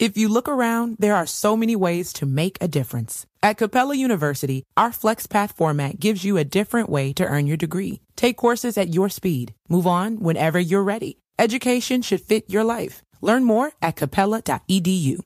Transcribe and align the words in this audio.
If 0.00 0.16
you 0.16 0.30
look 0.30 0.48
around, 0.48 0.96
there 0.98 1.14
are 1.14 1.26
so 1.26 1.54
many 1.54 1.76
ways 1.76 2.14
to 2.14 2.24
make 2.24 2.56
a 2.58 2.66
difference. 2.66 3.26
At 3.42 3.58
Capella 3.58 3.94
University, 3.94 4.62
our 4.74 4.92
FlexPath 4.92 5.52
format 5.52 6.00
gives 6.00 6.24
you 6.24 6.38
a 6.38 6.42
different 6.42 6.88
way 6.88 7.12
to 7.12 7.22
earn 7.22 7.46
your 7.46 7.58
degree. 7.58 8.00
Take 8.16 8.38
courses 8.38 8.78
at 8.78 8.94
your 8.94 9.10
speed. 9.10 9.52
Move 9.68 9.86
on 9.86 10.20
whenever 10.20 10.58
you're 10.58 10.82
ready. 10.82 11.18
Education 11.38 12.00
should 12.00 12.22
fit 12.22 12.48
your 12.48 12.64
life. 12.64 13.02
Learn 13.20 13.44
more 13.44 13.72
at 13.82 13.96
capella.edu. 13.96 15.20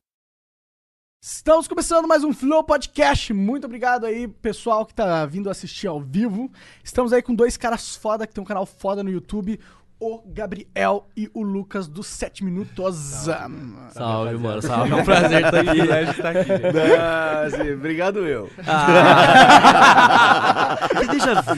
Estamos 1.23 1.67
começando 1.67 2.07
mais 2.07 2.23
um 2.23 2.35
Flow 2.35 2.63
Podcast. 2.63 3.33
Muito 3.33 3.65
obrigado 3.65 4.05
aí, 4.05 4.29
pessoal 4.29 4.85
que 4.85 4.93
tá 4.93 5.25
vindo 5.25 5.49
assistir 5.49 5.87
ao 5.87 5.99
vivo. 5.99 6.53
Estamos 6.83 7.15
aí 7.15 7.23
com 7.23 7.35
dois 7.35 7.57
caras 7.57 7.97
foda 7.97 8.27
que 8.27 8.35
tem 8.35 8.43
um 8.43 8.47
canal 8.47 8.67
foda 8.67 9.03
no 9.03 9.09
YouTube. 9.09 9.59
O 10.01 10.23
Gabriel 10.27 11.07
e 11.17 11.31
o 11.33 11.43
Lucas 11.43 11.87
do 11.89 12.03
7 12.03 12.45
Minutos. 12.45 12.97
Salve, 12.97 14.37
mano. 14.37 14.61
Salve. 14.61 14.93
É 14.93 14.97
um 14.97 15.05
prazer 15.05 15.45
estar 15.47 15.61
aqui. 15.61 15.79
estar 16.11 16.31
aqui, 16.31 16.49
gente. 16.49 16.65
Ah, 17.01 17.47
sim, 17.51 17.73
obrigado 17.73 18.27
eu. 18.27 18.51
Ah. 18.67 20.77
que 20.99 21.07
déjà 21.07 21.41
vu. 21.43 21.55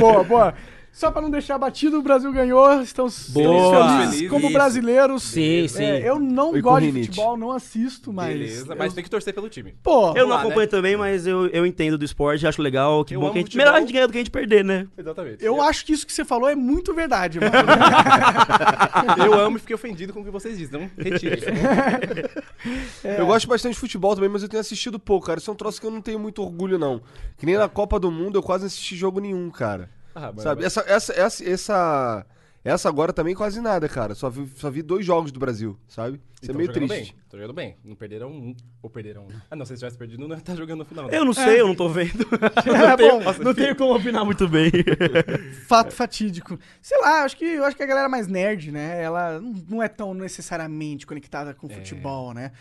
boa, 0.00 0.24
boa. 0.24 0.52
Só 0.94 1.10
pra 1.10 1.20
não 1.20 1.28
deixar 1.28 1.58
batido, 1.58 1.98
o 1.98 2.02
Brasil 2.02 2.32
ganhou. 2.32 2.80
Estamos 2.80 3.28
Boa. 3.30 3.96
felizes 3.98 4.14
Feliz. 4.14 4.30
como 4.30 4.44
Isso. 4.44 4.52
brasileiros. 4.52 5.22
Sim, 5.24 5.66
sim. 5.66 5.82
É, 5.82 6.08
eu 6.08 6.20
não 6.20 6.56
E 6.56 6.60
gosto 6.60 6.86
de 6.90 7.04
futebol, 7.06 7.36
não 7.36 7.50
assisto, 7.50 8.12
mas. 8.12 8.28
Beleza, 8.28 8.72
eu- 8.72 8.76
mas 8.76 8.94
tem 8.94 9.02
que 9.02 9.10
torcer 9.10 9.34
pelo 9.34 9.48
time. 9.48 9.74
Pô, 9.82 10.16
Eu 10.16 10.22
não 10.28 10.36
lá, 10.36 10.38
acompanho 10.40 10.60
né? 10.60 10.66
também, 10.68 10.96
mas 10.96 11.26
eu, 11.26 11.48
eu 11.48 11.66
entendo 11.66 11.98
do 11.98 12.04
esporte, 12.04 12.46
acho 12.46 12.62
legal. 12.62 13.04
Que 13.04 13.16
Eu 13.16 13.20
bom 13.20 13.32
que 13.32 13.38
a 13.38 13.40
gente. 13.40 13.46
futebol. 13.46 13.66
Melhor 13.66 13.76
a 13.76 13.80
gente 13.80 13.92
ganhar 13.92 14.06
do 14.06 14.12
que 14.12 14.18
a 14.18 14.20
gente 14.20 14.30
perder, 14.30 14.64
né? 14.64 14.86
Exatamente. 14.96 15.44
eu 15.44 15.60
acho 15.60 15.84
que 15.84 15.92
isso 15.92 16.06
que 16.06 16.12
você 16.12 16.24
falou 16.24 16.48
é 16.48 16.54
muito 16.54 16.94
verdade, 16.94 17.40
mano. 17.40 17.52
eu 19.26 19.34
amo 19.34 19.56
e 19.56 19.60
fiquei 19.60 19.74
ofendido 19.74 20.12
com 20.12 20.20
o 20.20 20.24
que 20.24 20.30
vocês 20.30 20.56
dizem. 20.56 20.80
Não 20.80 20.90
retire. 21.04 21.42
Eu 23.18 23.26
gosto 23.26 23.46
bastante 23.48 23.74
de 23.74 23.80
futebol 23.80 24.14
também, 24.14 24.30
mas 24.30 24.42
eu 24.42 24.48
tenho 24.48 24.60
assistido 24.60 24.98
pouco, 24.98 25.26
cara. 25.26 25.38
Isso 25.38 25.50
é 25.50 25.52
um 25.52 25.56
troço 25.56 25.80
que 25.80 25.86
eu 25.86 25.90
não 25.90 26.00
tenho 26.00 26.18
muito 26.18 26.40
orgulho, 26.42 26.78
não. 26.78 27.02
Que 27.36 27.44
nem 27.44 27.56
na 27.56 27.68
Copa 27.68 27.98
do 28.00 28.10
Mundo 28.10 28.38
eu 28.38 28.42
quase 28.42 28.62
não 28.62 28.66
assisti 28.68 28.96
jogo 28.96 29.20
nenhum, 29.20 29.50
cara. 29.50 29.90
Ah, 30.14 30.32
Sabe? 30.38 30.64
Essa, 30.64 30.80
essa, 30.86 31.12
essa, 31.12 31.44
essa, 31.44 32.26
essa 32.62 32.88
agora 32.88 33.12
também 33.12 33.34
quase 33.34 33.60
nada, 33.60 33.88
cara. 33.88 34.14
Só 34.14 34.30
vi, 34.30 34.48
só 34.56 34.70
vi 34.70 34.80
dois 34.82 35.04
jogos 35.04 35.32
do 35.32 35.40
Brasil, 35.40 35.76
sabe? 35.88 36.20
Isso 36.40 36.50
é 36.50 36.54
meio 36.54 36.66
jogando 36.66 36.86
triste. 36.88 37.12
Bem. 37.12 37.22
Tô 37.28 37.36
jogando 37.36 37.54
bem. 37.54 37.76
Não 37.84 37.96
perderam 37.96 38.30
um. 38.30 38.54
Ou 38.82 38.88
perderam 38.90 39.22
um. 39.24 39.28
Ah, 39.50 39.56
não. 39.56 39.64
Se 39.64 39.72
eles 39.72 39.80
tivessem 39.80 39.98
perdido, 39.98 40.28
não 40.28 40.38
tá 40.38 40.54
jogando 40.54 40.78
no 40.80 40.84
final. 40.84 41.06
né? 41.06 41.18
Eu 41.18 41.24
não 41.24 41.32
sei, 41.32 41.60
eu 41.60 41.66
não 41.66 41.74
tô 41.74 41.88
vendo. 41.88 42.26
É 42.64 42.96
bom, 42.96 43.20
não 43.42 43.54
tenho 43.54 43.74
como 43.74 43.94
opinar 43.96 44.24
muito 44.24 44.46
bem. 44.48 44.70
fato 45.66 45.92
fatídico. 45.94 46.58
Sei 46.80 46.98
lá, 47.00 47.22
acho 47.24 47.36
que 47.36 47.44
eu 47.44 47.64
acho 47.64 47.76
que 47.76 47.82
a 47.82 47.86
galera 47.86 48.08
mais 48.08 48.26
nerd, 48.28 48.70
né? 48.70 49.02
Ela 49.02 49.40
não- 49.40 49.64
não 49.68 49.82
é 49.82 49.88
tão 49.88 50.14
necessariamente 50.14 51.06
conectada 51.06 51.54
com 51.54 51.68
futebol, 51.68 52.32
né? 52.34 52.52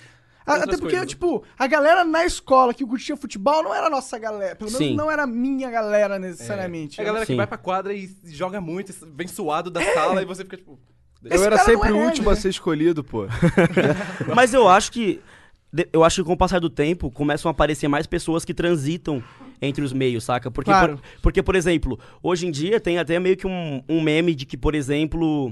A- 0.46 0.56
Até 0.56 0.78
porque, 0.78 0.90
coisas. 0.92 1.08
tipo, 1.08 1.44
a 1.58 1.68
galera 1.68 2.04
na 2.04 2.26
escola 2.26 2.74
que 2.74 2.86
curtia 2.86 3.16
futebol 3.16 3.64
não 3.64 3.74
era 3.74 3.88
a 3.88 3.90
nossa 3.90 4.18
galera. 4.20 4.56
Pelo 4.56 4.72
menos 4.72 4.88
Sim. 4.88 4.96
não 4.96 5.10
era 5.10 5.24
a 5.24 5.28
minha 5.28 5.70
galera 5.72 6.20
necessariamente. 6.20 7.00
É 7.00 7.04
a 7.04 7.06
galera 7.06 7.26
Sim. 7.26 7.34
que 7.34 7.38
vai 7.38 7.48
pra 7.48 7.58
quadra 7.58 7.94
e 7.94 8.10
joga 8.26 8.60
muito, 8.60 8.94
vem 9.16 9.28
suado 9.28 9.70
da 9.72 9.82
sala 9.94 10.22
e 10.22 10.26
você 10.26 10.44
fica 10.44 10.58
tipo. 10.58 10.80
Eu 11.24 11.36
Esse 11.36 11.46
era 11.46 11.56
cara 11.56 11.70
sempre 11.70 11.88
é 11.88 11.92
o 11.92 11.96
nerd, 11.96 12.08
último 12.08 12.28
né? 12.30 12.34
a 12.34 12.36
ser 12.36 12.50
escolhido, 12.50 13.02
pô. 13.04 13.26
Mas 14.36 14.54
eu 14.54 14.68
acho 14.68 14.92
que. 14.92 15.22
Eu 15.92 16.04
acho 16.04 16.22
que 16.22 16.28
com 16.28 16.34
o 16.34 16.38
passar 16.38 16.60
do 16.60 16.70
tempo 16.70 17.10
começam 17.10 17.50
a 17.50 17.52
aparecer 17.52 17.88
mais 17.88 18.06
pessoas 18.06 18.46
que 18.46 18.54
transitam 18.54 19.24
entre 19.60 19.84
os 19.84 19.92
meios, 19.92 20.24
saca? 20.24 20.52
Porque, 20.52 20.70
Claro. 20.70 20.98
por, 20.98 21.04
porque 21.22 21.42
por 21.42 21.56
exemplo, 21.56 21.98
hoje 22.22 22.46
em 22.46 22.52
dia 22.52 22.80
tem 22.80 23.00
até 23.00 23.18
meio 23.20 23.36
que 23.36 23.48
um, 23.48 23.82
um 23.90 24.00
meme 24.00 24.36
de 24.36 24.46
que, 24.46 24.56
por 24.56 24.76
exemplo, 24.76 25.52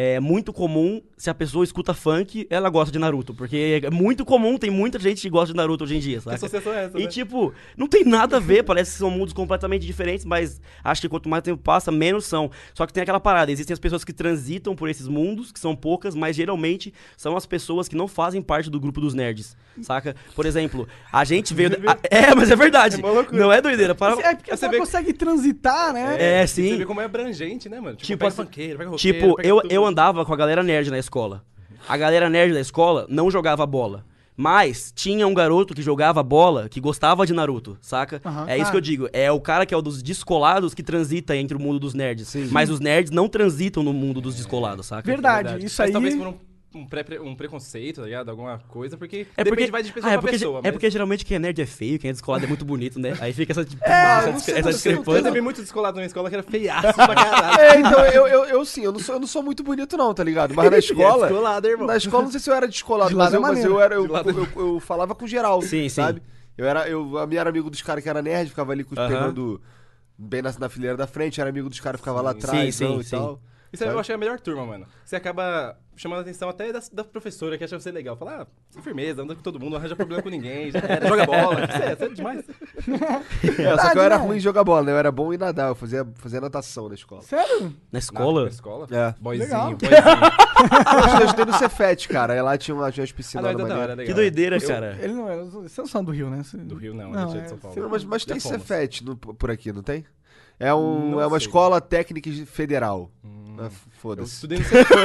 é 0.00 0.20
muito 0.20 0.52
comum, 0.52 1.02
se 1.16 1.28
a 1.28 1.34
pessoa 1.34 1.64
escuta 1.64 1.92
funk, 1.92 2.46
ela 2.48 2.70
gosta 2.70 2.92
de 2.92 3.00
Naruto. 3.00 3.34
Porque 3.34 3.80
é 3.82 3.90
muito 3.90 4.24
comum, 4.24 4.56
tem 4.56 4.70
muita 4.70 4.96
gente 4.96 5.20
que 5.20 5.28
gosta 5.28 5.52
de 5.52 5.56
Naruto 5.56 5.82
hoje 5.82 5.96
em 5.96 5.98
dia, 5.98 6.18
Que 6.18 6.22
saca? 6.22 6.36
associação 6.36 6.72
é 6.72 6.84
essa? 6.84 6.98
E 7.00 7.02
né? 7.02 7.08
tipo, 7.08 7.52
não 7.76 7.88
tem 7.88 8.04
nada 8.04 8.36
a 8.36 8.40
ver, 8.40 8.62
parece 8.62 8.92
que 8.92 8.98
são 8.98 9.10
mundos 9.10 9.34
completamente 9.34 9.84
diferentes, 9.84 10.24
mas 10.24 10.60
acho 10.84 11.00
que 11.00 11.08
quanto 11.08 11.28
mais 11.28 11.42
tempo 11.42 11.60
passa, 11.60 11.90
menos 11.90 12.26
são. 12.26 12.48
Só 12.74 12.86
que 12.86 12.92
tem 12.92 13.02
aquela 13.02 13.18
parada, 13.18 13.50
existem 13.50 13.74
as 13.74 13.80
pessoas 13.80 14.04
que 14.04 14.12
transitam 14.12 14.76
por 14.76 14.88
esses 14.88 15.08
mundos, 15.08 15.50
que 15.50 15.58
são 15.58 15.74
poucas, 15.74 16.14
mas 16.14 16.36
geralmente 16.36 16.94
são 17.16 17.36
as 17.36 17.44
pessoas 17.44 17.88
que 17.88 17.96
não 17.96 18.06
fazem 18.06 18.40
parte 18.40 18.70
do 18.70 18.78
grupo 18.78 19.00
dos 19.00 19.14
nerds, 19.14 19.56
saca? 19.82 20.14
Por 20.34 20.46
exemplo, 20.46 20.88
a 21.12 21.24
gente 21.24 21.52
veio... 21.54 21.70
da- 21.70 21.98
é, 22.10 22.34
mas 22.34 22.50
é 22.50 22.56
verdade. 22.56 22.96
É 23.02 23.36
não 23.36 23.52
é 23.52 23.60
doideira. 23.60 23.94
Para... 23.94 24.14
É 24.20 24.34
porque 24.34 24.56
Você 24.56 24.68
vê- 24.68 24.78
consegue 24.78 25.12
transitar, 25.12 25.92
né? 25.92 26.16
É, 26.42 26.46
sim. 26.46 26.70
Você 26.70 26.76
vê 26.78 26.86
como 26.86 27.00
é 27.00 27.04
abrangente, 27.04 27.68
né, 27.68 27.80
mano? 27.80 27.96
Tipo, 27.96 28.06
Tipo, 28.06 28.18
pega 28.18 28.28
assim, 28.28 28.42
funkeiro, 28.44 28.78
pega 28.78 28.90
roqueiro, 28.90 29.18
Tipo, 29.18 29.36
pega 29.36 29.48
eu, 29.48 29.60
tudo. 29.60 29.72
eu 29.72 29.86
andava 29.86 30.24
com 30.24 30.32
a 30.32 30.36
galera 30.36 30.62
nerd 30.62 30.90
na 30.90 30.98
escola. 30.98 31.44
A 31.88 31.96
galera 31.96 32.28
nerd 32.28 32.52
da 32.54 32.60
escola 32.60 33.06
não 33.08 33.30
jogava 33.30 33.64
bola. 33.66 34.04
Mas 34.40 34.92
tinha 34.94 35.26
um 35.26 35.34
garoto 35.34 35.74
que 35.74 35.82
jogava 35.82 36.22
bola 36.22 36.68
que 36.68 36.80
gostava 36.80 37.26
de 37.26 37.32
Naruto, 37.32 37.76
saca? 37.80 38.22
Aham, 38.24 38.44
é 38.48 38.54
isso 38.54 38.56
claro. 38.66 38.70
que 38.70 38.76
eu 38.76 38.80
digo. 38.80 39.08
É 39.12 39.32
o 39.32 39.40
cara 39.40 39.66
que 39.66 39.74
é 39.74 39.76
o 39.76 39.82
dos 39.82 40.00
descolados 40.00 40.74
que 40.74 40.82
transita 40.82 41.36
entre 41.36 41.56
o 41.56 41.60
mundo 41.60 41.80
dos 41.80 41.92
nerds. 41.92 42.36
Mas 42.52 42.70
os 42.70 42.78
nerds 42.78 43.10
não 43.10 43.28
transitam 43.28 43.82
no 43.82 43.92
mundo 43.92 44.20
dos 44.20 44.36
descolados, 44.36 44.86
saca? 44.86 45.02
Verdade, 45.10 45.64
isso 45.66 45.74
Mas 45.82 45.88
aí. 45.88 45.92
talvez 45.92 46.14
por 46.14 46.28
um, 46.28 46.34
um, 46.74 46.86
pré- 46.86 47.20
um 47.20 47.34
preconceito, 47.34 48.00
tá 48.00 48.06
ligado? 48.06 48.28
Alguma 48.30 48.58
coisa, 48.68 48.96
porque 48.96 49.26
É 49.36 49.42
depende 49.44 49.48
porque, 49.48 49.70
vai 49.70 49.82
de 49.82 49.92
pessoa 49.92 50.10
ah, 50.10 50.14
é 50.14 50.16
pra 50.16 50.22
porque, 50.22 50.36
pessoa. 50.38 50.58
é 50.58 50.62
mas- 50.62 50.72
porque 50.72 50.90
geralmente 50.90 51.24
quem 51.24 51.36
é 51.36 51.38
nerd 51.40 51.60
é 51.62 51.66
feio, 51.66 51.98
quem 51.98 52.10
é 52.10 52.12
descolado 52.12 52.44
é 52.44 52.48
muito 52.48 52.64
bonito, 52.64 52.98
né? 53.00 53.14
Aí 53.20 53.32
fica 53.32 53.52
essa, 53.52 53.64
tipo, 53.64 53.82
É, 53.84 53.90
essa, 54.18 54.38
sei, 54.40 54.54
essa 54.54 54.62
não 54.62 54.68
Eu 54.68 54.74
discrepância. 54.74 55.22
teve 55.22 55.40
muito 55.40 55.60
descolado 55.62 55.98
na 55.98 56.06
escola 56.06 56.28
que 56.28 56.34
era 56.36 56.42
feiaço 56.42 56.94
pra 56.94 57.14
caralho. 57.14 57.58
É, 57.60 57.80
então, 57.80 58.04
eu, 58.12 58.26
eu, 58.26 58.44
eu 58.44 58.64
sim, 58.64 58.82
eu 58.84 58.92
não, 58.92 59.00
sou, 59.00 59.14
eu 59.14 59.20
não 59.20 59.26
sou 59.26 59.42
muito 59.42 59.62
bonito, 59.62 59.96
não, 59.96 60.12
tá 60.12 60.22
ligado? 60.22 60.54
Mas 60.54 60.68
na 60.70 60.78
escola. 60.78 61.26
é 61.26 61.28
descolado, 61.28 61.68
irmão. 61.68 61.86
Na 61.86 61.96
escola, 61.96 62.24
não 62.24 62.30
sei 62.30 62.40
se 62.40 62.50
eu 62.50 62.54
era 62.54 62.68
descolado, 62.68 63.10
De 63.10 63.16
mas 63.16 63.32
eu, 63.32 63.38
é 63.38 63.42
mas 63.42 63.64
eu 63.64 63.80
era. 63.80 63.94
Eu, 63.94 64.04
é- 64.16 64.22
eu, 64.26 64.48
eu 64.74 64.80
falava 64.80 65.14
com 65.14 65.26
geral. 65.26 65.62
Sim, 65.62 65.88
sim. 65.88 66.02
sabe? 66.02 66.22
Eu 66.56 66.66
era. 66.66 66.88
Eu, 66.88 67.16
a 67.18 67.26
minha 67.26 67.40
era 67.40 67.50
amigo 67.50 67.70
dos 67.70 67.80
caras 67.82 68.02
que 68.02 68.08
era 68.10 68.20
nerd, 68.20 68.50
ficava 68.50 68.72
ali 68.72 68.84
com 68.84 68.92
os 68.94 68.98
Aham. 68.98 69.08
pegando 69.08 69.60
bem 70.18 70.42
na, 70.42 70.52
na 70.58 70.68
fileira 70.68 70.96
da 70.96 71.06
frente, 71.06 71.40
era 71.40 71.48
amigo 71.48 71.68
dos 71.68 71.78
caras 71.80 72.00
que 72.00 72.02
ficava 72.02 72.20
lá 72.20 72.32
Sim, 72.32 72.38
atrás 72.38 72.74
sim, 72.74 72.84
não, 72.84 73.00
e 73.00 73.04
sim. 73.04 73.16
Isso 73.72 73.82
Sabe? 73.84 73.94
eu 73.94 74.00
achei 74.00 74.14
a 74.14 74.18
melhor 74.18 74.40
turma, 74.40 74.64
mano. 74.64 74.86
Você 75.04 75.14
acaba 75.16 75.76
chamando 75.94 76.18
a 76.20 76.22
atenção 76.22 76.48
até 76.48 76.72
da, 76.72 76.80
da 76.92 77.04
professora 77.04 77.58
que 77.58 77.64
acha 77.64 77.78
você 77.78 77.90
legal. 77.90 78.16
Fala, 78.16 78.42
ah, 78.42 78.46
sem 78.70 78.80
firmeza, 78.82 79.22
anda 79.22 79.34
com 79.34 79.42
todo 79.42 79.58
mundo, 79.60 79.70
não 79.72 79.78
arranja 79.78 79.94
problema 79.96 80.22
com 80.22 80.28
ninguém, 80.28 80.70
já 80.70 80.78
era, 80.78 81.06
joga 81.08 81.26
bola. 81.26 81.64
Isso 81.64 81.82
é, 81.82 81.92
isso 81.92 82.04
é 82.04 82.08
demais. 82.08 82.44
É, 83.58 83.76
só 83.76 83.90
que 83.92 83.98
eu 83.98 84.02
era 84.02 84.18
né? 84.18 84.24
ruim 84.24 84.36
em 84.36 84.40
jogar 84.40 84.64
bola, 84.64 84.82
né? 84.84 84.92
Eu 84.92 84.96
era 84.96 85.10
bom 85.12 85.32
em 85.32 85.36
nadar, 85.36 85.68
eu 85.68 85.74
fazia, 85.74 86.06
fazia 86.14 86.40
natação 86.40 86.88
na 86.88 86.94
escola. 86.94 87.22
Sério? 87.22 87.74
Na 87.92 87.98
escola? 87.98 88.42
Na 88.44 88.48
escola? 88.48 88.86
É. 88.90 89.14
Boizinho, 89.20 89.48
Legal. 89.48 89.70
boizinho. 89.76 89.90
eu 91.20 91.26
estudei 91.26 91.44
no 91.44 91.54
Cefet, 91.58 92.08
cara. 92.08 92.32
Aí 92.34 92.42
lá 92.42 92.56
tinha, 92.56 92.74
uma, 92.74 92.90
tinha 92.90 93.02
umas 93.02 93.10
Ah, 93.10 93.14
piscinas 93.14 93.44
não, 93.44 93.50
lá 93.50 93.54
então 93.54 93.68
da 93.68 93.74
hora, 93.74 93.88
maneiras. 93.94 93.98
legal. 93.98 94.14
Que 94.14 94.14
doideira, 94.14 94.56
Eu- 94.56 94.66
cara. 94.68 94.98
Ele 95.00 95.12
não 95.12 95.28
é. 95.30 95.36
Vocês 95.44 95.76
não 95.78 95.86
são 95.86 96.04
do 96.04 96.12
Rio, 96.12 96.30
né? 96.30 96.42
Você- 96.42 96.56
Do 96.56 96.74
Rio 96.76 96.94
não, 96.94 97.10
Não, 97.10 97.34
é 97.34 97.38
é- 97.38 97.40
de 97.42 97.48
São 97.48 97.58
Paulo. 97.58 97.80
Não, 97.82 97.88
mas, 97.88 98.04
mas 98.04 98.24
tem 98.24 98.38
fomos. 98.40 98.58
Cefet 98.62 99.04
no- 99.04 99.16
por 99.16 99.50
aqui, 99.50 99.72
não 99.72 99.82
tem? 99.82 100.04
É, 100.60 100.74
um, 100.74 101.10
Não 101.12 101.20
é 101.20 101.26
uma 101.26 101.38
sei. 101.38 101.46
escola 101.46 101.80
técnica 101.80 102.30
federal. 102.46 103.10
Ah, 103.24 103.28
Eu 103.64 103.70
Foda-se. 104.00 104.32
estudei 104.34 104.58
no 104.58 104.64
Cefam. 104.64 104.96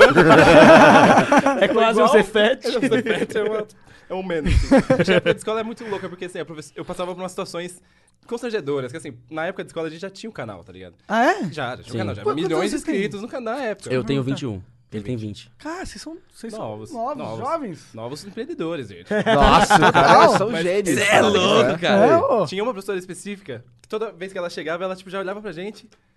É 1.61 1.67
quase 1.67 2.01
um 2.01 2.07
Cefete. 2.07 2.67
É, 2.67 2.77
o 2.77 2.81
Cefet 2.81 3.37
é, 3.37 3.43
uma, 3.43 3.67
é 4.09 4.13
um 4.13 4.23
menos. 4.23 4.53
Assim. 4.53 5.11
A 5.11 5.15
época 5.15 5.33
de 5.33 5.39
escola 5.39 5.59
é 5.59 5.63
muito 5.63 5.83
louca, 5.87 6.09
porque 6.09 6.25
assim, 6.25 6.39
eu 6.75 6.85
passava 6.85 7.13
por 7.13 7.21
umas 7.21 7.31
situações 7.31 7.81
constrangedoras, 8.27 8.91
que 8.91 8.97
assim, 8.97 9.17
na 9.29 9.45
época 9.47 9.63
de 9.63 9.69
escola 9.69 9.87
a 9.87 9.89
gente 9.89 10.01
já 10.01 10.09
tinha 10.09 10.29
um 10.29 10.33
canal, 10.33 10.63
tá 10.63 10.71
ligado? 10.71 10.95
Ah, 11.07 11.25
é? 11.25 11.43
Já, 11.51 11.75
já 11.75 11.83
tinha 11.83 11.95
um 11.95 11.97
canal, 11.97 12.15
já. 12.15 12.23
Qu- 12.23 12.33
Milhões 12.35 12.71
de 12.71 12.79
você 12.79 12.85
tem? 12.85 12.95
inscritos 12.95 13.21
no 13.21 13.27
canal 13.27 13.55
na 13.57 13.63
época. 13.65 13.93
Eu 13.93 14.03
tenho 14.03 14.23
21. 14.23 14.61
Ele 14.93 15.03
tem 15.03 15.17
20. 15.17 15.51
Cara, 15.57 15.83
vocês 15.87 15.99
são, 15.99 16.17
vocês 16.31 16.53
Novos, 16.53 16.89
são 16.91 16.99
novos, 16.99 17.17
novos. 17.17 17.39
jovens. 17.39 17.87
Novos 17.95 18.23
empreendedores, 18.25 18.87
gente. 18.89 19.09
Nossa, 19.33 19.91
cara, 19.91 20.29
são 20.37 20.51
Mas- 20.51 20.61
gênios. 20.63 20.99
Cê 20.99 21.05
é 21.15 21.21
louco, 21.21 21.79
cara. 21.81 22.19
É. 22.43 22.45
Tinha 22.45 22.61
uma 22.63 22.71
professora 22.71 22.99
específica, 22.99 23.65
que 23.81 23.87
toda 23.89 24.11
vez 24.11 24.31
que 24.31 24.37
ela 24.37 24.51
chegava, 24.51 24.83
ela 24.83 24.95
tipo, 24.95 25.09
já 25.09 25.19
olhava 25.19 25.41
pra 25.41 25.51
gente. 25.51 25.89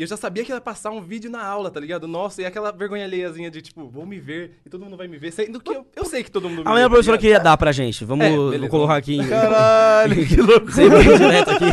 E 0.00 0.02
eu 0.02 0.06
já 0.06 0.16
sabia 0.16 0.42
que 0.42 0.50
ia 0.50 0.58
passar 0.62 0.90
um 0.92 1.02
vídeo 1.02 1.30
na 1.30 1.44
aula, 1.44 1.70
tá 1.70 1.78
ligado? 1.78 2.08
Nossa, 2.08 2.40
e 2.40 2.46
aquela 2.46 2.72
vergonha 2.72 3.04
alheiazinha 3.04 3.50
de, 3.50 3.60
tipo, 3.60 3.86
vou 3.86 4.06
me 4.06 4.18
ver 4.18 4.58
e 4.64 4.70
todo 4.70 4.82
mundo 4.82 4.96
vai 4.96 5.06
me 5.06 5.18
ver. 5.18 5.30
Sendo 5.30 5.60
que 5.60 5.70
eu, 5.70 5.86
eu 5.94 6.06
sei 6.06 6.24
que 6.24 6.30
todo 6.30 6.48
mundo 6.48 6.62
me 6.62 6.64
A 6.64 6.70
vê. 6.70 6.74
minha 6.76 6.84
tá 6.86 6.88
professora 6.88 7.16
ligado? 7.18 7.20
queria 7.20 7.38
dar 7.38 7.54
pra 7.58 7.70
gente. 7.70 8.02
Vamos 8.06 8.24
É, 8.24 8.30
beleza. 8.30 8.68
colocar 8.70 8.96
aqui. 8.96 9.16
em- 9.16 9.28
Caralho, 9.28 10.16
que 10.26 10.36
loucura. 10.40 10.72
Sem 10.72 10.88
bem 10.88 11.02
direto 11.18 11.50
aqui. 11.50 11.64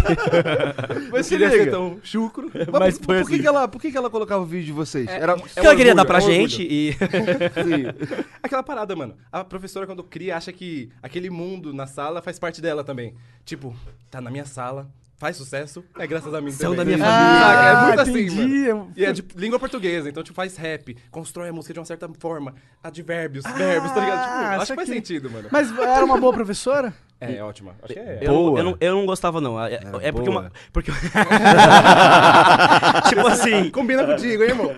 Mas 1.10 1.26
se 1.26 1.30
Queria 1.38 1.50
ser 1.52 1.58
liga. 1.60 1.72
tão 1.72 2.00
chucro. 2.04 2.52
Mas, 2.54 2.68
Mas 2.80 2.98
por, 2.98 3.06
foi 3.06 3.22
por 3.22 3.28
que, 3.30 3.34
assim. 3.36 3.42
que 3.44 3.48
ela, 3.48 3.68
por 3.70 3.82
que, 3.82 3.92
que 3.92 3.98
ela 3.98 4.10
colocava 4.10 4.44
o 4.44 4.46
vídeo 4.46 4.66
de 4.66 4.72
vocês? 4.74 5.08
Era, 5.08 5.34
O 5.38 5.42
que 5.44 5.60
ela 5.60 5.74
queria 5.78 5.96
dar 5.96 6.04
pra 6.04 6.18
é 6.20 6.22
um 6.22 6.26
orgulho. 6.26 6.50
gente 6.50 6.68
e. 6.70 6.92
Sim. 7.64 8.26
Aquela 8.44 8.62
parada, 8.62 8.94
mano. 8.94 9.16
A 9.32 9.46
professora, 9.46 9.86
quando 9.88 10.04
cria, 10.04 10.36
acha 10.36 10.52
que 10.52 10.90
aquele 11.02 11.30
mundo 11.30 11.74
na 11.74 11.88
sala 11.88 12.22
faz 12.22 12.38
parte 12.38 12.62
dela 12.62 12.84
também. 12.84 13.14
Tipo, 13.46 13.74
tá 14.12 14.20
na 14.20 14.30
minha 14.30 14.44
sala, 14.46 14.90
faz 15.18 15.36
sucesso, 15.36 15.84
é 15.98 16.06
graças 16.08 16.34
a 16.34 16.40
mim 16.40 16.52
São 16.52 16.76
também. 16.76 16.78
da 16.78 16.86
minha 16.86 16.98
Saca? 17.10 17.18
família. 17.18 17.70
É 17.70 17.86
muito 17.86 18.00
Ah, 18.00 18.04
assim, 18.04 18.12
entendi. 18.26 18.68
mano. 18.74 18.92
E 18.96 19.06
é 19.06 19.12
de 19.12 19.26
língua 19.36 19.60
portuguesa, 19.60 20.10
então, 20.10 20.24
tipo, 20.24 20.36
faz 20.36 20.56
rap, 20.58 20.96
constrói 21.12 21.50
a 21.50 21.54
música 21.54 21.74
de 21.74 21.80
uma 21.80 21.86
certa 21.86 22.08
forma, 22.20 22.54
advérbios, 22.84 23.44
verbos, 23.56 23.92
tá 23.92 24.00
ligado? 24.00 24.22
Tipo, 24.22 24.34
Ah, 24.36 24.56
acho 24.58 24.66
que 24.68 24.76
faz 24.76 24.90
aqui. 24.90 24.98
sentido, 24.98 25.30
mano. 25.30 25.50
Mas 25.52 25.76
era 25.78 26.06
uma 26.06 26.18
boa 26.20 26.34
professora? 26.34 26.94
É, 27.20 27.38
é 27.38 27.44
ótima. 27.44 27.74
Acho 27.82 27.94
que 27.94 28.00
é. 28.00 28.20
Eu, 28.22 28.32
não- 28.32 28.44
Boa. 28.44 28.60
eu, 28.60 28.64
não, 28.64 28.78
eu 28.80 28.96
não 28.96 29.06
gostava, 29.08 29.42
não. 29.42 29.60
É, 29.64 29.80
é 30.04 30.12
porque 30.12 30.30
boa. 30.30 30.42
uma. 30.44 30.52
Porque... 30.72 30.92
tipo 33.10 33.28
assim, 33.28 33.70
Combina 33.72 34.06
contigo, 34.06 34.44
hein, 34.44 34.50
irmão? 34.50 34.76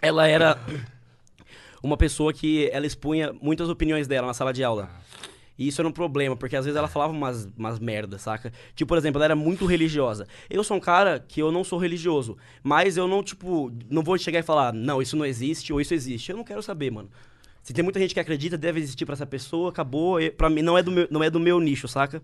ela 0.00 0.28
era 0.28 0.56
uma 1.82 1.96
pessoa 1.96 2.32
que 2.32 2.70
ela 2.72 2.86
expunha 2.86 3.32
muitas 3.42 3.68
opiniões 3.68 4.06
dela 4.06 4.28
na 4.28 4.34
sala 4.34 4.52
de 4.52 4.62
aula. 4.62 4.88
E 5.60 5.68
isso 5.68 5.78
era 5.78 5.86
um 5.86 5.92
problema, 5.92 6.34
porque 6.34 6.56
às 6.56 6.64
vezes 6.64 6.74
ela 6.74 6.88
falava 6.88 7.12
umas, 7.12 7.46
umas 7.54 7.78
merdas, 7.78 8.22
saca? 8.22 8.50
Tipo, 8.74 8.88
por 8.88 8.96
exemplo, 8.96 9.18
ela 9.18 9.26
era 9.26 9.36
muito 9.36 9.66
religiosa. 9.66 10.26
Eu 10.48 10.64
sou 10.64 10.78
um 10.78 10.80
cara 10.80 11.20
que 11.20 11.42
eu 11.42 11.52
não 11.52 11.62
sou 11.62 11.78
religioso, 11.78 12.38
mas 12.62 12.96
eu 12.96 13.06
não, 13.06 13.22
tipo, 13.22 13.70
não 13.90 14.02
vou 14.02 14.16
chegar 14.16 14.38
e 14.38 14.42
falar, 14.42 14.72
não, 14.72 15.02
isso 15.02 15.18
não 15.18 15.26
existe 15.26 15.70
ou 15.70 15.78
isso 15.78 15.92
existe. 15.92 16.30
Eu 16.30 16.38
não 16.38 16.44
quero 16.44 16.62
saber, 16.62 16.90
mano. 16.90 17.10
Se 17.62 17.74
tem 17.74 17.84
muita 17.84 18.00
gente 18.00 18.14
que 18.14 18.20
acredita, 18.20 18.56
deve 18.56 18.80
existir 18.80 19.04
pra 19.04 19.12
essa 19.12 19.26
pessoa, 19.26 19.68
acabou. 19.68 20.18
E 20.18 20.30
Pra 20.30 20.48
mim, 20.48 20.62
não 20.62 20.78
é 20.78 20.82
do 20.82 20.90
meu, 20.90 21.06
não 21.10 21.22
é 21.22 21.28
do 21.28 21.38
meu 21.38 21.60
nicho, 21.60 21.86
saca? 21.86 22.22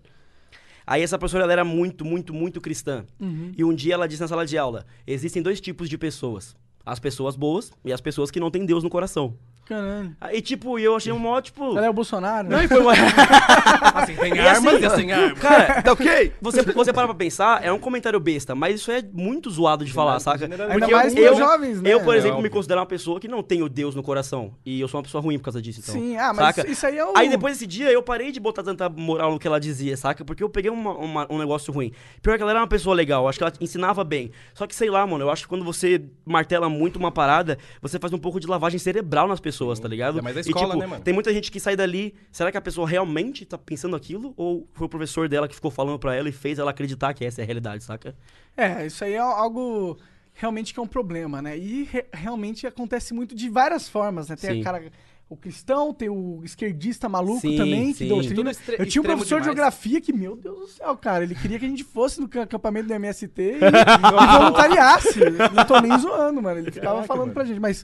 Aí 0.87 1.03
essa 1.03 1.19
professora 1.19 1.43
ela 1.43 1.53
era 1.53 1.63
muito, 1.63 2.03
muito, 2.03 2.33
muito 2.33 2.59
cristã. 2.59 3.05
E 3.55 3.63
um 3.63 3.71
dia 3.75 3.93
ela 3.93 4.07
disse 4.07 4.21
na 4.21 4.27
sala 4.27 4.47
de 4.47 4.57
aula: 4.57 4.83
existem 5.05 5.43
dois 5.43 5.61
tipos 5.61 5.87
de 5.87 5.95
pessoas. 5.95 6.55
As 6.83 6.97
pessoas 6.99 7.35
boas 7.35 7.71
e 7.85 7.93
as 7.93 8.01
pessoas 8.01 8.31
que 8.31 8.39
não 8.39 8.49
têm 8.49 8.65
Deus 8.65 8.83
no 8.83 8.89
coração. 8.89 9.35
Caralho. 9.67 10.15
Aí, 10.21 10.41
tipo, 10.41 10.79
eu 10.79 10.95
achei 10.95 11.11
um 11.11 11.19
mó, 11.19 11.39
tipo. 11.41 11.77
Ela 11.77 11.87
é 11.87 11.89
o 11.89 11.93
Bolsonaro? 11.93 12.47
Não, 12.49 12.63
e 12.63 12.67
foi 12.67 12.79
uma. 12.79 12.93
Assim, 13.95 14.15
tem 14.15 14.33
E 14.35 14.39
armas 14.39 14.73
assim, 14.75 14.83
e 14.83 14.85
assim 14.85 15.11
armas. 15.11 15.39
Cara, 15.39 15.81
Tá 15.81 15.91
ok? 15.93 16.31
você, 16.41 16.61
você 16.61 16.93
para 16.93 17.07
pra 17.07 17.15
pensar, 17.15 17.63
é 17.63 17.71
um 17.71 17.79
comentário 17.79 18.19
besta, 18.19 18.53
mas 18.55 18.75
isso 18.75 18.91
é 18.91 19.01
muito 19.13 19.49
zoado 19.49 19.83
de 19.83 19.91
falar, 19.91 20.19
saca? 20.19 20.45
Ainda 20.45 20.67
Porque 20.67 20.91
mais 20.93 21.15
eu, 21.15 21.25
pros 21.25 21.37
jovens, 21.37 21.81
né? 21.81 21.93
eu, 21.93 22.01
por 22.01 22.13
É 22.13 22.17
exemplo, 22.17 22.35
me 22.37 22.43
óbvio. 22.45 22.51
considero 22.51 22.79
uma 22.79 22.85
pessoa 22.85 23.19
que 23.19 23.27
não 23.27 23.41
tem 23.43 23.61
o 23.63 23.69
Deus 23.69 23.95
no 23.95 24.03
coração. 24.03 24.53
E 24.65 24.79
eu 24.79 24.87
sou 24.87 24.97
uma 24.99 25.03
pessoa 25.03 25.21
ruim 25.21 25.37
por 25.37 25.45
causa 25.45 25.61
disso, 25.61 25.79
então. 25.81 25.93
Sim, 25.95 26.15
ah, 26.17 26.33
mas 26.33 26.55
saca? 26.55 26.69
isso 26.69 26.85
aí 26.85 26.97
é 26.97 27.05
o... 27.05 27.13
Aí 27.17 27.29
depois 27.29 27.53
desse 27.53 27.67
dia 27.67 27.91
eu 27.91 28.01
parei 28.03 28.31
de 28.31 28.39
botar 28.39 28.63
tanta 28.63 28.87
moral 28.89 29.31
no 29.31 29.39
que 29.39 29.47
ela 29.47 29.59
dizia, 29.59 29.95
saca? 29.97 30.23
Porque 30.23 30.43
eu 30.43 30.49
peguei 30.49 30.69
uma- 30.71 30.93
uma- 30.95 31.27
um 31.29 31.37
negócio 31.37 31.73
ruim. 31.73 31.91
Pior 32.21 32.35
que 32.37 32.41
ela 32.41 32.51
era 32.51 32.59
uma 32.61 32.67
pessoa 32.67 32.95
legal, 32.95 33.23
eu 33.23 33.29
acho 33.29 33.37
que 33.37 33.43
ela 33.43 33.53
ensinava 33.59 34.03
bem. 34.03 34.31
Só 34.53 34.67
que 34.67 34.75
sei 34.75 34.89
lá, 34.89 35.05
mano, 35.07 35.23
eu 35.25 35.29
acho 35.31 35.43
que 35.43 35.49
quando 35.49 35.65
você 35.65 36.01
martela 36.25 36.69
muito 36.69 36.97
uma 36.97 37.11
parada, 37.11 37.57
você 37.81 37.97
faz 37.99 38.13
um 38.13 38.17
pouco 38.19 38.39
de 38.39 38.47
lavagem 38.47 38.79
cerebral 38.79 39.27
nas 39.27 39.39
pessoas, 39.39 39.56
tá 39.81 39.87
ligado? 39.87 40.21
Mais 40.21 40.35
na 40.35 40.41
e 40.41 40.45
escola, 40.45 40.67
tipo, 40.67 40.79
né, 40.79 40.85
mano? 40.87 41.03
tem 41.03 41.13
muita 41.13 41.33
gente 41.33 41.51
que 41.51 41.59
sai 41.59 41.75
dali, 41.75 42.13
será 42.31 42.51
que 42.51 42.57
a 42.57 42.61
pessoa 42.61 42.87
realmente 42.87 43.45
tá 43.45 43.57
pensando 43.57 43.95
aquilo? 43.95 44.33
Ou 44.37 44.67
foi 44.73 44.85
o 44.87 44.89
professor 44.89 45.27
dela 45.27 45.47
que 45.47 45.55
ficou 45.55 45.71
falando 45.71 45.99
pra 45.99 46.15
ela 46.15 46.29
e 46.29 46.31
fez 46.31 46.59
ela 46.59 46.71
acreditar 46.71 47.13
que 47.13 47.25
essa 47.25 47.41
é 47.41 47.43
a 47.43 47.45
realidade, 47.45 47.83
saca? 47.83 48.15
É, 48.55 48.85
isso 48.85 49.03
aí 49.03 49.13
é 49.13 49.17
algo 49.19 49.97
realmente 50.33 50.73
que 50.73 50.79
é 50.79 50.83
um 50.83 50.87
problema, 50.87 51.41
né? 51.41 51.57
E 51.57 51.83
re- 51.83 52.05
realmente 52.13 52.67
acontece 52.67 53.13
muito 53.13 53.35
de 53.35 53.49
várias 53.49 53.89
formas, 53.89 54.29
né? 54.29 54.35
Tem 54.35 54.51
Sim. 54.55 54.61
a 54.61 54.63
cara, 54.63 54.83
o 55.29 55.35
cristão, 55.35 55.93
tem 55.93 56.07
o 56.09 56.41
esquerdista 56.43 57.09
maluco 57.09 57.41
Sim, 57.41 57.57
também, 57.57 57.87
que 57.91 57.97
sim. 57.99 58.07
doutrina. 58.07 58.35
Tudo 58.35 58.49
extre- 58.49 58.75
Eu 58.79 58.85
tinha 58.85 59.01
um 59.01 59.05
professor 59.05 59.41
de 59.41 59.41
demais. 59.41 59.45
geografia 59.45 59.99
que, 59.99 60.13
meu 60.13 60.35
Deus 60.37 60.57
do 60.59 60.67
céu, 60.67 60.95
cara, 60.95 61.23
ele 61.23 61.35
queria 61.35 61.59
que 61.59 61.65
a 61.65 61.67
gente 61.67 61.83
fosse 61.83 62.21
no 62.21 62.29
ca- 62.29 62.43
acampamento 62.43 62.87
do 62.87 62.93
MST 62.93 63.41
e, 63.41 63.55
e 63.59 64.37
voluntariasse. 64.39 65.19
Não 65.53 65.65
tô 65.65 65.79
nem 65.81 65.97
zoando, 65.97 66.41
mano. 66.41 66.59
Ele 66.59 66.71
ficava 66.71 66.87
Caraca, 66.95 67.07
falando 67.07 67.21
mano. 67.23 67.33
pra 67.33 67.43
gente, 67.45 67.59
mas... 67.59 67.83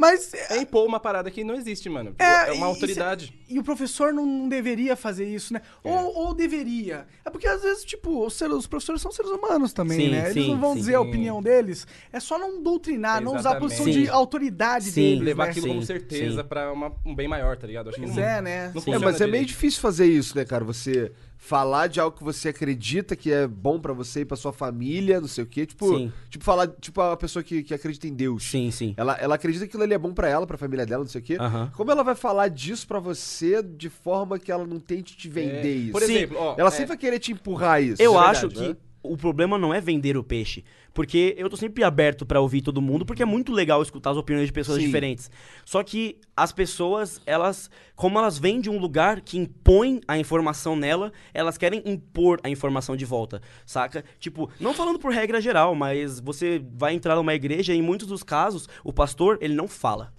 Mas 0.00 0.32
É 0.34 0.56
impor 0.58 0.86
uma 0.86 0.98
parada 0.98 1.30
que 1.30 1.44
não 1.44 1.54
existe, 1.54 1.88
mano. 1.88 2.14
É, 2.18 2.48
É, 2.48 2.52
uma 2.52 2.66
autoridade. 2.66 3.32
E, 3.48 3.58
o 3.58 3.62
professor 3.62 4.12
não, 4.12 4.24
não 4.24 4.48
deveria 4.48 4.96
fazer 4.96 5.26
isso, 5.26 5.52
né? 5.52 5.60
Ou, 5.84 6.14
ou 6.16 6.34
deveria. 6.34 7.06
É 7.24 7.30
porque 7.30 7.46
às 7.46 7.62
vezes, 7.62 7.84
tipo, 7.84 8.24
os, 8.24 8.34
seres- 8.34 8.54
os 8.54 8.66
professores 8.66 9.02
são 9.02 9.12
seres 9.12 9.30
humanos 9.30 9.72
também, 9.72 9.98
Sim, 9.98 10.10
né? 10.10 10.30
Eles 10.30 10.44
sim, 10.44 10.50
não 10.52 10.60
vão 10.60 10.72
sim. 10.72 10.78
dizer 10.80 10.94
a 10.94 11.00
opinião 11.00 11.42
deles. 11.42 11.86
É 12.12 12.18
só 12.20 12.38
não 12.38 12.62
doutrinar, 12.62 13.20
não 13.20 13.36
usar 13.36 13.52
a 13.56 13.60
posição 13.60 13.86
de 13.86 14.08
autoridade 14.08 14.86
Sim. 14.86 15.00
deles. 15.02 15.24
Levar 15.24 15.44
né? 15.44 15.50
aquilo 15.50 15.66
Sim, 15.66 15.72
como 15.74 15.82
certeza 15.82 16.42
sim. 16.42 16.48
pra 16.48 16.72
uma- 16.72 16.92
um 17.04 17.14
bem 17.14 17.28
maior, 17.28 17.56
tá 17.56 17.66
ligado? 17.66 17.88
Acho 17.88 17.98
que 17.98 18.04
Pois 18.04 18.16
não, 18.16 18.22
é, 18.22 18.40
né? 18.40 18.72
não 18.74 18.92
É, 18.94 18.96
É, 18.96 18.98
mas 18.98 19.20
é 19.20 19.26
meio 19.26 19.44
difícil 19.44 19.80
fazer 19.80 20.06
isso, 20.06 20.36
né, 20.36 20.44
cara? 20.44 20.64
Você 20.64 21.12
falar 21.42 21.86
de 21.86 21.98
algo 21.98 22.16
que 22.16 22.22
você 22.22 22.50
acredita 22.50 23.16
que 23.16 23.32
é 23.32 23.46
bom 23.48 23.80
pra 23.80 23.94
você 23.94 24.20
e 24.20 24.24
pra 24.26 24.36
sua 24.36 24.52
família, 24.52 25.20
não 25.20 25.26
sei 25.26 25.42
o 25.42 25.46
quê. 25.46 25.64
Tipo, 25.64 25.96
Sim. 25.96 26.12
tipo 26.28 26.44
falar, 26.44 26.68
tipo 26.68 27.00
a 27.00 27.16
pessoa 27.16 27.42
que, 27.42 27.62
que 27.62 27.72
acredita 27.72 28.06
em 28.06 28.12
Deus. 28.14 28.44
Sim, 28.44 28.70
sim. 28.70 28.94
Ela, 28.96 29.14
ela 29.14 29.34
acredita 29.36 29.64
que 29.64 29.70
aquilo 29.70 29.82
ali 29.82 29.94
é 29.94 29.98
bom 29.98 30.12
pra 30.12 30.28
ela, 30.28 30.46
pra 30.46 30.58
família 30.58 30.84
dela, 30.84 31.02
não 31.02 31.08
sei 31.10 31.20
o 31.20 31.24
quê. 31.24 31.38
Aham. 31.40 31.72
Como 31.74 31.90
ela 31.90 32.04
vai 32.04 32.14
falar 32.14 32.48
disso 32.48 32.86
pra 32.86 33.00
você 33.00 33.62
de 33.62 33.88
forma 33.88 34.38
que 34.38 34.52
ela 34.52 34.66
não 34.66 34.78
tente 34.78 35.16
te 35.16 35.30
vender 35.30 35.66
É, 35.66 35.78
isso? 35.78 35.92
Por 35.92 36.02
Sim. 36.02 36.14
exemplo, 36.14 36.36
ó, 36.38 36.54
ela 36.58 36.68
é, 36.68 36.72
sempre 36.72 36.88
vai 36.88 36.98
querer 36.98 37.18
te 37.18 37.32
empurrar 37.32 37.82
isso. 37.82 38.02
Eu 38.02 38.14
é 38.14 38.18
acho 38.18 38.46
verdade, 38.48 38.54
que 38.54 38.68
né? 38.74 38.76
O 39.02 39.16
problema 39.16 39.56
não 39.56 39.72
é 39.72 39.80
vender 39.80 40.16
o 40.16 40.24
peixe. 40.24 40.64
Porque 40.92 41.34
eu 41.38 41.48
tô 41.48 41.56
sempre 41.56 41.84
aberto 41.84 42.26
pra 42.26 42.40
ouvir 42.40 42.62
todo 42.62 42.82
mundo, 42.82 43.06
porque 43.06 43.22
é 43.22 43.26
muito 43.26 43.52
legal 43.52 43.80
escutar 43.80 44.10
as 44.10 44.16
opiniões 44.16 44.48
de 44.48 44.52
pessoas 44.52 44.78
Sim. 44.78 44.86
diferentes. 44.86 45.30
Só 45.64 45.82
que 45.82 46.18
as 46.36 46.52
pessoas, 46.52 47.20
elas, 47.24 47.70
como 47.94 48.18
elas 48.18 48.38
vêm 48.38 48.60
de 48.60 48.68
um 48.68 48.78
lugar 48.78 49.20
que 49.20 49.38
impõe 49.38 50.00
a 50.06 50.18
informação 50.18 50.74
nela, 50.74 51.12
elas 51.32 51.56
querem 51.56 51.82
impor 51.86 52.40
a 52.42 52.50
informação 52.50 52.96
de 52.96 53.04
volta, 53.04 53.40
saca? 53.64 54.04
Tipo, 54.18 54.50
não 54.58 54.74
falando 54.74 54.98
por 54.98 55.12
regra 55.12 55.40
geral, 55.40 55.74
mas 55.74 56.18
você 56.20 56.62
vai 56.72 56.94
entrar 56.94 57.16
numa 57.16 57.34
igreja 57.34 57.72
e 57.72 57.78
em 57.78 57.82
muitos 57.82 58.08
dos 58.08 58.22
casos, 58.22 58.68
o 58.84 58.92
pastor, 58.92 59.38
ele 59.40 59.54
não 59.54 59.68
fala. 59.68 60.12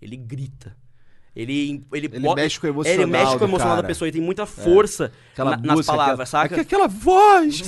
Ele 0.00 0.16
grita. 0.16 0.76
Ele, 1.40 1.84
ele, 1.92 2.06
Ele 2.06 2.18
bota- 2.18 2.42
mexe 2.42 2.58
com 2.58 2.66
o 2.66 2.70
Ele 2.70 2.74
emocional 2.74 3.06
mexe 3.06 3.38
com 3.38 3.44
o 3.44 3.48
emocional 3.48 3.76
da 3.76 3.82
pessoa 3.84 4.08
e 4.08 4.10
tem 4.12 4.20
muita 4.20 4.44
força 4.44 5.12
Aquela 5.32 5.52
na- 5.52 5.56
nas 5.58 5.76
música, 5.76 5.92
palavras, 5.96 6.34
aquela, 6.34 6.48
saca? 6.48 6.60
Aquela 6.60 6.88
voz! 6.88 7.60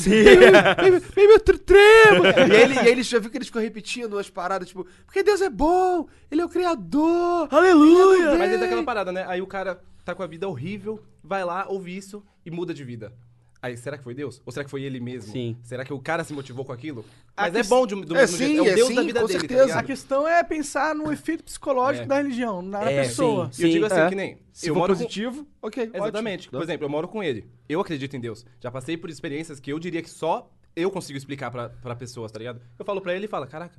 Vem 1.15 1.29
meu 1.29 1.39
tr- 1.39 1.57
tremo! 1.59 2.25
e, 2.53 2.57
ele, 2.57 2.75
e 2.75 2.89
eles 2.89 3.07
já 3.07 3.21
viu 3.21 3.31
que 3.31 3.39
eles 3.39 3.47
ficam 3.47 3.63
repetindo 3.63 4.19
as 4.19 4.29
paradas, 4.29 4.67
tipo, 4.67 4.85
porque 5.07 5.23
Deus 5.23 5.41
é 5.41 5.49
bom, 5.49 6.09
Ele 6.29 6.41
é 6.41 6.45
o 6.45 6.49
Criador! 6.49 7.47
Aleluia! 7.49 8.37
Mas 8.37 8.53
é 8.55 8.59
daquela 8.59 8.83
parada, 8.83 9.13
né? 9.13 9.25
Aí 9.29 9.41
o 9.41 9.47
cara 9.47 9.81
tá 10.05 10.17
com 10.17 10.23
a 10.25 10.27
vida 10.27 10.49
horrível, 10.49 11.01
vai 11.23 11.45
lá, 11.45 11.65
ouve 11.69 11.97
isso 11.97 12.25
e 12.45 12.51
muda 12.51 12.75
de 12.75 12.83
vida. 12.83 13.13
Aí, 13.63 13.77
será 13.77 13.99
que 13.99 14.05
foi 14.05 14.15
Deus? 14.15 14.41
Ou 14.47 14.53
será 14.53 14.65
que 14.65 14.71
foi 14.71 14.83
ele 14.83 14.99
mesmo? 15.01 15.33
Sim. 15.33 15.57
Será 15.63 15.85
que 15.85 15.93
o 15.93 15.99
cara 16.01 16.25
se 16.25 16.33
motivou 16.33 16.65
com 16.65 16.73
aquilo? 16.73 17.05
Mas 17.37 17.55
é 17.55 17.59
ques- 17.59 17.69
bom 17.69 17.87
de, 17.87 17.95
do 17.95 18.17
É, 18.17 18.21
mesmo 18.21 18.39
sim, 18.39 18.47
jeito. 18.47 18.65
É 18.65 18.69
é 18.69 18.73
o 18.73 18.75
Deus 18.77 18.89
sim, 18.89 18.95
da 18.95 19.03
vida 19.03 19.21
com 19.21 19.27
dele, 19.27 19.39
certeza. 19.41 19.69
tá? 19.69 19.79
A 19.81 19.83
questão 19.83 20.27
é 20.27 20.43
pensar 20.43 20.95
no 20.95 21.13
efeito 21.13 21.45
psicológico 21.45 22.05
É. 22.05 22.09
da 22.09 22.17
religião, 22.17 22.63
na 22.63 22.83
É, 22.91 23.03
pessoa. 23.03 23.51
sim. 23.53 23.63
E 23.63 23.67
eu 23.67 23.71
digo 23.73 23.85
assim, 23.87 24.01
É. 24.01 24.09
que 24.09 24.15
nem... 24.15 24.39
Se 24.53 24.69
eu 24.69 24.75
for 24.75 24.81
moro 24.81 24.95
com- 24.95 24.99
positivo, 25.01 25.47
ok, 25.61 25.83
ótimo. 25.85 25.97
Exatamente. 26.05 26.49
Por 26.49 26.57
Né? 26.59 26.65
exemplo, 26.65 26.87
eu 26.87 26.91
moro 26.91 27.07
com 27.07 27.23
ele. 27.23 27.47
Eu 27.69 27.81
acredito 27.81 28.17
em 28.17 28.21
Deus. 28.21 28.47
Já 28.59 28.71
passei 28.71 28.97
por 28.97 29.11
experiências 29.11 29.61
que 29.61 29.71
eu 29.71 29.79
diria 29.79 30.01
que 30.03 30.11
só 30.11 30.51
eu 30.75 30.91
consigo 30.91 31.19
explicar 31.19 31.51
pra, 31.51 31.69
pra 31.69 31.95
pessoas, 31.95 32.33
tá 32.33 32.39
ligado? 32.39 32.61
Eu 32.79 32.85
falo 32.85 33.01
pra 33.03 33.15
ele 33.15 33.27
e 33.27 33.29
fala, 33.29 33.47
caraca, 33.47 33.77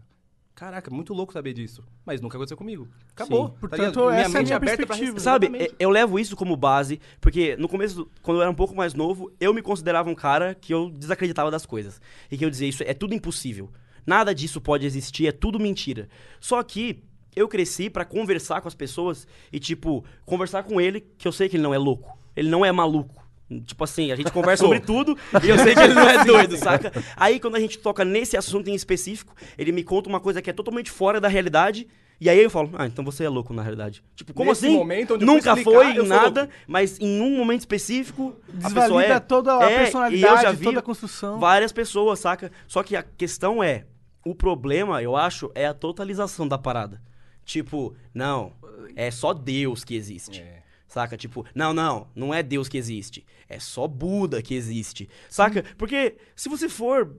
caraca, 0.55 0.91
muito 0.91 1.13
louco 1.13 1.33
saber 1.33 1.53
disso. 1.53 1.83
Mas 2.05 2.21
nunca 2.21 2.37
aconteceu 2.37 2.57
comigo. 2.57 2.87
Acabou. 3.15 3.47
Sim. 3.47 3.53
tá 3.53 3.59
Portanto, 3.59 3.99
ligado? 3.99 4.09
essa 4.11 4.37
é 4.37 4.41
a 4.41 4.43
minha 4.43 4.55
aberta 4.55 4.77
pra 4.77 4.95
perspectiva. 4.95 5.05
receber. 5.05 5.19
Sabe, 5.19 5.45
Exatamente. 5.47 5.75
eu 5.79 5.89
levo 5.89 6.19
isso 6.19 6.35
como 6.35 6.55
base, 6.55 6.99
porque 7.19 7.55
no 7.57 7.67
começo, 7.67 7.95
do- 7.95 8.11
quando 8.21 8.37
eu 8.37 8.41
era 8.43 8.51
um 8.51 8.55
pouco 8.55 8.75
mais 8.75 8.93
novo, 8.93 9.31
eu 9.39 9.53
me 9.53 9.61
considerava 9.61 10.09
um 10.09 10.15
cara 10.15 10.53
que 10.55 10.73
eu 10.73 10.89
desacreditava 10.89 11.49
das 11.49 11.65
coisas. 11.65 11.99
E 12.29 12.37
que 12.37 12.45
eu 12.45 12.49
dizia, 12.49 12.67
isso 12.67 12.83
é 12.83 12.93
tudo 12.93 13.13
impossível. 13.13 13.69
Nada 14.05 14.33
disso 14.33 14.59
pode 14.61 14.85
existir, 14.85 15.27
é 15.27 15.31
tudo 15.31 15.59
mentira. 15.59 16.09
Só 16.39 16.61
que 16.63 17.03
eu 17.35 17.47
cresci 17.47 17.89
pra 17.89 18.03
conversar 18.03 18.59
com 18.61 18.67
as 18.67 18.75
pessoas 18.75 19.27
e, 19.53 19.59
tipo, 19.59 20.03
conversar 20.25 20.63
com 20.63 20.81
ele, 20.81 21.01
que 21.17 21.27
eu 21.27 21.31
sei 21.31 21.47
que 21.47 21.55
ele 21.55 21.63
não 21.63 21.73
é 21.73 21.77
louco. 21.77 22.17
Ele 22.35 22.49
não 22.49 22.65
é 22.65 22.71
maluco. 22.71 23.20
Tipo 23.65 23.83
assim, 23.83 24.11
a 24.11 24.15
gente 24.15 24.31
conversa 24.31 24.63
sobre 24.65 24.79
tudo 24.79 25.17
e 25.43 25.49
eu 25.49 25.57
sei 25.57 25.73
que 25.75 25.81
ele 25.81 25.93
não 25.93 26.07
é 26.09 26.23
doido, 26.25 26.55
saca? 26.57 26.91
Aí 27.17 27.39
quando 27.39 27.55
a 27.55 27.59
gente 27.59 27.77
toca 27.79 28.05
nesse 28.05 28.37
assunto 28.37 28.69
em 28.69 28.73
específico, 28.75 29.35
ele 29.57 29.71
me 29.71 29.83
conta 29.83 30.07
uma 30.09 30.19
coisa 30.19 30.41
que 30.41 30.49
é 30.49 30.53
totalmente 30.53 30.89
fora 30.91 31.19
da 31.19 31.27
realidade. 31.27 31.87
E 32.19 32.29
aí 32.29 32.39
eu 32.39 32.51
falo, 32.51 32.69
ah, 32.77 32.85
então 32.85 33.03
você 33.03 33.23
é 33.23 33.29
louco 33.29 33.51
na 33.51 33.63
realidade. 33.63 34.03
Tipo, 34.15 34.31
como 34.33 34.51
Nesse 34.51 34.67
assim? 34.67 34.75
momento 34.75 35.15
onde 35.15 35.25
Nunca 35.25 35.49
explicar, 35.49 35.63
foi 35.63 36.07
nada, 36.07 36.41
louco. 36.41 36.53
mas 36.67 36.99
em 36.99 37.19
um 37.19 37.35
momento 37.35 37.61
específico, 37.61 38.35
a 38.47 38.67
Desvalida 38.67 38.81
pessoa 38.81 39.03
é. 39.03 39.19
toda 39.19 39.57
a 39.57 39.71
É, 39.71 39.79
personalidade, 39.79 40.21
e 40.33 40.37
eu 40.37 40.41
já 40.41 40.51
vi 40.51 40.63
toda 40.65 40.79
a 40.79 40.83
construção. 40.83 41.39
Várias 41.39 41.71
pessoas, 41.71 42.19
saca? 42.19 42.51
Só 42.67 42.83
que 42.83 42.95
a 42.95 43.01
questão 43.01 43.63
é, 43.63 43.85
o 44.23 44.35
problema, 44.35 45.01
eu 45.01 45.15
acho, 45.15 45.51
é 45.55 45.65
a 45.65 45.73
totalização 45.73 46.47
da 46.47 46.59
parada. 46.59 47.01
Tipo, 47.43 47.95
não, 48.13 48.53
é 48.95 49.09
só 49.09 49.33
Deus 49.33 49.83
que 49.83 49.95
existe. 49.95 50.41
É. 50.41 50.60
Saca? 50.91 51.15
Tipo, 51.15 51.45
não, 51.55 51.73
não, 51.73 52.07
não 52.13 52.33
é 52.33 52.43
Deus 52.43 52.67
que 52.67 52.77
existe. 52.77 53.25
É 53.47 53.57
só 53.59 53.87
Buda 53.87 54.41
que 54.41 54.53
existe. 54.53 55.07
Saca? 55.29 55.63
Porque 55.77 56.17
se 56.35 56.49
você 56.49 56.67
for 56.67 57.15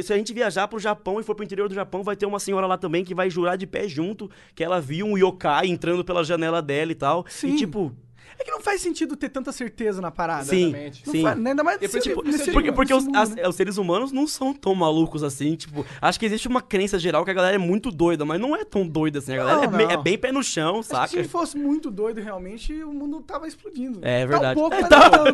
se 0.00 0.10
a 0.10 0.16
gente 0.16 0.32
viajar 0.32 0.66
pro 0.66 0.78
Japão 0.78 1.20
e 1.20 1.22
for 1.22 1.34
pro 1.34 1.44
interior 1.44 1.68
do 1.68 1.74
Japão, 1.74 2.02
vai 2.02 2.16
ter 2.16 2.24
uma 2.24 2.38
senhora 2.38 2.66
lá 2.66 2.78
também 2.78 3.04
que 3.04 3.14
vai 3.14 3.28
jurar 3.28 3.56
de 3.56 3.66
pé 3.66 3.86
junto 3.86 4.30
que 4.54 4.64
ela 4.64 4.80
viu 4.80 5.06
um 5.06 5.18
yokai 5.18 5.66
entrando 5.66 6.02
pela 6.02 6.24
janela 6.24 6.62
dela 6.62 6.90
e 6.90 6.94
tal. 6.94 7.26
Sim. 7.28 7.48
E 7.48 7.56
tipo, 7.58 7.94
É 8.38 8.44
que 8.44 8.50
não 8.50 8.60
faz 8.60 8.80
sentido 8.80 9.16
ter 9.16 9.28
tanta 9.28 9.52
certeza 9.52 10.00
na 10.00 10.10
parada. 10.10 10.44
sim. 10.44 10.72
Não 11.06 11.12
sim. 11.12 11.22
faz- 11.22 11.38
né? 11.38 11.50
ainda 11.50 11.62
mais 11.64 11.76
E 11.80 11.88
por- 11.88 12.24
nesse- 12.24 12.44
tipo, 12.44 12.52
Porque, 12.52 12.72
porque 12.72 12.94
os, 12.94 13.06
as- 13.14 13.34
né? 13.34 13.46
os 13.48 13.54
seres 13.56 13.76
humanos 13.76 14.10
não 14.12 14.26
são 14.26 14.52
tão 14.54 14.74
malucos 14.74 15.22
assim, 15.22 15.54
tipo, 15.56 15.84
acho 16.00 16.18
que 16.18 16.26
existe 16.26 16.48
uma 16.48 16.60
crença 16.60 16.98
geral 16.98 17.24
que 17.24 17.30
a 17.30 17.34
galera 17.34 17.54
é 17.54 17.58
muito 17.58 17.90
doida, 17.90 18.24
mas 18.24 18.40
não 18.40 18.54
é 18.56 18.64
tão 18.64 18.86
doida 18.86 19.18
assim, 19.18 19.32
a 19.34 19.36
galera 19.36 19.56
Não, 19.58 19.64
é, 19.64 19.68
bem, 19.68 19.86
não. 19.86 19.92
é 19.92 19.96
bem 19.96 20.18
pé 20.18 20.32
no 20.32 20.42
chão, 20.42 20.78
Acho 20.80 20.88
que 20.88 20.94
saca? 20.94 21.08
se 21.08 21.16
ele 21.18 21.28
fosse 21.28 21.56
muito 21.58 21.90
doido 21.90 22.20
realmente, 22.20 22.72
o 22.82 22.92
mundo 22.92 23.20
tava 23.20 23.46
explodindo. 23.46 24.00
É 24.02 24.20
Tá 24.22 24.26
verdade. 24.26 24.58
um 24.58 24.62
pouco, 24.62 24.76
É, 24.76 24.88
tá- 24.88 25.10
tanto. 25.10 25.32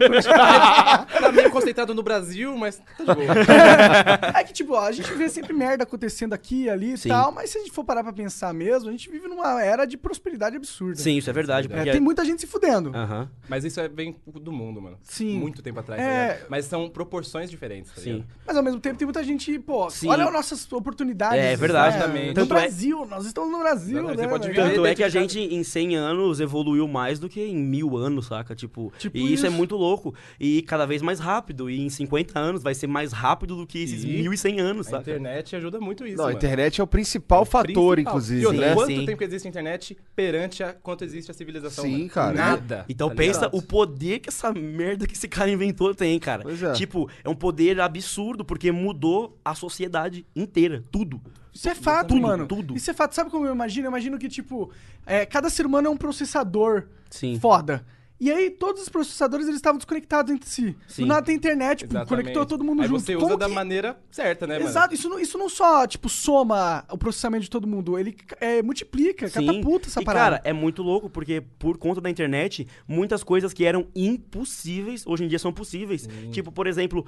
Tá 1.21 1.33
meio 1.33 1.51
concentrado 1.51 1.95
no 1.95 2.03
Brasil, 2.03 2.57
mas 2.57 2.77
tá 2.97 3.05
de 3.05 3.15
boa. 3.15 3.35
É 4.39 4.45
que, 4.45 4.53
tipo, 4.53 4.75
ó, 4.75 4.81
a 4.87 4.93
gente 4.93 5.11
vê 5.15 5.29
sempre 5.29 5.53
merda 5.53 5.85
acontecendo 5.85 6.33
aqui 6.33 6.65
e 6.65 6.71
ali 6.71 6.95
e 6.95 7.09
tal, 7.09 7.33
mas 7.33 7.51
se 7.51 7.59
a 7.59 7.61
gente 7.61 7.73
for 7.73 7.85
parar 7.85 8.03
pra 8.03 8.13
pensar 8.13 8.53
mesmo, 8.53 8.89
a 8.89 8.93
gente 8.93 9.11
vive 9.11 9.29
numa 9.29 9.63
era 9.63 9.85
de 9.85 9.97
prosperidade 9.97 10.57
absurda. 10.57 10.97
Sim, 10.97 11.17
isso 11.17 11.29
é 11.31 11.33
verdade. 11.33 11.69
É, 11.71 11.75
porque- 11.77 11.93
tem 11.93 12.01
muita 12.01 12.25
gente 12.25 12.41
se 12.41 12.47
fudendo. 12.47 12.88
Aham. 12.97 13.29
Mas 13.49 13.65
isso 13.65 13.81
é 13.81 13.89
bem 13.89 14.17
do 14.27 14.53
mundo, 14.53 14.81
mano. 14.81 14.99
Sim. 15.03 15.39
Muito 15.39 15.63
tempo 15.63 15.81
atrás, 15.81 16.01
É. 16.01 16.05
tá 16.29 16.33
ligado? 16.35 16.51
Mas 16.51 16.65
são 16.67 16.89
proporções 16.89 17.51
diferentes, 17.51 17.93
tá 17.93 18.01
Sim. 18.01 18.13
ligado? 18.13 18.29
Mas 18.47 18.57
ao 18.57 18.63
mesmo 18.63 18.81
tempo 18.81 18.97
tem 18.99 19.07
muita 19.07 19.23
gente, 19.25 19.59
pô, 19.59 19.89
Sim. 19.91 20.09
olha 20.09 20.25
as 20.27 20.33
nossas 20.33 20.73
oportunidades. 20.73 21.39
É 21.39 21.57
verdade. 21.57 21.79
né? 21.97 21.99
Exatamente. 22.05 22.29
No 22.29 22.35
Tanto 22.35 22.55
é- 22.55 22.61
Brasil, 22.61 23.07
nós 23.07 23.27
estamos 23.27 23.51
no 23.51 23.59
Brasil, 23.59 23.99
Exatamente, 23.99 24.17
né? 24.17 24.23
você 24.25 24.29
pode 24.29 24.49
velho? 24.53 24.69
Tanto 24.75 24.87
é 24.87 24.95
que 24.95 25.03
a 25.05 25.09
gente, 25.09 25.39
em 25.41 25.63
100 25.63 25.97
anos, 25.97 26.41
evoluiu 26.41 26.87
mais 26.89 27.19
do 27.19 27.29
que 27.29 27.41
em 27.43 27.57
mil 27.57 27.97
anos, 27.97 28.27
saca? 28.27 28.55
Tipo, 28.55 28.93
Tipo 28.99 29.17
e 29.17 29.33
isso, 29.33 29.47
é 29.47 29.49
isso. 29.49 29.57
muito 29.57 29.77
louco. 29.77 30.15
E 30.39 30.63
cada 30.63 30.87
vez 30.87 31.03
mais 31.03 31.19
rápido. 31.21 31.71
E 31.71 31.81
em 31.81 31.89
50 31.89 32.39
anos 32.39 32.63
vai 32.63 32.75
ser 32.75 32.87
mais 32.87 33.13
rápido 33.13 33.57
do 33.57 33.67
que 33.67 33.83
esses 33.83 34.05
E 34.05 34.07
1100 34.09 34.61
anos, 34.61 34.87
A 34.89 34.91
saca? 34.91 35.03
internet 35.03 35.57
ajuda 35.57 35.81
muito 35.81 36.07
isso, 36.07 36.17
Não, 36.17 36.25
a 36.25 36.27
mano. 36.29 36.39
internet 36.39 36.81
é 36.81 36.85
o 36.85 36.87
principal 36.87 37.45
fator, 37.45 37.65
Principal. 37.97 37.99
inclusive, 37.99 38.43
E 38.43 38.47
outra, 38.47 38.61
né? 38.69 38.75
Quanto 38.75 38.87
sim. 38.89 39.07
tempo 39.07 39.25
existe 39.25 39.47
a 39.47 39.49
internet 39.49 39.97
perante 40.15 40.63
a 40.63 40.73
quanto 40.73 41.05
existe 41.05 41.31
a 41.31 41.35
civilização? 41.35 41.85
Sim, 41.85 41.93
mano? 41.99 42.09
cara. 42.11 42.35
Nada. 42.35 42.78
Então 42.89 43.09
tá 43.09 43.15
pensa 43.15 43.41
ligado? 43.47 43.57
o 43.57 43.63
poder 43.63 44.19
que 44.21 44.29
essa 44.29 44.53
merda 44.53 45.07
que 45.07 45.15
esse 45.15 45.29
cara 45.29 45.51
inventou 45.51 45.95
tem, 45.95 46.19
cara. 46.19 46.43
Pois 46.43 46.63
é. 46.63 46.73
Tipo, 46.73 47.09
é 47.25 47.29
um 47.29 47.35
poder 47.35 47.81
absurdo, 47.81 48.45
porque 48.45 48.71
mudou 48.73 49.39
a 49.45 49.55
sociedade 49.55 50.27
inteira. 50.35 50.85
Tudo. 50.91 51.21
Isso 51.53 51.69
é 51.69 51.75
fato, 51.75 52.09
Tudo, 52.09 52.21
mano. 52.21 52.47
tudo. 52.47 52.77
Isso 52.77 52.91
é 52.91 52.95
fato. 52.95 53.15
Sabe 53.15 53.31
como 53.31 53.45
eu 53.47 53.53
imagino? 53.53 53.87
Eu 53.87 53.91
imagino 53.91 54.19
que, 54.19 54.29
tipo, 54.29 54.71
é, 55.05 55.27
cada 55.27 55.51
ser 55.51 55.67
humano 55.67 55.89
é 55.89 55.91
um 55.91 55.97
processador 55.97 56.85
Sim. 57.11 57.39
foda. 57.41 57.85
E 58.21 58.33
aí, 58.33 58.51
todos 58.51 58.83
os 58.83 58.89
processadores, 58.89 59.47
eles 59.47 59.59
estavam 59.59 59.79
desconectados 59.79 60.33
entre 60.35 60.49
si. 60.49 60.77
Sim. 60.89 61.03
Do 61.03 61.07
nada 61.09 61.23
tem 61.23 61.37
internet, 61.37 61.87
tipo, 61.87 62.07
conectou 62.07 62.45
todo 62.45 62.65
mundo 62.65 62.83
Aí 62.83 62.89
junto. 62.89 63.01
você 63.01 63.15
Como 63.15 63.27
usa 63.29 63.37
da 63.37 63.47
que- 63.47 63.55
maneira 63.55 63.97
certa, 64.11 64.45
né, 64.47 64.59
mano? 64.59 64.69
Exato, 64.69 64.93
isso 64.93 65.09
não, 65.09 65.21
isso 65.21 65.39
não 65.39 65.49
só, 65.49 65.87
tipo, 65.87 66.09
soma 66.09 66.85
o 66.91 66.99
processamento 66.99 67.45
de 67.45 67.51
todo 67.51 67.67
mundo, 67.67 67.97
ele 67.97 68.17
é, 68.41 68.61
multiplica, 68.61 69.29
Sim. 69.29 69.47
catapulta 69.47 69.87
essa 69.89 70.03
e, 70.03 70.05
parada. 70.05 70.37
cara, 70.39 70.49
é 70.49 70.53
muito 70.53 70.83
louco, 70.83 71.09
porque 71.09 71.41
por 71.61 71.79
conta 71.79 72.01
da 72.01 72.11
internet, 72.11 72.67
muitas 72.89 73.23
coisas 73.23 73.53
que 73.53 73.65
eram 73.65 73.87
impossíveis, 73.95 75.07
hoje 75.07 75.25
em 75.25 75.29
dia 75.29 75.39
são 75.39 75.53
possíveis. 75.53 76.09
Tipo, 76.33 76.51
por 76.51 76.67
exemplo, 76.67 77.07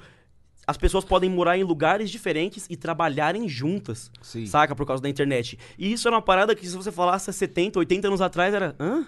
as 0.65 0.77
pessoas 0.77 1.03
podem 1.03 1.29
morar 1.29 1.57
em 1.57 1.63
lugares 1.63 2.09
diferentes 2.09 2.65
e 2.69 2.77
trabalharem 2.77 3.49
juntas, 3.49 4.09
Sim. 4.21 4.45
saca? 4.45 4.73
Por 4.75 4.85
causa 4.85 5.03
da 5.03 5.09
internet. 5.09 5.59
E 5.77 5.91
isso 5.91 6.07
era 6.07 6.15
uma 6.15 6.21
parada 6.21 6.55
que 6.55 6.65
se 6.65 6.75
você 6.75 6.91
falasse 6.91 7.29
há 7.29 7.33
70, 7.33 7.79
80 7.79 8.07
anos 8.07 8.21
atrás, 8.21 8.53
era... 8.53 8.75
Hã? 8.79 9.05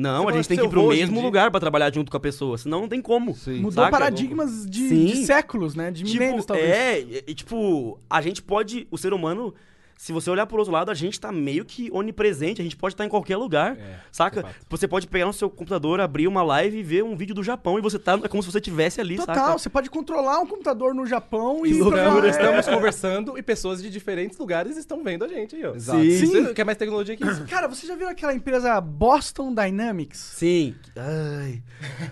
Não, 0.00 0.24
Você 0.24 0.30
a 0.30 0.36
gente 0.36 0.48
tem 0.48 0.58
que 0.58 0.64
ir 0.64 0.68
pro 0.68 0.88
mesmo 0.88 1.20
lugar 1.20 1.50
pra 1.50 1.60
trabalhar 1.60 1.92
junto 1.92 2.10
com 2.10 2.16
a 2.16 2.20
pessoa, 2.20 2.56
senão 2.56 2.80
não 2.82 2.88
tem 2.88 3.02
como. 3.02 3.34
Sim. 3.34 3.56
Mudou 3.56 3.84
saca? 3.84 3.90
paradigmas 3.90 4.64
de, 4.66 4.88
de 5.06 5.26
séculos, 5.26 5.74
né? 5.74 5.90
De 5.90 6.02
milênios, 6.04 6.42
Tipo, 6.42 6.54
talvez. 6.54 6.70
é, 6.70 7.00
e, 7.00 7.24
e, 7.26 7.34
tipo, 7.34 7.98
a 8.08 8.22
gente 8.22 8.40
pode, 8.40 8.86
o 8.90 8.96
ser 8.96 9.12
humano, 9.12 9.54
se 10.02 10.12
você 10.14 10.30
olhar 10.30 10.46
por 10.46 10.58
outro 10.58 10.72
lado, 10.72 10.90
a 10.90 10.94
gente 10.94 11.20
tá 11.20 11.30
meio 11.30 11.62
que 11.62 11.90
onipresente, 11.92 12.58
a 12.62 12.64
gente 12.64 12.74
pode 12.74 12.94
estar 12.94 13.04
em 13.04 13.08
qualquer 13.10 13.36
lugar, 13.36 13.76
É, 13.76 13.96
saca? 14.10 14.46
Você 14.70 14.88
pode 14.88 15.06
pegar 15.06 15.26
no 15.26 15.32
seu 15.34 15.50
computador, 15.50 16.00
abrir 16.00 16.26
uma 16.26 16.42
live 16.42 16.78
e 16.78 16.82
ver 16.82 17.04
um 17.04 17.14
vídeo 17.14 17.34
do 17.34 17.42
Japão 17.44 17.78
e 17.78 17.82
você 17.82 17.98
tá, 17.98 18.18
é 18.24 18.26
como 18.26 18.42
se 18.42 18.50
você 18.50 18.56
estivesse 18.56 18.98
ali, 18.98 19.16
Total, 19.16 19.34
saca? 19.34 19.58
você 19.58 19.68
pode 19.68 19.90
controlar 19.90 20.40
um 20.40 20.46
computador 20.46 20.94
no 20.94 21.04
Japão 21.04 21.66
e... 21.66 21.72
Que 21.72 21.78
loucura, 21.80 22.02
programar- 22.04 22.24
é, 22.24 22.30
Estamos 22.30 22.66
conversando 22.66 23.36
e 23.36 23.42
pessoas 23.42 23.82
de 23.82 23.90
diferentes 23.90 24.38
lugares 24.38 24.78
estão 24.78 25.04
vendo 25.04 25.22
a 25.22 25.28
gente 25.28 25.54
aí, 25.56 25.66
ó. 25.66 25.74
Exato. 25.74 26.02
Sim. 26.02 26.26
Você 26.44 26.54
quer 26.54 26.64
mais 26.64 26.78
tecnologia 26.78 27.14
que 27.14 27.22
isso? 27.26 27.44
Cara, 27.50 27.68
você 27.68 27.86
já 27.86 27.94
viu 27.94 28.08
aquela 28.08 28.32
empresa 28.32 28.80
Boston 28.80 29.54
Dynamics? 29.54 30.18
Sim. 30.18 30.74
Ai. 30.96 31.62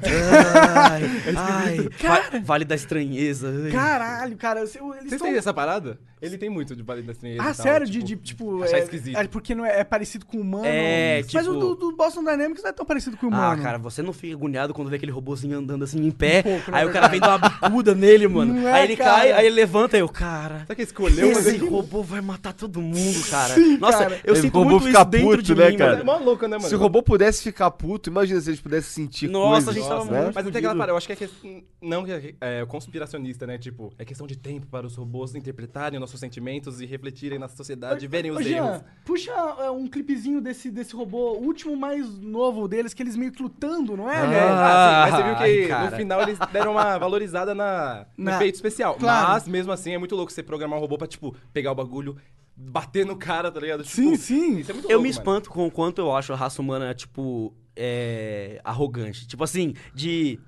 Ai. 0.05 1.03
ai. 1.37 1.89
Va- 2.33 2.39
Vale 2.45 2.65
da 2.67 2.75
estranheza. 2.75 3.49
ai. 3.65 3.71
Caralho, 3.73 4.37
cara, 4.37 4.61
eles 4.61 4.73
Vocês 4.73 5.13
estão... 5.13 5.27
têm 5.27 5.37
essa 5.37 5.55
parada? 5.55 5.99
Ele 6.21 6.37
tem 6.39 6.49
muito 6.51 6.75
de 6.77 6.83
Vale 6.83 7.03
da 7.03 7.13
Estranheza 7.13 7.43
Ah, 7.43 7.51
e 7.51 7.55
tal, 7.55 7.63
sério? 7.65 7.87
tipo, 7.87 8.05
de, 8.05 8.15
de, 8.17 8.23
tipo, 8.23 8.63
achar 8.63 8.77
é, 8.79 8.81
esquisito. 8.83 9.17
é 9.17 9.27
porque 9.29 9.55
não 9.55 9.65
é, 9.65 9.81
é 9.81 9.85
parecido 9.85 10.27
com 10.27 10.39
o 10.39 10.41
humano. 10.41 10.65
É, 10.67 11.23
Mas 11.33 11.45
tipo- 11.45 11.57
o 11.57 11.61
do, 11.61 11.75
do 11.75 11.97
Boston 11.97 12.21
Dynamics 12.25 12.63
não 12.63 12.71
é 12.71 12.73
tão 12.73 12.85
parecido 12.87 13.17
com 13.17 13.27
o 13.27 13.35
Ah, 13.35 13.37
humano. 13.39 13.63
cara, 13.63 13.79
você 13.79 14.03
não 14.03 14.13
fica 14.13 14.35
agoniado 14.35 14.73
quando 14.75 14.89
vê 14.89 14.97
aquele 14.97 15.13
robôzinho 15.13 15.59
andando 15.59 15.85
assim 15.85 16.05
em 16.05 16.11
pé, 16.11 16.41
Um 16.41 16.43
pouco, 16.43 16.71
na 16.71 16.79
aí 16.79 16.87
o 16.87 16.93
cara 16.93 17.09
vem 17.09 17.21
dar 17.21 17.37
uma 17.37 17.49
bicuda 17.49 17.95
nele, 17.95 18.27
mano. 18.29 18.67
É, 18.67 18.73
aí 18.73 18.85
ele 18.85 18.97
cara? 18.97 19.11
cai, 19.11 19.33
aí 19.33 19.47
ele 19.47 19.55
levanta 19.57 19.97
e 19.97 20.01
eu, 20.01 20.09
cara... 20.09 20.61
Será 20.61 20.75
que 20.75 20.83
escolheu 20.83 21.29
uma 21.29 21.39
Esse 21.41 21.59
vez? 21.59 21.63
robô 21.63 22.03
vai 22.03 22.21
matar 22.21 22.53
todo 22.53 22.81
mundo, 22.81 23.21
cara. 23.31 23.55
Sim, 23.55 23.77
Nossa, 23.79 23.99
cara. 23.99 24.21
eu 24.25 24.35
sinto 24.37 24.55
robô 24.59 24.71
muito 24.71 24.87
fica 24.87 25.01
isso 25.01 25.09
dentro 25.11 25.29
puto, 25.31 25.43
de 25.43 25.55
né, 25.55 25.71
mim, 25.71 25.77
cara? 25.77 26.01
É 26.01 26.19
louco, 26.19 26.47
né, 26.47 26.57
mano? 26.57 26.69
Se 26.69 26.75
o 26.75 26.79
robô 26.79 27.03
pudesse 27.03 27.43
ficar 27.43 27.71
puto, 27.71 28.11
imagina 28.11 28.41
se 28.41 28.51
eles 28.51 28.61
pudessem 28.61 29.05
sentir 29.05 29.29
Nossa, 29.29 29.67
coisas. 29.67 29.69
a 29.69 29.73
gente 29.73 29.89
tava 29.89 30.05
né? 30.11 30.23
muito- 30.23 30.35
Mas 30.35 30.45
não 30.45 30.53
tem 30.53 30.59
aquela 30.59 30.75
parada, 30.75 30.93
eu 30.93 30.97
acho 30.97 31.07
que 31.07 31.13
é 31.13 31.17
questão, 31.17 31.63
não 31.81 32.05
que 32.05 32.11
é, 32.13 32.35
é 32.41 32.67
conspiracionista, 32.67 33.47
né? 33.47 33.59
Tipo, 33.59 33.93
é 33.99 34.05
questão 34.05 34.27
de 34.27 34.37
tempo 34.37 34.67
para 34.67 34.87
os 34.87 34.95
robôs 34.97 35.35
interpretarem 35.35 35.99
nossos 36.09 36.21
sentimentos 36.21 36.81
e 36.81 36.87
refletirem 36.87 37.39
na 37.39 37.49
sociedade, 37.49 38.07
verem 38.07 38.31
os 38.31 38.45
erros. 38.45 38.83
puxa 39.05 39.31
é, 39.33 39.71
um 39.71 39.87
clipezinho 39.87 40.41
desse, 40.41 40.71
desse 40.71 40.97
robô, 40.97 41.35
o 41.35 41.45
último 41.45 41.77
mais 41.77 42.19
novo 42.19 42.67
deles, 42.67 42.95
que 42.95 43.03
eles 43.03 43.15
meio 43.17 43.31
que 43.31 43.43
lutando, 43.43 43.97
não 43.97 44.11
é, 44.11 44.17
Ah, 44.17 44.27
velho? 44.27 44.49
Ah, 44.51 45.05
sim, 45.07 45.11
mas 45.11 45.15
você 45.15 45.23
viu 45.23 45.35
Ai, 45.37 45.53
que 45.63 45.69
cara. 45.69 45.91
no 45.91 45.97
final 45.97 46.23
eles 46.23 46.39
deram 46.53 46.73
uma 46.73 46.99
valorizada 46.99 47.55
na, 47.55 48.07
no 48.17 48.25
Na- 48.25 48.37
efeito 48.37 48.55
especial. 48.55 48.95
Claro. 48.95 49.29
Mas, 49.35 49.47
mesmo 49.47 49.71
assim, 49.73 49.93
é 49.93 49.99
muito 49.99 50.17
louco 50.17 50.33
você 50.33 50.43
programar 50.43 50.79
um 50.79 50.81
robô 50.81 50.97
pra, 50.97 51.07
tipo, 51.07 51.35
pegar 51.53 51.73
o 51.73 51.75
bagulho, 51.75 52.17
bater 52.57 53.05
no 53.05 53.17
cara, 53.17 53.51
tá 53.53 53.61
ligado? 53.61 53.85
Sim, 53.85 54.13
Tipo, 54.13 54.17
sim. 54.17 54.59
Isso 54.61 54.71
é 54.71 54.75
muito 54.75 54.87
Eu 54.91 54.97
louco, 54.99 55.03
me 55.03 55.09
mano. 55.09 55.21
espanto 55.21 55.51
com 55.51 55.67
o 55.67 55.71
quanto 55.71 56.01
eu 56.01 56.15
acho 56.17 56.33
a 56.33 56.37
raça 56.37 56.61
humana, 56.63 56.95
tipo, 56.95 57.55
é, 57.77 58.61
arrogante. 58.65 59.27
Tipo 59.29 59.45
assim, 59.45 59.75
de 59.95 60.41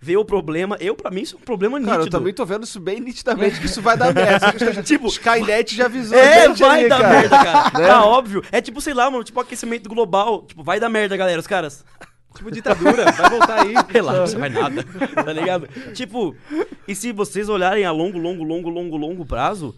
ver 0.00 0.16
o 0.16 0.24
problema. 0.24 0.76
Eu, 0.80 0.94
pra 0.96 1.10
mim, 1.10 1.20
isso 1.20 1.36
é 1.36 1.38
um 1.38 1.42
problema 1.42 1.78
nítido. 1.78 1.92
Cara, 1.92 2.06
eu 2.06 2.10
também 2.10 2.32
tô 2.32 2.44
vendo 2.46 2.64
isso 2.64 2.80
bem 2.80 3.00
nitidamente, 3.00 3.60
que 3.60 3.66
isso 3.66 3.82
vai 3.82 3.96
dar 3.96 4.14
merda. 4.14 4.82
tipo, 4.82 5.06
Skynet 5.08 5.76
já 5.76 5.84
avisou 5.84 6.16
É, 6.18 6.48
vai 6.48 6.80
ali, 6.80 6.88
dar 6.88 7.00
cara. 7.00 7.12
merda, 7.12 7.44
cara. 7.44 7.70
Tá 7.86 8.04
óbvio. 8.04 8.42
É 8.50 8.60
tipo, 8.60 8.80
sei 8.80 8.94
lá, 8.94 9.10
mano, 9.10 9.22
tipo 9.22 9.38
aquecimento 9.38 9.88
global. 9.88 10.42
Tipo, 10.46 10.62
vai 10.64 10.80
dar 10.80 10.88
merda, 10.88 11.16
galera, 11.16 11.38
os 11.38 11.46
caras. 11.46 11.84
Tipo, 12.34 12.50
ditadura, 12.50 13.10
vai 13.12 13.30
voltar 13.30 13.60
aí. 13.60 13.74
Relaxa, 13.90 14.38
vai 14.38 14.48
nada. 14.48 14.84
Tá 15.14 15.32
ligado? 15.32 15.68
Tipo, 15.92 16.34
e 16.88 16.94
se 16.94 17.12
vocês 17.12 17.48
olharem 17.48 17.84
a 17.84 17.90
longo, 17.92 18.18
longo, 18.18 18.42
longo, 18.42 18.70
longo, 18.70 18.96
longo 18.96 19.26
prazo, 19.26 19.74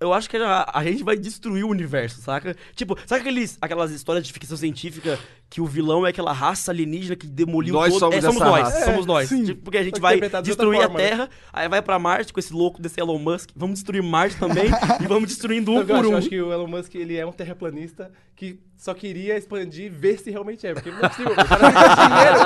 eu 0.00 0.12
acho 0.12 0.28
que 0.28 0.36
a, 0.38 0.70
a 0.74 0.82
gente 0.82 1.04
vai 1.04 1.16
destruir 1.16 1.64
o 1.64 1.68
universo, 1.68 2.20
saca? 2.20 2.56
Tipo, 2.74 2.98
sabe 3.06 3.20
aqueles, 3.20 3.58
aquelas 3.60 3.90
histórias 3.92 4.26
de 4.26 4.32
ficção 4.32 4.56
científica 4.56 5.18
que 5.52 5.60
o 5.60 5.66
vilão 5.66 6.06
é 6.06 6.08
aquela 6.08 6.32
raça 6.32 6.70
alienígena 6.72 7.14
que 7.14 7.26
demoliu 7.26 7.74
Nós 7.74 7.92
todo... 7.92 8.00
somos 8.00 8.16
é, 8.16 8.20
somos 8.22 8.36
essa 8.36 8.44
nós, 8.50 8.62
raça. 8.62 8.84
somos 8.86 9.04
nós. 9.04 9.28
sim. 9.28 9.44
Tipo, 9.44 9.62
porque 9.64 9.76
a 9.76 9.82
gente 9.82 10.00
vai 10.00 10.14
interpretado 10.14 10.44
de 10.44 10.50
destruir 10.50 10.78
a 10.78 10.84
forma, 10.84 10.98
né? 10.98 11.08
Terra, 11.10 11.28
aí 11.52 11.68
vai 11.68 11.82
pra 11.82 11.98
Marte 11.98 12.32
com 12.32 12.40
esse 12.40 12.54
louco 12.54 12.80
desse 12.80 12.98
Elon 12.98 13.18
Musk, 13.18 13.50
vamos 13.54 13.74
destruir 13.74 14.02
Marte 14.02 14.36
também 14.38 14.70
e 14.98 15.06
vamos 15.06 15.28
destruindo 15.28 15.70
um 15.70 15.80
Eu 15.80 15.86
por 15.86 15.96
acho, 15.96 16.08
um. 16.08 16.12
eu 16.12 16.16
acho 16.16 16.28
que 16.30 16.40
o 16.40 16.50
Elon 16.50 16.68
Musk, 16.68 16.94
ele 16.94 17.18
é 17.18 17.26
um 17.26 17.32
terraplanista 17.32 18.10
que 18.34 18.58
só 18.78 18.94
queria 18.94 19.36
expandir 19.36 19.84
e 19.84 19.88
ver 19.88 20.18
se 20.18 20.30
realmente 20.30 20.66
é. 20.66 20.72
Porque 20.74 20.90
não 20.90 20.98
é 20.98 21.08
possível, 21.08 21.32
o 21.32 21.36
cara 21.36 21.62
não 21.62 21.72
tem 21.72 22.08
dinheiro. 22.08 22.38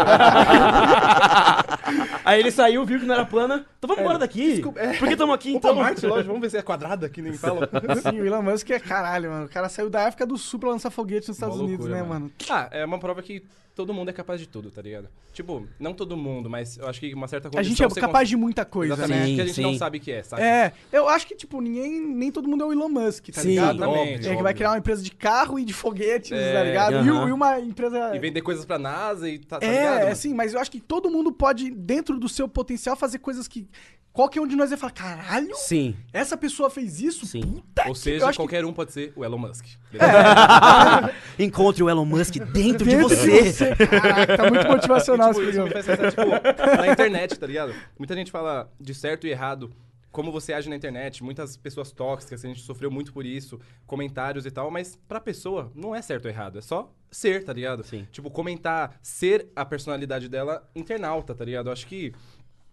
Aí 2.26 2.40
ele 2.40 2.50
saiu, 2.50 2.84
viu 2.84 2.98
que 2.98 3.06
não 3.06 3.14
era 3.14 3.24
plana, 3.24 3.64
então 3.78 3.88
vamos 3.88 4.02
embora 4.02 4.18
daqui. 4.18 4.54
desculpa, 4.54 4.80
é. 4.80 4.94
Por 4.98 5.06
que 5.06 5.14
estamos 5.14 5.34
aqui 5.34 5.54
então? 5.54 5.74
Marte, 5.76 6.04
lógico, 6.04 6.26
vamos 6.26 6.42
ver 6.42 6.50
se 6.50 6.56
é 6.58 6.62
quadrada, 6.62 7.08
que 7.08 7.22
nem 7.22 7.32
falam. 7.34 7.60
Sim, 8.02 8.20
o 8.20 8.26
Elon 8.26 8.42
Musk 8.42 8.68
é 8.70 8.80
caralho, 8.80 9.30
mano. 9.30 9.46
O 9.46 9.48
cara 9.48 9.68
saiu 9.68 9.88
da 9.88 10.06
África 10.06 10.26
do 10.26 10.36
Sul 10.36 10.58
pra 10.58 10.70
lançar 10.70 10.90
foguete 10.90 11.28
nos 11.28 11.36
Estados 11.36 11.56
Uma 11.56 11.64
Unidos, 11.64 11.86
loucura, 11.86 12.02
né, 12.02 12.08
mano? 12.08 12.30
Ah, 12.50 12.68
é 12.70 12.84
uma 12.84 12.95
prova 12.98 13.22
que 13.22 13.44
todo 13.76 13.92
mundo 13.92 14.08
é 14.08 14.12
capaz 14.12 14.40
de 14.40 14.48
tudo, 14.48 14.70
tá 14.70 14.80
ligado? 14.82 15.06
Tipo, 15.32 15.68
não 15.78 15.92
todo 15.92 16.16
mundo, 16.16 16.48
mas 16.48 16.78
eu 16.78 16.88
acho 16.88 16.98
que 16.98 17.12
uma 17.14 17.28
certa 17.28 17.48
A 17.48 17.50
condição 17.50 17.68
gente 17.70 17.84
é 17.84 17.88
você 17.88 18.00
capaz 18.00 18.22
cons- 18.24 18.30
de 18.30 18.36
muita 18.36 18.64
coisa, 18.64 18.94
Exatamente, 18.94 19.20
né? 19.20 19.26
Sim, 19.28 19.34
que 19.36 19.40
a 19.42 19.44
gente 19.44 19.54
sim. 19.54 19.62
não 19.62 19.74
sabe 19.74 19.98
o 19.98 20.00
que 20.00 20.10
é, 20.10 20.22
sabe? 20.22 20.42
É, 20.42 20.72
eu 20.90 21.06
acho 21.08 21.26
que, 21.26 21.36
tipo, 21.36 21.60
ninguém, 21.60 22.00
nem 22.00 22.32
todo 22.32 22.48
mundo 22.48 22.64
é 22.64 22.66
o 22.66 22.72
Elon 22.72 22.88
Musk, 22.88 23.28
tá 23.28 23.42
Sim, 23.42 23.48
ligado? 23.50 23.76
exatamente, 23.76 24.28
É 24.28 24.34
que 24.34 24.42
vai 24.42 24.54
criar 24.54 24.70
uma 24.70 24.78
empresa 24.78 25.02
de 25.02 25.10
carro 25.10 25.58
e 25.58 25.64
de 25.64 25.74
foguetes, 25.74 26.32
É, 26.32 26.52
tá 26.54 26.64
ligado? 26.64 26.92
E, 26.94 26.96
aham. 27.10 27.28
e 27.28 27.32
uma 27.32 27.60
empresa... 27.60 28.16
E 28.16 28.18
vender 28.18 28.40
coisas 28.40 28.64
pra 28.64 28.78
NASA 28.78 29.28
e 29.28 29.38
tá, 29.38 29.60
tá 29.60 29.66
É, 29.66 29.70
ligado? 29.70 30.08
é 30.08 30.14
sim, 30.14 30.32
mas 30.32 30.54
eu 30.54 30.58
acho 30.60 30.70
que 30.70 30.80
todo 30.80 31.10
mundo 31.10 31.30
pode, 31.30 31.70
dentro 31.70 32.18
do 32.18 32.28
seu 32.30 32.48
potencial, 32.48 32.96
fazer 32.96 33.18
coisas 33.18 33.46
que 33.46 33.68
qualquer 34.10 34.40
um 34.40 34.46
de 34.46 34.56
nós 34.56 34.70
vai 34.70 34.78
falar, 34.78 34.92
caralho, 34.92 35.54
Sim. 35.56 35.94
essa 36.10 36.38
pessoa 36.38 36.70
fez 36.70 37.02
isso? 37.02 37.26
Sim. 37.26 37.42
Puta 37.42 37.82
Ou 37.86 37.92
que- 37.92 37.98
seja, 38.00 38.30
que 38.30 38.36
qualquer 38.36 38.64
um 38.64 38.72
pode 38.72 38.90
ser 38.90 39.12
o 39.14 39.22
Elon 39.22 39.36
Musk. 39.36 39.66
Encontre 41.38 41.82
o 41.82 41.90
Elon 41.90 42.04
Musk 42.06 42.34
dentro, 42.52 42.84
de 42.86 42.96
dentro 42.96 43.08
você. 43.08 43.65
Caraca, 43.74 44.36
tá 44.36 44.50
muito 44.50 44.66
motivacional 44.68 45.28
tipo, 45.30 45.40
esse 45.42 45.50
isso 45.50 45.62
me 45.62 45.70
programa. 45.70 45.84
faz 45.96 46.14
pensar, 46.14 46.50
tipo, 46.50 46.76
na 46.80 46.88
internet, 46.92 47.38
tá 47.38 47.46
ligado? 47.46 47.74
Muita 47.98 48.14
gente 48.14 48.30
fala 48.30 48.70
de 48.80 48.94
certo 48.94 49.26
e 49.26 49.30
errado 49.30 49.70
como 50.12 50.32
você 50.32 50.54
age 50.54 50.70
na 50.70 50.76
internet, 50.76 51.22
muitas 51.22 51.58
pessoas 51.58 51.92
tóxicas, 51.92 52.42
a 52.42 52.48
gente 52.48 52.60
sofreu 52.62 52.90
muito 52.90 53.12
por 53.12 53.26
isso, 53.26 53.60
comentários 53.86 54.46
e 54.46 54.50
tal, 54.50 54.70
mas 54.70 54.96
pra 55.06 55.20
pessoa 55.20 55.70
não 55.74 55.94
é 55.94 56.00
certo 56.00 56.24
ou 56.24 56.30
errado, 56.30 56.56
é 56.58 56.62
só 56.62 56.90
ser, 57.10 57.44
tá 57.44 57.52
ligado? 57.52 57.84
Sim. 57.84 58.08
Tipo, 58.10 58.30
comentar, 58.30 58.96
ser 59.02 59.48
a 59.54 59.62
personalidade 59.62 60.26
dela 60.26 60.66
internauta, 60.74 61.34
tá 61.34 61.44
ligado? 61.44 61.66
Eu 61.68 61.72
acho 61.74 61.86
que 61.86 62.14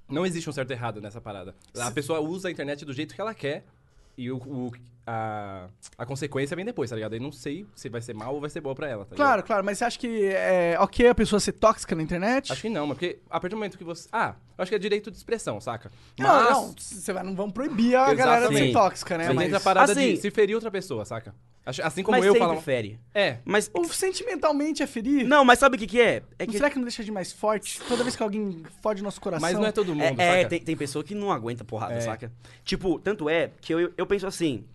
não 0.10 0.26
existe 0.26 0.50
um 0.50 0.54
certo 0.54 0.72
e 0.72 0.74
errado 0.74 1.02
nessa 1.02 1.20
parada. 1.20 1.54
A 1.78 1.92
pessoa 1.92 2.22
usa 2.22 2.48
a 2.48 2.52
internet 2.52 2.86
do 2.86 2.94
jeito 2.94 3.14
que 3.14 3.20
ela 3.20 3.34
quer 3.34 3.66
e 4.18 4.32
o, 4.32 4.38
o- 4.38 4.72
a, 5.06 5.68
a 5.98 6.06
consequência 6.06 6.56
vem 6.56 6.64
depois, 6.66 6.90
tá 6.90 6.96
ligado? 6.96 7.14
Aí 7.14 7.20
não 7.20 7.32
sei 7.32 7.66
se 7.76 7.90
vai 7.90 8.02
ser 8.02 8.14
mal 8.14 8.34
ou 8.34 8.42
vai 8.42 8.50
ser 8.50 8.62
boa 8.62 8.74
pra 8.74 8.88
ela, 8.88 9.06
tá 9.06 9.12
ligado? 9.16 9.18
Claro, 9.28 9.44
claro, 9.44 9.64
mas 9.66 9.78
você 9.78 9.86
acha 9.86 10.00
que 10.00 10.26
é 10.28 10.78
ok 10.80 11.08
a 11.10 11.16
pessoa 11.16 11.40
ser 11.40 11.54
tóxica 11.54 11.96
na 11.96 12.02
internet? 12.04 12.52
Acho 12.52 12.62
que 12.62 12.70
não, 12.70 12.88
mas 12.88 12.98
porque 12.98 13.20
a 13.30 13.40
partir 13.40 13.54
do 13.56 13.58
momento 13.58 13.78
que 13.78 13.84
você. 13.84 14.08
Ah, 14.12 14.36
eu 14.58 14.62
acho 14.62 14.70
que 14.72 14.76
é 14.76 14.80
direito 14.80 15.12
de 15.12 15.18
expressão, 15.18 15.60
saca? 15.60 15.92
Não, 16.18 16.28
Mas- 16.28 16.50
não, 16.50 16.76
você 16.78 17.14
vai, 17.14 17.24
não 17.24 17.36
vamos 17.36 17.54
proibir 17.54 17.96
a 17.96 18.14
galera 18.14 18.42
de 18.42 18.48
ser 18.48 18.64
Exatamente. 18.66 18.74
tóxica, 18.74 19.18
né? 19.18 19.34
Mas 19.34 19.46
entra 19.48 19.58
a 19.58 19.62
parada 19.62 19.92
Assim- 19.92 20.14
de 20.14 20.18
se 20.22 20.32
ferir 20.32 20.56
outra 20.56 20.72
pessoa, 20.72 21.04
saca? 21.06 21.34
Acho- 21.66 21.82
Assim 21.82 22.04
como 22.04 22.18
mas 22.18 22.26
eu 22.26 22.34
sempre 22.34 22.48
falo. 22.48 22.62
fere. 22.62 23.00
É. 23.16 23.38
Mas, 23.46 23.72
o 23.74 23.86
sentimentalmente 23.86 24.84
é 24.84 24.88
ferir. 24.88 25.26
não, 25.26 25.46
mas 25.46 25.60
sabe 25.60 25.78
o 25.78 25.80
que 25.80 25.88
que 25.88 26.00
é? 26.02 26.22
É 26.38 26.46
Não 26.46 26.48
que 26.48 26.58
será 26.58 26.70
que 26.70 26.76
não 26.76 26.84
deixa 26.84 27.04
de 27.04 27.12
mais 27.12 27.32
forte? 27.32 27.80
Toda 27.88 28.04
vez 28.04 28.16
que 28.18 28.24
alguém 28.24 28.64
fode 28.82 29.02
nosso 29.02 29.20
coração. 29.22 29.42
Mas 29.42 29.58
não 29.58 29.66
é 29.66 29.72
todo 29.72 29.96
mundo, 29.96 30.04
É, 30.04 30.14
é, 30.18 30.38
saca? 30.40 30.50
tem, 30.50 30.60
tem 30.62 30.76
pessoa 30.78 31.04
que 31.04 31.16
não 31.16 31.32
aguenta 31.32 31.64
porrada, 31.64 31.94
É. 31.94 32.02
saca? 32.02 32.32
Tipo, 32.66 33.00
tanto 33.00 33.30
é 33.30 33.52
que 33.62 33.74
eu, 33.74 33.94
eu 33.98 34.06
penso 34.06 34.28
assim. 34.28 34.66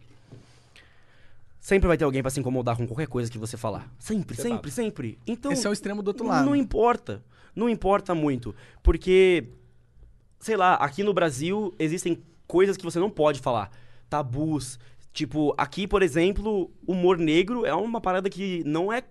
Sempre 1.68 1.86
vai 1.86 1.98
ter 1.98 2.04
alguém 2.04 2.22
pra 2.22 2.30
se 2.30 2.40
incomodar 2.40 2.78
com 2.78 2.86
qualquer 2.86 3.06
coisa 3.06 3.30
que 3.30 3.36
você 3.36 3.54
falar. 3.54 3.92
Sempre, 3.98 4.34
Você 4.34 4.40
sempre, 4.40 4.70
sempre. 4.70 5.18
Então. 5.26 5.52
Esse 5.52 5.66
é 5.66 5.68
o 5.68 5.72
extremo 5.74 6.02
do 6.02 6.08
outro 6.08 6.26
lado. 6.26 6.46
Não 6.46 6.56
importa. 6.56 7.22
Não 7.54 7.68
importa 7.68 8.14
muito. 8.14 8.54
Porque, 8.82 9.48
sei 10.40 10.56
lá, 10.56 10.76
aqui 10.76 11.02
no 11.02 11.12
Brasil 11.12 11.74
existem 11.78 12.24
coisas 12.46 12.74
que 12.74 12.82
você 12.82 12.98
não 12.98 13.10
pode 13.10 13.40
falar. 13.40 13.70
Tabus. 14.08 14.78
Tipo, 15.18 15.52
aqui, 15.58 15.84
por 15.88 16.00
exemplo, 16.00 16.70
humor 16.86 17.18
negro 17.18 17.66
é 17.66 17.74
uma 17.74 18.00
parada 18.00 18.30
que 18.30 18.62
não 18.64 18.92
é. 18.92 19.02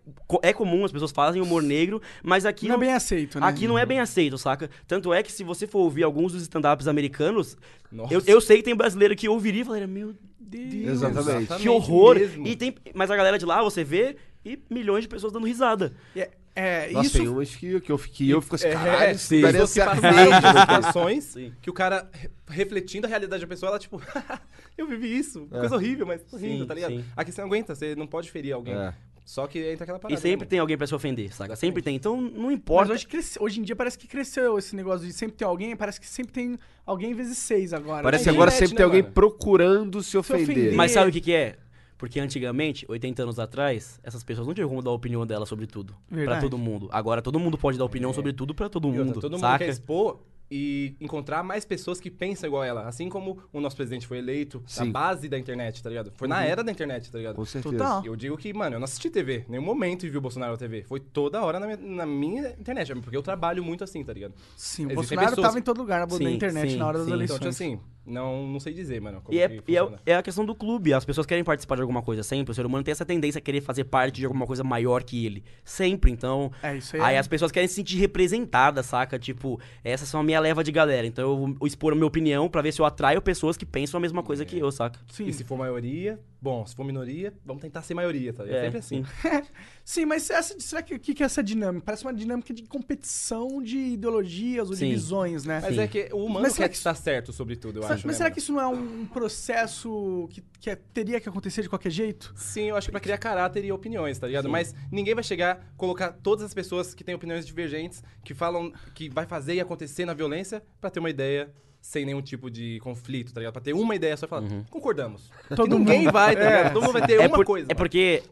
É 0.41 0.53
comum, 0.53 0.85
as 0.85 0.91
pessoas 0.93 1.11
fazem 1.11 1.41
humor 1.41 1.61
negro, 1.61 2.01
mas 2.23 2.45
aqui 2.45 2.65
Não 2.65 2.75
é 2.75 2.77
bem 2.77 2.93
aceito, 2.93 3.37
né? 3.41 3.45
Aqui 3.45 3.67
não 3.67 3.77
é 3.77 3.85
bem 3.85 3.99
aceito, 3.99 4.37
saca? 4.37 4.69
Tanto 4.87 5.13
é 5.13 5.21
que 5.21 5.29
se 5.29 5.43
você 5.43 5.67
for 5.67 5.79
ouvir 5.79 6.03
alguns 6.03 6.31
dos 6.31 6.43
stand-ups 6.43 6.87
americanos, 6.87 7.57
Nossa. 7.91 8.13
eu, 8.13 8.23
eu 8.25 8.39
sei 8.39 8.55
que 8.55 8.63
tem 8.63 8.73
brasileiro 8.73 9.17
que 9.17 9.27
ouviria 9.27 9.63
e 9.63 9.65
falaria, 9.65 9.85
meu 9.85 10.15
Deus, 10.39 11.03
Exatamente. 11.03 11.57
que 11.57 11.67
horror. 11.67 12.15
mesmo. 12.15 12.47
E 12.47 12.55
tem, 12.55 12.73
mas 12.93 13.11
a 13.11 13.15
galera 13.17 13.37
de 13.37 13.45
lá, 13.45 13.61
você 13.61 13.83
vê, 13.83 14.15
e 14.45 14.57
milhões 14.69 15.01
de 15.01 15.09
pessoas 15.09 15.33
dando 15.33 15.45
risada. 15.45 15.93
É, 16.15 16.29
é, 16.59 16.89
Nossa, 16.91 17.07
isso. 17.07 17.17
tem 17.19 17.27
umas 17.27 17.55
que, 17.55 17.79
que 17.81 17.91
eu, 17.91 17.97
que 17.97 18.29
eu 18.29 18.41
fico 18.41 18.55
assim, 18.55 18.67
É, 18.67 18.73
caralho, 18.73 19.19
sim. 19.19 19.41
Pessoas 19.41 19.73
que 19.73 19.79
né, 19.79 19.85
situações 20.61 21.23
Sim. 21.25 21.53
que 21.61 21.69
o 21.69 21.73
cara, 21.73 22.09
re- 22.13 22.29
refletindo 22.47 23.05
a 23.05 23.09
realidade 23.09 23.41
da 23.41 23.47
pessoa, 23.47 23.69
ela 23.69 23.79
tipo, 23.79 24.01
eu 24.77 24.87
vivi 24.87 25.17
isso, 25.17 25.45
coisa 25.47 25.75
horrível, 25.75 26.05
mas 26.05 26.21
tô 26.23 26.37
rindo, 26.37 26.61
Sim, 26.61 26.67
tá 26.67 26.73
ligado? 26.73 26.91
sim. 26.91 27.05
Aqui 27.15 27.31
você 27.31 27.41
não 27.41 27.47
aguenta, 27.47 27.75
você 27.75 27.95
não 27.95 28.07
pode 28.07 28.31
ferir 28.31 28.53
alguém. 28.53 28.73
É. 28.73 28.93
Só 29.23 29.45
que 29.45 29.59
entra 29.59 29.83
aquela 29.83 29.97
E 29.97 30.01
parada. 30.01 30.21
sempre 30.21 30.45
né, 30.45 30.49
tem 30.49 30.57
alguém 30.59 30.77
pra 30.77 30.87
se 30.87 30.95
ofender, 30.95 31.33
saca? 31.35 31.53
Sempre 31.57 31.81
tem. 31.81 31.97
Então 31.97 32.21
não 32.21 32.43
Mas 32.45 32.53
importa. 32.53 32.93
hoje, 32.93 33.05
cresce- 33.05 33.37
hoje 33.41 33.59
em 33.59 33.63
dia 33.63 33.75
parece 33.75 33.97
que 33.97 34.07
cresceu 34.07 34.57
esse 34.57 34.73
negócio 34.73 35.05
de 35.05 35.11
sempre 35.11 35.35
ter 35.35 35.43
alguém, 35.43 35.75
parece 35.75 35.99
que 35.99 36.07
sempre 36.07 36.31
tem 36.31 36.57
alguém 36.85 37.13
vezes 37.13 37.37
seis 37.37 37.73
agora. 37.73 38.03
Parece 38.03 38.23
que 38.23 38.29
né? 38.29 38.35
agora 38.37 38.49
internet, 38.49 38.59
sempre 38.69 38.73
né, 38.75 38.77
tem 38.77 38.85
alguém 38.85 39.01
mano? 39.01 39.13
procurando 39.13 40.01
se 40.01 40.17
ofender. 40.17 40.43
ofender. 40.43 40.73
Mas 40.75 40.91
sabe 40.93 41.09
o 41.09 41.11
que, 41.13 41.19
que 41.19 41.33
é? 41.33 41.57
Porque 41.97 42.19
antigamente, 42.19 42.85
80 42.87 43.23
anos 43.23 43.39
atrás, 43.39 43.99
essas 44.03 44.23
pessoas 44.23 44.45
não 44.47 44.53
tinham 44.53 44.69
como 44.69 44.81
dar 44.81 44.91
a 44.91 44.93
opinião 44.93 45.25
dela 45.25 45.45
sobre 45.45 45.65
tudo. 45.65 45.95
Pra 46.07 46.17
Verdade. 46.17 46.41
todo 46.41 46.57
mundo. 46.57 46.87
Agora 46.91 47.21
todo 47.21 47.39
mundo 47.39 47.57
pode 47.57 47.77
dar 47.77 47.85
opinião 47.85 48.13
sobre 48.13 48.33
tudo 48.33 48.53
pra 48.53 48.69
todo 48.69 48.85
E 48.87 48.91
outra, 48.91 49.05
mundo. 49.05 49.19
todo 49.19 49.31
mundo 49.31 49.41
saca? 49.41 49.65
quer 49.65 49.69
expor 49.71 50.19
e 50.49 50.95
encontrar 51.01 51.43
mais 51.43 51.65
pessoas 51.65 51.99
que 51.99 52.09
pensam 52.09 52.47
igual 52.47 52.61
a 52.61 52.65
ela. 52.67 52.87
Assim 52.87 53.09
como 53.09 53.39
o 53.51 53.59
nosso 53.59 53.75
presidente 53.75 54.07
foi 54.07 54.19
eleito 54.19 54.61
na 54.77 54.85
Sim. 54.85 54.91
base 54.91 55.27
da 55.27 55.37
internet, 55.37 55.81
tá 55.83 55.89
ligado? 55.89 56.13
Foi 56.15 56.27
na 56.27 56.41
era 56.45 56.63
da 56.63 56.71
internet, 56.71 57.11
tá 57.11 57.17
ligado? 57.17 57.35
Com 57.35 57.43
certeza. 57.43 57.75
Total. 57.77 58.05
Eu 58.05 58.15
digo 58.15 58.37
que, 58.37 58.53
mano, 58.53 58.75
eu 58.75 58.79
não 58.79 58.85
assisti 58.85 59.09
TV, 59.09 59.43
nenhum 59.49 59.63
momento 59.63 60.05
e 60.05 60.09
vi 60.09 60.17
o 60.17 60.21
Bolsonaro 60.21 60.51
na 60.53 60.57
TV. 60.57 60.83
Foi 60.83 60.99
toda 61.01 61.41
hora 61.43 61.59
na 61.59 61.65
minha, 61.65 61.77
na 61.77 62.05
minha 62.05 62.49
internet, 62.59 62.93
porque 63.01 63.17
eu 63.17 63.21
trabalho 63.23 63.61
muito 63.63 63.83
assim, 63.83 64.03
tá 64.05 64.13
ligado? 64.13 64.35
Sim, 64.55 64.83
o 64.83 64.91
Existem 64.91 64.95
Bolsonaro 64.95 65.29
pessoas- 65.31 65.47
tava 65.47 65.59
em 65.59 65.63
todo 65.63 65.79
lugar 65.79 65.99
na, 66.01 66.05
na 66.05 66.15
Sim, 66.17 66.33
internet 66.35 66.71
sim, 66.71 66.77
na 66.77 66.87
hora 66.87 66.97
das 66.99 67.07
sim. 67.07 67.13
eleições. 67.13 67.37
Então, 67.39 67.51
tipo 67.51 67.63
assim, 67.63 67.79
não, 68.07 68.47
não 68.47 68.59
sei 68.59 68.73
dizer, 68.73 68.99
mano. 69.01 69.21
Como 69.21 69.37
E 69.37 69.41
é, 69.41 69.49
que 69.49 69.55
e 69.71 69.75
é- 69.75 69.79
funciona. 69.81 70.01
é 70.05 70.15
a 70.15 70.23
questão 70.23 70.45
do 70.45 70.55
clube. 70.55 70.93
As 70.93 71.03
pessoas 71.05 71.27
querem 71.27 71.43
participar 71.43 71.75
de 71.75 71.81
alguma 71.81 72.01
coisa 72.01 72.23
sempre. 72.23 72.51
O 72.51 72.55
ser 72.55 72.65
humano 72.65 72.83
tem 72.83 72.91
essa 72.91 73.05
tendência 73.05 73.39
a 73.39 73.41
querer 73.41 73.61
fazer 73.61 73.83
parte 73.83 74.15
de 74.15 74.25
alguma 74.25 74.45
coisa 74.47 74.63
maior 74.63 75.03
que 75.03 75.25
ele. 75.25 75.43
Sempre. 75.63 76.09
Então. 76.11 76.51
É, 76.63 76.77
isso 76.77 76.95
aí 76.95 77.01
Aí 77.01 77.15
é- 77.15 77.19
as 77.19 77.27
pessoas 77.27 77.51
querem 77.51 77.67
se 77.67 77.75
sentir 77.75 77.97
representadas, 77.97 78.85
saca? 78.85 79.19
Tipo, 79.19 79.59
essas 79.83 80.07
são 80.07 80.19
a 80.19 80.23
minha 80.23 80.39
leva 80.39 80.63
de 80.63 80.71
galera. 80.71 81.05
Então 81.05 81.29
eu 81.29 81.37
vou 81.57 81.67
expor 81.67 81.91
a 81.93 81.95
minha 81.95 82.07
opinião 82.07 82.47
pra 82.49 82.61
ver 82.61 82.71
se 82.71 82.79
eu 82.81 82.85
atraio 82.85 83.21
pessoas 83.21 83.57
que 83.57 83.65
pensam 83.65 83.97
a 83.97 84.01
mesma 84.01 84.23
coisa 84.23 84.45
que 84.45 84.57
eu, 84.57 84.71
saca? 84.71 84.99
Sim. 85.11 85.27
E 85.27 85.33
se 85.33 85.43
for 85.43 85.57
maioria, 85.57 86.19
bom, 86.41 86.65
se 86.65 86.75
for 86.75 86.83
minoria, 86.85 87.33
vamos 87.45 87.61
tentar 87.61 87.81
ser 87.81 87.93
maioria, 87.93 88.31
tá 88.33 88.43
ligado? 88.43 88.59
É, 88.59 88.63
sempre 88.63 88.79
assim. 88.79 89.03
sim. 89.03 89.47
Sim, 89.83 90.05
mas 90.05 90.29
essa, 90.29 90.59
será 90.59 90.81
que 90.81 90.93
o 90.95 90.99
que, 90.99 91.13
que 91.13 91.23
é 91.23 91.25
essa 91.25 91.41
dinâmica? 91.41 91.85
Parece 91.85 92.03
uma 92.03 92.13
dinâmica 92.13 92.53
de 92.53 92.63
competição 92.63 93.61
de 93.63 93.77
ideologias 93.77 94.67
ou 94.67 94.73
de 94.73 94.79
Sim. 94.81 94.89
visões, 94.89 95.45
né? 95.45 95.61
Mas 95.63 95.75
Sim. 95.75 95.81
é 95.81 95.87
que 95.87 96.09
o 96.11 96.25
humano 96.25 96.53
quer 96.53 96.67
que- 96.67 96.75
estar 96.75 96.93
certo 96.93 97.31
sobre 97.31 97.55
tudo, 97.55 97.79
eu 97.79 97.83
acho. 97.83 98.05
mas 98.05 98.05
né, 98.05 98.13
será 98.13 98.25
mano? 98.25 98.33
que 98.33 98.39
isso 98.39 98.51
não 98.51 98.59
é 98.61 98.67
um 98.67 99.05
processo 99.05 100.27
que, 100.31 100.43
que 100.59 100.69
é- 100.69 100.75
teria 100.75 101.19
que 101.21 101.29
acontecer 101.29 101.61
de 101.61 101.69
qualquer 101.69 101.89
jeito? 101.91 102.33
Sim, 102.35 102.63
eu 102.63 102.75
acho 102.75 102.87
que 102.87 102.91
pra 102.91 102.99
criar 102.99 103.17
caráter 103.17 103.63
e 103.63 103.71
opiniões, 103.71 104.19
tá 104.19 104.27
ligado? 104.27 104.49
Mas 104.49 104.75
ninguém 104.91 105.15
vai 105.15 105.23
chegar, 105.23 105.73
colocar 105.77 106.11
todas 106.11 106.43
as 106.43 106.53
pessoas 106.53 106.93
que 106.93 107.03
têm 107.03 107.15
opiniões 107.15 107.45
divergentes, 107.45 108.03
que 108.23 108.33
falam 108.33 108.73
que 108.93 109.09
vai 109.09 109.25
fazer 109.25 109.53
e 109.55 109.59
acontecer 109.61 110.05
na 110.05 110.13
violência, 110.13 110.61
pra 110.81 110.89
ter 110.89 110.99
uma 110.99 111.09
ideia 111.09 111.49
sem 111.81 112.05
nenhum 112.05 112.21
tipo 112.21 112.49
de 112.49 112.79
conflito, 112.81 113.33
tá 113.33 113.39
ligado? 113.39 113.53
Pra 113.53 113.61
ter 113.61 113.73
uma 113.73 113.95
ideia 113.95 114.15
só 114.17 114.25
e 114.25 114.29
falar, 114.29 114.43
concordamos. 114.69 115.31
Todo 115.55 115.69
Que 115.71 115.75
ninguém 115.79 115.99
mundo. 116.03 116.11
vai, 116.13 116.35
tá 116.35 116.43
ligado? 116.43 116.73
Todo 116.73 116.83
mundo 116.83 116.93
vai 116.93 117.07
ter 117.07 117.21
É, 117.21 117.27
uma 117.27 117.35
por- 117.37 117.45
coisa. 117.45 117.65
é 117.65 117.73
mano. 117.73 117.77
porque 117.77 118.23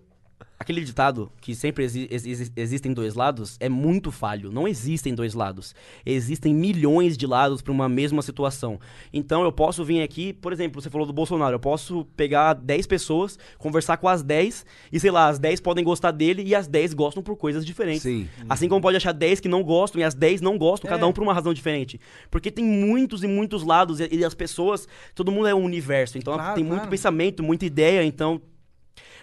aquele 0.57 0.81
ditado 0.83 1.31
que 1.41 1.53
sempre 1.53 1.83
exi- 1.83 2.07
exi- 2.09 2.51
existem 2.55 2.93
dois 2.93 3.13
lados 3.13 3.57
é 3.59 3.67
muito 3.67 4.11
falho. 4.11 4.51
Não 4.51 4.67
existem 4.67 5.13
dois 5.13 5.33
lados. 5.33 5.75
Existem 6.05 6.53
milhões 6.53 7.17
de 7.17 7.27
lados 7.27 7.61
para 7.61 7.71
uma 7.73 7.89
mesma 7.89 8.21
situação. 8.21 8.79
Então 9.13 9.43
eu 9.43 9.51
posso 9.51 9.83
vir 9.83 10.01
aqui, 10.01 10.31
por 10.33 10.53
exemplo, 10.53 10.81
você 10.81 10.89
falou 10.89 11.05
do 11.05 11.11
Bolsonaro, 11.13 11.55
eu 11.55 11.59
posso 11.59 12.05
pegar 12.15 12.53
10 12.53 12.87
pessoas, 12.87 13.37
conversar 13.57 13.97
com 13.97 14.07
as 14.07 14.23
10 14.23 14.65
e 14.91 14.99
sei 14.99 15.11
lá, 15.11 15.27
as 15.27 15.39
10 15.39 15.59
podem 15.59 15.83
gostar 15.83 16.11
dele 16.11 16.41
e 16.45 16.55
as 16.55 16.67
10 16.67 16.93
gostam 16.93 17.21
por 17.21 17.35
coisas 17.35 17.65
diferentes. 17.65 18.03
Sim. 18.03 18.27
Assim 18.47 18.69
como 18.69 18.81
pode 18.81 18.97
achar 18.97 19.11
10 19.11 19.39
que 19.39 19.47
não 19.49 19.61
gostam 19.63 19.99
e 19.99 20.03
as 20.03 20.13
10 20.13 20.41
não 20.41 20.57
gostam, 20.57 20.89
cada 20.89 21.03
É. 21.03 21.05
um 21.05 21.11
por 21.13 21.21
uma 21.23 21.33
razão 21.33 21.53
diferente. 21.53 21.99
Porque 22.31 22.49
tem 22.49 22.63
muitos 22.63 23.23
e 23.23 23.27
muitos 23.27 23.63
lados 23.63 23.99
e, 23.99 24.07
e 24.11 24.23
as 24.23 24.33
pessoas, 24.33 24.87
todo 25.13 25.31
mundo 25.31 25.47
é 25.47 25.53
um 25.55 25.63
universo. 25.63 26.17
Então 26.17 26.33
Claro, 26.35 26.55
tem 26.55 26.63
muito 26.63 26.77
claro. 26.77 26.89
pensamento, 26.91 27.43
muita 27.43 27.65
ideia, 27.65 28.03
então 28.05 28.41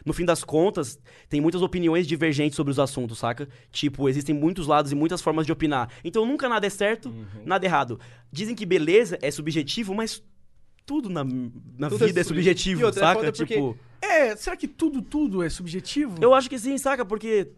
no 0.04 0.12
fim 0.12 0.24
das 0.24 0.42
contas, 0.44 0.98
tem 1.28 1.40
muitas 1.40 1.62
opiniões 1.62 2.06
divergentes 2.06 2.56
sobre 2.56 2.70
os 2.70 2.78
assuntos, 2.78 3.18
saca? 3.18 3.48
Tipo, 3.70 4.08
existem 4.08 4.34
muitos 4.34 4.66
lados 4.66 4.90
e 4.92 4.94
muitas 4.94 5.20
formas 5.22 5.46
de 5.46 5.52
opinar. 5.52 5.88
Então 6.04 6.24
nunca 6.26 6.48
nada 6.48 6.66
é 6.66 6.70
certo, 6.70 7.08
Uhum. 7.08 7.24
nada 7.44 7.64
é 7.64 7.68
errado. 7.68 7.98
Dizem 8.30 8.54
que 8.54 8.66
beleza 8.66 9.18
é 9.22 9.30
subjetivo, 9.30 9.94
mas 9.94 10.22
tudo 10.84 11.08
na, 11.08 11.22
na 11.24 11.88
Tudo 11.88 12.04
é 12.04 12.06
vida 12.08 12.20
é, 12.20 12.24
subjetivo. 12.24 12.80
subjetivo, 12.80 12.88
é 12.88 12.92
saca? 12.92 13.32
porque- 13.32 13.54
Tipo, 13.54 13.78
É, 14.00 14.34
será 14.34 14.56
que 14.56 14.66
tudo, 14.66 15.00
tudo 15.00 15.42
é 15.42 15.48
subjetivo? 15.48 16.16
eu 16.20 16.34
acho 16.34 16.50
que 16.50 16.58
sim, 16.58 16.76
saca? 16.76 17.04
Porque. 17.04 17.52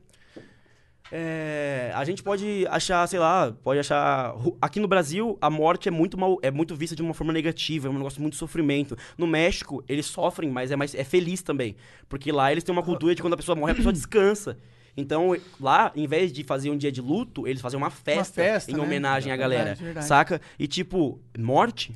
É, 1.12 1.92
a 1.94 2.04
gente 2.04 2.22
pode 2.22 2.66
achar, 2.68 3.06
sei 3.06 3.18
lá, 3.18 3.52
pode 3.62 3.78
achar. 3.78 4.34
Aqui 4.60 4.80
no 4.80 4.88
Brasil, 4.88 5.36
a 5.40 5.50
morte 5.50 5.88
é 5.88 5.90
muito 5.90 6.18
mal, 6.18 6.38
é 6.42 6.50
muito 6.50 6.74
vista 6.74 6.96
de 6.96 7.02
uma 7.02 7.14
forma 7.14 7.32
negativa, 7.32 7.88
é 7.88 7.90
um 7.90 7.94
negócio 7.94 8.20
muito 8.20 8.36
sofrimento. 8.36 8.96
No 9.16 9.26
México, 9.26 9.84
eles 9.88 10.06
sofrem, 10.06 10.50
mas 10.50 10.70
é 10.70 10.76
mais 10.76 10.94
é 10.94 11.04
feliz 11.04 11.42
também. 11.42 11.76
Porque 12.08 12.32
lá 12.32 12.50
eles 12.50 12.64
têm 12.64 12.72
uma 12.72 12.82
cultura 12.82 13.14
de 13.14 13.22
quando 13.22 13.34
a 13.34 13.36
pessoa 13.36 13.54
morre, 13.54 13.72
a 13.72 13.76
pessoa 13.76 13.92
descansa. 13.94 14.58
Então, 14.96 15.36
lá, 15.60 15.92
em 15.94 16.06
vez 16.06 16.32
de 16.32 16.44
fazer 16.44 16.70
um 16.70 16.76
dia 16.76 16.90
de 16.90 17.00
luto, 17.00 17.48
eles 17.48 17.60
fazem 17.60 17.76
uma 17.76 17.90
festa, 17.90 18.42
festa, 18.42 18.70
em 18.70 18.76
né? 18.76 18.80
homenagem 18.80 19.32
à 19.32 19.36
Verdade, 19.36 19.58
galera. 19.58 19.74
verdade. 19.74 20.06
Saca? 20.06 20.40
E 20.58 20.68
tipo, 20.68 21.20
morte, 21.36 21.92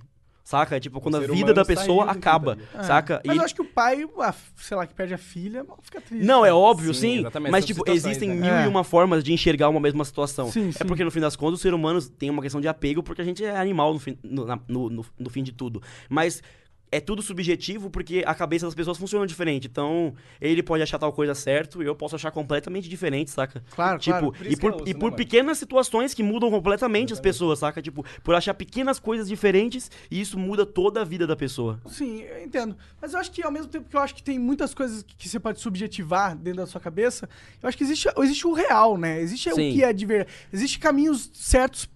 saca? 0.49 0.77
É 0.77 0.81
tipo 0.81 0.99
quando 0.99 1.17
a 1.17 1.21
ser 1.21 1.27
vida 1.27 1.37
humano 1.37 1.55
da 1.55 1.65
pessoa 1.65 2.05
acaba, 2.11 2.57
tá 2.73 2.81
É. 2.81 2.83
saca? 2.85 3.23
Mas 3.25 3.37
E- 3.37 3.39
eu 3.39 3.45
acho 3.45 3.55
que 3.55 3.61
o 3.61 3.67
pai, 3.67 4.09
a- 4.21 4.35
sei 4.57 4.77
lá, 4.79 4.87
que 4.87 4.95
perde 4.95 5.13
a 5.13 5.19
filha, 5.19 5.63
fica 5.83 6.01
triste. 6.01 6.25
não, 6.25 6.45
é 6.45 6.51
óbvio, 6.53 6.95
Sim, 6.95 7.23
sim. 7.31 7.41
Mas, 7.51 7.67
tipo, 7.67 7.83
existem 7.91 8.31
né? 8.31 8.35
mil 8.35 8.55
É. 8.55 8.65
e 8.65 8.67
uma 8.69 8.83
formas 8.83 9.23
de 9.23 9.31
enxergar 9.33 9.69
uma 9.69 9.79
mesma 9.81 10.05
situação. 10.07 10.51
Sim, 10.51 10.71
é 10.71 10.73
sim. 10.73 10.85
porque, 10.87 11.05
no 11.05 11.11
fim 11.11 11.21
das 11.21 11.37
contas, 11.37 11.57
os 11.57 11.61
seres 11.61 11.77
humanos 11.79 12.09
têm 12.09 12.31
uma 12.31 12.41
questão 12.41 12.61
de 12.63 12.69
apego, 12.69 13.03
porque 13.03 13.21
a 13.21 13.25
gente 13.25 13.45
é 13.45 13.55
animal 13.59 13.93
no 13.93 13.99
fim, 14.01 14.17
no, 14.23 14.47
na- 14.47 14.59
no- 14.67 14.89
no- 14.89 15.07
no 15.19 15.31
fim 15.31 15.43
de 15.43 15.53
tudo. 15.53 15.83
Mas 16.09 16.43
é 16.91 17.01
tudo 17.01 17.21
subjetivo 17.21 17.91
porque 17.91 18.23
a 18.27 18.35
cabeça 18.35 18.65
das 18.67 18.75
pessoas 18.75 18.97
funciona 18.97 19.27
diferente. 19.27 19.67
Então, 19.67 20.15
ele 20.41 20.63
pode 20.63 20.83
achar 20.83 20.99
tal 20.99 21.13
coisa 21.13 21.35
certo 21.35 21.83
e 21.83 21.87
eu 21.87 21.95
posso 21.95 22.17
achar 22.17 22.31
completamente 22.31 22.89
diferente, 22.89 23.31
saca? 23.31 23.63
Claro, 23.71 23.99
tipo, 23.99 24.19
claro. 24.19 24.33
Por 24.33 24.47
E 24.47 24.57
por, 24.57 24.73
é 24.73 24.91
e 24.91 24.95
por 24.95 25.13
pequenas 25.13 25.59
situações 25.59 26.15
que 26.15 26.23
mudam 26.23 26.51
completamente 26.51 27.13
as 27.13 27.21
pessoas, 27.21 27.59
saca? 27.59 27.83
Tipo, 27.83 28.05
por 28.25 28.35
achar 28.35 28.55
pequenas 28.55 28.99
coisas 28.99 29.29
diferentes 29.29 29.91
e 30.11 30.21
isso 30.21 30.39
muda 30.39 30.65
toda 30.65 31.03
a 31.03 31.05
vida 31.05 31.27
da 31.27 31.37
pessoa. 31.37 31.81
Sim, 31.87 32.23
eu 32.23 32.43
entendo. 32.43 32.77
Mas 33.01 33.13
eu 33.13 33.21
acho 33.21 33.31
que 33.33 33.43
ao 33.43 33.51
mesmo 33.53 33.69
tempo 33.69 33.89
que 33.89 33.97
eu 33.97 34.01
acho 34.01 34.15
que 34.15 34.23
tem 34.23 34.39
muitas 34.39 34.73
coisas 34.73 35.03
que, 35.03 35.15
que 35.17 35.29
você 35.29 35.39
pode 35.39 35.61
subjetivar 35.61 36.37
dentro 36.37 36.61
da 36.61 36.67
sua 36.67 36.81
cabeça, 36.81 37.29
eu 37.63 37.69
acho 37.69 37.77
que 37.77 37.85
existe, 37.85 38.09
existe 38.19 38.47
o 38.47 38.53
real, 38.53 38.97
né? 38.97 39.21
Existe 39.21 39.53
Sim. 39.53 39.71
o 39.71 39.75
que 39.75 39.85
é 39.85 39.93
de 39.93 40.07
verdade. 40.07 40.31
Existem 40.53 40.81
caminhos 40.81 41.31
certos. 41.35 41.89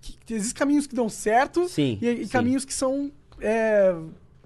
que- 0.00 0.34
Existem 0.34 0.54
caminhos 0.56 0.86
que 0.86 0.94
dão 0.94 1.08
certo 1.08 1.68
Sim, 1.68 1.98
e, 2.00 2.08
e 2.08 2.28
caminhos 2.28 2.64
que 2.64 2.72
são 2.72 3.10
é, 3.40 3.94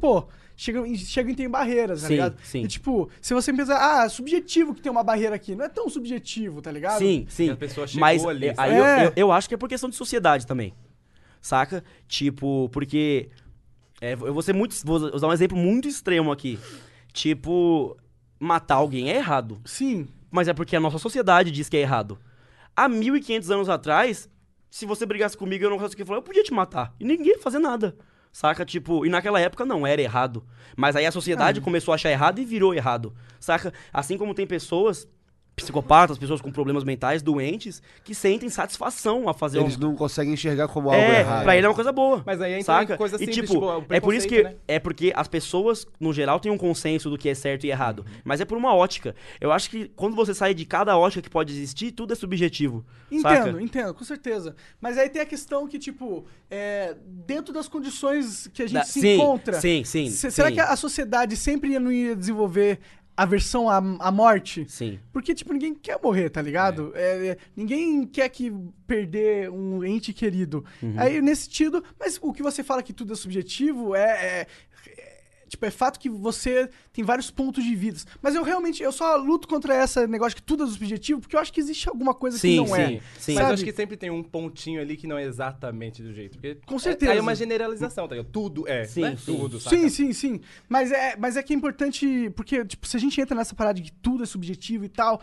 pô, 0.01 0.27
chegam, 0.57 0.85
em- 0.87 0.97
chegam 0.97 1.33
e 1.33 1.37
tem 1.37 1.49
barreiras, 1.49 2.03
tá 2.03 2.09
Sim, 2.09 2.15
ligado? 2.15 2.37
sim. 2.43 2.63
E 2.65 2.69
tipo, 2.69 3.09
se 3.21 3.35
você 3.35 3.53
pensar, 3.53 3.79
ah, 4.01 4.05
é 4.05 4.09
subjetivo 4.09 4.75
que 4.75 4.81
tem 4.81 4.91
uma 4.91 5.03
barreira 5.05 5.35
aqui. 5.37 5.55
Não 5.55 5.65
é 5.65 5.69
tão 5.69 5.89
subjetivo, 5.89 6.61
tá 6.63 6.71
ligado? 6.73 6.99
Sim, 6.99 7.27
sim. 7.29 7.51
a 7.51 7.57
pessoa 7.57 7.87
chegou 7.87 8.01
Mas 8.01 8.25
ali, 8.25 8.47
é, 8.49 8.55
aí 8.57 8.77
eu, 8.79 8.85
É. 8.85 9.07
eu, 9.07 9.13
eu 9.17 9.33
acho 9.33 9.49
que 9.49 9.55
é 9.55 9.59
por 9.59 9.69
questão 9.69 9.89
de 9.91 9.97
sociedade 9.97 10.47
também. 10.47 10.73
Saca? 11.41 11.83
Tipo, 12.09 12.69
porque. 12.71 13.29
é, 14.01 14.13
eu 14.13 14.33
vou 14.35 14.43
ser 14.43 14.53
muito. 14.53 14.75
Vou 14.85 14.97
usar 15.15 15.27
um 15.29 15.33
exemplo 15.33 15.57
muito 15.57 15.89
extremo 15.89 16.31
aqui. 16.33 16.59
Tipo, 17.13 17.97
matar 18.39 18.77
alguém 18.77 19.11
é 19.11 19.17
errado. 19.17 19.61
Sim. 19.65 20.07
Mas 20.31 20.49
é 20.49 20.55
porque 20.55 20.77
a 20.77 20.81
nossa 20.81 20.99
sociedade 20.99 21.51
diz 21.51 21.69
que 21.69 21.77
é 21.77 21.81
errado. 21.81 22.19
Há 22.77 22.89
1500 22.89 23.51
anos 23.51 23.69
atrás, 23.69 24.29
se 24.71 24.87
você 24.87 25.05
brigasse 25.05 25.37
comigo 25.37 25.65
e 25.65 25.67
eu 25.67 25.71
não 25.71 25.79
conseguia 25.79 26.07
falar, 26.07 26.19
eu 26.19 26.23
podia 26.23 26.43
te 26.45 26.53
matar. 26.53 26.95
E 27.01 27.05
ninguém 27.05 27.29
ia 27.33 27.39
fazer 27.41 27.59
nada. 27.59 27.97
Saca? 28.33 28.64
Tipo, 28.64 29.05
e 29.05 29.09
naquela 29.09 29.40
época 29.40 29.64
não 29.64 29.87
era 29.87 30.01
errado. 30.01 30.45
Mas 30.77 30.97
aí 30.97 31.07
a 31.07 31.12
sociedade 31.12 31.61
começou 31.61 31.93
a 31.93 31.97
achar 31.97 32.11
errado 32.11 32.40
e 32.40 32.45
virou 32.45 32.75
errado. 32.75 33.14
Saca? 33.38 33.73
Assim 33.93 34.16
como 34.16 34.35
tem 34.35 34.47
pessoas, 34.47 35.09
psicopatas, 35.62 36.18
pessoas 36.18 36.40
com 36.40 36.51
problemas 36.51 36.85
mentais, 36.85 37.23
doentes, 37.23 37.83
que 38.05 38.14
sentem 38.14 38.49
satisfação 38.49 39.29
a 39.29 39.35
fazer 39.35 39.61
Eles 39.61 39.77
um. 39.77 39.81
não 39.81 39.94
conseguem 39.96 40.35
enxergar 40.35 40.68
como 40.68 40.90
algo 40.90 41.01
É, 41.01 41.20
errado. 41.20 41.42
pra 41.44 41.57
ele 41.57 41.66
é 41.66 41.68
uma 41.68 41.75
coisa 41.75 41.92
boa. 41.92 42.23
Mas 42.27 42.40
aí 42.40 42.53
entra 42.53 42.64
saca? 42.64 42.96
coisa 42.96 43.16
e 43.16 43.18
simples, 43.18 43.37
tipo, 43.37 43.53
tipo, 43.81 43.94
é 43.94 44.01
por 44.01 44.14
isso 44.14 44.27
que 44.29 44.42
né? 44.42 44.55
é 44.68 44.79
porque 44.79 45.12
as 45.14 45.29
pessoas 45.29 45.87
no 45.99 46.12
geral 46.12 46.38
têm 46.40 46.51
um 46.53 46.59
consenso 46.59 47.09
do 47.11 47.16
que 47.18 47.29
é 47.29 47.35
certo 47.35 47.64
e 47.64 47.70
errado, 47.70 48.05
mas 48.25 48.40
é 48.40 48.44
por 48.44 48.57
uma 48.59 48.75
ótica. 48.75 49.14
Eu 49.40 49.53
acho 49.53 49.68
que 49.70 49.88
quando 49.96 50.14
você 50.16 50.35
sai 50.35 50.55
de 50.55 50.64
cada 50.64 50.96
ótica 50.96 51.23
que 51.23 51.31
pode 51.31 51.53
existir, 51.53 51.92
tudo 51.92 52.12
é 52.12 52.16
subjetivo. 52.16 52.85
Entendo, 53.11 53.23
saca? 53.53 53.62
entendo, 53.62 53.94
com 53.94 54.05
certeza. 54.05 54.55
Mas 54.81 54.96
aí 54.96 55.09
tem 55.09 55.20
a 55.23 55.27
questão 55.27 55.66
que, 55.66 55.79
tipo, 55.79 56.25
é, 56.51 56.96
dentro 57.07 57.53
das 57.53 57.66
condições 57.68 58.49
que 58.53 58.62
a 58.62 58.66
gente 58.66 58.75
Da- 58.79 58.85
se 58.85 59.01
sim, 59.01 59.14
encontra. 59.14 59.61
sim, 59.61 59.83
sim, 59.85 60.09
se- 60.11 60.31
Será 60.31 60.49
sim. 60.49 60.55
que 60.55 60.61
a 60.61 60.77
sociedade 60.77 61.37
sempre 61.37 61.79
não 61.79 61.90
ia 61.90 62.14
desenvolver 62.14 62.79
aversão 63.22 63.68
à, 63.68 63.76
à 63.76 64.11
morte? 64.11 64.64
Sim. 64.68 64.98
Porque, 65.12 65.35
tipo, 65.35 65.52
ninguém 65.52 65.74
quer 65.74 65.98
morrer, 66.02 66.30
tá 66.30 66.40
ligado? 66.42 66.92
É, 66.94 67.28
é, 67.28 67.37
ninguém 67.56 68.06
quer 68.06 68.28
que 68.28 68.52
perder 68.87 69.50
um 69.50 69.85
ente 69.85 70.12
querido. 70.12 70.64
Uhum. 70.83 70.94
Aí, 70.96 71.20
nesse 71.20 71.42
sentido, 71.44 71.83
mas 71.98 72.18
o 72.22 72.33
que 72.33 72.42
você 72.42 72.62
fala 72.62 72.83
que 72.83 72.92
tudo 72.92 73.12
é 73.12 73.16
subjetivo 73.16 73.94
é. 73.94 74.02
é- 74.02 74.46
é- 74.96 75.10
Tipo, 75.51 75.67
é 75.67 75.71
fato 75.71 75.99
que 75.99 76.09
você 76.09 76.71
tem 76.93 77.05
vários 77.05 77.29
pontos 77.29 77.65
de 77.65 77.75
vida. 77.75 77.99
Mas 78.23 78.37
eu 78.37 78.45
realmente, 78.45 78.83
eu 78.83 78.93
só 78.93 79.17
luto 79.17 79.49
contra 79.49 79.75
esse 79.83 80.07
negócio 80.07 80.37
que 80.37 80.43
tudo 80.43 80.63
é 80.63 80.67
subjetivo, 80.69 81.21
porque 81.21 81.35
eu 81.35 81.41
acho 81.41 81.53
que 81.53 81.59
existe 81.59 81.89
alguma 81.89 82.15
coisa 82.15 82.39
Sim, 82.39 82.51
que 82.51 82.57
não 82.57 82.67
sim, 82.67 82.73
é. 82.73 82.87
sim. 82.87 83.01
Mas 83.33 83.35
sabe? 83.35 83.41
eu 83.41 83.55
acho 83.55 83.65
que 83.65 83.73
sempre 83.73 83.97
tem 83.97 84.11
um 84.11 84.23
pontinho 84.23 84.81
ali 84.81 84.97
que 84.97 85.09
não 85.09 85.19
é 85.19 85.25
exatamente 85.25 86.03
do 86.03 86.15
jeito. 86.15 86.39
Porque 86.39 86.57
Com 86.65 86.77
é- 86.77 86.79
certeza. 86.79 87.11
Aí 87.13 87.19
é 87.19 87.21
uma 87.21 87.35
generalização, 87.35 88.07
tá 88.07 88.15
ligado? 88.15 88.31
Tudo 88.31 88.69
é. 88.69 88.85
Sim, 88.85 89.01
não 89.01 89.09
é 89.09 89.17
sim. 89.17 89.37
tudo, 89.37 89.59
saca? 89.59 89.77
Sim, 89.77 89.89
sim, 89.89 90.13
sim. 90.13 90.41
Mas 90.69 90.93
é, 90.93 91.17
mas 91.19 91.37
é 91.37 91.43
que 91.43 91.53
é 91.53 91.57
importante, 91.57 92.31
porque, 92.37 92.65
tipo, 92.65 92.87
se 92.87 92.97
a 92.97 93.01
gente 93.01 93.21
entra 93.21 93.35
nessa 93.35 93.55
parada 93.55 93.81
de 93.81 93.91
que 93.91 93.93
tudo 94.01 94.23
é 94.23 94.27
subjetivo 94.27 94.85
e 94.85 94.89
tal, 94.89 95.21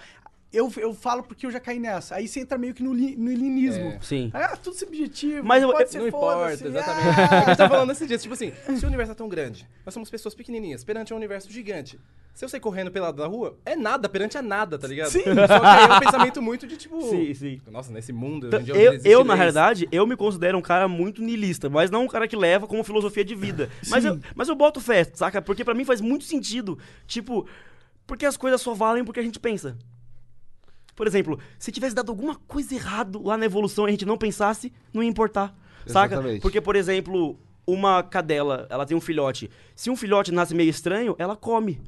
eu, 0.52 0.72
eu 0.78 0.94
falo 0.94 1.24
porque 1.24 1.46
eu 1.46 1.52
já 1.52 1.60
caí 1.60 1.78
nessa. 1.80 2.16
Aí 2.16 2.28
você 2.28 2.40
entra 2.40 2.58
meio 2.58 2.74
que 2.74 2.82
no, 2.82 2.94
li, 2.94 3.16
no 3.16 3.32
ilinismo. 3.32 3.90
É. 3.90 4.00
Sim. 4.02 4.30
Ah, 4.34 4.56
tudo 4.56 4.76
subjetivo. 4.78 5.46
Mas 5.46 5.62
eu- 5.62 5.70
pode 5.72 5.84
eu- 5.84 5.88
ser 5.90 6.00
Não 6.00 6.08
importa, 6.08 6.52
exatamente. 6.68 7.20
ah. 7.20 7.40
A 7.42 7.46
gente 7.46 7.58
tá 7.58 7.70
falando 7.70 7.92
esses 7.92 8.08
dias, 8.08 8.22
tipo 8.22 8.34
assim, 8.34 8.52
se 8.78 8.84
o 8.86 8.88
universo 8.88 9.12
é 9.12 9.16
tão 9.16 9.28
grande, 9.28 9.68
nós 9.86 9.94
somos 9.94 10.10
pessoas 10.10 10.34
pequenininhas, 10.34 10.84
perante 10.84 11.14
um 11.14 11.18
universo 11.18 11.52
gigante. 11.52 12.00
Se 12.34 12.46
eu 12.46 12.50
sair 12.50 12.60
correndo 12.60 12.92
pelado 12.92 13.20
na 13.20 13.28
rua, 13.28 13.58
é 13.66 13.76
nada 13.76 14.08
perante 14.08 14.38
a 14.38 14.44
nada, 14.44 14.78
tá 14.78 14.88
ligado? 14.88 15.10
Sim. 15.10 15.24
Só 15.24 15.60
que 15.60 15.66
aí 15.66 15.90
é 15.90 15.94
um 15.96 16.00
pensamento 16.00 16.40
muito 16.42 16.68
de 16.68 16.78
tipo. 16.78 17.02
Sim, 17.10 17.34
sim. 17.34 17.62
Nossa, 17.72 17.92
nesse 17.92 18.14
mundo. 18.14 18.46
Então, 18.46 18.60
onde 18.60 18.70
eu, 18.70 18.94
eu, 19.04 19.24
na 19.24 19.34
realidade, 19.34 19.88
eu 19.92 20.06
me 20.06 20.16
considero 20.16 20.56
um 20.56 20.62
cara 20.62 20.88
muito 20.88 21.20
niilista, 21.24 21.68
mas 21.68 21.90
não 21.90 22.04
um 22.04 22.08
cara 22.08 22.28
que 22.28 22.36
leva 22.36 22.68
como 22.68 22.84
filosofia 22.84 23.26
de 23.26 23.34
vida. 23.34 23.72
Mas 23.90 24.06
eu, 24.06 24.20
mas 24.36 24.48
eu 24.50 24.56
boto 24.56 24.80
fé, 24.80 25.04
saca? 25.16 25.42
Porque 25.42 25.66
pra 25.66 25.74
mim 25.74 25.84
faz 25.84 26.00
muito 26.00 26.26
sentido. 26.26 26.78
Tipo, 27.08 27.48
porque 28.06 28.24
as 28.26 28.38
coisas 28.38 28.62
só 28.62 28.72
valem 28.76 29.04
porque 29.04 29.20
a 29.20 29.24
gente 29.24 29.40
pensa. 29.40 29.76
Por 30.98 31.08
exemplo, 31.08 31.40
se 31.58 31.72
tivesse 31.72 31.96
dado 31.96 32.10
alguma 32.12 32.36
coisa 32.36 32.74
errado 32.76 33.22
lá 33.24 33.38
na 33.38 33.46
evolução 33.46 33.86
e 33.86 33.88
a 33.88 33.92
gente 33.92 34.06
não 34.06 34.18
pensasse, 34.18 34.74
não 34.92 35.02
ia 35.04 35.08
importar. 35.10 35.56
Saca? 35.86 36.16
Exatamente. 36.16 36.42
Porque, 36.42 36.60
por 36.60 36.76
exemplo, 36.76 37.40
uma 37.66 38.02
cadela, 38.04 38.66
ela 38.70 38.86
tem 38.86 38.98
um 38.98 39.00
filhote. 39.02 39.50
Se 39.76 39.90
um 39.90 39.96
filhote 39.96 40.32
nasce 40.34 40.54
meio 40.56 40.70
estranho, 40.72 41.16
ela 41.20 41.36
come. 41.36 41.80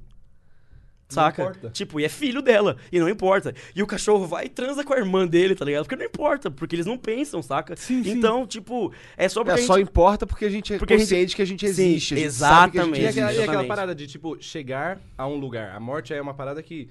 Saca? 1.10 1.42
importa. 1.42 1.70
Tipo, 1.72 2.00
e 2.00 2.06
é 2.06 2.10
filho 2.10 2.40
dela, 2.40 2.78
e 2.92 3.00
não 3.00 3.10
importa. 3.10 3.56
E 3.76 3.82
o 3.82 3.88
cachorro 3.88 4.28
vai 4.28 4.46
e 4.46 4.50
transa 4.50 4.84
com 4.84 4.94
a 4.94 4.98
irmã 5.00 5.26
dele, 5.26 5.56
tá 5.56 5.66
ligado? 5.66 5.86
Porque 5.86 5.96
não 5.96 6.06
importa, 6.06 6.52
porque 6.52 6.76
eles 6.76 6.86
não 6.86 7.00
pensam, 7.00 7.42
saca? 7.42 7.76
Sim, 7.76 8.04
sim. 8.04 8.12
então, 8.12 8.46
tipo, 8.46 8.94
é 9.18 9.28
só 9.28 9.44
porque 9.44 9.60
É, 9.60 9.64
a 9.64 9.66
só 9.66 9.78
gente... 9.80 9.90
importa 9.90 10.28
porque 10.28 10.46
a 10.46 10.50
gente 10.52 10.72
é 10.72 10.78
Porque 10.78 10.94
a 10.94 10.98
gente- 10.98 11.08
consciente 11.08 11.36
que 11.36 11.42
a 11.42 11.46
gente 11.46 11.62
Sim, 11.62 11.66
existe. 11.72 12.14
a 12.14 12.18
gente 12.18 12.32
sabe 12.32 12.74
que 12.74 12.80
a 12.80 12.84
gente 12.84 12.94
E 12.94 13.06
exatamente. 13.06 13.08
aquela, 13.10 13.32
e 13.32 13.34
aquela 13.34 13.44
Exatamente. 13.46 13.68
parada 13.68 13.96
de, 13.96 14.06
tipo, 14.06 14.38
chegar 14.40 15.00
a 15.18 15.26
um 15.28 15.36
lugar. 15.40 15.76
A 15.76 15.80
morte 15.80 16.14
é 16.14 16.22
uma 16.22 16.36
parada 16.36 16.62
que, 16.62 16.88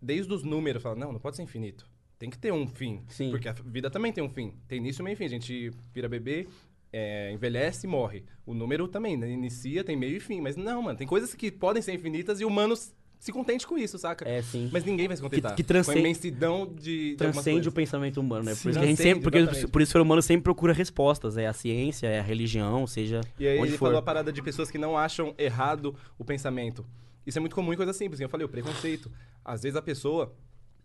desde 0.00 0.32
os 0.32 0.42
números, 0.42 0.82
fala, 0.82 0.94
não, 0.96 1.12
não 1.12 1.20
pode 1.20 1.36
ser 1.36 1.42
infinito. 1.42 1.86
Tem 2.18 2.28
que 2.30 2.38
ter 2.38 2.52
um 2.52 2.66
fim. 2.66 3.02
Sim. 3.08 3.30
Porque 3.30 3.48
a 3.48 3.52
vida 3.52 3.90
também 3.90 4.12
tem 4.12 4.22
um 4.24 4.28
fim. 4.28 4.52
Tem 4.66 4.78
início, 4.78 5.04
meio 5.04 5.14
e 5.14 5.16
fim. 5.16 5.24
A 5.24 5.28
gente 5.28 5.70
vira 5.94 6.08
bebê, 6.08 6.48
é, 6.92 7.30
envelhece 7.32 7.86
e 7.86 7.88
morre. 7.88 8.24
O 8.44 8.52
número 8.54 8.88
também, 8.88 9.16
né? 9.16 9.30
Inicia, 9.30 9.84
tem 9.84 9.96
meio 9.96 10.16
e 10.16 10.20
fim. 10.20 10.40
Mas 10.40 10.56
não, 10.56 10.82
mano, 10.82 10.98
tem 10.98 11.06
coisas 11.06 11.32
que 11.34 11.50
podem 11.50 11.80
ser 11.80 11.92
infinitas 11.94 12.40
e 12.40 12.44
humanos 12.44 12.92
se 13.20 13.32
contente 13.32 13.66
com 13.66 13.76
isso, 13.78 13.98
saca? 13.98 14.28
É, 14.28 14.42
sim. 14.42 14.68
Mas 14.72 14.84
ninguém 14.84 15.06
vai 15.08 15.16
se 15.16 15.22
contentar. 15.22 15.54
que 15.54 15.62
transcende- 15.64 15.98
Com 15.98 15.98
a 16.06 16.08
imensidão 16.08 16.66
de, 16.66 17.10
de 17.10 17.16
Transcende 17.16 17.68
o 17.68 17.72
pensamento 17.72 18.20
humano, 18.20 18.44
né? 18.44 18.54
Sim, 18.54 18.62
Por 18.62 18.70
isso 18.70 18.78
que 18.78 18.84
a 18.84 18.88
gente 18.88 19.02
sempre, 19.02 19.22
porque 19.22 19.66
por 19.68 19.82
isso 19.82 19.90
o 19.90 19.92
ser 19.92 20.00
humano 20.00 20.22
sempre 20.22 20.42
procura 20.44 20.72
respostas. 20.72 21.36
É 21.36 21.46
a 21.46 21.52
ciência, 21.52 22.06
é 22.06 22.20
a 22.20 22.22
religião, 22.22 22.86
seja 22.86 23.20
E 23.38 23.46
aí 23.46 23.58
onde 23.58 23.70
ele 23.70 23.78
for. 23.78 23.86
falou 23.86 23.98
a 23.98 24.02
parada 24.02 24.32
de 24.32 24.40
pessoas 24.42 24.70
que 24.70 24.78
não 24.78 24.96
acham 24.96 25.34
errado 25.36 25.94
o 26.16 26.24
pensamento. 26.24 26.84
Isso 27.28 27.38
é 27.38 27.40
muito 27.40 27.54
comum 27.54 27.72
em 27.72 27.76
coisas 27.76 27.94
simples. 27.94 28.18
Eu 28.20 28.28
falei, 28.28 28.46
o 28.46 28.48
preconceito. 28.48 29.10
Às 29.44 29.62
vezes 29.62 29.76
a 29.76 29.82
pessoa 29.82 30.34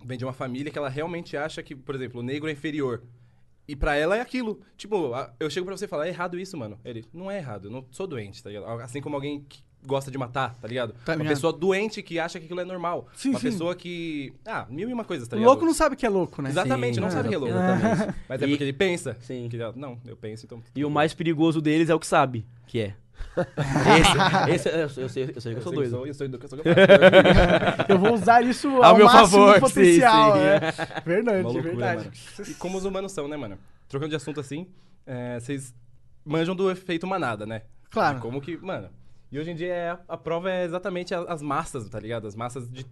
vem 0.03 0.17
de 0.17 0.25
uma 0.25 0.34
família 0.34 0.69
que 0.69 0.77
ela 0.77 0.89
realmente 0.89 1.38
acha 1.38 1.63
que, 1.63 1.73
por 1.73 1.95
exemplo, 1.95 2.19
o 2.19 2.23
negro 2.23 2.49
é 2.49 2.51
inferior. 2.51 3.01
E 3.65 3.77
pra 3.77 3.95
ela 3.95 4.17
é 4.17 4.19
aquilo. 4.19 4.60
Tipo, 4.75 5.12
eu 5.39 5.49
chego 5.49 5.65
pra 5.65 5.77
você 5.77 5.86
e 5.86 5.88
falo, 5.88 6.03
é 6.03 6.10
errado 6.10 6.38
isso, 6.38 6.58
mano. 6.58 6.77
Ele, 6.84 7.06
não 7.13 7.32
é 7.32 7.38
errado, 7.38 7.67
eu 7.67 7.71
não 7.71 7.86
sou 7.91 8.06
doente, 8.06 8.43
tá 8.43 8.49
ligado? 8.49 8.65
Assim 8.82 8.99
como 8.99 9.15
alguém 9.15 9.45
que 9.47 9.63
gosta 9.86 10.12
de 10.12 10.17
matar, 10.17 10.53
tá 10.60 10.67
ligado? 10.67 10.93
Tá 11.06 11.13
uma 11.13 11.19
ligado. 11.19 11.34
pessoa 11.34 11.53
doente 11.53 12.01
que 12.03 12.19
acha 12.19 12.39
que 12.39 12.45
aquilo 12.45 12.60
é 12.60 12.65
normal. 12.65 13.08
Sim, 13.15 13.29
uma 13.29 13.39
sim. 13.39 13.49
pessoa 13.49 13.73
que... 13.73 14.34
Ah, 14.45 14.65
mil 14.69 14.89
e 14.89 14.93
uma 14.93 15.06
coisas, 15.06 15.27
tá 15.29 15.36
O 15.36 15.39
ligado? 15.39 15.49
louco 15.51 15.65
não 15.65 15.73
sabe 15.73 15.95
que 15.95 16.06
é 16.06 16.10
louco, 16.10 16.41
né? 16.41 16.49
Exatamente, 16.49 16.95
Sim, 16.95 17.01
não 17.01 17.10
sabe 17.12 17.29
que 17.29 17.36
é 17.36 17.38
louco. 17.38 17.53
exatamente. 17.56 18.15
Mas 18.27 18.41
é 18.41 18.45
E- 18.47 18.49
porque 18.49 18.63
ele 18.65 18.73
pensa. 18.73 19.17
Sim. 19.21 19.47
Que, 19.49 19.56
ele- 19.56 19.71
não, 19.77 19.97
eu 20.06 20.15
penso, 20.17 20.45
então... 20.45 20.62
E 20.75 20.84
o 20.84 20.89
mais 20.89 21.13
perigoso 21.13 21.62
deles 21.62 21.89
é 21.89 21.95
o 21.95 21.99
que 21.99 22.08
sabe, 22.08 22.45
que 22.67 22.79
é. 22.79 22.95
Esse, 24.47 24.67
esse, 24.67 24.69
eu, 24.69 24.89
sei- 24.89 25.04
eu 25.04 25.10
sei, 25.10 25.32
eu 25.36 25.41
sei 25.41 25.54
que 25.54 25.60
eu 25.60 25.63
sou 25.63 25.71
sei 25.73 25.82
doido. 25.82 25.86
Eu 25.86 25.89
sou, 25.89 26.08
eu 26.08 26.13
sou, 26.13 26.28
eu 26.28 26.47
sou 26.47 26.58
capaz. 26.60 26.76
Eu 27.89 27.97
vou 27.99 28.13
usar 28.13 28.41
isso 28.43 28.67
ao, 28.78 28.84
Ao 28.84 28.97
meu 28.97 29.06
máximo 29.06 29.28
favor, 29.47 29.60
potencial. 29.60 30.34
sim, 30.36 30.39
sim. 30.39 30.45
é. 30.45 31.02
Verdade, 31.06 31.43
loucura, 31.43 31.63
verdade. 31.63 32.06
mano. 32.38 32.49
E 32.49 32.54
como 32.56 32.78
os 32.78 32.86
humanos 32.86 33.12
são, 33.12 33.28
né, 33.28 33.36
mano? 33.38 33.58
Trocando 33.88 34.10
de 34.12 34.15
assunto 34.15 34.39
assim, 34.39 34.67
é, 35.06 35.39
vocês 35.39 35.73
manjam 36.23 36.56
do 36.56 36.69
efeito 36.71 37.06
manada, 37.08 37.45
né? 37.45 37.63
Claro. 37.89 38.15
De 38.15 38.21
Como 38.21 38.39
que, 38.41 38.58
mano. 38.58 38.89
E 39.32 39.39
hoje 39.39 39.52
em 39.52 39.56
dia 39.56 39.73
é, 39.73 39.97
a 40.08 40.17
prova 40.17 40.52
é 40.52 40.63
exatamente 40.63 41.13
as 41.13 41.41
massas, 41.41 41.89
tá 41.89 41.99
ligado? 41.99 42.28
As 42.28 42.36
massas 42.36 42.69
de, 42.69 42.86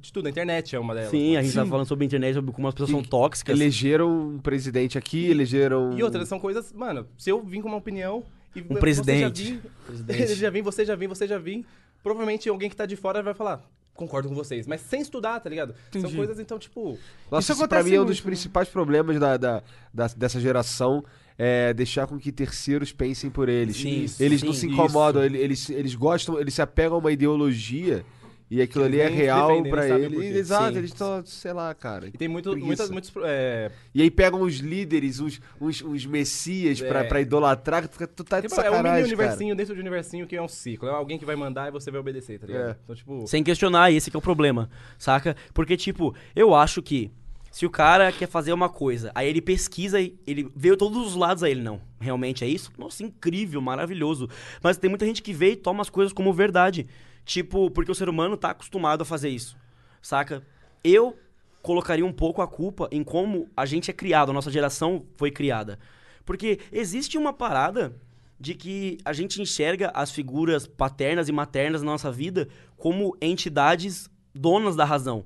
de 0.00 0.12
tudo. 0.12 0.26
A 0.26 0.30
internet 0.30 0.74
é 0.74 0.78
uma 0.78 0.92
delas. 0.94 1.10
Sim, 1.10 1.36
a 1.36 1.42
gente 1.42 1.54
tá 1.54 1.64
Sim. 1.64 1.70
falando 1.70 1.86
sobre 1.86 2.04
a 2.04 2.06
internet, 2.06 2.34
sobre 2.34 2.52
como 2.52 2.66
as 2.68 2.74
pessoas 2.74 2.90
são 2.90 3.02
tóxicas. 3.02 3.54
Elegeram 3.58 4.10
um 4.34 4.38
presidente 4.38 4.98
aqui, 4.98 5.30
elegeram. 5.30 5.96
E 5.96 6.02
outras 6.02 6.28
são 6.28 6.38
coisas, 6.40 6.72
mano, 6.72 7.06
se 7.16 7.30
eu 7.30 7.40
vim 7.42 7.60
com 7.60 7.68
uma 7.68 7.76
opinião 7.78 8.24
e 8.54 8.60
Um 8.60 8.74
presidente. 8.76 9.60
Você 9.86 9.96
já, 9.96 10.04
vim, 10.04 10.12
ele 10.22 10.34
já 10.34 10.50
vim, 10.50 10.62
você 10.62 10.84
já 10.84 10.94
vim, 10.96 11.06
você 11.08 11.26
já 11.26 11.38
vim, 11.38 11.64
provavelmente 12.02 12.48
alguém 12.48 12.68
que 12.70 12.76
tá 12.76 12.86
de 12.86 12.96
fora 12.96 13.22
vai 13.22 13.34
falar, 13.34 13.62
concordo 13.94 14.28
com 14.28 14.34
vocês, 14.34 14.66
mas 14.66 14.80
sem 14.80 15.00
estudar, 15.00 15.38
tá 15.40 15.48
ligado? 15.50 15.74
São 15.92 16.00
Entendi. 16.00 16.16
coisas, 16.16 16.38
então, 16.38 16.58
tipo, 16.58 16.98
Nossa, 17.30 17.52
Isso 17.52 17.60
isso 17.60 17.68
pra 17.68 17.82
mim 17.82 17.90
é 17.90 17.94
um 17.94 17.96
muito, 17.98 18.08
dos 18.08 18.18
né? 18.20 18.24
principais 18.24 18.68
problemas 18.68 19.18
da, 19.20 19.36
da- 19.36 19.62
da- 19.92 20.06
dessa 20.16 20.40
geração. 20.40 21.04
É 21.36 21.74
deixar 21.74 22.06
com 22.06 22.16
que 22.16 22.30
terceiros 22.30 22.92
pensem 22.92 23.28
por 23.28 23.48
eles. 23.48 23.76
Sim, 23.76 24.06
eles 24.20 24.40
sim, 24.40 24.46
não 24.46 24.52
se 24.52 24.68
incomodam, 24.68 25.24
ele- 25.24 25.36
eles, 25.38 25.68
eles 25.68 25.96
gostam, 25.96 26.38
eles 26.38 26.54
se 26.54 26.62
apegam 26.62 26.94
a 26.94 26.98
uma 27.00 27.10
ideologia 27.10 28.04
e 28.50 28.60
aquilo 28.60 28.84
ali 28.84 29.00
é 29.00 29.08
real 29.08 29.62
por 29.62 29.80
quê. 29.80 30.16
Exato, 30.36 30.78
eles 30.78 30.90
estão, 30.90 31.24
sei 31.24 31.52
lá, 31.52 31.74
cara. 31.74 32.08
e 32.08 32.12
tem 32.12 32.28
muito, 32.28 32.56
muitas, 32.56 32.90
muitos, 32.90 33.12
é, 33.24 33.70
E 33.94 34.02
aí 34.02 34.10
pegam 34.10 34.42
os 34.42 34.56
líderes, 34.56 35.18
os, 35.18 35.40
os, 35.58 35.80
os 35.80 36.06
messias 36.06 36.80
pra, 36.80 37.00
É. 37.00 37.04
pra 37.04 37.20
idolatrar, 37.20 37.88
que 37.88 37.98
tu 37.98 38.06
tu 38.06 38.24
tá 38.24 38.40
de 38.40 38.48
Tipo, 38.48 38.60
é 38.60 38.70
um 38.70 38.74
mini 38.76 38.84
cara. 38.84 39.04
universinho 39.04 39.56
dentro 39.56 39.74
de 39.74 39.80
universinho 39.80 40.26
que 40.26 40.36
é 40.36 40.42
um 40.42 40.48
ciclo. 40.48 40.88
É 40.88 40.92
alguém 40.92 41.18
que 41.18 41.24
vai 41.24 41.36
mandar 41.36 41.68
e 41.68 41.70
você 41.70 41.90
vai 41.90 42.00
obedecer, 42.00 42.38
tá 42.38 42.46
ligado? 42.46 42.70
É. 42.70 42.76
Então, 42.84 42.94
tipo. 42.94 43.26
Sem 43.26 43.42
questionar, 43.42 43.90
esse 43.90 44.10
que 44.10 44.16
é 44.16 44.18
o 44.18 44.22
problema, 44.22 44.68
saca? 44.98 45.34
Porque, 45.52 45.76
tipo, 45.76 46.14
eu 46.36 46.54
acho 46.54 46.82
que 46.82 47.10
se 47.50 47.64
o 47.64 47.70
cara 47.70 48.10
quer 48.10 48.26
fazer 48.26 48.52
uma 48.52 48.68
coisa, 48.68 49.12
aí 49.14 49.28
ele 49.28 49.40
pesquisa 49.40 50.00
e 50.00 50.18
ele 50.26 50.50
vê 50.56 50.76
todos 50.76 51.06
os 51.06 51.14
lados, 51.14 51.42
aí 51.44 51.52
ele, 51.52 51.62
não, 51.62 51.80
realmente 52.00 52.44
é 52.44 52.48
isso? 52.48 52.72
Nossa, 52.76 53.02
incrível, 53.04 53.60
maravilhoso. 53.60 54.28
Mas 54.62 54.76
tem 54.76 54.90
muita 54.90 55.06
gente 55.06 55.22
que 55.22 55.32
vê 55.32 55.52
e 55.52 55.56
toma 55.56 55.80
as 55.80 55.88
coisas 55.88 56.12
como 56.12 56.32
verdade. 56.32 56.86
Tipo, 57.24 57.70
porque 57.70 57.90
o 57.90 57.94
ser 57.94 58.08
humano 58.08 58.36
tá 58.36 58.50
acostumado 58.50 59.02
a 59.02 59.04
fazer 59.04 59.30
isso, 59.30 59.56
saca? 60.02 60.42
Eu 60.82 61.18
colocaria 61.62 62.04
um 62.04 62.12
pouco 62.12 62.42
a 62.42 62.46
culpa 62.46 62.88
em 62.92 63.02
como 63.02 63.48
a 63.56 63.64
gente 63.64 63.90
é 63.90 63.94
criado, 63.94 64.30
a 64.30 64.34
nossa 64.34 64.50
geração 64.50 65.06
foi 65.16 65.30
criada. 65.30 65.78
Porque 66.24 66.60
existe 66.70 67.16
uma 67.16 67.32
parada 67.32 67.94
de 68.38 68.54
que 68.54 68.98
a 69.04 69.12
gente 69.12 69.40
enxerga 69.40 69.90
as 69.94 70.10
figuras 70.10 70.66
paternas 70.66 71.28
e 71.28 71.32
maternas 71.32 71.82
na 71.82 71.92
nossa 71.92 72.12
vida 72.12 72.48
como 72.76 73.16
entidades 73.20 74.10
donas 74.34 74.76
da 74.76 74.84
razão. 74.84 75.24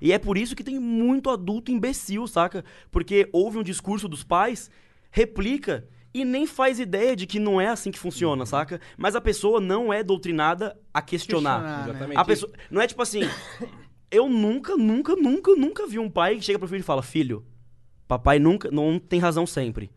E 0.00 0.12
é 0.12 0.18
por 0.18 0.38
isso 0.38 0.54
que 0.54 0.64
tem 0.64 0.78
muito 0.78 1.28
adulto 1.28 1.72
imbecil, 1.72 2.26
saca? 2.26 2.64
Porque 2.90 3.28
ouve 3.32 3.58
um 3.58 3.62
discurso 3.62 4.08
dos 4.08 4.22
pais, 4.22 4.70
replica 5.10 5.86
e 6.12 6.24
nem 6.24 6.46
faz 6.46 6.80
ideia 6.80 7.14
de 7.14 7.26
que 7.26 7.38
não 7.38 7.60
é 7.60 7.68
assim 7.68 7.90
que 7.90 7.98
funciona, 7.98 8.44
saca? 8.44 8.80
Mas 8.96 9.14
a 9.14 9.20
pessoa 9.20 9.60
não 9.60 9.92
é 9.92 10.02
doutrinada 10.02 10.76
a 10.92 11.00
questionar. 11.00 11.60
Questionar, 11.60 11.84
né? 11.84 11.90
Exatamente. 11.90 12.18
A 12.18 12.24
pessoa, 12.24 12.52
não 12.70 12.82
é 12.82 12.86
tipo 12.86 13.02
assim, 13.02 13.20
eu 14.10 14.28
nunca, 14.28 14.76
nunca, 14.76 15.14
nunca, 15.14 15.54
nunca 15.54 15.86
vi 15.86 15.98
um 15.98 16.10
pai 16.10 16.36
que 16.36 16.42
chega 16.42 16.58
pro 16.58 16.68
filho 16.68 16.80
e 16.80 16.84
fala: 16.84 17.02
"Filho, 17.02 17.44
papai 18.08 18.38
nunca 18.38 18.70
não 18.70 18.98
tem 18.98 19.20
razão 19.20 19.46
sempre. 19.46 19.90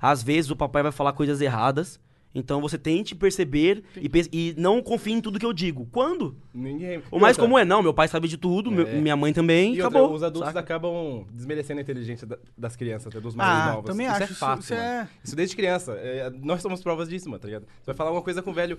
Às 0.00 0.22
vezes 0.22 0.50
o 0.50 0.56
papai 0.56 0.82
vai 0.82 0.92
falar 0.92 1.14
coisas 1.14 1.40
erradas, 1.40 1.98
então 2.34 2.60
você 2.60 2.76
tente 2.76 3.14
perceber 3.14 3.84
e, 3.96 4.10
e 4.32 4.54
não 4.58 4.82
confie 4.82 5.12
em 5.12 5.20
tudo 5.20 5.38
que 5.38 5.46
eu 5.46 5.52
digo. 5.52 5.86
Quando? 5.92 6.36
Ninguém. 6.52 7.02
O 7.10 7.18
mais 7.18 7.36
outra- 7.36 7.44
comum 7.44 7.58
é, 7.58 7.64
não, 7.64 7.82
meu 7.82 7.94
pai 7.94 8.08
sabe 8.08 8.26
de 8.28 8.36
tudo, 8.36 8.70
meu- 8.70 8.86
É. 8.86 8.94
minha 9.00 9.16
mãe 9.16 9.32
também, 9.32 9.74
E 9.74 9.82
outra, 9.82 9.98
acabou. 10.00 10.16
os 10.16 10.22
adultos 10.22 10.48
saca? 10.48 10.60
acabam 10.60 11.26
desmerecendo 11.32 11.78
a 11.78 11.82
inteligência 11.82 12.26
da- 12.26 12.38
das 12.58 12.74
crianças, 12.76 13.06
até 13.08 13.20
dos 13.20 13.34
mais 13.34 13.48
Ah, 13.68 13.72
novos. 13.74 13.90
também 13.90 14.06
isso 14.06 14.14
acho. 14.14 14.22
É 14.22 14.26
Isso- 14.26 14.34
fato, 14.34 14.60
isso 14.62 14.74
é- 14.74 15.08
Isso 15.22 15.36
desde 15.36 15.54
criança. 15.56 15.92
É, 15.92 16.30
nós 16.30 16.60
somos 16.60 16.82
provas 16.82 17.08
disso, 17.08 17.28
mano, 17.30 17.40
tá 17.40 17.46
ligado? 17.46 17.62
Você 17.66 17.86
vai 17.86 17.94
falar 17.94 18.10
uma 18.10 18.22
coisa 18.22 18.42
com 18.42 18.50
o 18.50 18.54
velho 18.54 18.78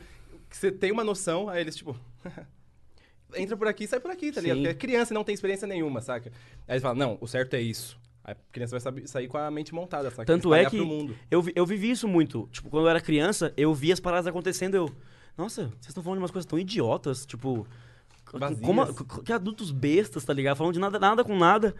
que 0.50 0.58
você 0.58 0.72
tem 0.72 0.91
uma 0.91 1.04
noção, 1.04 1.48
aí 1.50 1.62
eles, 1.62 1.76
tipo. 1.76 1.96
Entra 3.36 3.58
por 3.58 3.68
aqui 3.68 3.84
e 3.84 3.88
sai 3.88 4.00
por 4.00 4.12
aqui, 4.12 4.32
tá 4.32 4.39
ligado? 4.39 4.58
Sim. 4.58 4.63
Porque 4.63 4.76
é 4.76 4.80
criança 4.88 5.12
e 5.12 5.15
não 5.15 5.24
tem 5.24 5.34
experiência 5.34 5.68
nenhuma, 5.68 6.00
saca? 6.00 6.32
Aí 6.68 6.74
eles 6.76 6.82
falam, 6.82 6.98
não, 6.98 7.18
o 7.20 7.28
certo 7.28 7.54
é 7.56 7.62
isso. 7.62 7.98
A 8.26 8.34
criança 8.52 8.72
vai 8.72 8.80
saber- 8.82 9.08
sair 9.08 9.28
com 9.28 9.38
a 9.38 9.52
mente 9.52 9.74
montada, 9.74 10.10
saca? 10.10 10.26
Tanto 10.26 10.54
é 10.54 10.66
que 10.66 10.78
eu, 11.30 11.44
eu 11.56 11.66
vivi 11.66 11.92
isso 11.92 12.08
muito. 12.08 12.50
Tipo, 12.52 12.70
quando 12.70 12.86
eu 12.86 12.90
era 12.90 13.00
criança, 13.00 13.54
eu 13.56 13.74
via 13.74 13.94
as 13.94 14.00
paradas 14.00 14.26
acontecendo, 14.28 14.76
eu... 14.76 14.90
Nossa, 15.38 15.64
vocês 15.66 15.88
estão 15.90 16.02
falando 16.04 16.18
de 16.20 16.24
umas 16.24 16.32
coisas 16.32 16.46
tão 16.50 16.58
idiotas, 16.58 17.26
tipo... 17.26 17.68
Vazias. 18.34 18.60
Como, 18.62 18.86
que 19.24 19.32
adultos 19.32 19.72
bestas, 19.72 20.26
tá 20.26 20.34
ligado? 20.34 20.58
Falando 20.58 20.74
de 20.74 20.80
nada, 20.80 20.98
nada 21.00 21.24
com 21.24 21.38
nada. 21.38 21.76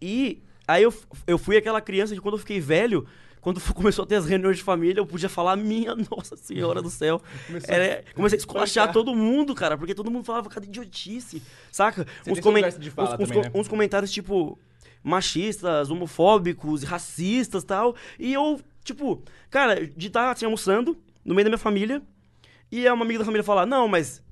E 0.00 0.42
aí 0.66 0.82
eu, 0.82 0.92
eu 1.26 1.36
fui 1.38 1.56
aquela 1.56 1.80
criança 1.80 2.14
que 2.14 2.20
quando 2.20 2.34
eu 2.34 2.38
fiquei 2.38 2.58
velho, 2.60 3.06
quando 3.40 3.60
começou 3.74 4.04
a 4.04 4.06
ter 4.06 4.16
as 4.16 4.26
reuniões 4.26 4.56
de 4.56 4.62
família, 4.62 5.00
eu 5.00 5.06
podia 5.06 5.28
falar, 5.28 5.54
minha 5.56 5.94
Nossa 6.10 6.36
Senhora 6.36 6.80
do 6.82 6.90
céu. 6.90 7.20
Era- 7.68 8.02
comecei 8.14 8.36
a 8.36 8.40
esculachar 8.40 8.90
todo 8.92 9.14
mundo, 9.14 9.54
cara, 9.54 9.76
porque 9.76 9.94
todo 9.94 10.10
mundo 10.10 10.24
falava 10.24 10.48
cada 10.48 10.64
idiotice, 10.66 11.42
saca? 11.70 12.02
Uns, 12.02 12.22
tem 12.24 12.34
seu 12.34 12.42
comen- 12.42 12.64
lugar 12.64 12.78
de 12.78 12.90
fala 12.90 13.08
uns- 13.08 13.14
uns 13.14 13.28
também, 13.28 13.42
co- 13.42 13.48
né? 13.48 13.60
uns 13.60 13.68
comentários, 13.68 14.10
tipo, 14.10 14.58
machistas, 15.04 15.90
homofóbicos, 15.90 16.82
racistas 16.82 17.62
e 17.62 17.66
tal. 17.66 17.94
E 18.18 18.32
eu, 18.32 18.60
tipo, 18.82 19.22
cara, 19.50 19.86
de 19.86 20.06
estar 20.08 20.30
assim, 20.32 20.46
almoçando 20.46 20.96
no 21.24 21.34
meio 21.34 21.44
da 21.44 21.50
minha 21.50 21.58
família, 21.58 22.02
e 22.72 22.86
é 22.86 22.92
uma 22.92 23.04
amiga 23.04 23.20
da 23.20 23.24
família 23.24 23.44
falar, 23.44 23.66
não, 23.66 23.86
mas 23.86 24.22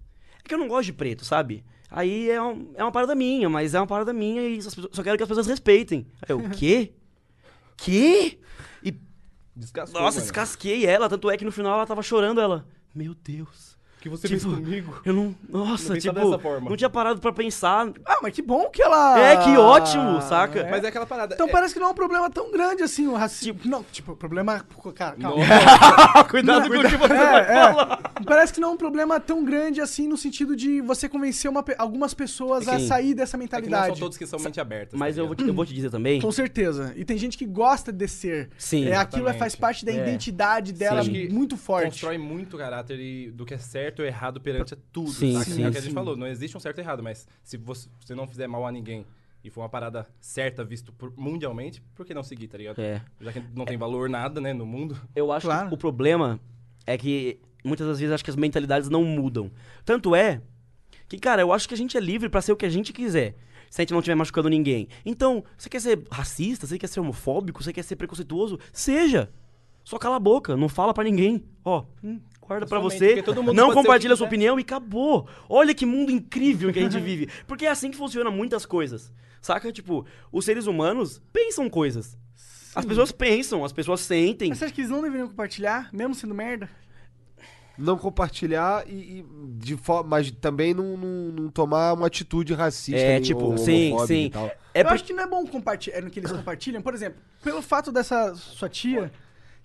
é 0.45 0.49
que 0.49 0.55
eu 0.55 0.59
não 0.59 0.67
gosto 0.69 0.87
de 0.87 0.93
preto, 0.95 1.25
sabe? 1.25 1.65
Aí 1.91 2.31
é, 2.31 2.43
um- 2.43 2.73
é 2.75 2.83
uma 2.83 2.91
parada 2.91 3.15
minha, 3.15 3.49
mas 3.51 3.75
é 3.75 3.79
uma 3.81 3.87
parada 3.87 4.13
minha 4.15 4.43
e 4.49 4.57
pessoas- 4.57 4.89
só 4.93 5.03
quero 5.03 5.17
que 5.19 5.23
as 5.23 5.29
pessoas 5.29 5.47
respeitem. 5.47 6.07
Aí 6.23 6.31
eu, 6.31 6.39
o 6.39 6.51
quê? 6.51 6.93
Quê? 7.77 8.39
E, 8.83 8.95
Descascou, 9.55 10.01
nossa, 10.01 10.17
mano. 10.17 10.23
descasquei 10.23 10.87
ela, 10.87 11.09
tanto 11.09 11.31
é 11.31 11.37
que 11.37 11.45
no 11.45 11.53
final 11.53 11.75
ela 11.75 11.87
tava 11.87 12.03
chorando, 12.03 12.41
ela, 12.41 12.67
meu 12.95 13.15
Deus. 13.15 13.72
Que 14.03 14.09
você 14.09 14.27
Tipo, 14.27 14.41
fez 14.41 14.55
comigo? 14.57 15.01
Eu 15.05 15.13
não, 15.15 15.33
nossa, 15.49 15.95
pensava 15.95 16.19
tipo, 16.19 16.27
dessa 16.31 16.39
forma. 16.43 16.69
não 16.69 16.77
tinha 16.77 16.91
parado 16.91 17.21
pra 17.21 17.33
pensar. 17.33 17.89
Ah, 18.05 18.19
mas 18.21 18.35
que 18.35 18.43
bom 18.43 18.69
que 18.69 18.83
ela. 18.83 19.17
É, 19.17 19.37
que 19.37 19.57
ótimo, 19.57 20.21
saca? 20.23 20.67
Mas 20.69 20.83
é 20.83 20.89
aquela 20.89 21.07
parada. 21.07 21.37
Então 21.37 21.47
é- 21.47 21.51
parece 21.53 21.73
que 21.73 21.79
não 21.79 21.87
é 21.87 21.91
um 21.93 21.95
problema 21.95 22.29
tão 22.29 22.51
grande 22.51 22.83
assim 22.83 23.07
o 23.07 23.15
racismo. 23.15 23.61
não, 23.65 23.85
tipo, 23.93 24.17
problema. 24.17 24.67
Cara, 24.93 25.15
calma. 25.15 25.45
Cuidado 26.29 26.69
com 26.69 26.79
o 26.79 26.83
que 26.83 26.97
você 26.97 27.13
É, 27.15 27.17
vai 27.17 27.41
é. 27.43 27.47
falar. 27.75 27.99
Parece 28.27 28.53
que 28.53 28.59
não 28.61 28.71
é 28.71 28.73
um 28.73 28.77
problema 28.77 29.21
tão 29.21 29.45
grande 29.45 29.81
assim 29.81 30.09
no 30.09 30.17
sentido 30.17 30.57
de 30.57 30.81
você 30.81 31.09
convencer 31.09 31.49
uma 31.49 31.65
algumas 31.79 32.13
pessoas 32.13 32.67
É 32.67 32.75
a 32.75 32.81
sair 32.81 33.15
dessa 33.15 33.37
É 33.37 33.39
que 33.39 33.39
não 33.39 33.43
mentalidade. 33.45 33.87
são 33.87 33.97
todos 33.97 34.19
que 34.19 34.27
são 34.27 34.41
mente 34.41 34.61
abertas. 34.61 34.99
Mas 34.99 35.15
tá 35.15 35.23
eu 35.23 35.27
vou, 35.29 35.37
te, 35.37 35.47
eu 35.47 35.55
vou 35.55 35.65
te 35.65 35.73
dizer 35.73 35.91
também. 35.91 36.21
Com 36.21 36.33
certeza. 36.33 36.93
E 36.97 37.05
tem 37.05 37.17
gente 37.17 37.39
que 37.39 37.47
gosta 37.47 37.93
de 37.93 38.09
ser. 38.09 38.51
Sim. 38.59 38.87
É, 38.89 38.97
aquilo 38.97 39.23
Exatamente. 39.23 39.39
faz 39.39 39.55
parte 39.55 39.85
da 39.85 39.93
É. 39.93 39.97
identidade 39.97 40.73
dela 40.73 41.03
muito 41.31 41.57
forte. 41.57 41.85
Constrói 41.87 42.19
muito 42.19 42.57
caráter 42.59 42.99
e 42.99 43.31
do 43.31 43.45
que 43.47 43.55
é 43.55 43.59
certo 43.59 43.92
ou 44.01 44.07
errado 44.07 44.41
perante 44.41 44.75
a 44.75 44.77
tudo. 44.93 45.11
Sim, 45.11 45.33
saca? 45.35 45.45
sim, 45.51 45.65
é 45.65 45.69
o 45.69 45.73
que 45.73 45.79
a 45.79 45.81
gente 45.81 45.91
sim. 45.91 45.95
falou, 45.95 46.17
não 46.17 46.27
existe 46.27 46.57
um 46.57 46.61
certo 46.61 46.79
e 46.79 46.81
errado, 46.81 47.03
mas 47.03 47.27
se 47.43 47.57
você, 47.57 47.89
você 48.01 48.15
não 48.15 48.27
fizer 48.27 48.47
mal 48.47 48.65
a 48.67 48.73
ninguém 48.73 49.05
e 49.45 49.51
for 49.51 49.61
uma 49.63 49.69
parada 49.69 50.07
certa 50.21 50.65
visto 50.65 50.93
por- 50.93 51.13
mundialmente, 51.17 51.83
por 51.95 52.07
que 52.07 52.15
não 52.15 52.23
seguir, 52.23 52.47
tá 52.49 52.57
ligado? 52.57 52.79
É. 52.81 53.03
Já 53.21 53.33
que 53.33 53.43
não 53.55 53.65
tem 53.65 53.77
valor 53.77 54.09
nada, 54.09 54.41
né, 54.41 54.53
no 54.53 54.65
mundo. 54.65 54.97
Eu 55.17 55.31
acho 55.33 55.47
Claro. 55.47 55.69
que 55.69 55.75
o 55.75 55.79
problema 55.79 56.41
é 56.87 56.97
que 56.97 57.41
muitas 57.65 57.87
das 57.87 57.99
vezes 57.99 58.15
acho 58.15 58.25
que 58.25 58.31
as 58.31 58.37
mentalidades 58.37 58.89
não 58.89 59.05
mudam. 59.05 59.51
Tanto 59.85 60.15
é 60.15 60.41
que, 61.09 61.19
cara, 61.19 61.43
eu 61.43 61.53
acho 61.53 61.69
que 61.69 61.75
a 61.75 61.77
gente 61.77 61.97
é 61.97 62.01
livre 62.01 62.29
pra 62.29 62.41
ser 62.41 62.53
o 62.53 62.57
que 62.57 62.65
a 62.65 62.71
gente 62.71 62.93
quiser. 62.93 63.35
Se 63.69 63.81
a 63.81 63.83
gente 63.83 63.93
não 63.93 64.01
estiver 64.01 64.15
machucando 64.15 64.49
ninguém. 64.51 64.87
Então, 65.05 65.43
você 65.57 65.69
quer 65.69 65.81
ser 65.81 66.03
racista? 66.11 66.67
Você 66.67 66.79
quer 66.79 66.87
ser 66.89 67.01
homofóbico? 67.01 67.63
Você 67.63 67.73
quer 67.73 67.83
ser 67.83 67.97
preconceituoso? 67.97 68.59
Seja! 68.73 69.31
Só 69.83 69.99
cala 69.99 70.17
a 70.17 70.21
boca, 70.21 70.57
não 70.57 70.69
fala 70.69 70.93
pra 70.95 71.03
ninguém. 71.03 71.43
Ó, 71.65 71.85
hum, 72.05 72.21
guarda 72.53 72.67
pra 72.67 72.81
Principalmente 72.81 72.99
você. 72.99 73.07
porque 73.17 73.23
todo 73.35 73.43
mundo 73.43 73.55
Não 73.57 73.73
compartilha 73.73 74.15
sua 74.17 74.27
opinião 74.27 74.59
e 74.59 74.63
acabou. 74.63 75.27
Olha 75.49 75.75
que 75.75 75.85
mundo 75.87 76.11
incrível 76.13 76.73
que 76.73 76.79
a 76.79 76.83
gente 76.83 76.99
vive. 77.01 77.29
Porque 77.47 77.67
é 77.67 77.71
assim 77.71 77.91
que 77.91 77.97
funciona 77.97 78.31
muitas 78.31 78.65
coisas. 78.67 79.13
Saca? 79.41 79.73
Tipo, 79.73 80.07
os 80.31 80.45
seres 80.45 80.67
humanos 80.67 81.21
pensam 81.33 81.69
coisas. 81.69 82.17
As 82.75 82.85
pessoas 82.85 83.13
pensam, 83.13 83.65
as 83.65 83.73
pessoas 83.73 84.01
sentem. 84.01 84.49
Mas 84.51 84.59
você 84.59 84.65
acha 84.67 84.75
que 84.75 84.81
eles 84.81 84.91
não 84.91 85.03
deveriam 85.03 85.29
compartilhar, 85.29 85.91
mesmo 85.93 86.15
sendo 86.15 86.35
merda? 86.35 86.71
Não 87.77 87.97
compartilhar 87.97 88.85
e, 88.87 89.21
e 89.21 89.27
de 89.59 89.77
forma, 89.79 90.11
mas 90.11 90.31
também 90.31 90.75
não, 90.75 90.97
não, 90.97 91.09
não 91.33 91.49
tomar 91.51 91.95
uma 91.95 92.07
atitude 92.07 92.53
racista. 92.53 93.01
É, 93.01 93.15
nem 93.15 93.23
tipo, 93.23 93.45
ou 93.45 93.57
sim, 93.59 93.89
homofóbica 93.93 94.07
sim. 94.15 94.25
e 94.27 94.31
tal. 94.31 94.47
É 94.75 94.81
eu 94.81 94.85
por- 94.85 94.93
acho 94.93 95.05
que 95.05 95.13
não 95.15 95.23
é 95.23 95.27
bom 95.27 95.47
compartilhar, 95.47 96.03
no 96.03 96.11
que 96.11 96.21
eles 96.21 96.31
compartilham. 96.31 96.83
Por 96.83 96.93
exemplo, 96.95 97.21
pelo 97.43 97.63
fato 97.63 97.91
dessa 97.91 98.35
sua 98.35 98.69
tia 98.69 99.11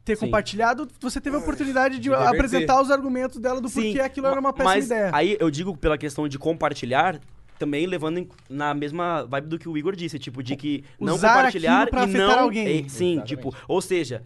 ter 0.07 0.15
Sim. 0.15 0.25
compartilhado, 0.27 0.87
você 1.01 1.19
teve 1.19 1.35
a 1.35 1.39
oportunidade 1.39 1.99
de, 1.99 2.13
apresentar 2.13 2.81
os 2.81 2.89
argumentos 2.89 3.39
dela 3.39 3.59
do 3.59 3.69
porquê 3.69 3.99
aquilo 3.99 4.27
era 4.27 4.39
uma 4.39 4.53
péssima 4.53 4.73
mas 4.75 4.85
ideia. 4.85 5.09
Aí 5.13 5.35
eu 5.37 5.51
digo 5.51 5.75
pela 5.75 5.97
questão 5.97 6.29
de 6.29 6.39
compartilhar, 6.39 7.19
também 7.59 7.85
levando 7.85 8.19
em- 8.19 8.29
na 8.49 8.73
mesma 8.73 9.25
vibe 9.25 9.47
do 9.47 9.59
que 9.59 9.67
o 9.67 9.77
Igor 9.77 9.95
disse, 9.97 10.17
tipo, 10.17 10.41
de 10.41 10.55
que 10.55 10.85
não 10.99 11.15
Usar 11.15 11.35
compartilhar 11.35 11.87
pra 11.89 12.03
e 12.05 12.13
não. 12.13 12.39
alguém. 12.39 12.65
É, 12.85 12.89
sim, 12.89 13.15
Exatamente. 13.15 13.25
tipo, 13.27 13.53
ou 13.67 13.81
seja, 13.81 14.23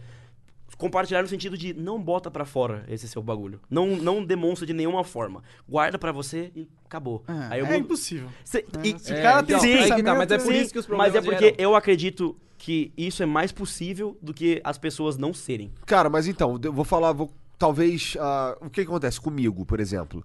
compartilhar 0.82 1.22
no 1.22 1.28
sentido 1.28 1.56
de 1.56 1.72
não 1.72 2.02
bota 2.02 2.30
pra 2.30 2.44
fora 2.44 2.84
esse 2.88 3.06
seu 3.08 3.22
bagulho. 3.22 3.60
Não, 3.70 3.86
não 3.96 4.24
demonstra 4.24 4.66
de 4.66 4.72
nenhuma 4.72 5.04
forma. 5.04 5.42
Guarda 5.68 5.96
pra 5.98 6.10
você 6.10 6.50
e 6.56 6.68
acabou. 6.84 7.22
É, 7.28 7.54
Aí 7.54 7.60
eu 7.60 7.66
é 7.66 7.76
impossível. 7.76 8.28
Cê- 8.44 8.66
e- 8.82 8.98
Se 8.98 9.12
o 9.12 9.16
É, 9.16 9.22
cara 9.22 9.42
tem 9.44 9.56
então, 9.56 9.68
esse 9.68 9.94
que 9.94 10.02
tá, 10.02 10.14
mas 10.14 10.30
é 10.30 10.38
por 10.38 10.52
Sim, 10.52 10.60
isso 10.60 10.72
que 10.72 10.78
os 10.80 10.86
mas 10.88 11.14
é 11.14 11.20
problemas 11.20 11.24
porque 11.26 11.44
geram. 11.44 11.56
eu 11.70 11.76
acredito 11.76 12.36
que 12.58 12.92
isso 12.96 13.22
é 13.22 13.26
mais 13.26 13.52
possível 13.52 14.16
do 14.20 14.34
que 14.34 14.60
as 14.64 14.76
pessoas 14.76 15.16
não 15.16 15.32
serem. 15.32 15.72
Cara, 15.86 16.10
mas 16.10 16.26
então, 16.26 16.58
eu 16.62 16.72
vou 16.72 16.84
falar, 16.84 17.12
vou, 17.12 17.32
talvez, 17.58 18.16
ah, 18.20 18.56
o 18.60 18.68
que 18.68 18.80
acontece 18.82 19.20
comigo, 19.20 19.64
por 19.64 19.78
exemplo. 19.80 20.24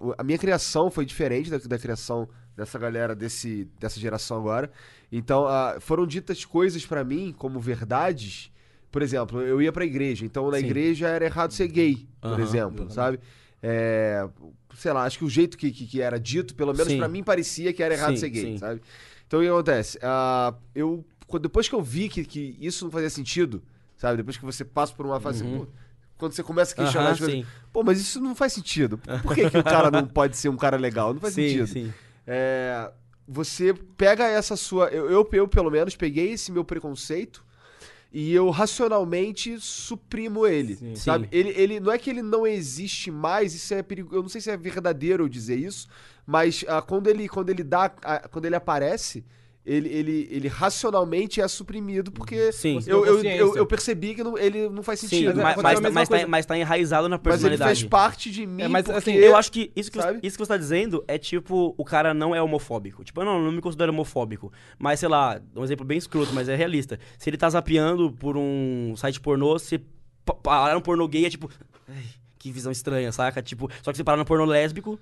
O- 0.00 0.14
a 0.16 0.22
minha 0.24 0.38
criação 0.38 0.90
foi 0.90 1.04
diferente 1.04 1.50
da, 1.50 1.58
da 1.58 1.78
criação 1.78 2.28
dessa 2.56 2.78
galera, 2.78 3.14
desse, 3.14 3.68
dessa 3.78 3.98
geração 4.00 4.36
agora. 4.38 4.70
Então, 5.12 5.46
ah, 5.46 5.76
foram 5.80 6.06
ditas 6.06 6.44
coisas 6.44 6.84
pra 6.84 7.04
mim 7.04 7.34
como 7.36 7.60
verdades. 7.60 8.50
Por 8.90 9.02
exemplo, 9.02 9.40
eu 9.42 9.60
ia 9.60 9.70
pra 9.72 9.84
igreja, 9.84 10.24
então 10.24 10.50
na 10.50 10.58
Sim. 10.58 10.64
igreja 10.64 11.08
era 11.08 11.24
errado 11.24 11.52
ser 11.52 11.68
gay, 11.68 12.06
por 12.20 12.40
exemplo, 12.40 12.90
sabe? 12.90 13.20
É, 13.62 14.26
sei 14.74 14.92
lá, 14.92 15.04
acho 15.04 15.18
que 15.18 15.24
o 15.24 15.30
jeito 15.30 15.58
que, 15.58 15.70
que, 15.70 15.86
que 15.86 16.00
era 16.00 16.18
dito, 16.18 16.54
pelo 16.54 16.72
menos 16.72 16.94
pra 16.94 17.08
mim, 17.08 17.22
parecia 17.22 17.72
que 17.72 17.82
era 17.82 17.94
errado 17.94 18.14
Sim, 18.14 18.20
ser 18.20 18.28
gay, 18.30 18.42
sim. 18.42 18.58
sabe? 18.58 18.80
Então 19.26 19.40
o 19.40 19.42
que 19.42 19.48
acontece? 19.48 19.98
Ah, 20.02 20.54
eu, 20.74 21.04
depois 21.40 21.68
que 21.68 21.74
eu 21.74 21.82
vi 21.82 22.08
que, 22.08 22.24
que 22.24 22.56
isso 22.60 22.84
não 22.84 22.90
fazia 22.90 23.10
sentido, 23.10 23.62
sabe? 23.96 24.16
Depois 24.18 24.36
que 24.38 24.44
você 24.44 24.64
passa 24.64 24.94
por 24.94 25.04
uma 25.04 25.20
fase. 25.20 25.44
pô, 25.44 25.66
quando 26.16 26.32
você 26.32 26.42
começa 26.42 26.72
a 26.72 26.76
questionar 26.76 27.06
Uhum. 27.08 27.12
As 27.12 27.18
coisas. 27.18 27.34
sim. 27.36 27.46
Pô, 27.72 27.82
mas 27.84 28.00
isso 28.00 28.20
não 28.20 28.34
faz 28.34 28.52
sentido. 28.54 28.96
Por 29.22 29.34
que, 29.34 29.50
que 29.50 29.58
o 29.58 29.62
cara 29.64 29.90
não 29.90 30.06
pode 30.06 30.36
ser 30.36 30.48
um 30.48 30.56
cara 30.56 30.76
legal? 30.78 31.12
Não 31.12 31.20
faz 31.20 31.34
sentido. 31.34 31.66
sim. 31.66 31.92
É, 32.26 32.90
você 33.26 33.74
pega 33.96 34.26
essa 34.26 34.56
sua. 34.56 34.88
Eu, 34.88 35.10
eu, 35.10 35.28
eu, 35.32 35.46
pelo 35.48 35.70
menos, 35.70 35.94
peguei 35.94 36.32
esse 36.32 36.50
meu 36.50 36.64
preconceito 36.64 37.44
e 38.12 38.32
eu 38.32 38.48
racionalmente 38.50 39.60
suprimo 39.60 40.46
ele. 40.46 40.76
Sim. 40.76 40.96
Sabe? 40.96 41.24
Sim. 41.24 41.30
Ele, 41.32 41.50
ele 41.50 41.80
não 41.80 41.92
é 41.92 41.98
que 41.98 42.08
ele 42.08 42.22
não 42.22 42.46
existe 42.46 43.10
mais, 43.10 43.54
isso 43.54 43.74
é 43.74 43.82
perigoso. 43.82 44.16
Eu 44.16 44.22
não 44.22 44.28
sei 44.28 44.40
se 44.40 44.50
é 44.50 44.56
verdadeiro 44.56 45.24
eu 45.24 45.28
dizer 45.28 45.58
isso, 45.58 45.88
mas 46.26 46.64
ah, 46.66 46.80
quando 46.80 47.08
ele 47.08 47.28
quando 47.28 47.50
ele 47.50 47.62
dá. 47.62 47.92
ah, 48.02 48.28
quando 48.28 48.46
ele 48.46 48.56
aparece. 48.56 49.24
Ele, 49.70 49.88
ele, 49.90 50.28
ele 50.30 50.48
racionalmente 50.48 51.42
é 51.42 51.46
suprimido 51.46 52.10
porque 52.10 52.50
Sim. 52.52 52.76
Você 52.76 52.90
eu, 52.90 53.04
eu, 53.04 53.22
eu, 53.22 53.56
eu 53.56 53.66
percebi 53.66 54.14
que 54.14 54.24
não- 54.24 54.38
ele 54.38 54.66
não 54.70 54.82
faz 54.82 55.00
Sim, 55.00 55.08
sentido. 55.08 55.36
Mas 55.42 55.58
é- 55.58 55.62
mas, 55.62 55.80
mas, 55.80 55.92
mas, 55.92 56.08
tá, 56.08 56.26
mas 56.26 56.46
tá 56.46 56.56
enraizado 56.58 57.06
na 57.06 57.16
Mas 57.16 57.24
ele 57.26 57.30
personalidade. 57.56 57.80
faz 57.80 57.84
parte 57.84 58.30
de 58.30 58.46
mim. 58.46 58.62
É, 58.62 58.68
mas, 58.68 58.84
porque- 58.86 58.98
assim, 58.98 59.12
Eu 59.16 59.36
acho 59.36 59.52
que 59.52 59.70
isso 59.76 59.92
que, 59.92 60.00
Sabe? 60.00 60.20
isso 60.22 60.38
que 60.38 60.42
você 60.44 60.48
tá 60.48 60.56
dizendo 60.56 61.04
é 61.06 61.18
tipo, 61.18 61.74
o 61.76 61.84
cara 61.84 62.14
não 62.14 62.34
é 62.34 62.40
homofóbico. 62.40 63.04
Tipo, 63.04 63.20
eu 63.20 63.24
não, 63.26 63.42
não 63.42 63.52
me 63.52 63.60
considero 63.60 63.92
homofóbico. 63.92 64.50
Mas, 64.78 65.00
sei 65.00 65.08
lá, 65.10 65.38
um 65.54 65.62
exemplo 65.64 65.84
bem 65.84 65.98
escroto, 65.98 66.32
mas 66.32 66.48
é 66.48 66.56
realista. 66.56 66.98
Se 67.18 67.28
ele 67.28 67.36
tá 67.36 67.50
zapeando 67.50 68.10
por 68.12 68.38
um 68.38 68.94
site 68.96 69.20
pornô, 69.20 69.58
você 69.58 69.78
pa- 70.24 70.34
parar 70.34 70.74
no 70.74 70.80
pornô 70.80 71.06
gay 71.06 71.26
é 71.26 71.30
tipo. 71.30 71.50
"Ai, 71.86 72.04
que 72.38 72.50
visão 72.50 72.72
estranha, 72.72 73.12
saca? 73.12 73.42
Tipo, 73.42 73.68
só 73.82 73.90
que 73.90 73.96
se 73.98 74.04
parar 74.04 74.16
no 74.16 74.24
pornô 74.24 74.44
lésbico, 74.46 74.98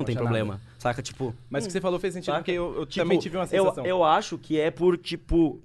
não 0.00 0.06
tem 0.06 0.16
problema. 0.16 0.60
Saca? 0.78 1.00
Tipo. 1.02 1.34
Mas 1.48 1.64
o 1.64 1.66
que 1.68 1.72
você 1.72 1.80
falou 1.80 1.98
fez 2.00 2.14
sentido, 2.14 2.26
Saca? 2.32 2.38
porque 2.40 2.52
eu, 2.52 2.74
eu 2.74 2.86
Tipo, 2.86 3.04
também 3.04 3.18
tive 3.18 3.36
uma 3.36 3.44
eu, 3.44 3.48
sensação. 3.64 3.86
eu 3.86 4.02
acho 4.04 4.36
que 4.38 4.58
é 4.58 4.70
por, 4.70 4.96
tipo. 4.98 5.60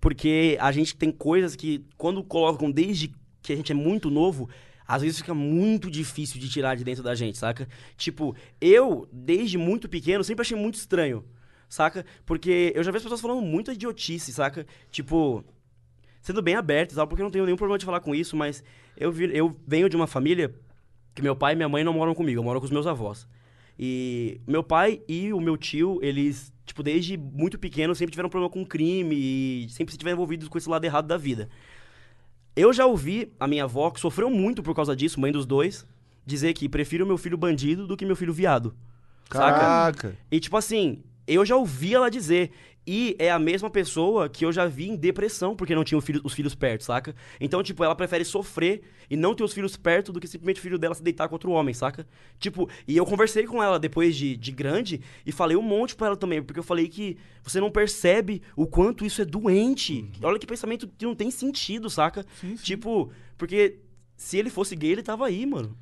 Porque 0.00 0.56
a 0.60 0.72
gente 0.72 0.96
tem 0.96 1.10
coisas 1.10 1.54
que, 1.54 1.84
quando 1.96 2.22
colocam 2.22 2.70
desde 2.70 3.12
que 3.42 3.52
a 3.52 3.56
gente 3.56 3.72
é 3.72 3.74
muito 3.74 4.10
novo, 4.10 4.48
às 4.86 5.02
vezes 5.02 5.18
fica 5.18 5.34
muito 5.34 5.90
difícil 5.90 6.40
de 6.40 6.48
tirar 6.48 6.74
de 6.74 6.84
dentro 6.84 7.02
da 7.02 7.14
gente, 7.14 7.36
saca? 7.38 7.68
Tipo, 7.96 8.34
eu, 8.60 9.06
desde 9.12 9.58
muito 9.58 9.88
pequeno, 9.88 10.24
sempre 10.24 10.42
achei 10.42 10.56
muito 10.56 10.76
estranho, 10.76 11.24
saca? 11.68 12.04
Porque 12.24 12.72
eu 12.74 12.82
já 12.82 12.90
vi 12.90 12.96
as 12.96 13.02
pessoas 13.02 13.20
falando 13.20 13.42
muita 13.42 13.72
idiotice, 13.72 14.32
saca? 14.32 14.66
Tipo, 14.90 15.44
sendo 16.22 16.40
bem 16.42 16.54
aberto 16.54 16.92
e 16.92 16.94
tal, 16.94 17.06
porque 17.06 17.20
eu 17.22 17.24
não 17.24 17.30
tenho 17.30 17.44
nenhum 17.44 17.56
problema 17.56 17.78
de 17.78 17.84
falar 17.84 18.00
com 18.00 18.14
isso, 18.14 18.36
mas 18.36 18.64
eu, 18.96 19.12
vi- 19.12 19.36
eu 19.36 19.54
venho 19.66 19.88
de 19.88 19.96
uma 19.96 20.06
família 20.06 20.54
que 21.14 21.20
meu 21.22 21.36
pai 21.36 21.52
e 21.52 21.56
minha 21.56 21.68
mãe 21.68 21.84
não 21.84 21.92
moram 21.92 22.14
comigo, 22.14 22.40
eu 22.40 22.44
moro 22.44 22.58
com 22.58 22.64
os 22.66 22.72
meus 22.72 22.86
avós. 22.86 23.26
E 23.82 24.38
meu 24.46 24.62
pai 24.62 25.00
e 25.08 25.32
o 25.32 25.40
meu 25.40 25.56
tio, 25.56 25.98
eles, 26.02 26.52
tipo, 26.66 26.82
desde 26.82 27.16
muito 27.16 27.58
pequeno 27.58 27.94
sempre 27.94 28.12
tiveram 28.12 28.28
problema 28.28 28.52
com 28.52 28.62
crime 28.62 29.16
e 29.16 29.68
sempre 29.70 29.94
estiveram 29.94 30.16
envolvidos 30.16 30.48
com 30.48 30.58
esse 30.58 30.68
lado 30.68 30.84
errado 30.84 31.06
da 31.06 31.16
vida. 31.16 31.48
Eu 32.54 32.74
já 32.74 32.84
ouvi 32.84 33.32
a 33.40 33.46
minha 33.46 33.64
avó, 33.64 33.90
que 33.90 33.98
sofreu 33.98 34.28
muito 34.28 34.62
por 34.62 34.74
causa 34.74 34.94
disso, 34.94 35.18
mãe 35.18 35.32
dos 35.32 35.46
dois, 35.46 35.86
dizer 36.26 36.52
que 36.52 36.68
prefiro 36.68 37.06
meu 37.06 37.16
filho 37.16 37.38
bandido 37.38 37.86
do 37.86 37.96
que 37.96 38.04
meu 38.04 38.14
filho 38.14 38.34
viado. 38.34 38.74
Saca? 39.32 39.58
Caraca. 39.58 40.18
E 40.30 40.38
tipo 40.38 40.58
assim, 40.58 41.02
eu 41.26 41.42
já 41.46 41.56
ouvi 41.56 41.94
ela 41.94 42.10
dizer. 42.10 42.50
E 42.86 43.14
é 43.18 43.30
a 43.30 43.38
mesma 43.38 43.68
pessoa 43.68 44.28
que 44.28 44.44
eu 44.44 44.50
já 44.50 44.66
vi 44.66 44.88
em 44.88 44.96
depressão 44.96 45.54
porque 45.54 45.74
não 45.74 45.84
tinha 45.84 46.00
filho- 46.00 46.22
os 46.24 46.32
filhos 46.32 46.54
perto, 46.54 46.82
saca? 46.82 47.14
Então, 47.38 47.62
tipo, 47.62 47.84
ela 47.84 47.94
prefere 47.94 48.24
sofrer 48.24 48.80
e 49.08 49.16
não 49.16 49.34
ter 49.34 49.44
os 49.44 49.52
filhos 49.52 49.76
perto 49.76 50.12
do 50.12 50.18
que 50.18 50.26
simplesmente 50.26 50.58
o 50.58 50.62
filho 50.62 50.78
dela 50.78 50.94
se 50.94 51.02
deitar 51.02 51.28
com 51.28 51.34
outro 51.34 51.50
homem, 51.52 51.74
saca? 51.74 52.06
Tipo, 52.38 52.68
e 52.88 52.96
eu 52.96 53.04
conversei 53.04 53.44
com 53.46 53.62
ela 53.62 53.78
depois 53.78 54.16
de, 54.16 54.34
de 54.36 54.50
grande 54.50 55.00
e 55.26 55.30
falei 55.30 55.56
um 55.56 55.62
monte 55.62 55.94
pra 55.94 56.08
ela 56.08 56.16
também, 56.16 56.42
porque 56.42 56.58
eu 56.58 56.64
falei 56.64 56.88
que 56.88 57.16
você 57.42 57.60
não 57.60 57.70
percebe 57.70 58.40
o 58.56 58.66
quanto 58.66 59.04
isso 59.04 59.20
é 59.20 59.24
doente. 59.26 60.10
Olha 60.22 60.38
que 60.38 60.46
pensamento 60.46 60.88
que 60.98 61.04
não 61.04 61.14
tem 61.14 61.30
sentido, 61.30 61.90
saca? 61.90 62.24
Tipo, 62.62 63.12
porque 63.36 63.78
se 64.16 64.38
ele 64.38 64.48
fosse 64.50 64.74
gay, 64.74 64.92
ele 64.92 65.02
tava 65.02 65.26
aí, 65.26 65.44
mano. 65.44 65.76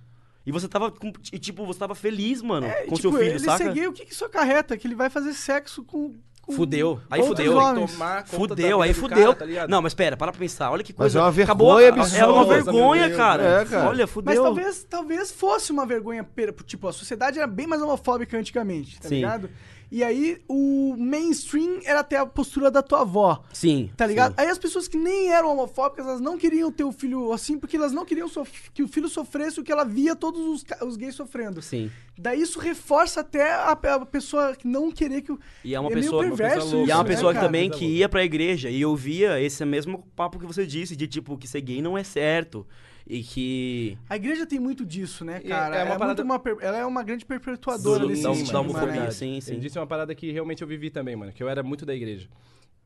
E 0.44 0.50
você 0.50 0.66
tava, 0.66 0.92
e, 1.32 1.38
tipo, 1.38 1.64
você 1.64 1.78
tava 1.78 1.94
feliz, 1.94 2.42
mano, 2.42 2.66
É, 2.66 2.84
com 2.86 2.96
tipo, 2.96 3.00
seu 3.02 3.12
filho, 3.12 3.24
ele 3.24 3.38
saca? 3.38 3.64
ser 3.64 3.72
gay, 3.72 3.86
o 3.86 3.92
que, 3.92 4.04
que 4.04 4.12
isso 4.12 4.24
acarreta? 4.24 4.76
Que 4.76 4.86
ele 4.86 4.94
vai 4.94 5.08
fazer 5.10 5.32
sexo 5.32 5.84
com. 5.84 6.14
Fudeu. 6.50 7.00
Aí 7.10 7.20
outros 7.20 7.38
fudeu. 7.46 7.56
homens. 7.58 7.98
Fudeu, 8.26 8.82
aí 8.82 8.94
fudeu. 8.94 9.34
cara, 9.34 9.50
tá 9.56 9.68
não, 9.68 9.82
mas 9.82 9.92
pera, 9.94 10.16
para 10.16 10.32
pra 10.32 10.38
pensar. 10.38 10.70
Olha 10.70 10.82
que 10.82 10.92
Mas 10.96 11.12
coisa. 11.12 11.18
é 11.18 11.22
uma 11.22 11.42
Acabou, 11.42 11.76
vergonha 11.76 12.16
É 12.16 12.26
uma 12.26 12.44
vergonha, 12.44 13.10
cara. 13.16 13.42
É, 13.42 13.64
cara. 13.64 13.88
Olha, 13.88 14.04
Mas 14.04 14.10
fudeu. 14.10 14.42
talvez, 14.42 14.84
talvez 14.84 15.30
fosse 15.30 15.70
uma 15.70 15.84
vergonha. 15.84 16.26
Tipo, 16.64 16.88
a 16.88 16.92
sociedade 16.92 17.38
era 17.38 17.46
bem 17.46 17.66
mais 17.66 17.82
homofóbica 17.82 18.36
antigamente, 18.38 19.00
tá 19.00 19.08
Sim. 19.08 19.16
ligado? 19.16 19.50
E 19.90 20.04
aí 20.04 20.38
o 20.48 20.94
mainstream 20.98 21.80
era 21.84 22.00
até 22.00 22.16
a 22.16 22.26
postura 22.26 22.70
da 22.70 22.82
tua 22.82 23.00
avó. 23.00 23.42
Sim. 23.52 23.90
Tá 23.96 24.06
ligado? 24.06 24.30
sim. 24.32 24.36
Aí 24.38 24.48
as 24.48 24.58
pessoas 24.58 24.86
que 24.86 24.98
nem 24.98 25.30
eram 25.32 25.50
homofóbicas, 25.52 26.06
elas 26.06 26.20
não 26.20 26.36
queriam 26.36 26.70
ter 26.70 26.84
o 26.84 26.92
filho 26.92 27.32
assim, 27.32 27.58
porque 27.58 27.76
elas 27.76 27.92
não 27.92 28.04
queriam 28.04 28.28
que 28.74 28.82
o 28.82 28.88
filho 28.88 29.08
sofresse 29.08 29.58
o 29.60 29.64
que 29.64 29.72
ela 29.72 29.84
via 29.84 30.14
todos 30.14 30.40
os, 30.46 30.64
os 30.86 30.96
gays 30.96 31.14
sofrendo. 31.14 31.62
Sim. 31.62 31.90
Daí 32.18 32.40
isso 32.42 32.58
reforça 32.58 33.20
até 33.20 33.52
a, 33.52 33.70
a 33.72 34.06
pessoa 34.06 34.54
que 34.54 34.66
não 34.66 34.90
querer 34.90 35.22
que 35.22 35.32
o. 35.32 35.38
E 35.64 35.74
é 35.74 35.80
uma 35.80 35.88
meio 35.88 36.02
pessoa- 36.02 36.22
uma 36.22 36.28
perverso 36.36 36.56
pessoa 36.56 36.76
louca. 36.76 36.88
E 36.88 36.90
é 36.90 36.94
uma 36.94 37.02
isso, 37.04 37.12
pessoa 37.14 37.32
né, 37.32 37.40
também 37.40 37.70
que 37.70 37.84
ia 37.86 38.08
pra 38.08 38.24
igreja 38.24 38.68
e 38.68 38.84
ouvia 38.84 39.40
esse 39.40 39.64
mesmo 39.64 40.04
papo 40.14 40.38
que 40.38 40.46
você 40.46 40.66
disse, 40.66 40.96
de 40.96 41.06
tipo, 41.06 41.38
que 41.38 41.46
ser 41.48 41.60
gay 41.60 41.80
não 41.80 41.96
é 41.96 42.02
certo. 42.04 42.66
E 43.10 43.22
que. 43.22 43.96
A 44.08 44.16
igreja 44.16 44.44
tem 44.46 44.60
muito 44.60 44.84
disso, 44.84 45.24
né, 45.24 45.40
E 45.42 45.48
cara? 45.48 45.76
é 45.76 45.78
uma 45.82 45.88
muito 45.90 45.98
parada- 45.98 46.22
uma 46.24 46.38
per- 46.38 46.58
ela 46.60 46.76
é 46.76 46.84
uma 46.84 47.02
grande 47.02 47.24
perpetuadora 47.24 48.02
Sim, 48.02 48.08
desse 48.08 48.22
da, 48.22 48.30
estigma, 48.32 48.52
da 48.52 48.60
homofobia, 48.60 49.00
né? 49.04 49.10
sim, 49.10 49.40
sim. 49.40 49.58
disse 49.58 49.78
uma 49.78 49.86
parada 49.86 50.14
que 50.14 50.30
realmente 50.30 50.60
eu 50.60 50.68
vivi 50.68 50.90
também, 50.90 51.16
mano. 51.16 51.32
Que 51.32 51.42
eu 51.42 51.48
era 51.48 51.62
muito 51.62 51.86
da 51.86 51.94
igreja. 51.94 52.28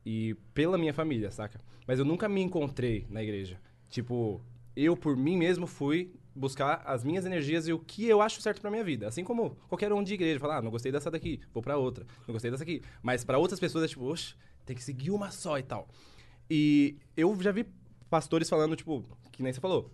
E 0.05 0.33
pela 0.53 0.77
minha 0.77 0.93
família, 0.93 1.29
saca? 1.29 1.59
Mas 1.85 1.99
eu 1.99 2.05
nunca 2.05 2.29
me 2.29 2.41
encontrei 2.41 3.05
na 3.09 3.21
igreja. 3.21 3.59
Tipo, 3.89 4.41
eu 4.75 4.95
por 4.95 5.17
mim 5.17 5.35
mesmo 5.37 5.67
fui 5.67 6.13
buscar 6.35 6.81
as 6.85 7.03
minhas 7.03 7.25
energias 7.25 7.67
e 7.67 7.73
o 7.73 7.79
que 7.79 8.05
eu 8.07 8.21
acho 8.21 8.41
certo 8.41 8.61
pra 8.61 8.71
minha 8.71 8.83
vida. 8.83 9.07
Assim 9.07 9.23
como 9.25 9.57
qualquer 9.67 9.91
um 9.91 10.01
de 10.03 10.13
igreja. 10.13 10.39
Falar, 10.39 10.57
ah, 10.57 10.61
não 10.61 10.71
gostei 10.71 10.91
dessa 10.91 11.11
daqui, 11.11 11.41
vou 11.53 11.61
pra 11.61 11.75
outra. 11.77 12.05
Não 12.25 12.31
gostei 12.33 12.49
dessa 12.49 12.63
aqui. 12.63 12.81
Mas 13.01 13.25
pra 13.25 13.37
outras 13.37 13.59
pessoas 13.59 13.83
é 13.83 13.87
tipo, 13.89 14.05
oxe, 14.05 14.35
tem 14.65 14.73
que 14.75 14.81
seguir 14.83 15.11
uma 15.11 15.31
só 15.31 15.59
e 15.59 15.63
tal. 15.63 15.87
E 16.49 16.95
eu 17.15 17.35
já 17.41 17.51
vi 17.51 17.65
pastores 18.09 18.49
falando, 18.49 18.75
tipo, 18.75 19.03
que 19.31 19.43
nem 19.43 19.51
você 19.53 19.59
falou, 19.61 19.91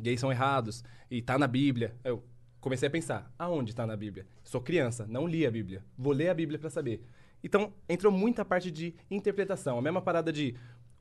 gays 0.00 0.20
são 0.20 0.30
errados 0.32 0.82
e 1.10 1.20
tá 1.22 1.38
na 1.38 1.46
Bíblia. 1.46 1.94
Eu 2.04 2.22
comecei 2.60 2.88
a 2.88 2.90
pensar, 2.90 3.32
aonde 3.38 3.74
tá 3.74 3.86
na 3.86 3.96
Bíblia? 3.96 4.26
Sou 4.44 4.60
criança, 4.60 5.06
não 5.08 5.26
li 5.26 5.46
a 5.46 5.50
Bíblia. 5.50 5.84
Vou 5.96 6.12
ler 6.12 6.28
a 6.28 6.34
Bíblia 6.34 6.58
pra 6.58 6.70
saber. 6.70 7.02
Então, 7.42 7.72
entrou 7.88 8.12
muita 8.12 8.44
parte 8.44 8.70
de 8.70 8.94
interpretação. 9.10 9.78
A 9.78 9.82
mesma 9.82 10.02
parada 10.02 10.32
de 10.32 10.54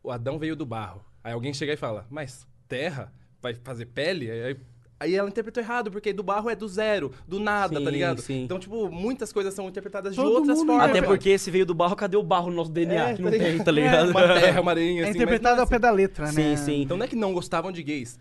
o 0.03 0.12
Adão 0.12 0.38
veio 0.38 0.55
do 0.55 0.65
barro. 0.65 1.03
Aí 1.23 1.33
alguém 1.33 1.53
chega 1.53 1.73
e 1.73 1.77
fala, 1.77 2.05
mas 2.10 2.47
terra 2.67 3.12
vai 3.41 3.53
fazer 3.55 3.88
pele? 3.88 4.29
Aí, 4.29 4.57
aí 4.99 5.15
ela 5.15 5.27
interpretou 5.27 5.62
errado, 5.62 5.89
porque 5.91 6.13
do 6.13 6.21
barro 6.23 6.49
é 6.49 6.55
do 6.55 6.67
zero, 6.67 7.12
do 7.27 7.39
nada, 7.39 7.77
Sim, 7.79 7.83
tá 7.83 7.89
ligado? 7.91 8.21
sim. 8.21 8.43
Então, 8.43 8.60
tipo, 8.60 8.89
muitas 8.91 9.33
coisas 9.33 9.53
são 9.53 9.67
interpretadas 9.67 10.13
de 10.13 10.21
Todo 10.21 10.31
outras 10.36 10.57
mundo 10.60 10.67
formas. 10.67 10.89
Até 10.89 10.99
É, 10.99 11.01
porque 11.01 11.38
se 11.39 11.49
veio 11.51 11.65
do 11.65 11.73
barro, 11.73 11.95
cadê 11.95 12.15
o 12.15 12.23
barro 12.23 12.49
no 12.51 12.55
nosso 12.55 12.71
DNA? 12.71 13.10
É, 13.10 13.13
que 13.15 13.21
não 13.21 13.31
tá 13.31 13.38
tem, 13.38 13.63
tá 13.63 13.71
ligado? 13.73 14.12
Uma 14.12 14.21
terra, 14.39 14.62
uma 14.62 14.71
areia, 14.71 14.99
É 15.01 15.03
assim, 15.05 15.12
interpretado 15.17 15.55
mas 15.55 15.62
ao 15.62 15.67
pé 15.67 15.79
da 15.79 15.89
letra, 15.91 16.27
Sim, 16.27 16.41
né? 16.51 16.55
sim. 16.55 16.81
então 16.83 16.95
não 16.97 17.03
é 17.05 17.07
que 17.07 17.15
não 17.15 17.33
gostavam 17.33 17.71
de 17.71 17.81
gays. 17.83 18.17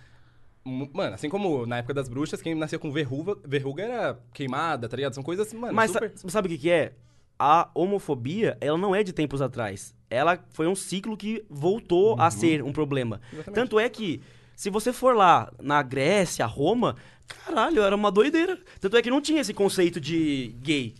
Mano, 0.93 1.15
assim 1.15 1.29
como 1.29 1.65
na 1.65 1.79
época 1.79 1.95
das 1.95 2.09
bruxas, 2.09 2.43
quem 2.43 2.55
nasceu 2.55 2.81
com 2.81 2.91
verruga, 2.91 3.37
verruga 3.45 3.83
era 3.85 4.19
queimada, 4.35 4.89
tá 4.89 4.97
ligado? 4.97 5.15
São 5.15 5.23
coisas, 5.23 5.53
mano, 5.55 5.73
Mas 5.73 5.93
super... 5.93 6.11
sa- 6.17 6.29
sabe 6.29 6.49
o 6.49 6.51
que, 6.51 6.59
que 6.59 6.71
é? 6.71 6.93
A 7.39 7.71
homofobia, 7.75 8.57
ela 8.61 8.77
não 8.79 8.95
é 8.95 9.03
de 9.03 9.13
tempos 9.13 9.41
atrás. 9.41 9.95
Ela 10.11 10.39
foi 10.51 10.67
um 10.67 10.75
ciclo 10.75 11.17
que 11.17 11.45
voltou 11.49 12.19
a 12.21 12.31
ser 12.31 12.63
um 12.63 12.73
problema. 12.73 13.21
Exatamente. 13.33 13.55
Tanto 13.55 13.79
é 13.79 13.89
que, 13.89 14.21
se 14.57 14.71
você 14.71 14.93
for 14.93 15.15
lá 15.15 15.53
na 15.63 15.83
Grécia, 15.83 16.47
Roma, 16.47 16.97
caralho, 17.29 17.83
era 17.83 17.95
uma 17.95 18.11
doideira. 18.11 18.59
Tanto 18.81 18.97
é 18.97 19.03
que 19.03 19.11
não 19.11 19.21
tinha 19.21 19.41
esse 19.41 19.53
conceito 19.53 20.01
de 20.01 20.55
gay. 20.63 20.95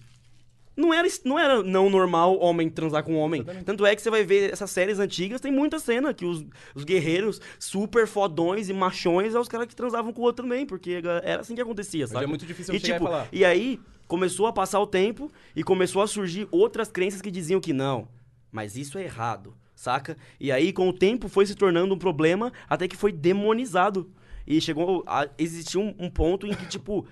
Não 0.77 0.93
era, 0.93 1.09
não 1.25 1.39
era 1.39 1.63
não 1.63 1.89
normal 1.89 2.39
homem 2.39 2.69
transar 2.69 3.03
com 3.03 3.17
homem. 3.17 3.43
Tanto 3.65 3.87
é 3.87 3.97
que 3.97 4.03
você 4.03 4.11
vai 4.11 4.25
ver 4.25 4.53
essas 4.53 4.71
séries 4.71 4.99
antigas, 4.99 5.41
tem 5.41 5.51
muita 5.51 5.79
cena 5.79 6.13
que 6.13 6.25
os, 6.27 6.45
os 6.75 6.85
guerreiros 6.85 7.41
super 7.59 8.07
fodões 8.07 8.69
e 8.69 8.75
machões 8.75 9.35
é 9.35 9.41
os 9.41 9.49
caras 9.49 9.67
que 9.67 9.75
transavam 9.75 10.13
com 10.13 10.21
o 10.21 10.25
outro 10.25 10.45
também, 10.45 10.67
porque 10.67 11.01
era 11.23 11.41
assim 11.41 11.55
que 11.55 11.61
acontecia, 11.63 12.05
Hoje 12.05 12.13
sabe? 12.13 12.25
é 12.25 12.29
muito 12.29 12.45
difícil 12.45 12.75
e, 12.75 12.79
chegar 12.79 12.97
e 12.97 12.99
tipo, 12.99 13.11
falar. 13.11 13.29
e 13.33 13.45
aí 13.45 13.81
começou 14.07 14.47
a 14.47 14.53
passar 14.53 14.79
o 14.81 14.87
tempo 14.87 15.33
e 15.55 15.63
começou 15.65 16.03
a 16.03 16.07
surgir 16.07 16.47
outras 16.51 16.91
crenças 16.91 17.23
que 17.23 17.31
diziam 17.31 17.59
que 17.61 17.73
não, 17.73 18.07
mas 18.53 18.77
isso 18.77 18.99
é 18.99 19.05
errado, 19.05 19.55
saca? 19.75 20.17
E 20.39 20.53
aí 20.53 20.73
com 20.73 20.89
o 20.89 20.93
tempo 20.93 21.27
foi 21.29 21.47
se 21.47 21.55
tornando 21.55 21.95
um 21.95 21.99
problema 21.99 22.53
até 22.69 22.87
que 22.87 22.97
foi 22.97 23.13
demonizado. 23.13 24.11
E 24.47 24.61
chegou 24.61 25.03
a 25.09 25.27
existir 25.39 25.77
um, 25.77 25.93
um 25.99 26.09
ponto 26.09 26.47
em 26.47 26.55
que, 26.55 26.67
tipo, 26.67 27.05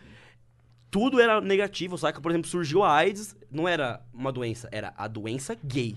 tudo 0.94 1.20
era 1.20 1.40
negativo, 1.40 1.98
saca? 1.98 2.20
Por 2.20 2.30
exemplo, 2.30 2.48
surgiu 2.48 2.84
a 2.84 2.94
AIDS, 2.94 3.34
não 3.50 3.66
era 3.66 4.00
uma 4.14 4.30
doença, 4.30 4.68
era 4.70 4.94
a 4.96 5.08
doença 5.08 5.56
gay. 5.64 5.96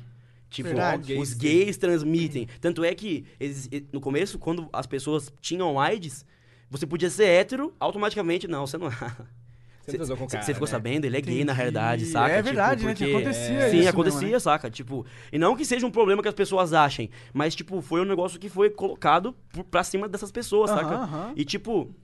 Tipo, 0.50 0.70
Verdade. 0.70 1.16
os 1.20 1.36
gays 1.36 1.78
transmitem. 1.78 2.48
Tanto 2.60 2.84
é 2.84 2.96
que 2.96 3.24
eles- 3.40 3.70
no 3.94 4.02
começo, 4.02 4.40
quando 4.40 4.68
as 4.74 4.88
pessoas 4.88 5.32
tinham 5.40 5.80
AIDS, 5.80 6.26
você 6.68 6.88
podia 6.88 7.12
ser 7.12 7.26
hétero, 7.26 7.76
automaticamente, 7.80 8.48
não, 8.48 8.66
você 8.66 8.76
não. 8.80 8.90
Você 9.86 9.98
cara, 9.98 10.42
Você 10.42 10.54
ficou 10.54 10.68
né? 10.68 10.72
sabendo, 10.72 11.06
ele 11.06 11.16
é 11.16 11.22
gay 11.22 11.36
na 11.46 11.54
Entendi. 11.54 11.58
realidade, 11.58 12.06
saca? 12.08 12.34
É 12.34 12.42
verdade, 12.42 12.84
né? 12.84 12.92
porque... 12.92 13.06
Que 13.06 13.16
acontecia 13.16 13.46
Sim, 13.46 13.56
isso 13.56 13.72
mesmo, 13.76 13.90
acontecia, 13.92 14.32
né? 14.32 14.40
saca? 14.40 14.70
Tipo, 14.70 15.06
e 15.32 15.38
não 15.38 15.56
que 15.56 15.64
seja 15.64 15.86
um 15.88 15.92
problema 15.92 16.22
que 16.22 16.28
as 16.28 16.34
pessoas 16.34 16.74
achem, 16.74 17.10
mas, 17.34 17.56
tipo, 17.56 17.80
foi 17.82 18.02
um 18.02 18.04
negócio 18.04 18.38
que 18.38 18.50
foi 18.50 18.70
colocado 18.70 19.34
por- 19.50 19.64
pra 19.64 19.86
cima 19.86 20.10
dessas 20.10 20.30
pessoas, 20.30 20.72
Aham, 20.72 20.82
saca? 20.82 20.96
aham. 20.96 21.34
E, 21.38 21.46
tipo, 21.46 21.96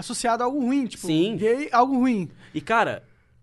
Associado 0.00 0.42
a 0.42 0.46
algo 0.46 0.60
ruim, 0.60 0.86
tipo, 0.86 1.06
Sim. 1.06 1.36
gay, 1.36 1.68
algo 1.72 1.96
ruim. 1.96 2.28
e 2.54 2.60
cara, 2.60 3.02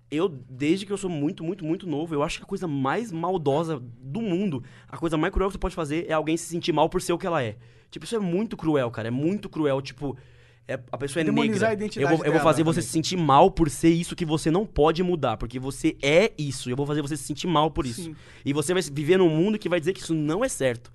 eu, 0.10 0.28
desde 0.50 0.86
que 0.86 0.92
eu 0.92 0.98
sou 0.98 1.10
muito, 1.10 1.44
muito, 1.44 1.64
muito 1.66 1.86
novo, 1.88 2.14
eu 2.16 2.24
acho 2.24 2.38
que 2.38 2.44
a 2.44 2.48
coisa 2.48 2.68
mais 2.68 3.12
maldosa 3.12 3.82
do 4.02 4.22
mundo, 4.22 4.64
a 4.88 4.98
coisa 4.98 5.18
mais 5.18 5.34
cruel 5.34 5.50
que 5.50 5.54
você 5.54 5.60
pode 5.60 5.76
fazer 5.76 6.06
é 6.08 6.14
alguém 6.14 6.36
se 6.38 6.46
sentir 6.46 6.72
mal 6.74 6.90
por 6.90 7.02
ser 7.02 7.14
o 7.14 7.18
que 7.18 7.28
ela 7.28 7.44
é. 7.44 7.58
Tipo, 7.92 8.06
isso 8.06 8.16
é 8.16 8.20
muito 8.20 8.58
cruel, 8.58 8.90
cara. 8.92 9.08
É 9.08 9.12
muito 9.12 9.48
cruel, 9.50 9.82
tipo. 9.82 10.18
é- 10.68 10.80
a 10.92 10.98
pessoa 10.98 11.22
é 11.22 11.24
Demonizar 11.24 11.54
negra. 11.54 11.70
a 11.70 11.74
identidade 11.74 12.12
eu 12.12 12.18
vou, 12.18 12.26
eu 12.26 12.32
vou 12.34 12.42
fazer 12.42 12.64
você 12.64 12.82
se 12.82 12.90
sentir 12.90 13.16
mal 13.18 13.50
por 13.50 13.70
ser 13.70 13.90
isso 13.90 14.16
que 14.16 14.26
você 14.26 14.52
não 14.52 14.66
pode 14.66 15.02
mudar, 15.04 15.38
porque 15.38 15.58
você 15.60 15.96
é 16.02 16.34
isso. 16.38 16.70
Eu 16.70 16.76
vou 16.76 16.86
fazer 16.86 17.02
você 17.02 17.16
se 17.16 17.24
sentir 17.24 17.48
mal 17.48 17.72
por 17.72 17.86
isso. 17.86 18.04
Sim. 18.04 18.16
E 18.44 18.52
você 18.52 18.74
vai 18.74 18.82
viver 18.84 19.18
num 19.18 19.30
mundo 19.30 19.58
que 19.58 19.70
vai 19.70 19.80
dizer 19.80 19.94
que 19.94 20.02
isso 20.02 20.14
não 20.14 20.44
é 20.44 20.50
certo. 20.50 20.92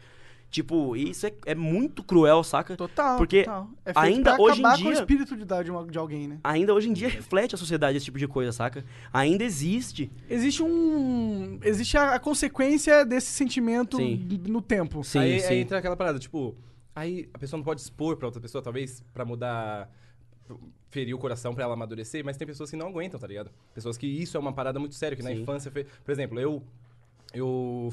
Tipo, 0.53 0.95
isso 0.95 1.27
é, 1.27 1.33
é 1.47 1.55
muito 1.55 2.05
cruel, 2.05 2.45
saca? 2.45 2.77
Total, 2.77 3.17
Porque 3.17 3.43
total. 3.43 3.71
É 3.87 3.93
feito 3.95 3.99
ainda 3.99 4.35
pra 4.35 4.43
hoje 4.43 4.61
em 4.61 4.65
acabar 4.65 4.77
com 4.77 4.83
o 4.83 4.93
dia- 4.93 5.01
espírito 5.01 5.35
de, 5.37 5.45
de, 5.65 5.71
uma- 5.71 5.87
de 5.87 5.99
alguém, 5.99 6.29
né? 6.29 6.39
Ainda 6.45 6.75
hoje 6.75 6.91
em 6.91 6.93
dia 6.93 7.09
reflete 7.09 7.55
a 7.55 7.59
sociedade 7.59 7.97
esse 7.97 8.05
tipo 8.05 8.19
de 8.19 8.29
coisa, 8.29 8.53
saca? 8.53 8.85
Ainda 9.11 9.43
existe. 9.43 10.13
Existe 10.29 10.63
um... 10.63 11.59
Existe 11.65 11.97
a, 11.97 12.17
a 12.17 12.19
consequência 12.21 13.03
desse 13.05 13.29
sentimento 13.33 13.97
Sim. 13.97 14.29
no 14.47 14.61
tempo. 14.61 15.03
Sim, 15.03 15.21
aí, 15.21 15.41
sim. 15.41 15.49
aí 15.49 15.59
entra 15.61 15.79
aquela 15.79 15.97
parada, 15.97 16.19
tipo, 16.19 16.55
Aí 16.95 17.31
a 17.33 17.39
pessoa 17.39 17.57
não 17.57 17.65
pode 17.65 17.81
expor 17.81 18.19
pra 18.19 18.27
outra 18.29 18.39
pessoa, 18.39 18.63
talvez, 18.63 19.03
pra 19.15 19.25
mudar. 19.25 19.91
ferir 20.91 21.15
o 21.15 21.19
coração 21.19 21.55
pra 21.55 21.65
ela 21.65 21.73
amadurecer, 21.73 22.23
mas 22.23 22.37
tem 22.37 22.47
pessoas 22.47 22.71
que 22.71 22.77
não 22.77 22.89
aguentam, 22.89 23.19
tá 23.19 23.27
ligado? 23.27 23.51
Pessoas 23.75 23.97
que 23.97 24.07
isso 24.07 24.37
é 24.37 24.41
uma 24.41 24.53
parada 24.53 24.79
muito 24.79 24.95
séria, 24.95 25.17
que 25.17 25.23
na 25.23 25.31
Sim. 25.31 25.41
infância. 25.41 25.71
Foi... 25.71 25.85
Por 26.05 26.13
exemplo, 26.13 26.39
eu. 26.39 26.63
Eu. 27.33 27.91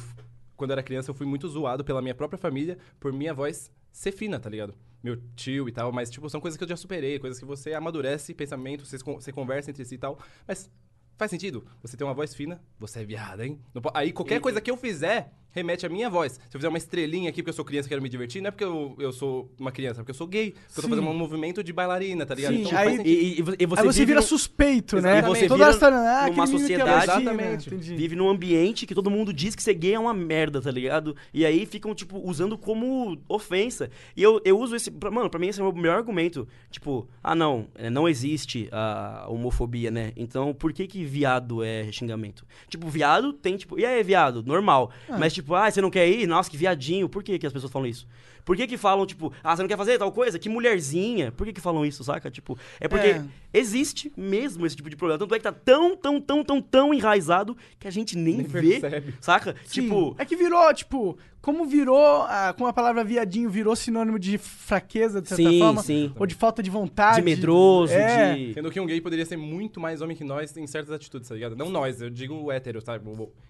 Quando 0.60 0.72
era 0.72 0.84
criança, 0.84 1.10
eu 1.10 1.16
fui 1.16 1.26
muito 1.26 1.48
zoado 1.48 1.84
pela 1.86 2.02
minha 2.02 2.14
própria 2.14 2.38
família 2.38 2.78
por 3.00 3.12
minha 3.14 3.34
voz 3.34 3.72
ser 3.92 4.12
fina, 4.12 4.40
tá 4.40 4.50
ligado? 4.50 4.76
Meu 5.02 5.16
tio 5.36 5.70
e 5.70 5.72
tal, 5.72 5.92
mas, 5.94 6.12
tipo, 6.12 6.30
são 6.30 6.42
coisas 6.42 6.58
que 6.58 6.64
eu 6.66 6.68
já 6.68 6.76
superei, 6.76 7.18
coisas 7.18 7.40
que 7.40 7.46
você 7.46 7.74
amadurece, 7.74 8.34
pensamento, 8.34 8.86
vocês 8.86 9.02
con- 9.02 9.16
você 9.22 9.32
conversa 9.32 9.72
entre 9.72 9.86
si 9.86 9.96
e 9.96 9.98
tal. 9.98 10.20
Mas 10.46 10.70
faz 11.18 11.32
sentido? 11.32 11.66
Você 11.82 11.96
tem 11.96 12.06
uma 12.06 12.14
voz 12.14 12.36
fina, 12.36 12.62
você 12.78 13.00
é 13.00 13.06
viado, 13.06 13.42
hein? 13.42 13.58
Aí 13.94 14.12
qualquer 14.12 14.42
coisa 14.42 14.60
que 14.60 14.70
eu 14.70 14.76
fizer 14.76 15.34
remete 15.52 15.86
à 15.86 15.90
minha 15.90 16.10
voz. 16.10 16.34
Se 16.34 16.40
eu 16.56 16.60
fizer 16.60 16.68
uma 16.70 16.78
estrelinha 16.78 17.30
aqui 17.30 17.42
porque 17.42 17.50
eu 17.50 17.54
sou 17.54 17.66
criança 17.66 17.88
e 17.88 17.90
quero 17.90 18.02
me 18.02 18.10
divertir, 18.10 18.42
não 18.42 18.50
é 18.50 18.52
porque 18.52 18.64
eu, 18.64 18.96
eu 19.00 19.12
sou 19.12 19.50
uma 19.60 19.72
criança, 19.72 20.00
é 20.00 20.02
porque 20.02 20.12
eu 20.12 20.16
sou 20.16 20.28
gay. 20.28 20.52
Porque 20.52 20.80
eu 20.80 20.84
tô 20.84 20.90
fazendo 20.90 21.08
um 21.10 21.14
movimento 21.14 21.64
de 21.64 21.74
bailarina, 21.74 22.26
tá 22.26 22.36
ligado? 22.36 22.54
Sim, 22.56 22.62
Então 22.62 22.78
aí-. 22.78 22.98
E, 23.04 23.40
e- 23.40 23.40
e 23.60 23.66
você, 23.66 23.82
Aí 23.82 23.86
você 23.88 24.06
vira 24.06 24.22
suspeito, 24.22 25.02
né? 25.02 25.20
E 25.20 25.22
você 25.22 25.48
Toda 25.48 25.66
vira 25.68 25.78
tá, 25.80 25.88
ah, 25.88 26.28
numa 26.30 26.34
que 26.48 26.54
é 26.56 26.58
sociedade- 26.60 27.08
latina, 27.08 27.32
Exatamente. 27.32 27.68
entendi. 27.70 27.96
vive 27.96 28.16
num 28.16 28.30
ambiente 28.30 28.86
que 28.86 28.94
todo 28.96 29.10
mundo 29.10 29.34
diz 29.34 29.56
que 29.56 29.64
ser 29.64 29.74
gay 29.74 29.94
é 29.94 30.00
uma 30.00 30.14
merda, 30.14 30.62
tá 30.62 30.72
ligado? 30.72 31.16
E 31.34 31.46
aí 31.46 31.66
ficam, 31.66 31.94
tipo, 31.96 32.20
usando 32.20 32.58
como 32.58 33.18
ofensa. 33.28 33.90
E 34.16 34.22
eu, 34.24 34.40
eu 34.46 34.58
uso 34.60 34.76
esse. 34.76 34.92
pra- 34.92 35.10
Mano, 35.12 35.30
pra 35.30 35.40
mim 35.40 35.48
esse 35.48 35.60
é 35.60 35.64
o 35.64 35.68
meu 35.72 35.76
melhor 35.76 35.98
argumento. 35.98 36.48
Tipo, 36.70 37.08
ah, 37.24 37.34
não, 37.36 37.68
é, 37.76 37.90
não 37.90 38.08
existe 38.08 38.70
a 38.72 39.26
homofobia, 39.30 39.90
né? 39.90 40.12
Então 40.16 40.54
por 40.54 40.72
que 40.74 40.86
que 40.88 41.04
viado 41.04 41.64
é 41.64 41.92
xingamento? 41.92 42.46
Tipo, 42.70 42.88
viado 42.88 43.34
tem, 43.34 43.58
tipo, 43.58 43.80
e 43.80 43.86
aí, 43.86 44.04
viado? 44.04 44.44
Normal. 44.44 44.92
Mas, 45.18 45.34
tipo, 45.34 45.39
ah, 45.56 45.70
você 45.70 45.82
não 45.82 45.90
quer 45.90 46.08
ir? 46.08 46.28
Nossa, 46.28 46.50
que 46.50 46.58
viadinho. 46.58 47.08
Por 47.10 47.24
que 47.24 47.38
que 47.40 47.46
as 47.48 47.54
pessoas 47.54 47.72
falam 47.72 47.88
isso? 47.88 48.08
Por 48.46 48.56
que 48.56 48.66
que 48.66 48.78
falam, 48.78 49.06
tipo, 49.06 49.32
ah, 49.44 49.56
você 49.56 49.62
não 49.62 49.68
quer 49.70 49.78
fazer 49.78 49.98
tal 50.00 50.12
coisa? 50.12 50.40
Que 50.40 50.50
mulherzinha. 50.50 51.32
Por 51.32 51.46
que 51.46 51.54
que 51.54 51.62
falam 51.62 51.86
isso, 51.86 52.04
saca? 52.04 52.32
Tipo, 52.32 52.58
é 52.80 52.88
porque 52.88 53.08
É. 53.08 53.24
existe 53.54 54.12
mesmo 54.18 54.66
esse 54.66 54.76
tipo 54.76 54.90
de 54.90 54.96
problema. 54.96 55.20
Tanto 55.20 55.36
é 55.36 55.38
que 55.38 55.44
tá 55.44 55.52
tão, 55.52 55.96
tão, 55.96 56.20
tão, 56.20 56.44
tão, 56.44 56.62
tão 56.62 56.94
enraizado 56.94 57.56
que 57.78 57.88
a 57.88 57.92
gente 57.92 58.18
nem, 58.18 58.38
Nem 58.38 58.46
vê, 58.48 58.80
percebe. 58.80 59.14
saca? 59.22 59.56
Sim. 59.66 59.82
Tipo, 59.84 60.16
É 60.18 60.26
que 60.26 60.36
virou, 60.36 60.74
tipo, 60.74 61.18
como 61.42 61.66
virou, 61.66 62.24
ah, 62.24 62.54
como 62.58 62.68
a 62.70 62.74
palavra 62.74 63.04
viadinho 63.04 63.50
virou 63.50 63.76
sinônimo 63.76 64.20
de 64.20 64.38
fraqueza, 64.38 65.22
de 65.22 65.30
certa 65.30 65.44
Sim, 65.44 65.60
forma. 65.60 65.82
sim. 65.82 66.12
Ou 66.18 66.26
de 66.26 66.36
falta 66.36 66.62
de 66.62 66.70
vontade. 66.70 67.16
de 67.18 67.22
medroso, 67.24 67.94
é. 67.94 68.36
de... 68.36 68.54
Sendo 68.54 68.70
que 68.70 68.80
um 68.80 68.86
gay 68.86 69.00
poderia 69.00 69.26
ser 69.26 69.38
muito 69.38 69.80
mais 69.80 70.02
homem 70.02 70.16
que 70.18 70.24
nós 70.24 70.56
em 70.58 70.68
certas 70.68 70.94
atitudes, 70.94 71.30
tá 71.30 71.36
ligado? 71.36 71.56
Não 71.56 71.70
nós, 71.70 72.02
eu 72.02 72.10
digo 72.10 72.34
o 72.36 72.52
hétero, 72.52 72.82
sabe? 72.82 73.06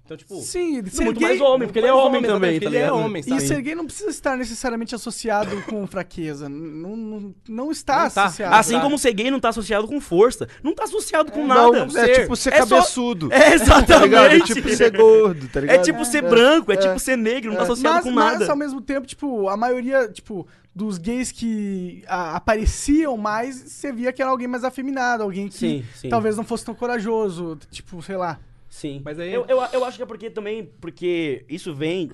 Então, 0.05 0.15
tipo. 0.15 0.35
Sim, 0.41 0.83
ser 0.85 1.03
muito 1.05 1.19
gay, 1.19 1.29
mais 1.29 1.41
homem, 1.41 1.67
porque 1.67 1.79
ele 1.79 1.87
é 1.87 1.93
homem 1.93 2.21
exatamente, 2.23 2.27
também, 2.27 2.59
tá 2.59 2.65
ele 2.67 2.77
é 2.77 2.91
homem, 2.91 3.21
E 3.21 3.29
sabe? 3.29 3.41
ser 3.41 3.61
gay 3.61 3.75
não 3.75 3.85
precisa 3.85 4.09
estar 4.09 4.37
necessariamente 4.37 4.93
associado 4.95 5.61
com 5.63 5.85
fraqueza. 5.87 6.47
Não, 6.47 6.95
não, 6.95 7.35
não 7.47 7.71
está 7.71 8.03
Não 8.03 8.09
tá. 8.11 8.25
associado. 8.25 8.55
Assim 8.55 8.73
Tá. 8.75 8.81
como 8.81 8.97
ser 8.97 9.13
gay 9.13 9.29
não 9.31 9.39
tá 9.39 9.49
associado 9.49 9.87
com 9.87 9.99
força. 9.99 10.47
Não 10.63 10.73
tá 10.75 10.83
associado 10.83 11.31
com 11.31 11.45
Não, 11.45 11.71
nada. 11.71 11.99
é 12.01 12.21
tipo 12.21 12.35
ser 12.35 12.53
É 12.53 12.65
só- 12.65 12.75
cabeçudo. 12.77 13.29
É, 13.33 13.57
Tá 13.59 13.99
ligado? 13.99 14.31
É 14.31 14.35
exatamente. 14.35 14.53
tipo 14.53 14.69
ser 14.69 14.91
gordo, 14.95 15.47
tá 15.47 15.59
É 15.59 15.61
ligado? 15.61 15.83
tipo 15.83 16.05
ser 16.05 16.21
branco, 16.21 16.71
é, 16.71 16.77
tipo 16.77 16.99
ser 16.99 17.17
negro, 17.17 17.49
não 17.51 17.57
tá 17.57 17.63
associado 17.63 17.78
mas, 17.83 18.03
com 18.03 18.11
mas, 18.11 18.39
nada. 18.39 18.51
ao 18.51 18.57
mesmo 18.57 18.81
tempo, 18.81 19.05
tipo, 19.07 19.47
a 19.49 19.55
maioria, 19.57 20.07
tipo, 20.07 20.47
dos 20.75 20.97
gays 20.97 21.31
que 21.31 22.03
a- 22.07 22.35
apareciam 22.35 23.15
mais, 23.17 23.55
você 23.55 23.91
via 23.91 24.11
que 24.13 24.21
era 24.21 24.31
alguém 24.31 24.47
mais 24.47 24.63
afeminado, 24.63 25.23
alguém 25.23 25.47
que 25.47 25.55
Sim, 25.55 25.85
sim. 25.95 26.09
talvez 26.09 26.35
não 26.37 26.43
fosse 26.43 26.65
tão 26.65 26.73
corajoso, 26.75 27.57
tipo, 27.71 28.01
sei 28.01 28.17
lá. 28.17 28.39
Sim. 28.69 29.01
Mas 29.03 29.19
aí- 29.19 29.33
Eu, 29.33 29.45
eu, 29.47 29.61
eu 29.73 29.83
acho 29.85 29.97
que 29.97 30.03
é 30.03 30.05
porque 30.05 30.29
também. 30.29 30.71
Porque 30.79 31.43
isso 31.49 31.73
vem 31.73 32.11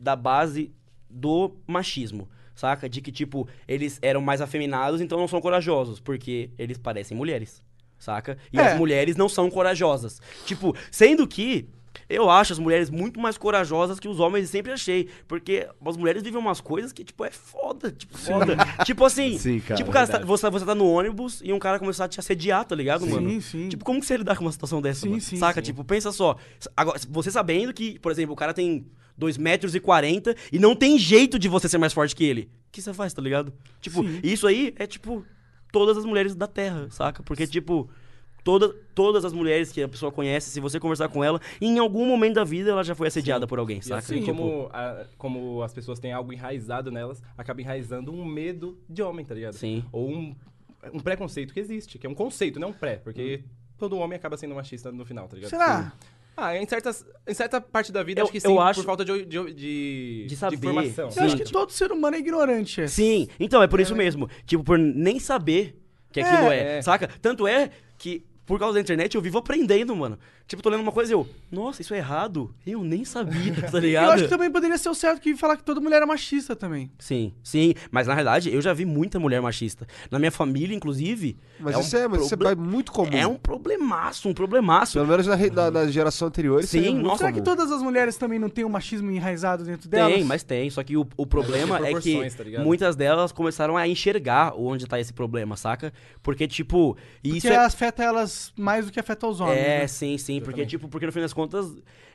da 0.00 0.14
base 0.14 0.72
do 1.10 1.52
machismo. 1.66 2.28
Saca? 2.54 2.88
De 2.88 3.00
que, 3.02 3.12
tipo, 3.12 3.46
eles 3.68 3.98
eram 4.00 4.22
mais 4.22 4.40
afeminados, 4.40 5.00
então 5.02 5.18
não 5.18 5.28
são 5.28 5.40
corajosos. 5.42 6.00
Porque 6.00 6.50
eles 6.56 6.78
parecem 6.78 7.14
mulheres. 7.16 7.62
Saca? 7.98 8.38
E 8.52 8.58
É. 8.58 8.68
as 8.72 8.78
mulheres 8.78 9.16
não 9.16 9.28
são 9.28 9.50
corajosas. 9.50 10.20
Tipo, 10.46 10.74
sendo 10.90 11.26
que. 11.26 11.68
Eu 12.08 12.30
acho 12.30 12.52
as 12.52 12.58
mulheres 12.58 12.90
muito 12.90 13.18
mais 13.20 13.36
corajosas 13.38 13.98
que 14.00 14.08
os 14.08 14.20
homens 14.20 14.44
e 14.44 14.48
sempre 14.48 14.72
achei. 14.72 15.08
Porque 15.26 15.68
as 15.84 15.96
mulheres 15.96 16.22
vivem 16.22 16.38
umas 16.40 16.60
coisas 16.60 16.92
que, 16.92 17.04
tipo, 17.04 17.24
é 17.24 17.30
foda. 17.30 17.90
Tipo, 17.92 18.16
foda. 18.18 18.56
tipo 18.84 19.04
assim. 19.04 19.36
Sim, 19.38 19.60
cara, 19.60 19.76
tipo, 19.76 19.90
cara, 19.90 20.06
verdade. 20.06 20.26
você, 20.26 20.42
tá, 20.42 20.50
você 20.50 20.64
tá 20.64 20.74
no 20.74 20.86
ônibus 20.90 21.40
e 21.44 21.52
um 21.52 21.58
cara 21.58 21.78
começar 21.78 22.04
a 22.04 22.08
te 22.08 22.20
assediar, 22.20 22.64
tá 22.64 22.74
ligado, 22.74 23.04
Sim, 23.04 23.10
mano? 23.10 23.40
sim. 23.40 23.68
Tipo, 23.68 23.84
como 23.84 24.00
que 24.00 24.06
você 24.06 24.16
lidar 24.16 24.36
com 24.36 24.44
uma 24.44 24.52
situação 24.52 24.80
dessa, 24.82 25.00
Sim, 25.00 25.08
mano? 25.10 25.20
sim, 25.20 25.36
Saca? 25.36 25.60
sim. 25.60 25.66
Tipo, 25.66 25.84
pensa 25.84 26.12
só. 26.12 26.36
Agora, 26.76 26.98
você 27.08 27.30
sabendo 27.30 27.72
que, 27.72 27.98
por 27.98 28.10
exemplo, 28.12 28.32
o 28.32 28.36
cara 28.36 28.52
tem 28.54 28.86
2 29.16 29.38
metros 29.38 29.74
e 29.74 29.80
40 29.80 30.34
e 30.52 30.58
não 30.58 30.74
tem 30.76 30.98
jeito 30.98 31.38
de 31.38 31.48
você 31.48 31.68
ser 31.68 31.78
mais 31.78 31.92
forte 31.92 32.14
que 32.14 32.24
ele. 32.24 32.50
O 32.68 32.72
que 32.72 32.82
você 32.82 32.92
faz, 32.92 33.12
tá 33.14 33.22
ligado? 33.22 33.52
Tipo, 33.80 34.02
Sim. 34.02 34.20
isso 34.22 34.46
aí 34.46 34.74
é, 34.78 34.86
tipo, 34.86 35.24
todas 35.72 35.96
as 35.96 36.04
mulheres 36.04 36.34
da 36.34 36.46
Terra, 36.46 36.88
saca? 36.90 37.22
Porque, 37.22 37.46
tipo, 37.46 37.88
toda, 38.46 38.72
todas 38.94 39.24
as 39.24 39.32
mulheres 39.32 39.72
que 39.72 39.82
a 39.82 39.88
pessoa 39.88 40.12
conhece, 40.12 40.50
se 40.50 40.60
você 40.60 40.78
conversar 40.78 41.08
com 41.08 41.24
ela, 41.24 41.40
em 41.60 41.80
algum 41.80 42.06
momento 42.06 42.34
da 42.36 42.44
vida 42.44 42.70
ela 42.70 42.84
já 42.84 42.94
foi 42.94 43.08
assediada 43.08 43.44
por 43.44 43.58
alguém, 43.58 43.78
E 43.78 43.82
saca? 43.82 43.98
assim 43.98 44.20
Tipo, 44.20 44.36
como, 44.36 44.70
a- 44.72 45.04
como 45.18 45.62
as 45.64 45.74
pessoas 45.74 45.98
têm 45.98 46.12
algo 46.12 46.32
enraizado 46.32 46.92
nelas, 46.92 47.20
acaba 47.36 47.60
enraizando 47.60 48.12
um 48.12 48.24
medo 48.24 48.78
de 48.88 49.02
homem, 49.02 49.26
tá 49.26 49.34
ligado? 49.34 49.54
Sim. 49.54 49.84
Ou 49.90 50.08
um, 50.08 50.36
um 50.94 51.00
preconceito 51.00 51.52
que 51.52 51.58
existe, 51.58 51.98
que 51.98 52.06
é 52.06 52.10
um 52.10 52.14
conceito, 52.14 52.60
não 52.60 52.68
um 52.68 52.72
pré, 52.72 52.96
porque 53.02 53.42
todo 53.76 53.98
homem 53.98 54.16
acaba 54.16 54.36
sendo 54.36 54.54
machista 54.54 54.92
no 54.92 55.04
final, 55.04 55.26
tá 55.26 55.34
ligado? 55.34 55.50
Será? 55.50 55.92
Ah, 56.36 56.56
em, 56.56 56.64
certas, 56.68 57.04
em 57.26 57.34
certa 57.34 57.60
parte 57.60 57.90
da 57.90 58.04
vida, 58.04 58.20
Eu- 58.20 58.24
acho 58.26 58.30
que 58.32 58.38
eu 58.38 58.42
sim, 58.52 58.58
acho- 58.58 58.80
por 58.80 58.86
falta 58.86 59.04
de, 59.04 59.24
de, 59.24 59.52
de, 59.54 60.26
De 60.28 60.36
saber. 60.36 60.54
informação. 60.56 61.06
Eu 61.06 61.10
Sim. 61.10 61.20
acho 61.20 61.36
que 61.38 61.44
todo 61.50 61.72
ser 61.72 61.90
humano 61.90 62.14
é 62.14 62.20
ignorante. 62.20 62.82
é. 62.82 62.86
Sim, 62.86 63.26
então 63.40 63.60
é 63.60 63.66
por 63.66 63.80
isso 63.80 63.96
mesmo. 63.96 64.30
Tipo, 64.46 64.62
por 64.62 64.78
nem 64.78 65.18
saber 65.18 65.76
que 66.12 66.20
aquilo 66.20 66.52
é, 66.52 66.78
É. 66.78 66.82
saca? 66.82 67.08
Tanto 67.20 67.46
é 67.48 67.70
que, 67.98 68.24
por 68.46 68.58
causa 68.58 68.74
da 68.74 68.80
internet, 68.80 69.14
eu 69.14 69.20
vivo 69.20 69.38
aprendendo, 69.38 69.94
mano. 69.94 70.18
Tipo, 70.46 70.62
tô 70.62 70.70
lendo 70.70 70.80
uma 70.82 70.92
coisa 70.92 71.10
e 71.10 71.14
eu, 71.14 71.26
nossa, 71.50 71.82
isso 71.82 71.92
é 71.92 71.98
errado? 71.98 72.54
Eu 72.64 72.84
nem 72.84 73.04
sabia, 73.04 73.52
tá 73.68 73.78
Eu 73.78 73.80
ligado? 73.80 74.10
acho 74.12 74.24
que 74.24 74.30
também 74.30 74.48
poderia 74.48 74.78
ser 74.78 74.88
o 74.88 74.94
certo 74.94 75.20
que 75.20 75.34
falar 75.36 75.56
que 75.56 75.64
toda 75.64 75.80
mulher 75.80 76.00
é 76.02 76.06
machista 76.06 76.54
também. 76.54 76.88
Sim, 77.00 77.32
sim. 77.42 77.74
Mas 77.90 78.06
na 78.06 78.14
verdade, 78.14 78.54
eu 78.54 78.60
já 78.62 78.72
vi 78.72 78.84
muita 78.84 79.18
mulher 79.18 79.42
machista. 79.42 79.86
Na 80.08 80.20
minha 80.20 80.30
família, 80.30 80.72
inclusive. 80.74 81.36
Mas 81.58 81.74
é 81.76 81.80
isso 81.80 81.96
um 81.96 81.98
é, 82.00 82.08
mas 82.08 82.26
isso 82.26 82.34
é 82.46 82.54
muito 82.54 82.92
comum. 82.92 83.10
É 83.16 83.26
um 83.26 83.34
problemaço, 83.34 84.28
um 84.28 84.32
problemaço. 84.34 84.92
Pelo 84.92 85.08
menos 85.08 85.26
na, 85.26 85.34
re- 85.34 85.50
na- 85.50 85.68
na 85.70 85.86
geração 85.88 86.28
anterior, 86.28 86.60
isso 86.60 86.68
Sim, 86.70 86.78
aí 86.78 86.86
é 86.86 86.90
muito 86.92 87.06
nossa, 87.06 87.18
Será 87.18 87.32
que 87.32 87.40
comum. 87.40 87.56
todas 87.56 87.72
as 87.72 87.82
mulheres 87.82 88.16
também 88.16 88.38
não 88.38 88.48
têm 88.48 88.64
o 88.64 88.70
machismo 88.70 89.10
enraizado 89.10 89.64
dentro 89.64 89.88
delas? 89.88 90.12
Tem, 90.14 90.24
mas 90.24 90.44
tem. 90.44 90.70
Só 90.70 90.84
que 90.84 90.96
o, 90.96 91.04
o 91.16 91.26
problema 91.26 91.84
é 91.84 91.92
que 92.00 92.30
tá 92.30 92.62
muitas 92.62 92.94
delas 92.94 93.32
começaram 93.32 93.76
a 93.76 93.88
enxergar 93.88 94.54
onde 94.56 94.86
tá 94.86 95.00
esse 95.00 95.12
problema, 95.12 95.56
saca? 95.56 95.92
Porque, 96.22 96.46
tipo, 96.46 96.96
Porque 97.20 97.38
isso 97.38 97.48
é. 97.48 97.56
afeta 97.56 98.04
elas 98.04 98.52
mais 98.56 98.86
do 98.86 98.92
que 98.92 99.00
afeta 99.00 99.26
os 99.26 99.40
homens. 99.40 99.56
É, 99.56 99.78
né? 99.80 99.86
sim, 99.88 100.16
sim. 100.16 100.35
Porque, 100.40 100.60
Exatamente. 100.60 100.70
tipo, 100.70 100.88
porque 100.88 101.06
no 101.06 101.12
fim 101.12 101.20
das 101.20 101.32
contas, 101.32 101.66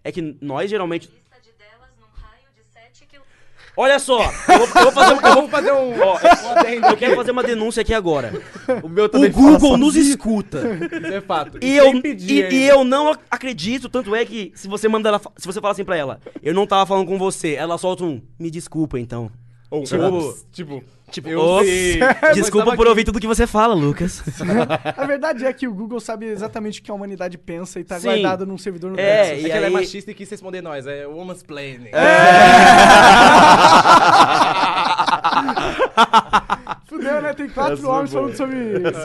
é 0.03 0.11
que 0.11 0.37
nós 0.41 0.69
geralmente. 0.69 1.09
Olha 3.77 3.97
só, 3.99 4.21
eu 4.49 4.57
vou, 4.57 4.67
eu 4.67 4.83
vou 4.83 4.91
fazer, 4.91 5.13
eu 5.13 5.33
vou 5.35 5.47
fazer 5.47 5.71
um. 5.71 6.01
ó, 6.01 6.19
eu, 6.67 6.81
eu 6.91 6.97
quero 6.97 7.15
fazer 7.15 7.31
uma 7.31 7.41
denúncia 7.41 7.79
aqui 7.81 7.93
agora. 7.93 8.33
O 8.83 8.89
meu 8.89 9.05
O 9.05 9.29
Google 9.31 9.77
nos 9.77 9.95
escuta. 9.95 10.59
Isso 10.59 11.13
é 11.13 11.21
fato. 11.21 11.57
E 11.61 11.61
sem 11.61 11.75
eu, 11.77 12.01
pedir 12.01 12.51
e, 12.51 12.55
e 12.55 12.67
eu 12.67 12.83
não 12.83 13.11
ac- 13.11 13.21
acredito, 13.31 13.87
tanto 13.87 14.13
é 14.13 14.25
que 14.25 14.51
se 14.55 14.67
você 14.67 14.89
manda 14.89 15.07
ela, 15.07 15.21
se 15.37 15.45
você 15.47 15.61
falar 15.61 15.71
assim 15.71 15.85
pra 15.85 15.95
ela, 15.95 16.19
eu 16.43 16.53
não 16.53 16.67
tava 16.67 16.85
falando 16.85 17.07
com 17.07 17.17
você, 17.17 17.53
ela 17.53 17.77
solta 17.77 18.03
um, 18.03 18.21
me 18.37 18.51
desculpa 18.51 18.99
então. 18.99 19.31
Ou, 19.71 19.83
Tipo- 19.85 20.35
tipo, 20.51 20.83
Tipo, 21.11 21.27
eu 21.29 21.39
ops, 21.41 21.65
sei. 21.67 21.99
desculpa 22.35 22.67
por 22.71 22.77
tava 22.77 22.89
ouvir 22.89 23.03
tudo 23.03 23.19
que 23.19 23.27
você 23.27 23.45
fala, 23.45 23.73
Lucas. 23.73 24.23
A 24.97 25.05
verdade 25.05 25.45
é 25.45 25.51
que 25.51 25.67
o 25.67 25.73
Google 25.73 25.99
sabe 25.99 26.25
exatamente 26.25 26.79
o 26.79 26.83
que 26.83 26.89
a 26.89 26.93
humanidade 26.93 27.37
pensa 27.37 27.81
e 27.81 27.83
tá 27.83 27.99
Sim. 27.99 28.07
guardado 28.07 28.45
num 28.45 28.57
servidor 28.57 28.91
no 28.91 28.99
É, 28.99 29.23
Nexus. 29.31 29.37
É 29.37 29.39
e 29.39 29.43
que 29.43 29.51
ela 29.51 29.65
é 29.65 29.67
aí- 29.67 29.73
machista 29.73 30.11
e 30.11 30.13
quis 30.13 30.29
responder 30.29 30.61
nós, 30.61 30.87
é 30.87 31.05
woman's 31.07 31.43
planning. 31.43 31.89
Fudeu, 36.87 37.21
né? 37.21 37.33
Tem 37.33 37.49
quatro 37.49 37.87
homens 37.89 38.11
falando 38.11 38.35
sobre 38.35 38.55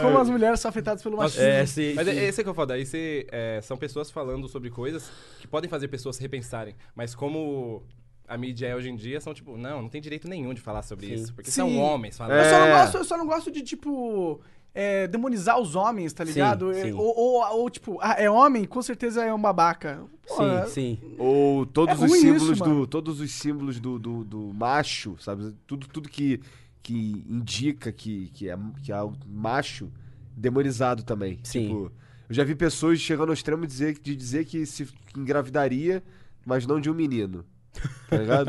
como 0.01 0.19
as 0.19 0.29
mulheres 0.31 0.61
são 0.61 0.69
afetadas 0.69 1.03
pelo 1.03 1.17
machismo. 1.17 1.45
É, 1.45 1.67
sim. 1.67 1.95
Mas 1.95 2.07
sim. 2.09 2.19
é, 2.19 2.25
esse 2.29 2.41
é 2.41 2.45
que 2.45 2.51
eu 2.51 2.55
falo, 2.55 2.67
daí 2.69 2.85
você, 2.87 3.27
é, 3.31 3.61
são 3.63 3.77
pessoas 3.77 4.11
falando 4.11 4.49
sobre 4.49 4.71
coisas 4.71 5.11
que 5.41 5.47
podem 5.47 5.69
fazer 5.69 5.89
pessoas 5.89 6.19
repensarem. 6.19 6.75
Mas 6.95 7.15
como 7.15 7.83
a 8.29 8.37
mídia 8.37 8.67
é 8.69 8.75
hoje 8.77 8.89
em 8.89 8.97
dia, 8.97 9.21
são 9.21 9.33
tipo, 9.35 9.57
não, 9.57 9.83
não 9.83 9.89
tem 9.89 10.01
direito 10.01 10.29
nenhum 10.29 10.53
de 10.55 10.61
falar 10.61 10.83
sobre 10.83 11.07
Sim. 11.07 11.15
isso. 11.15 11.35
Porque 11.35 11.51
Sim. 11.51 11.57
são 11.57 11.79
homens 11.79 12.17
falando. 12.17 12.37
Eu, 12.39 12.45
só 12.45 12.59
não 12.61 12.67
É. 12.67 12.73
gosto, 12.83 12.97
eu 12.99 13.05
só 13.05 13.17
não 13.19 13.27
gosto 13.27 13.51
de, 13.51 13.63
tipo, 13.63 14.41
é, 14.75 15.07
demonizar 15.07 15.59
os 15.61 15.75
homens, 15.75 16.13
tá 16.13 16.23
ligado? 16.25 16.71
É, 16.73 16.83
sim. 16.85 16.93
Ou, 16.93 17.17
ou- 17.19 17.61
ou, 17.63 17.71
tipo, 17.71 17.99
ah, 18.01 18.15
é 18.19 18.31
homem, 18.31 18.65
com 18.65 18.83
certeza 18.83 19.25
é 19.25 19.33
um 19.33 19.41
babaca. 19.41 20.03
Pô, 20.27 20.43
é- 20.43 20.67
Sim, 20.67 20.99
sim. 21.01 21.15
Ou 21.19 21.65
todos 21.67 22.01
É 22.03 22.05
os 22.05 22.13
símbolos 22.13 22.51
isso, 22.51 22.61
mano. 22.61 22.81
do 22.81 22.87
todos 22.87 23.21
os 23.21 23.31
símbolos 23.33 23.81
do, 23.81 23.99
do, 23.99 24.25
do 24.25 24.53
macho, 24.53 25.17
sabe? 25.21 25.55
Tudo, 25.67 25.87
tudo 25.89 26.09
que, 26.09 26.41
que 26.83 27.25
indica 27.29 27.91
que, 27.93 28.29
que, 28.35 28.49
é, 28.51 28.59
que 28.83 28.93
é 28.93 28.95
algo 28.95 29.17
macho 29.27 29.91
demonizado 30.37 31.03
também. 31.03 31.39
Sim. 31.43 31.63
Tipo, 31.69 31.93
eu 32.29 32.35
já 32.35 32.45
vi 32.45 32.55
pessoas 32.55 32.99
chegando 33.01 33.29
ao 33.29 33.35
extremo 33.35 33.63
de 33.63 33.69
dizer, 33.69 33.99
de 33.99 34.15
dizer 34.17 34.45
que 34.45 34.67
se 34.67 34.87
engravidaria, 35.17 36.03
mas 36.45 36.67
não 36.67 36.81
de 36.81 36.91
um 36.91 36.95
menino. 36.95 37.45
Tá 38.09 38.17
ligado? 38.19 38.49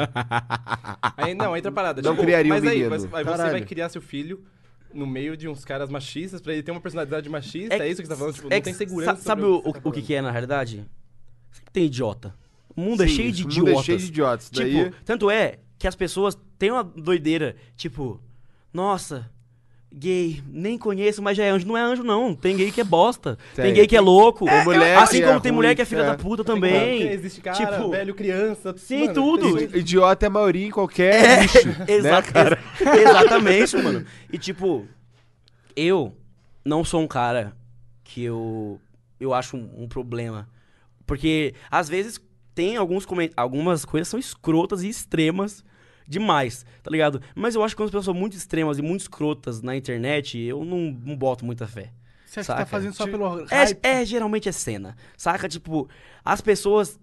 Aí, 1.17 1.33
não, 1.33 1.55
entra 1.57 1.69
a 1.71 1.73
parada. 1.73 2.01
Não 2.01 2.11
tipo, 2.11 2.23
criaria 2.23 2.51
um 2.51 2.55
mas 2.55 2.63
aí, 2.63 2.77
menino. 2.77 2.89
você, 2.89 3.05
aí 3.07 3.23
você 3.23 3.31
Caralho. 3.31 3.51
vai 3.51 3.61
criar 3.61 3.89
seu 3.89 4.01
filho 4.01 4.43
no 4.93 5.05
meio 5.07 5.35
de 5.35 5.47
uns 5.47 5.65
caras 5.65 5.89
machistas 5.89 6.39
pra 6.41 6.53
ele 6.53 6.61
ter 6.63 6.71
uma 6.71 6.79
personalidade 6.81 7.27
machista. 7.29 7.75
É, 7.75 7.89
isso 7.89 8.01
que 8.01 8.07
você 8.07 8.13
tá 8.13 8.17
falando? 8.19 8.33
Tipo, 8.35 8.47
é 8.51 8.55
não 8.55 8.61
tem 8.61 8.73
segurança. 8.73 9.15
sa- 9.15 9.21
Sabe 9.21 9.41
sobre 9.41 9.69
o, 9.69 9.73
que 9.73 9.79
tá 9.81 9.89
o, 9.89 9.89
o 9.89 9.93
que, 9.93 10.13
é 10.13 10.21
na 10.21 10.31
realidade? 10.31 10.85
Sempre 11.51 11.71
tem 11.73 11.85
idiota. 11.85 12.35
O 12.75 12.81
mundo 12.81 13.03
é 13.03 13.07
Sim, 13.07 13.15
cheio 13.15 13.31
de 13.31 13.43
o 13.43 13.45
idiotas. 13.47 13.71
mundo 13.73 13.79
é 13.79 13.83
cheio 13.83 13.97
de 13.97 14.05
idiotas. 14.05 14.49
Tipo, 14.51 14.63
Daí- 14.63 14.91
tanto 15.03 15.31
é 15.31 15.59
que 15.79 15.87
as 15.87 15.95
pessoas 15.95 16.37
têm 16.59 16.71
uma 16.71 16.83
doideira, 16.83 17.55
tipo, 17.75 18.21
nossa, 18.71 19.29
gay, 19.93 20.41
nem 20.49 20.77
conheço, 20.77 21.21
mas 21.21 21.35
já 21.37 21.43
é 21.45 21.49
anjo. 21.49 21.65
Não 21.67 21.77
é 21.77 21.81
anjo, 21.81 22.03
não. 22.03 22.35
Tem 22.35 22.55
gay 22.55 22.71
que 22.71 22.81
é 22.81 22.83
bosta. 22.83 23.37
Tem, 23.55 23.65
Tem. 23.65 23.73
gay 23.73 23.87
que 23.87 23.95
é 23.95 24.01
louco. 24.01 24.45
Tem 24.45 24.63
mulher 24.63 24.97
assim 24.97 25.17
que 25.19 25.25
como 25.25 25.37
é 25.37 25.39
tem 25.41 25.51
ruim, 25.51 25.55
mulher 25.55 25.75
que 25.75 25.81
é 25.81 25.85
filha 25.85 26.01
é. 26.01 26.05
da 26.05 26.15
puta 26.17 26.43
também. 26.43 27.01
Existe 27.09 27.41
cara, 27.41 27.55
tipo, 27.57 27.89
velho, 27.89 28.13
criança. 28.13 28.75
Sim, 28.77 29.01
mano, 29.01 29.13
tudo. 29.13 29.55
tem- 29.55 29.63
Idi- 29.65 29.77
Idiota 29.79 30.25
é 30.25 30.27
a 30.27 30.29
maioria 30.29 30.67
em 30.67 30.71
qualquer 30.71 31.41
nicho. 31.41 31.57
Exa- 31.87 32.11
né, 32.11 32.21
cara? 32.21 32.59
ex- 32.79 32.87
exatamente, 33.01 33.77
mano. 33.77 34.05
E 34.31 34.37
tipo, 34.37 34.85
eu 35.75 36.15
não 36.63 36.83
sou 36.83 37.01
um 37.01 37.07
cara 37.07 37.55
que 38.03 38.23
eu 38.23 38.79
eu 39.19 39.33
acho 39.33 39.57
um, 39.57 39.83
um 39.83 39.87
problema. 39.87 40.47
Porque 41.05 41.53
às 41.71 41.87
vezes 41.89 42.19
tem 42.53 42.75
alguns 42.75 43.05
algumas 43.35 43.85
coisas 43.85 44.07
que 44.07 44.11
são 44.11 44.19
escrotas 44.19 44.83
e 44.83 44.89
extremas 44.89 45.63
demais, 46.07 46.65
tá 46.81 46.89
ligado? 46.89 47.21
Mas 47.35 47.55
eu 47.55 47.63
acho 47.63 47.75
que 47.75 47.79
quando 47.81 47.87
as 47.87 47.91
pessoas 47.91 48.05
são 48.05 48.13
muito 48.13 48.35
extremas 48.37 48.77
e 48.77 48.81
muito 48.81 49.01
escrotas 49.01 49.61
na 49.61 49.75
internet, 49.75 50.37
eu 50.39 50.63
não, 50.63 50.95
não 51.03 51.15
boto 51.15 51.45
muita 51.45 51.67
fé. 51.67 51.91
Você 52.25 52.39
acha 52.41 52.47
que 52.47 52.53
tá 52.53 52.57
Saca? 52.59 52.65
fazendo 52.65 52.93
só 52.93 53.05
pelo 53.05 53.41
É, 53.49 53.55
hype? 53.65 53.79
é, 53.83 54.05
geralmente 54.05 54.49
é 54.49 54.51
cena. 54.51 54.95
Saca? 55.17 55.47
Tipo, 55.47 55.89
as 56.23 56.41
pessoas. 56.41 56.99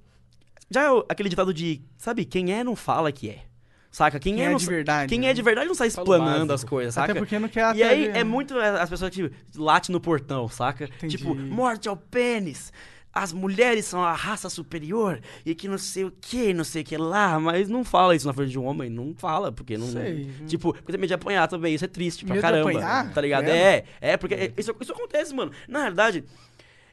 Já 0.70 0.82
é 0.84 1.02
aquele 1.08 1.28
ditado 1.28 1.52
de. 1.52 1.82
Sabe, 1.96 2.24
quem 2.24 2.52
é 2.52 2.64
não 2.64 2.74
fala 2.76 3.10
que 3.12 3.30
é. 3.30 3.42
Saca? 3.90 4.18
Quem, 4.18 4.34
Quem 4.34 4.44
é, 4.44 4.52
é 4.52 4.54
de 4.56 4.66
verdade, 4.66 5.08
Quem 5.08 5.20
né? 5.20 5.28
é 5.28 5.32
de 5.32 5.40
verdade 5.40 5.68
não 5.68 5.74
sai 5.74 5.86
explanando 5.86 6.52
as 6.52 6.64
coisas, 6.64 6.94
saca? 6.94 7.12
Até 7.12 7.20
porque 7.20 7.38
não 7.38 7.48
quer 7.48 7.76
E 7.76 7.82
aí 7.82 8.08
é 8.08 8.24
muito 8.24 8.58
as 8.58 8.90
pessoas 8.90 9.08
que 9.14 9.30
late 9.54 9.92
no 9.92 10.00
portão, 10.00 10.48
saca? 10.48 10.86
Entendi. 10.86 11.16
Tipo, 11.16 11.32
morte 11.32 11.88
ao 11.88 11.96
pênis. 11.96 12.72
As 13.14 13.32
mulheres 13.32 13.84
são 13.84 14.02
a 14.02 14.12
raça 14.12 14.50
superior 14.50 15.20
e 15.46 15.54
que 15.54 15.68
não 15.68 15.78
sei 15.78 16.04
o 16.04 16.10
que, 16.10 16.52
não 16.52 16.64
sei 16.64 16.82
o 16.82 16.84
que 16.84 16.96
lá, 16.96 17.38
mas 17.38 17.68
não 17.68 17.84
fala 17.84 18.16
isso 18.16 18.26
na 18.26 18.32
frente 18.32 18.50
de 18.50 18.58
um 18.58 18.64
homem, 18.64 18.90
não 18.90 19.14
fala, 19.14 19.52
porque 19.52 19.78
não. 19.78 19.86
Sei. 19.86 20.28
Tipo, 20.48 20.72
porque 20.72 20.90
tem 20.90 21.00
medo 21.00 21.08
de 21.08 21.14
apanhar 21.14 21.46
também, 21.46 21.74
isso 21.74 21.84
é 21.84 21.88
triste 21.88 22.24
pra 22.24 22.34
Medo 22.34 22.44
de 22.44 22.50
caramba. 22.50 22.70
apanhar? 22.70 23.12
Tá 23.14 23.20
ligado? 23.20 23.44
Credo. 23.44 23.56
É, 23.56 23.84
é, 24.00 24.16
porque 24.16 24.52
isso, 24.56 24.74
isso 24.80 24.92
acontece, 24.92 25.32
mano. 25.32 25.52
Na 25.68 25.80
realidade, 25.80 26.24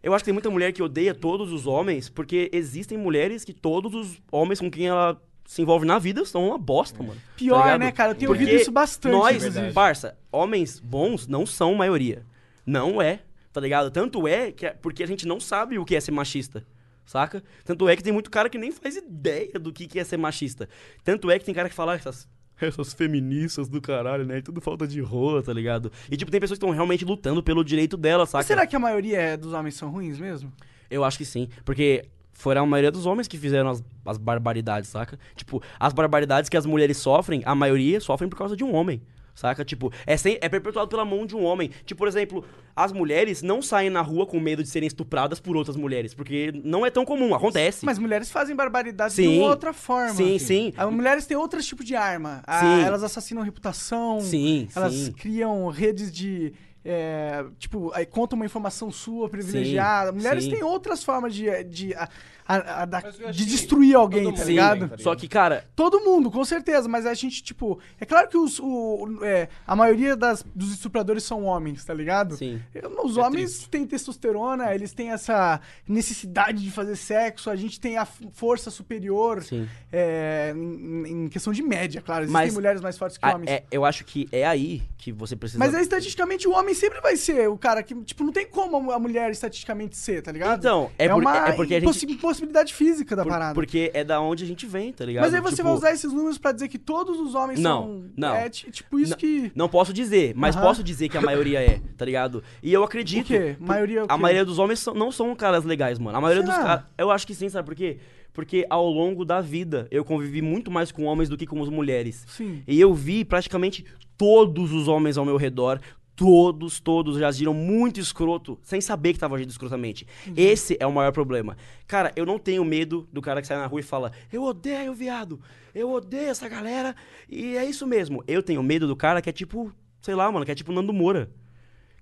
eu 0.04 0.14
acho 0.14 0.24
que 0.24 0.26
tem 0.26 0.34
muita 0.34 0.50
mulher 0.52 0.72
que 0.72 0.84
odeia 0.84 1.16
todos 1.16 1.52
os 1.52 1.66
homens, 1.66 2.08
porque 2.08 2.50
existem 2.54 2.98
mulheres 2.98 3.44
que 3.44 3.54
todos 3.54 3.94
os 3.96 4.22
homens 4.32 4.60
com 4.60 4.70
quem 4.70 4.88
ela 4.88 5.20
se 5.46 5.62
envolve 5.62 5.86
na 5.88 5.98
vida 6.00 6.24
são 6.24 6.48
uma 6.50 6.58
bosta, 6.58 7.02
mano. 7.02 7.20
Pior, 7.36 7.64
Tá 7.64 7.78
né, 7.80 7.92
cara? 7.92 8.12
Eu 8.12 8.16
tenho 8.16 8.30
Porque 8.32 8.44
ouvido 8.44 8.62
isso 8.62 8.72
bastante, 8.72 9.12
Nós, 9.12 9.38
inclusive. 9.38 9.74
parça, 9.74 10.16
homens 10.32 10.80
bons 10.80 11.28
não 11.28 11.46
são 11.48 11.74
maioria. 11.76 12.24
Não 12.66 13.02
é, 13.02 13.20
tá 13.52 13.62
ligado? 13.62 13.92
Tanto 13.92 14.28
é 14.28 14.52
que 14.52 14.66
é 14.66 14.70
porque 14.72 15.04
a 15.04 15.08
gente 15.08 15.28
não 15.28 15.40
sabe 15.40 15.78
o 15.78 15.86
que 15.86 15.96
é 15.96 16.00
ser 16.00 16.12
machista. 16.12 16.66
Saca? 17.06 17.44
Tanto 17.66 17.90
é 17.90 17.96
que 17.96 18.04
tem 18.04 18.14
muito 18.14 18.30
cara 18.30 18.50
que 18.50 18.58
nem 18.58 18.72
faz 18.72 18.96
ideia 18.96 19.60
do 19.60 19.74
que, 19.74 19.88
que 19.88 20.00
é 20.00 20.04
ser 20.04 20.18
machista. 20.18 20.70
Tanto 21.04 21.30
é 21.30 21.38
que 21.38 21.44
tem 21.44 21.54
cara 21.54 21.68
que 21.68 21.76
fala 21.76 21.94
"Ah, 21.94 21.96
essas, 21.96 22.28
essas 22.62 22.94
feministas 22.94 23.68
do 23.68 23.82
caralho, 23.82 24.26
né? 24.26 24.40
Tudo 24.42 24.62
falta 24.62 24.88
de 24.88 25.02
rola, 25.02 25.42
tá 25.42 25.52
ligado? 25.52 25.92
E 26.10 26.16
tipo, 26.16 26.32
tem 26.32 26.40
pessoas 26.40 26.58
que 26.58 26.64
estão 26.64 26.74
realmente 26.74 27.04
lutando 27.04 27.42
pelo 27.44 27.64
direito 27.64 27.98
dela, 27.98 28.26
saca? 28.26 28.38
Mas 28.38 28.46
será 28.46 28.66
que 28.68 28.76
a 28.76 28.80
maioria 28.80 29.18
é 29.20 29.38
dos 29.38 29.52
homens 29.52 29.76
são 29.76 29.90
ruins 29.90 30.20
mesmo? 30.20 30.54
Eu 30.90 31.04
acho 31.04 31.18
que 31.18 31.26
sim. 31.26 31.50
Porque 31.66 32.06
foram 32.34 32.64
a 32.64 32.66
maioria 32.66 32.92
dos 32.92 33.06
homens 33.06 33.28
que 33.28 33.38
fizeram 33.38 33.70
as, 33.70 33.84
as 34.06 34.18
barbaridades, 34.18 34.90
saca? 34.90 35.20
Tipo, 35.36 35.62
as 35.80 35.94
barbaridades 35.94 36.50
que 36.50 36.56
as 36.58 36.66
mulheres 36.66 36.98
sofrem, 36.98 37.42
a 37.46 37.54
maioria 37.56 38.00
sofrem 38.00 38.30
por 38.30 38.38
causa 38.38 38.56
de 38.56 38.64
um 38.64 38.74
homem. 38.74 39.02
Saca? 39.34 39.64
Tipo, 39.66 39.92
é, 40.06 40.18
sem, 40.18 40.38
é 40.42 40.50
perpetuado 40.50 40.90
pela 40.90 41.06
mão 41.06 41.26
de 41.26 41.36
um 41.36 41.44
homem. 41.44 41.70
Tipo, 41.86 42.00
por 42.00 42.08
exemplo, 42.08 42.44
as 42.76 42.92
mulheres 42.92 43.42
não 43.42 43.62
saem 43.62 43.90
na 43.90 44.02
rua 44.02 44.26
com 44.26 44.40
medo 44.40 44.62
de 44.62 44.70
serem 44.70 44.88
estupradas 44.88 45.40
por 45.40 45.56
outras 45.56 45.76
mulheres. 45.76 46.14
Porque 46.14 46.52
não 46.64 46.86
é 46.86 46.90
tão 46.90 47.06
comum, 47.06 47.34
acontece. 47.34 47.86
Mas 47.86 47.98
mulheres 47.98 48.30
fazem 48.30 48.56
barbaridade 48.56 49.16
de 49.16 49.24
Sim. 49.24 49.40
uma 49.40 49.48
outra 49.50 49.74
forma. 49.74 50.14
Sim, 50.14 50.38
sim. 50.38 50.74
As 50.78 50.92
mulheres 50.92 51.26
têm 51.26 51.38
outros 51.38 51.66
tipos 51.66 51.86
de 51.86 51.96
arma. 51.96 52.44
Ah, 52.46 52.60
Sim. 52.60 52.82
elas 52.84 53.04
assassinam 53.04 53.42
reputação. 53.44 54.20
Sim, 54.22 54.68
Elas 54.76 54.94
sim. 54.94 55.12
criam 55.14 55.68
redes 55.70 56.12
de. 56.12 56.54
é, 56.84 57.46
tipo, 57.60 57.92
aí 57.94 58.06
conta 58.06 58.36
uma 58.36 58.46
informação 58.46 58.92
sua 58.92 59.30
privilegiada. 59.30 60.12
Mulheres 60.12 60.44
sim. 60.46 60.52
têm 60.52 60.64
outras 60.64 61.04
formas 61.04 61.34
de, 61.34 61.64
de, 61.64 61.94
a- 61.94 62.10
a- 62.48 62.82
a- 62.82 62.86
da- 62.86 63.00
de 63.32 63.46
destruir 63.46 63.96
alguém, 63.96 64.34
tá 64.34 64.44
ligado? 64.44 64.90
tá 64.90 64.98
Só 64.98 65.16
que, 65.16 65.28
cara, 65.28 65.66
Todo 65.76 66.00
mundo, 66.02 66.30
com 66.32 66.44
certeza, 66.46 66.88
mas 66.88 67.06
a 67.06 67.14
gente, 67.14 67.44
tipo. 67.44 67.80
É 68.00 68.06
claro 68.06 68.28
que 68.28 68.38
os, 68.38 68.60
o, 68.60 69.20
é, 69.24 69.48
a 69.66 69.76
maioria 69.76 70.16
das, 70.16 70.44
dos 70.56 70.72
estupradores 70.72 71.24
são 71.24 71.44
homens, 71.46 71.84
tá 71.86 71.94
ligado? 71.94 72.36
sim. 72.36 72.62
Os 73.04 73.18
É 73.18 73.22
homens 73.22 73.52
triste. 73.54 73.70
têm 73.70 73.86
testosterona, 73.86 74.74
eles 74.74 74.94
têm 74.94 75.12
essa 75.12 75.60
necessidade 75.88 76.64
de 76.64 76.72
fazer 76.72 76.96
sexo, 76.96 77.50
a 77.50 77.56
gente 77.56 77.80
tem 77.80 77.98
a 77.98 78.06
força 78.06 78.70
superior 78.72 79.44
Sim. 79.44 79.68
é, 79.92 80.54
em, 80.56 81.26
em 81.26 81.30
questão 81.30 81.52
de 81.54 81.62
média, 81.62 82.02
claro. 82.02 82.24
Existem 82.24 82.42
Mas 82.46 82.54
mulheres 82.54 82.82
mais 82.82 82.98
fortes 82.98 83.18
que 83.18 83.26
Ah, 83.26 83.36
homens. 83.36 83.50
é, 83.50 83.64
eu 83.72 83.84
acho 83.86 84.04
que 84.06 84.28
é 84.32 84.46
aí 84.46 84.82
que 84.98 85.12
você 85.12 85.36
precisa. 85.36 85.60
Mas 85.60 85.74
aí, 85.76 85.82
estatisticamente, 85.82 86.48
o 86.48 86.52
homem 86.54 86.74
sempre 86.74 87.02
vai 87.02 87.16
ser 87.16 87.50
o 87.50 87.58
cara 87.58 87.84
que, 87.84 87.94
tipo, 88.04 88.24
não 88.24 88.32
tem 88.32 88.46
como 88.48 88.92
a 88.92 89.00
mulher 89.00 89.32
estatisticamente 89.32 89.98
ser, 89.98 90.22
tá 90.22 90.32
ligado? 90.32 90.60
Então, 90.60 90.90
é, 90.98 91.10
por- 91.10 91.22
uma 91.22 91.50
é 91.50 91.52
porque 91.54 91.76
a 91.76 91.80
gente. 91.80 91.86
Impossibilidade 92.32 92.74
física 92.74 93.16
da 93.16 93.24
por- 93.24 93.30
parada. 93.30 93.54
porque 93.54 93.92
é 93.94 94.04
da 94.04 94.20
onde 94.22 94.44
a 94.44 94.48
gente 94.48 94.66
vem, 94.66 94.92
tá 94.92 95.06
ligado? 95.06 95.24
Mas 95.24 95.34
aí 95.34 95.42
você 95.42 95.58
Tipo, 95.58 95.68
vai 95.68 95.78
usar 95.78 95.92
esses 95.92 96.12
números 96.12 96.38
pra 96.38 96.52
dizer 96.52 96.68
que 96.68 96.78
todos 96.80 97.20
os 97.20 97.36
homens 97.36 97.60
Não, 97.60 97.82
são. 97.84 98.06
não. 98.18 98.36
É 98.36 98.50
ti- 98.50 98.72
tipo 98.72 99.00
isso 99.00 99.12
Não, 99.12 99.18
que. 99.18 99.52
Não 99.56 99.70
posso 99.70 99.94
dizer, 99.94 100.34
mas 100.36 100.56
posso 100.56 100.84
dizer 100.84 101.10
que 101.10 101.18
a 101.18 101.22
maioria 101.22 101.60
é, 101.62 101.80
tá 101.98 102.06
ligado? 102.06 102.44
E 102.64 102.72
eu 102.74 102.84
acredito. 102.84 103.26
O 103.26 103.28
quê? 103.28 103.56
Maioria 103.60 104.00
é 104.00 104.02
o 104.04 104.06
A 104.06 104.16
quê? 104.16 104.22
maioria 104.22 104.46
dos 104.46 104.58
homens 104.60 104.80
são- 104.80 104.94
não 104.94 105.12
são 105.12 105.34
caras 105.36 105.64
legais, 105.64 106.00
mano. 106.00 106.18
A 106.18 106.22
maioria 106.22 106.44
dos 106.44 106.54
Será? 106.54 106.66
caras. 106.66 106.86
Eu 106.98 107.12
acho 107.12 107.28
que 107.28 107.36
sim, 107.36 107.50
sabe 107.50 107.66
por 107.66 107.76
quê? 107.76 107.98
Porque 108.34 108.66
ao 108.70 108.88
longo 108.90 109.26
da 109.26 109.42
vida 109.42 109.88
eu 109.92 110.06
convivi 110.06 110.42
muito 110.42 110.72
mais 110.72 110.90
com 110.92 111.04
homens 111.04 111.28
do 111.28 111.36
que 111.36 111.46
com 111.46 111.62
as 111.62 111.68
mulheres. 111.70 112.26
Sim. 112.30 112.64
E 112.66 112.80
eu 112.80 112.94
vi 112.94 113.26
praticamente 113.26 113.86
todos 114.18 114.72
os 114.72 114.88
homens 114.88 115.18
ao 115.18 115.26
meu 115.26 115.36
redor. 115.36 115.80
Todos, 116.22 116.80
todos 116.80 117.18
já 117.18 117.30
agiram 117.30 117.52
muito 117.52 118.00
escroto, 118.00 118.60
sem 118.62 118.80
saber 118.80 119.14
que 119.14 119.18
tava 119.18 119.38
agindo 119.38 119.50
escrotamente. 119.50 120.06
Esse 120.38 120.78
é 120.80 120.86
o 120.86 120.92
maior 120.92 121.12
problema. 121.12 121.58
Cara, 121.88 122.14
eu 122.16 122.28
não 122.28 122.38
tenho 122.38 122.64
medo 122.64 123.10
do 123.12 123.24
cara 123.24 123.42
que 123.42 123.48
sai 123.48 123.58
na 123.58 123.66
rua 123.66 123.80
e 123.80 123.84
fala: 123.84 124.12
Eu 124.32 124.44
odeio 124.44 124.94
viado, 124.94 125.42
eu 125.74 125.92
odeio 125.92 126.30
essa 126.30 126.48
galera, 126.48 126.96
e 127.28 127.58
é 127.58 127.66
isso 127.66 127.88
mesmo. 127.88 128.24
Eu 128.28 128.44
tenho 128.44 128.62
medo 128.62 128.86
do 128.88 128.96
cara 128.96 129.20
que 129.20 129.32
é 129.32 129.34
tipo, 129.34 129.74
sei 130.00 130.14
lá, 130.14 130.32
mano, 130.32 130.46
que 130.46 130.52
é 130.52 130.54
tipo 130.54 130.72
Nando 130.72 130.94
Moura. 130.94 131.32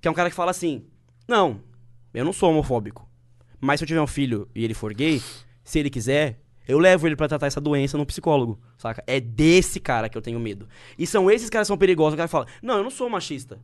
Que 0.02 0.08
é 0.10 0.12
um 0.12 0.14
cara 0.14 0.30
que 0.30 0.36
fala 0.36 0.52
assim: 0.52 0.84
Não, 1.26 1.62
eu 2.14 2.26
não 2.26 2.34
sou 2.34 2.50
homofóbico. 2.50 3.08
Mas 3.58 3.80
se 3.80 3.86
eu 3.86 3.88
tiver 3.88 4.02
um 4.02 4.08
filho 4.08 4.50
e 4.54 4.66
ele 4.66 4.74
for 4.74 4.94
gay, 4.94 5.24
se 5.64 5.80
ele 5.80 5.90
quiser, 5.90 6.42
eu 6.68 6.78
levo 6.78 7.08
ele 7.08 7.16
pra 7.16 7.30
tratar 7.30 7.48
essa 7.48 7.62
doença 7.62 7.98
no 7.98 8.06
psicólogo, 8.06 8.60
saca? 8.78 9.02
É 9.08 9.22
desse 9.22 9.80
cara 9.80 10.10
que 10.10 10.18
eu 10.18 10.22
tenho 10.22 10.42
medo. 10.42 10.68
E 10.98 11.08
são 11.08 11.32
esses 11.32 11.50
caras 11.50 11.68
que 11.68 11.70
são 11.70 11.78
perigosos. 11.78 12.16
O 12.16 12.18
cara 12.18 12.28
fala: 12.28 12.48
Não, 12.62 12.76
eu 12.76 12.84
não 12.84 12.92
sou 12.92 13.10
machista. 13.10 13.62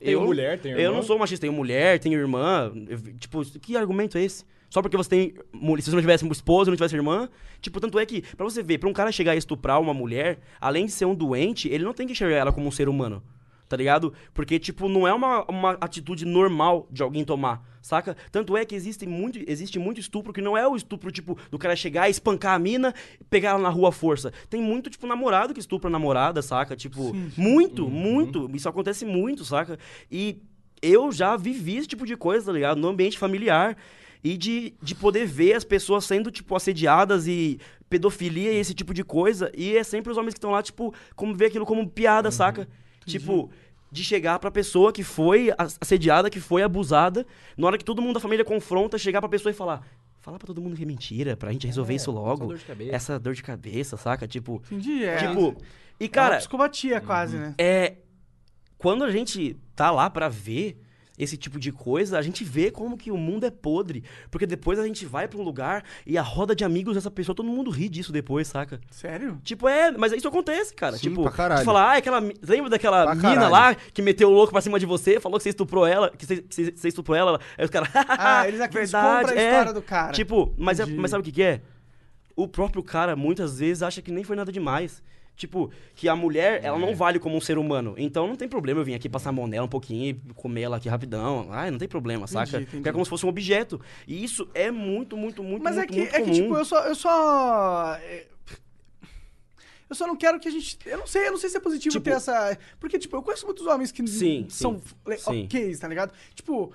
Tem 0.00 0.14
eu, 0.14 0.22
mulher, 0.22 0.58
Eu 0.78 0.80
irmã. 0.80 0.96
não 0.96 1.02
sou 1.02 1.18
machista, 1.18 1.42
tenho 1.42 1.52
mulher, 1.52 1.98
tenho 1.98 2.18
irmã. 2.18 2.72
Eu- 2.88 2.98
tipo, 3.18 3.44
que 3.60 3.76
argumento 3.76 4.16
é 4.18 4.22
esse? 4.24 4.44
Só 4.70 4.80
porque 4.80 4.96
você 4.96 5.10
tem. 5.10 5.34
Se 5.82 5.90
você 5.90 5.96
não 5.96 6.00
tivesse 6.00 6.24
esposa, 6.32 6.70
não 6.70 6.76
tivesse 6.76 6.94
irmã. 6.94 7.28
Tipo, 7.60 7.80
tanto 7.80 7.98
é 7.98 8.06
que, 8.06 8.22
pra 8.36 8.44
você 8.44 8.62
ver, 8.62 8.78
pra 8.78 8.88
um 8.88 8.92
cara 8.92 9.12
chegar 9.12 9.32
a 9.32 9.36
estuprar 9.36 9.80
uma 9.80 9.92
mulher, 9.92 10.38
além 10.60 10.86
de 10.86 10.92
ser 10.92 11.04
um 11.04 11.14
doente, 11.14 11.68
ele 11.68 11.84
não 11.84 11.92
tem 11.92 12.06
que 12.06 12.12
enxergar 12.12 12.36
ela 12.36 12.52
como 12.52 12.66
um 12.66 12.70
ser 12.70 12.88
humano. 12.88 13.22
Tá 13.70 13.76
ligado? 13.76 14.12
Porque, 14.34 14.58
tipo, 14.58 14.88
não 14.88 15.06
é 15.06 15.14
uma, 15.14 15.44
uma 15.48 15.70
atitude 15.80 16.24
normal 16.24 16.88
de 16.90 17.04
alguém 17.04 17.24
tomar, 17.24 17.62
saca? 17.80 18.16
Tanto 18.32 18.56
é 18.56 18.64
que 18.64 18.74
existe 18.74 19.06
muito, 19.06 19.38
existe 19.46 19.78
muito 19.78 20.00
estupro 20.00 20.32
que 20.32 20.42
não 20.42 20.58
é 20.58 20.66
o 20.66 20.74
estupro, 20.74 21.12
tipo, 21.12 21.38
do 21.52 21.56
cara 21.56 21.76
chegar, 21.76 22.10
espancar 22.10 22.56
a 22.56 22.58
mina, 22.58 22.92
pegar 23.30 23.50
ela 23.50 23.60
na 23.60 23.68
rua 23.68 23.90
à 23.90 23.92
força. 23.92 24.32
Tem 24.48 24.60
muito, 24.60 24.90
tipo, 24.90 25.06
namorado 25.06 25.54
que 25.54 25.60
estupra 25.60 25.88
a 25.88 25.90
namorada, 25.92 26.42
saca? 26.42 26.74
Tipo, 26.74 27.14
muito, 27.36 27.88
muito. 27.88 28.50
Isso 28.52 28.68
acontece 28.68 29.04
muito, 29.06 29.44
saca? 29.44 29.78
E 30.10 30.42
eu 30.82 31.12
já 31.12 31.36
vivi 31.36 31.76
esse 31.76 31.86
tipo 31.86 32.04
de 32.04 32.16
coisa, 32.16 32.46
tá 32.46 32.52
ligado? 32.52 32.80
No 32.80 32.88
ambiente 32.88 33.16
familiar. 33.16 33.76
E 34.22 34.36
de, 34.36 34.74
de 34.82 34.96
poder 34.96 35.26
ver 35.26 35.54
as 35.54 35.62
pessoas 35.62 36.04
sendo, 36.04 36.28
tipo, 36.32 36.56
assediadas 36.56 37.28
e 37.28 37.60
pedofilia 37.88 38.52
e 38.52 38.56
esse 38.56 38.74
tipo 38.74 38.92
de 38.92 39.04
coisa. 39.04 39.50
E 39.56 39.76
é 39.76 39.84
sempre 39.84 40.10
os 40.10 40.18
homens 40.18 40.34
que 40.34 40.38
estão 40.38 40.50
lá, 40.50 40.60
tipo, 40.60 40.92
como 41.14 41.36
ver 41.36 41.46
aquilo 41.46 41.64
como 41.64 41.88
piada, 41.88 42.32
saca? 42.32 42.68
Tipo, 43.06 43.50
de 43.92 44.04
chegar 44.04 44.38
pra 44.38 44.50
pessoa 44.50 44.92
que 44.92 45.02
foi 45.02 45.52
as- 45.58 45.76
assediada, 45.80 46.30
que 46.30 46.38
foi 46.40 46.62
abusada, 46.62 47.26
na 47.56 47.66
hora 47.66 47.76
que 47.78 47.84
todo 47.84 48.00
mundo 48.00 48.14
da 48.14 48.20
família 48.20 48.44
confronta, 48.44 48.96
chegar 48.98 49.20
pra 49.20 49.28
pessoa 49.28 49.50
e 49.50 49.54
falar. 49.54 49.84
Falar 50.20 50.38
pra 50.38 50.46
todo 50.46 50.60
mundo 50.60 50.76
que 50.76 50.82
é 50.82 50.86
mentira, 50.86 51.36
pra 51.36 51.50
gente 51.50 51.66
resolver 51.66 51.94
isso 51.94 52.10
logo. 52.10 52.46
dor 52.46 52.58
de 52.58 52.64
cabeça. 52.64 52.94
Essa 52.94 53.18
dor 53.18 53.34
de 53.34 53.42
cabeça, 53.42 53.96
saca? 53.96 54.28
Tipo. 54.28 54.62
Entendi. 54.70 55.02
É, 55.04 55.16
tipo. 55.16 55.56
E, 55.98 56.04
é 56.04 56.06
uma 56.06 56.08
cara, 56.10 56.36
psicopatia 56.38 57.00
quase, 57.00 57.36
Uhum. 57.36 57.42
né? 57.42 57.54
é. 57.58 57.96
Quando 58.78 59.04
a 59.04 59.10
gente 59.10 59.56
tá 59.74 59.90
lá 59.90 60.08
pra 60.08 60.28
ver, 60.28 60.80
esse 61.22 61.36
tipo 61.36 61.58
de 61.60 61.70
coisa, 61.70 62.18
a 62.18 62.22
gente 62.22 62.42
vê 62.42 62.70
como 62.70 62.96
que 62.96 63.10
o 63.10 63.16
mundo 63.16 63.44
é 63.44 63.50
podre. 63.50 64.02
Porque 64.30 64.46
depois 64.46 64.78
a 64.78 64.86
gente 64.86 65.04
vai 65.04 65.28
pra 65.28 65.38
um 65.38 65.42
lugar 65.42 65.84
e 66.06 66.16
a 66.16 66.22
roda 66.22 66.54
de 66.54 66.64
amigos 66.64 66.94
dessa 66.94 67.10
pessoa, 67.10 67.34
todo 67.34 67.46
mundo 67.46 67.70
ri 67.70 67.88
disso 67.88 68.10
depois, 68.12 68.48
saca? 68.48 68.80
Sério? 68.90 69.38
Tipo, 69.44 69.68
é, 69.68 69.90
mas 69.92 70.12
isso 70.12 70.26
acontece, 70.28 70.74
cara. 70.74 70.96
Sim, 70.96 71.10
tipo, 71.10 71.22
pra 71.22 71.32
caralho. 71.32 71.60
tu 71.62 71.64
fala, 71.66 71.82
ah, 71.92 71.96
aquela. 71.96 72.20
Lembra 72.42 72.70
daquela 72.70 73.04
Pra 73.04 73.14
mina 73.14 73.28
caralho. 73.34 73.50
lá 73.52 73.74
que 73.74 74.00
meteu 74.02 74.28
o 74.28 74.32
louco 74.32 74.52
pra 74.52 74.60
cima 74.60 74.78
de 74.78 74.86
você, 74.86 75.20
falou 75.20 75.38
que 75.38 75.42
você 75.42 75.50
estuprou 75.50 75.86
ela, 75.86 76.10
que 76.10 76.24
você, 76.26 76.36
que 76.42 76.72
você- 76.76 76.88
estuprou 76.88 77.16
ela, 77.16 77.38
aí 77.58 77.64
os 77.64 77.70
caras. 77.70 77.88
Ah, 78.08 78.46
eles 78.48 78.60
aqui 78.60 78.78
compram 78.78 79.28
a 79.28 79.34
é. 79.34 79.50
história 79.50 79.72
do 79.72 79.82
cara. 79.82 80.12
Tipo, 80.12 80.54
mas, 80.56 80.80
é- 80.80 80.86
mas 80.86 81.10
sabe 81.10 81.20
o 81.20 81.24
que, 81.24 81.32
que 81.32 81.42
é? 81.42 81.60
O 82.36 82.48
próprio 82.48 82.82
cara, 82.82 83.14
muitas 83.14 83.58
vezes, 83.58 83.82
acha 83.82 84.00
que 84.00 84.10
nem 84.10 84.24
foi 84.24 84.36
nada 84.36 84.50
demais. 84.50 85.02
Tipo, 85.40 85.70
que 85.94 86.06
a 86.06 86.14
mulher, 86.14 86.60
ela 86.62 86.76
É. 86.76 86.80
não 86.80 86.94
vale 86.94 87.18
como 87.18 87.34
um 87.34 87.40
ser 87.40 87.56
humano. 87.56 87.94
Então 87.96 88.28
não 88.28 88.36
tem 88.36 88.46
problema 88.46 88.80
eu 88.80 88.84
vir 88.84 88.92
aqui 88.94 89.08
passar 89.08 89.30
a 89.30 89.32
mão 89.32 89.46
nela 89.46 89.64
um 89.64 89.70
pouquinho 89.70 90.04
e 90.10 90.34
comer 90.34 90.60
ela 90.60 90.76
aqui 90.76 90.86
rapidão. 90.86 91.48
Ai, 91.50 91.70
não 91.70 91.78
tem 91.78 91.88
problema, 91.88 92.26
saca? 92.26 92.58
entendi. 92.58 92.66
Porque 92.76 92.88
é 92.90 92.92
como 92.92 93.02
se 93.06 93.08
fosse 93.08 93.24
um 93.24 93.30
objeto. 93.30 93.80
E 94.06 94.22
isso 94.22 94.46
é 94.52 94.70
muito, 94.70 95.16
muito, 95.16 95.42
muito, 95.42 95.62
Mas 95.62 95.76
é 95.76 95.78
muito, 95.78 95.92
que, 95.94 95.98
muito 96.00 96.14
é 96.14 96.20
que 96.20 96.30
tipo, 96.30 96.54
eu 96.54 96.64
só. 96.66 96.86
Eu 96.86 96.94
só. 96.94 97.94
é, 98.02 98.26
Eu 99.88 99.96
só 99.96 100.06
não 100.06 100.14
quero 100.14 100.38
que 100.38 100.46
a 100.46 100.50
gente. 100.52 100.78
Eu 100.86 100.98
não 100.98 101.06
sei, 101.06 101.26
eu 101.26 101.32
não 101.32 101.38
sei 101.38 101.48
se 101.50 101.56
é 101.56 101.60
positivo 101.60 101.92
Tipo- 101.94 102.04
ter 102.04 102.10
essa. 102.12 102.56
Porque, 102.78 102.98
tipo, 102.98 103.16
eu 103.16 103.22
conheço 103.22 103.44
muitos 103.46 103.66
homens 103.66 103.90
que 103.90 104.06
Sim, 104.06 104.46
são 104.48 104.78
sim, 104.78 104.94
le- 105.06 105.18
sim. 105.18 105.44
ok, 105.46 105.76
tá 105.78 105.88
ligado? 105.88 106.12
Tipo, 106.34 106.72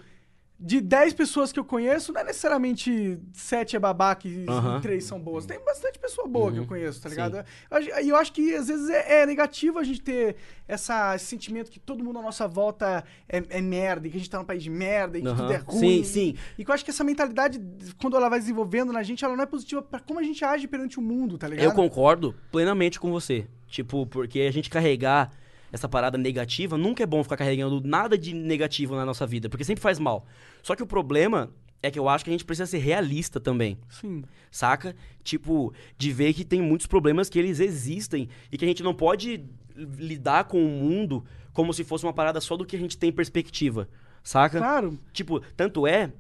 de 0.58 0.80
10 0.80 1.14
pessoas 1.14 1.52
que 1.52 1.60
eu 1.60 1.66
conheço, 1.66 2.14
não 2.14 2.22
é 2.22 2.24
necessariamente 2.24 3.20
7 3.34 3.76
é 3.76 3.80
babaca 3.80 4.26
e 4.28 4.46
Aham. 4.48 4.80
3 4.80 5.04
são 5.04 5.20
boas. 5.20 5.46
Tem 5.46 5.60
bastante 5.64 6.00
pessoa 6.00 6.28
boa 6.28 6.50
que 6.52 6.58
eu 6.58 6.62
Uhum, 6.62 6.68
conheço, 6.68 7.02
tá 7.02 7.10
ligado? 7.10 7.44
Eu 7.70 8.04
E 8.04 8.10
eu, 8.10 8.16
acho 8.16 8.32
que 8.32 8.56
às 8.56 8.68
vezes 8.70 8.90
é, 8.90 9.22
é 9.22 9.26
negativo 9.26 9.78
a 9.80 9.84
gente 9.84 10.02
ter 10.02 10.38
essa, 10.66 11.14
esse 11.14 11.26
sentimento 11.26 11.70
que 11.70 11.80
todo 11.80 12.04
mundo 12.04 12.20
à 12.20 12.22
nossa 12.22 12.48
volta 12.48 13.04
é, 13.28 13.44
é 13.50 13.62
merda, 13.62 14.08
e 14.08 14.12
que 14.12 14.16
a 14.16 14.20
gente 14.20 14.30
tá 14.30 14.38
num 14.40 14.46
país 14.46 14.64
de 14.64 14.70
merda, 14.70 15.18
e 15.18 15.22
que 15.22 15.28
Aham. 15.28 15.38
tudo 15.38 15.52
é 15.54 15.58
ruim. 15.58 15.80
Sim, 15.80 16.00
e- 16.00 16.06
sim. 16.06 16.36
E 16.58 16.64
que 16.64 16.72
eu 16.72 16.74
acho 16.74 16.86
que 16.86 16.92
essa 16.92 17.04
mentalidade, 17.04 17.62
quando 18.00 18.16
ela 18.16 18.30
vai 18.30 18.40
desenvolvendo 18.40 18.94
na 18.94 19.04
gente, 19.04 19.26
ela 19.26 19.36
não 19.36 19.44
é 19.44 19.48
positiva 19.48 19.82
pra 19.82 20.00
como 20.00 20.20
a 20.20 20.24
gente 20.24 20.44
age 20.46 20.68
perante 20.70 20.98
o 21.00 21.02
mundo, 21.02 21.38
tá 21.38 21.48
ligado? 21.50 21.66
Eu 21.66 21.74
concordo 21.74 22.34
plenamente 22.52 22.98
com 23.00 23.12
você. 23.12 23.46
Tipo, 23.68 24.06
porque 24.08 24.40
a 24.42 24.52
gente 24.52 24.70
carregar 24.70 25.32
essa 25.76 25.88
parada 25.88 26.18
negativa, 26.18 26.78
nunca 26.78 27.04
é 27.04 27.06
bom 27.06 27.22
ficar 27.24 27.38
carregando 27.38 27.80
nada 27.86 28.18
de 28.18 28.34
negativo 28.34 28.96
na 28.96 29.06
nossa 29.06 29.28
vida, 29.28 29.50
porque 29.50 29.64
sempre 29.64 29.82
faz 29.82 30.00
mal. 30.00 30.26
Só 30.64 30.76
que 30.76 30.82
o 30.82 30.88
problema 30.88 31.52
é 31.84 31.92
que 31.92 32.00
eu 32.00 32.10
acho 32.10 32.24
que 32.24 32.30
a 32.32 32.34
gente 32.34 32.46
precisa 32.46 32.66
ser 32.66 32.80
realista 32.80 33.40
também, 33.40 33.78
Sim. 33.90 34.24
saca? 34.50 34.96
Tipo, 35.24 35.74
de 35.98 36.12
ver 36.12 36.34
que 36.34 36.44
tem 36.44 36.62
muitos 36.62 36.88
problemas 36.88 37.30
que 37.30 37.38
eles 37.38 37.60
existem 37.60 38.28
e 38.52 38.58
que 38.58 38.66
a 38.66 38.68
gente 38.68 38.82
não 38.82 38.94
pode 38.94 39.44
lidar 39.76 40.46
com 40.46 40.66
o 40.66 40.70
mundo 40.70 41.24
como 41.54 41.74
se 41.74 41.84
fosse 41.84 42.06
uma 42.06 42.14
parada 42.14 42.42
só 42.42 42.56
do 42.58 42.66
que 42.66 42.76
a 42.76 42.80
gente 42.80 42.98
tem 42.98 43.12
perspectiva, 43.12 43.88
saca? 44.24 44.58
Claro. 44.58 44.98
Tipo, 45.14 45.42
tanto 45.56 45.86
é 45.86 46.12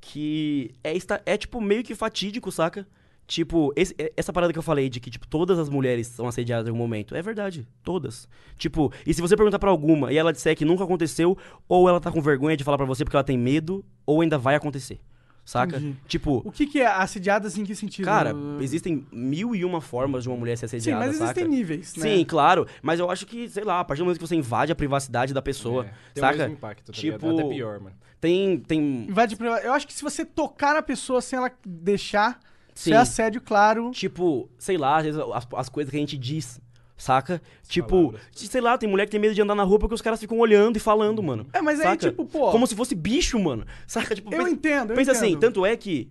que 0.00 0.74
é, 0.84 0.96
esta- 0.96 1.22
é 1.24 1.36
tipo 1.36 1.60
meio 1.60 1.82
que 1.82 1.94
fatídico, 1.94 2.52
saca? 2.52 2.86
Tipo, 3.26 3.72
esse- 3.74 3.94
essa 4.16 4.32
parada 4.32 4.52
que 4.52 4.58
eu 4.58 4.62
falei 4.62 4.88
de 4.90 5.00
que, 5.00 5.10
tipo, 5.10 5.26
todas 5.26 5.58
as 5.58 5.68
mulheres 5.70 6.06
são 6.08 6.28
assediadas 6.28 6.66
em 6.66 6.70
algum 6.70 6.78
momento. 6.82 7.14
É 7.16 7.22
verdade, 7.22 7.66
todas. 7.82 8.28
Tipo, 8.58 8.92
e 9.06 9.14
se 9.14 9.20
você 9.22 9.34
perguntar 9.36 9.58
pra 9.58 9.70
alguma 9.70 10.12
e 10.12 10.18
ela 10.18 10.32
disser 10.32 10.54
que 10.56 10.64
nunca 10.64 10.84
aconteceu, 10.84 11.36
ou 11.68 11.88
ela 11.88 12.00
tá 12.00 12.10
com 12.12 12.20
vergonha 12.20 12.56
de 12.56 12.62
falar 12.64 12.76
pra 12.76 12.86
você 12.86 13.02
porque 13.04 13.16
ela 13.16 13.24
tem 13.24 13.38
medo, 13.38 13.82
ou 14.04 14.20
ainda 14.20 14.36
vai 14.36 14.54
acontecer. 14.54 15.00
Saca? 15.46 15.76
Entendi. 15.76 15.96
Tipo, 16.08 16.40
O 16.44 16.50
que, 16.50 16.66
que 16.66 16.80
é 16.80 16.86
assediadas 16.86 17.58
em 17.58 17.64
que 17.64 17.74
sentido? 17.74 18.06
cara, 18.06 18.34
existem 18.60 19.06
mil 19.12 19.54
e 19.54 19.62
uma 19.62 19.78
formas 19.78 20.22
de 20.22 20.28
uma 20.30 20.38
mulher 20.38 20.56
ser 20.56 20.68
Sim, 20.68 20.76
assediada, 20.78 21.04
mas 21.04 21.14
existem 21.16 21.44
saca? 21.44 21.48
níveis, 21.56 21.96
né? 21.96 22.02
Sim, 22.02 22.24
claro. 22.24 22.66
Mas 22.82 22.98
eu 22.98 23.10
acho 23.10 23.26
que, 23.26 23.46
sei 23.50 23.62
lá, 23.62 23.80
a 23.80 23.84
partir 23.84 24.00
do 24.00 24.06
momento 24.06 24.18
que 24.20 24.26
você 24.26 24.34
invade 24.36 24.72
a 24.72 24.74
privacidade 24.74 25.34
da 25.34 25.42
pessoa, 25.42 25.84
É, 25.84 25.92
tem 26.14 26.22
o 26.22 26.26
saca? 26.26 26.38
mesmo 26.38 26.52
impacto, 26.54 26.86
tá 26.86 26.92
tipo, 26.94 27.18
ligado? 27.18 27.40
Até 27.40 27.48
pior, 27.54 27.78
mano. 27.78 27.94
Tem, 28.20 28.58
tem 28.58 28.80
Invade 29.06 29.36
Eu 29.62 29.74
acho 29.74 29.86
que 29.86 29.92
se 29.92 30.02
você 30.02 30.24
tocar 30.24 30.72
na 30.72 30.80
pessoa 30.82 31.20
sem 31.20 31.38
ela 31.38 31.50
deixar, 31.66 32.40
isso 32.74 32.84
Sim. 32.84 32.92
é 32.92 32.96
assédio, 32.96 33.40
claro. 33.40 33.90
Tipo, 33.92 34.48
sei 34.58 34.76
lá, 34.76 34.96
às 34.98 35.04
vezes 35.04 35.20
as, 35.32 35.46
as 35.54 35.68
coisas 35.68 35.90
que 35.90 35.96
a 35.96 36.00
gente 36.00 36.18
diz, 36.18 36.60
saca? 36.96 37.40
tipo, 37.68 38.08
palavras. 38.08 38.22
sei 38.34 38.60
lá, 38.60 38.76
tem 38.76 38.88
mulher 38.88 39.04
que 39.06 39.12
tem 39.12 39.20
medo 39.20 39.34
de 39.34 39.40
andar 39.42 39.54
na 39.54 39.62
rua 39.62 39.78
porque 39.78 39.94
os 39.94 40.02
caras 40.02 40.18
ficam 40.20 40.38
olhando 40.38 40.76
e 40.76 40.80
falando, 40.80 41.22
mano. 41.22 41.46
É, 41.52 41.60
mas 41.62 41.78
aí, 41.80 41.86
saca? 41.86 42.10
tipo, 42.10 42.24
pô. 42.26 42.50
Como 42.50 42.66
se 42.66 42.74
fosse 42.74 42.94
bicho, 42.94 43.38
mano. 43.38 43.64
Saca? 43.86 44.14
Tipo, 44.14 44.32
Eu 44.34 44.38
pensa, 44.38 44.50
entendo, 44.50 44.90
eu 44.90 44.96
pensa 44.96 45.10
entendo. 45.12 45.24
assim, 45.24 45.38
tanto 45.38 45.64
é 45.64 45.76
que 45.76 46.10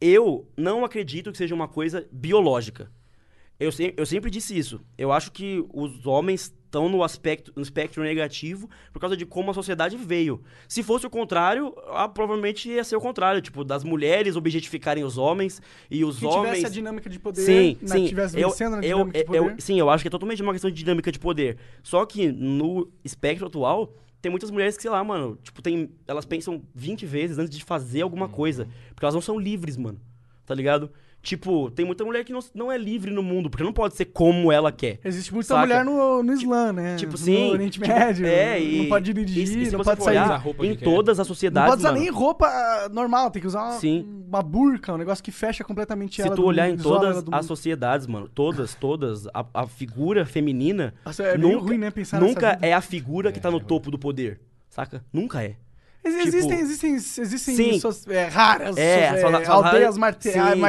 eu 0.00 0.48
não 0.56 0.84
acredito 0.84 1.30
que 1.32 1.38
seja 1.38 1.54
uma 1.54 1.68
coisa 1.68 2.06
biológica. 2.12 2.90
Eu, 3.58 3.72
se- 3.72 3.94
eu 3.96 4.06
sempre 4.06 4.30
disse 4.30 4.56
isso. 4.56 4.80
Eu 4.96 5.10
acho 5.12 5.32
que 5.32 5.64
os 5.72 6.06
homens 6.06 6.54
estão 6.68 6.88
no 6.88 7.02
aspecto 7.02 7.50
no 7.56 7.62
espectro 7.62 8.02
negativo 8.02 8.68
por 8.92 9.00
causa 9.00 9.16
de 9.16 9.24
como 9.24 9.50
a 9.50 9.54
sociedade 9.54 9.96
veio. 9.96 10.42
Se 10.68 10.82
fosse 10.82 11.06
o 11.06 11.10
contrário, 11.10 11.74
ah, 11.88 12.08
provavelmente 12.08 12.68
ia 12.68 12.84
ser 12.84 12.94
o 12.96 13.00
contrário, 13.00 13.40
tipo, 13.40 13.64
das 13.64 13.82
mulheres 13.82 14.36
objetificarem 14.36 15.02
os 15.02 15.16
homens 15.16 15.60
e 15.90 16.04
os 16.04 16.18
que 16.18 16.26
homens 16.26 16.56
tivesse 16.56 16.66
a 16.66 16.68
dinâmica 16.68 17.08
de 17.08 17.18
poder, 17.18 17.40
Sim, 17.42 17.76
né, 17.80 17.88
sim. 17.96 18.06
tivesse 18.06 18.38
eu, 18.38 18.50
vencendo 18.50 18.76
na 18.76 18.84
eu, 18.84 18.98
dinâmica 18.98 19.24
de 19.24 19.36
eu- 19.36 19.44
poder. 19.44 19.62
sim, 19.62 19.78
eu 19.80 19.88
acho 19.90 20.04
que 20.04 20.08
é 20.08 20.10
totalmente 20.10 20.42
uma 20.42 20.52
questão 20.52 20.70
de 20.70 20.76
dinâmica 20.76 21.10
de 21.10 21.18
poder. 21.18 21.56
Só 21.82 22.04
que 22.04 22.30
no 22.30 22.88
espectro 23.02 23.46
atual, 23.46 23.94
tem 24.20 24.30
muitas 24.30 24.50
mulheres 24.50 24.76
que, 24.76 24.82
sei 24.82 24.90
lá, 24.90 25.02
mano, 25.02 25.38
tipo, 25.42 25.62
tem, 25.62 25.90
elas 26.06 26.24
pensam 26.26 26.62
20 26.74 27.06
vezes 27.06 27.38
antes 27.38 27.56
de 27.56 27.64
fazer 27.64 28.02
alguma 28.02 28.28
coisa. 28.28 28.68
Porque 28.90 29.04
elas 29.04 29.14
não 29.14 29.22
são 29.22 29.38
livres, 29.38 29.76
mano. 29.76 29.98
Tá 30.44 30.54
ligado? 30.54 30.90
Tipo, 31.20 31.68
tem 31.70 31.84
muita 31.84 32.04
mulher 32.04 32.24
que 32.24 32.32
não, 32.32 32.38
não 32.54 32.72
é 32.72 32.78
livre 32.78 33.10
no 33.10 33.22
mundo, 33.22 33.50
porque 33.50 33.64
não 33.64 33.72
pode 33.72 33.94
ser 33.96 34.04
como 34.06 34.52
ela 34.52 34.70
quer. 34.70 35.00
Existe 35.04 35.34
muita 35.34 35.48
Saca? 35.48 35.60
mulher 35.62 35.84
no, 35.84 36.22
no 36.22 36.32
Islã, 36.32 36.72
né? 36.72 36.96
Tipo, 36.96 37.18
sim. 37.18 37.48
No 37.48 37.52
Oriente 37.54 37.78
tipo, 37.80 37.88
Médio. 37.88 38.24
É, 38.26 38.62
e. 38.62 38.78
não 38.78 38.86
pode 38.88 39.12
dirigir, 39.12 39.42
e 39.42 39.46
se- 39.46 39.58
e 39.60 39.66
se 39.66 39.72
não 39.72 39.78
você 39.78 39.90
pode 39.90 40.04
sair. 40.04 40.14
Usar 40.16 40.24
olhar 40.26 40.36
roupa 40.36 40.64
em 40.64 40.76
todas 40.76 41.18
as 41.18 41.26
Não 41.28 41.34
sociedades. 41.34 41.68
pode 41.70 41.80
usar 41.82 41.90
mano, 41.90 42.00
nem 42.02 42.10
roupa 42.10 42.88
normal, 42.92 43.30
tem 43.30 43.42
que 43.42 43.48
usar 43.48 43.64
uma, 43.64 43.72
Sim. 43.72 44.24
uma 44.28 44.40
burca, 44.42 44.94
um 44.94 44.96
negócio 44.96 45.22
que 45.22 45.32
fecha 45.32 45.64
completamente 45.64 46.16
Se 46.16 46.22
ela 46.22 46.36
tu 46.36 46.42
do 46.42 46.46
olhar 46.48 46.68
mundo, 46.68 46.78
em 46.80 46.82
todas 46.82 47.24
as 47.32 47.46
sociedades, 47.46 48.06
mano, 48.06 48.28
todas, 48.28 48.74
todas, 48.76 49.26
a, 49.34 49.44
a 49.52 49.66
figura 49.66 50.24
feminina 50.24 50.94
Nossa, 51.04 51.24
é 51.24 51.36
meio 51.36 51.54
nunca, 51.54 51.66
ruim, 51.66 51.78
né, 51.78 51.90
pensar 51.90 52.20
nunca 52.20 52.58
é 52.62 52.72
a 52.72 52.80
figura 52.80 53.32
que 53.32 53.40
tá 53.40 53.48
É, 53.48 53.52
no 53.52 53.58
é 53.58 53.64
topo 53.64 53.90
do 53.90 53.98
poder, 53.98 54.40
saca? 54.70 55.04
Nunca 55.12 55.42
é. 55.42 55.56
Tipo- 56.14 56.28
existem, 56.28 56.58
existem, 56.60 56.94
existem 56.94 57.56
Sim. 57.56 57.80
so- 57.80 58.10
é, 58.12 58.24
raras 58.26 58.76
É, 58.76 59.20
so- 59.20 59.26
é, 59.28 59.46
aldeias 59.46 59.96
marte- 59.98 60.30
sim, 60.32 60.38
onde 60.40 60.60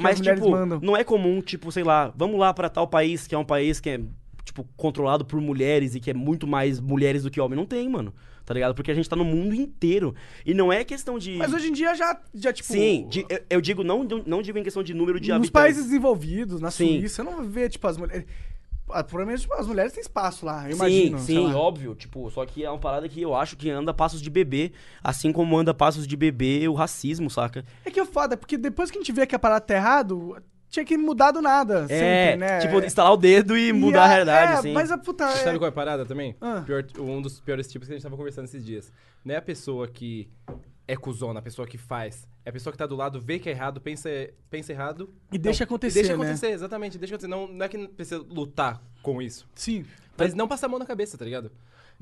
Mas, 0.00 0.14
as 0.14 0.18
mulheres 0.18 0.40
tipo, 0.40 0.50
mandam. 0.50 0.80
não 0.82 0.96
é 0.96 1.04
comum, 1.04 1.40
tipo, 1.40 1.70
sei 1.72 1.82
lá, 1.84 2.12
vamos 2.16 2.38
lá 2.38 2.52
pra 2.54 2.68
tal 2.68 2.86
país 2.86 3.26
que 3.26 3.34
é 3.34 3.38
um 3.38 3.44
país 3.44 3.80
que 3.80 3.90
é, 3.90 4.00
tipo, 4.44 4.66
controlado 4.76 5.24
por 5.24 5.40
mulheres 5.40 5.94
e 5.94 6.00
que 6.00 6.10
é 6.10 6.14
muito 6.14 6.46
mais 6.46 6.80
mulheres 6.80 7.22
do 7.22 7.30
que 7.30 7.40
homens. 7.40 7.56
Não 7.58 7.66
tem, 7.66 7.88
mano. 7.88 8.12
Tá 8.46 8.54
ligado? 8.54 8.74
Porque 8.74 8.90
a 8.90 8.94
gente 8.94 9.06
tá 9.06 9.14
no 9.14 9.26
mundo 9.26 9.54
inteiro. 9.54 10.14
E 10.46 10.54
não 10.54 10.72
é 10.72 10.82
questão 10.82 11.18
de. 11.18 11.32
Mas 11.36 11.52
hoje 11.52 11.68
em 11.68 11.72
dia 11.72 11.94
já, 11.94 12.18
já 12.34 12.50
tipo... 12.50 12.66
Sim, 12.72 13.06
de- 13.10 13.26
eu, 13.28 13.40
eu 13.50 13.60
digo, 13.60 13.84
não, 13.84 14.02
não 14.24 14.40
digo 14.40 14.56
em 14.58 14.62
questão 14.62 14.82
de 14.82 14.94
número 14.94 15.20
de 15.20 15.28
nos 15.28 15.36
habitantes. 15.36 15.50
países 15.50 15.84
desenvolvidos, 15.84 16.58
na 16.58 16.70
Sim. 16.70 16.98
Suíça, 17.00 17.20
eu 17.20 17.26
não 17.26 17.44
vê, 17.44 17.68
tipo, 17.68 17.86
as 17.86 17.98
mulheres... 17.98 18.24
Ah, 18.92 19.04
Provavelmente 19.04 19.42
tipo, 19.42 19.54
as 19.54 19.66
mulheres 19.66 19.92
têm 19.92 20.00
espaço 20.00 20.44
lá, 20.46 20.64
eu 20.68 20.72
sim, 20.72 20.76
imagino. 20.76 21.18
sei 21.18 21.36
sim, 21.36 21.46
lá. 21.46 21.56
óbvio. 21.56 21.94
Tipo, 21.94 22.30
só 22.30 22.44
que 22.46 22.64
é 22.64 22.70
uma 22.70 22.78
parada 22.78 23.08
que 23.08 23.20
eu 23.22 23.34
acho 23.34 23.56
que 23.56 23.70
anda 23.70 23.90
a 23.90 23.94
passos 23.94 24.20
de 24.22 24.30
bebê, 24.30 24.72
assim 25.02 25.32
como 25.32 25.56
anda 25.58 25.70
a 25.70 25.74
passos 25.74 26.06
de 26.06 26.16
bebê 26.16 26.66
o 26.68 26.74
racismo, 26.74 27.30
saca? 27.30 27.64
É 27.84 27.90
que 27.90 28.00
é 28.00 28.04
foda, 28.04 28.36
porque 28.36 28.56
depois 28.56 28.90
que 28.90 28.98
a 28.98 29.00
gente 29.00 29.12
vê 29.12 29.26
que 29.26 29.34
a 29.34 29.38
parada 29.38 29.60
tá 29.60 29.74
errado, 29.74 30.36
tinha 30.70 30.84
que 30.84 30.96
mudar 30.98 31.30
do 31.30 31.40
nada, 31.40 31.86
é, 31.88 32.32
sempre, 32.32 32.36
né? 32.36 32.58
tipo, 32.58 32.78
instalar 32.84 33.12
o 33.12 33.16
dedo 33.16 33.56
e, 33.56 33.72
mudar 33.72 34.04
a, 34.04 34.06
realidade, 34.08 34.52
é, 34.52 34.54
assim. 34.56 34.72
Mas 34.72 34.90
a 34.90 34.98
puta... 34.98 35.26
Sabe 35.30 35.56
É... 35.56 35.58
qual 35.58 35.66
é 35.66 35.68
a 35.70 35.72
parada 35.72 36.04
também? 36.04 36.36
Ah. 36.40 36.62
Pior- 36.66 36.84
um 36.98 37.22
dos 37.22 37.40
piores 37.40 37.66
tipos 37.70 37.88
que 37.88 37.94
a 37.94 37.96
gente 37.96 38.02
tava 38.02 38.16
conversando 38.16 38.44
esses 38.44 38.64
dias. 38.64 38.92
Não 39.24 39.34
é 39.34 39.38
a 39.38 39.42
pessoa 39.42 39.88
que 39.88 40.28
é 40.88 40.96
cuzona, 40.96 41.38
a 41.38 41.42
pessoa 41.42 41.68
que 41.68 41.76
faz. 41.78 42.26
É 42.44 42.50
a 42.50 42.52
pessoa 42.52 42.72
que 42.72 42.78
tá 42.78 42.86
do 42.86 42.96
lado, 42.96 43.20
vê 43.20 43.38
que 43.38 43.48
é 43.48 43.52
errado, 43.52 43.78
pensa, 43.80 44.08
pensa 44.50 44.72
errado. 44.72 45.14
E 45.30 45.36
deixa 45.38 45.64
acontecer, 45.64 45.98
E 46.00 46.02
deixa 46.02 46.16
né? 46.16 46.24
acontecer, 46.24 46.48
exatamente. 46.48 46.96
Deixa 46.98 47.14
acontecer. 47.14 47.28
Não, 47.30 47.46
não 47.46 47.64
é 47.64 47.68
que 47.68 47.86
precisa 47.88 48.18
lutar 48.18 48.82
com 49.02 49.20
isso. 49.20 49.46
Sim. 49.54 49.84
Mas 50.16 50.34
não 50.34 50.48
passar 50.48 50.66
a 50.66 50.68
mão 50.70 50.78
na 50.78 50.86
cabeça, 50.86 51.16
tá 51.18 51.24
ligado? 51.24 51.52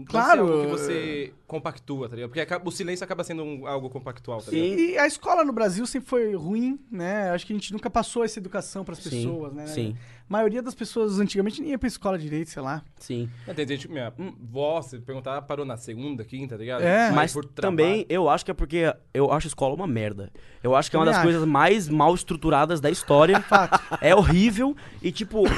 Claro, 0.06 0.46
ser 0.46 0.52
algo 0.52 0.60
que 0.60 0.66
é. 0.66 0.70
você 0.70 1.32
compactua, 1.46 2.08
tá 2.08 2.14
ligado? 2.16 2.30
Porque 2.30 2.68
o 2.68 2.70
silêncio 2.70 3.02
acaba 3.02 3.24
sendo 3.24 3.42
um- 3.42 3.66
algo 3.66 3.88
compactual, 3.88 4.42
tá 4.42 4.50
ligado? 4.52 4.78
E 4.78 4.98
a 4.98 5.06
escola 5.06 5.42
no 5.42 5.52
Brasil 5.54 5.86
sempre 5.86 6.08
foi 6.08 6.34
ruim, 6.34 6.78
né? 6.90 7.30
Acho 7.30 7.46
que 7.46 7.52
a 7.54 7.56
gente 7.56 7.72
nunca 7.72 7.88
passou 7.88 8.22
essa 8.22 8.38
educação 8.38 8.84
pras 8.84 8.98
Sim, 8.98 9.10
pessoas, 9.10 9.52
né? 9.54 9.66
sim. 9.66 9.96
A 10.28 10.32
maioria 10.32 10.60
das 10.60 10.74
pessoas 10.74 11.20
antigamente 11.20 11.60
nem 11.60 11.70
ia 11.70 11.78
pra 11.78 11.86
escola 11.86 12.18
direito, 12.18 12.50
sei 12.50 12.60
lá. 12.60 12.82
Sim. 12.98 13.30
É, 13.46 13.54
Tem 13.54 13.66
gente, 13.66 13.88
minha 13.88 14.12
vó, 14.40 14.82
se 14.82 14.98
perguntar, 14.98 15.40
parou 15.42 15.64
na 15.64 15.76
segunda, 15.76 16.24
quinta, 16.24 16.56
tá 16.56 16.60
ligado? 16.60 16.82
É. 16.82 17.12
Mas 17.12 17.32
por 17.32 17.44
também 17.44 18.04
eu 18.08 18.28
acho 18.28 18.44
que 18.44 18.50
é 18.50 18.54
porque 18.54 18.92
eu 19.14 19.30
acho 19.30 19.46
a 19.46 19.48
escola 19.48 19.74
uma 19.74 19.86
merda. 19.86 20.32
Eu 20.64 20.74
acho 20.74 20.90
que 20.90 20.96
é 20.96 20.98
uma 20.98 21.06
das 21.06 21.16
acho. 21.16 21.24
coisas 21.24 21.44
mais 21.44 21.88
mal 21.88 22.12
estruturadas 22.12 22.80
da 22.80 22.90
história. 22.90 23.42
é 24.00 24.14
horrível 24.14 24.76
e 25.00 25.12
tipo. 25.12 25.44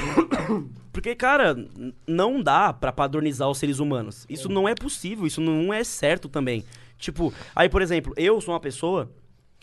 Porque, 0.90 1.14
cara, 1.14 1.56
não 2.08 2.42
dá 2.42 2.72
pra 2.72 2.90
padronizar 2.90 3.48
os 3.48 3.58
seres 3.58 3.78
humanos. 3.78 4.26
Isso 4.28 4.48
não 4.48 4.68
é 4.68 4.74
possível, 4.74 5.28
isso 5.28 5.40
não 5.40 5.72
é 5.72 5.84
certo 5.84 6.28
também. 6.28 6.64
Tipo, 6.98 7.32
aí, 7.54 7.68
por 7.68 7.80
exemplo, 7.80 8.12
eu 8.16 8.40
sou 8.40 8.52
uma 8.52 8.58
pessoa 8.58 9.08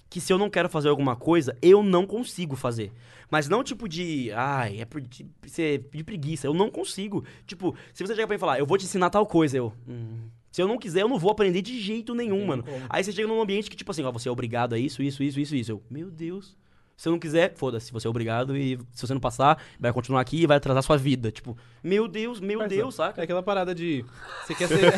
que 0.09 0.21
se 0.21 0.31
eu 0.31 0.37
não 0.37 0.49
quero 0.49 0.69
fazer 0.69 0.87
alguma 0.87 1.13
coisa, 1.13 1.57
eu 1.61 1.83
não 1.83 2.05
consigo 2.05 2.55
fazer. 2.55 2.89
Mas 3.29 3.49
não 3.49 3.63
tipo 3.63 3.87
de, 3.87 4.31
ai, 4.33 4.79
é 4.81 4.85
por, 4.85 5.01
de, 5.01 5.25
ser 5.47 5.87
de 5.91 6.03
preguiça, 6.03 6.47
eu 6.47 6.53
não 6.53 6.69
consigo. 6.69 7.23
Tipo, 7.45 7.75
se 7.93 8.05
você 8.05 8.13
chegar 8.13 8.27
pra 8.27 8.35
mim 8.35 8.37
e 8.37 8.39
falar, 8.39 8.59
eu 8.59 8.65
vou 8.65 8.77
te 8.77 8.85
ensinar 8.85 9.09
tal 9.09 9.25
coisa, 9.25 9.57
eu, 9.57 9.73
hum, 9.87 10.29
Se 10.51 10.61
eu 10.61 10.67
não 10.67 10.77
quiser, 10.77 11.01
eu 11.01 11.09
não 11.09 11.19
vou 11.19 11.31
aprender 11.31 11.61
de 11.61 11.79
jeito 11.81 12.13
nenhum, 12.15 12.45
mano. 12.45 12.63
Aí 12.89 13.03
você 13.03 13.11
chega 13.11 13.27
num 13.27 13.41
ambiente 13.41 13.69
que, 13.69 13.75
tipo 13.75 13.91
assim, 13.91 14.03
ó, 14.03 14.11
você 14.11 14.29
é 14.29 14.31
obrigado 14.31 14.73
a 14.73 14.79
isso, 14.79 15.01
isso, 15.03 15.21
isso, 15.23 15.39
isso, 15.39 15.55
isso. 15.55 15.71
Eu, 15.71 15.83
meu 15.89 16.09
Deus. 16.09 16.55
Se 16.97 17.09
eu 17.09 17.11
não 17.11 17.19
quiser, 17.19 17.53
foda-se, 17.57 17.91
você 17.91 18.07
é 18.07 18.09
obrigado 18.09 18.55
e 18.55 18.79
se 18.93 19.05
você 19.05 19.13
não 19.13 19.19
passar, 19.19 19.61
vai 19.77 19.91
continuar 19.91 20.21
aqui 20.21 20.43
e 20.43 20.47
vai 20.47 20.55
atrasar 20.55 20.81
sua 20.81 20.95
vida. 20.95 21.29
Tipo, 21.29 21.57
meu 21.83 22.07
Deus, 22.07 22.39
meu 22.39 22.59
Mas, 22.59 22.69
Deus, 22.69 22.95
saca? 22.95 23.19
É 23.19 23.25
aquela 23.25 23.43
parada 23.43 23.75
de. 23.75 24.05
Você 24.45 24.55
quer 24.55 24.69
ser. 24.69 24.93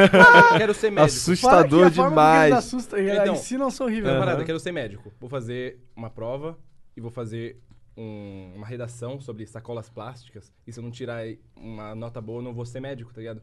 quero 0.56 0.72
ser 0.72 0.90
médico. 0.90 1.14
Assustador 1.14 1.92
como 1.94 2.08
demais. 2.08 2.54
assustam, 2.54 2.98
eles 2.98 3.18
Então, 3.20 3.34
ensinam 3.34 3.70
são 3.70 3.84
horríveis. 3.86 4.06
Aquela 4.06 4.18
né? 4.20 4.24
parada, 4.24 4.42
eu 4.42 4.46
quero 4.46 4.58
ser 4.58 4.72
médico. 4.72 5.12
Vou 5.20 5.28
fazer 5.28 5.78
uma 5.94 6.08
prova 6.08 6.58
e 6.96 7.02
vou 7.02 7.10
fazer 7.10 7.60
um- 7.96 8.52
uma 8.56 8.66
redação 8.66 9.20
sobre 9.20 9.46
sacolas 9.46 9.88
plásticas. 9.88 10.52
E 10.66 10.72
se 10.72 10.78
eu 10.78 10.84
não 10.84 10.90
tirar 10.90 11.24
uma 11.56 11.94
nota 11.94 12.20
boa, 12.20 12.38
eu 12.38 12.42
não 12.44 12.54
vou 12.54 12.64
ser 12.66 12.80
médico, 12.80 13.12
tá 13.12 13.20
ligado? 13.20 13.42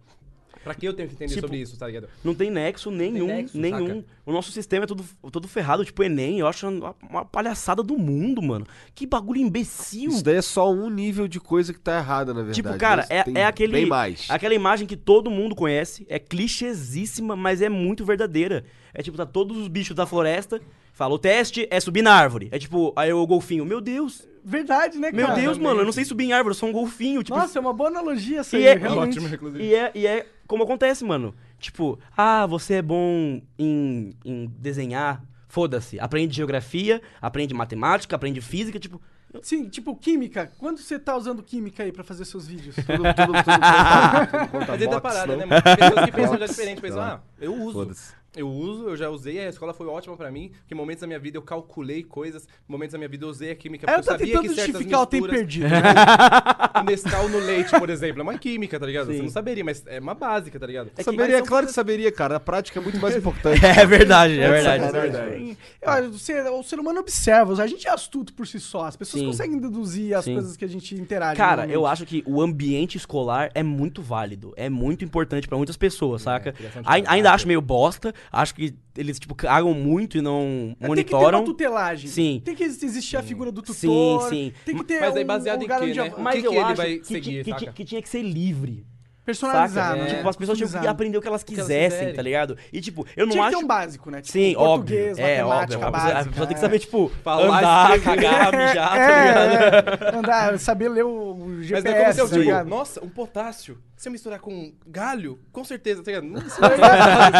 Pra 0.64 0.74
que 0.74 0.86
eu 0.86 0.94
tenho 0.94 1.08
que 1.08 1.14
entender 1.14 1.36
Tipo, 1.36 1.42
sobre 1.48 1.58
isso, 1.62 1.78
tá 1.78 1.86
ligado? 1.86 2.10
Não 2.24 2.34
tem 2.34 2.50
nexo 2.50 2.90
nenhum, 2.92 3.28
nexo, 3.28 3.58
nenhum. 3.58 3.88
saca? 4.02 4.06
O 4.26 4.32
nosso 4.34 4.52
sistema 4.52 4.84
é 4.84 4.88
todo, 4.88 5.06
todo 5.32 5.48
ferrado, 5.48 5.86
tipo 5.86 6.04
Enem. 6.04 6.40
Eu 6.40 6.48
acho 6.48 6.68
uma, 6.68 6.96
uma 7.08 7.24
palhaçada 7.24 7.82
do 7.84 7.98
mundo, 7.98 8.42
mano. 8.42 8.66
Que 8.94 9.06
bagulho 9.06 9.40
imbecil. 9.40 10.10
Isso 10.10 10.24
daí 10.24 10.36
é 10.38 10.42
só 10.42 10.70
um 10.70 10.90
nível 10.90 11.28
de 11.28 11.40
coisa 11.40 11.72
que 11.72 11.80
tá 11.80 12.00
errada, 12.00 12.34
na 12.34 12.42
verdade. 12.42 12.56
Tipo, 12.56 12.78
cara, 12.78 13.06
é, 13.10 13.24
tem 13.24 13.38
é 13.38 13.46
aquele. 13.46 13.72
Bem 13.72 13.86
mais. 13.86 14.26
Aquela 14.30 14.54
imagem 14.56 14.86
que 14.88 14.98
todo 14.98 15.30
mundo 15.32 15.56
conhece, 15.56 16.06
é 16.10 16.18
clichêsíssima, 16.20 17.36
mas 17.36 17.62
é 17.62 17.70
muito 17.70 18.04
verdadeira. 18.04 18.66
É 18.94 19.02
tipo, 19.02 19.16
tá 19.16 19.26
todos 19.26 19.56
os 19.56 19.68
bichos 19.68 19.96
da 19.96 20.06
floresta, 20.06 20.60
fala, 20.92 21.14
o 21.14 21.20
teste 21.20 21.68
é 21.70 21.80
subir 21.80 22.02
na 22.02 22.14
árvore. 22.14 22.50
É 22.52 22.60
tipo, 22.60 22.92
aí 22.96 23.14
o 23.14 23.26
golfinho, 23.26 23.64
meu 23.66 23.80
Deus, 23.80 24.28
Verdade, 24.44 24.98
né, 24.98 25.12
meu 25.12 25.28
cara? 25.28 25.40
Deus, 25.40 25.58
mano, 25.58 25.82
eu 25.82 25.86
não 25.86 25.92
sei 25.92 26.06
subir 26.06 26.26
em 26.26 26.34
árvore, 26.34 26.52
eu 26.52 26.58
sou 26.60 26.70
um 26.70 26.72
golfinho. 26.72 27.24
Tipo, 27.24 27.38
Nossa, 27.38 27.58
é 27.58 27.62
uma 27.62 27.74
boa 27.74 27.90
analogia 27.90 28.40
essa 28.40 28.58
E 28.58 28.68
aí, 28.68 28.68
é- 28.68 28.78
realmente. 28.78 29.18
Ótimo, 29.20 29.34
inclusive. 29.34 29.64
E 29.64 29.74
é, 29.76 29.92
e 29.96 30.08
é 30.08 30.26
como 30.48 30.64
acontece, 30.64 31.04
mano. 31.06 31.34
Tipo, 31.60 32.00
ah, 32.16 32.46
você 32.46 32.76
é 32.76 32.82
bom 32.82 33.42
em, 33.58 34.14
em 34.24 34.46
desenhar, 34.58 35.22
foda-se. 35.48 36.00
Aprende 36.00 36.36
geografia, 36.36 37.02
aprende 37.22 37.54
matemática, 37.54 38.16
aprende 38.16 38.42
física, 38.42 38.80
tipo... 38.80 39.02
Sim, 39.44 39.70
tipo, 39.70 39.96
química. 39.96 40.52
Quando 40.58 40.80
você 40.80 40.98
tá 40.98 41.16
usando 41.16 41.44
química 41.44 41.84
aí 41.84 41.92
pra 41.92 42.04
fazer 42.04 42.26
seus 42.26 42.48
vídeos? 42.48 42.76
Tudo, 42.84 42.88
tudo, 42.88 43.14
tudo 43.14 43.44
tudo 43.44 44.48
conta 44.50 44.66
Mas 44.72 44.80
dentro 44.80 44.96
da 44.96 45.00
box, 45.00 45.02
parada, 45.02 45.28
não? 45.34 45.38
né, 45.38 45.46
mano? 45.46 45.62
Tem 45.62 45.76
pessoas 45.76 46.06
que 46.06 46.12
pensam 46.12 46.38
já 46.40 46.46
diferente. 46.48 46.82
Pensam, 46.82 47.02
ah, 47.02 47.22
eu 47.40 47.54
uso. 47.54 47.92
Eu 48.36 48.48
uso, 48.48 48.90
eu 48.90 48.96
já 48.96 49.10
usei, 49.10 49.40
a 49.40 49.50
escola 49.50 49.74
foi 49.74 49.88
ótima 49.88 50.16
pra 50.16 50.30
mim. 50.32 50.50
Porque 50.60 50.74
em 50.74 50.78
momentos 50.78 51.02
da 51.02 51.08
minha 51.08 51.20
vida 51.20 51.38
eu 51.38 51.42
calculei 51.42 52.04
coisas. 52.04 52.44
Em 52.44 52.72
momentos 52.72 52.92
da 52.94 52.98
minha 53.00 53.10
vida 53.10 53.26
eu 53.26 53.30
usei 53.30 53.50
a 53.52 53.56
química. 53.56 53.90
Aí 53.90 53.96
Porque 53.96 54.10
eu 54.10 54.14
eu 54.14 54.18
tô 54.18 54.24
sabia 54.24 54.28
tentando 54.28 54.50
que 54.50 54.56
certas 54.56 54.72
justificar 54.74 55.02
o 55.02 55.06
tempo 55.06 55.24
misturas... 55.28 55.40
perdido. 55.40 55.68
O 56.80 56.84
Nescau 56.84 57.28
no 57.28 57.40
leite, 57.40 57.78
por 57.78 57.90
exemplo, 57.90 58.20
é 58.22 58.24
uma 58.24 58.38
química, 58.38 58.80
tá 58.80 58.86
ligado? 58.86 59.08
Você 59.08 59.18
Sim. 59.18 59.24
não 59.24 59.30
saberia, 59.30 59.66
mas 59.66 59.84
é 59.88 60.00
uma 60.00 60.14
básica, 60.14 60.58
tá 60.60 60.66
ligado? 60.66 60.90
que- 60.92 61.04
saberia, 61.04 61.42
claro 61.42 61.66
que 61.66 61.74
saberia, 61.74 62.12
cara. 62.12 62.36
A 62.38 62.40
prática 62.40 62.80
é 62.80 62.82
muito 62.84 63.00
mais 63.00 63.16
importante. 63.18 63.66
É 63.66 63.86
verdade, 63.86 64.40
é 64.40 64.50
verdade. 64.50 64.84
É 64.86 64.92
verdade. 64.92 65.58
Olha, 65.86 66.08
o 66.10 66.14
ser, 66.18 66.46
o 66.46 66.64
ser 66.64 66.80
humano 66.80 67.00
observa, 67.00 67.62
a 67.62 67.68
gente 67.68 67.88
é 67.88 67.92
astuto 67.92 68.34
por 68.34 68.48
si 68.48 68.60
só. 68.60 68.86
As 68.86 68.96
pessoas 68.96 69.22
Sim. 69.22 69.28
conseguem 69.28 69.58
deduzir 69.60 70.14
as 70.16 70.24
Sim. 70.26 70.36
coisas 70.36 70.56
que 70.56 70.64
a 70.64 70.68
gente 70.70 70.96
interage. 70.96 71.36
Cara, 71.36 71.66
eu 71.68 71.86
acho 71.86 72.06
que 72.06 72.24
o 72.26 72.42
ambiente 72.42 72.96
escolar 72.98 73.50
é 73.54 73.64
muito 73.64 74.02
válido, 74.02 74.54
é 74.56 74.70
muito 74.70 75.04
importante 75.04 75.48
pra 75.48 75.58
muitas 75.58 75.76
pessoas, 75.76 76.22
saca? 76.22 76.54
Ai- 76.86 77.02
caráter. 77.02 77.12
ainda 77.14 77.32
acho 77.34 77.48
meio 77.48 77.62
bosta, 77.62 78.14
acho 78.32 78.56
que 78.56 78.74
eles, 78.98 79.20
tipo, 79.20 79.34
cagam 79.36 79.74
muito 79.74 80.18
e 80.18 80.22
não 80.22 80.76
É, 80.80 80.86
Tem 80.88 80.96
que 80.96 81.04
ter 81.06 81.12
monitoram. 81.12 81.40
uma 81.40 81.46
tutelagem. 81.46 82.10
Sim. 82.10 82.42
Tem 82.44 82.56
que 82.56 82.64
existir 82.64 83.18
a 83.18 83.24
figura 83.24 83.52
do 83.52 83.62
Sim, 83.74 83.88
tutor. 83.88 84.30
sim. 84.30 84.54
Tem 84.66 84.76
que 84.78 84.84
ter 84.84 85.00
Mas 85.02 85.16
aí 85.16 85.24
um 85.24 85.28
baseado 85.28 85.60
em 85.60 85.64
lugar 85.64 85.80
quê, 85.80 85.94
né? 85.94 86.14
Mas 86.18 86.40
que 86.42 86.48
eu 86.48 86.52
que 86.52 86.58
ele 86.58 86.74
vai 86.74 86.96
que, 86.98 87.06
seguir, 87.08 87.44
que, 87.44 87.50
saca? 87.52 87.66
ti- 87.66 87.72
que 87.74 87.86
tinha 87.86 88.02
que 88.02 88.10
ser 88.10 88.22
livre. 88.22 88.86
Personalizar, 89.26 89.90
Saca? 89.92 90.04
né? 90.04 90.16
Tipo, 90.16 90.28
as 90.30 90.36
pessoas 90.36 90.58
tinham 90.58 90.72
que 90.72 90.88
aprender 90.88 91.16
o 91.16 91.22
que 91.22 91.28
elas 91.28 91.44
que 91.44 91.54
elas 91.54 91.62
quisessem, 91.68 91.90
quiserem. 92.00 92.16
tá 92.16 92.22
ligado? 92.24 92.58
E, 92.74 92.82
tipo, 92.82 93.06
eu 93.16 93.28
não 93.28 93.32
Tinha 93.34 93.44
que 93.44 93.50
acho. 93.50 93.58
ter 93.60 93.64
um 93.64 93.68
básico, 93.68 94.10
né? 94.10 94.22
Tipo, 94.22 94.32
Sim, 94.32 94.54
português, 94.56 95.12
óbvio. 95.20 95.24
É, 95.24 95.44
matemática 95.44 95.54
óbvio. 95.76 95.88
A 95.88 95.92
pessoa- 95.92 95.92
básica. 95.92 96.20
a 96.20 96.32
pessoa 96.32 96.48
tem 96.48 96.56
que 96.56 96.60
é. 96.60 96.62
saber, 96.62 96.80
tipo, 96.80 97.12
Falar, 97.24 97.60
andar, 97.60 98.00
cagar, 98.02 98.52
mijar, 98.58 98.90
tá 98.90 98.98
É, 98.98 99.28
ligado? 99.28 100.04
é. 100.04 100.18
Andar, 100.18 100.58
saber 100.60 100.90
ler 100.90 101.04
o 101.06 101.39
GPS, 101.64 101.84
não 101.88 101.92
é 101.96 102.04
como 102.04 102.14
se 102.14 102.20
eu 102.22 102.26
tá 102.26 102.32
digo, 102.34 102.44
ligado? 102.44 102.68
nossa, 102.68 103.04
um 103.04 103.10
potássio. 103.10 103.78
Se 103.98 104.08
eu 104.08 104.12
misturar 104.14 104.40
com 104.40 104.74
galho, 104.88 105.38
com 105.52 105.64
certeza, 105.64 106.02
tá 106.02 106.12
ligado? 106.12 106.24
Não, 106.32 106.40
isso 106.40 106.58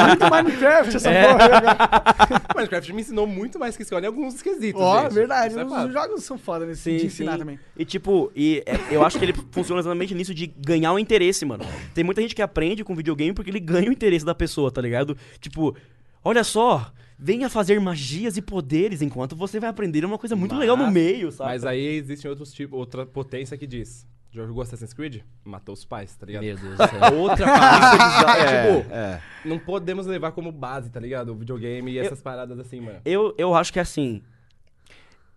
Muito 0.08 0.30
Minecraft 0.30 0.96
essa 0.98 1.10
É. 1.10 1.28
porra. 1.34 1.38
né, 1.50 1.62
cara? 1.62 2.42
Minecraft 2.56 2.94
me 2.94 3.02
ensinou 3.02 3.26
muito 3.28 3.58
mais 3.58 3.78
que 3.78 3.84
escola 3.84 4.02
em 4.04 4.08
alguns 4.08 4.42
quesitos, 4.42 4.82
Ó, 4.82 5.04
gente. 5.04 5.14
verdade. 5.14 5.48
Isso 5.50 5.60
é 5.60 5.66
Os 5.66 5.72
fato. 5.72 5.92
jogos 5.92 6.24
são 6.24 6.38
foda 6.38 6.66
nesse 6.66 6.82
Sim, 6.82 6.98
de 6.98 7.06
ensinar 7.06 7.34
sim. 7.34 7.38
também. 7.40 7.60
E 7.78 7.86
tipo, 7.86 8.32
e 8.36 8.62
é, 8.66 8.78
eu 8.94 9.04
acho 9.06 9.18
que 9.18 9.26
ele 9.26 9.34
funciona 9.52 9.80
exatamente 9.80 10.14
nisso 10.14 10.34
de 10.34 10.48
ganhar 10.48 10.92
o 10.94 11.00
interesse, 11.00 11.46
mano. 11.46 11.64
Tem 11.94 12.04
muita 12.04 12.22
gente 12.22 12.36
que 12.36 12.42
aprende 12.42 12.84
com 12.84 12.96
videogame 12.96 13.34
porque 13.34 13.50
ele 13.50 13.60
ganha 13.62 13.90
o 13.90 13.94
interesse 13.94 14.26
da 14.26 14.36
pessoa, 14.36 14.72
tá 14.72 14.82
ligado? 14.82 15.16
Tipo, 15.40 15.76
olha 16.24 16.44
só, 16.44 16.92
venha 17.22 17.50
fazer 17.50 17.80
magias 17.82 18.38
e 18.38 18.42
poderes 18.42 19.02
enquanto 19.02 19.36
você 19.36 19.60
vai 19.60 19.70
aprender 19.70 20.06
uma 20.06 20.18
coisa 20.18 20.36
muito 20.36 20.52
Mas- 20.52 20.62
legal 20.62 20.78
no 20.78 20.90
meio, 20.90 21.32
sabe? 21.32 21.50
Mas 21.52 21.66
aí 21.66 21.86
existem 21.98 22.30
outros 22.30 22.54
tipos, 22.54 22.80
outra 22.80 23.06
potência 23.06 23.58
que 23.58 23.68
diz. 23.68 24.08
Já 24.32 24.46
jogou 24.46 24.62
Assassin's 24.62 24.94
Creed? 24.94 25.22
Matou 25.44 25.74
os 25.74 25.84
pais, 25.84 26.16
tá 26.16 26.26
ligado? 26.26 26.44
Meu 26.44 26.56
Deus 26.56 26.78
do 26.78 26.78
céu. 26.88 27.18
Outra 27.20 27.46
parada. 27.46 28.40
É, 28.40 28.78
tipo, 28.78 28.94
é. 28.94 29.22
não 29.44 29.58
podemos 29.60 30.06
levar 30.06 30.32
como 30.32 30.52
base, 30.52 30.90
tá 30.92 31.00
ligado? 31.00 31.34
O 31.34 31.36
videogame 31.36 31.92
e 31.92 31.98
essas 31.98 32.22
paradas 32.22 32.58
assim, 32.60 32.80
mano. 32.80 33.00
Eu, 33.04 33.34
eu 33.40 33.56
acho 33.56 33.74
que 33.74 33.80
assim, 33.80 34.22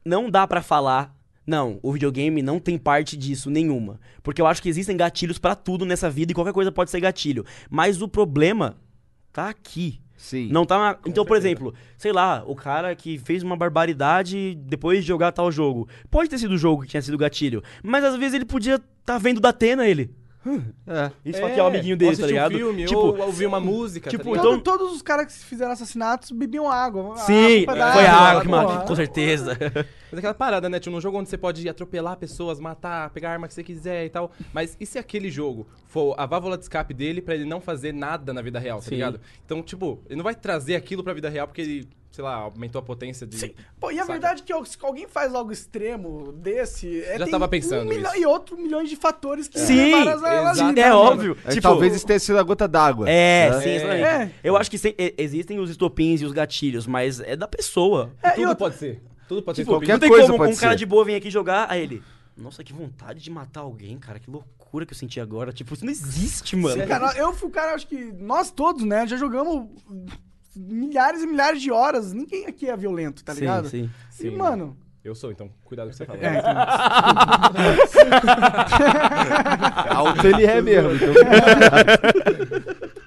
não 0.05 0.28
dá 0.30 0.47
pra 0.47 0.61
falar, 0.62 1.16
não, 1.47 1.80
o 1.83 1.93
videogame 1.93 2.43
não 2.43 2.61
tem 2.61 2.76
parte 2.78 3.16
disso 3.16 3.51
nenhuma. 3.51 3.99
Porque 4.22 4.41
eu 4.43 4.47
acho 4.47 4.62
que 4.62 4.68
existem 4.68 4.97
gatilhos 4.97 5.39
pra 5.39 5.55
tudo 5.55 5.85
nessa 5.87 6.11
vida 6.11 6.33
e 6.33 6.35
qualquer 6.35 6.53
coisa 6.53 6.70
pode 6.70 6.91
ser 6.91 7.01
gatilho. 7.01 7.45
Mas 7.70 8.03
o 8.03 8.07
problema 8.09 8.76
tá 9.33 9.49
aqui. 9.49 10.01
Sim. 10.22 10.48
Não 10.52 10.64
tá 10.64 10.78
na... 10.78 10.96
Então, 11.04 11.24
por 11.24 11.36
exemplo, 11.36 11.74
sei 11.98 12.12
lá, 12.12 12.44
o 12.46 12.54
cara 12.54 12.94
que 12.94 13.18
fez 13.18 13.42
uma 13.42 13.56
barbaridade 13.56 14.54
depois 14.54 15.00
de 15.00 15.08
jogar 15.08 15.32
tal 15.32 15.50
jogo. 15.50 15.88
Pode 16.08 16.30
ter 16.30 16.38
sido 16.38 16.54
o 16.54 16.58
jogo 16.58 16.82
que 16.82 16.88
tinha 16.88 17.02
sido 17.02 17.18
gatilho. 17.18 17.60
Mas 17.82 18.04
às 18.04 18.14
vezes 18.16 18.34
ele 18.34 18.44
podia 18.44 18.80
tá 19.04 19.18
vendo 19.18 19.40
da 19.40 19.48
Atena 19.48 19.84
ele. 19.86 20.14
É. 20.86 21.10
Isso 21.24 21.44
aqui 21.44 21.58
é 21.58 21.62
o 21.62 21.66
amiguinho 21.66 21.96
dele, 21.96 22.16
tá 22.16 22.26
ligado? 22.26 22.54
Um 22.54 22.58
filme, 22.58 22.84
tipo, 22.84 23.00
ou 23.00 23.20
ouvir 23.26 23.46
uma 23.46 23.58
música, 23.60 24.10
tipo, 24.10 24.22
tá 24.22 24.30
ligado? 24.30 24.42
Todo- 24.44 24.56
então- 24.58 24.78
todos 24.78 24.92
os 24.94 25.02
caras 25.02 25.26
que 25.26 25.44
fizeram 25.44 25.72
assassinatos 25.72 26.30
bebiam 26.30 26.70
água. 26.70 27.16
sim, 27.18 27.62
a 27.62 27.66
culpa 27.66 27.72
é 27.78 27.92
foi 27.92 28.06
a 28.06 28.14
água 28.14 28.42
que 28.42 28.48
porra. 28.48 28.62
matou, 28.62 28.86
com 28.86 28.94
certeza. 28.96 29.58
Mas 30.12 30.18
aquela 30.18 30.34
parada, 30.34 30.68
né? 30.68 30.78
Tipo, 30.78 30.94
num 30.94 31.00
jogo 31.00 31.18
onde 31.18 31.28
você 31.30 31.38
pode 31.38 31.66
atropelar 31.66 32.16
pessoas, 32.18 32.60
matar, 32.60 33.08
pegar 33.10 33.30
a 33.30 33.32
arma 33.32 33.48
que 33.48 33.54
você 33.54 33.64
quiser 33.64 34.04
e 34.04 34.10
tal. 34.10 34.30
Mas 34.52 34.76
e 34.78 34.84
se 34.84 34.98
aquele 34.98 35.30
jogo 35.30 35.66
for 35.88 36.14
a 36.18 36.26
válvula 36.26 36.56
de 36.58 36.64
escape 36.64 36.92
dele 36.92 37.22
pra 37.22 37.34
ele 37.34 37.46
não 37.46 37.60
fazer 37.62 37.92
nada 37.94 38.32
na 38.32 38.42
vida 38.42 38.58
real, 38.58 38.78
tá 38.78 38.84
Sim. 38.84 38.96
ligado? 38.96 39.18
Então, 39.44 39.62
tipo, 39.62 40.00
ele 40.06 40.16
não 40.16 40.22
vai 40.24 40.34
trazer 40.34 40.76
aquilo 40.76 41.02
pra 41.02 41.14
vida 41.14 41.30
real 41.30 41.46
porque 41.48 41.62
ele, 41.62 41.88
sei 42.10 42.22
lá, 42.22 42.34
aumentou 42.34 42.78
a 42.78 42.82
potência 42.82 43.26
de. 43.26 43.38
Sim. 43.38 43.54
Pô, 43.80 43.90
e 43.90 43.94
a 43.98 44.02
Saca? 44.02 44.12
verdade 44.12 44.42
é 44.42 44.44
que 44.44 44.68
se 44.68 44.76
alguém 44.82 45.08
faz 45.08 45.34
algo 45.34 45.50
extremo 45.50 46.30
desse. 46.32 47.02
É, 47.04 47.16
Já 47.18 47.24
tem 47.24 47.32
tava 47.32 47.48
pensando 47.48 47.86
um 47.86 47.88
milhão. 47.88 48.14
E 48.14 48.26
outro 48.26 48.56
milhões 48.58 48.90
de 48.90 48.96
fatores 48.96 49.48
que 49.48 49.58
Sim, 49.58 49.94
ali, 49.94 50.08
exato. 50.10 50.72
né, 50.74 50.82
É 50.82 50.92
óbvio. 50.92 51.36
Aí 51.44 51.52
tipo, 51.54 51.62
talvez 51.62 51.94
isso 51.94 52.06
tenha 52.06 52.18
sido 52.18 52.38
a 52.38 52.42
gota 52.42 52.68
d'água. 52.68 53.08
É, 53.08 53.48
né? 53.50 53.60
sim, 53.62 53.70
exatamente. 53.70 54.04
É. 54.04 54.30
Eu 54.44 54.58
acho 54.58 54.70
que 54.70 54.76
sem- 54.76 54.94
e- 54.98 55.14
existem 55.16 55.58
os 55.58 55.70
estopins 55.70 56.20
e 56.20 56.26
os 56.26 56.32
gatilhos, 56.32 56.86
mas 56.86 57.18
é 57.20 57.34
da 57.34 57.48
pessoa. 57.48 58.10
É, 58.22 58.28
e 58.28 58.32
Tudo 58.32 58.40
outra- 58.48 58.56
pode 58.56 58.76
ser. 58.76 59.00
Tudo 59.28 59.42
pode 59.42 59.56
Tipo, 59.56 59.72
ser. 59.72 59.76
qualquer 59.78 59.92
não 59.92 59.98
tem 60.00 60.08
coisa 60.08 60.26
como 60.26 60.38
pode 60.38 60.52
um 60.52 60.56
cara 60.56 60.72
ser. 60.72 60.78
de 60.78 60.86
boa 60.86 61.04
vir 61.04 61.14
aqui 61.16 61.30
jogar, 61.30 61.66
aí 61.70 61.82
ele... 61.82 62.02
Nossa, 62.36 62.64
que 62.64 62.72
vontade 62.72 63.20
de 63.22 63.30
matar 63.30 63.60
alguém, 63.60 63.98
cara. 63.98 64.18
Que 64.18 64.30
loucura 64.30 64.86
que 64.86 64.92
eu 64.92 64.96
senti 64.96 65.20
agora. 65.20 65.52
Tipo, 65.52 65.74
isso 65.74 65.84
não 65.84 65.92
existe, 65.92 66.56
mano. 66.56 66.86
Cara, 66.86 67.12
eu 67.16 67.32
fui 67.34 67.48
o 67.48 67.52
cara, 67.52 67.74
acho 67.74 67.86
que 67.86 68.10
nós 68.18 68.50
todos, 68.50 68.82
né, 68.84 69.06
já 69.06 69.18
jogamos 69.18 69.68
milhares 70.56 71.22
e 71.22 71.26
milhares 71.26 71.60
de 71.60 71.70
horas. 71.70 72.12
Ninguém 72.14 72.46
aqui 72.46 72.68
é 72.70 72.76
violento, 72.76 73.22
tá 73.22 73.34
Sim, 73.34 73.40
ligado? 73.40 73.68
sim. 73.68 73.90
E, 74.18 74.22
Sim, 74.22 74.30
mano, 74.30 74.74
Eu 75.04 75.14
sou, 75.14 75.30
então 75.30 75.50
cuidado 75.64 75.88
com 75.88 75.94
o 75.94 75.98
que 75.98 75.98
você 75.98 76.06
fala. 76.06 76.18
é, 76.22 76.38
então, 76.38 76.52
Alto 79.96 80.26
ele 80.26 80.44
é 80.46 80.60
mesmo. 80.62 80.90
Então... 80.94 81.08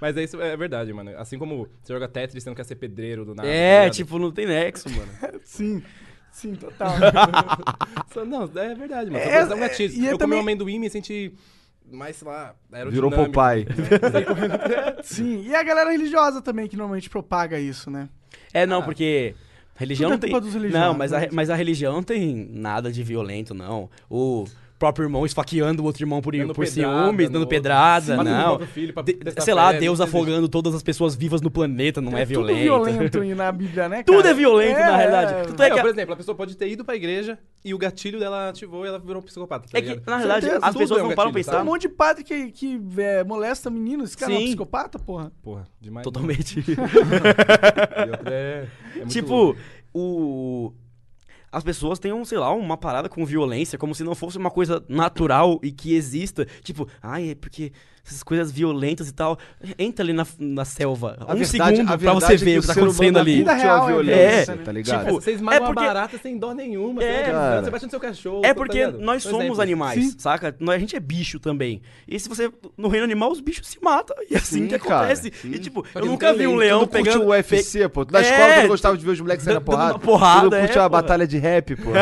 Mas 0.01 0.17
é 0.17 0.23
isso, 0.23 0.39
é 0.41 0.55
verdade, 0.55 0.93
mano. 0.93 1.11
Assim 1.17 1.37
como 1.39 1.67
você 1.81 1.93
joga 1.93 2.07
Tetris, 2.07 2.43
você 2.43 2.49
não 2.49 2.55
quer 2.55 2.65
ser 2.65 2.75
pedreiro 2.75 3.25
do 3.25 3.33
nada. 3.33 3.47
É, 3.47 3.85
tá 3.85 3.89
tipo, 3.91 4.19
não 4.19 4.31
tem 4.31 4.45
nexo, 4.45 4.87
mano. 4.89 5.09
sim. 5.43 5.81
Sim, 6.35 6.53
total. 6.53 6.95
Só- 8.13 8.25
Não, 8.25 8.43
é 8.43 8.75
verdade, 8.75 9.09
mano. 9.09 9.23
É, 9.23 9.45
um 9.45 9.57
gatilho. 9.57 9.93
e 9.93 10.05
é 10.05 10.11
eu 10.11 10.17
também- 10.17 10.17
comi 10.17 10.35
um 10.35 10.39
amendoim 10.41 10.75
e 10.75 10.79
me 10.79 10.89
senti 10.89 11.33
mais, 11.89 12.17
sei 12.17 12.27
lá, 12.27 12.53
Virou. 12.89 13.09
Popeye. 13.09 13.65
Sim. 15.01 15.45
E 15.47 15.55
a 15.55 15.63
galera 15.63 15.89
religiosa 15.89 16.41
também, 16.41 16.67
que 16.67 16.75
normalmente 16.75 17.09
propaga 17.09 17.57
isso, 17.57 17.89
né? 17.89 18.09
É, 18.53 18.65
não, 18.65 18.83
porque... 18.83 19.33
Religião 19.77 20.11
Tudo 20.11 20.27
é 20.27 20.29
não 20.31 20.41
tem... 20.41 20.69
Não, 20.71 20.93
mas 20.93 21.13
a, 21.13 21.19
né? 21.21 21.29
mas 21.31 21.49
a 21.49 21.55
religião 21.55 21.93
não 21.93 22.03
tem 22.03 22.49
nada 22.51 22.91
de 22.91 23.01
violento, 23.01 23.53
não. 23.53 23.89
O 24.09 24.45
próprio 24.85 25.05
irmão 25.05 25.25
esfaqueando 25.25 25.81
o 25.81 25.85
outro 25.85 26.03
irmão 26.03 26.21
por, 26.21 26.35
Dando 26.35 26.53
por 26.53 26.65
pedrada 26.65 27.03
ciúmes, 27.05 27.29
dando 27.29 27.47
pedrada, 27.47 28.23
não. 28.23 28.59
filho 28.59 28.93
pra 28.93 29.01
De- 29.03 29.17
sei 29.39 29.53
lá, 29.53 29.71
Deus 29.71 29.97
não 29.99 30.05
existe. 30.05 30.17
afogando 30.17 30.47
todas 30.47 30.75
as 30.75 30.83
pessoas 30.83 31.15
vivas 31.15 31.41
no 31.41 31.49
planeta, 31.49 31.99
não 32.01 32.15
é, 32.17 32.21
É 32.21 32.25
violento. 32.25 32.55
tudo 32.57 32.63
violento 32.63 33.23
na 33.35 33.51
Bíblia, 33.51 33.89
né, 33.89 34.03
cara? 34.03 34.17
Tudo 34.17 34.27
é 34.27 34.33
violento, 34.33 34.77
É, 34.77 34.83
na 34.91 34.95
realidade. 34.97 35.33
é. 35.33 35.43
Tanto 35.45 35.63
é 35.63 35.69
que 35.71 35.81
por 35.81 35.89
exemplo, 35.89 36.13
a 36.13 36.17
pessoa 36.17 36.35
pode 36.35 36.55
ter 36.55 36.67
ido 36.69 36.85
pra 36.85 36.95
igreja 36.95 37.37
e 37.63 37.73
o 37.73 37.77
gatilho 37.77 38.19
dela 38.19 38.49
ativou 38.49 38.85
e 38.85 38.89
ela 38.89 38.99
virou 38.99 39.17
um 39.21 39.25
psicopata. 39.25 39.67
Tá 39.71 39.77
É 39.77 39.81
que, 39.81 39.99
na 40.05 40.17
realidade, 40.17 40.41
Certeza, 40.45 40.65
as 40.65 40.71
tudo 40.73 40.79
pessoas 40.81 40.99
é 40.99 41.03
um 41.03 41.07
não 41.09 41.15
param 41.15 41.31
pra 41.31 41.39
gatilho, 41.39 41.45
Tem 41.45 41.51
pensar. 41.53 41.61
um 41.63 41.65
monte 41.73 41.81
de 41.81 41.89
padre 41.89 42.23
que, 42.23 42.51
que 42.51 42.79
é, 42.97 43.23
molesta 43.23 43.69
meninos. 43.69 44.09
Esse 44.09 44.17
cara 44.17 44.31
é 44.33 44.35
um 44.35 44.39
Sim. 44.39 44.45
psicopata, 44.47 44.99
porra. 44.99 45.31
Porra, 45.41 45.67
demais. 45.81 46.03
Totalmente. 46.03 46.63
E 46.65 48.09
outra 48.09 48.29
é, 48.33 48.67
é 48.95 48.97
muito 48.99 49.09
tipo, 49.11 49.33
louco. 49.33 49.59
o. 49.93 50.73
As 51.55 51.63
pessoas 51.63 51.97
um, 52.11 52.25
sei 52.25 52.37
lá, 52.37 52.53
uma 52.53 52.75
parada 52.75 53.07
com 53.07 53.25
violência, 53.25 53.77
como 53.77 53.95
se 53.95 54.03
não 54.03 54.13
fosse 54.13 54.37
uma 54.37 54.51
coisa 54.51 54.83
natural 54.89 55.57
e 55.63 55.71
que 55.71 55.95
exista. 55.95 56.45
Tipo, 56.61 56.85
ai, 57.01 57.29
é 57.29 57.35
porque 57.35 57.71
essas 58.05 58.21
coisas 58.23 58.51
violentas 58.51 59.09
e 59.09 59.11
tal. 59.13 59.37
Entra 59.79 60.03
ali 60.05 60.13
na, 60.13 60.25
na 60.39 60.63
selva. 60.65 61.17
A 61.19 61.23
um 61.33 61.37
verdade- 61.37 61.47
segundo 61.77 61.91
a 61.93 61.97
pra 61.97 62.13
você 62.13 62.33
é 62.33 62.37
ver 62.37 62.51
que 62.53 62.57
o 62.57 62.61
que 62.61 62.67
tá 62.67 62.73
acontecendo 62.73 63.17
ali. 63.19 63.35
vida 63.37 63.51
uma 63.51 63.57
real 63.61 63.83
é 63.83 63.91
violência, 63.91 64.51
É, 64.51 64.55
tá 64.57 64.71
ligado? 64.71 64.99
tipo, 65.05 65.21
Você 65.21 65.31
é 65.31 65.33
esmaga 65.33 65.59
uma 65.61 65.67
porque- 65.73 65.85
barata 65.87 66.17
sem 66.17 66.37
dó 66.37 66.53
nenhuma. 66.53 67.03
É, 67.03 67.23
tá 67.23 67.31
cara. 67.31 67.63
Você 67.63 67.71
bate 67.71 67.85
no 67.85 67.89
seu 67.91 67.99
cachorro. 67.99 68.41
É 68.45 68.49
tá 68.49 68.55
porque 68.55 68.77
ligado? 68.77 68.99
nós 68.99 69.23
somos 69.23 69.59
animais, 69.59 70.03
Sim. 70.03 70.15
saca? 70.17 70.55
Nós, 70.59 70.75
a 70.75 70.79
gente 70.79 70.95
é 70.95 70.99
bicho 70.99 71.39
também. 71.39 71.81
E 72.07 72.19
se 72.19 72.29
você. 72.29 72.51
No 72.77 72.87
reino 72.89 73.03
animal, 73.05 73.31
os 73.31 73.39
bichos 73.39 73.67
se 73.67 73.77
matam. 73.81 74.15
E 74.29 74.35
é 74.35 74.37
assim 74.37 74.61
Sim, 74.63 74.67
que 74.67 74.79
cara, 74.79 74.97
acontece. 75.07 75.31
sim. 75.41 75.51
E 75.51 75.59
tipo, 75.59 75.81
que 75.83 75.97
eu 75.97 76.05
nunca 76.05 76.33
vi 76.33 76.45
um 76.47 76.55
leão 76.55 76.85
pegando. 76.87 77.23
o 77.25 77.29
UFC, 77.29 77.87
pô. 77.89 78.05
Na 78.11 78.19
É, 78.19 78.21
escola 78.21 78.61
não 78.61 78.67
gostava 78.67 78.97
de 78.97 79.03
ver 79.05 79.11
os 79.11 79.19
moleques 79.21 79.45
uma 79.47 79.61
porrada. 79.61 79.99
porrada, 79.99 80.39
Tu 80.41 80.51
não 80.51 80.59
curte 80.59 80.77
é, 80.77 80.81
a 80.81 80.89
porra. 80.89 81.01
batalha 81.01 81.27
de 81.27 81.37
rap, 81.37 81.75
pô. 81.75 81.91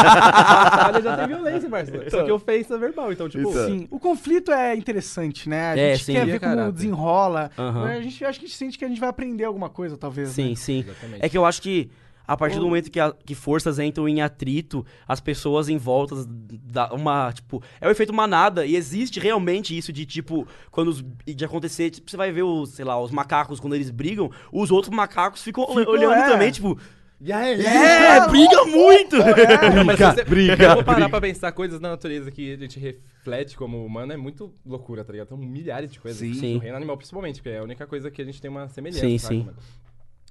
batalha 0.00 1.02
já 1.02 1.16
tem 1.16 1.26
violência, 1.28 1.68
parceiro. 1.68 2.10
Só 2.10 2.24
que 2.24 2.30
ofensa 2.32 2.78
verbal. 2.78 3.12
Então, 3.12 3.28
tipo, 3.28 3.50
Então. 3.50 3.66
Sim, 3.66 3.88
o 3.90 3.98
conflito 3.98 4.52
é 4.52 4.74
interessante, 4.74 5.39
né? 5.48 5.72
A 5.72 5.76
É, 5.78 5.94
gente 5.94 6.04
sim. 6.04 6.12
quer 6.12 6.26
ver 6.26 6.40
como 6.40 6.54
caráter. 6.54 6.72
desenrola. 6.72 7.50
Aham. 7.58 7.84
A 7.84 8.00
gente 8.00 8.24
acho 8.24 8.38
que 8.38 8.44
a 8.44 8.48
gente 8.48 8.56
sente 8.58 8.78
que 8.78 8.84
a 8.84 8.88
gente 8.88 9.00
vai 9.00 9.08
aprender 9.08 9.44
alguma 9.44 9.68
coisa, 9.70 9.96
talvez. 9.96 10.30
Sim, 10.30 10.50
né? 10.50 10.54
sim. 10.56 10.80
Exatamente. 10.80 11.24
É 11.24 11.28
que 11.28 11.38
eu 11.38 11.44
acho 11.44 11.60
que 11.62 11.90
a 12.26 12.36
partir 12.36 12.58
do 12.60 12.64
momento 12.66 12.92
que, 12.92 13.00
a- 13.00 13.12
que 13.26 13.34
forças 13.34 13.80
entram 13.80 14.08
em 14.08 14.20
atrito, 14.22 14.86
as 15.08 15.18
pessoas 15.18 15.68
em 15.68 15.76
volta 15.76 16.14
dá 16.28 16.92
uma, 16.94 17.32
tipo, 17.32 17.60
é 17.80 17.88
o 17.88 17.90
efeito 17.90 18.12
manada 18.12 18.64
e 18.64 18.76
existe 18.76 19.18
realmente 19.18 19.76
isso 19.76 19.92
de 19.92 20.06
tipo, 20.06 20.46
quando 20.70 20.88
os, 20.88 21.04
de 21.26 21.44
acontecer, 21.44 21.90
tipo, 21.90 22.08
você 22.08 22.16
vai 22.16 22.30
ver 22.30 22.42
os, 22.44 22.70
sei 22.70 22.84
lá, 22.84 23.00
os 23.02 23.10
macacos 23.10 23.58
quando 23.58 23.74
eles 23.74 23.90
brigam, 23.90 24.30
os 24.52 24.70
outros 24.70 24.94
macacos 24.94 25.42
Ficam, 25.42 25.64
olhando 25.64 26.14
é. 26.14 26.28
também, 26.28 26.52
tipo, 26.52 26.78
E 27.22 27.30
aí? 27.32 27.60
é, 27.66 28.26
briga 28.28 28.64
muito. 28.64 29.16
Não, 29.18 29.84
mas 29.84 29.98
se 29.98 30.04
você, 30.04 30.24
briga, 30.24 30.64
eu 30.64 30.76
for 30.76 30.84
parar 30.84 30.96
briga. 31.00 31.10
pra 31.10 31.20
pensar 31.20 31.52
coisas 31.52 31.78
da 31.78 31.90
natureza 31.90 32.30
que 32.30 32.54
a 32.54 32.56
gente 32.56 32.80
reflete 32.80 33.56
como 33.58 33.84
humano, 33.84 34.12
é 34.12 34.16
muito 34.16 34.54
loucura, 34.64 35.04
tá 35.04 35.12
ligado? 35.12 35.28
São 35.28 35.36
milhares 35.36 35.92
de 35.92 36.00
coisas. 36.00 36.18
Sim. 36.18 36.32
Sim. 36.32 36.54
No 36.54 36.60
reino 36.60 36.76
animal, 36.78 36.96
principalmente, 36.96 37.36
porque 37.36 37.50
é 37.50 37.58
a 37.58 37.62
única 37.62 37.86
coisa 37.86 38.10
que 38.10 38.22
a 38.22 38.24
gente 38.24 38.40
tem 38.40 38.50
uma 38.50 38.68
semelhança, 38.68 39.00
Sim, 39.06 39.18
saca, 39.18 39.34
sim. 39.34 39.44
mano? 39.44 39.58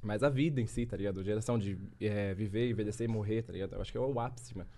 Mas 0.01 0.23
a 0.23 0.29
vida 0.29 0.59
em 0.61 0.65
si, 0.65 0.85
tá 0.85 0.97
ligado? 0.97 1.19
A 1.19 1.23
geração 1.23 1.59
de 1.59 1.77
é, 2.01 2.33
viver, 2.33 2.69
envelhecer 2.71 3.05
e 3.05 3.07
morrer, 3.11 3.43
tá 3.43 3.53
ligado? 3.53 3.73
Eu 3.75 3.81
acho 3.81 3.91
que 3.91 3.97
é 3.97 4.01
o 4.01 4.19
ápice, 4.19 4.57
mano. 4.57 4.69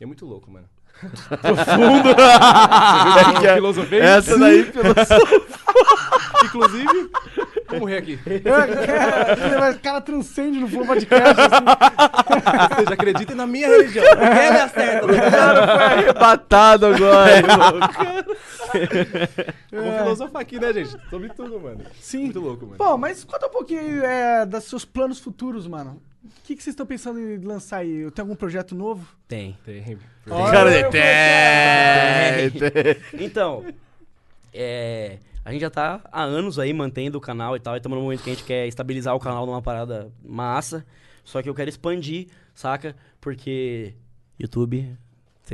E 0.00 0.04
é 0.04 0.06
muito 0.06 0.24
louco, 0.24 0.50
mano. 0.50 0.68
É 3.36 3.40
que 3.40 3.46
é- 3.46 3.54
Filosofei. 3.54 3.98
Essa 4.00 4.38
daí, 4.38 4.64
filosofia. 4.64 5.18
Inclusive, 6.44 7.10
vou 7.72 7.80
morrer 7.80 7.98
aqui. 7.98 8.18
É, 9.62 9.70
o 9.70 9.78
cara 9.80 10.00
transcende 10.00 10.58
no 10.58 10.68
Flow 10.68 10.86
Podcast. 10.86 11.40
assim. 11.40 11.64
Ou 12.70 12.76
seja, 12.78 12.94
acreditem 12.94 13.36
na 13.36 13.46
minha 13.46 13.68
religião. 13.68 14.04
Ela 14.04 14.56
é 14.58 14.60
a 14.62 14.68
certa, 14.68 15.06
foi 15.08 15.18
arrebatado 15.18 16.86
agora. 16.86 17.42
Vamos 19.70 19.96
filosofar 19.98 20.42
aqui, 20.42 20.58
né, 20.58 20.72
gente? 20.72 20.96
Sobre 21.10 21.28
tudo, 21.30 21.60
mano. 21.60 21.80
Sim. 22.00 22.24
Muito 22.24 22.40
louco, 22.40 22.64
mano. 22.66 22.78
Pô, 22.78 22.96
mas 22.96 23.24
conta 23.24 23.46
um 23.46 23.50
pouquinho 23.50 24.04
é, 24.04 24.46
dos 24.46 24.64
seus 24.64 24.84
planos 24.84 25.18
futuros, 25.18 25.66
mano. 25.66 26.00
O 26.24 26.28
que, 26.44 26.54
que 26.56 26.62
vocês 26.62 26.72
estão 26.72 26.86
pensando 26.86 27.18
em 27.18 27.38
lançar 27.38 27.78
aí? 27.78 28.10
Tem 28.12 28.22
algum 28.22 28.34
projeto 28.36 28.74
novo? 28.74 29.06
Tem. 29.26 29.58
Tem. 29.64 29.98
Cara, 30.26 30.70
eu- 30.78 30.90
tem, 30.90 32.50
tem. 32.50 33.24
Então, 33.24 33.64
é, 34.54 35.18
a 35.44 35.52
gente 35.52 35.60
já 35.60 35.70
tá 35.70 36.00
há 36.10 36.22
anos 36.22 36.58
aí 36.58 36.72
mantendo 36.72 37.18
o 37.18 37.20
canal 37.20 37.56
e 37.56 37.60
tal, 37.60 37.74
e 37.74 37.78
estamos 37.78 37.96
no 37.96 38.04
momento 38.04 38.22
que 38.22 38.30
a 38.30 38.34
gente 38.34 38.44
quer 38.44 38.66
estabilizar 38.68 39.14
o 39.14 39.20
canal 39.20 39.44
numa 39.44 39.62
parada 39.62 40.12
massa. 40.24 40.84
Só 41.24 41.42
que 41.42 41.48
eu 41.48 41.54
quero 41.54 41.68
expandir, 41.68 42.28
saca? 42.54 42.96
Porque 43.20 43.94
YouTube, 44.38 44.96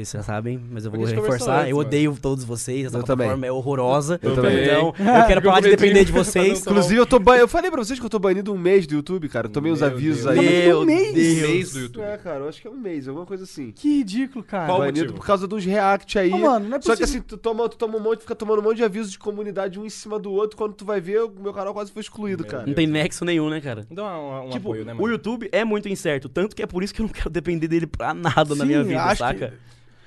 vocês 0.05 0.25
já 0.25 0.33
sabem, 0.33 0.61
mas 0.71 0.85
eu 0.85 0.91
vou 0.91 1.05
reforçar. 1.05 1.61
antes, 1.61 1.71
eu 1.71 1.77
mano. 1.77 1.89
odeio 1.89 2.19
todos 2.21 2.45
vocês, 2.45 2.87
essa 2.87 2.97
Eu 2.97 3.01
plataforma 3.05 3.33
também. 3.35 3.49
é 3.49 3.53
horrorosa. 3.53 4.19
Eu 4.23 4.35
também. 4.35 4.65
Então, 4.65 4.95
eu 4.99 5.27
quero 5.27 5.43
parar 5.43 5.61
de 5.61 5.71
depender 5.71 6.05
de 6.05 6.13
vocês. 6.13 6.61
Inclusive, 6.61 6.97
eu 7.01 7.07
tô 7.07 7.19
ban... 7.19 7.37
Eu 7.37 7.49
falei 7.49 7.71
pra 7.71 7.83
vocês 7.85 7.99
que 7.99 8.05
eu 8.05 8.11
tô 8.11 8.19
banido 8.19 8.53
um 8.53 8.59
mês 8.59 8.87
do 8.87 8.95
YouTube, 8.95 9.29
cara. 9.29 9.47
Eu 9.47 9.51
tomei 9.51 9.71
uns 9.73 9.83
avisos 9.83 10.25
Deus. 10.25 10.39
aí. 10.39 10.67
Meu 10.67 10.81
Um 10.81 10.85
mês? 10.85 11.13
Deus. 11.15 11.39
mês 11.51 11.73
do 11.73 11.81
YouTube. 11.81 12.03
É, 12.05 12.17
cara, 12.19 12.39
eu 12.41 12.49
acho 12.49 12.61
que 12.61 12.69
é 12.69 12.71
um 12.71 12.77
mês, 12.77 13.09
alguma 13.09 13.27
coisa 13.27 13.45
assim. 13.45 13.73
Que 13.73 13.99
ridículo, 13.99 14.45
cara. 14.45 14.67
Qual 14.67 14.79
o 14.79 14.81
Banido 14.81 14.99
motivo? 15.01 15.15
por 15.19 15.27
causa 15.27 15.47
dos 15.47 15.65
react 15.65 16.19
aí. 16.19 16.31
Mano, 16.31 16.69
não 16.69 16.77
é 16.77 16.81
Só 16.81 16.95
que 16.95 17.01
possível. 17.03 17.05
assim, 17.05 17.21
tu 17.21 17.37
toma, 17.37 17.69
tu 17.69 17.77
toma 17.77 17.97
um 17.97 18.01
monte, 18.01 18.21
fica 18.21 18.35
tomando 18.35 18.61
um 18.61 18.63
monte 18.63 18.77
de 18.79 18.85
avisos 18.85 19.11
de 19.13 19.19
comunidade 19.19 19.79
um 19.79 19.85
em 19.85 19.91
cima 19.91 20.19
do 20.19 20.33
outro. 20.33 20.57
Quando 20.57 20.75
tu 20.75 20.85
vai 20.85 21.01
ver, 21.01 21.23
o 21.23 21.31
meu 21.41 21.53
canal 21.53 21.73
quase 21.75 21.91
foi 21.93 22.01
excluído, 22.03 22.43
Meu 22.43 22.51
cara. 22.53 22.67
Não 22.67 22.75
tem 22.75 22.87
nexo 22.87 23.25
nenhum, 23.25 23.49
né, 23.51 23.61
cara? 23.61 23.87
Dá 23.91 24.03
um, 24.19 24.47
um 24.47 24.51
tipo, 24.51 24.69
apoio, 24.71 24.85
né, 24.85 24.93
o 24.93 24.97
mano? 24.97 25.09
YouTube 25.13 25.49
é 25.53 25.65
muito 25.65 25.89
incerto, 25.89 26.29
tanto 26.29 26.55
que 26.55 26.63
é 26.63 26.67
por 26.67 26.83
isso 26.83 26.95
que 26.95 27.01
eu 27.01 27.07
não 27.07 27.13
quero 27.13 27.31
depender 27.31 27.69
dele 27.69 27.87
pra 27.87 28.13
nada 28.15 28.55
na 28.55 28.63
Sim, 28.63 28.67
minha 28.67 28.85
vida, 28.85 29.03
acho 29.05 29.19
saca? 29.19 29.55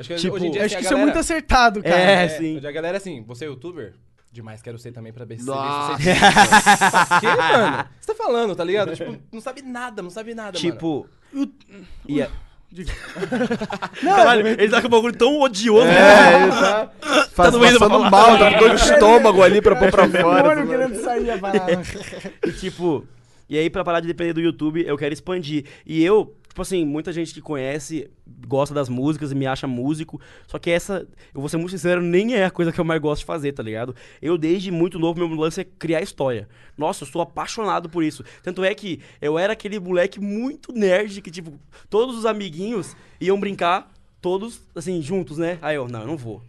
Acho 0.01 0.09
que 0.09 0.15
tipo, 0.15 0.35
hoje 0.35 0.47
em 0.47 0.51
dia, 0.51 0.61
Eu 0.61 0.65
assim, 0.65 0.75
acho 0.75 0.75
que 0.75 0.77
a 0.77 0.81
isso 0.81 0.87
é 0.89 0.91
galera- 0.97 1.05
muito 1.05 1.19
acertado, 1.19 1.81
cara. 1.83 1.95
É, 1.95 2.23
É, 2.25 2.29
sim. 2.29 2.57
hoje 2.57 2.67
A 2.67 2.71
galera, 2.71 2.97
assim, 2.97 3.23
você 3.25 3.45
é 3.45 3.47
youtuber? 3.47 3.93
Demais, 4.33 4.61
quero 4.61 4.77
ser 4.77 4.91
também 4.91 5.11
pra 5.11 5.25
ver 5.25 5.39
se 5.39 5.45
Nossa. 5.45 5.97
você 5.97 6.13
quê, 7.19 7.27
mano? 7.27 7.85
Você 7.99 8.13
tá 8.13 8.15
falando, 8.15 8.55
tá 8.55 8.63
ligado? 8.63 8.95
Tipo, 8.95 9.17
não 9.31 9.41
sabe 9.41 9.61
nada, 9.61 10.01
não 10.01 10.09
sabe 10.09 10.33
nada, 10.33 10.57
mano. 10.57 10.71
Tipo. 10.71 11.07
E 12.07 12.21
a- 12.21 12.29
Não, 14.01 14.15
Caralho, 14.15 14.47
ele 14.47 14.69
tá 14.69 14.79
com 14.81 14.87
um 14.87 14.91
bagulho 14.91 15.13
tão 15.15 15.39
odioso. 15.41 15.85
né? 15.85 15.93
É, 15.93 16.43
ele 16.43 16.51
tá, 16.51 16.89
faz, 17.33 17.51
doendo 17.51 17.77
pra 17.77 17.89
passando 17.89 18.09
mal, 18.09 18.37
tá 18.37 18.53
com 18.53 18.59
dor 18.59 18.75
de 18.75 18.81
estômago 18.81 19.43
ali 19.43 19.61
pra 19.61 19.75
pôr 19.75 19.91
pra 19.91 20.07
fora. 20.07 20.55
demônio 20.55 20.67
querendo 20.67 21.03
sair 21.03 21.31
a 21.31 21.37
parada. 21.39 21.81
E 22.47 22.51
tipo, 22.53 23.05
e 23.49 23.57
aí 23.57 23.69
pra 23.69 23.83
parar 23.83 23.99
de 23.99 24.07
depender 24.07 24.31
do 24.31 24.39
YouTube, 24.39 24.83
eu 24.87 24.97
quero 24.97 25.13
expandir. 25.13 25.65
E 25.85 26.01
eu, 26.01 26.33
tipo 26.51 26.61
assim, 26.61 26.83
muita 26.85 27.13
gente 27.13 27.33
que 27.33 27.39
conhece 27.41 28.11
gosta 28.45 28.75
das 28.75 28.89
músicas 28.89 29.31
e 29.31 29.35
me 29.35 29.47
acha 29.47 29.65
músico, 29.67 30.19
só 30.47 30.59
que 30.59 30.69
essa, 30.69 31.07
eu 31.33 31.39
vou 31.39 31.47
ser 31.47 31.55
muito 31.55 31.71
sincero, 31.71 32.01
nem 32.01 32.33
é 32.35 32.43
a 32.43 32.51
coisa 32.51 32.71
que 32.73 32.79
eu 32.79 32.83
mais 32.83 32.99
gosto 33.01 33.21
de 33.21 33.25
fazer, 33.25 33.53
tá 33.53 33.63
ligado? 33.63 33.95
Eu 34.21 34.37
desde 34.37 34.69
muito 34.69 34.99
novo, 34.99 35.25
meu 35.25 35.29
lance 35.39 35.61
é 35.61 35.63
criar 35.63 36.01
história. 36.01 36.49
Nossa, 36.77 37.03
eu 37.03 37.07
sou 37.07 37.21
apaixonado 37.21 37.87
por 37.89 38.03
isso. 38.03 38.21
Tanto 38.43 38.63
é 38.65 38.75
que 38.75 38.99
eu 39.21 39.39
era 39.39 39.53
aquele 39.53 39.79
moleque 39.79 40.19
muito 40.19 40.73
nerd 40.73 41.21
que, 41.21 41.31
tipo, 41.31 41.53
todos 41.89 42.17
os 42.17 42.25
amiguinhos 42.25 42.95
iam 43.21 43.39
brincar, 43.39 43.89
todos, 44.21 44.61
assim, 44.75 45.01
juntos, 45.01 45.37
né? 45.37 45.57
Aí 45.61 45.75
eu, 45.77 45.87
não, 45.87 46.01
eu 46.01 46.07
não 46.07 46.17
vou. 46.17 46.41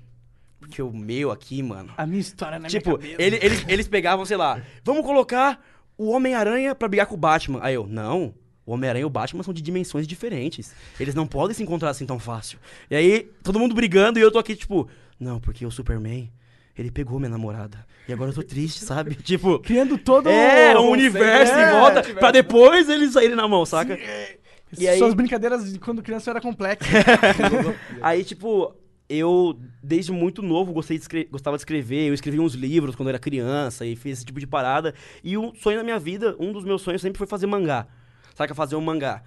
Porque 0.58 0.82
o 0.82 0.92
meu 0.92 1.30
aqui, 1.30 1.62
mano. 1.62 1.92
A 1.96 2.04
minha 2.06 2.20
história 2.20 2.58
na 2.58 2.68
Tipo, 2.68 2.98
minha 2.98 3.14
ele- 3.18 3.38
eles, 3.40 3.64
eles 3.68 3.86
pegavam, 3.88 4.24
sei 4.24 4.36
lá, 4.36 4.60
vamos 4.84 5.04
colocar 5.04 5.64
o 5.96 6.10
Homem-Aranha 6.10 6.74
pra 6.74 6.88
brigar 6.88 7.06
com 7.06 7.14
o 7.14 7.18
Batman. 7.18 7.60
Aí 7.62 7.74
eu, 7.74 7.86
não. 7.86 8.34
O 8.64 8.72
Homem-Aranha 8.72 9.02
e 9.02 9.06
o 9.06 9.10
Batman 9.10 9.42
são 9.42 9.52
de 9.52 9.60
dimensões 9.60 10.06
diferentes. 10.06 10.72
Eles 11.00 11.14
não 11.14 11.26
podem 11.26 11.54
se 11.54 11.62
encontrar 11.62 11.90
assim 11.90 12.06
tão 12.06 12.18
fácil. 12.18 12.58
E 12.90 12.94
aí, 12.94 13.30
todo 13.42 13.58
mundo 13.58 13.74
brigando 13.74 14.18
e 14.18 14.22
eu 14.22 14.30
tô 14.30 14.38
aqui, 14.38 14.54
tipo, 14.54 14.88
não, 15.18 15.40
porque 15.40 15.66
o 15.66 15.70
Superman, 15.70 16.30
ele 16.76 16.90
pegou 16.90 17.18
minha 17.18 17.30
namorada. 17.30 17.84
E 18.08 18.12
agora 18.12 18.30
eu 18.30 18.34
tô 18.34 18.42
triste, 18.42 18.84
sabe? 18.84 19.14
tipo, 19.22 19.58
Criando 19.60 19.98
todo 19.98 20.28
é, 20.28 20.76
o 20.76 20.82
um 20.82 20.90
universo 20.90 21.52
é, 21.54 21.68
em 21.68 21.72
volta 21.72 22.02
pra 22.14 22.30
depois 22.30 22.88
eles 22.88 23.12
saírem 23.12 23.36
na 23.36 23.46
mão, 23.48 23.66
saca? 23.66 23.98
E 24.78 24.88
aí- 24.88 24.98
Suas 24.98 25.14
brincadeiras 25.14 25.72
de 25.72 25.78
quando 25.78 26.02
criança 26.02 26.30
era 26.30 26.40
complexa. 26.40 26.88
Aí, 28.00 28.24
tipo, 28.24 28.74
eu, 29.08 29.58
desde 29.82 30.10
muito 30.10 30.40
novo, 30.40 30.72
gostei 30.72 30.98
de 30.98 31.24
gostava 31.30 31.56
de 31.56 31.60
escrever. 31.60 32.08
Eu 32.08 32.14
escrevi 32.14 32.40
uns 32.40 32.54
livros 32.54 32.94
quando 32.94 33.08
eu 33.08 33.10
era 33.10 33.18
criança 33.18 33.84
e 33.84 33.94
fiz 33.94 34.18
esse 34.18 34.24
tipo 34.24 34.40
de 34.40 34.46
parada. 34.46 34.94
E 35.22 35.36
um 35.36 35.54
sonho 35.54 35.76
da 35.76 35.84
minha 35.84 35.98
vida, 35.98 36.34
um 36.38 36.52
dos 36.52 36.64
meus 36.64 36.80
sonhos 36.80 37.02
sempre 37.02 37.18
foi 37.18 37.26
fazer 37.26 37.46
mangá. 37.46 37.86
Saca? 38.34 38.54
Fazer 38.54 38.76
um 38.76 38.80
mangá. 38.80 39.22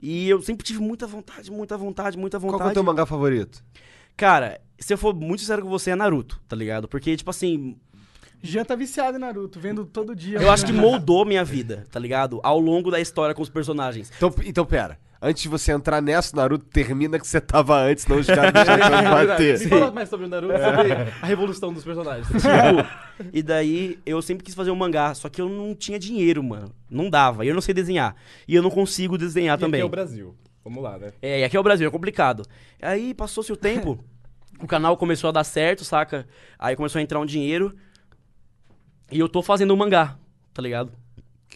E 0.00 0.28
eu 0.28 0.40
sempre 0.42 0.64
tive 0.64 0.80
muita 0.80 1.06
vontade, 1.06 1.50
muita 1.50 1.76
vontade, 1.76 2.16
muita 2.16 2.38
Qual 2.38 2.52
vontade. 2.52 2.62
que 2.62 2.68
é 2.68 2.70
o 2.70 2.74
teu 2.74 2.84
mangá 2.84 3.04
favorito? 3.04 3.64
Cara, 4.16 4.60
se 4.78 4.92
eu 4.92 4.98
for 4.98 5.14
muito 5.14 5.40
sincero 5.40 5.62
com 5.62 5.68
você, 5.68 5.90
é 5.90 5.96
Naruto, 5.96 6.40
tá 6.48 6.54
ligado? 6.54 6.86
Porque, 6.88 7.16
tipo 7.16 7.30
assim, 7.30 7.76
Jean 8.42 8.64
tá 8.64 8.76
viciado 8.76 9.16
em 9.16 9.20
Naruto, 9.20 9.58
vendo 9.58 9.84
todo 9.84 10.14
dia. 10.14 10.38
eu 10.38 10.50
acho 10.50 10.64
que 10.64 10.72
moldou 10.72 11.24
minha 11.24 11.44
vida, 11.44 11.86
tá 11.90 11.98
ligado? 11.98 12.40
Ao 12.42 12.58
longo 12.58 12.90
da 12.90 13.00
história 13.00 13.34
com 13.34 13.42
os 13.42 13.48
personagens. 13.48 14.12
Então, 14.16 14.32
então 14.44 14.64
pera. 14.64 14.98
Antes 15.20 15.42
de 15.42 15.48
você 15.48 15.72
entrar 15.72 16.00
nessa, 16.00 16.36
Naruto 16.36 16.64
termina 16.66 17.18
que 17.18 17.26
você 17.26 17.40
tava 17.40 17.76
antes, 17.80 18.04
senão 18.04 18.20
os 18.20 18.26
caras 18.28 18.52
não 18.54 18.62
vão 19.10 19.18
Me 19.20 19.26
bater. 19.26 19.68
fala 19.68 19.90
mais 19.90 20.08
sobre 20.08 20.26
o 20.26 20.28
Naruto, 20.28 20.54
sobre 20.54 20.92
a 20.92 21.26
revolução 21.26 21.72
dos 21.72 21.82
personagens. 21.84 22.26
Tipo, 22.28 23.26
e 23.32 23.42
daí 23.42 23.98
eu 24.06 24.22
sempre 24.22 24.44
quis 24.44 24.54
fazer 24.54 24.70
um 24.70 24.76
mangá, 24.76 25.12
só 25.14 25.28
que 25.28 25.40
eu 25.40 25.48
não 25.48 25.74
tinha 25.74 25.98
dinheiro, 25.98 26.42
mano. 26.44 26.72
Não 26.88 27.10
dava. 27.10 27.44
E 27.44 27.48
eu 27.48 27.54
não 27.54 27.60
sei 27.60 27.74
desenhar. 27.74 28.14
E 28.46 28.54
eu 28.54 28.62
não 28.62 28.70
consigo 28.70 29.18
desenhar 29.18 29.58
E 29.58 29.60
também. 29.60 29.80
aqui 29.80 29.82
é 29.82 29.86
o 29.86 29.90
Brasil. 29.90 30.36
Vamos 30.62 30.82
lá, 30.82 30.96
né? 30.98 31.12
É, 31.20 31.40
e 31.40 31.44
aqui 31.44 31.56
é 31.56 31.60
o 31.60 31.64
Brasil, 31.64 31.88
é 31.88 31.90
complicado. 31.90 32.44
Aí 32.80 33.12
passou-se 33.12 33.52
o 33.52 33.56
tempo 33.56 33.98
o 34.62 34.66
canal 34.68 34.96
começou 34.96 35.28
a 35.28 35.32
dar 35.32 35.42
certo, 35.44 35.84
saca? 35.84 36.28
Aí 36.56 36.76
começou 36.76 37.00
a 37.00 37.02
entrar 37.02 37.18
um 37.18 37.26
dinheiro. 37.26 37.74
E 39.10 39.18
eu 39.18 39.28
tô 39.28 39.42
fazendo 39.42 39.74
um 39.74 39.76
mangá, 39.76 40.16
tá 40.54 40.62
ligado? 40.62 40.92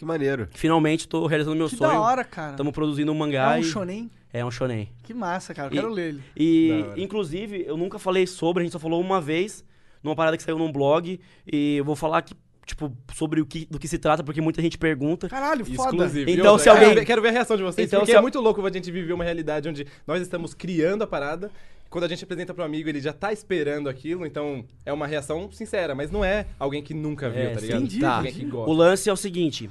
Que 0.03 0.07
maneiro. 0.07 0.47
Finalmente 0.51 1.07
tô 1.07 1.25
realizando 1.25 1.55
meu 1.55 1.69
Que 1.69 1.75
sonho. 1.77 1.91
da 1.91 1.99
hora, 2.01 2.23
cara. 2.23 2.51
Estamos 2.51 2.73
produzindo 2.73 3.11
um 3.11 3.15
mangá. 3.15 3.55
É 3.55 3.59
um 3.59 3.61
e- 3.61 3.63
shonen? 3.63 4.11
É 4.33 4.43
um 4.45 4.51
shonen. 4.51 4.89
Que 5.03 5.13
massa, 5.13 5.53
cara. 5.53 5.69
Eu 5.69 5.71
E- 5.73 5.75
quero 5.79 5.89
ler 5.93 6.07
ele. 6.09 6.23
E, 6.35 6.83
inclusive, 6.97 7.63
eu 7.65 7.77
nunca 7.77 7.97
falei 7.97 8.27
sobre, 8.27 8.61
a 8.61 8.63
gente 8.65 8.73
só 8.73 8.79
falou 8.79 8.99
uma 8.99 9.21
vez, 9.21 9.63
numa 10.03 10.15
parada 10.15 10.35
que 10.35 10.43
saiu 10.43 10.57
num 10.57 10.71
blog. 10.71 11.19
E 11.51 11.77
eu 11.77 11.85
vou 11.85 11.95
falar 11.95 12.17
aqui, 12.17 12.33
tipo, 12.65 12.91
sobre 13.13 13.39
o 13.41 13.45
que, 13.45 13.65
do 13.69 13.77
que 13.79 13.87
se 13.87 13.97
trata, 13.97 14.23
porque 14.23 14.41
muita 14.41 14.61
gente 14.61 14.77
pergunta. 14.77 15.29
Caralho, 15.29 15.63
foda. 15.65 15.89
Exclusivo. 15.95 16.29
Então, 16.29 16.57
se 16.57 16.67
alguém- 16.67 16.85
Quero 16.89 16.99
ver, 16.99 17.05
quero 17.05 17.21
ver 17.21 17.27
a 17.29 17.31
reação 17.31 17.55
de 17.55 17.63
vocês, 17.63 17.87
Então, 17.87 17.99
porque 18.01 18.11
se 18.11 18.17
é 18.17 18.21
muito 18.21 18.41
louco 18.41 18.65
a 18.65 18.71
gente 18.71 18.91
viver 18.91 19.13
uma 19.13 19.23
realidade 19.23 19.69
onde 19.69 19.85
nós 20.05 20.21
estamos 20.21 20.53
criando 20.53 21.03
a 21.03 21.07
parada. 21.07 21.49
Quando 21.89 22.05
a 22.05 22.07
gente 22.07 22.23
apresenta 22.23 22.55
pro 22.55 22.63
amigo, 22.63 22.89
ele 22.89 22.99
já 22.99 23.13
tá 23.13 23.31
esperando 23.31 23.87
aquilo, 23.87 24.25
então 24.25 24.65
é 24.83 24.91
uma 24.91 25.05
reação 25.05 25.51
sincera, 25.51 25.93
mas 25.93 26.09
não 26.09 26.25
é 26.25 26.47
alguém 26.57 26.81
que 26.81 26.91
nunca 26.91 27.29
viu, 27.29 27.39
É, 27.43 27.49
tá 27.53 27.59
ligado? 27.59 27.77
Entendi, 27.83 27.99
Tá. 27.99 28.23
Que. 28.23 28.45
O 28.51 28.73
lance 28.73 29.07
é 29.07 29.13
o 29.13 29.15
seguinte: 29.15 29.69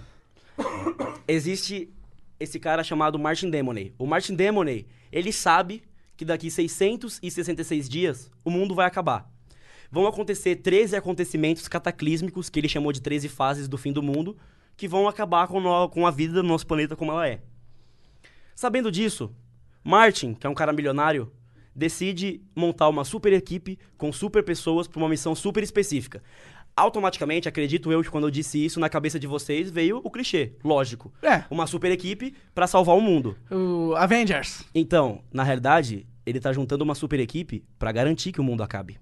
existe 1.26 1.88
esse 2.38 2.58
cara 2.58 2.82
chamado 2.82 3.18
Martin 3.18 3.50
Demoney. 3.50 3.94
O 3.98 4.06
Martin 4.06 4.34
Demoney, 4.34 4.86
ele 5.10 5.32
sabe 5.32 5.82
que 6.16 6.24
daqui 6.24 6.50
666 6.50 7.88
dias 7.88 8.30
o 8.44 8.50
mundo 8.50 8.74
vai 8.74 8.86
acabar. 8.86 9.30
Vão 9.90 10.06
acontecer 10.06 10.56
13 10.56 10.96
acontecimentos 10.96 11.68
cataclísmicos, 11.68 12.48
que 12.48 12.58
ele 12.58 12.68
chamou 12.68 12.92
de 12.92 13.00
13 13.02 13.28
fases 13.28 13.68
do 13.68 13.76
fim 13.76 13.92
do 13.92 14.02
mundo, 14.02 14.36
que 14.76 14.88
vão 14.88 15.06
acabar 15.06 15.46
com, 15.48 15.60
no- 15.60 15.88
com 15.88 16.06
a 16.06 16.10
vida 16.10 16.32
do 16.34 16.42
nosso 16.42 16.66
planeta 16.66 16.96
como 16.96 17.12
ela 17.12 17.28
é. 17.28 17.40
Sabendo 18.54 18.90
disso, 18.90 19.30
Martin, 19.84 20.34
que 20.34 20.46
é 20.46 20.50
um 20.50 20.54
cara 20.54 20.72
milionário, 20.72 21.30
decide 21.74 22.40
montar 22.54 22.88
uma 22.88 23.04
super 23.04 23.32
equipe 23.32 23.78
com 23.96 24.12
super 24.12 24.42
pessoas 24.42 24.86
para 24.88 24.98
uma 24.98 25.08
missão 25.08 25.34
super 25.34 25.62
específica. 25.62 26.22
Automaticamente, 26.76 27.48
acredito 27.48 27.92
eu 27.92 28.02
que 28.02 28.10
quando 28.10 28.24
eu 28.26 28.30
disse 28.30 28.64
isso, 28.64 28.80
na 28.80 28.88
cabeça 28.88 29.18
de 29.18 29.26
vocês 29.26 29.70
veio 29.70 30.00
o 30.02 30.10
clichê, 30.10 30.52
lógico. 30.64 31.12
É, 31.22 31.44
Uma 31.50 31.66
super 31.66 31.90
equipe 31.92 32.34
para 32.54 32.66
salvar 32.66 32.96
o 32.96 33.00
mundo. 33.00 33.36
o 33.50 33.94
Avengers. 33.96 34.64
Então, 34.74 35.20
na 35.32 35.42
realidade, 35.42 36.06
ele 36.24 36.40
tá 36.40 36.52
juntando 36.52 36.82
uma 36.82 36.94
super 36.94 37.20
equipe 37.20 37.62
para 37.78 37.92
garantir 37.92 38.32
que 38.32 38.40
o 38.40 38.44
mundo 38.44 38.62
acabe. 38.62 38.98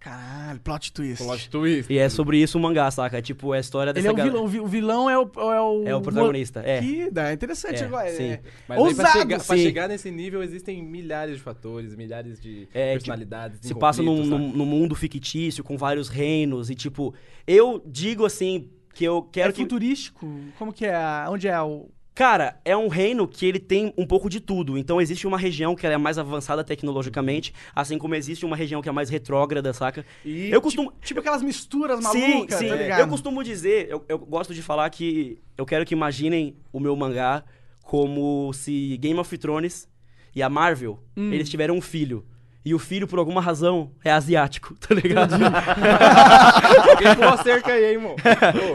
Caralho, 0.00 0.58
plot 0.60 0.92
twist. 0.94 1.22
Plot 1.22 1.50
twist. 1.50 1.92
E 1.92 1.98
é 1.98 2.08
sobre 2.08 2.38
isso 2.42 2.56
o 2.56 2.60
mangá, 2.60 2.90
saca? 2.90 3.18
É 3.18 3.22
tipo, 3.22 3.52
é 3.54 3.58
a 3.58 3.60
história 3.60 3.92
dessa 3.92 4.08
Ele 4.08 4.18
é 4.18 4.24
o 4.24 4.24
vilão, 4.24 4.44
o 4.44 4.48
vi- 4.48 4.60
o 4.60 4.66
vilão 4.66 5.10
é 5.10 5.18
o... 5.18 5.22
É 5.36 5.60
o, 5.60 5.88
É 5.88 5.94
o 5.94 6.00
protagonista, 6.00 6.62
é. 6.64 6.80
Que 6.80 7.10
dá, 7.10 7.28
é 7.28 7.34
interessante 7.34 7.82
É, 7.82 7.84
agora. 7.86 8.10
sim. 8.10 8.30
É, 8.30 8.40
Mas 8.66 8.78
aí 8.78 8.94
pra 8.94 9.04
ousado, 9.04 9.18
chegar, 9.18 9.44
pra 9.44 9.56
chegar 9.58 9.88
nesse 9.88 10.10
nível 10.10 10.42
existem 10.42 10.82
milhares 10.82 11.36
de 11.36 11.42
fatores, 11.42 11.94
milhares 11.94 12.40
de 12.40 12.66
É, 12.72 12.92
personalidades. 12.94 13.60
se 13.60 13.74
passa 13.74 14.02
num, 14.02 14.24
num, 14.24 14.52
num 14.52 14.64
mundo 14.66 14.94
fictício 14.94 15.62
com 15.62 15.76
vários 15.76 16.08
reinos 16.08 16.70
e 16.70 16.74
tipo, 16.74 17.14
eu 17.46 17.82
digo 17.86 18.24
assim 18.24 18.70
que 18.94 19.04
eu 19.04 19.22
quero 19.22 19.50
é 19.50 19.52
que 19.52 19.60
futurístico? 19.62 20.26
Como 20.58 20.72
que 20.72 20.86
é? 20.86 20.96
Onde 21.28 21.46
é 21.46 21.60
o... 21.60 21.90
Cara, 22.14 22.60
é 22.64 22.76
um 22.76 22.88
reino 22.88 23.26
que 23.26 23.46
ele 23.46 23.58
tem 23.58 23.94
um 23.96 24.04
pouco 24.06 24.28
de 24.28 24.40
tudo. 24.40 24.76
Então 24.76 25.00
existe 25.00 25.26
uma 25.26 25.38
região 25.38 25.74
que 25.74 25.86
ela 25.86 25.94
é 25.94 25.98
mais 25.98 26.18
avançada 26.18 26.62
tecnologicamente, 26.64 27.54
assim 27.74 27.96
como 27.98 28.14
existe 28.14 28.44
uma 28.44 28.56
região 28.56 28.82
que 28.82 28.88
é 28.88 28.92
mais 28.92 29.08
retrógrada, 29.08 29.72
saca? 29.72 30.04
E 30.24 30.50
eu 30.50 30.60
costumo 30.60 30.92
Tipo 31.02 31.20
aquelas 31.20 31.42
misturas 31.42 32.04
Sim, 32.04 32.30
malucas, 32.34 32.58
sim. 32.58 32.68
tá 32.68 32.74
ligado? 32.74 33.00
eu 33.00 33.08
costumo 33.08 33.42
dizer, 33.44 33.88
eu, 33.88 34.04
eu 34.08 34.18
gosto 34.18 34.52
de 34.52 34.60
falar 34.62 34.90
que 34.90 35.38
eu 35.56 35.64
quero 35.64 35.84
que 35.86 35.94
imaginem 35.94 36.56
o 36.72 36.80
meu 36.80 36.94
mangá 36.96 37.44
como 37.82 38.52
se 38.52 38.96
Game 38.98 39.18
of 39.18 39.38
Thrones 39.38 39.88
e 40.34 40.42
a 40.42 40.48
Marvel, 40.48 41.02
Hum. 41.16 41.32
eles 41.32 41.48
tiveram 41.48 41.76
um 41.76 41.80
filho. 41.80 42.24
E 42.62 42.74
o 42.74 42.78
filho, 42.78 43.08
por 43.08 43.18
alguma 43.18 43.40
razão, 43.40 43.90
é 44.04 44.10
asiático, 44.12 44.74
tá 44.80 44.94
ligado? 44.94 45.32
Alguém 45.34 47.16
com 47.16 47.22
uma 47.22 47.42
cerca 47.42 47.72
aí, 47.72 47.84
hein, 47.86 47.92
irmão? 47.92 48.16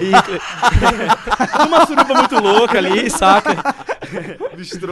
E- 0.01 1.67
uma 1.67 1.86
suruba 1.86 2.13
muito 2.15 2.36
louca 2.39 2.77
ali, 2.79 3.09
saca? 3.09 3.51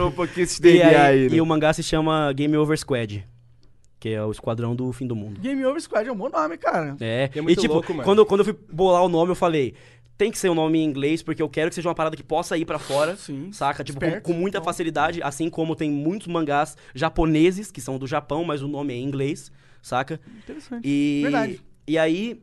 Um 0.06 0.10
pouquinho 0.12 0.44
esse 0.44 0.60
DNA 0.60 0.86
aí- 0.86 0.94
aí, 0.96 1.28
né? 1.28 1.36
e 1.36 1.40
o 1.40 1.46
mangá 1.46 1.72
se 1.72 1.82
chama 1.82 2.32
Game 2.32 2.56
Over 2.56 2.78
Squad, 2.78 3.26
que 3.98 4.10
é 4.10 4.22
o 4.22 4.30
esquadrão 4.30 4.76
do 4.76 4.92
fim 4.92 5.06
do 5.06 5.16
mundo. 5.16 5.40
Game 5.40 5.64
Over 5.64 5.80
Squad 5.80 6.08
é 6.08 6.12
um 6.12 6.16
bom 6.16 6.28
nome, 6.28 6.56
cara. 6.56 6.96
É, 7.00 7.30
E 7.34 7.38
é 7.38 7.42
muito 7.42 7.58
e 7.58 7.60
tipo, 7.62 7.74
louco, 7.74 7.92
mano. 7.92 8.04
quando, 8.04 8.24
quando 8.26 8.40
eu 8.40 8.44
fui 8.44 8.56
bolar 8.72 9.02
o 9.02 9.08
nome, 9.08 9.32
eu 9.32 9.36
falei, 9.36 9.74
tem 10.16 10.30
que 10.30 10.38
ser 10.38 10.48
um 10.48 10.54
nome 10.54 10.78
em 10.78 10.84
inglês, 10.84 11.22
porque 11.22 11.42
eu 11.42 11.48
quero 11.48 11.68
que 11.70 11.74
seja 11.74 11.88
uma 11.88 11.94
parada 11.94 12.16
que 12.16 12.22
possa 12.22 12.56
ir 12.56 12.64
pra 12.64 12.78
fora, 12.78 13.16
Sim. 13.18 13.50
saca? 13.52 13.82
Tipo, 13.82 14.00
com, 14.00 14.20
com 14.20 14.32
muita 14.32 14.60
Bom. 14.60 14.64
facilidade, 14.64 15.22
assim 15.22 15.50
como 15.50 15.74
tem 15.74 15.90
muitos 15.90 16.28
mangás 16.28 16.76
japoneses, 16.94 17.70
que 17.70 17.80
são 17.80 17.98
do 17.98 18.06
Japão, 18.06 18.44
mas 18.44 18.62
o 18.62 18.68
nome 18.68 18.92
é 18.92 18.96
em 18.96 19.04
inglês, 19.04 19.50
saca? 19.82 20.20
Interessante. 20.38 20.86
E, 20.86 21.20
Verdade. 21.22 21.60
e 21.86 21.98
aí, 21.98 22.40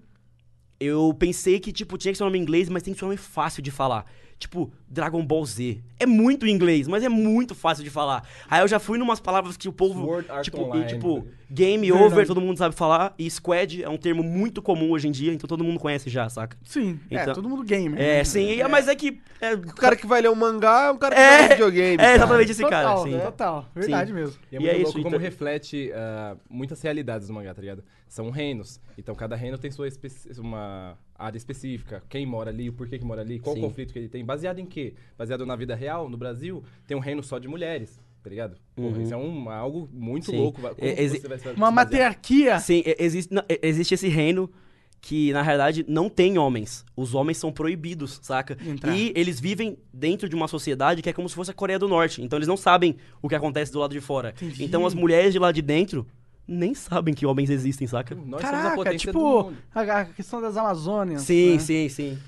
eu 0.79 1.13
pensei 1.17 1.59
que, 1.59 1.71
tipo, 1.71 1.97
tinha 1.97 2.11
que 2.11 2.17
ser 2.17 2.23
um 2.23 2.27
nome 2.27 2.39
em 2.39 2.41
inglês, 2.41 2.67
mas 2.69 2.83
tem 2.83 2.93
que 2.93 2.99
ser 2.99 3.05
um 3.05 3.09
nome 3.09 3.17
fácil 3.17 3.61
de 3.61 3.71
falar. 3.71 4.05
Tipo, 4.41 4.73
Dragon 4.89 5.23
Ball 5.23 5.45
Z. 5.45 5.79
É 5.99 6.05
muito 6.07 6.47
em 6.47 6.51
inglês, 6.51 6.87
mas 6.87 7.03
é 7.03 7.07
muito 7.09 7.53
fácil 7.53 7.83
de 7.83 7.91
falar. 7.91 8.27
Aí 8.49 8.59
eu 8.61 8.67
já 8.67 8.79
fui 8.79 8.97
numas 8.97 9.19
palavras 9.19 9.55
que 9.55 9.69
o 9.69 9.71
povo. 9.71 10.01
Sword 10.03 10.31
Art 10.31 10.43
tipo, 10.45 10.61
Online. 10.63 10.83
e, 10.83 10.87
tipo, 10.87 11.27
game 11.47 11.87
Verdade. 11.91 12.05
over, 12.13 12.25
todo 12.27 12.41
mundo 12.41 12.57
sabe 12.57 12.73
falar. 12.73 13.13
E 13.19 13.29
squad 13.29 13.83
é 13.83 13.87
um 13.87 13.97
termo 13.97 14.23
muito 14.23 14.59
comum 14.59 14.89
hoje 14.89 15.07
em 15.07 15.11
dia, 15.11 15.31
então 15.31 15.47
todo 15.47 15.63
mundo 15.63 15.79
conhece 15.79 16.09
já, 16.09 16.27
saca? 16.27 16.57
Sim, 16.63 16.99
é, 17.11 17.21
Então- 17.21 17.35
todo 17.35 17.47
mundo 17.47 17.63
gamer. 17.63 18.01
É, 18.01 18.17
né? 18.17 18.23
sim, 18.23 18.49
e- 18.59 18.67
mas 18.67 18.87
é 18.87 18.95
que. 18.95 19.21
É, 19.39 19.53
O 19.53 19.61
cara 19.75 19.95
que 19.95 20.07
vai 20.07 20.21
ler 20.21 20.29
um 20.31 20.35
mangá 20.35 20.87
é 20.87 20.91
um 20.91 20.97
cara 20.97 21.15
que 21.15 21.21
É, 21.21 21.31
joga 21.41 21.49
videogame. 21.49 21.93
é 21.93 21.97
cara. 21.97 22.15
exatamente 22.15 22.51
esse 22.51 22.63
cara, 22.67 22.89
Total, 22.89 23.03
sim. 23.03 23.19
total. 23.19 23.65
Verdade 23.75 24.11
mesmo. 24.13 24.35
E 24.51 24.55
é 24.55 24.57
E 24.57 24.59
muito 24.59 24.71
é 24.71 24.77
isso, 24.77 24.83
louco 24.85 25.03
como 25.03 25.15
então- 25.15 25.19
reflete 25.19 25.91
ah, 25.93 26.35
muitas 26.49 26.81
realidades 26.81 27.27
do 27.27 27.33
mangá, 27.35 27.53
tá 27.53 27.61
ligado? 27.61 27.83
São 28.07 28.29
reinos. 28.31 28.81
Então 28.97 29.13
cada 29.13 29.35
reino 29.35 29.57
tem 29.57 29.69
sua 29.71 29.87
especi- 29.87 30.31
uma 30.39 30.97
área 31.23 31.37
específica. 31.37 32.03
Quem 32.09 32.25
mora 32.25 32.49
ali, 32.49 32.69
o 32.69 32.73
porquê 32.73 32.97
que 32.99 33.05
mora 33.05 33.21
ali, 33.21 33.39
qual 33.39 33.55
Sim. 33.55 33.61
conflito 33.61 33.93
que 33.93 33.99
ele 33.99 34.09
tem. 34.09 34.23
Baseado 34.25 34.59
em 34.59 34.65
quê? 34.65 34.93
Baseado 35.17 35.45
na 35.45 35.55
vida 35.55 35.75
real, 35.75 36.09
no 36.09 36.17
Brasil, 36.17 36.63
tem 36.87 36.95
um 36.97 36.99
reino 36.99 37.21
só 37.23 37.39
de 37.39 37.47
mulheres, 37.47 37.99
tá 38.23 38.29
ligado? 38.29 38.57
Porra, 38.75 38.97
Uhum. 38.97 39.01
Isso 39.03 39.13
é 39.13 39.17
um, 39.17 39.49
algo 39.49 39.89
muito 39.93 40.27
Sim. 40.31 40.37
louco. 40.37 40.61
Como 40.61 40.73
É, 40.77 41.01
exi- 41.01 41.21
Uma 41.55 41.71
matriarquia. 41.71 42.59
Sim, 42.59 42.83
existe, 42.97 43.33
não, 43.33 43.43
existe 43.61 43.93
esse 43.93 44.07
reino 44.07 44.49
que, 44.99 45.33
na 45.33 45.41
realidade, 45.41 45.83
não 45.87 46.07
tem 46.07 46.37
homens. 46.37 46.85
Os 46.95 47.15
homens 47.15 47.37
são 47.37 47.51
proibidos, 47.51 48.19
saca? 48.21 48.55
Entrar. 48.63 48.95
E 48.95 49.11
eles 49.15 49.39
vivem 49.39 49.75
dentro 49.91 50.29
de 50.29 50.35
uma 50.35 50.47
sociedade 50.47 51.01
que 51.01 51.09
é 51.09 51.13
como 51.13 51.27
se 51.27 51.33
fosse 51.33 51.49
a 51.49 51.53
Coreia 51.55 51.79
do 51.79 51.87
Norte. 51.87 52.21
Então 52.21 52.37
eles 52.37 52.47
não 52.47 52.55
sabem 52.57 52.95
o 53.21 53.27
que 53.27 53.33
acontece 53.33 53.71
do 53.71 53.79
lado 53.79 53.93
de 53.93 53.99
fora. 54.01 54.29
Entendi. 54.39 54.63
Então 54.63 54.85
as 54.85 54.93
mulheres 54.93 55.33
de 55.33 55.39
lá 55.39 55.51
de 55.51 55.61
dentro 55.63 56.05
nem 56.47 56.73
sabem 56.73 57.13
que 57.13 57.25
homens 57.25 57.49
existem, 57.49 57.87
saca? 57.87 58.13
Nós 58.15 58.41
somos 58.41 58.65
a 58.65 58.69
Caraca, 58.71 58.97
tipo, 58.97 59.43
mundo. 59.43 59.57
a, 59.73 59.81
a 59.81 60.05
questão 60.05 60.41
das 60.41 60.57
Amazônias. 60.57 61.21
Sim, 61.21 61.53
né? 61.53 61.59
sim, 61.59 61.89
sim. 61.89 62.19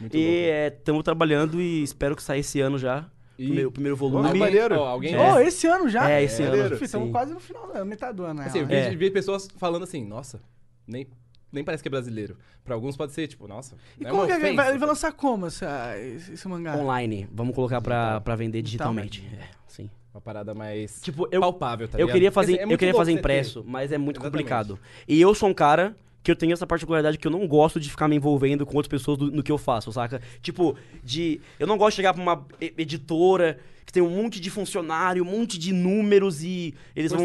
Muito 0.00 0.16
E 0.16 0.48
estamos 0.68 1.02
trabalhando 1.04 1.60
e 1.60 1.82
espero 1.82 2.16
que 2.16 2.22
saia 2.22 2.40
esse 2.40 2.60
ano 2.60 2.78
já. 2.78 3.06
E- 3.38 3.44
Primeiro, 3.46 3.68
o 3.68 3.72
primeiro 3.72 3.96
Ah, 3.96 3.98
volume. 3.98 4.38
maneiro. 4.38 4.76
Ó, 4.78 4.86
alguém... 4.88 5.16
Oh, 5.16 5.38
esse 5.38 5.66
ano 5.66 5.88
já? 5.88 6.08
É, 6.10 6.22
esse 6.22 6.42
ano. 6.42 6.74
Estamos 6.82 7.10
quase 7.10 7.32
no 7.32 7.40
final, 7.40 7.72
da 7.72 7.84
metade 7.84 8.16
do 8.16 8.24
ano, 8.24 8.40
né? 8.40 8.46
Assim, 8.46 8.60
eu 8.60 8.66
vi, 8.66 8.74
É. 8.74 8.94
vi 8.94 9.10
pessoas 9.10 9.48
falando 9.56 9.82
assim, 9.84 10.04
nossa, 10.04 10.40
nem, 10.86 11.06
nem 11.50 11.64
parece 11.64 11.82
que 11.82 11.88
é 11.88 11.90
brasileiro. 11.90 12.36
Pra 12.64 12.74
alguns 12.74 12.96
pode 12.96 13.12
ser, 13.12 13.26
tipo, 13.26 13.48
nossa, 13.48 13.76
E 13.98 14.04
não 14.04 14.10
como 14.10 14.26
que 14.26 14.32
é? 14.32 14.36
ofensa, 14.36 14.54
Vai, 14.54 14.70
vai 14.70 14.78
tá? 14.78 14.86
lançar 14.86 15.12
como 15.12 15.46
essa, 15.46 15.98
esse, 15.98 16.34
esse 16.34 16.46
mangá? 16.48 16.76
Online. 16.76 17.28
Vamos 17.32 17.54
colocar 17.54 17.80
pra, 17.80 18.20
pra 18.20 18.36
vender 18.36 18.62
Digital, 18.62 18.92
digitalmente. 18.94 19.28
É, 19.40 19.48
sim. 19.66 19.90
Uma 20.14 20.20
parada 20.20 20.52
mais 20.54 21.00
Tipo, 21.00 21.26
eu, 21.30 21.40
palpável, 21.40 21.88
tá 21.88 21.96
eu 21.96 22.02
ligado? 22.02 22.12
queria 22.14 22.32
fazer, 22.32 22.52
assim, 22.60 22.70
é 22.70 22.74
eu 22.74 22.78
queria 22.78 22.94
fazer 22.94 23.12
ter- 23.14 23.18
impresso, 23.18 23.64
mas 23.66 23.90
é 23.92 23.96
muito 23.98 24.16
Exatamente. 24.20 24.42
complicado. 24.44 24.78
E 25.08 25.20
eu 25.20 25.34
sou 25.34 25.48
um 25.48 25.54
cara 25.54 25.96
que 26.22 26.30
eu 26.30 26.36
tenho 26.36 26.52
essa 26.52 26.66
particularidade 26.66 27.16
que 27.18 27.26
eu 27.26 27.30
não 27.30 27.46
gosto 27.48 27.80
de 27.80 27.90
ficar 27.90 28.06
me 28.08 28.14
envolvendo 28.16 28.64
com 28.66 28.76
outras 28.76 28.90
pessoas 28.90 29.16
do- 29.18 29.30
no 29.30 29.42
que 29.42 29.50
eu 29.50 29.58
faço, 29.58 29.90
saca? 29.90 30.20
Tipo, 30.42 30.76
de. 31.02 31.40
Eu 31.58 31.66
não 31.66 31.76
gosto 31.78 31.92
de 31.92 31.96
chegar 31.96 32.12
pra 32.14 32.22
uma 32.22 32.44
editora 32.78 33.58
que 33.84 33.92
tem 33.92 34.02
um 34.02 34.08
monte 34.10 34.38
de 34.40 34.48
funcionário, 34.48 35.24
um 35.24 35.26
monte 35.26 35.58
de 35.58 35.72
números 35.72 36.44
e 36.44 36.72
eles 36.94 37.10
vão, 37.10 37.24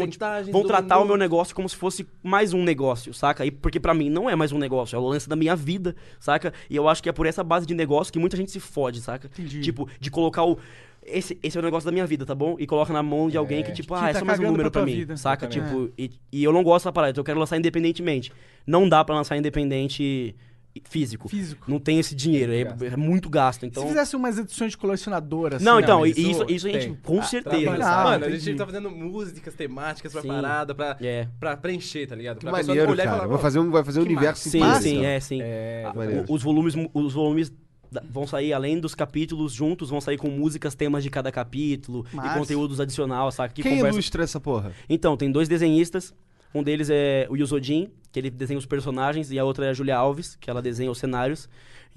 vão 0.50 0.64
tratar 0.64 0.96
o 0.96 1.00
mundo. 1.00 1.08
meu 1.10 1.16
negócio 1.16 1.54
como 1.54 1.68
se 1.68 1.76
fosse 1.76 2.06
mais 2.22 2.52
um 2.52 2.64
negócio, 2.64 3.14
saca? 3.14 3.46
E 3.46 3.50
porque 3.50 3.78
pra 3.78 3.94
mim 3.94 4.10
não 4.10 4.28
é 4.28 4.34
mais 4.34 4.50
um 4.50 4.58
negócio, 4.58 4.96
é 4.96 4.98
o 4.98 5.06
lance 5.06 5.28
da 5.28 5.36
minha 5.36 5.54
vida, 5.54 5.94
saca? 6.18 6.52
E 6.68 6.74
eu 6.74 6.88
acho 6.88 7.02
que 7.02 7.08
é 7.08 7.12
por 7.12 7.26
essa 7.26 7.44
base 7.44 7.64
de 7.66 7.74
negócio 7.74 8.12
que 8.12 8.18
muita 8.18 8.36
gente 8.36 8.50
se 8.50 8.58
fode, 8.60 9.00
saca? 9.00 9.28
Entendi. 9.28 9.60
Tipo, 9.60 9.88
de 10.00 10.10
colocar 10.10 10.44
o. 10.44 10.58
Esse, 11.10 11.38
esse 11.42 11.56
é 11.56 11.60
o 11.60 11.64
negócio 11.64 11.86
da 11.86 11.92
minha 11.92 12.06
vida, 12.06 12.24
tá 12.26 12.34
bom? 12.34 12.56
E 12.58 12.66
coloca 12.66 12.92
na 12.92 13.02
mão 13.02 13.28
de 13.28 13.36
alguém 13.36 13.62
que, 13.62 13.72
tipo, 13.72 13.94
Que 13.94 14.00
ah, 14.04 14.10
é 14.10 14.12
tá 14.12 14.18
só 14.20 14.24
mais 14.24 14.38
um 14.38 14.44
número 14.44 14.70
pra 14.70 14.82
pra 14.82 14.86
mim, 14.86 14.96
vida. 14.96 15.16
saca? 15.16 15.46
Tipo, 15.46 15.90
e, 15.98 16.10
e 16.32 16.44
eu 16.44 16.52
não 16.52 16.62
gosto 16.62 16.84
dessa 16.84 16.92
parada, 16.92 17.10
então 17.10 17.20
eu 17.22 17.24
quero 17.26 17.38
lançar 17.38 17.56
independentemente. 17.56 18.32
Não 18.66 18.88
dá 18.88 19.04
pra 19.04 19.14
lançar 19.14 19.36
independente 19.36 20.34
físico. 20.84 21.28
Físico. 21.28 21.68
Não 21.68 21.80
tem 21.80 21.98
esse 21.98 22.14
dinheiro, 22.14 22.52
é, 22.52 22.60
é 22.92 22.96
muito 22.96 23.28
gasto, 23.28 23.66
então... 23.66 23.82
Se 23.82 23.88
fizesse 23.88 24.14
umas 24.14 24.38
edições 24.38 24.70
de 24.72 24.78
colecionadoras. 24.78 25.60
Não, 25.60 25.74
assim, 25.78 25.82
então, 25.82 26.00
mas 26.00 26.16
e- 26.16 26.20
isso 26.20 26.30
isso, 26.30 26.44
isso 26.48 26.66
a 26.68 26.70
gente, 26.70 26.84
tem. 26.84 26.94
com 27.02 27.18
Ah, 27.18 27.22
certeza, 27.24 27.76
sabe? 27.78 28.10
Mano, 28.10 28.24
a 28.26 28.30
gente 28.38 28.56
tá 28.56 28.64
fazendo 28.66 28.88
músicas 28.90 29.54
temáticas 29.54 30.12
pra 30.12 30.22
Sim. 30.22 30.28
parada, 30.28 30.74
pra, 30.76 30.96
É. 31.00 31.26
pra 31.40 31.56
preencher, 31.56 32.06
tá 32.06 32.14
ligado? 32.14 32.38
Pra 32.38 32.52
maneiro, 32.52 32.92
olhar 32.92 33.04
cara. 33.06 33.16
falar, 33.16 33.28
Vai 33.28 33.38
fazer 33.38 33.58
um, 33.58 33.70
vai 33.72 33.82
fazer 33.84 33.98
um 34.00 34.04
universo 34.04 34.48
Sim, 34.48 34.60
sim, 34.80 34.90
então. 34.98 35.04
é, 35.04 35.18
sim. 35.20 35.38
É, 35.42 35.82
Ah, 35.86 35.92
os 36.28 36.42
volumes, 36.44 36.74
os 36.94 37.12
volumes 37.12 37.50
da- 37.50 37.56
vão 38.10 38.26
sair, 38.26 38.52
além 38.52 38.78
dos 38.80 38.94
capítulos 38.94 39.52
juntos, 39.52 39.90
vão 39.90 40.00
sair 40.00 40.16
com 40.18 40.28
músicas, 40.28 40.74
temas 40.74 41.02
de 41.02 41.10
cada 41.10 41.30
capítulo 41.32 42.04
Massa. 42.12 42.34
e 42.36 42.38
conteúdos 42.38 42.80
adicional, 42.80 43.30
sabe? 43.32 43.54
Que 43.54 43.62
Quem 43.62 43.76
conversa- 43.76 43.94
ilustra 43.96 44.24
essa 44.24 44.40
porra? 44.40 44.72
Então, 44.88 45.16
tem 45.16 45.30
dois 45.30 45.48
desenhistas. 45.48 46.14
Um 46.54 46.62
deles 46.62 46.88
é 46.90 47.26
o 47.30 47.36
Yusodin, 47.36 47.90
que 48.10 48.18
ele 48.18 48.30
desenha 48.30 48.58
os 48.58 48.64
personagens, 48.66 49.30
e 49.30 49.38
a 49.38 49.44
outra 49.44 49.66
é 49.66 49.70
a 49.70 49.72
Julia 49.74 49.96
Alves, 49.96 50.34
que 50.40 50.48
ela 50.48 50.62
desenha 50.62 50.90
os 50.90 50.98
cenários. 50.98 51.48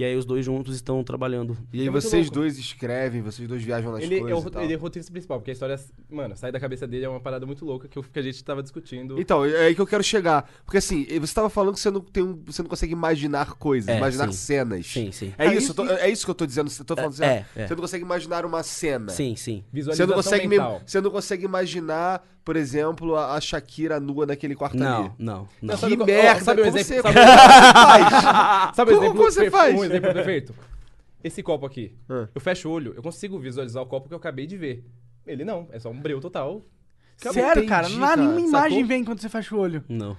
E 0.02 0.04
aí 0.04 0.16
os 0.16 0.26
dois 0.26 0.44
juntos 0.44 0.74
estão 0.74 1.04
trabalhando. 1.04 1.56
E 1.72 1.80
aí 1.82 1.88
É 1.88 1.92
vocês 1.92 2.26
louco. 2.26 2.40
dois 2.40 2.58
escrevem, 2.58 3.22
vocês 3.22 3.48
dois 3.48 3.62
viajam 3.64 3.92
nas 3.92 4.02
Ele 4.02 4.16
é, 4.16 4.20
coisas 4.22 4.44
o, 4.44 4.48
e 4.48 4.52
tal. 4.52 4.64
ele 4.64 4.74
é 4.74 4.76
o 4.76 4.80
roteirista 4.80 5.12
principal, 5.12 5.38
porque 5.38 5.52
a 5.52 5.54
história, 5.54 5.80
mano, 6.10 6.36
sai 6.36 6.52
da 6.52 6.60
cabeça 6.60 6.88
dele 6.88 7.06
é 7.06 7.10
uma 7.10 7.20
parada 7.20 7.46
muito 7.46 7.64
louca 7.64 7.88
que, 7.88 8.00
eu- 8.00 8.04
que 8.04 8.18
a 8.18 8.22
gente 8.24 8.44
tava 8.44 8.64
discutindo. 8.64 9.22
Então, 9.22 9.46
é 9.46 9.68
aí 9.68 9.76
que 9.76 9.80
eu 9.82 9.86
quero 9.86 10.04
chegar. 10.04 10.50
Porque 10.66 10.80
assim, 10.80 11.06
você 11.20 11.32
tava 11.36 11.52
falando 11.52 11.76
que 11.76 11.80
você 11.80 11.92
não, 11.92 12.02
tem 12.02 12.24
um, 12.24 12.42
você 12.48 12.64
não 12.64 12.70
consegue 12.70 12.94
imaginar 12.94 13.54
coisas, 13.54 13.90
É, 13.90 13.98
imaginar 13.98 14.26
sim. 14.32 14.32
cenas. 14.40 14.88
Sim, 14.88 15.12
sim. 15.12 15.34
É, 15.38 15.46
É 15.46 15.54
isso, 15.56 15.72
tô- 15.76 15.86
é 15.88 16.10
isso 16.10 16.26
que 16.26 16.32
eu 16.32 16.36
tô 16.36 16.48
dizendo. 16.48 16.72
Eu 16.80 16.84
tô 16.86 16.96
falando 16.96 17.14
É, 17.14 17.16
certo. 17.16 17.58
é. 17.58 17.68
Você 17.68 17.76
não 17.76 17.82
consegue 17.82 18.04
imaginar 18.04 18.44
uma 18.44 18.64
cena. 18.64 19.10
Sim, 19.12 19.36
sim. 19.36 19.64
Você 19.66 19.70
Visualização 19.72 20.08
não, 20.08 20.16
consegue 20.16 20.48
me- 20.48 20.58
mental. 20.58 20.82
você 20.84 21.00
não 21.00 21.12
consegue 21.12 21.46
imaginar, 21.46 22.28
por 22.44 22.56
exemplo, 22.56 23.16
a, 23.16 23.40
Shakira 23.40 24.00
nua 24.00 24.26
naquele 24.26 24.56
quarto 24.56 24.76
ali. 24.76 24.84
Não, 24.84 25.16
não, 25.20 25.48
não. 25.62 25.76
Não, 25.76 25.78
Que 25.78 26.02
ó, 26.02 26.06
merda, 26.06 26.44
sabe 26.44 26.62
um 26.62 26.66
como 26.66 26.78
exemplo? 26.78 27.04
você- 27.04 27.14
Sabe, 27.14 28.76
sabe 28.76 28.92
um 28.92 28.96
Como 28.96 29.06
exemplo 29.06 29.24
você 29.24 29.40
perfe- 29.42 29.58
faz? 29.58 29.76
Um 29.76 29.84
exemplo 29.84 30.14
perfeito. 30.14 30.56
Esse 31.24 31.44
copo 31.44 31.66
aqui. 31.66 31.96
Ah. 32.10 32.28
Eu 32.34 32.42
fecho 32.42 32.68
o 32.68 32.72
olho, 32.72 32.94
eu 32.96 33.04
consigo 33.04 33.38
visualizar 33.40 33.82
o 33.84 33.86
copo 33.86 34.08
que 34.08 34.14
eu 34.14 34.18
acabei 34.18 34.48
de 34.48 34.58
ver. 34.58 34.84
Ele 35.26 35.46
não, 35.46 35.68
é 35.72 35.80
só 35.80 35.90
um 35.90 36.00
breu 36.00 36.20
total. 36.20 36.64
Sério, 37.18 37.52
entendi, 37.52 37.68
cara, 37.68 37.88
não 37.90 38.04
há 38.04 38.08
cara. 38.10 38.22
nenhuma 38.22 38.40
imagem 38.40 38.70
Sacou? 38.80 38.88
vem 38.88 39.04
quando 39.06 39.20
você 39.22 39.30
fecha 39.30 39.56
o 39.56 39.60
olho. 39.60 39.84
Não. 39.88 40.18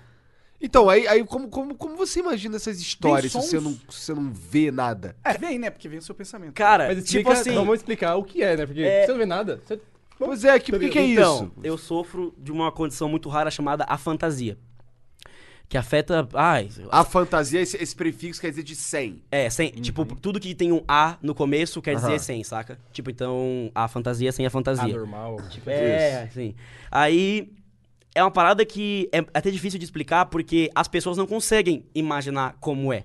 Então, 0.61 0.89
aí, 0.89 1.09
aí 1.09 1.25
como, 1.25 1.49
como, 1.49 1.75
como 1.75 1.97
você 1.97 2.21
imagina 2.21 2.55
essas 2.55 2.81
histórias 2.81 3.33
se 3.33 3.37
você 3.39 3.59
não, 3.59 3.73
se 3.73 3.81
você 3.91 4.15
não 4.15 4.33
vê 4.33 4.71
nada? 4.71 5.17
É, 5.25 5.37
vem, 5.37 5.59
né? 5.59 5.71
Porque 5.71 5.89
vem 5.89 5.99
o 5.99 6.03
seu 6.03 6.15
pensamento. 6.15 6.53
Cara, 6.55 6.87
Mas 6.87 6.99
tipo 6.99 7.19
explica, 7.19 7.33
assim. 7.33 7.53
vamos 7.53 7.75
explicar 7.81 8.15
o 8.15 8.23
que 8.23 8.41
é, 8.45 8.57
né? 8.57 8.65
Porque 8.65 8.81
É- 8.83 9.05
você 9.05 9.11
não 9.11 9.19
vê 9.19 9.27
nada. 9.27 9.61
Você... 9.67 9.81
Pois 10.25 10.45
é, 10.45 10.59
que, 10.59 10.73
por 10.73 10.81
que, 10.81 10.89
que 10.89 10.99
é 10.99 11.07
então, 11.07 11.45
isso? 11.45 11.53
eu 11.63 11.79
sofro 11.79 12.35
de 12.39 12.53
uma 12.53 12.71
condição 12.71 13.09
muito 13.09 13.29
rara 13.29 13.51
chamada 13.51 13.85
a 13.89 13.97
fantasia. 13.99 14.59
Que 15.69 15.79
afeta. 15.79 16.29
Ai, 16.35 16.69
A 16.91 17.03
fantasia, 17.03 17.59
esse, 17.59 17.83
esse 17.83 17.97
prefixo 17.97 18.39
quer 18.41 18.51
dizer 18.51 18.63
de 18.63 18.77
100. 18.77 19.23
É, 19.31 19.49
sem, 19.49 19.71
tipo, 19.71 20.05
tudo 20.05 20.39
que 20.39 20.55
tem 20.55 20.71
um 20.71 20.85
A 20.87 21.17
no 21.23 21.35
começo 21.35 21.81
quer 21.81 21.95
dizer 21.95 22.09
Aham. 22.09 22.19
100, 22.19 22.45
saca? 22.45 22.79
Tipo, 22.93 23.11
então, 23.11 23.71
a 23.75 23.89
fantasia 23.89 24.31
sem 24.33 24.45
a 24.45 24.51
fantasia. 24.51 24.85
Anormal. 24.85 25.39
Tipo, 25.49 25.71
É, 25.71 26.25
assim. 26.25 26.55
Aí 26.91 27.55
é 28.15 28.23
uma 28.23 28.31
parada 28.31 28.67
que 28.67 29.09
é 29.13 29.21
até 29.33 29.51
difícil 29.51 29.79
de 29.79 29.85
explicar 29.87 30.27
porque 30.27 30.71
as 30.75 30.89
pessoas 30.89 31.17
não 31.17 31.27
conseguem 31.27 31.87
imaginar 31.95 32.55
como 32.61 32.93
é. 32.93 33.05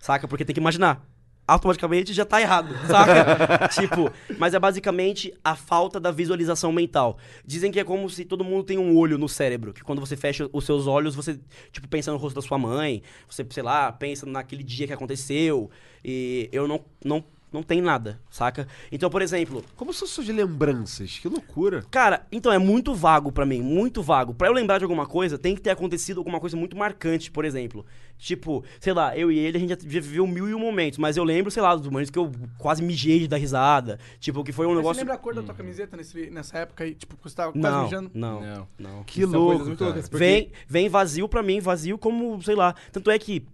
Saca? 0.00 0.26
Porque 0.26 0.44
tem 0.44 0.52
que 0.52 0.60
imaginar. 0.60 1.06
Automaticamente 1.50 2.12
já 2.12 2.24
tá 2.24 2.40
errado, 2.40 2.72
saca? 2.86 3.66
tipo, 3.74 4.08
mas 4.38 4.54
é 4.54 4.58
basicamente 4.60 5.34
a 5.42 5.56
falta 5.56 5.98
da 5.98 6.12
visualização 6.12 6.70
mental. 6.70 7.18
Dizem 7.44 7.72
que 7.72 7.80
é 7.80 7.84
como 7.84 8.08
se 8.08 8.24
todo 8.24 8.44
mundo 8.44 8.62
tem 8.62 8.78
um 8.78 8.96
olho 8.96 9.18
no 9.18 9.28
cérebro, 9.28 9.72
que 9.72 9.82
quando 9.82 9.98
você 9.98 10.16
fecha 10.16 10.48
os 10.52 10.64
seus 10.64 10.86
olhos, 10.86 11.16
você, 11.16 11.40
tipo, 11.72 11.88
pensa 11.88 12.12
no 12.12 12.18
rosto 12.18 12.36
da 12.36 12.42
sua 12.42 12.56
mãe, 12.56 13.02
você, 13.28 13.44
sei 13.50 13.64
lá, 13.64 13.90
pensa 13.90 14.24
naquele 14.26 14.62
dia 14.62 14.86
que 14.86 14.92
aconteceu, 14.92 15.68
e 16.04 16.48
eu 16.52 16.68
não, 16.68 16.84
não, 17.04 17.24
não 17.52 17.62
tenho 17.62 17.82
nada, 17.84 18.20
saca? 18.30 18.66
Então, 18.92 19.10
por 19.10 19.22
exemplo, 19.22 19.64
Como 19.76 19.92
são 19.92 20.06
suas 20.06 20.28
lembranças? 20.28 21.18
Que 21.18 21.28
loucura. 21.28 21.84
Cara, 21.90 22.26
então 22.30 22.52
é 22.52 22.58
muito 22.58 22.94
vago 22.94 23.32
pra 23.32 23.44
mim, 23.46 23.60
muito 23.60 24.02
vago. 24.02 24.34
Pra 24.34 24.48
eu 24.48 24.52
lembrar 24.52 24.78
de 24.78 24.84
alguma 24.84 25.06
coisa, 25.06 25.38
tem 25.38 25.54
que 25.54 25.60
ter 25.60 25.70
acontecido 25.70 26.18
alguma 26.18 26.38
coisa 26.38 26.56
muito 26.56 26.76
marcante, 26.76 27.30
por 27.30 27.44
exemplo. 27.44 27.84
Tipo, 28.18 28.62
sei 28.78 28.92
lá, 28.92 29.16
eu 29.16 29.32
e 29.32 29.38
ele, 29.38 29.56
a 29.56 29.60
gente 29.60 29.70
já 29.70 29.76
viveu 29.80 30.26
mil 30.26 30.48
e 30.48 30.54
um 30.54 30.58
momentos, 30.58 30.98
mas 30.98 31.16
eu 31.16 31.24
lembro, 31.24 31.50
sei 31.50 31.62
lá, 31.62 31.74
dos 31.74 31.86
momentos 31.88 32.10
que 32.10 32.18
eu 32.18 32.30
quase 32.58 32.82
mijei 32.82 33.20
de 33.20 33.28
dar 33.28 33.38
risada. 33.38 33.98
Tipo, 34.18 34.44
que 34.44 34.52
foi 34.52 34.66
um 34.66 34.70
Mas 34.70 34.78
negócio. 34.78 34.94
Você 34.96 35.00
lembra 35.00 35.14
a 35.14 35.18
cor 35.18 35.34
da 35.34 35.42
tua 35.42 35.54
camiseta 35.54 35.96
nesse, 35.96 36.30
nessa 36.30 36.58
época 36.58 36.84
aí? 36.84 36.94
Tipo, 36.94 37.16
que 37.16 37.22
você 37.22 37.34
tava 37.34 37.52
quase 37.52 37.60
Não, 37.76 37.82
mijando? 37.84 38.10
não, 38.14 38.40
Não. 38.40 38.68
não. 38.78 39.04
Que 39.04 39.22
São 39.22 39.30
louco, 39.40 39.64
muito 39.64 39.82
loucas. 39.82 40.08
Porque... 40.08 40.24
Vem, 40.24 40.52
vem 40.68 40.88
vazio 40.88 41.28
pra 41.28 41.42
mim, 41.42 41.60
vazio 41.60 41.96
como, 41.96 42.40
sei 42.42 42.54
lá. 42.54 42.74
Tanto 42.92 43.10
é 43.10 43.18
que 43.18 43.44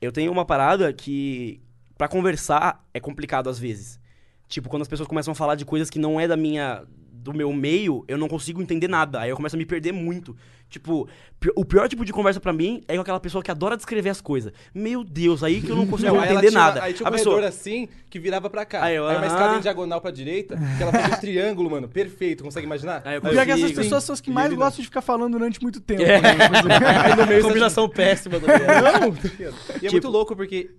eu 0.00 0.10
tenho 0.10 0.32
uma 0.32 0.44
parada 0.44 0.92
que 0.92 1.60
pra 2.02 2.08
conversar 2.08 2.84
é 2.92 2.98
complicado 2.98 3.48
às 3.48 3.60
vezes. 3.60 4.00
Tipo, 4.48 4.68
quando 4.68 4.82
as 4.82 4.88
pessoas 4.88 5.08
começam 5.08 5.30
a 5.30 5.34
falar 5.36 5.54
de 5.54 5.64
coisas 5.64 5.88
que 5.88 6.00
não 6.00 6.18
é 6.18 6.26
da 6.26 6.36
minha 6.36 6.82
do 7.12 7.32
meu 7.32 7.52
meio, 7.52 8.04
eu 8.08 8.18
não 8.18 8.26
consigo 8.26 8.60
entender 8.60 8.88
nada. 8.88 9.20
Aí 9.20 9.30
eu 9.30 9.36
começo 9.36 9.54
a 9.54 9.58
me 9.58 9.64
perder 9.64 9.92
muito. 9.92 10.36
Tipo, 10.68 11.08
o 11.54 11.64
pior 11.64 11.88
tipo 11.88 12.04
de 12.04 12.12
conversa 12.12 12.40
pra 12.40 12.52
mim 12.52 12.82
é 12.88 12.96
com 12.96 13.00
aquela 13.02 13.20
pessoa 13.20 13.44
que 13.44 13.50
adora 13.52 13.76
descrever 13.76 14.10
as 14.10 14.20
coisas. 14.20 14.52
Meu 14.74 15.04
Deus, 15.04 15.44
aí 15.44 15.60
que 15.60 15.68
eu 15.70 15.76
não 15.76 15.86
consigo 15.86 16.12
Não, 16.12 16.20
aí 16.20 16.32
entender 16.32 16.48
tinha- 16.48 16.60
nada. 16.60 16.82
Aí 16.82 16.92
tinha 16.92 17.04
um 17.06 17.08
a 17.08 17.12
pessoa, 17.12 17.46
assim 17.46 17.88
que 18.10 18.18
virava 18.18 18.50
pra 18.50 18.64
cá. 18.66 18.80
Aí 18.82 18.90
Aí, 18.90 18.96
eu, 18.96 19.04
uma 19.04 19.12
aham. 19.12 19.26
escada 19.26 19.56
em 19.58 19.60
diagonal 19.60 20.00
pra 20.00 20.10
direita, 20.10 20.56
que 20.76 20.82
ela 20.82 20.90
fazia 20.90 21.14
um 21.16 21.20
triângulo, 21.20 21.70
mano. 21.70 21.88
Perfeito, 21.88 22.42
consegue 22.42 22.66
imaginar? 22.66 23.02
Aí 23.04 23.14
eu 23.14 23.18
O 23.18 23.22
pior 23.22 23.32
que 23.44 23.50
essas 23.52 23.62
consigo, 23.62 23.80
pessoas 23.80 24.02
são 24.02 24.12
as 24.14 24.20
que 24.20 24.30
mais 24.32 24.52
gostam 24.52 24.80
de 24.82 24.88
ficar 24.88 25.02
falando 25.02 25.30
durante 25.38 25.62
muito 25.62 25.80
tempo. 25.80 26.02
É. 26.02 26.20
né? 26.20 26.28
Aí 27.06 27.14
no 27.16 27.24
meio 27.28 27.42
combinação 27.42 27.88
péssima 27.88 28.40
do. 28.40 28.46
Não? 28.50 28.54
E 28.58 29.44
é 29.44 29.78
Tipo- 29.78 29.92
muito 29.92 30.08
louco 30.08 30.34
porque, 30.34 30.70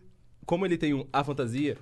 como 0.45 0.65
ele 0.65 0.77
tem 0.77 0.93
um 0.93 1.05
a 1.11 1.23
fantasia, 1.23 1.77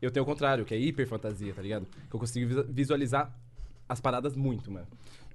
eu 0.00 0.10
tenho 0.10 0.24
o 0.24 0.26
contrário, 0.26 0.64
que 0.64 0.74
é 0.74 0.78
hiper 0.78 1.06
fantasia, 1.06 1.52
tá 1.54 1.62
ligado? 1.62 1.86
Que 2.08 2.16
eu 2.16 2.20
consigo 2.20 2.64
visualizar 2.68 3.32
as 3.88 4.00
paradas 4.00 4.34
muito, 4.34 4.70
mano. 4.70 4.86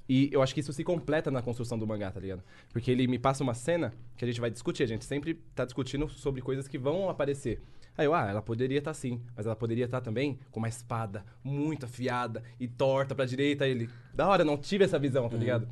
E 0.09 0.30
eu 0.32 0.41
acho 0.41 0.53
que 0.53 0.61
isso 0.61 0.72
se 0.72 0.84
completa 0.84 1.30
na 1.30 1.41
construção 1.41 1.78
do 1.78 1.86
mangá, 1.86 2.09
tá 2.11 2.20
ligado? 2.20 2.41
Porque 2.72 2.89
ele 2.89 3.07
me 3.07 3.20
passa 3.20 3.43
uma 3.43 3.53
cena 3.53 3.93
que 4.15 4.24
a 4.24 4.28
gente 4.28 4.39
vai 4.39 4.49
discutir. 4.49 4.84
A 4.84 4.88
gente 4.88 5.03
sempre 5.03 5.34
tá 5.53 5.65
discutindo 5.65 6.07
sobre 6.09 6.41
coisas 6.41 6.68
que 6.68 6.78
vão 6.78 7.09
aparecer. 7.09 7.61
Aí 7.97 8.05
eu, 8.05 8.13
ah, 8.13 8.30
ela 8.30 8.41
poderia 8.41 8.78
estar 8.78 8.91
assim, 8.91 9.20
mas 9.36 9.45
ela 9.45 9.55
poderia 9.55 9.86
estar 9.86 10.01
também 10.01 10.38
com 10.51 10.59
uma 10.59 10.70
espada 10.70 11.26
muito 11.43 11.86
afiada 11.86 12.43
e 12.59 12.68
torta 12.68 13.15
pra 13.15 13.26
direita. 13.26 13.65
Aí 13.65 13.72
Ele, 13.72 13.89
da 14.13 14.28
hora, 14.28 14.45
não 14.45 14.55
tive 14.55 14.86
essa 14.86 14.99
visão, 14.99 15.28
tá 15.28 15.36
ligado? 15.36 15.68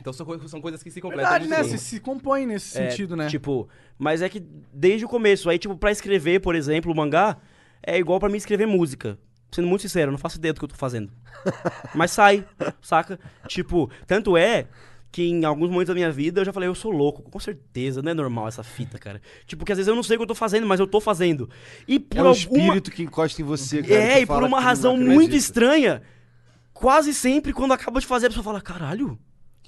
Então 0.00 0.12
são, 0.12 0.48
são 0.48 0.60
coisas 0.60 0.82
que 0.82 0.90
se 0.90 1.00
completam 1.00 1.30
Verdade, 1.30 1.48
né? 1.48 1.64
Se, 1.64 1.78
se 1.78 2.00
compõe 2.00 2.46
nesse 2.46 2.78
É, 2.78 2.90
sentido, 2.90 3.16
né? 3.16 3.28
Tipo, 3.28 3.68
mas 3.98 4.22
é 4.22 4.28
que 4.28 4.40
desde 4.72 5.04
o 5.04 5.08
começo, 5.08 5.50
aí, 5.50 5.58
tipo, 5.58 5.76
pra 5.76 5.90
escrever, 5.90 6.40
por 6.40 6.54
exemplo, 6.54 6.92
o 6.92 6.96
mangá, 6.96 7.36
é 7.82 7.98
igual 7.98 8.18
pra 8.20 8.28
mim 8.28 8.36
escrever 8.36 8.66
música. 8.66 9.18
Sendo 9.50 9.66
muito 9.66 9.82
sincero, 9.82 10.08
eu 10.08 10.12
não 10.12 10.18
faço 10.18 10.36
ideia 10.36 10.52
do 10.52 10.58
que 10.60 10.64
eu 10.64 10.68
tô 10.68 10.74
fazendo. 10.76 11.10
mas 11.94 12.10
sai, 12.10 12.46
saca? 12.82 13.18
Tipo, 13.46 13.90
tanto 14.06 14.36
é 14.36 14.66
que 15.10 15.22
em 15.22 15.42
alguns 15.46 15.70
momentos 15.70 15.88
da 15.88 15.94
minha 15.94 16.12
vida 16.12 16.42
eu 16.42 16.44
já 16.44 16.52
falei, 16.52 16.68
eu 16.68 16.74
sou 16.74 16.90
louco, 16.92 17.22
com 17.22 17.40
certeza, 17.40 18.02
não 18.02 18.10
é 18.10 18.14
normal 18.14 18.46
essa 18.46 18.62
fita, 18.62 18.98
cara. 18.98 19.22
Tipo, 19.46 19.64
que 19.64 19.72
às 19.72 19.78
vezes 19.78 19.88
eu 19.88 19.96
não 19.96 20.02
sei 20.02 20.16
o 20.16 20.18
que 20.18 20.22
eu 20.24 20.26
tô 20.28 20.34
fazendo, 20.34 20.66
mas 20.66 20.78
eu 20.78 20.86
tô 20.86 21.00
fazendo. 21.00 21.48
E 21.88 21.98
por 21.98 22.18
É 22.18 22.22
o 22.22 22.26
alguma... 22.28 22.58
espírito 22.58 22.90
que 22.90 23.02
encosta 23.02 23.40
em 23.40 23.44
você, 23.44 23.82
cara. 23.82 23.94
É, 23.94 24.14
que 24.16 24.20
e 24.20 24.26
por 24.26 24.42
uma 24.42 24.60
razão 24.60 24.98
muito 24.98 25.34
estranha, 25.34 26.02
quase 26.74 27.14
sempre 27.14 27.54
quando 27.54 27.72
acaba 27.72 28.00
de 28.00 28.06
fazer, 28.06 28.26
a 28.26 28.28
pessoa 28.28 28.44
fala, 28.44 28.60
caralho, 28.60 29.18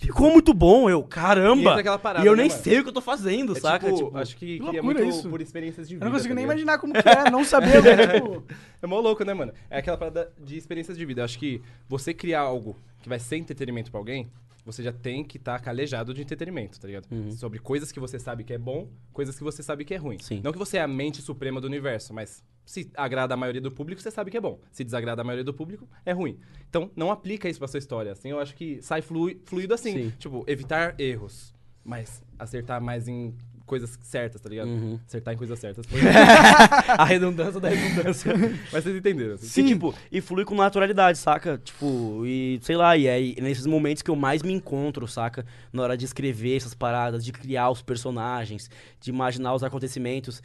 ficou 0.07 0.31
muito 0.33 0.53
bom, 0.55 0.89
eu, 0.91 1.01
E 1.01 1.05
caramba. 1.05 1.79
aquela 1.79 1.99
parada, 1.99 2.25
e 2.25 2.29
eu 2.29 2.33
né, 2.37 2.43
nem 2.43 2.51
mano? 2.51 2.63
sei 2.63 2.79
o 2.81 2.83
que 2.83 2.89
eu 2.89 2.93
tô 2.93 3.01
fazendo, 3.01 3.57
É 3.57 3.61
saca? 3.61 3.87
tipo, 3.93 4.05
Tipo, 4.07 4.19
acho 4.19 4.37
que 4.37 4.47
que 4.47 4.59
cria 4.59 4.73
loucura 4.83 4.83
muito 5.05 5.17
isso. 5.19 5.29
por 5.29 5.41
experiências 5.41 5.89
de 5.89 5.95
vida. 5.95 6.05
Eu 6.05 6.11
não 6.11 6.17
consigo 6.17 6.35
tá 6.35 6.35
nem 6.37 6.45
ligado? 6.45 6.57
imaginar 6.59 6.79
como 6.79 6.93
que 6.93 7.09
é, 7.09 7.31
não 7.31 7.45
saber, 7.45 7.83
né? 7.83 8.07
Tipo, 8.21 8.45
É 8.83 8.87
mó 8.87 8.99
louco, 9.01 9.25
né, 9.25 9.35
mano? 9.35 9.53
É 9.69 9.79
aquela 9.79 9.97
parada 9.97 10.33
de 10.39 10.57
experiências 10.57 10.97
de 10.97 11.05
vida. 11.05 11.21
Eu 11.21 11.25
acho 11.25 11.39
que 11.39 11.61
você 11.89 12.15
criar 12.15 12.41
algo 12.41 12.77
que 13.03 13.09
vai 13.09 13.19
ser 13.19 13.37
entretenimento 13.37 13.91
pra 13.91 13.99
alguém, 14.01 14.31
você 14.65 14.83
já 14.83 14.93
tem 14.93 15.25
que 15.25 15.37
estar 15.37 15.59
calejado 15.61 16.13
de 16.15 16.23
entretenimento, 16.23 16.79
tá 16.81 16.87
ligado? 16.87 17.07
Sobre 17.33 17.59
coisas 17.59 17.91
que 17.93 17.99
você 18.01 18.19
sabe 18.19 18.45
que 18.45 18.53
é 18.53 18.59
bom, 18.59 18.89
coisas 19.13 19.37
que 19.37 19.43
você 19.45 19.63
sabe 19.63 19.85
que 19.85 19.95
é 19.95 19.97
ruim. 19.97 20.19
Sim. 20.21 20.41
Não 20.43 20.53
que 20.53 20.59
você 20.59 20.77
é 20.79 20.83
a 20.83 20.89
mente 20.89 21.21
suprema 21.23 21.61
do 21.61 21.67
universo, 21.67 22.13
mas 22.15 22.43
se 22.65 22.91
agrada 22.97 23.35
a 23.35 23.37
maioria 23.37 23.61
do 23.61 23.73
público, 23.73 24.01
você 24.01 24.11
sabe 24.11 24.31
que 24.31 24.37
é 24.37 24.41
bom. 24.41 24.61
Se 24.71 24.85
desagrada 24.85 25.23
a 25.23 25.25
maioria 25.25 25.45
do 25.45 25.53
público, 25.55 25.89
é 26.05 26.13
ruim. 26.13 26.39
Então, 26.69 26.91
não 26.95 27.11
aplica 27.11 27.49
isso 27.49 27.59
pra 27.59 27.67
sua 27.69 27.79
história. 27.79 28.13
Assim, 28.13 28.29
eu 28.31 28.39
acho 28.39 28.55
que 28.55 28.81
sai 28.83 29.03
flui- 29.03 29.41
fluido 29.45 29.75
assim. 29.75 29.93
Sim. 29.93 30.13
Tipo, 30.19 30.45
evitar 30.47 30.95
erros, 31.01 31.53
mas 31.85 32.23
acertar 32.39 32.81
mais 32.81 33.09
em 33.09 33.35
coisas 33.71 33.97
certas, 34.03 34.41
tá 34.41 34.49
ligado? 34.49 35.01
Acertar 35.07 35.33
em 35.33 35.37
coisas 35.37 35.57
certas. 35.57 35.87
A 36.99 37.05
redundância 37.05 37.61
da 37.61 37.69
redundância. 37.69 38.33
mas 38.73 38.83
vocês 38.83 38.97
entenderam. 38.97 39.35
assim. 39.35 39.65
E, 39.65 39.69
tipo, 39.69 39.95
e 40.11 40.21
flui 40.21 40.45
com 40.45 40.57
naturalidade, 40.57 41.19
saca? 41.19 41.57
Tipo, 41.63 42.27
e 42.27 42.59
sei 42.63 42.77
lá, 42.77 42.97
e 42.97 43.09
aí 43.09 43.37
nesses 43.41 43.67
momentos 43.67 44.03
que 44.03 44.11
eu 44.11 44.17
mais 44.17 44.43
me 44.43 44.53
encontro, 44.53 45.07
saca? 45.07 45.47
Na 45.73 45.85
hora 45.85 45.97
de 45.97 46.05
escrever 46.05 46.57
essas 46.57 46.75
paradas, 46.75 47.25
de 47.25 47.31
criar 47.31 47.71
os 47.71 47.81
personagens, 47.81 48.69
de 49.01 49.11
imaginar 49.11 49.55
os 49.55 49.63
acontecimentos. 49.63 50.43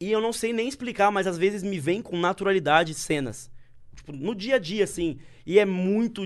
E 0.00 0.12
eu 0.12 0.20
não 0.20 0.32
sei 0.32 0.52
nem 0.52 0.68
explicar, 0.68 1.10
mas 1.10 1.26
às 1.26 1.36
vezes 1.36 1.64
me 1.64 1.80
vem 1.80 2.00
com 2.00 2.16
naturalidade 2.16 2.94
cenas. 2.94 3.50
Tipo, 3.98 4.12
no 4.12 4.32
dia 4.32 4.54
a 4.54 4.58
dia, 4.60 4.84
assim. 4.84 5.18
E 5.44 5.58
é 5.58 5.64
muito 5.64 6.22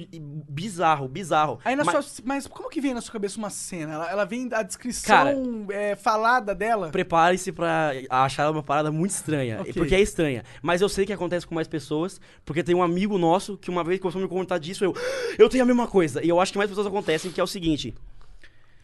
bizarro, 0.48 1.08
bizarro. 1.08 1.58
aí 1.64 1.74
na 1.74 1.84
Mas- 1.84 2.04
sua. 2.04 2.24
Mas 2.26 2.46
como 2.46 2.68
que 2.68 2.80
vem 2.82 2.92
na 2.92 3.00
sua 3.00 3.12
cabeça 3.14 3.38
uma 3.38 3.48
cena? 3.48 3.94
Ela, 3.94 4.10
ela 4.10 4.24
vem 4.26 4.46
da 4.46 4.62
descrição 4.62 5.66
é, 5.70 5.96
falada 5.96 6.54
dela? 6.54 6.90
Prepare-se 6.90 7.50
pra 7.50 7.92
achar 8.10 8.50
uma 8.50 8.62
parada 8.62 8.92
muito 8.92 9.12
estranha. 9.12 9.62
Ok. 9.62 9.72
Porque 9.72 9.94
é 9.94 10.00
estranha. 10.00 10.44
Mas 10.60 10.82
eu 10.82 10.88
sei 10.88 11.06
que 11.06 11.12
acontece 11.14 11.46
com 11.46 11.54
mais 11.54 11.66
pessoas. 11.66 12.20
Porque 12.44 12.62
tem 12.62 12.74
um 12.74 12.82
amigo 12.82 13.16
nosso 13.16 13.56
que 13.56 13.70
uma 13.70 13.82
vez 13.82 13.98
começou 13.98 14.20
a 14.20 14.22
me 14.22 14.28
contar 14.28 14.58
disso, 14.58 14.84
eu. 14.84 14.94
Eu 15.38 15.48
tenho 15.48 15.64
a 15.64 15.66
mesma 15.66 15.86
coisa. 15.86 16.22
E 16.22 16.28
eu 16.28 16.38
acho 16.38 16.52
que 16.52 16.58
mais 16.58 16.68
pessoas 16.68 16.86
acontecem, 16.86 17.30
que 17.32 17.40
é 17.40 17.44
o 17.44 17.46
seguinte. 17.46 17.94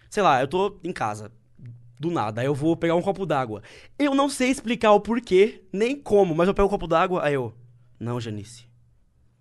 Sei 0.08 0.22
lá, 0.22 0.40
eu 0.40 0.48
tô 0.48 0.78
em 0.82 0.92
casa. 0.92 1.30
Do 2.00 2.12
nada, 2.12 2.40
aí 2.40 2.46
eu 2.46 2.54
vou 2.54 2.76
pegar 2.76 2.94
um 2.94 3.02
copo 3.02 3.26
d'água. 3.26 3.60
Eu 3.98 4.14
não 4.14 4.28
sei 4.30 4.50
explicar 4.50 4.92
o 4.92 5.00
porquê, 5.00 5.64
nem 5.72 5.96
como, 5.96 6.32
mas 6.32 6.46
eu 6.46 6.54
pego 6.54 6.68
o 6.68 6.70
copo 6.70 6.86
d'água, 6.86 7.24
aí 7.24 7.34
eu. 7.34 7.52
Não, 7.98 8.20
Janice. 8.20 8.67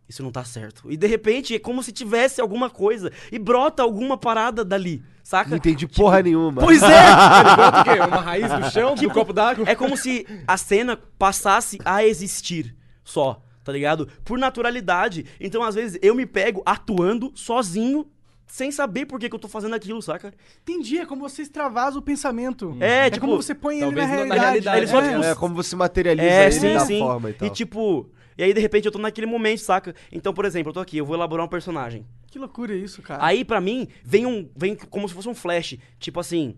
Isso 0.08 0.24
não 0.24 0.32
tá 0.32 0.44
certo. 0.44 0.90
E 0.92 0.96
de 0.96 1.06
repente 1.08 1.54
é 1.56 1.60
como 1.60 1.84
se 1.84 1.92
tivesse 1.92 2.40
alguma 2.40 2.70
coisa 2.70 3.12
e 3.32 3.38
brota 3.38 3.84
alguma 3.84 4.18
parada 4.18 4.64
dali, 4.64 5.04
saca? 5.22 5.50
Não 5.50 5.58
entendi 5.58 5.86
porra 5.88 6.22
nenhuma. 6.22 6.62
Pois 6.62 6.82
é! 6.82 6.88
Ele 7.42 7.56
bota 7.56 7.82
o 7.82 7.84
quê? 7.84 8.00
Uma 8.00 8.22
raiz 8.22 8.52
do 8.52 8.72
chão, 8.72 8.96
do 8.96 9.10
copo 9.10 9.34
d'água? 9.34 9.66
É 9.68 9.76
como 9.76 9.98
se 9.98 10.26
a 10.48 10.56
cena 10.58 10.98
passasse 11.20 11.78
a 11.84 12.06
existir 12.06 12.74
só, 13.04 13.42
tá 13.64 13.72
ligado? 13.72 14.08
Por 14.24 14.38
naturalidade. 14.38 15.26
Então, 15.42 15.62
às 15.62 15.76
vezes, 15.76 16.00
eu 16.02 16.16
me 16.16 16.26
pego 16.26 16.62
atuando 16.66 17.32
sozinho, 17.36 18.08
sem 18.46 18.72
saber 18.72 19.06
por 19.06 19.20
que, 19.20 19.28
que 19.28 19.36
eu 19.36 19.40
tô 19.40 19.50
fazendo 19.50 19.76
aquilo, 19.76 20.02
saca? 20.02 20.34
Entendi, 20.62 21.00
é 21.00 21.06
como 21.06 21.28
você 21.28 21.42
extravasa 21.42 22.00
o 22.00 22.02
pensamento. 22.02 22.78
É, 22.80 23.08
é 23.08 23.10
tipo, 23.10 23.26
como 23.26 23.42
você 23.42 23.54
põe 23.54 23.82
ele 23.82 23.92
na 23.92 24.06
realidade. 24.06 24.30
na 24.30 24.42
realidade. 24.46 24.78
Eles 24.78 24.90
só, 24.90 25.02
é. 25.02 25.10
tipo, 25.10 25.24
É, 25.24 25.36
como 25.36 25.54
você 25.54 25.76
materializa 25.76 26.28
É, 26.30 26.44
ele 26.46 26.52
sim, 26.54 26.74
da 26.74 26.80
sim. 26.80 27.00
forma 27.00 27.30
e 27.30 27.34
tal. 27.34 27.48
E 27.48 27.52
tipo, 27.52 28.10
e 28.38 28.44
aí 28.44 28.54
de 28.54 28.60
repente 28.60 28.86
eu 28.86 28.92
tô 28.92 29.00
naquele 29.00 29.28
momento, 29.28 29.60
saca? 29.60 29.96
Então, 30.12 30.34
por 30.34 30.46
exemplo, 30.46 30.70
eu 30.70 30.74
tô 30.74 30.80
aqui, 30.80 30.98
eu 30.98 31.06
vou 31.06 31.16
elaborar 31.16 31.46
um 31.46 31.50
personagem. 31.50 32.06
Que 32.28 32.38
loucura 32.38 32.76
isso, 32.76 33.02
cara. 33.02 33.26
Aí 33.26 33.44
pra 33.44 33.60
mim 33.60 33.88
vem 34.04 34.26
um 34.26 34.50
vem 34.56 34.76
como 34.76 35.08
se 35.08 35.14
fosse 35.14 35.30
um 35.30 35.36
flash, 35.36 35.78
tipo 36.00 36.20
assim, 36.20 36.56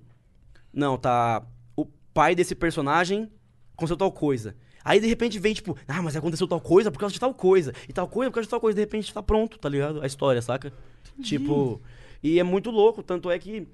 não, 0.73 0.97
tá 0.97 1.43
o 1.75 1.85
pai 2.13 2.35
desse 2.35 2.55
personagem 2.55 3.29
aconteceu 3.79 3.97
tal 3.97 4.11
coisa. 4.11 4.55
Aí 4.83 4.99
de 4.99 5.07
repente 5.07 5.39
vem 5.39 5.53
tipo, 5.53 5.77
ah, 5.87 6.01
mas 6.01 6.15
aconteceu 6.15 6.47
tal 6.47 6.59
coisa 6.59 6.91
por 6.91 6.99
causa 6.99 7.13
de 7.13 7.19
tal 7.19 7.33
coisa, 7.33 7.73
e 7.87 7.93
tal 7.93 8.07
coisa 8.07 8.29
por 8.29 8.35
causa 8.35 8.45
de 8.45 8.49
tal 8.49 8.59
coisa, 8.59 8.75
de 8.75 8.81
repente 8.81 9.13
tá 9.13 9.23
pronto, 9.23 9.57
tá 9.57 9.69
ligado? 9.69 10.01
A 10.01 10.07
história, 10.07 10.41
saca? 10.41 10.73
Tipo, 11.21 11.81
e 12.23 12.39
é 12.39 12.43
muito 12.43 12.71
louco, 12.71 13.03
tanto 13.03 13.29
é 13.29 13.37
que 13.37 13.67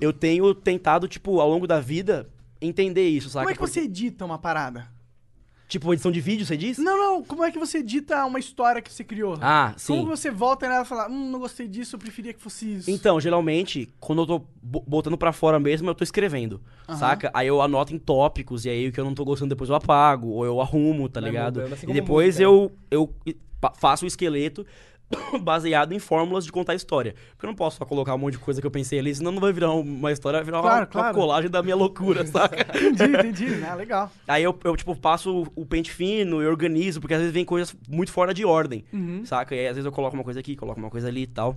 eu 0.00 0.12
tenho 0.12 0.54
tentado 0.54 1.06
tipo 1.08 1.40
ao 1.40 1.48
longo 1.48 1.66
da 1.66 1.80
vida 1.80 2.28
entender 2.60 3.08
isso, 3.08 3.28
saca? 3.28 3.44
Como 3.44 3.50
é 3.50 3.54
que 3.54 3.60
você 3.60 3.80
edita 3.82 4.24
uma 4.24 4.38
parada? 4.38 4.91
Tipo, 5.72 5.90
edição 5.94 6.12
de 6.12 6.20
vídeo, 6.20 6.44
você 6.44 6.54
diz? 6.54 6.76
Não, 6.76 6.98
não, 6.98 7.22
como 7.24 7.42
é 7.42 7.50
que 7.50 7.58
você 7.58 7.78
edita 7.78 8.22
uma 8.26 8.38
história 8.38 8.82
que 8.82 8.92
você 8.92 9.02
criou? 9.02 9.38
Ah, 9.40 9.72
sim. 9.78 9.96
Como 9.96 10.14
você 10.14 10.30
volta 10.30 10.68
nela 10.68 10.82
e 10.82 10.86
fala, 10.86 11.08
hum, 11.08 11.30
não 11.30 11.38
gostei 11.38 11.66
disso, 11.66 11.96
eu 11.96 11.98
preferia 11.98 12.34
que 12.34 12.42
fosse 12.42 12.74
isso. 12.74 12.90
Então, 12.90 13.18
geralmente, 13.18 13.88
quando 13.98 14.20
eu 14.20 14.26
tô 14.26 14.42
bo- 14.62 14.84
botando 14.86 15.16
pra 15.16 15.32
fora 15.32 15.58
mesmo, 15.58 15.88
eu 15.88 15.94
tô 15.94 16.04
escrevendo, 16.04 16.60
Aham. 16.86 16.98
saca? 16.98 17.30
Aí 17.32 17.46
eu 17.48 17.62
anoto 17.62 17.94
em 17.94 17.98
tópicos, 17.98 18.66
e 18.66 18.68
aí 18.68 18.88
o 18.88 18.92
que 18.92 19.00
eu 19.00 19.04
não 19.06 19.14
tô 19.14 19.24
gostando 19.24 19.48
depois 19.48 19.70
eu 19.70 19.74
apago, 19.76 20.28
ou 20.28 20.44
eu 20.44 20.60
arrumo, 20.60 21.08
tá 21.08 21.20
Vai 21.22 21.30
ligado? 21.30 21.54
mudando, 21.60 21.72
assim 21.72 21.88
e 21.88 21.92
depois 21.94 22.34
música, 22.38 22.44
eu, 22.44 22.70
eu 22.90 23.10
faço 23.78 24.04
o 24.04 24.08
esqueleto 24.08 24.66
baseado 25.42 25.92
em 25.92 25.98
fórmulas 25.98 26.44
de 26.44 26.52
contar 26.52 26.74
história. 26.74 27.14
Porque 27.30 27.44
eu 27.46 27.48
não 27.48 27.54
posso 27.54 27.78
só 27.78 27.84
colocar 27.84 28.14
um 28.14 28.18
monte 28.18 28.32
de 28.34 28.38
coisa 28.38 28.60
que 28.60 28.66
eu 28.66 28.70
pensei 28.70 28.98
ali, 28.98 29.14
senão 29.14 29.32
não 29.32 29.40
vai 29.40 29.52
virar 29.52 29.72
uma 29.72 30.12
história, 30.12 30.38
vai 30.38 30.44
virar 30.44 30.60
Claro, 30.60 30.74
uma, 30.76 30.80
uma 30.82 30.88
claro. 30.90 31.14
colagem 31.14 31.50
da 31.50 31.62
minha 31.62 31.76
loucura, 31.76 32.24
saca? 32.26 32.66
Entendi, 32.78 33.16
entendi. 33.16 33.64
Ah, 33.64 33.74
legal. 33.74 34.10
Aí 34.28 34.42
eu, 34.42 34.58
eu, 34.64 34.76
tipo, 34.76 34.94
passo 34.96 35.46
o 35.54 35.66
pente 35.66 35.90
fino 35.90 36.42
e 36.42 36.46
organizo, 36.46 37.00
porque 37.00 37.14
às 37.14 37.20
vezes 37.20 37.32
vem 37.34 37.44
coisas 37.44 37.74
muito 37.88 38.10
fora 38.12 38.32
de 38.34 38.44
ordem, 38.44 38.84
Uhum. 38.92 39.24
saca? 39.24 39.54
E 39.54 39.58
aí 39.60 39.66
às 39.68 39.74
vezes 39.76 39.86
eu 39.86 39.92
coloco 39.92 40.14
uma 40.16 40.24
coisa 40.24 40.40
aqui, 40.40 40.56
coloco 40.56 40.78
uma 40.80 40.90
coisa 40.90 41.08
ali 41.08 41.22
e 41.22 41.26
tal. 41.26 41.56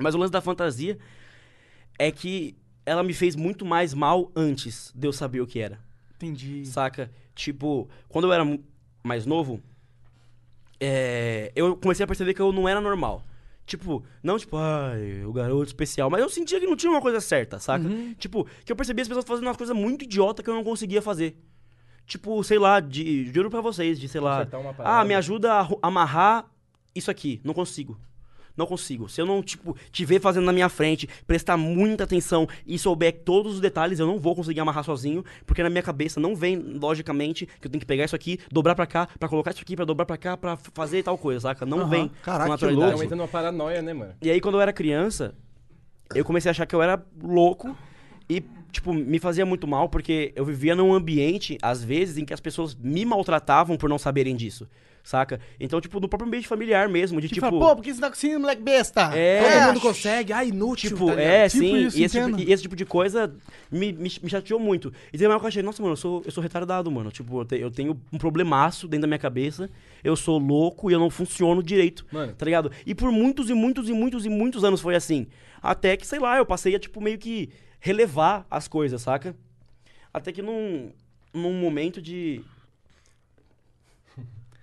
Mas 0.00 0.14
o 0.14 0.18
lance 0.18 0.32
da 0.32 0.40
fantasia 0.40 0.98
é 1.98 2.10
que 2.10 2.56
ela 2.86 3.02
me 3.02 3.12
fez 3.12 3.36
muito 3.36 3.66
mais 3.66 3.92
mal 3.92 4.30
antes 4.34 4.92
de 4.94 5.06
eu 5.06 5.12
saber 5.12 5.40
o 5.40 5.46
que 5.46 5.58
era, 5.58 5.78
Entendi. 6.16 6.64
saca? 6.66 7.10
Tipo, 7.34 7.88
quando 8.08 8.26
eu 8.26 8.32
era 8.32 8.44
mais 9.04 9.26
novo, 9.26 9.60
é, 10.80 11.52
eu 11.54 11.76
comecei 11.76 12.04
a 12.04 12.06
perceber 12.06 12.34
que 12.34 12.42
eu 12.42 12.52
não 12.52 12.68
era 12.68 12.80
normal. 12.80 13.24
Tipo, 13.66 14.02
não 14.22 14.38
tipo, 14.38 14.56
ai, 14.56 15.24
o 15.24 15.32
garoto 15.32 15.66
especial, 15.66 16.08
mas 16.08 16.22
eu 16.22 16.30
sentia 16.30 16.58
que 16.58 16.66
não 16.66 16.74
tinha 16.74 16.90
uma 16.90 17.02
coisa 17.02 17.20
certa, 17.20 17.58
saca? 17.58 17.84
Tipo, 18.18 18.46
que 18.64 18.72
eu 18.72 18.76
percebia 18.76 19.02
as 19.02 19.08
pessoas 19.08 19.26
fazendo 19.26 19.46
umas 19.46 19.58
coisas 19.58 19.76
muito 19.76 20.04
idiota 20.04 20.42
que 20.42 20.48
eu 20.48 20.54
não 20.54 20.64
conseguia 20.64 21.02
fazer. 21.02 21.36
Tipo, 22.06 22.42
sei 22.42 22.58
lá, 22.58 22.80
de, 22.80 23.30
juro 23.30 23.50
pra 23.50 23.60
vocês, 23.60 24.00
de 24.00 24.08
sei 24.08 24.22
lá, 24.22 24.48
uma 24.54 24.74
ah, 24.78 25.04
me 25.04 25.14
ajuda 25.14 25.52
a 25.52 25.68
amarrar 25.82 26.50
isso 26.94 27.10
aqui. 27.10 27.42
Não 27.44 27.52
consigo. 27.52 28.00
Não 28.58 28.66
consigo. 28.66 29.08
Se 29.08 29.20
eu 29.20 29.24
não, 29.26 29.40
tipo, 29.40 29.76
te 29.92 30.04
ver 30.04 30.20
fazendo 30.20 30.44
na 30.44 30.52
minha 30.52 30.68
frente, 30.68 31.08
prestar 31.28 31.56
muita 31.56 32.02
atenção 32.02 32.48
e 32.66 32.76
souber 32.76 33.20
todos 33.24 33.54
os 33.54 33.60
detalhes, 33.60 34.00
eu 34.00 34.06
não 34.06 34.18
vou 34.18 34.34
conseguir 34.34 34.58
amarrar 34.58 34.82
sozinho, 34.82 35.24
porque 35.46 35.62
na 35.62 35.70
minha 35.70 35.82
cabeça 35.82 36.18
não 36.18 36.34
vem 36.34 36.56
logicamente 36.56 37.46
que 37.60 37.68
eu 37.68 37.70
tenho 37.70 37.78
que 37.80 37.86
pegar 37.86 38.04
isso 38.04 38.16
aqui, 38.16 38.40
dobrar 38.50 38.74
pra 38.74 38.84
cá, 38.84 39.06
pra 39.16 39.28
colocar 39.28 39.52
isso 39.52 39.62
aqui, 39.62 39.76
pra 39.76 39.84
dobrar 39.84 40.04
pra 40.06 40.16
cá, 40.16 40.36
pra 40.36 40.54
f- 40.54 40.70
fazer 40.74 41.04
tal 41.04 41.16
coisa, 41.16 41.38
saca? 41.40 41.64
Não 41.64 41.82
Aham. 41.82 41.88
vem 41.88 42.10
Caraca, 42.22 42.40
com 42.40 42.44
que 42.46 42.50
naturalidade. 42.50 42.92
Então 42.94 43.04
entra 43.04 43.16
numa 43.16 43.28
paranoia, 43.28 43.80
né, 43.80 43.92
mano? 43.94 44.12
E 44.20 44.28
aí, 44.28 44.40
quando 44.40 44.56
eu 44.56 44.60
era 44.60 44.72
criança, 44.72 45.36
eu 46.12 46.24
comecei 46.24 46.48
a 46.48 46.52
achar 46.52 46.66
que 46.66 46.74
eu 46.74 46.82
era 46.82 47.00
louco 47.22 47.76
e, 48.28 48.42
tipo, 48.72 48.92
me 48.92 49.20
fazia 49.20 49.46
muito 49.46 49.68
mal 49.68 49.88
porque 49.88 50.32
eu 50.34 50.44
vivia 50.44 50.74
num 50.74 50.92
ambiente, 50.92 51.56
às 51.62 51.84
vezes, 51.84 52.18
em 52.18 52.24
que 52.24 52.34
as 52.34 52.40
pessoas 52.40 52.74
me 52.74 53.04
maltratavam 53.04 53.76
por 53.76 53.88
não 53.88 53.98
saberem 53.98 54.34
disso, 54.34 54.68
saca? 55.08 55.40
Então, 55.58 55.80
tipo, 55.80 55.98
no 55.98 56.08
próprio 56.08 56.28
ambiente 56.28 56.46
familiar 56.46 56.88
mesmo, 56.88 57.20
de 57.20 57.28
Que 57.28 57.34
tipo. 57.34 57.46
fala, 57.46 57.58
pô, 57.58 57.76
por 57.76 57.82
que 57.82 57.94
você 57.94 58.00
tá 58.00 58.08
conseguindo, 58.10 58.40
moleque 58.40 58.62
besta? 58.62 59.10
É, 59.16 59.58
Todo 59.58 59.66
mundo 59.68 59.80
consegue, 59.80 60.32
ah, 60.32 60.44
inútil. 60.44 60.90
Tipo, 60.90 61.06
tá 61.06 61.20
é, 61.20 61.48
Tipo 61.48 61.64
sim. 61.64 61.76
isso, 61.86 61.98
e, 61.98 62.04
esse 62.04 62.20
tipo, 62.20 62.40
e 62.40 62.52
esse 62.52 62.62
tipo 62.62 62.76
de 62.76 62.84
coisa 62.84 63.34
me, 63.70 63.92
me, 63.92 64.10
me 64.22 64.28
chateou 64.28 64.60
muito. 64.60 64.92
E 65.08 65.12
teve 65.12 65.26
uma 65.26 65.32
hora 65.32 65.40
que 65.40 65.46
eu 65.46 65.48
achei, 65.48 65.62
nossa, 65.62 65.80
mano, 65.82 65.92
eu 65.92 65.96
sou, 65.96 66.22
eu 66.26 66.30
sou 66.30 66.42
retardado, 66.42 66.90
mano. 66.90 67.10
Tipo, 67.10 67.40
eu, 67.40 67.44
te- 67.44 67.58
eu 67.58 67.70
tenho 67.70 67.98
um 68.12 68.18
problemaço 68.18 68.86
dentro 68.86 69.02
da 69.02 69.06
minha 69.06 69.18
cabeça. 69.18 69.70
Eu 70.04 70.14
sou 70.14 70.38
louco 70.38 70.90
e 70.90 70.92
eu 70.94 70.98
não 70.98 71.08
funciono 71.10 71.62
direito. 71.62 72.04
Mano. 72.12 72.34
Tá 72.34 72.44
ligado? 72.44 72.70
E 72.86 72.94
por 72.94 73.10
muitos 73.10 73.48
e 73.50 73.54
muitos 73.54 73.88
e 73.88 73.92
muitos 73.92 74.26
e 74.26 74.28
muitos 74.28 74.62
anos 74.62 74.80
foi 74.80 74.94
assim. 74.94 75.26
Até 75.62 75.96
que, 75.96 76.06
sei 76.06 76.18
lá, 76.18 76.36
eu 76.36 76.44
passei 76.46 76.74
a, 76.74 76.78
tipo, 76.78 77.00
meio 77.00 77.18
que 77.18 77.48
relevar 77.80 78.46
as 78.50 78.68
coisas, 78.68 79.00
saca? 79.02 79.34
Até 80.12 80.32
que 80.32 80.42
num, 80.42 80.90
num 81.32 81.52
momento 81.54 82.00
de 82.00 82.40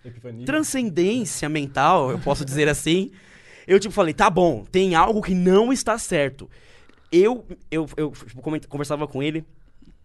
Epifania. 0.08 0.46
transcendência 0.46 1.50
mental, 1.50 2.12
eu 2.12 2.20
posso 2.20 2.46
dizer 2.46 2.68
assim, 2.68 3.12
eu 3.68 3.80
tipo 3.80 3.94
falei, 3.94 4.14
tá 4.14 4.30
bom, 4.30 4.64
tem 4.64 4.96
algo 4.96 5.22
que 5.22 5.34
não 5.34 5.72
está 5.72 5.98
certo. 5.98 6.50
Eu, 7.12 7.46
eu, 7.72 7.88
eu 7.98 8.12
tipo, 8.12 8.42
conversava 8.68 9.08
com 9.08 9.22
ele 9.22 9.46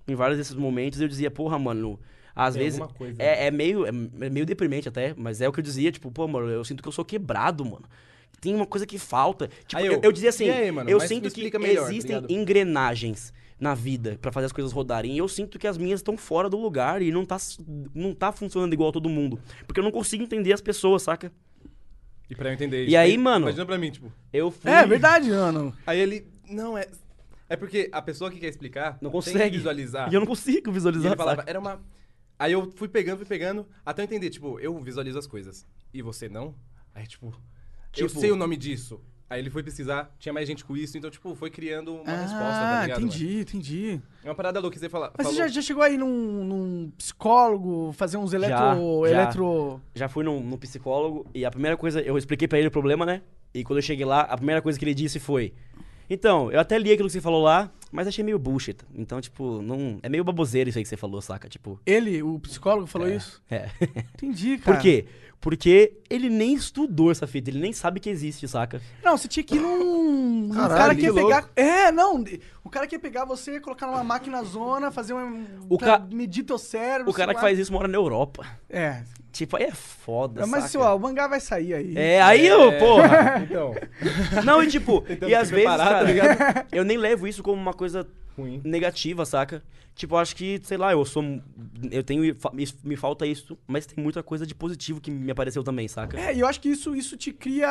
em 0.07 0.15
vários 0.15 0.39
desses 0.39 0.55
momentos 0.55 1.01
e 1.01 1.05
eu 1.05 1.09
dizia, 1.09 1.31
porra, 1.31 1.59
mano, 1.59 1.99
às 2.35 2.55
Tem 2.55 2.63
vezes 2.63 2.81
coisa, 2.95 3.23
é, 3.23 3.47
é 3.47 3.51
meio 3.51 3.87
é 3.87 3.93
meio 4.31 4.47
deprimente 4.47 4.89
até, 4.89 5.15
mas 5.17 5.41
é 5.41 5.49
o 5.49 5.53
que 5.53 5.61
eu 5.61 5.65
dizia, 5.65 5.91
tipo, 5.91 6.11
pô, 6.11 6.27
mano, 6.29 6.49
eu 6.49 6.65
sinto 6.65 6.83
que 6.83 6.89
eu 6.89 6.93
sou 6.93 7.05
quebrado, 7.05 7.65
mano. 7.65 7.85
Tem 8.41 8.55
uma 8.55 8.67
coisa 8.67 8.87
que 8.87 8.99
falta. 8.99 9.49
Tipo, 9.67 9.77
Aí 9.77 9.87
eu, 9.87 9.95
eu, 9.95 10.01
eu 10.05 10.13
dizia 10.13 10.31
assim, 10.31 10.49
aí, 10.49 10.69
eu 10.69 10.99
Mas 10.99 11.09
sinto 11.09 11.31
que 11.31 11.59
melhor, 11.59 11.85
tá 11.85 11.91
existem 11.91 12.17
ligado? 12.17 12.31
engrenagens 12.33 13.33
na 13.61 13.75
vida 13.75 14.19
pra 14.21 14.33
fazer 14.33 14.47
as 14.47 14.53
coisas 14.53 14.73
rodarem. 14.73 15.13
E 15.15 15.19
eu 15.19 15.29
sinto 15.29 15.59
que 15.59 15.67
as 15.67 15.77
minhas 15.77 16.01
estão 16.01 16.17
fora 16.17 16.49
do 16.49 16.57
lugar 16.59 17.03
e 17.03 17.13
não 17.13 17.25
tá, 17.27 17.37
não 17.95 18.15
tá 18.15 18.33
funcionando 18.33 18.73
igual 18.73 18.89
a 18.89 18.93
todo 18.93 19.09
mundo. 19.09 19.39
Porque 19.67 19.79
eu 19.79 19.85
não 19.85 19.91
consigo 19.91 20.23
entender 20.25 20.53
as 20.53 20.61
pessoas, 20.61 21.03
saca? 21.03 21.31
E 22.29 22.35
pra 22.35 22.49
eu 22.49 22.55
entender 22.55 22.89
E 22.89 22.97
aí, 22.97 23.19
mano? 23.19 23.47
Imagina 23.47 23.67
pra 23.67 23.77
mim, 23.77 23.91
tipo. 23.91 24.13
Eu 24.33 24.51
fui. 24.51 24.71
É 24.71 24.87
verdade, 24.87 25.31
mano. 25.31 25.75
Aí 25.87 25.99
ele. 26.01 26.27
Não, 26.49 26.79
é. 26.79 26.87
É 27.49 27.57
porque 27.57 27.89
a 27.93 28.01
pessoa 28.01 28.31
que 28.31 28.39
quer 28.39 28.47
explicar 28.49 28.93
Não 29.03 29.11
tem 29.11 29.11
consegue 29.11 29.51
que 29.51 29.57
visualizar. 29.57 30.11
E 30.11 30.15
eu 30.15 30.21
não 30.21 30.27
consigo 30.27 30.71
E 30.71 30.73
visualizar. 30.73 31.09
ele 31.09 31.17
falava, 31.17 31.39
saca? 31.41 31.51
era 31.51 31.59
uma. 31.59 31.81
Aí 32.39 32.53
eu 32.53 32.71
fui 32.77 32.89
pegando, 32.89 33.19
fui 33.19 33.27
pegando, 33.27 33.67
até 33.85 34.01
eu 34.01 34.05
entender, 34.05 34.31
tipo, 34.31 34.59
eu 34.61 34.79
visualizo 34.81 35.19
as 35.19 35.27
coisas. 35.27 35.67
E 35.93 36.01
você 36.01 36.29
não? 36.29 36.55
Aí, 36.95 37.07
tipo, 37.07 37.27
eu 37.99 38.07
Tipo- 38.09 38.21
sei 38.21 38.31
o 38.31 38.37
nome 38.37 38.57
disso. 38.57 39.01
Aí 39.31 39.39
ele 39.41 39.49
foi 39.49 39.63
pesquisar, 39.63 40.13
tinha 40.19 40.33
mais 40.33 40.49
gente 40.49 40.65
com 40.65 40.77
isso, 40.77 40.99
então, 40.99 41.09
tipo, 41.09 41.37
foi 41.37 41.51
criando 41.51 41.95
uma 41.95 42.17
resposta, 42.17 42.35
tá 42.35 42.81
Ah, 42.81 42.83
ligado? 42.83 43.01
entendi, 43.01 43.41
entendi. 43.43 43.87
mano? 43.93 44.03
É 44.25 44.29
uma 44.29 44.35
parada 44.35 44.59
louca 44.59 44.77
você 44.77 44.89
fala. 44.89 45.13
Mas 45.17 45.25
falou, 45.25 45.33
você 45.41 45.49
já, 45.49 45.55
já 45.55 45.63
chegou 45.63 45.85
aí 45.85 45.97
num, 45.97 46.45
num 46.45 46.93
psicólogo, 46.99 47.93
fazer 47.93 48.17
uns 48.17 48.33
eletro... 48.33 48.57
já. 48.57 49.09
eletro... 49.09 49.81
Já 49.95 50.09
fui 50.09 50.25
num, 50.25 50.41
num 50.41 50.59
psicólogo 50.59 51.25
e 51.33 51.45
a 51.45 51.51
primeira 51.51 51.77
coisa, 51.77 52.01
eu 52.01 52.19
expliquei 52.19 52.49
pra 52.49 52.59
ele 52.59 52.67
o 52.67 52.73
problema, 52.73 53.07
né? 53.07 53.23
E 53.55 53.63
quando 53.63 53.79
eu 53.79 53.83
cheguei 53.83 54.05
lá, 54.05 54.23
a 54.23 54.37
primeira 54.37 54.61
coisa 54.61 54.77
que 54.79 54.85
ele 54.85 54.95
disse 54.95 55.21
foi: 55.21 55.53
Então, 56.11 56.51
eu 56.51 56.59
até 56.59 56.77
li 56.77 56.91
aquilo 56.93 57.09
que 57.09 57.13
você 57.13 57.21
falou 57.21 57.41
lá, 57.43 57.71
mas 57.93 58.09
achei 58.09 58.25
meio 58.25 58.39
bullshit. 58.39 58.79
Então, 58.95 59.21
tipo, 59.21 59.63
não. 59.63 59.99
É 60.03 60.09
meio 60.09 60.25
baboseiro 60.25 60.69
isso 60.69 60.79
aí 60.79 60.83
que 60.83 60.89
você 60.89 60.97
falou, 60.97 61.21
saca? 61.23 61.49
Tipo. 61.49 61.81
Ele, 61.87 62.21
o 62.23 62.39
psicólogo, 62.41 62.87
falou 62.89 63.09
isso? 63.09 63.41
É. 63.51 63.69
Entendi, 64.15 64.59
cara. 64.63 64.77
Por 64.77 64.83
quê? 64.83 65.07
Porque 65.41 65.95
ele 66.11 66.29
nem 66.29 66.53
estudou 66.55 67.11
essa 67.11 67.27
fita, 67.27 67.49
ele 67.49 67.61
nem 67.61 67.73
sabe 67.73 67.99
que 67.99 68.11
existe, 68.11 68.47
saca? 68.47 68.83
Não, 69.03 69.17
você 69.17 69.27
tinha 69.27 69.43
que 69.43 69.57
ir 69.57 69.61
num. 69.61 70.49
um 70.49 70.51
Caralho, 70.51 70.77
cara 70.77 70.95
que 70.95 71.01
ia 71.03 71.13
louco. 71.13 71.29
pegar. 71.29 71.49
É, 71.57 71.91
não. 71.91 72.23
O 72.63 72.69
cara 72.69 72.87
que 72.87 72.95
ia 72.95 72.99
pegar 73.01 73.25
você, 73.25 73.59
colocar 73.59 73.87
numa 73.87 74.05
máquina 74.05 74.43
zona, 74.45 74.91
fazer 74.91 75.15
um. 75.15 75.47
O 75.67 75.79
ca- 75.79 76.07
medir 76.13 76.43
teu 76.43 76.59
cérebro. 76.59 77.11
O 77.11 77.15
cara 77.15 77.31
que 77.33 77.37
lá. 77.37 77.41
faz 77.41 77.59
isso 77.59 77.73
mora 77.73 77.89
na 77.89 77.97
Europa. 77.97 78.45
É. 78.69 79.03
Tipo, 79.33 79.57
aí 79.57 79.65
é 79.65 79.71
foda, 79.73 80.47
Mas, 80.47 80.65
saca? 80.65 80.85
lá, 80.85 80.95
o 80.95 80.99
mangá 80.99 81.29
vai 81.29 81.41
sair 81.41 81.75
aí. 81.75 81.95
É, 81.97 82.21
aí, 82.21 82.51
ô, 82.53 82.73
porra! 82.79 83.41
Então. 83.49 83.75
Não, 84.45 84.63
e 84.63 84.67
tipo, 84.67 85.05
e 85.27 85.35
às 85.35 85.51
vezes, 85.51 85.65
preparar, 85.65 85.87
cara, 85.89 85.99
tá 85.99 86.05
ligado? 86.05 86.67
eu 86.73 86.85
nem 86.85 86.97
levo 86.97 87.27
isso 87.29 87.43
como 87.43 87.61
uma 87.61 87.73
coisa 87.73 88.07
ruim. 88.37 88.61
negativa, 88.65 89.25
saca? 89.25 89.63
Tipo, 90.01 90.17
acho 90.17 90.35
que, 90.35 90.59
sei 90.63 90.79
lá, 90.79 90.93
eu 90.93 91.05
sou. 91.05 91.23
Eu 91.93 92.03
tenho. 92.03 92.35
Me 92.83 92.97
falta 92.97 93.27
isso, 93.27 93.59
mas 93.67 93.85
tem 93.85 94.03
muita 94.03 94.23
coisa 94.23 94.47
de 94.47 94.55
positivo 94.55 94.99
que 94.99 95.11
me 95.11 95.31
apareceu 95.31 95.63
também, 95.63 95.87
saca? 95.89 96.19
É, 96.19 96.35
e 96.35 96.41
eu 96.41 96.47
acho 96.47 96.59
que 96.59 96.71
isso, 96.71 96.97
isso 96.97 97.19
te 97.19 97.35
cria 97.35 97.69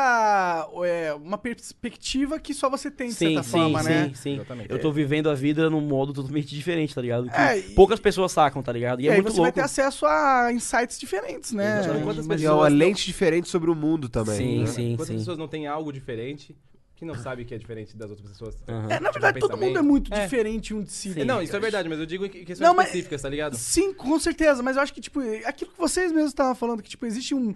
é, 0.86 1.12
uma 1.16 1.40
perspectiva 1.40 2.40
que 2.40 2.54
só 2.54 2.70
você 2.70 2.92
tem, 2.92 3.08
de 3.08 3.16
Sim, 3.16 3.26
certa 3.34 3.42
sim, 3.42 3.50
forma, 3.50 3.82
sim, 3.82 3.90
né? 3.90 4.12
sim. 4.14 4.34
Exatamente. 4.36 4.72
Eu 4.72 4.78
tô 4.80 4.92
vivendo 4.92 5.28
a 5.28 5.34
vida 5.34 5.72
num 5.72 5.82
modo 5.82 6.14
totalmente 6.14 6.48
diferente, 6.54 6.94
tá 6.94 7.02
ligado? 7.02 7.28
Que 7.32 7.36
É, 7.36 7.58
e- 7.58 7.74
poucas 7.74 8.00
pessoas 8.00 8.32
sacam, 8.32 8.62
tá 8.62 8.72
ligado? 8.72 9.02
E, 9.02 9.06
E, 9.06 9.08
é 9.08 9.14
aí 9.14 9.18
muito 9.18 9.32
você 9.32 9.38
vai 9.38 9.46
louco. 9.48 9.56
ter 9.56 9.62
acesso 9.66 10.06
a 10.06 10.54
insights 10.54 11.00
diferentes, 11.00 11.52
né? 11.52 11.80
Exatamente. 11.80 12.04
Quantas 12.04 12.26
E 12.28 12.30
é 12.32 12.36
pessoas 12.36 12.72
não- 12.72 12.78
lente 12.78 13.06
diferente 13.08 13.50
sobre 13.50 13.72
o 13.72 13.76
mundo 13.76 14.08
também. 14.08 14.36
Sim, 14.38 14.60
né? 14.60 14.66
sim, 14.68 14.90
Quantas 14.92 15.08
sim. 15.08 15.18
pessoas 15.18 15.38
não 15.40 15.48
têm 15.48 15.66
algo 15.66 15.92
diferente 15.92 16.56
que 17.00 17.06
não 17.06 17.16
sabe 17.16 17.46
que 17.46 17.56
é 17.56 17.58
diferente 17.58 17.96
das 17.96 18.10
outras 18.10 18.30
pessoas? 18.30 18.56
Aham. 18.68 18.88
É, 18.92 19.00
na 19.00 19.10
verdade, 19.10 19.40
todo 19.40 19.56
mundo 19.58 19.80
é 19.80 19.82
muito 19.82 20.14
É. 20.14 20.24
diferente 20.26 20.74
um 20.74 20.84
de 20.84 20.92
si. 20.92 21.14
Sim. 21.14 21.24
Não, 21.24 21.42
isso 21.42 21.56
é 21.56 21.60
verdade, 21.60 21.88
mas 21.88 21.98
eu 21.98 22.06
digo 22.06 22.26
em 22.26 22.30
questões 22.30 22.60
Não, 22.60 22.74
mas- 22.76 22.88
específicas, 22.88 23.22
tá 23.22 23.30
ligado? 23.30 23.56
Sim, 23.56 23.94
com 23.94 24.20
certeza, 24.20 24.62
mas 24.62 24.76
eu 24.76 24.82
acho 24.84 24.94
que, 24.94 25.00
tipo, 25.00 25.22
aquilo 25.46 25.72
que 25.72 25.78
vocês 25.80 26.12
mesmos 26.12 26.32
estavam 26.32 26.54
falando, 26.54 26.84
que, 26.84 26.90
tipo, 26.90 27.06
existe 27.06 27.34
um, 27.34 27.56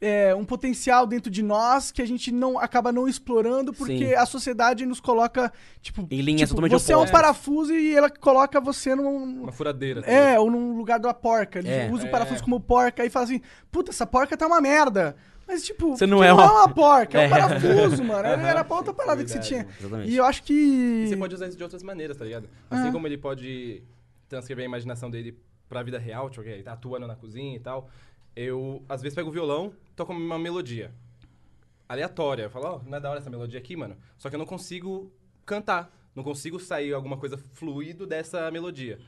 é, 0.00 0.34
um 0.34 0.44
potencial 0.44 1.06
dentro 1.06 1.30
de 1.30 1.40
nós 1.42 1.90
que 1.92 2.02
a 2.02 2.06
gente 2.06 2.30
não 2.32 2.58
acaba 2.58 2.90
não 2.92 3.08
explorando 3.08 3.72
porque 3.72 4.08
Sim. 4.08 4.14
a 4.14 4.26
sociedade 4.26 4.84
nos 4.84 5.00
coloca, 5.00 5.52
tipo, 5.80 6.06
Em 6.10 6.20
linhas 6.20 6.50
tipo, 6.50 6.60
totalmente 6.60 6.72
você 6.82 6.92
é 6.92 6.96
um 6.96 7.06
parafuso 7.06 7.72
e 7.74 7.94
ela 7.94 8.10
coloca 8.10 8.60
você 8.60 8.94
num... 8.94 9.42
Uma 9.44 9.52
furadeira. 9.52 10.02
tá 10.02 10.10
É, 10.10 10.38
ou 10.38 10.50
num 10.50 10.76
lugar 10.76 10.98
da 10.98 11.14
porca. 11.14 11.60
Ele 11.60 11.68
É. 11.68 11.88
usa 11.90 12.04
o 12.04 12.06
É. 12.08 12.10
parafuso 12.10 12.42
como 12.42 12.58
porca 12.60 13.04
e 13.06 13.08
fala 13.08 13.24
assim, 13.24 13.40
puta, 13.70 13.92
essa 13.92 14.04
porca 14.06 14.36
tá 14.36 14.46
uma 14.46 14.60
merda. 14.60 15.16
Mas, 15.46 15.64
tipo, 15.64 15.96
Você 15.96 16.06
não 16.06 16.22
é 16.24 16.28
não 16.28 16.36
uma- 16.36 16.44
é 16.44 16.48
uma 16.50 16.68
porca, 16.74 17.20
é 17.20 17.22
um 17.22 17.24
É. 17.36 17.38
parafuso, 17.40 18.02
mano. 18.04 18.26
Era, 18.26 18.42
era 18.48 18.64
pra 18.64 18.76
outra 18.76 18.94
parada 18.94 19.22
que 19.22 19.28
você 19.30 19.38
Verdade, 19.38 19.48
tinha. 19.64 19.76
Exatamente. 19.80 20.10
E 20.10 20.16
eu 20.16 20.24
acho 20.24 20.42
que... 20.42 20.52
E 20.52 21.06
você 21.08 21.16
pode 21.16 21.34
usar 21.34 21.48
isso 21.48 21.56
de 21.56 21.62
outras 21.62 21.82
maneiras, 21.82 22.16
tá 22.16 22.24
ligado? 22.24 22.48
Assim 22.70 22.88
É. 22.88 22.92
como 22.92 23.06
ele 23.06 23.18
pode 23.18 23.82
transcrever 24.28 24.64
a 24.64 24.66
imaginação 24.66 25.10
dele 25.10 25.38
pra 25.68 25.82
vida 25.82 25.98
real, 25.98 26.30
tipo, 26.30 26.46
ele 26.46 26.62
tá 26.62 26.72
atuando 26.72 27.06
na 27.06 27.14
cozinha 27.16 27.56
e 27.56 27.60
tal. 27.60 27.88
Eu, 28.34 28.82
às 28.88 29.00
vezes, 29.02 29.14
pego 29.14 29.28
o 29.28 29.32
violão, 29.32 29.72
toco 29.94 30.12
uma 30.12 30.38
melodia 30.38 30.90
aleatória. 31.88 32.44
Eu 32.44 32.50
falo, 32.50 32.66
ó, 32.66 32.80
não 32.88 32.96
é 32.96 33.00
da 33.00 33.10
hora 33.10 33.18
essa 33.20 33.30
melodia 33.30 33.58
aqui, 33.58 33.76
mano? 33.76 33.96
Só 34.18 34.28
que 34.28 34.34
eu 34.34 34.38
não 34.38 34.46
consigo 34.46 35.12
cantar. 35.44 35.90
Não 36.14 36.22
consigo 36.22 36.58
sair 36.60 36.92
alguma 36.94 37.16
coisa 37.16 37.36
fluido 37.54 38.06
dessa 38.06 38.50
melodia. 38.50 38.98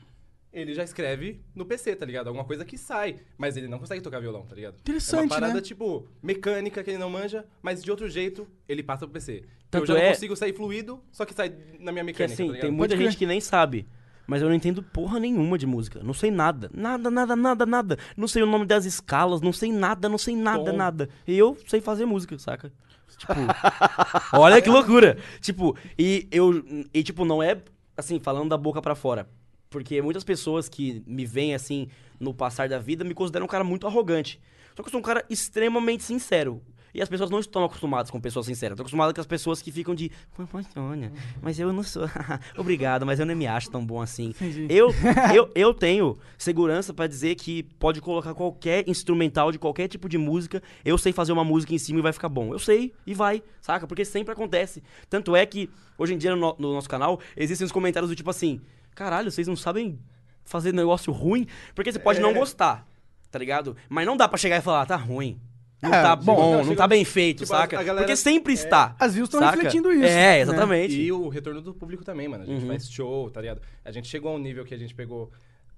Ele 0.51 0.73
já 0.73 0.83
escreve 0.83 1.41
no 1.53 1.65
PC, 1.65 1.95
tá 1.95 2.05
ligado? 2.05 2.27
Alguma 2.27 2.45
coisa 2.45 2.63
que 2.65 2.77
sai. 2.77 3.17
Mas 3.37 3.57
ele 3.57 3.67
não 3.67 3.77
consegue 3.77 4.01
tocar 4.01 4.19
violão, 4.19 4.45
tá 4.45 4.55
ligado? 4.55 4.75
é 4.75 4.79
Interessante, 4.79 5.23
uma 5.23 5.29
parada, 5.29 5.53
né? 5.55 5.61
tipo, 5.61 6.07
mecânica 6.23 6.83
que 6.83 6.89
ele 6.89 6.97
não 6.97 7.09
manja, 7.09 7.45
mas 7.61 7.83
de 7.83 7.91
outro 7.91 8.07
jeito 8.09 8.47
ele 8.67 8.81
passa 8.81 9.05
pro 9.05 9.13
PC. 9.13 9.43
Então 9.67 9.81
eu 9.81 9.85
Tanto 9.85 9.87
já 9.87 9.93
não 9.93 10.01
é- 10.01 10.09
consigo 10.13 10.35
sair 10.35 10.53
fluido, 10.53 10.99
só 11.11 11.25
que 11.25 11.33
sai 11.33 11.49
na 11.79 11.91
minha 11.91 12.03
Que 12.05 12.11
mecânica, 12.11 12.33
assim, 12.33 12.45
tá 12.47 12.51
ligado? 12.53 12.61
tem 12.61 12.71
muita 12.71 12.93
Pode 12.95 13.03
gente 13.03 13.11
crer. 13.17 13.19
que 13.19 13.25
nem 13.27 13.41
sabe. 13.41 13.87
Mas 14.25 14.41
eu 14.41 14.47
não 14.49 14.55
entendo 14.55 14.81
porra 14.83 15.19
nenhuma 15.19 15.57
de 15.57 15.65
música. 15.65 16.01
Não 16.03 16.13
sei 16.13 16.31
nada. 16.31 16.69
Nada, 16.73 17.09
nada, 17.11 17.35
nada, 17.35 17.65
nada. 17.65 17.97
Não 18.17 18.27
sei 18.27 18.41
o 18.43 18.45
nome 18.45 18.65
das 18.65 18.83
escalas, 18.83 19.39
não 19.41 19.53
sei 19.53 19.71
nada, 19.71 20.09
não 20.09 20.17
sei 20.17 20.35
nada, 20.35 20.71
Tom. 20.71 20.77
nada. 20.77 21.09
E 21.27 21.37
eu 21.37 21.57
sei 21.67 21.79
fazer 21.79 22.05
música, 22.05 22.37
saca? 22.39 22.71
Tipo, 23.17 23.33
olha 24.33 24.61
que 24.61 24.69
loucura. 24.69 25.17
Tipo, 25.39 25.77
e 25.97 26.27
eu. 26.31 26.63
E 26.93 27.03
tipo, 27.03 27.23
não 27.25 27.41
é 27.41 27.61
assim, 27.95 28.19
falando 28.19 28.49
da 28.49 28.57
boca 28.57 28.81
pra 28.81 28.95
fora. 28.95 29.27
Porque 29.69 30.01
muitas 30.01 30.23
pessoas 30.23 30.69
que 30.69 31.03
me 31.05 31.25
veem 31.25 31.53
assim 31.53 31.87
no 32.19 32.33
passar 32.33 32.67
da 32.69 32.79
vida 32.79 33.03
me 33.03 33.13
consideram 33.13 33.45
um 33.45 33.49
cara 33.49 33.63
muito 33.63 33.85
arrogante. 33.87 34.39
Só 34.75 34.83
que 34.83 34.87
eu 34.87 34.91
sou 34.91 34.99
um 34.99 35.03
cara 35.03 35.25
extremamente 35.29 36.03
sincero. 36.03 36.61
E 36.93 37.01
as 37.01 37.09
pessoas 37.09 37.29
não 37.29 37.39
estão 37.39 37.63
acostumadas 37.63 38.09
com 38.09 38.19
pessoas 38.19 38.45
sinceras. 38.47 38.73
Estão 38.73 38.83
acostumadas 38.83 39.13
com 39.13 39.21
as 39.21 39.27
pessoas 39.27 39.61
que 39.61 39.71
ficam 39.71 39.93
de. 39.93 40.09
"Pô, 40.35 40.47
mas 40.51 40.65
Olha, 40.75 41.11
mas 41.43 41.59
eu 41.59 41.71
não 41.71 41.83
sou. 41.83 42.03
Obrigado, 42.57 43.05
mas 43.05 43.19
eu 43.19 43.25
não 43.25 43.35
me 43.35 43.45
acho 43.45 43.69
tão 43.69 43.85
bom 43.85 44.01
assim. 44.01 44.33
Eu, 44.69 44.89
eu, 45.35 45.51
eu 45.53 45.73
tenho 45.75 46.17
segurança 46.39 46.93
pra 46.93 47.05
dizer 47.05 47.35
que 47.35 47.61
pode 47.77 48.01
colocar 48.01 48.33
qualquer 48.33 48.87
instrumental 48.89 49.51
de 49.51 49.59
qualquer 49.59 49.87
tipo 49.87 50.09
de 50.09 50.17
música. 50.17 50.63
Eu 50.83 50.97
sei 50.97 51.11
fazer 51.13 51.33
uma 51.33 51.43
música 51.43 51.75
em 51.75 51.77
cima 51.77 51.99
e 51.99 52.01
vai 52.01 52.13
ficar 52.13 52.29
bom. 52.29 52.51
Eu 52.53 52.57
sei 52.59 52.93
e 53.05 53.13
vai, 53.13 53.43
saca? 53.61 53.85
Porque 53.85 54.03
sempre 54.05 54.31
acontece. 54.33 54.81
Tanto 55.07 55.35
é 55.35 55.45
que 55.45 55.69
hoje 55.99 56.15
em 56.15 56.17
dia 56.17 56.35
no, 56.35 56.37
no- 56.37 56.55
no 56.57 56.73
nosso 56.73 56.89
canal 56.89 57.19
existem 57.35 57.65
os 57.65 57.71
comentários 57.71 58.09
do 58.09 58.15
tipo 58.15 58.29
assim: 58.29 58.59
caralho, 58.97 59.29
vocês 59.31 59.47
não 59.47 59.55
sabem 59.55 59.99
fazer 60.43 60.73
negócio 60.73 61.13
ruim? 61.13 61.45
Porque 61.75 61.91
você 61.91 61.99
pode 61.99 62.19
não 62.19 62.33
gostar, 62.33 62.85
tá 63.29 63.37
ligado? 63.37 63.75
Mas 63.87 64.05
não 64.05 64.17
dá 64.17 64.27
pra 64.27 64.37
chegar 64.37 64.57
e 64.57 64.61
falar, 64.61 64.85
tá 64.85 64.95
ruim. 64.95 65.39
Não 65.79 65.93
É, 65.93 66.01
tá 66.01 66.15
bom, 66.15 66.57
não, 66.57 66.65
não, 66.65 66.75
tá 66.75 66.87
bem 66.87 67.05
feito, 67.05 67.39
tipo, 67.43 67.49
saca? 67.49 67.77
galera- 67.83 67.97
Porque 67.99 68.15
sempre 68.15 68.51
está. 68.53 68.95
As 68.99 69.13
views 69.13 69.29
estão 69.29 69.39
refletindo 69.47 69.91
isso, 69.91 70.05
É, 70.05 70.07
né? 70.15 70.39
exatamente. 70.39 70.99
E 70.99 71.11
o 71.11 71.29
retorno 71.29 71.61
do 71.61 71.71
público 71.71 72.03
também, 72.03 72.27
mano. 72.27 72.43
A 72.43 72.47
gente 72.47 72.63
Uhum. 72.63 72.67
faz 72.69 72.89
show, 72.91 73.29
tá 73.29 73.39
ligado? 73.41 73.61
A 73.85 73.91
gente 73.91 74.07
chegou 74.07 74.31
a 74.31 74.35
um 74.35 74.39
nível 74.39 74.65
que 74.65 74.73
a 74.73 74.77
gente 74.77 74.95
pegou 74.95 75.31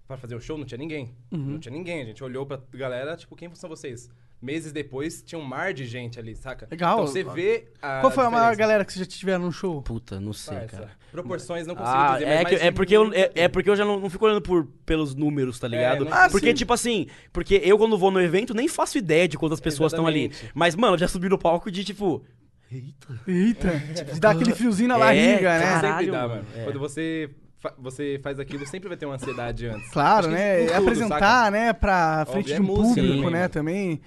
pra 0.08 0.16
fazer 0.16 0.36
o 0.36 0.40
show, 0.40 0.58
não 0.58 0.66
tinha 0.66 0.78
ninguém. 0.78 1.14
Uhum. 1.30 1.40
Não 1.40 1.60
tinha 1.60 1.74
ninguém. 1.74 2.02
A 2.02 2.06
gente 2.06 2.24
olhou 2.24 2.46
pra 2.46 2.62
galera, 2.74 3.18
tipo, 3.18 3.36
quem 3.36 3.54
são 3.56 3.70
vocês? 3.70 4.10
Meses 4.42 4.72
depois, 4.72 5.22
tinha 5.22 5.38
um 5.38 5.44
mar 5.44 5.74
de 5.74 5.86
gente 5.86 6.18
ali, 6.18 6.34
saca? 6.34 6.66
Legal. 6.72 7.00
Então 7.02 7.08
você 7.08 7.24
vê 7.24 7.68
a 7.82 8.00
Qual 8.00 8.10
foi 8.10 8.24
a 8.26 8.30
maior 8.30 8.44
diferença. 8.52 8.60
galera 8.60 8.86
que 8.86 8.94
vocês 8.94 9.06
já 9.06 9.12
tiveram 9.12 9.44
no 9.46 9.52
show? 9.52 9.82
Puta, 9.82 10.18
não 10.20 10.32
sei, 10.32 10.58
Parça, 10.60 10.78
cara. 10.78 10.92
Proporções 11.12 11.68
não 11.68 11.76
consigo 11.76 11.94
Ah, 11.98 12.14
dizer, 12.14 12.26
é, 12.26 12.28
mas 12.36 12.38
que- 12.38 12.52
mais 12.54 12.62
é, 12.62 12.70
de 12.70 12.72
porque 12.76 12.96
eu, 12.96 13.04
muito 13.04 13.18
é, 13.18 13.32
é 13.36 13.48
porque 13.50 13.70
eu 13.70 13.76
já 13.76 13.84
não, 13.84 14.00
não 14.00 14.10
fico 14.10 14.24
olhando 14.26 14.42
por, 14.42 14.66
pelos 14.86 15.14
números, 15.14 15.60
tá 15.60 15.68
ligado? 15.68 16.06
não- 16.06 16.14
Ah, 16.14 16.30
porque, 16.32 16.48
sim. 16.48 16.54
tipo 16.54 16.72
assim, 16.72 17.08
porque 17.34 17.56
eu 17.64 17.78
quando 17.78 17.98
vou 17.98 18.12
no 18.12 18.22
evento 18.22 18.54
nem 18.54 18.70
faço 18.70 18.98
ideia 18.98 19.28
de 19.28 19.38
quantas 19.38 19.60
pessoas 19.60 19.92
estão 19.92 20.08
ali. 20.08 20.28
Exatamente. 20.28 20.52
Mas, 20.56 20.74
mano, 20.76 20.94
eu 20.94 21.00
já 21.00 21.08
subi 21.10 21.28
no 21.28 21.38
palco 21.38 21.70
de 21.70 21.84
tipo. 21.84 22.24
Eita. 22.72 23.22
Eita, 23.28 23.72
de 24.14 24.20
dar 24.22 24.32
aquele 24.32 24.54
friozinho 24.54 24.88
na 24.88 24.96
É, 24.96 25.00
barriga, 25.00 25.60
né? 25.60 25.66
Sempre 25.66 25.82
Caralho, 25.82 26.12
dá, 26.14 26.28
mano. 26.28 26.34
mano. 26.36 26.46
É. 26.56 26.64
Quando 26.64 26.80
você, 26.80 27.30
fa- 27.60 27.74
você 27.78 28.20
faz 28.24 28.40
aquilo, 28.40 28.66
sempre 28.66 28.88
vai 28.90 28.98
ter 28.98 29.06
uma 29.06 29.16
ansiedade 29.16 29.68
antes. 29.68 29.90
Claro, 29.92 30.30
né? 30.30 30.66
tudo, 30.66 30.76
Apresentar, 30.78 31.20
saca? 31.20 31.52
né, 31.52 31.74
pra 31.74 32.26
frente 32.26 32.52
Óbvio, 32.52 32.56
de 32.56 32.60
é 32.60 32.62
um 32.62 32.64
música 32.78 33.02
público, 33.02 33.30
né, 33.30 33.40
mano. 33.42 33.50
também. 33.54 34.02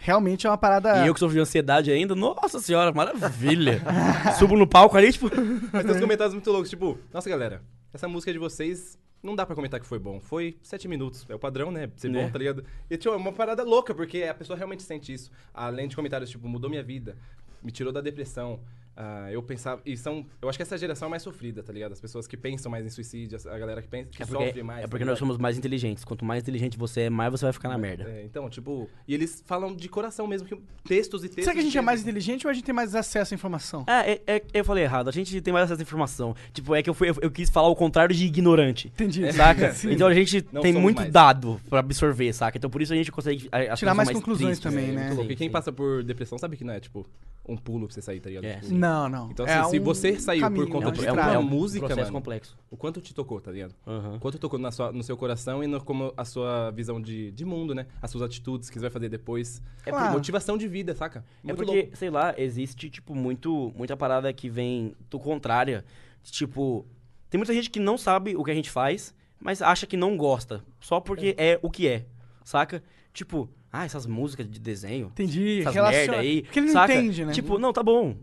Realmente 0.00 0.46
é 0.46 0.50
uma 0.50 0.56
parada... 0.58 1.04
E 1.04 1.08
eu 1.08 1.14
que 1.14 1.18
sofro 1.18 1.34
de 1.34 1.40
ansiedade 1.40 1.90
ainda, 1.90 2.14
nossa 2.14 2.60
senhora, 2.60 2.92
maravilha. 2.92 3.82
Subo 4.38 4.56
no 4.56 4.66
palco 4.66 4.96
ali, 4.96 5.12
tipo. 5.12 5.28
Mas 5.72 5.84
tem 5.84 5.94
uns 5.94 6.00
comentários 6.00 6.34
muito 6.34 6.50
loucos, 6.52 6.70
tipo, 6.70 6.96
nossa 7.12 7.28
galera, 7.28 7.62
essa 7.92 8.06
música 8.06 8.32
de 8.32 8.38
vocês 8.38 8.96
não 9.20 9.34
dá 9.34 9.44
pra 9.44 9.56
comentar 9.56 9.80
que 9.80 9.86
foi 9.86 9.98
bom. 9.98 10.20
Foi 10.20 10.56
sete 10.62 10.86
minutos. 10.86 11.26
É 11.28 11.34
o 11.34 11.38
padrão, 11.38 11.72
né? 11.72 11.90
Ser 11.96 12.08
É. 12.08 12.10
bom, 12.12 12.30
tá 12.30 12.38
ligado? 12.38 12.64
E 12.88 12.96
tinha 12.96 13.12
uma 13.16 13.32
parada 13.32 13.64
louca, 13.64 13.92
porque 13.92 14.22
a 14.22 14.32
pessoa 14.34 14.56
realmente 14.56 14.84
sente 14.84 15.12
isso. 15.12 15.32
Além 15.52 15.88
de 15.88 15.96
comentários, 15.96 16.30
tipo, 16.30 16.46
mudou 16.46 16.70
minha 16.70 16.82
vida, 16.84 17.16
me 17.60 17.72
tirou 17.72 17.92
da 17.92 18.00
depressão. 18.00 18.60
Ah, 19.00 19.28
eu 19.30 19.40
pensava. 19.40 19.80
E 19.86 19.96
são. 19.96 20.26
Eu 20.42 20.48
acho 20.48 20.58
que 20.58 20.62
essa 20.62 20.76
geração 20.76 21.06
é 21.06 21.10
mais 21.10 21.22
sofrida, 21.22 21.62
tá 21.62 21.72
ligado? 21.72 21.92
As 21.92 22.00
pessoas 22.00 22.26
que 22.26 22.36
pensam 22.36 22.68
mais 22.68 22.84
em 22.84 22.88
suicídio, 22.88 23.38
a 23.48 23.56
galera 23.56 23.80
que 23.80 23.86
pensa 23.86 24.10
que 24.10 24.20
É 24.20 24.26
porque, 24.26 24.44
sofre 24.46 24.62
mais. 24.64 24.80
é 24.80 24.82
tá 24.82 24.88
porque 24.88 25.04
nós 25.04 25.10
ligado? 25.10 25.18
somos 25.20 25.38
mais 25.38 25.56
inteligentes. 25.56 26.02
Quanto 26.04 26.24
mais 26.24 26.42
inteligente 26.42 26.76
você 26.76 27.02
é, 27.02 27.10
mais 27.10 27.30
você 27.30 27.44
vai 27.44 27.52
ficar 27.52 27.68
na 27.68 27.78
merda. 27.78 28.10
É, 28.10 28.24
então, 28.24 28.50
tipo. 28.50 28.90
E 29.06 29.14
eles 29.14 29.40
falam 29.46 29.72
de 29.76 29.88
coração 29.88 30.26
mesmo, 30.26 30.48
que 30.48 30.60
textos 30.82 31.22
e 31.22 31.28
textos. 31.28 31.44
Será 31.44 31.54
que 31.54 31.60
a 31.60 31.62
gente 31.62 31.78
é 31.78 31.80
mais 31.80 32.02
inteligente 32.02 32.44
ou 32.44 32.50
a 32.50 32.52
gente 32.52 32.64
tem 32.64 32.74
mais 32.74 32.96
acesso 32.96 33.32
à 33.32 33.36
informação? 33.36 33.84
É, 33.86 34.10
é, 34.14 34.22
é- 34.38 34.42
eu 34.52 34.64
falei 34.64 34.82
errado. 34.82 35.06
A 35.08 35.12
gente 35.12 35.40
tem 35.40 35.52
mais 35.52 35.66
acesso 35.66 35.80
à 35.80 35.84
informação. 35.84 36.34
Tipo, 36.52 36.74
é 36.74 36.82
que 36.82 36.90
eu, 36.90 36.94
fui, 36.94 37.08
eu, 37.10 37.14
eu 37.22 37.30
quis 37.30 37.48
falar 37.50 37.68
o 37.68 37.76
contrário 37.76 38.12
de 38.16 38.24
ignorante. 38.26 38.88
Entendi. 38.88 39.32
Saca? 39.32 39.70
Sim. 39.78 39.92
Então 39.92 40.08
a 40.08 40.12
gente 40.14 40.44
Não 40.50 40.60
tem 40.60 40.72
muito 40.72 40.96
mais. 41.02 41.12
dado 41.12 41.60
pra 41.70 41.78
absorver, 41.78 42.32
saca? 42.32 42.58
Então 42.58 42.68
por 42.68 42.82
isso 42.82 42.92
a 42.92 42.96
gente 42.96 43.12
consegue. 43.12 43.48
a- 43.52 43.74
as 43.74 43.78
Tirar 43.78 43.94
mais 43.94 44.08
são 44.08 44.16
conclusões 44.16 44.58
tristes. 44.58 44.64
também, 44.72 44.90
É, 44.90 44.92
né? 44.92 45.00
muito 45.06 45.14
louco. 45.18 45.28
Sim, 45.28 45.32
E 45.34 45.36
quem 45.36 45.46
sim. 45.46 45.52
passa 45.52 45.70
por 45.70 46.02
depressão 46.02 46.36
sabe 46.36 46.56
que 46.56 46.64
não 46.64 46.74
é, 46.74 46.80
tipo, 46.80 47.06
um 47.48 47.56
pulo 47.56 47.86
pra 47.86 47.94
você 47.94 48.02
sair, 48.02 48.20
tá 48.20 48.28
ligado? 48.28 48.44
É, 48.44 48.56
Tipo. 48.56 48.74
Não, 48.88 49.08
não. 49.08 49.30
Então, 49.30 49.46
É 49.46 49.54
assim, 49.58 49.70
se 49.70 49.80
um 49.80 49.84
você 49.84 50.18
saiu 50.20 50.40
por 50.40 50.46
caminho, 50.50 50.68
conta 50.68 50.86
é 50.86 50.88
um 50.88 50.92
de 50.92 50.98
É 50.98 51.02
um, 51.02 51.14
estrada. 51.14 51.34
é 51.34 51.38
um 51.38 51.42
música, 51.42 51.86
processo 51.86 52.06
mano. 52.12 52.18
complexo. 52.24 52.56
o 52.70 52.76
quanto 52.76 53.00
te 53.00 53.14
tocou, 53.14 53.40
tá 53.40 53.50
ligado? 53.52 53.74
Aham. 53.86 54.16
O 54.16 54.20
quanto 54.20 54.38
tocou 54.38 54.58
na 54.58 54.70
sua, 54.70 54.92
no 54.92 55.02
seu 55.02 55.16
coração 55.16 55.62
e 55.62 55.66
no, 55.66 55.82
como 55.82 56.12
a 56.16 56.24
sua 56.24 56.70
visão 56.70 57.00
de, 57.00 57.30
de 57.32 57.44
mundo, 57.44 57.74
né? 57.74 57.86
As 58.00 58.10
suas 58.10 58.22
atitudes 58.22 58.68
que 58.70 58.74
você 58.76 58.80
vai 58.82 58.90
fazer 58.90 59.08
depois. 59.08 59.60
É 59.86 59.90
Claro. 59.90 60.12
motivação 60.12 60.56
de 60.58 60.66
vida, 60.68 60.94
saca? 60.94 61.24
É 61.42 61.46
Muito 61.48 61.56
porque, 61.58 61.76
louco. 61.82 61.96
sei 61.96 62.10
lá, 62.10 62.34
existe, 62.38 62.88
tipo, 62.90 63.14
muito, 63.14 63.72
muita 63.76 63.96
parada 63.96 64.32
que 64.32 64.48
vem 64.48 64.94
do 65.10 65.18
contrária. 65.18 65.84
Tipo, 66.22 66.86
tem 67.30 67.38
muita 67.38 67.52
gente 67.54 67.70
que 67.70 67.80
não 67.80 67.96
sabe 67.96 68.36
o 68.36 68.44
que 68.44 68.50
a 68.50 68.54
gente 68.54 68.70
faz, 68.70 69.14
mas 69.40 69.62
acha 69.62 69.86
que 69.86 69.96
não 69.96 70.16
gosta. 70.16 70.62
Só 70.80 71.00
porque 71.00 71.34
é, 71.38 71.58
o 71.62 71.70
que 71.70 71.86
é, 71.88 72.04
saca? 72.44 72.82
Tipo, 73.12 73.48
ah, 73.72 73.84
essas 73.84 74.06
músicas 74.06 74.48
de 74.48 74.58
desenho, 74.58 75.06
Entendi. 75.08 75.60
essas 75.60 75.74
Relaciona- 75.74 76.06
merda 76.12 76.22
aí. 76.22 76.42
Porque 76.42 76.58
ele 76.58 76.66
não 76.66 76.72
saca? 76.72 76.94
entende, 76.94 77.24
né? 77.24 77.32
Tipo, 77.32 77.58
não, 77.58 77.72
tá 77.72 77.82
bom. 77.82 78.16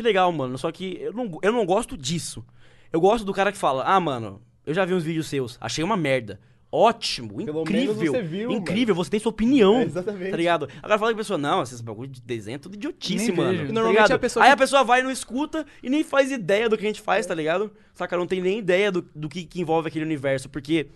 Que 0.00 0.04
legal, 0.04 0.32
mano. 0.32 0.56
Só 0.56 0.72
que 0.72 0.96
eu 0.98 1.12
não, 1.12 1.38
eu 1.42 1.52
não 1.52 1.66
gosto 1.66 1.94
disso. 1.94 2.42
Eu 2.90 2.98
gosto 3.02 3.22
do 3.22 3.34
cara 3.34 3.52
que 3.52 3.58
fala, 3.58 3.84
ah, 3.84 4.00
mano, 4.00 4.40
eu 4.64 4.72
já 4.72 4.82
vi 4.86 4.94
uns 4.94 5.02
vídeos 5.04 5.26
seus, 5.26 5.58
achei 5.60 5.84
uma 5.84 5.94
merda. 5.94 6.40
Ótimo, 6.72 7.44
Pelo 7.44 7.60
incrível. 7.62 7.94
você 8.12 8.22
viu, 8.22 8.50
incrível, 8.50 8.94
você 8.94 9.10
tem 9.10 9.20
sua 9.20 9.28
opinião. 9.28 9.76
É, 9.80 9.82
exatamente. 9.84 10.30
Tá 10.30 10.36
ligado? 10.38 10.68
Agora 10.82 10.98
fala 10.98 11.10
que 11.10 11.16
a 11.16 11.18
pessoa, 11.18 11.36
não, 11.36 11.62
esses 11.62 11.82
bagulho 11.82 12.08
de 12.08 12.22
desenho 12.22 12.54
é 12.54 12.58
tudo 12.58 12.76
idiotice, 12.76 13.26
Nem 13.26 13.36
mano. 13.36 13.50
vejo. 13.50 13.66
tá 13.66 13.72
Normalmente 13.74 13.96
ligado? 14.04 14.12
a 14.12 14.18
pessoa 14.18 14.42
Aí 14.44 14.48
que- 14.48 14.54
a 14.54 14.56
pessoa 14.56 14.84
vai 14.84 15.00
e 15.00 15.02
não 15.02 15.10
escuta 15.10 15.66
e 15.82 15.90
nem 15.90 16.02
faz 16.02 16.30
ideia 16.32 16.66
do 16.66 16.78
que 16.78 16.84
a 16.84 16.88
gente 16.88 17.02
faz, 17.02 17.26
tá 17.26 17.34
ligado? 17.34 17.70
Saca? 17.92 18.16
Não 18.16 18.26
tem 18.26 18.40
nem 18.40 18.58
ideia 18.58 18.90
do, 18.90 19.02
do 19.14 19.28
que, 19.28 19.44
que 19.44 19.60
envolve 19.60 19.88
aquele 19.88 20.04
universo, 20.06 20.48
porque 20.48 20.86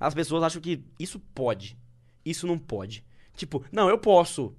as 0.00 0.12
pessoas 0.12 0.42
acham 0.42 0.60
que 0.60 0.80
isso 0.98 1.20
pode, 1.32 1.76
isso 2.24 2.48
não 2.48 2.58
pode. 2.58 3.04
Tipo, 3.36 3.62
não, 3.70 3.88
eu 3.88 3.98
posso 3.98 4.52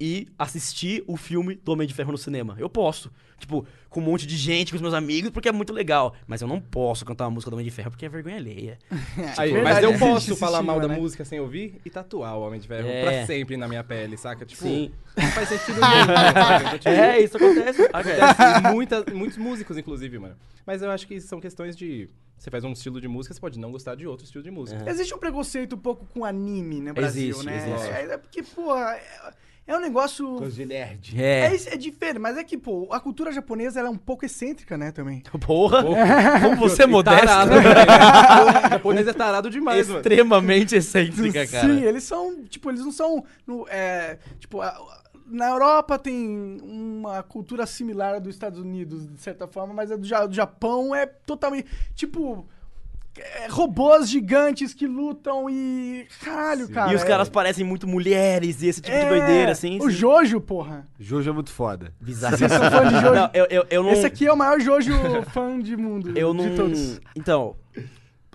e 0.00 0.26
assistir 0.38 1.04
o 1.06 1.16
filme 1.16 1.54
do 1.56 1.72
Homem 1.72 1.86
de 1.86 1.92
Ferro 1.92 2.10
no 2.12 2.18
cinema. 2.18 2.56
Eu 2.58 2.70
posso. 2.70 3.10
Tipo, 3.38 3.66
com 3.88 4.00
um 4.00 4.02
monte 4.04 4.26
de 4.26 4.36
gente, 4.36 4.70
com 4.70 4.76
os 4.76 4.82
meus 4.82 4.92
amigos, 4.94 5.30
porque 5.30 5.48
é 5.48 5.52
muito 5.52 5.72
legal. 5.72 6.14
Mas 6.26 6.42
eu 6.42 6.48
não 6.48 6.60
posso 6.60 7.04
cantar 7.04 7.24
uma 7.24 7.30
música 7.32 7.50
do 7.50 7.54
Homem 7.54 7.64
de 7.64 7.70
Ferro 7.70 7.90
porque 7.90 8.04
é 8.04 8.08
vergonha 8.08 8.36
alheia. 8.36 8.78
Aí, 9.38 9.52
verdade, 9.52 9.62
mas 9.74 9.82
eu 9.84 9.90
existe 9.90 9.98
posso 10.08 10.36
falar 10.36 10.62
mal 10.62 10.76
estigma, 10.76 10.88
da 10.88 10.94
né? 10.94 11.00
música 11.00 11.24
sem 11.24 11.40
ouvir 11.40 11.80
e 11.84 11.90
tatuar 11.90 12.36
o 12.36 12.42
Homem 12.42 12.60
de 12.60 12.68
Ferro 12.68 12.86
É. 12.88 13.02
pra 13.02 13.26
sempre 13.26 13.56
na 13.56 13.66
minha 13.66 13.82
pele, 13.82 14.16
saca? 14.16 14.44
Tipo, 14.44 14.62
Sim. 14.62 14.92
não 15.16 15.26
faz 15.28 15.48
sentido 15.48 15.80
nenhum. 15.80 16.64
Então, 16.64 16.78
tipo, 16.78 16.88
É, 16.88 17.20
isso 17.20 17.36
acontece. 17.36 17.82
Acontece 17.92 18.72
muita, 18.72 19.04
muitos 19.14 19.38
músicos, 19.38 19.78
inclusive, 19.78 20.18
mano. 20.18 20.36
Mas 20.66 20.82
eu 20.82 20.90
acho 20.90 21.06
que 21.06 21.20
são 21.20 21.40
questões 21.40 21.74
de. 21.76 22.08
Você 22.38 22.50
faz 22.50 22.64
um 22.64 22.72
estilo 22.72 23.00
de 23.00 23.08
música, 23.08 23.34
você 23.34 23.40
pode 23.40 23.58
não 23.58 23.70
gostar 23.70 23.94
de 23.94 24.06
outro 24.06 24.24
estilo 24.24 24.42
de 24.42 24.50
música. 24.50 24.88
Existe 24.88 25.14
um 25.14 25.18
preconceito 25.18 25.76
um 25.76 25.78
pouco 25.78 26.06
com 26.06 26.24
anime 26.24 26.80
no 26.80 26.94
Brasil, 26.94 27.30
Existe, 27.30 27.44
né? 27.46 27.56
existe. 27.56 27.88
É, 27.92 28.14
é 28.14 28.16
porque, 28.18 28.42
pô, 28.42 28.74
é, 28.76 29.02
é 29.72 29.76
um 29.76 29.80
negócio. 29.80 30.36
Coisa 30.36 30.54
de 30.56 30.66
nerd. 30.66 31.14
É, 31.20 31.46
É. 31.46 31.54
isso- 31.54 31.68
é 31.68 31.76
diferente, 31.76 32.18
mas 32.18 32.36
é 32.36 32.44
que, 32.44 32.56
pô, 32.58 32.88
a 32.90 32.98
cultura 33.00 33.32
japonesa 33.32 33.80
ela 33.80 33.88
é 33.88 33.92
um 33.92 33.96
pouco 33.96 34.24
excêntrica, 34.24 34.76
né, 34.76 34.90
também. 34.92 35.22
Porra, 35.46 35.82
como 35.84 36.56
você 36.68 36.82
é 36.82 36.86
modesto. 36.86 37.26
Tarado, 37.26 37.50
também, 37.50 37.68
né? 37.74 37.84
O 38.66 38.70
japonês 38.70 39.06
é 39.08 39.12
tarado 39.12 39.50
demais, 39.50 39.86
mano. 39.88 40.00
Extremamente 40.00 40.74
excêntrica, 40.76 41.46
cara. 41.46 41.66
Sim, 41.68 41.82
eles 41.84 42.04
são, 42.04 42.44
tipo, 42.44 42.70
eles 42.70 42.80
não 42.84 42.92
são, 42.92 43.24
no, 43.46 43.66
é, 43.68 44.18
tipo, 44.38 44.60
a- 44.60 45.00
na 45.26 45.48
Europa 45.50 45.96
tem 45.98 46.58
uma 46.62 47.22
cultura 47.22 47.64
similar 47.64 48.14
à 48.16 48.18
dos 48.18 48.34
Estados 48.34 48.58
Unidos, 48.58 49.06
de 49.06 49.20
certa 49.20 49.46
forma, 49.46 49.72
mas 49.72 49.92
a 49.92 49.96
do, 49.96 50.02
do 50.28 50.34
Japão 50.34 50.92
é 50.94 51.06
totalmente, 51.06 51.68
tipo, 51.94 52.48
robôs 53.50 54.08
gigantes 54.08 54.72
que 54.72 54.86
lutam 54.86 55.48
e, 55.50 56.06
caralho, 56.22 56.68
cara. 56.68 56.92
e 56.92 56.96
os 56.96 57.02
é- 57.02 57.06
caras 57.06 57.28
parecem 57.28 57.64
muito 57.64 57.86
mulheres 57.86 58.62
e 58.62 58.68
esse 58.68 58.80
tipo 58.80 58.94
é, 58.96 59.02
de 59.02 59.08
doideira, 59.08 59.52
assim. 59.52 59.78
O 59.78 59.84
sim. 59.84 59.90
Jojo, 59.90 60.40
porra. 60.40 60.86
Jojo 60.98 61.30
é 61.30 61.32
muito 61.32 61.50
foda. 61.50 61.92
Bizarro. 62.00 62.36
Vocês 62.36 62.50
são 62.52 62.70
fã 62.70 62.88
de 62.88 62.94
Jojo? 63.00 63.14
Não, 63.14 63.30
eu, 63.34 63.46
eu, 63.50 63.66
eu 63.70 63.82
não... 63.82 63.90
Esse 63.90 64.06
aqui 64.06 64.26
é 64.26 64.32
o 64.32 64.36
maior 64.36 64.60
Jojo 64.60 64.92
fã 65.32 65.58
de 65.58 65.76
mundo, 65.76 66.16
Eu 66.16 66.32
de 66.34 66.46
não. 66.48 66.56
todos. 66.56 67.00
Então, 67.16 67.56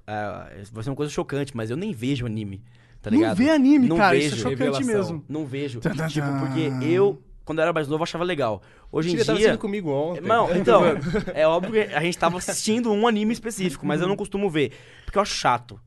ah, 0.05 0.49
vai 0.71 0.83
ser 0.83 0.89
uma 0.89 0.95
coisa 0.95 1.11
chocante, 1.11 1.55
mas 1.55 1.69
eu 1.71 1.77
nem 1.77 1.91
vejo 1.93 2.25
anime, 2.25 2.61
tá 3.01 3.09
Não 3.09 3.17
ligado? 3.17 3.37
vê 3.37 3.49
anime, 3.49 3.87
Não 3.87 3.97
cara, 3.97 4.15
vejo. 4.15 4.27
isso 4.27 4.35
é 4.35 4.51
chocante 4.51 4.59
Revelação. 4.79 4.85
mesmo. 5.13 5.25
Não 5.27 5.45
vejo. 5.45 5.79
Tum, 5.79 5.89
tipo, 6.07 6.27
porque 6.39 6.71
eu, 6.85 7.21
quando 7.45 7.59
eu 7.59 7.63
era 7.63 7.71
mais 7.71 7.87
novo, 7.87 8.03
achava 8.03 8.23
legal. 8.23 8.61
Hoje 8.91 9.09
em 9.09 9.11
Mentira, 9.11 9.25
tava 9.27 9.37
dia. 9.37 9.47
assistindo 9.47 9.61
comigo 9.61 9.91
ontem. 9.91 10.21
Não, 10.21 10.53
então, 10.57 10.81
é 11.33 11.47
óbvio 11.47 11.73
que 11.73 11.93
a 11.93 12.01
gente 12.01 12.17
tava 12.17 12.37
assistindo 12.37 12.91
um 12.91 13.07
anime 13.07 13.33
específico, 13.33 13.85
mas 13.85 14.01
eu 14.01 14.07
não 14.07 14.15
costumo 14.15 14.49
ver. 14.49 14.73
Porque 15.05 15.17
eu 15.17 15.21
acho 15.21 15.35
chato. 15.35 15.79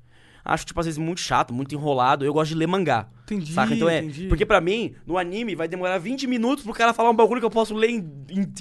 Acho, 0.51 0.65
tipo, 0.65 0.81
às 0.81 0.87
vezes 0.87 0.99
muito 0.99 1.21
chato, 1.21 1.53
muito 1.53 1.75
enrolado. 1.75 2.25
Eu 2.25 2.33
gosto 2.33 2.49
de 2.49 2.55
ler 2.57 2.67
mangá. 2.67 3.07
Entendi, 3.25 3.53
Saca? 3.53 3.75
Então 3.75 3.87
é. 3.87 3.99
entendi. 3.99 4.27
Porque 4.27 4.47
pra 4.47 4.59
mim, 4.59 4.95
no 5.07 5.19
anime, 5.19 5.55
vai 5.55 5.69
demorar 5.69 5.99
20 5.99 6.27
minutos 6.27 6.65
pro 6.65 6.73
cara 6.73 6.95
falar 6.95 7.11
um 7.11 7.15
bagulho 7.15 7.39
que 7.39 7.45
eu 7.45 7.51
posso 7.51 7.75
ler 7.75 7.91
em 7.91 8.03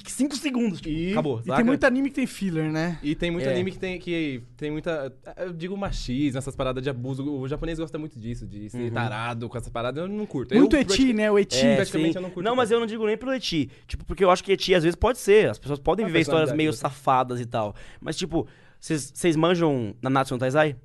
5 0.06 0.36
segundos. 0.36 0.82
Tipo, 0.82 0.94
E- 0.94 1.12
acabou. 1.14 1.40
E 1.40 1.44
saca? 1.46 1.56
tem 1.56 1.66
muito 1.66 1.84
anime 1.86 2.10
que 2.10 2.16
tem 2.16 2.28
filler, 2.28 2.70
né? 2.70 3.00
E 3.02 3.16
tem 3.16 3.32
muito 3.32 3.48
É. 3.48 3.54
anime 3.54 3.72
que 3.72 3.80
tem, 3.80 3.98
que 3.98 4.44
tem 4.58 4.70
muita. 4.70 5.14
Eu 5.38 5.54
digo 5.54 5.78
machismo, 5.78 6.38
essas 6.38 6.54
paradas 6.58 6.84
de 6.84 6.90
abuso. 6.90 7.24
O 7.26 7.48
japonês 7.48 7.80
gosta 7.80 7.98
muito 7.98 8.20
disso, 8.20 8.46
de 8.46 8.70
ser 8.70 8.92
tarado 8.92 9.48
com 9.48 9.58
essas 9.58 9.70
paradas. 9.70 10.02
Eu 10.04 10.10
não 10.10 10.26
curto. 10.26 10.54
Muito 10.54 10.76
eu, 10.76 10.82
eti, 10.82 11.14
né? 11.14 11.32
O 11.32 11.40
eti. 11.40 11.66
É, 11.66 11.76
praticamente 11.78 12.12
sim. 12.12 12.18
eu 12.18 12.22
não 12.22 12.30
curto 12.30 12.46
Não, 12.46 12.54
mas 12.56 12.70
eu 12.70 12.80
não 12.82 12.86
digo 12.86 13.06
nem 13.06 13.18
pelo 13.18 13.34
Eti. 13.34 13.70
Tipo, 13.88 14.04
porque 14.04 14.26
eu 14.26 14.30
acho 14.30 14.44
que 14.44 14.52
Eti 14.52 14.76
às 14.76 14.84
vezes 14.84 14.98
pode 14.98 15.18
ser. 15.20 15.50
As 15.50 15.58
pessoas 15.58 15.80
podem 15.80 16.04
A 16.04 16.08
viver 16.08 16.20
histórias 16.20 16.52
meio 16.52 16.72
dele. 16.72 16.78
safadas 16.82 17.40
e 17.40 17.46
tal. 17.46 17.74
Mas, 18.02 18.18
tipo, 18.18 18.46
vocês 18.80 19.36
manjam 19.38 19.96
Nanatsu 20.02 20.34
no 20.34 20.40
Taizai? 20.42 20.76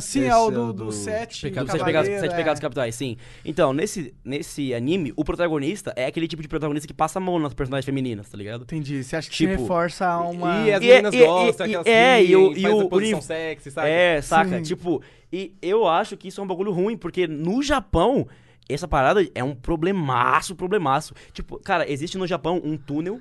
Sim, 0.00 0.24
é 0.24 0.36
o 0.36 0.50
do, 0.50 0.62
o 0.68 0.72
do, 0.72 0.84
do 0.86 0.92
sete 0.92 1.40
Do 1.40 1.50
Pecado 1.50 1.70
Sete 1.70 1.84
Pecados, 1.84 2.08
Sete. 2.10 2.34
Pecados 2.34 2.60
Capitais, 2.60 2.94
sim. 2.94 3.16
Então, 3.44 3.72
nesse, 3.72 4.12
nesse 4.24 4.74
anime, 4.74 5.12
o 5.16 5.24
protagonista 5.24 5.92
é 5.96 6.06
aquele 6.06 6.26
tipo 6.26 6.42
de 6.42 6.48
protagonista 6.48 6.86
que 6.86 6.92
passa 6.94 7.18
a 7.18 7.22
mão 7.22 7.38
nas 7.38 7.54
personagens 7.54 7.84
femininas, 7.84 8.28
tá 8.28 8.36
ligado? 8.36 8.62
Entendi. 8.62 9.04
Você 9.04 9.14
acha 9.16 9.30
que 9.30 9.36
Tipo, 9.36 9.52
reforça 9.62 10.18
uma... 10.18 10.66
E 10.66 10.72
as 10.72 10.80
meninas 10.80 11.14
e- 11.14 11.24
gostam, 11.24 11.66
e- 11.66 11.70
aquelas 11.70 11.86
é, 11.86 12.24
e 12.24 12.34
o- 12.36 12.48
riem, 12.48 12.58
e 12.58 12.62
faz 12.62 12.74
o- 12.74 12.78
o 12.80 12.88
posição 12.88 13.18
uni- 13.18 13.26
sexy, 13.26 13.70
sabe? 13.70 13.88
É, 13.88 14.20
saca? 14.22 14.56
Sim. 14.58 14.62
Tipo, 14.62 15.02
e 15.32 15.54
eu 15.62 15.86
acho 15.86 16.16
que 16.16 16.28
isso 16.28 16.40
é 16.40 16.44
um 16.44 16.46
bagulho 16.46 16.72
ruim, 16.72 16.96
porque 16.96 17.26
no 17.28 17.62
Japão, 17.62 18.26
essa 18.68 18.88
parada 18.88 19.24
é 19.34 19.44
um 19.44 19.54
problemaço, 19.54 20.56
problemaço. 20.56 21.14
Tipo, 21.32 21.58
cara, 21.60 21.88
existe 21.90 22.18
no 22.18 22.26
Japão 22.26 22.60
um 22.64 22.76
túnel 22.76 23.20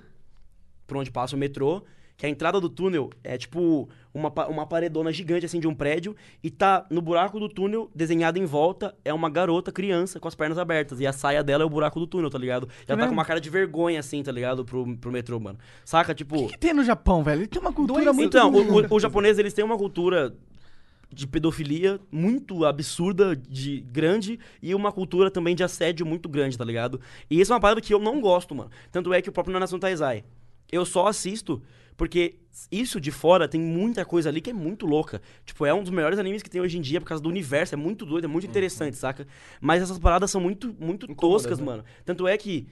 por 0.88 0.97
onde 0.97 1.11
passa 1.11 1.35
o 1.35 1.39
metrô, 1.39 1.84
que 2.18 2.26
a 2.26 2.30
entrada 2.30 2.60
do 2.60 2.68
túnel 2.68 3.11
é 3.23 3.38
tipo 3.38 3.88
uma, 4.11 4.34
uma 4.48 4.65
paredona 4.65 5.14
gigante 5.14 5.45
assim 5.45 5.60
de 5.60 5.68
um 5.68 5.76
prédio, 5.76 6.15
e 6.44 6.49
tá 6.49 6.85
no 6.89 6.99
buraco 6.99 7.39
do 7.39 7.48
túnel, 7.48 7.91
desenhado 7.94 8.39
em 8.39 8.45
volta, 8.45 8.95
é 9.06 9.14
uma 9.14 9.30
garota 9.30 9.72
criança 9.72 10.19
com 10.19 10.27
as 10.27 10.34
pernas 10.34 10.57
abertas, 10.57 10.99
e 10.99 11.06
a 11.06 11.14
saia 11.14 11.44
dela 11.44 11.64
é 11.64 11.65
o 11.65 11.69
buraco 11.69 11.99
do 11.99 12.07
túnel, 12.07 12.31
tá 12.31 12.39
ligado? 12.39 12.68
Ela 12.88 12.99
tá 12.99 13.07
com 13.07 13.14
uma 13.14 13.23
cara 13.23 13.39
de 13.39 13.49
vergonha 13.52 13.99
assim, 13.99 14.23
tá 14.23 14.31
ligado? 14.31 14.65
Pro, 14.65 14.98
pro 14.98 15.11
metrô, 15.11 15.39
mano. 15.39 15.60
Saca? 15.85 16.15
Tipo. 16.15 16.45
O 16.45 16.48
que 16.48 16.57
tem 16.57 16.73
no 16.73 16.84
Japão, 16.84 17.23
velho? 17.23 17.41
Ele 17.41 17.48
tem 17.48 17.61
uma 17.61 17.72
cultura 17.72 18.06
Doença. 18.06 18.14
muito... 18.14 18.35
Então, 18.35 18.52
o, 18.52 18.81
o, 18.81 18.95
os 18.95 19.02
japoneses, 19.02 19.38
eles 19.38 19.53
têm 19.53 19.64
uma 19.64 19.77
cultura 19.77 20.35
de 21.14 21.27
pedofilia 21.27 21.99
muito 22.11 22.65
absurda, 22.65 23.35
de 23.35 23.81
grande, 23.81 24.39
e 24.61 24.73
uma 24.73 24.91
cultura 24.91 25.30
também 25.30 25.56
de 25.56 25.64
assédio 25.64 26.06
muito 26.06 26.27
grande, 26.27 26.57
tá 26.57 26.65
ligado? 26.65 26.99
E 27.30 27.39
isso 27.39 27.53
é 27.53 27.56
uma 27.56 27.61
parada 27.61 27.80
que 27.80 27.94
eu 27.94 27.99
não 27.99 28.19
gosto, 28.19 28.56
mano. 28.56 28.72
Tanto 28.91 29.14
é 29.14 29.22
que 29.22 29.30
o 29.30 29.31
próprio 29.31 29.53
Nanatsu 29.53 29.77
Taizai, 29.77 30.23
eu 30.72 30.84
só 30.84 31.07
assisto 31.07 31.61
porque 31.97 32.35
isso 32.71 33.01
de 33.01 33.11
fora 33.11 33.47
tem 33.47 33.59
muita 33.59 34.05
coisa 34.05 34.29
ali 34.29 34.39
que 34.39 34.51
é 34.51 34.53
muito 34.53 34.85
louca. 34.85 35.21
Tipo, 35.43 35.65
é 35.65 35.73
um 35.73 35.81
dos 35.81 35.91
melhores 35.91 36.19
animes 36.19 36.43
que 36.43 36.49
tem 36.49 36.61
hoje 36.61 36.77
em 36.77 36.81
dia 36.81 37.01
por 37.01 37.07
causa 37.07 37.21
do 37.21 37.27
universo, 37.27 37.73
é 37.73 37.77
muito 37.77 38.05
doido, 38.05 38.25
é 38.25 38.27
muito 38.27 38.47
interessante, 38.47 38.95
saca? 38.95 39.27
Mas 39.59 39.81
essas 39.81 39.97
paradas 39.97 40.29
são 40.29 40.39
muito, 40.39 40.75
muito 40.79 41.07
toscas, 41.15 41.59
né? 41.59 41.65
mano. 41.65 41.83
Tanto 42.05 42.27
é 42.27 42.37
que 42.37 42.67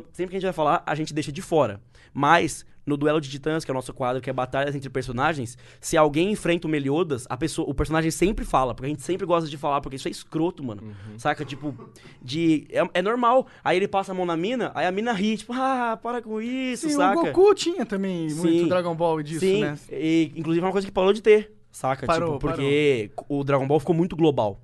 quando- 0.00 0.06
sempre 0.12 0.30
que 0.30 0.36
a 0.36 0.40
gente 0.40 0.46
vai 0.46 0.52
falar, 0.52 0.82
a 0.86 0.94
gente 0.94 1.12
deixa 1.14 1.30
de 1.32 1.40
fora. 1.42 1.80
Mas, 2.12 2.64
no 2.86 2.96
Duelo 2.96 3.20
de 3.20 3.28
Titãs, 3.28 3.64
que 3.64 3.70
é 3.70 3.72
o 3.72 3.74
nosso 3.74 3.92
quadro, 3.92 4.20
que 4.22 4.28
é 4.28 4.32
batalhas 4.32 4.74
entre 4.74 4.88
personagens, 4.90 5.56
se 5.80 5.96
alguém 5.96 6.30
enfrenta 6.30 6.66
o 6.66 6.70
Meliodas, 6.70 7.26
a 7.28 7.36
pessoa, 7.36 7.68
o 7.68 7.74
personagem 7.74 8.10
sempre 8.10 8.44
fala, 8.44 8.74
porque 8.74 8.86
a 8.86 8.88
gente 8.90 9.02
sempre 9.02 9.26
gosta 9.26 9.48
de 9.48 9.56
falar, 9.56 9.80
porque 9.80 9.96
isso 9.96 10.06
é 10.06 10.10
escroto, 10.10 10.62
mano. 10.62 10.94
Saca? 11.18 11.44
Tipo, 11.44 11.74
de. 12.22 12.66
É, 12.70 12.88
é 12.94 13.02
normal. 13.02 13.46
Aí 13.64 13.76
ele 13.76 13.88
passa 13.88 14.12
a 14.12 14.14
mão 14.14 14.24
na 14.26 14.36
mina, 14.36 14.70
aí 14.74 14.86
a 14.86 14.92
mina 14.92 15.12
ri, 15.12 15.36
tipo, 15.36 15.52
ah, 15.52 15.98
para 16.00 16.20
com 16.22 16.40
isso, 16.40 16.88
Sim, 16.88 16.96
saca? 16.96 17.18
o 17.18 17.24
Goku 17.24 17.54
tinha 17.54 17.84
também 17.86 18.28
muito 18.32 18.62
Sim. 18.62 18.68
Dragon 18.68 18.94
Ball 18.94 19.22
disso, 19.22 19.40
Sim, 19.40 19.62
né? 19.62 19.78
e, 19.90 20.32
inclusive 20.36 20.62
é 20.62 20.66
uma 20.66 20.72
coisa 20.72 20.86
que 20.86 20.92
parou 20.92 21.12
de 21.12 21.22
ter, 21.22 21.52
saca? 21.72 22.06
Parou, 22.06 22.34
tipo, 22.34 22.40
porque 22.40 23.10
o 23.28 23.42
Dragon 23.42 23.66
Ball 23.66 23.80
ficou 23.80 23.94
muito 23.94 24.14
global. 24.14 24.60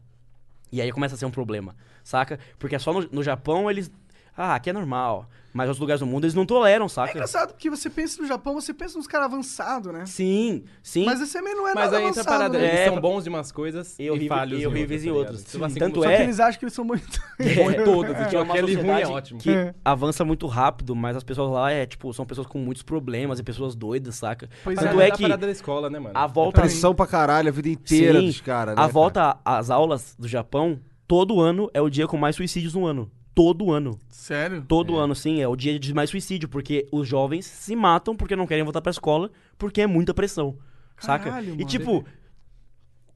E 0.72 0.80
aí 0.80 0.92
começa 0.92 1.16
a 1.16 1.18
ser 1.18 1.26
um 1.26 1.30
problema, 1.32 1.74
saca? 2.04 2.38
Porque 2.58 2.76
é 2.76 2.78
só 2.78 2.92
no, 2.92 3.08
no 3.10 3.22
Japão 3.24 3.68
eles. 3.68 3.90
Ah, 4.36 4.54
aqui 4.54 4.70
é 4.70 4.72
normal. 4.72 5.28
Mas 5.52 5.66
outros 5.66 5.80
lugares 5.80 5.98
do 5.98 6.06
mundo 6.06 6.22
eles 6.24 6.34
não 6.34 6.46
toleram, 6.46 6.86
É 6.86 6.88
saca? 6.88 7.10
engraçado 7.10 7.48
porque 7.54 7.68
você 7.68 7.90
pensa 7.90 8.22
no 8.22 8.28
Japão, 8.28 8.54
você 8.54 8.72
pensa 8.72 8.96
nos 8.96 9.08
caras 9.08 9.26
avançados, 9.26 9.92
né? 9.92 10.06
sim, 10.06 10.62
sim. 10.80 11.04
Mas 11.04 11.20
esse 11.20 11.32
também 11.32 11.56
não 11.56 11.66
é 11.66 11.74
Mas 11.74 11.86
nada 11.86 11.96
aí 11.98 12.04
entra 12.04 12.20
a 12.20 12.22
avançado, 12.22 12.38
parada, 12.38 12.58
né? 12.58 12.64
eles 12.68 12.80
É, 12.80 12.84
são 12.88 13.00
bons 13.00 13.24
de 13.24 13.30
umas 13.30 13.50
coisas 13.50 13.98
e 13.98 14.04
e, 14.08 14.28
falhos 14.28 14.62
e 14.62 14.66
horríveis 14.68 15.04
em 15.04 15.08
tá 15.08 15.14
outras. 15.14 15.42
Tipo 15.42 15.64
assim 15.64 15.78
Tanto 15.80 15.94
como- 15.94 16.04
Só 16.04 16.10
é- 16.12 16.16
que 16.18 16.22
eles 16.22 16.38
acham 16.38 16.58
que 16.60 16.64
eles 16.66 16.72
são 16.72 16.84
muito... 16.84 17.02
Bom 17.56 17.70
em 17.72 17.84
todas, 17.84 18.16
que 18.16 18.24
tipo, 18.26 18.36
é 18.36 18.42
uma 18.42 18.54
ruim 18.54 18.60
é 18.60 18.66
sociedade 18.74 19.04
ótimo. 19.10 19.40
que 19.40 19.50
É. 19.50 19.74
avança 19.84 20.24
muito 20.24 20.46
rápido, 20.46 20.94
mas 20.94 21.16
as 21.16 21.24
pessoas 21.24 21.50
lá 21.50 21.72
é, 21.72 21.84
tipo, 21.84 22.12
são 22.14 22.24
pessoas 22.24 22.46
com 22.46 22.58
muitos 22.60 22.84
problemas 22.84 23.40
e 23.40 23.42
pessoas 23.42 23.74
doidas, 23.74 24.14
saca? 24.14 24.48
Pois 24.62 24.78
Tanto 24.78 25.00
é 25.00 25.08
a 25.08 25.10
que 25.10 25.22
parada 25.22 25.46
da 25.46 25.52
escola, 25.52 25.90
né, 25.90 25.98
mano? 25.98 26.16
a 26.16 26.28
volta 26.28 26.60
Pressão 26.60 26.94
pra 26.94 27.08
caralho 27.08 27.48
a 27.48 27.52
vida 27.52 27.68
inteira 27.70 28.20
Sim, 28.20 28.26
dos 28.26 28.40
caras, 28.40 28.76
né? 28.76 28.82
a 28.82 28.86
volta 28.86 29.36
às 29.44 29.68
aulas 29.68 30.14
do 30.16 30.28
Japão, 30.28 30.78
todo 31.08 31.40
ano 31.40 31.68
é 31.74 31.80
o 31.80 31.90
dia 31.90 32.06
com 32.06 32.16
mais 32.16 32.36
suicídios 32.36 32.72
no 32.72 32.86
ano. 32.86 33.10
Todo 33.34 33.70
ano. 33.70 33.98
Sério? 34.08 34.64
Todo 34.66 34.96
ano, 34.96 35.14
sim, 35.14 35.40
é 35.40 35.48
o 35.48 35.56
dia 35.56 35.78
de 35.78 35.94
mais 35.94 36.10
suicídio, 36.10 36.48
porque 36.48 36.86
os 36.92 37.06
jovens 37.08 37.46
se 37.46 37.74
matam 37.76 38.14
porque 38.16 38.34
não 38.36 38.46
querem 38.46 38.64
voltar 38.64 38.80
pra 38.80 38.90
escola, 38.90 39.30
porque 39.56 39.80
é 39.80 39.86
muita 39.86 40.12
pressão. 40.12 40.56
saca? 40.98 41.24
Caralho, 41.30 41.48
E 41.54 41.58
mano. 41.58 41.64
tipo, 41.64 42.04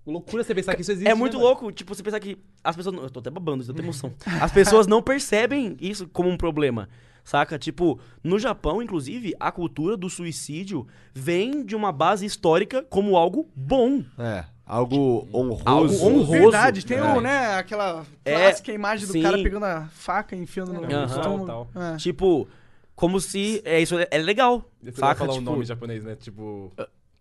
Loucura 0.07 0.45
você 0.45 0.55
pensar 0.55 0.75
que 0.75 0.83
isso 0.83 0.93
existe. 0.93 1.09
é 1.11 1.15
muito 1.15 1.33
né, 1.33 1.39
mano? 1.39 1.49
louco, 1.49 1.73
tipo, 1.73 1.95
você 1.95 2.03
pensar 2.03 2.21
que 2.21 2.37
as 2.63 2.77
pessoas. 2.77 2.95
Eu 2.97 3.09
tô 3.11 3.21
até 3.21 3.31
babando, 3.31 3.63
isso, 3.63 3.71
eu 3.71 3.75
tenho 3.75 3.87
emoção. 3.87 4.13
As 4.41 4.53
pessoas 4.53 4.87
não 4.87 5.03
percebem 5.03 5.77
isso 5.81 6.07
como 6.09 6.29
um 6.29 6.37
problema. 6.37 6.89
Saca? 7.25 7.59
Tipo, 7.59 7.99
no 8.23 8.39
Japão, 8.39 8.83
inclusive, 8.83 9.33
a 9.41 9.51
cultura 9.51 9.97
do 9.97 10.11
suicídio 10.11 10.87
vem 11.15 11.65
de 11.65 11.75
uma 11.75 11.91
base 11.91 12.27
histórica 12.27 12.83
como 12.83 13.17
algo 13.17 13.49
bom. 13.57 14.05
É, 14.19 14.45
algo 14.67 15.29
honroso. 15.33 15.63
Algo 15.65 15.95
honroso. 16.07 16.31
Verdade, 16.33 16.85
tem 16.87 16.99
É. 16.99 17.03
o, 17.03 17.21
né, 17.21 17.55
aquela 17.57 18.05
É, 18.25 18.35
clássica 18.35 18.73
imagem 18.73 19.07
do 19.07 19.13
sim. 19.13 19.23
cara 19.23 19.37
pegando 19.43 19.65
a 19.67 19.89
faca 19.93 20.35
e 20.35 20.39
enfiando 20.41 20.73
no 20.73 20.85
Aham. 20.85 21.05
estômago. 21.07 21.47
Tal, 21.47 21.69
É. 21.75 21.97
Tipo, 21.97 22.49
como 22.95 23.21
se. 23.21 23.61
É, 23.65 23.81
isso 23.81 23.99
é, 23.99 24.07
é 24.11 24.19
legal. 24.19 24.65
Eu 24.83 24.93
vou 24.93 25.01
Saca? 25.01 25.15
falar 25.17 25.33
tipo, 25.33 25.43
um 25.43 25.53
nome 25.53 25.65
japonês, 25.65 26.05
né? 26.05 26.17
Tipo. 26.17 26.73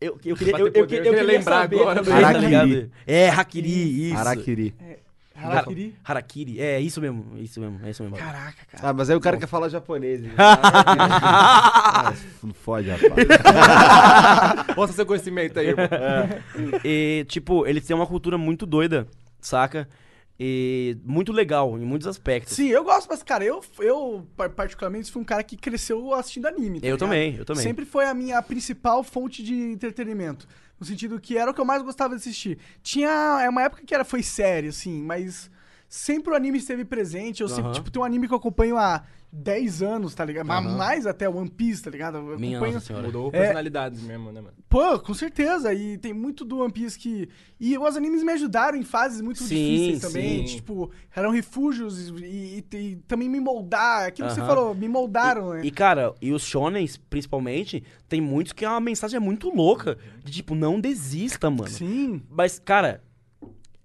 Eu, 0.01 0.19
eu 0.25 0.35
queria, 0.35 0.51
Bater 0.51 0.61
eu, 0.63 0.67
eu, 0.67 0.71
poder, 0.73 0.79
eu, 0.79 0.83
eu 0.83 0.87
queria 0.87 1.03
queria 1.03 1.23
lembrar 1.23 1.61
saber 1.61 1.79
agora, 1.79 2.03
mas- 2.05 2.21
tá 2.21 2.33
ligado? 2.33 2.91
É, 3.07 3.29
Hakiri, 3.29 4.09
isso. 4.09 4.17
Harakiri. 4.17 4.75
Harakiri. 5.47 5.95
Harakiri, 6.03 6.59
é 6.61 6.79
isso 6.79 6.99
mesmo, 7.01 7.37
isso 7.37 7.59
mesmo, 7.59 7.79
é 7.83 7.89
isso 7.89 8.03
mesmo. 8.03 8.17
Caraca, 8.17 8.65
cara. 8.71 8.89
Ah, 8.89 8.93
mas 8.93 9.09
aí 9.09 9.15
o 9.15 9.19
cara 9.21 9.37
quer 9.37 9.47
falar 9.47 9.69
japonês. 9.69 10.21
Ah, 10.37 12.13
não 12.43 12.53
fode, 12.55 12.89
rapaz. 12.89 13.27
Mostra 14.75 14.95
seu 14.95 15.05
conhecimento 15.05 15.59
aí, 15.59 15.67
irmão. 15.67 15.85
E, 16.83 17.25
tipo, 17.27 17.65
eles 17.67 17.85
têm 17.85 17.95
uma 17.95 18.07
cultura 18.07 18.37
muito 18.37 18.65
doida, 18.65 19.07
saca? 19.39 19.87
E 20.39 20.97
muito 21.05 21.31
legal 21.31 21.77
em 21.77 21.85
muitos 21.85 22.07
aspectos. 22.07 22.55
Sim, 22.55 22.67
eu 22.69 22.83
gosto, 22.83 23.07
mas, 23.07 23.21
cara, 23.21 23.43
eu, 23.45 23.61
eu 23.79 24.27
par- 24.35 24.49
particularmente 24.49 25.11
fui 25.11 25.21
um 25.21 25.25
cara 25.25 25.43
que 25.43 25.55
cresceu 25.55 26.11
assistindo 26.13 26.47
anime. 26.47 26.81
tá 26.81 26.87
Eu 26.87 26.95
ligado? 26.95 26.99
também, 27.07 27.35
eu 27.35 27.45
também. 27.45 27.61
Sempre 27.63 27.85
foi 27.85 28.05
a 28.05 28.13
minha 28.15 28.41
principal 28.41 29.03
fonte 29.03 29.43
de 29.43 29.53
entretenimento. 29.53 30.47
No 30.79 30.85
sentido 30.85 31.19
que 31.19 31.37
era 31.37 31.51
o 31.51 31.53
que 31.53 31.61
eu 31.61 31.65
mais 31.65 31.81
gostava 31.81 32.15
de 32.15 32.21
assistir. 32.21 32.57
Tinha. 32.81 33.39
É 33.41 33.49
uma 33.49 33.63
época 33.63 33.83
que 33.85 33.93
era, 33.93 34.03
foi 34.03 34.21
série, 34.21 34.67
assim, 34.67 35.01
mas 35.01 35.49
sempre 35.87 36.33
o 36.33 36.35
anime 36.35 36.57
esteve 36.57 36.83
presente. 36.83 37.41
Eu 37.41 37.47
sempre, 37.47 37.71
tipo, 37.71 37.91
tem 37.91 38.01
um 38.01 38.05
anime 38.05 38.27
que 38.27 38.33
eu 38.33 38.37
acompanho 38.37 38.77
há 38.77 39.03
10 39.35 39.81
anos, 39.81 40.13
tá 40.13 40.23
ligado? 40.23 40.45
Mas 40.45 40.63
Mais 40.63 41.07
até 41.07 41.27
One 41.27 41.49
Piece, 41.49 41.81
tá 41.81 41.89
ligado? 41.89 42.17
Eu 42.19 42.37
Minha 42.37 42.57
acompanho. 42.57 42.73
nossa 42.75 42.85
senhora. 42.85 43.05
Mudou 43.07 43.29
É. 43.29 43.31
personalidades 43.31 43.99
mesmo, 44.03 44.31
né, 44.31 44.39
mano? 44.39 44.53
Pô, 44.69 44.99
com 44.99 45.13
certeza. 45.15 45.73
E 45.73 45.97
tem 45.97 46.13
muito 46.13 46.45
do 46.45 46.59
One 46.59 46.71
Piece 46.71 46.99
que. 46.99 47.27
E 47.59 47.75
os 47.75 47.97
animes 47.97 48.21
me 48.21 48.31
ajudaram 48.31 48.77
em 48.77 48.83
fases 48.83 49.21
muito 49.21 49.39
Sim, 49.41 49.55
difíceis 49.55 50.01
também. 50.01 50.45
sim. 50.47 50.55
Tipo, 50.57 50.91
eram 51.15 51.31
refúgios 51.31 52.09
e, 52.19 52.63
e- 52.71 52.77
e 52.77 52.95
também 53.07 53.27
me 53.27 53.39
moldar. 53.39 54.05
Aquilo 54.07 54.27
que 54.27 54.35
você 54.35 54.41
Aham. 54.41 54.49
falou, 54.49 54.75
me 54.75 54.87
moldaram, 54.87 55.53
né? 55.53 55.61
E, 55.65 55.71
cara, 55.71 56.13
e 56.21 56.31
os 56.31 56.43
shonens, 56.43 56.97
principalmente, 56.97 57.83
tem 58.07 58.21
muitos 58.21 58.53
que 58.53 58.63
a 58.63 58.79
mensagem 58.79 59.17
é 59.17 59.19
muito 59.19 59.49
louca. 59.49 59.97
De 60.23 60.31
tipo, 60.31 60.53
não 60.53 60.79
desista, 60.79 61.49
mano. 61.49 61.69
Sim. 61.71 62.21
Mas, 62.29 62.59
cara, 62.59 63.01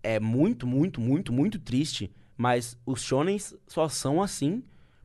é 0.03 0.20
muito, 0.20 0.66
muito, 0.66 1.01
muito, 1.01 1.33
muito 1.33 1.59
triste. 1.59 2.11
Mas 2.37 2.77
os 2.87 3.01
shonens 3.03 3.55
só 3.66 3.89
são 3.89 4.23
assim 4.23 4.62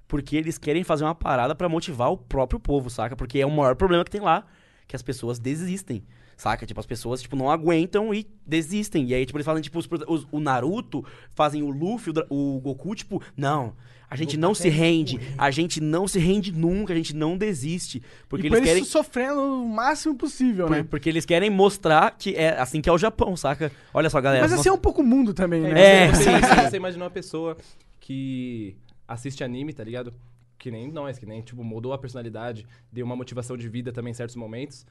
porque 0.08 0.36
eles 0.36 0.58
querem 0.58 0.84
fazer 0.84 1.04
uma 1.04 1.16
parada 1.16 1.56
pra 1.56 1.68
motivar 1.70 2.12
o 2.12 2.18
próprio 2.18 2.60
povo, 2.60 2.90
saca? 2.90 3.16
Porque 3.16 3.40
é 3.40 3.46
o 3.46 3.52
maior 3.52 3.76
problema 3.76 4.04
que 4.04 4.12
tem 4.12 4.22
lá, 4.22 4.46
que 4.88 4.96
as 4.96 5.02
pessoas 5.02 5.40
desistem. 5.40 6.04
Saca? 6.36 6.66
Tipo, 6.66 6.80
as 6.80 6.86
pessoas, 6.88 7.22
tipo, 7.22 7.36
não 7.36 7.50
aguentam 7.50 8.12
e 8.14 8.28
desistem. 8.46 9.08
E 9.08 9.14
aí, 9.14 9.26
tipo, 9.26 9.38
eles 9.38 9.46
fazem, 9.46 9.62
tipo, 9.62 9.78
os, 9.80 9.88
os- 10.08 10.28
o 10.32 10.40
Naruto, 10.40 11.06
fazem 11.36 11.62
o 11.62 11.70
Luffy, 11.70 12.12
o, 12.30 12.58
o 12.58 12.60
Goku, 12.60 12.96
tipo, 12.96 13.22
não, 13.38 13.76
a 14.10 14.16
gente 14.16 14.36
não 14.36 14.54
se 14.54 14.68
rende, 14.68 15.20
a 15.38 15.52
gente 15.52 15.80
não 15.80 16.08
se 16.08 16.18
rende 16.20 16.52
nunca, 16.52 16.92
a 16.92 16.96
gente 16.96 17.16
não 17.16 17.38
desiste. 17.38 18.02
Porque 18.28 18.48
e 18.48 18.50
por 18.50 18.58
eles 18.58 18.68
eles 18.70 18.80
querem... 18.80 18.92
sofrendo 18.92 19.40
o 19.64 19.70
máximo 19.70 20.16
possível, 20.16 20.66
Por- 20.68 20.76
né? 20.78 20.84
Porque 20.90 21.08
eles 21.08 21.24
querem 21.24 21.52
mostrar 21.52 22.12
que 22.18 22.36
é 22.36 22.60
assim 22.60 22.82
que 22.82 22.90
é 22.90 22.92
o 22.92 22.98
Japão, 22.98 23.38
saca? 23.38 23.72
Olha 23.94 24.10
só, 24.10 24.20
galera. 24.20 24.42
Mas 24.44 24.54
assim 24.54 24.70
é 24.70 24.74
um 24.74 24.78
pouco 24.78 25.02
o 25.02 25.06
mundo 25.06 25.36
também, 25.36 25.62
né? 25.62 26.06
É, 26.06 26.08
você, 26.12 26.24
sim, 26.24 26.32
você, 26.32 26.70
você 26.72 26.78
imagina 26.78 27.04
uma 27.06 27.12
pessoa 27.12 27.56
que 28.00 28.76
assiste 29.08 29.44
anime, 29.44 29.74
tá 29.74 29.84
ligado? 29.84 30.14
Que 30.58 30.72
nem 30.72 30.92
nós, 30.92 31.18
que 31.20 31.26
nem, 31.26 31.42
tipo, 31.42 31.64
mudou 31.64 31.94
a 31.94 31.98
personalidade, 31.98 32.66
deu 32.92 33.06
uma 33.06 33.16
motivação 33.16 33.58
de 33.58 33.68
vida 33.68 33.92
também 33.92 34.12
em 34.12 34.14
certos 34.14 34.36
momentos, 34.36 34.86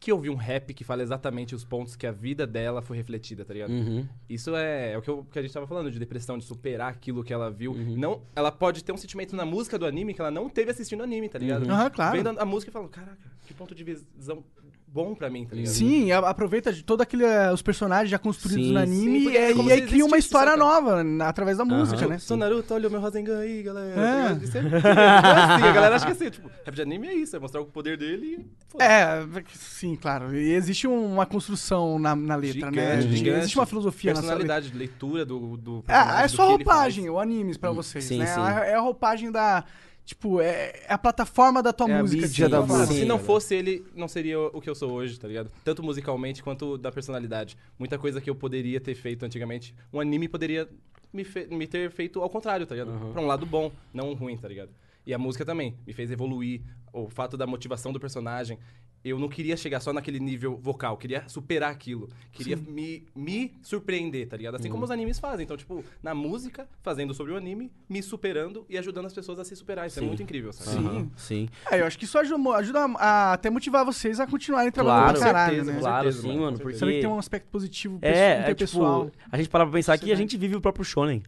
que 0.00 0.12
ouviu 0.12 0.32
um 0.32 0.36
rap 0.36 0.74
que 0.74 0.84
fala 0.84 1.02
exatamente 1.02 1.54
os 1.54 1.64
pontos 1.64 1.96
que 1.96 2.06
a 2.06 2.12
vida 2.12 2.46
dela 2.46 2.82
foi 2.82 2.94
refletida, 2.96 3.42
tá 3.42 3.54
ligado? 3.54 3.70
Uhum. 3.70 4.06
Isso 4.28 4.54
é, 4.54 4.92
é 4.92 4.98
o 4.98 5.00
que, 5.02 5.08
eu- 5.08 5.24
que 5.30 5.38
a 5.38 5.42
gente 5.42 5.54
tava 5.54 5.66
falando, 5.66 5.90
de 5.90 5.98
depressão, 5.98 6.36
de 6.36 6.44
superar 6.44 6.90
aquilo 6.92 7.24
que 7.24 7.32
ela 7.32 7.50
viu. 7.50 7.72
Uhum. 7.72 7.96
Não, 7.96 8.22
ela 8.36 8.52
pode 8.52 8.84
ter 8.84 8.92
um 8.92 8.98
sentimento 8.98 9.34
na 9.34 9.46
música 9.46 9.78
do 9.78 9.86
anime 9.86 10.12
que 10.12 10.20
ela 10.20 10.30
não 10.30 10.50
teve 10.50 10.70
assistindo 10.72 11.02
anime, 11.02 11.28
tá 11.30 11.38
ligado? 11.38 11.62
Uhum. 11.66 11.90
Claro. 11.90 12.16
Vendo 12.18 12.38
a, 12.38 12.42
a 12.42 12.44
música 12.44 12.70
e 12.70 12.72
falando, 12.72 12.90
caraca, 12.90 13.16
que 13.46 13.54
ponto 13.54 13.74
de 13.74 13.82
visão 13.82 14.44
bom 14.94 15.12
pra 15.14 15.28
mim, 15.28 15.44
tá 15.44 15.56
ligado? 15.56 15.72
Sim, 15.72 16.12
a- 16.12 16.18
aproveita 16.20 16.72
de 16.72 16.84
todo 16.84 17.00
aquele 17.00 17.24
eh, 17.24 17.52
os 17.52 17.60
personagens 17.62 18.08
já 18.08 18.18
construídos 18.18 18.66
Sim, 18.68 18.72
no 18.72 18.78
sim, 18.78 18.84
anime 18.84 19.22
porque 19.24 19.36
e, 19.38 19.40
é 19.40 19.52
como 19.54 19.68
e 19.68 19.72
aí 19.72 19.80
cria 19.82 20.04
uma 20.04 20.16
existisse, 20.16 20.18
história 20.26 20.52
saca? 20.52 20.64
nova 20.64 21.02
na- 21.02 21.28
através 21.28 21.58
da 21.58 21.64
música, 21.64 22.06
né? 22.06 22.18
Sou 22.18 22.36
Naruto, 22.36 22.72
olha 22.72 22.86
o 22.86 22.90
meu 22.92 23.00
Rasengan 23.00 23.38
aí, 23.40 23.62
galera. 23.62 23.88
É. 23.90 23.94
Tá 23.94 24.28
ligado? 24.34 24.46
Sempre 24.46 24.70
é 24.78 24.78
assim, 24.78 25.62
a 25.64 25.72
galera 25.72 25.96
acha 25.96 26.06
que 26.06 26.12
é 26.12 26.14
assim, 26.14 26.30
tipo, 26.30 26.48
rap 26.64 26.74
de 26.74 26.82
anime 26.82 27.08
é 27.08 27.14
isso, 27.14 27.34
é 27.34 27.38
mostrar 27.40 27.60
o 27.60 27.64
poder 27.66 27.98
dele 27.98 28.26
e... 28.26 28.46
foda-se. 28.68 28.88
É, 28.90 29.26
sim, 29.54 29.96
claro. 29.96 30.32
E 30.36 30.52
existe 30.52 30.86
um- 30.86 31.12
uma 31.14 31.26
construção 31.26 31.98
na, 31.98 32.14
na 32.14 32.36
letra, 32.36 32.70
né? 32.70 33.00
Gigante, 33.00 33.16
gigante. 33.16 33.38
Existe 33.40 33.58
uma 33.58 33.66
filosofia 33.66 34.12
na 34.14 34.20
sua 34.22 34.34
letra. 34.34 34.38
Personalidade, 34.46 34.78
leitura 34.78 35.24
do, 35.24 35.56
do 35.56 35.84
É, 35.88 35.92
é 35.92 35.96
personagem, 35.96 36.26
do 36.26 36.30
só 36.30 36.36
que 36.36 36.52
ele 36.52 36.64
roupagem, 36.64 37.10
o 37.10 37.18
animes 37.18 37.56
pra 37.56 37.72
vocês, 37.72 38.04
sim, 38.04 38.18
né? 38.18 38.26
sim. 38.26 38.40
É 38.40 38.74
a 38.74 38.80
roupagem 38.80 39.32
da. 39.32 39.64
Tipo, 40.04 40.40
é, 40.40 40.82
é 40.86 40.92
a 40.92 40.98
plataforma 40.98 41.62
da 41.62 41.72
tua 41.72 41.88
É 41.90 41.94
a 41.94 42.00
música. 42.02 42.22
mídia 42.26 42.44
de 42.46 42.50
da 42.50 42.60
música. 42.60 42.92
Se 42.92 43.04
não 43.06 43.18
fosse 43.18 43.54
ele, 43.54 43.84
não 43.96 44.06
seria 44.06 44.38
o 44.38 44.60
que 44.60 44.68
eu 44.68 44.74
sou 44.74 44.90
hoje, 44.92 45.18
tá 45.18 45.26
ligado? 45.26 45.50
Tanto 45.64 45.82
musicalmente 45.82 46.42
quanto 46.42 46.76
da 46.76 46.92
personalidade. 46.92 47.56
Muita 47.78 47.96
coisa 47.98 48.20
que 48.20 48.28
eu 48.28 48.34
poderia 48.34 48.78
ter 48.80 48.94
feito 48.94 49.24
antigamente, 49.24 49.74
um 49.92 49.98
anime 50.00 50.28
poderia 50.28 50.68
me, 51.12 51.24
fe- 51.24 51.46
me 51.46 51.66
ter 51.66 51.90
feito 51.90 52.20
ao 52.20 52.28
contrário, 52.28 52.66
tá 52.66 52.74
ligado? 52.74 53.12
Pra 53.12 53.22
um 53.22 53.26
lado 53.26 53.46
bom, 53.46 53.72
não 53.94 54.10
um 54.10 54.14
ruim, 54.14 54.36
tá 54.36 54.46
ligado? 54.48 54.70
E 55.06 55.12
a 55.12 55.18
música 55.18 55.44
também 55.44 55.76
me 55.86 55.92
fez 55.92 56.10
evoluir. 56.10 56.62
O 56.92 57.08
fato 57.08 57.36
da 57.36 57.46
motivação 57.46 57.92
do 57.92 57.98
personagem. 57.98 58.58
Eu 59.04 59.18
não 59.18 59.28
queria 59.28 59.54
chegar 59.54 59.80
só 59.80 59.92
naquele 59.92 60.18
nível 60.18 60.56
vocal, 60.56 60.96
queria 60.96 61.28
superar 61.28 61.70
aquilo. 61.70 62.08
Queria 62.32 62.56
me, 62.56 63.06
me 63.14 63.52
surpreender, 63.60 64.26
tá 64.26 64.34
ligado? 64.34 64.54
Assim 64.54 64.70
como 64.70 64.82
os 64.82 64.90
animes 64.90 65.18
fazem. 65.18 65.44
Então, 65.44 65.58
tipo, 65.58 65.84
na 66.02 66.14
música, 66.14 66.66
fazendo 66.82 67.12
sobre 67.12 67.34
o 67.34 67.36
anime, 67.36 67.70
me 67.86 68.02
superando 68.02 68.64
e 68.66 68.78
ajudando 68.78 69.04
as 69.04 69.12
pessoas 69.12 69.38
a 69.38 69.44
se 69.44 69.54
superar. 69.54 69.86
Isso 69.86 69.98
é 69.98 70.00
Sim. 70.00 70.06
muito 70.06 70.22
incrível, 70.22 70.54
sabe? 70.54 70.78
Aham, 70.78 71.10
Sim. 71.18 71.50
É, 71.70 71.82
eu 71.82 71.86
acho 71.86 71.98
que 71.98 72.06
isso 72.06 72.16
ajuda, 72.16 72.50
ajuda 72.52 72.78
a 72.96 73.34
até 73.34 73.50
motivar 73.50 73.84
vocês 73.84 74.18
a 74.18 74.26
continuarem 74.26 74.72
trabalhando 74.72 75.02
Claro, 75.02 75.18
pra 75.18 75.26
caralho, 75.26 75.56
certeza, 75.56 75.72
né? 75.72 75.80
Claro, 75.80 76.12
certeza, 76.12 76.22
sim, 76.22 76.38
mano, 76.40 76.58
Porque 76.58 76.78
Você 76.78 76.86
vê 76.86 76.92
que 76.94 77.00
tem 77.00 77.10
um 77.10 77.18
aspecto 77.18 77.50
positivo 77.50 77.98
é, 78.00 78.08
é, 78.10 78.40
interpessoal. 78.40 79.10
tipo, 79.10 79.18
a 79.30 79.36
gente 79.36 79.50
para 79.50 79.64
pra 79.66 79.72
pensar 79.74 79.98
que 79.98 80.10
a 80.10 80.16
gente 80.16 80.34
vive 80.38 80.56
o 80.56 80.62
próprio 80.62 80.82
shonen. 80.82 81.22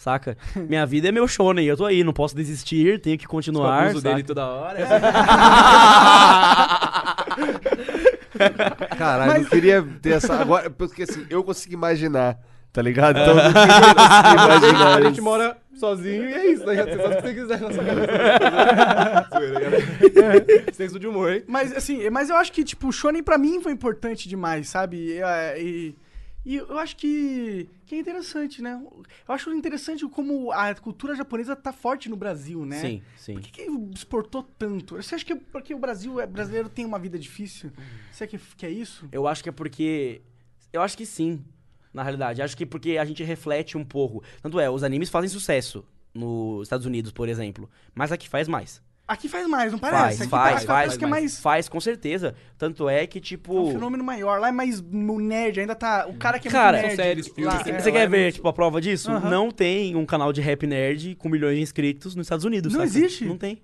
Saca? 0.00 0.34
Minha 0.56 0.86
vida 0.86 1.08
é 1.08 1.12
meu 1.12 1.28
shonen, 1.28 1.66
eu 1.66 1.76
tô 1.76 1.84
aí, 1.84 2.02
não 2.02 2.14
posso 2.14 2.34
desistir, 2.34 2.98
tenho 3.02 3.18
que 3.18 3.26
Eu 3.26 3.28
continuar. 3.28 3.82
abuso 3.82 4.00
dele 4.02 4.22
saca? 4.22 4.26
toda 4.28 4.46
hora. 4.46 4.78
Caralho, 8.96 9.30
Mas- 9.32 9.42
eu 9.42 9.48
queria 9.50 9.82
ter 10.00 10.12
essa. 10.14 10.40
Agora, 10.40 10.70
porque 10.70 11.02
assim, 11.02 11.26
eu 11.28 11.44
consigo 11.44 11.74
imaginar, 11.74 12.38
tá 12.72 12.80
ligado? 12.80 13.18
Então 13.18 13.36
eu 13.38 13.44
não 13.44 13.52
queria 13.52 13.84
conseguir 13.84 14.32
imaginar. 14.72 14.96
a 14.96 15.02
gente 15.02 15.12
isso. 15.16 15.22
mora 15.22 15.58
sozinho 15.74 16.30
e 16.30 16.32
é 16.32 16.46
isso, 16.52 16.64
né? 16.64 16.82
Você 16.82 16.96
faz 16.96 17.10
o 17.10 17.16
que 17.16 17.22
você 17.22 17.34
quiser 17.34 17.60
na 17.60 17.70
sua 17.70 17.84
cabeça. 17.84 18.08
Senso 20.72 20.98
de 20.98 21.06
humor, 21.06 21.30
hein? 21.32 21.44
Mas 21.46 21.76
assim, 21.76 22.08
mas 22.08 22.30
eu 22.30 22.36
acho 22.36 22.52
que, 22.52 22.64
tipo, 22.64 22.88
o 22.88 22.92
Shonen 22.92 23.22
pra 23.22 23.36
mim 23.36 23.60
foi 23.60 23.72
importante 23.72 24.30
demais, 24.30 24.66
sabe? 24.68 24.96
E, 24.96 25.20
é, 25.22 25.60
e, 25.60 25.94
e 26.44 26.56
eu 26.56 26.78
acho 26.78 26.96
que, 26.96 27.68
que 27.84 27.94
é 27.94 27.98
interessante, 27.98 28.62
né? 28.62 28.80
Eu 29.28 29.34
acho 29.34 29.52
interessante 29.52 30.06
como 30.08 30.50
a 30.52 30.74
cultura 30.74 31.14
japonesa 31.14 31.54
tá 31.54 31.72
forte 31.72 32.08
no 32.08 32.16
Brasil, 32.16 32.64
né? 32.64 32.80
Sim, 32.80 33.02
sim. 33.16 33.34
Por 33.34 33.42
que, 33.42 33.50
que 33.50 33.62
exportou 33.94 34.42
tanto? 34.42 34.96
Você 34.96 35.14
acha 35.14 35.24
que 35.24 35.34
é 35.34 35.36
porque 35.36 35.74
o 35.74 35.78
Brasil 35.78 36.18
é 36.18 36.26
brasileiro 36.26 36.68
tem 36.68 36.86
uma 36.86 36.98
vida 36.98 37.18
difícil? 37.18 37.70
Você 38.10 38.24
acha 38.24 38.38
que, 38.38 38.56
que 38.56 38.66
é 38.66 38.70
isso? 38.70 39.06
Eu 39.12 39.26
acho 39.26 39.42
que 39.42 39.48
é 39.48 39.52
porque. 39.52 40.22
Eu 40.72 40.80
acho 40.80 40.96
que 40.96 41.04
sim, 41.04 41.44
na 41.92 42.02
realidade. 42.02 42.40
Acho 42.40 42.56
que 42.56 42.64
porque 42.64 42.96
a 42.96 43.04
gente 43.04 43.22
reflete 43.22 43.76
um 43.76 43.84
pouco. 43.84 44.22
Tanto 44.40 44.58
é, 44.58 44.70
os 44.70 44.82
animes 44.82 45.10
fazem 45.10 45.28
sucesso 45.28 45.84
nos 46.14 46.62
Estados 46.62 46.86
Unidos, 46.86 47.12
por 47.12 47.28
exemplo. 47.28 47.68
Mas 47.94 48.12
aqui 48.12 48.28
faz 48.28 48.48
mais. 48.48 48.82
Aqui 49.10 49.28
faz 49.28 49.44
mais, 49.48 49.72
não 49.72 49.78
Faz, 49.80 49.92
parece? 49.92 50.22
Aqui 50.22 50.30
faz, 50.30 50.42
parece, 50.42 50.66
faz, 50.66 50.78
parece 50.78 50.98
que 51.00 51.04
é 51.04 51.08
mais. 51.08 51.40
Faz, 51.40 51.68
com 51.68 51.80
certeza. 51.80 52.32
Tanto 52.56 52.88
é 52.88 53.08
que, 53.08 53.20
tipo. 53.20 53.56
É 53.56 53.60
um 53.60 53.72
fenômeno 53.72 54.04
maior. 54.04 54.38
Lá 54.40 54.50
é 54.50 54.52
mais 54.52 54.78
o 54.78 55.18
nerd, 55.18 55.58
ainda 55.58 55.74
tá. 55.74 56.06
O 56.08 56.14
cara 56.14 56.38
que 56.38 56.46
é 56.46 56.50
Cara, 56.50 56.80
muito 56.80 56.96
nerd. 56.96 57.32
lá, 57.38 57.58
Você 57.58 57.70
é. 57.72 57.80
você 57.80 57.90
quer 57.90 58.02
é 58.02 58.06
ver, 58.06 58.22
muito- 58.22 58.34
tipo, 58.36 58.46
a 58.46 58.52
prova 58.52 58.80
disso? 58.80 59.10
Não 59.10 59.50
tem 59.50 59.96
um 59.96 60.06
canal 60.06 60.32
de 60.32 60.40
rap 60.40 60.64
nerd 60.64 61.16
com 61.16 61.28
milhões 61.28 61.56
de 61.56 61.62
inscritos 61.62 62.14
nos 62.14 62.26
Estados 62.26 62.44
Unidos. 62.44 62.72
Não 62.72 62.86
saca? 62.86 62.98
existe? 62.98 63.24
Não 63.24 63.36
tem. 63.36 63.60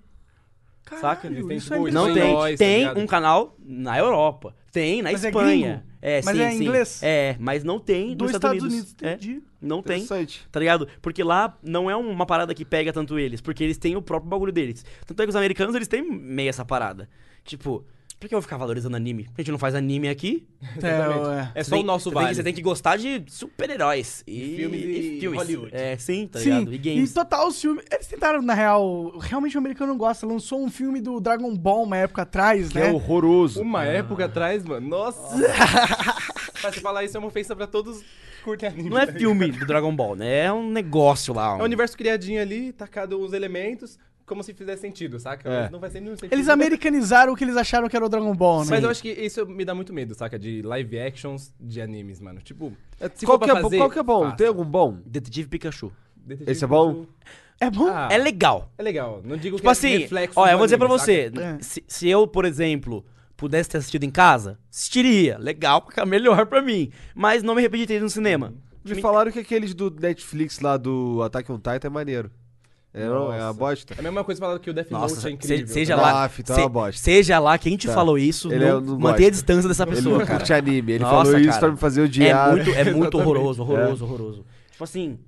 Caralho, 0.89 1.01
saca? 1.01 1.29
Têm, 1.29 1.55
isso 1.57 1.73
tipo, 1.73 1.87
é 1.87 1.91
Não 1.91 2.07
Não 2.07 2.13
tem. 2.13 2.33
Nós, 2.33 2.51
tá 2.51 2.57
tem 2.65 2.77
ligado? 2.79 2.99
um 2.99 3.05
canal 3.07 3.55
na 3.65 3.97
Europa. 3.99 4.55
Tem 4.71 5.01
na 5.01 5.11
Mas 5.11 5.23
é 5.23 5.27
Espanha. 5.29 5.67
gringo? 5.75 5.87
É, 6.01 6.21
Mas 6.23 6.37
sim, 6.37 6.43
é 6.43 6.51
sim. 6.51 6.63
inglês? 6.63 6.99
É, 7.03 7.35
mas 7.39 7.63
não 7.63 7.79
tem 7.79 8.15
Dos 8.15 8.27
nos 8.27 8.35
Estados 8.35 8.63
Unidos, 8.63 8.95
É, 9.01 9.13
entendi. 9.13 9.41
não 9.59 9.81
tem. 9.81 10.03
Interessante. 10.03 10.47
Tá 10.51 10.59
ligado? 10.59 10.87
Porque 11.01 11.23
lá 11.23 11.57
não 11.63 11.89
é 11.89 11.95
uma 11.95 12.25
parada 12.25 12.53
que 12.53 12.63
pega 12.63 12.93
tanto 12.93 13.17
eles, 13.17 13.41
porque 13.41 13.63
eles 13.63 13.77
têm 13.77 13.95
o 13.95 14.01
próprio 14.01 14.29
bagulho 14.29 14.51
deles. 14.51 14.85
Tanto 15.05 15.19
é 15.21 15.25
que 15.25 15.29
os 15.29 15.35
americanos, 15.35 15.75
eles 15.75 15.87
têm 15.87 16.01
meio 16.03 16.49
essa 16.49 16.63
parada. 16.63 17.09
Tipo, 17.43 17.83
por 18.19 18.27
que 18.27 18.33
eu 18.33 18.37
vou 18.37 18.41
ficar 18.41 18.57
valorizando 18.57 18.95
anime? 18.95 19.27
A 19.37 19.41
gente 19.41 19.51
não 19.51 19.59
faz 19.59 19.75
anime 19.75 20.09
aqui. 20.09 20.47
Exatamente. 20.75 21.29
é. 21.55 21.59
É 21.59 21.63
só 21.63 21.75
tem- 21.75 21.83
o 21.83 21.85
nosso 21.85 22.09
você 22.09 22.09
tem, 22.09 22.17
que- 22.19 22.23
vale. 22.23 22.35
você 22.35 22.43
tem 22.43 22.53
que 22.53 22.61
gostar 22.61 22.97
de 22.97 23.23
super-heróis. 23.27 24.23
E, 24.25 24.55
filmes 24.57 24.81
e 25.23 25.27
Hollywood. 25.27 25.69
É, 25.75 25.97
sim, 25.97 26.27
tá 26.27 26.39
Sim, 26.39 26.49
ligado? 26.59 26.73
E 26.73 26.77
games. 26.77 27.11
e 27.11 27.13
total 27.13 27.47
os 27.47 27.59
filmes. 27.61 27.85
Eles 27.91 28.07
tentaram, 28.07 28.41
na 28.41 28.53
real. 28.53 29.17
Realmente 29.19 29.55
o 29.55 29.59
americano 29.59 29.91
não 29.91 29.97
gosta. 29.97 30.25
Lançou 30.25 30.63
um 30.63 30.69
filme 30.69 30.99
do 31.01 31.19
Dragon 31.19 31.55
Ball 31.55 31.83
uma 31.83 31.97
época 31.97 32.23
atrás, 32.23 32.69
Que 32.69 32.79
né? 32.79 32.89
é 32.89 32.91
horroroso. 32.91 33.61
Uma 33.61 33.83
época 33.85 34.25
atrás, 34.25 34.63
mano. 34.63 34.87
Nossa! 34.87 35.35
Mas 36.63 36.73
você 36.75 36.81
falar 36.81 37.03
isso 37.03 37.15
é 37.15 37.19
uma 37.19 37.27
ofensa 37.27 37.55
pra 37.55 37.67
todos 37.67 37.99
que 37.99 38.43
curtem 38.43 38.69
anime. 38.69 38.89
Não 38.89 38.97
é 38.97 39.05
tá 39.05 39.13
filme 39.13 39.51
do 39.51 39.65
Dragon 39.65 39.95
Ball, 39.95 40.15
né? 40.15 40.45
É 40.45 40.51
um 40.53 40.69
negócio 40.71 41.33
lá. 41.33 41.51
É 41.51 41.53
um- 41.53 41.61
um 41.61 41.63
universo 41.63 41.95
criadinho 41.97 42.41
ali, 42.41 42.71
tacado 42.71 43.19
os 43.19 43.33
elementos, 43.33 43.99
como 44.27 44.43
se 44.43 44.53
fizesse 44.53 44.81
sentido, 44.81 45.19
saca? 45.19 45.49
É. 45.49 45.61
Mas 45.63 45.71
não 45.71 45.79
faz 45.79 45.93
nenhum 45.93 46.15
sentido. 46.15 46.33
Eles 46.33 46.47
americanizaram 46.49 47.33
o 47.33 47.35
que 47.35 47.43
eles 47.43 47.57
acharam 47.57 47.87
que 47.89 47.95
era 47.95 48.05
o 48.05 48.09
Dragon 48.09 48.35
Ball, 48.35 48.59
né? 48.65 48.67
Mas 48.69 48.83
eu 48.83 48.89
acho 48.89 49.01
que 49.01 49.09
isso 49.09 49.45
me 49.47 49.63
dá 49.65 49.73
muito 49.73 49.93
medo, 49.93 50.13
saca? 50.13 50.37
De 50.37 50.61
live 50.61 50.99
actions 50.99 51.51
de 51.59 51.81
animes, 51.81 52.19
mano. 52.19 52.39
Tipo, 52.41 52.71
se 53.15 53.25
Qual 53.25 53.39
que, 53.39 53.45
pra 53.47 53.59
é, 53.59 53.61
fazer, 53.63 53.77
qual 53.77 53.89
que 53.89 53.97
é 53.99 54.03
bom? 54.03 54.23
faça. 54.25 54.35
Tem 54.35 54.47
algum 54.47 54.65
bom? 54.65 54.99
Detetive 55.05 55.47
Pikachu. 55.47 55.91
Detetive 56.15 56.51
Esse 56.51 56.63
é 56.63 56.67
bom? 56.67 56.93
Pikachu. 56.93 57.09
É 57.59 57.71
bom? 57.71 57.87
Ah, 57.87 58.07
É 58.11 58.17
legal. 58.19 58.71
é 58.77 58.83
legal. 58.83 59.21
Não 59.25 59.35
digo 59.35 59.55
Tipo 59.55 59.63
que 59.63 59.67
é 59.69 59.71
assim, 59.71 59.97
reflexo 59.97 60.39
ó, 60.39 60.47
eu 60.47 60.57
vou 60.59 60.67
dizer 60.67 60.77
pra 60.77 60.85
anime, 60.85 60.99
você. 60.99 61.31
saca? 61.33 61.41
É. 61.43 61.57
Se, 61.59 61.83
se 61.87 62.07
eu, 62.07 62.27
por 62.27 62.45
exemplo, 62.45 63.03
pudesse 63.35 63.69
ter 63.69 63.77
assistido 63.79 64.03
em 64.03 64.11
casa, 64.11 64.59
assistiria. 64.69 65.37
Legal, 65.39 65.81
pra- 65.81 66.05
melhor 66.05 66.45
pra 66.45 66.61
mim. 66.61 66.91
Mas 67.15 67.41
não 67.41 67.55
me 67.55 67.61
arrependi 67.61 67.83
de 67.83 67.87
ter 67.87 67.95
ido 67.95 68.03
no 68.03 68.09
cinema. 68.09 68.53
Me 68.85 69.01
falaram 69.01 69.31
que 69.31 69.39
aqueles 69.39 69.73
do 69.73 69.89
Netflix 69.89 70.59
lá 70.59 70.77
do 70.77 71.21
Attack 71.23 71.51
on 71.51 71.57
Titan 71.57 71.87
é 71.87 71.89
maneiro. 71.89 72.31
É, 72.93 73.05
não, 73.05 73.31
é 73.31 73.37
uma 73.37 73.47
Nossa. 73.47 73.53
bosta. 73.59 73.93
É 73.95 73.99
a 73.99 74.01
mesma 74.01 74.23
coisa 74.23 74.39
falando 74.39 74.59
que 74.59 74.69
o 74.69 74.73
Death 74.73 74.89
Note 74.89 75.01
Nossa, 75.13 75.27
é 75.27 75.31
incrível. 75.31 75.67
se- 75.67 75.73
seja 75.73 75.95
tá? 75.95 76.01
lá, 76.01 76.23
Ah, 76.25 76.31
então 76.39 76.55
se- 76.55 76.61
é 76.61 76.63
uma 76.63 76.69
bosta. 76.69 77.01
seja 77.01 77.37
lá 77.37 77.57
quem 77.57 77.77
te 77.77 77.85
Tá. 77.87 77.93
falou 77.93 78.17
isso, 78.17 78.51
Ele 78.51 78.65
não, 78.65 78.77
é- 78.77 78.81
não 78.81 78.99
mantenha 78.99 79.27
a 79.27 79.31
distância 79.31 79.67
dessa 79.67 79.83
Ele 79.83 79.95
pessoa, 79.95 80.17
não 80.19 80.25
cara. 80.25 80.39
curte 80.39 80.53
anime. 80.53 80.93
Ele 80.93 81.03
Nossa, 81.03 81.25
falou 81.25 81.39
isso 81.39 81.49
cara. 81.49 81.59
pra 81.59 81.71
me 81.71 81.77
fazer 81.77 82.01
É 82.01 82.03
odiar. 82.05 82.51
muito, 82.55 82.69
é 82.71 82.93
muito 82.93 83.17
horroroso, 83.19 83.61
horroroso, 83.61 84.03
horroroso. 84.05 84.45
Tipo 84.71 84.83
assim, 84.83 85.19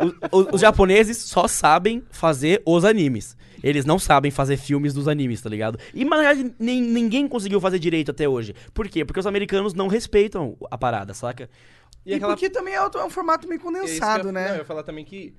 o- 0.00 0.38
o- 0.40 0.54
os 0.54 0.60
japoneses 0.60 1.18
só 1.18 1.46
sabem 1.46 2.02
fazer 2.10 2.62
os 2.64 2.84
animes. 2.84 3.36
Eles 3.62 3.84
não 3.84 3.98
sabem 3.98 4.30
fazer 4.30 4.56
filmes 4.56 4.92
dos 4.94 5.06
animes, 5.06 5.40
tá 5.40 5.48
ligado? 5.48 5.78
E, 5.94 6.04
na 6.04 6.16
verdade, 6.16 6.52
nem, 6.58 6.80
ninguém 6.80 7.28
conseguiu 7.28 7.60
fazer 7.60 7.78
direito 7.78 8.10
até 8.10 8.28
hoje. 8.28 8.54
Por 8.74 8.88
quê? 8.88 9.04
Porque 9.04 9.20
os 9.20 9.26
americanos 9.26 9.72
não 9.74 9.86
respeitam 9.88 10.56
a 10.70 10.76
parada, 10.76 11.14
saca? 11.14 11.48
E, 12.04 12.18
porque 12.18 12.50
também 12.50 12.74
é, 12.74 12.78
é 12.78 13.04
um 13.04 13.10
formato 13.10 13.46
meio 13.46 13.60
É 13.60 13.62
isso 13.62 13.68
que 13.70 13.76
eu 13.78 13.82
condensado, 13.84 14.28
ia- 14.28 14.32
né? 14.32 14.44
Não, 14.48 14.54
eu 14.54 14.58
ia 14.58 14.64
falar 14.64 14.82
também 14.82 15.04
que 15.04 15.32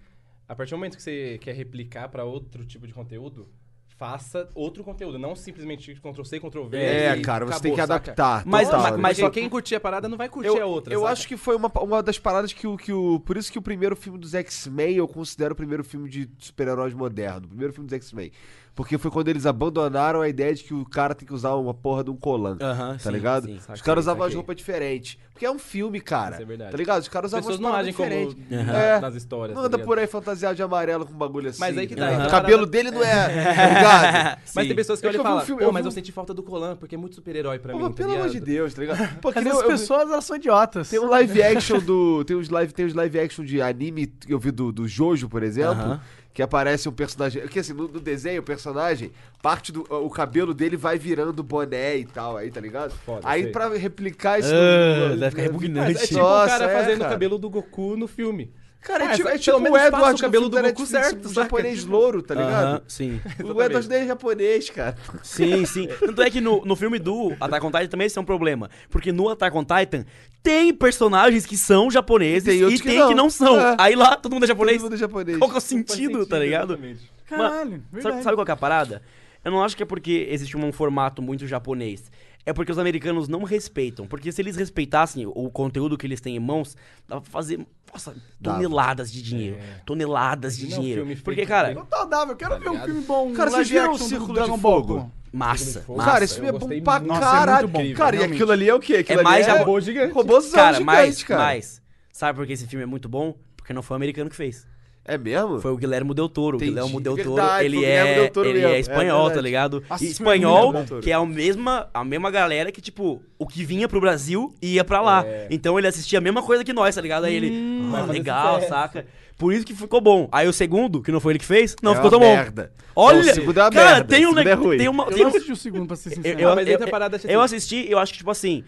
a 0.53 0.55
partir 0.55 0.71
do 0.71 0.77
momento 0.77 0.95
que 0.95 1.03
você 1.03 1.37
quer 1.41 1.53
replicar 1.55 2.07
pra 2.09 2.23
outro 2.23 2.63
tipo 2.65 2.85
de 2.87 2.93
conteúdo, 2.93 3.49
faça 3.97 4.47
outro 4.53 4.83
conteúdo, 4.83 5.17
não 5.17 5.35
simplesmente 5.35 5.93
Ctrl-C, 5.95 6.39
Ctrl-V. 6.39 6.77
É, 6.77 7.15
e 7.17 7.21
cara, 7.21 7.45
você 7.45 7.51
acabou, 7.53 7.61
tem 7.61 7.71
que 7.73 7.77
saca? 7.81 7.93
adaptar. 7.95 8.43
Mas- 8.45 8.67
total, 8.67 8.81
mas- 8.81 8.91
mas 8.99 9.17
Porque 9.17 9.21
só- 9.21 9.29
quem 9.31 9.49
curtir 9.49 9.75
a 9.75 9.79
parada 9.79 10.07
não 10.09 10.17
vai 10.17 10.29
curtir 10.29 10.47
eu, 10.49 10.61
a 10.61 10.65
outra, 10.65 10.93
eu 10.93 11.01
saca? 11.01 11.11
acho 11.13 11.27
que 11.27 11.37
foi 11.37 11.55
uma, 11.55 11.71
uma 11.81 12.03
das 12.03 12.17
paradas 12.19 12.51
que 12.53 12.67
o, 12.67 12.75
que 12.77 12.91
o. 12.91 13.19
Por 13.19 13.37
isso 13.37 13.51
que 13.51 13.57
o 13.57 13.61
primeiro 13.61 13.95
filme 13.95 14.19
dos 14.19 14.33
X-Men 14.33 14.95
eu 14.95 15.07
considero 15.07 15.53
o 15.53 15.55
primeiro 15.55 15.83
filme 15.83 16.09
de 16.09 16.29
super-heróis 16.39 16.93
moderno. 16.93 17.45
O 17.45 17.49
primeiro 17.49 17.73
filme 17.73 17.87
dos 17.87 17.95
X-Men. 17.95 18.31
Porque 18.75 18.97
foi 18.97 19.11
quando 19.11 19.27
eles 19.27 19.45
abandonaram 19.45 20.21
a 20.21 20.27
ideia 20.27 20.53
de 20.55 20.63
que 20.63 20.73
o 20.73 20.83
cara 20.83 21.13
tem 21.13 21.27
que 21.27 21.33
usar 21.33 21.53
uma 21.53 21.75
porra 21.75 22.03
de 22.03 22.09
um 22.09 22.15
colan. 22.15 22.57
Aham, 22.59 22.97
Tá 22.97 23.11
ligado? 23.11 23.45
sim, 23.45 23.55
Os 23.57 23.63
saquei, 23.65 23.83
caras 23.83 24.03
usavam 24.05 24.23
as 24.23 24.27
saquei. 24.29 24.35
roupas 24.37 24.55
diferentes. 24.55 25.17
Porque 25.31 25.45
é 25.45 25.51
um 25.51 25.59
filme, 25.59 25.99
cara. 26.01 26.33
Isso 26.35 26.41
é 26.41 26.45
verdade. 26.45 26.71
Tá 26.71 26.77
ligado? 26.77 27.01
Os 27.01 27.07
caras 27.07 27.33
As 27.33 27.39
usavam 27.45 27.47
pessoas 27.49 27.55
as 27.55 27.61
não 27.61 27.69
paradas 27.71 27.87
agem 27.87 27.93
como 27.93 28.33
diferentes. 28.33 28.69
É. 28.75 28.99
nas 28.99 29.15
histórias. 29.15 29.55
Não 29.55 29.61
tá 29.63 29.67
anda 29.67 29.77
ligado? 29.77 29.87
por 29.87 29.99
aí 29.99 30.07
fantasiado 30.07 30.55
de 30.55 30.63
amarelo 30.63 31.05
com 31.05 31.13
um 31.13 31.17
bagulho 31.17 31.49
assim. 31.49 31.59
Mas 31.59 31.77
aí 31.77 31.85
que 31.87 31.95
tá, 31.95 32.05
O 32.09 32.13
então 32.13 32.25
a 32.25 32.29
cabelo 32.29 32.67
parada- 32.67 32.71
dele 32.71 32.91
não 32.91 33.03
é. 33.03 33.13
Tá 33.13 33.67
ligado? 33.67 34.37
Mas 34.41 34.49
Sim. 34.63 34.67
tem 34.67 34.75
pessoas 34.75 34.99
que 34.99 35.05
É 35.05 35.09
olham 35.09 35.19
e 35.19 35.23
vi 35.23 35.27
um 35.27 35.31
falam, 35.31 35.45
filme- 35.45 35.61
pô, 35.61 35.67
eu 35.67 35.71
mas 35.73 35.81
vi 35.83 35.87
eu 35.87 35.89
um- 35.89 35.93
senti 35.93 36.11
falta 36.11 36.33
do 36.33 36.41
Colan, 36.43 36.75
porque 36.75 36.95
é 36.95 36.97
muito 36.97 37.15
super-herói 37.15 37.59
pra 37.59 37.73
Pô, 37.73 37.79
mim, 37.79 37.89
tá 37.89 37.93
pelo 37.93 38.13
amor 38.15 38.29
de? 38.29 38.39
Deus, 38.39 38.73
tá 38.73 38.81
ligado? 38.81 38.97
Pô, 39.21 39.29
que 39.31 39.35
Mas 39.35 39.43
nem 39.43 39.53
as 39.53 39.59
eu 39.59 39.65
vi- 39.65 39.71
pessoas, 39.71 40.01
elas 40.09 40.25
são 40.25 40.35
idiotas. 40.35 40.89
Tem 40.89 40.99
um 40.99 41.09
live 41.09 41.43
action 41.43 41.79
do. 41.79 42.23
Tem 42.25 42.35
uns 42.35 42.49
live, 42.49 42.73
tem 42.73 42.85
uns 42.87 42.93
live 42.95 43.19
action 43.19 43.45
de 43.45 43.61
anime 43.61 44.07
que 44.07 44.33
eu 44.33 44.39
vi 44.39 44.49
do, 44.51 44.71
do 44.71 44.87
Jojo, 44.87 45.29
por 45.29 45.43
exemplo. 45.43 45.73
Aham. 45.73 46.01
Que 46.33 46.41
aparece 46.41 46.89
um 46.89 46.91
personagem. 46.91 47.47
Que 47.47 47.59
assim, 47.59 47.73
no, 47.73 47.87
no 47.87 47.99
desenho, 47.99 48.41
o 48.41 48.43
personagem, 48.43 49.11
parte 49.41 49.71
do. 49.71 49.81
O 49.89 50.09
cabelo 50.09 50.51
dele 50.53 50.75
vai 50.75 50.97
virando 50.97 51.43
boné 51.43 51.97
e 51.97 52.05
tal, 52.05 52.35
aí, 52.37 52.49
tá 52.49 52.59
ligado? 52.59 52.91
Foda, 53.05 53.21
aí 53.23 53.43
sei. 53.43 53.51
pra 53.51 53.69
replicar 53.69 54.39
isso. 54.39 54.49
Ah, 54.51 55.09
no- 55.09 55.17
deve 55.17 55.29
ficar 55.29 55.43
no- 55.43 55.47
repugnante. 55.49 55.93
Mas 55.93 56.03
é 56.03 56.07
tipo 56.07 56.19
Nossa, 56.19 56.45
o 56.55 56.59
cara 56.59 56.71
é, 56.71 56.75
fazendo 56.75 56.97
cara. 56.99 57.09
o 57.09 57.13
cabelo 57.13 57.37
do 57.37 57.49
Goku 57.51 57.95
no 57.95 58.07
filme. 58.07 58.51
Cara, 58.83 59.05
é 59.05 59.07
Ah, 59.07 59.15
tipo, 59.15 59.27
essa- 59.29 59.35
é 59.37 59.39
tipo 59.39 59.61
pelo 59.61 59.75
o 59.75 59.77
Edward 59.77 60.15
o 60.15 60.21
cabelo 60.21 60.49
do 60.49 60.61
Goku 60.61 60.85
certo, 60.85 61.29
saca? 61.29 61.33
japonês 61.43 61.85
louro, 61.85 62.21
tá 62.21 62.35
ligado? 62.35 62.65
Aham, 62.65 62.81
sim. 62.87 63.21
O 63.43 63.61
Edward 63.61 63.93
é 63.93 64.05
japonês, 64.07 64.69
cara. 64.69 64.95
Sim, 65.23 65.63
sim. 65.65 65.87
Tanto 65.99 66.21
é 66.21 66.29
que 66.29 66.41
no, 66.41 66.65
no 66.65 66.75
filme 66.75 66.99
do 66.99 67.33
Attack 67.39 67.65
on 67.65 67.71
Titan 67.71 67.87
também 67.87 68.07
esse 68.07 68.17
é 68.17 68.21
um 68.21 68.25
problema. 68.25 68.69
Porque 68.89 69.11
no 69.11 69.29
Attack 69.29 69.55
on 69.55 69.63
Titan 69.63 70.05
tem 70.41 70.73
personagens 70.73 71.45
que 71.45 71.55
são 71.55 71.89
japoneses 71.89 72.43
Tem 72.43 72.59
e 72.59 72.63
outros 72.63 72.81
tem 72.81 72.91
que 72.91 73.07
que 73.07 73.09
não. 73.15 73.23
não, 73.23 73.29
são. 73.29 73.57
É. 73.59 73.75
Aí 73.79 73.95
lá 73.95 74.17
todo 74.17 74.33
mundo 74.33 74.43
é 74.43 74.47
japonês. 74.47 74.77
Todo 74.77 74.83
mundo 74.91 74.95
é 74.95 74.99
japonês. 74.99 75.37
Qual 75.37 75.49
que 75.49 75.55
é 75.55 75.57
o 75.57 75.61
Faz 75.61 75.63
sentido, 75.63 76.25
tá 76.25 76.37
ligado? 76.39 76.73
exatamente. 76.73 77.11
Caralho, 77.25 77.83
sabe, 78.01 78.21
sabe 78.23 78.35
qual 78.37 78.45
que 78.45 78.51
é 78.51 78.53
a 78.53 78.57
parada? 78.57 79.01
Eu 79.45 79.51
não 79.51 79.63
acho 79.63 79.75
que 79.77 79.83
é 79.83 79.85
porque 79.85 80.27
existe 80.29 80.55
um 80.57 80.71
formato 80.71 81.21
muito 81.21 81.47
japonês. 81.47 82.11
É 82.45 82.51
porque 82.51 82.71
os 82.71 82.77
americanos 82.77 83.29
não 83.29 83.43
respeitam. 83.43 84.05
Porque 84.05 84.29
se 84.31 84.41
eles 84.41 84.57
respeitassem 84.57 85.25
o 85.25 85.49
conteúdo 85.49 85.97
que 85.97 86.05
eles 86.05 86.19
têm 86.19 86.35
em 86.35 86.39
mãos, 86.39 86.75
dava 87.07 87.21
pra 87.21 87.31
fazer, 87.31 87.65
nossa, 87.93 88.15
Dava. 88.39 88.57
goneladas 88.57 89.11
de 89.11 89.21
dinheiro. 89.21 89.57
Toneladas 89.85 90.57
de 90.57 90.65
um 90.65 90.69
dinheiro. 90.69 91.01
filme 91.01 91.15
Porque, 91.17 91.45
cara, 91.45 91.73
Total, 91.75 92.07
dava. 92.07 92.31
Eu 92.31 92.35
quero 92.35 92.59
ver 92.59 92.69
um 92.69 92.81
filme 92.81 93.01
bom. 93.01 93.33
Cara, 93.33 93.51
vocês 93.51 93.69
viram 93.69 93.93
o 93.93 93.97
Círculo 93.99 94.43
de 94.43 94.59
Fogo? 94.59 95.11
massa. 95.31 95.83
Massa. 95.87 96.11
Cara, 96.11 96.23
esse 96.23 96.35
filme 96.35 96.49
é 96.49 96.51
bom 96.51 96.59
pra 96.59 96.99
muito. 96.99 97.07
Nossa, 97.07 97.21
é 97.21 97.31
caralho. 97.31 97.67
muito 97.69 97.89
bom, 97.89 97.97
cara, 97.97 98.15
e 98.15 98.19
realmente. 98.19 98.35
aquilo 98.37 98.51
ali 98.51 98.69
é 98.69 98.75
o 98.75 98.79
quê? 98.79 98.97
Aquilo 98.97 99.21
É 99.21 99.23
mais 99.23 99.47
ali 99.47 99.57
é... 99.57 99.59
Robô 99.59 99.79
gigante. 99.79 100.13
Robôzão 100.13 100.51
Cara, 100.51 100.77
gigante, 100.77 100.85
mas, 100.85 101.23
cara. 101.23 101.43
mas, 101.43 101.81
sabe 102.11 102.37
por 102.37 102.45
que 102.45 102.53
esse 102.53 102.67
filme 102.67 102.83
é 102.83 102.85
muito 102.85 103.09
bom? 103.09 103.35
Porque 103.57 103.73
não 103.73 103.81
foi 103.81 103.95
o 103.95 103.97
americano 103.97 104.29
que 104.29 104.35
fez. 104.35 104.67
É 105.05 105.17
mesmo? 105.17 105.59
Foi 105.59 105.71
o 105.71 105.75
Guilherme 105.77 106.13
Del 106.13 106.29
Toro. 106.29 106.55
O 106.55 106.57
Entendi. 106.57 106.71
Guilherme 106.71 107.01
Del 107.01 107.17
Toro, 107.17 107.35
Verdade, 107.35 107.65
ele, 107.65 107.83
é, 107.83 108.15
Del 108.15 108.29
Toro 108.31 108.47
ele 108.47 108.59
mesmo, 108.59 108.73
é 108.73 108.77
é 108.77 108.79
espanhol, 108.79 109.17
tá 109.17 109.23
verdade. 109.25 109.45
ligado? 109.45 109.83
Nossa, 109.89 110.03
é 110.03 110.07
espanhol, 110.07 110.73
que 111.01 111.11
é 111.11 111.13
a 111.13 111.25
mesma, 111.25 111.89
a 111.93 112.05
mesma 112.05 112.31
galera 112.31 112.71
que, 112.71 112.79
tipo, 112.79 113.21
o 113.37 113.45
que 113.45 113.65
vinha 113.65 113.87
pro 113.89 113.99
Brasil 113.99 114.55
ia 114.61 114.83
pra 114.83 115.01
lá. 115.01 115.25
É. 115.25 115.47
Então 115.51 115.77
ele 115.77 115.87
assistia 115.87 116.19
a 116.19 116.21
mesma 116.21 116.41
coisa 116.41 116.63
que 116.63 116.71
nós, 116.71 116.95
tá 116.95 117.01
ligado? 117.01 117.25
Aí 117.25 117.35
ele, 117.35 117.51
vai 117.91 118.01
ah, 118.01 118.05
legal, 118.05 118.61
saca? 118.61 119.05
Por 119.37 119.51
isso 119.51 119.65
que 119.65 119.73
ficou 119.75 119.99
bom. 119.99 120.29
Aí 120.31 120.47
o 120.47 120.53
segundo, 120.53 121.01
que 121.01 121.11
não 121.11 121.19
foi 121.19 121.33
ele 121.33 121.39
que 121.39 121.45
fez, 121.45 121.75
não 121.81 121.91
É 121.91 121.95
ficou 121.95 122.09
tão 122.09 122.19
bom. 122.19 122.25
merda. 122.33 122.71
Olha, 122.95 123.23
Não, 123.23 123.31
o 123.31 123.33
segundo 123.33 123.59
é 123.59 123.63
uma 123.63 123.71
cara, 123.71 123.85
merda, 123.95 124.03
tem 124.05 124.25
um, 124.25 124.29
segundo 124.29 124.43
ne- 124.45 124.51
é 124.51 124.53
ruim. 124.53 124.77
tem 124.77 124.87
uma, 124.87 125.03
Eu 125.05 125.09
tem 125.11 125.17
não 125.17 125.25
um, 125.25 125.29
assisti 125.29 125.51
o 125.51 125.55
segundo, 125.55 125.87
pra 125.87 125.95
ser 125.97 126.11
sincero. 126.11 126.39
eu, 126.39 126.55
mas 126.55 126.67
eu- 126.67 126.77
assim. 127.15 127.27
eu 127.27 127.41
assisti, 127.41 127.85
eu 127.89 127.99
acho 127.99 128.11
que, 128.13 128.19
tipo 128.19 128.31
assim, 128.31 128.63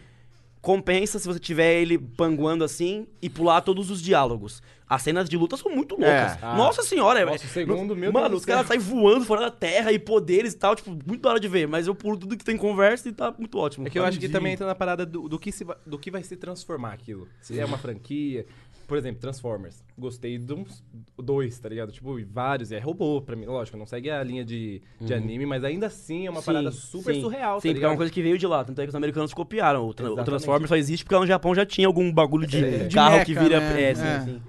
compensa 0.65 1.19
se 1.19 1.27
você 1.27 1.39
tiver 1.39 1.75
ele 1.75 1.95
panguando 1.95 2.63
assim 2.63 3.05
e 3.21 3.29
pular 3.29 3.61
todos 3.61 3.91
os 3.91 4.01
diálogos. 4.01 4.63
As 4.89 5.01
cenas 5.03 5.29
de 5.29 5.37
luta 5.37 5.55
são 5.57 5.71
muito 5.71 5.93
loucas. 5.93 6.33
É. 6.33 6.39
Ah. 6.41 6.55
Nossa 6.55 6.81
senhora, 6.81 7.19
é- 7.19 7.25
Nossa, 7.25 7.45
o 7.45 7.49
segundo, 7.49 7.95
meu 7.95 8.11
Mano, 8.11 8.29
Deus 8.29 8.41
os 8.41 8.45
caras 8.45 8.65
saem 8.67 8.79
voando 8.79 9.25
fora 9.25 9.41
da 9.41 9.51
terra 9.51 9.91
e 9.91 9.99
poderes 9.99 10.53
e 10.53 10.57
tal, 10.57 10.75
tipo, 10.75 10.89
muito 11.05 11.21
da 11.21 11.29
hora 11.29 11.39
de 11.39 11.47
ver. 11.47 11.67
Mas 11.67 11.85
eu 11.85 11.93
pulo 11.93 12.17
tudo 12.17 12.35
que 12.35 12.43
tem 12.43 12.57
conversa 12.57 13.07
e 13.09 13.11
tá 13.11 13.33
muito 13.37 13.57
ótimo. 13.59 13.85
É 13.85 13.89
que 13.91 13.97
eu 13.99 14.03
acho 14.03 14.17
que 14.19 14.25
Entendi. 14.25 14.33
também 14.33 14.53
entra 14.53 14.65
na 14.65 14.75
parada 14.75 15.05
do, 15.05 15.29
do 15.29 15.37
que 15.37 15.51
se 15.51 15.65
do 15.85 15.99
que 15.99 16.09
vai 16.09 16.23
se 16.23 16.35
transformar 16.35 16.93
aquilo. 16.93 17.27
Se 17.41 17.59
é 17.59 17.65
uma 17.65 17.77
franquia. 17.77 18.45
Por 18.87 18.97
exemplo, 18.97 19.19
Transformers. 19.21 19.83
Gostei 19.97 20.37
de 20.37 20.53
uns 20.53 20.83
dois, 21.17 21.57
tá 21.59 21.67
ligado? 21.69 21.91
Tipo, 21.91 22.17
vários. 22.27 22.71
E 22.71 22.75
é 22.75 22.79
robô 22.79 23.21
pra 23.21 23.35
mim. 23.35 23.45
Lógico, 23.45 23.77
não 23.77 23.85
segue 23.85 24.09
a 24.11 24.23
linha 24.23 24.45
de, 24.45 24.81
de 25.01 25.13
anime, 25.13 25.45
mas 25.45 25.63
ainda 25.63 25.87
assim 25.87 26.27
é 26.27 26.29
uma 26.29 26.39
Sim, 26.41 26.45
parada 26.45 26.71
super 26.71 27.15
sim. 27.15 27.21
surreal, 27.21 27.59
Sim, 27.59 27.69
tá 27.69 27.73
porque 27.73 27.85
é 27.85 27.87
uma 27.87 27.97
coisa 27.97 28.11
que 28.11 28.21
veio 28.21 28.37
de 28.37 28.45
lá. 28.45 28.63
Tanto 28.63 28.79
é 28.79 28.83
que 28.85 28.89
os 28.89 28.95
americanos 28.95 29.33
copiaram. 29.33 29.87
O, 29.87 29.93
tra- 29.93 30.11
o. 30.11 30.23
Transformers 30.23 30.69
só 30.69 30.75
existe 30.75 31.03
porque 31.03 31.15
lá 31.15 31.21
no 31.21 31.27
Japão 31.27 31.55
já 31.55 31.65
tinha 31.65 31.87
algum 31.87 32.11
bagulho 32.11 32.45
de, 32.45 32.63
É. 32.63 32.87
De 32.87 32.95
carro 32.95 33.13
mecha, 33.13 33.25
que 33.25 33.33
vira. 33.33 33.59
né? 33.59 33.81
É, 33.83 33.95
sim, 33.95 34.01
É. 34.03 34.19
sim. 34.21 34.41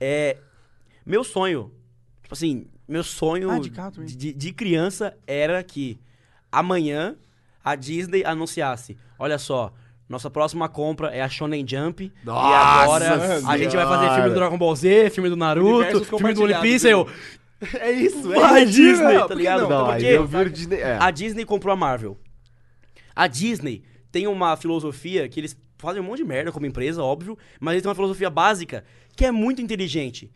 É, 0.00 0.36
meu 1.04 1.24
sonho, 1.24 1.72
tipo 2.22 2.34
assim, 2.34 2.66
meu 2.86 3.02
sonho 3.02 3.50
Ah, 3.50 3.58
de 3.58 3.70
carro 3.70 4.04
de, 4.04 4.32
de 4.32 4.52
criança 4.52 5.16
era 5.26 5.62
que 5.64 5.98
amanhã 6.50 7.16
a 7.64 7.74
Disney 7.74 8.24
anunciasse: 8.24 8.96
olha 9.18 9.38
só. 9.38 9.72
Nossa 10.10 10.28
próxima 10.28 10.68
compra 10.68 11.08
é 11.10 11.22
a 11.22 11.28
Shonen 11.28 11.64
Jump. 11.64 12.02
e 12.02 12.12
Nossa 12.26 12.82
agora 12.82 13.38
a 13.46 13.56
gente 13.56 13.76
vai 13.76 13.86
fazer 13.86 14.14
filme 14.16 14.28
do 14.30 14.34
Dragon 14.34 14.58
Ball 14.58 14.74
Z, 14.74 15.10
filme 15.10 15.30
do 15.30 15.36
Naruto, 15.36 16.04
filme 16.04 16.34
do 16.34 16.42
One 16.42 16.54
Piece. 16.60 16.88
Eu, 16.88 17.08
É 17.80 17.92
isso, 17.92 18.28
vai, 18.28 18.64
isso. 18.64 18.72
Disney, 18.72 19.14
Não, 19.14 19.28
tá 19.28 19.34
ligado? 19.36 19.60
não? 19.68 19.68
Não, 19.68 19.86
Porque 19.86 20.06
eu 20.06 20.26
viro 20.26 20.50
Disney. 20.50 20.78
É. 20.78 20.98
a 21.00 21.10
Disney 21.12 21.44
comprou 21.44 21.72
a 21.72 21.76
Marvel. 21.76 22.18
A 23.14 23.28
Disney 23.28 23.84
tem 24.10 24.26
uma 24.26 24.56
filosofia 24.56 25.28
que 25.28 25.38
eles 25.38 25.56
fazem 25.78 26.02
um 26.02 26.04
monte 26.06 26.18
de 26.18 26.24
merda 26.24 26.50
como 26.50 26.66
empresa, 26.66 27.04
óbvio, 27.04 27.38
mas 27.60 27.74
eles 27.74 27.82
têm 27.82 27.88
uma 27.88 27.94
filosofia 27.94 28.28
básica 28.28 28.82
que 29.14 29.24
é 29.24 29.30
muito 29.30 29.62
inteligente. 29.62 30.28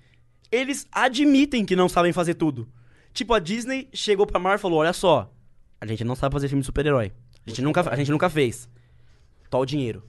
Eles 0.52 0.86
admitem 0.92 1.64
que 1.64 1.74
não 1.74 1.88
sabem 1.88 2.12
fazer 2.12 2.34
tudo. 2.34 2.68
Tipo, 3.12 3.34
a 3.34 3.40
Disney 3.40 3.88
chegou 3.92 4.24
pra 4.24 4.38
Marvel 4.38 4.58
e 4.58 4.62
falou: 4.62 4.78
olha 4.78 4.92
só, 4.92 5.32
a 5.80 5.86
gente 5.86 6.04
não 6.04 6.14
sabe 6.14 6.32
fazer 6.32 6.46
filme 6.46 6.60
de 6.60 6.66
super-herói. 6.66 7.10
A 7.44 7.50
gente, 7.50 7.60
nunca, 7.60 7.90
a 7.90 7.96
gente 7.96 8.10
nunca 8.12 8.30
fez. 8.30 8.68
Tó 9.54 9.60
o 9.60 9.64
dinheiro. 9.64 10.02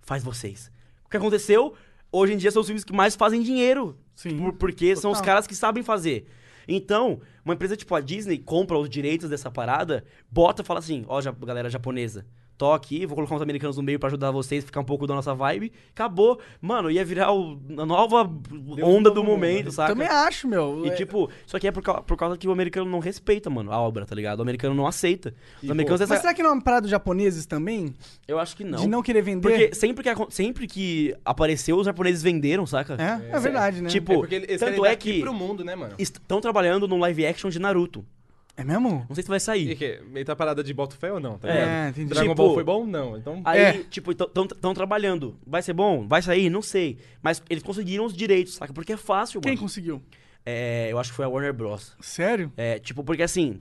Faz 0.00 0.22
vocês. 0.22 0.70
O 1.04 1.08
que 1.08 1.16
aconteceu? 1.16 1.74
Hoje 2.12 2.34
em 2.34 2.36
dia 2.36 2.52
são 2.52 2.60
os 2.60 2.68
filmes 2.68 2.84
que 2.84 2.92
mais 2.92 3.16
fazem 3.16 3.42
dinheiro. 3.42 3.98
Sim. 4.14 4.38
Por- 4.38 4.52
porque 4.52 4.94
são 4.94 5.10
os 5.10 5.18
Total. 5.18 5.26
caras 5.34 5.44
que 5.48 5.56
sabem 5.56 5.82
fazer. 5.82 6.28
Então, 6.68 7.20
uma 7.44 7.54
empresa 7.54 7.76
tipo 7.76 7.96
a 7.96 8.00
Disney 8.00 8.38
compra 8.38 8.78
os 8.78 8.88
direitos 8.88 9.28
dessa 9.28 9.50
parada, 9.50 10.04
bota 10.30 10.62
e 10.62 10.64
fala 10.64 10.78
assim: 10.78 11.04
ó, 11.08 11.20
ja- 11.20 11.32
galera 11.32 11.68
japonesa, 11.68 12.24
tô 12.58 12.72
aqui, 12.72 13.04
vou 13.06 13.16
colocar 13.16 13.34
uns 13.34 13.42
americanos 13.42 13.76
no 13.76 13.82
meio 13.82 13.98
pra 13.98 14.06
ajudar 14.08 14.30
vocês, 14.30 14.64
ficar 14.64 14.80
um 14.80 14.84
pouco 14.84 15.06
da 15.06 15.14
nossa 15.14 15.34
vibe. 15.34 15.72
Acabou. 15.92 16.38
Mano, 16.60 16.90
ia 16.90 17.04
virar 17.04 17.32
o- 17.32 17.60
a 17.76 17.84
nova 17.86 18.30
onda 18.82 19.10
do 19.10 19.24
momento, 19.24 19.72
saca? 19.72 19.92
Também 19.92 20.06
acho, 20.06 20.46
meu. 20.46 20.82
E 20.84 20.88
É- 20.90 20.94
tipo, 20.94 21.28
só 21.46 21.58
que 21.58 21.66
é 21.66 21.72
por, 21.72 21.82
por 21.82 22.16
causa 22.16 22.36
que 22.36 22.46
o 22.46 22.52
americano 22.52 22.88
não 22.88 22.98
respeita, 23.00 23.50
mano, 23.50 23.72
a 23.72 23.80
obra, 23.80 24.06
tá 24.06 24.14
ligado? 24.14 24.38
O 24.38 24.42
americano 24.42 24.74
não 24.74 24.86
aceita. 24.86 25.34
Os 25.62 25.70
americanos 25.70 26.00
Mas 26.02 26.10
essa- 26.10 26.20
será 26.20 26.34
que 26.34 26.42
não 26.42 26.50
é 26.50 26.52
uma 26.52 26.62
parada 26.62 26.82
dos 26.82 26.90
japoneses 26.90 27.46
também? 27.46 27.94
Eu 28.28 28.38
acho 28.38 28.56
que 28.56 28.62
não. 28.64 28.78
De 28.78 28.86
não 28.88 29.02
querer 29.02 29.22
vender? 29.22 29.40
Porque 29.48 29.74
sempre 29.74 30.04
que, 30.04 30.10
sempre 30.32 30.66
que 30.66 31.14
apareceu, 31.24 31.76
os 31.76 31.86
japoneses 31.86 32.22
venderam, 32.22 32.64
saca? 32.66 32.94
É, 32.94 33.36
é 33.36 33.40
verdade, 33.40 33.80
né? 33.82 33.88
Tipo, 33.88 34.12
É 34.12 34.16
porque 34.16 34.34
eles 34.36 34.60
tanto 34.60 34.86
é 34.86 34.94
que 34.94 35.20
pro 35.20 35.34
mundo, 35.34 35.64
né, 35.64 35.74
mano? 35.74 35.94
estão 35.98 36.40
trabalhando 36.40 36.86
num 36.86 36.98
live 37.00 37.26
action 37.26 37.50
de 37.50 37.58
Naruto. 37.58 38.04
É 38.56 38.62
mesmo? 38.64 39.06
Não 39.08 39.14
sei 39.14 39.22
se 39.22 39.28
vai 39.28 39.38
E 39.38 39.40
sair. 39.40 39.76
que? 39.76 40.00
Meio 40.10 40.26
tá 40.26 40.36
parada 40.36 40.62
de 40.62 40.74
bota 40.74 40.94
fé 40.94 41.10
ou 41.12 41.18
não, 41.18 41.38
tá 41.38 41.48
É, 41.48 41.52
ligado? 41.54 41.88
entendi. 41.90 42.08
Dragon 42.10 42.28
Tipo, 42.30 42.34
Ball 42.34 42.54
foi 42.54 42.64
bom? 42.64 42.86
Não. 42.86 43.16
Então. 43.16 43.40
Aí, 43.44 43.60
É. 43.60 43.72
tipo, 43.90 44.12
estão 44.12 44.74
trabalhando. 44.74 45.36
Vai 45.46 45.62
ser 45.62 45.72
bom? 45.72 46.06
Vai 46.06 46.20
sair? 46.20 46.50
Não 46.50 46.60
sei. 46.60 46.98
Mas 47.22 47.42
eles 47.48 47.62
conseguiram 47.62 48.04
os 48.04 48.12
direitos, 48.14 48.54
saca? 48.54 48.72
Porque 48.72 48.92
é 48.92 48.96
fácil, 48.96 49.40
Quem 49.40 49.52
mano. 49.52 49.62
conseguiu? 49.62 50.02
É, 50.44 50.88
eu 50.90 50.98
acho 50.98 51.10
que 51.10 51.16
foi 51.16 51.24
a 51.24 51.28
Warner 51.28 51.54
Bros. 51.54 51.96
Sério? 52.00 52.52
É, 52.56 52.78
tipo, 52.78 53.02
porque 53.02 53.22
assim. 53.22 53.60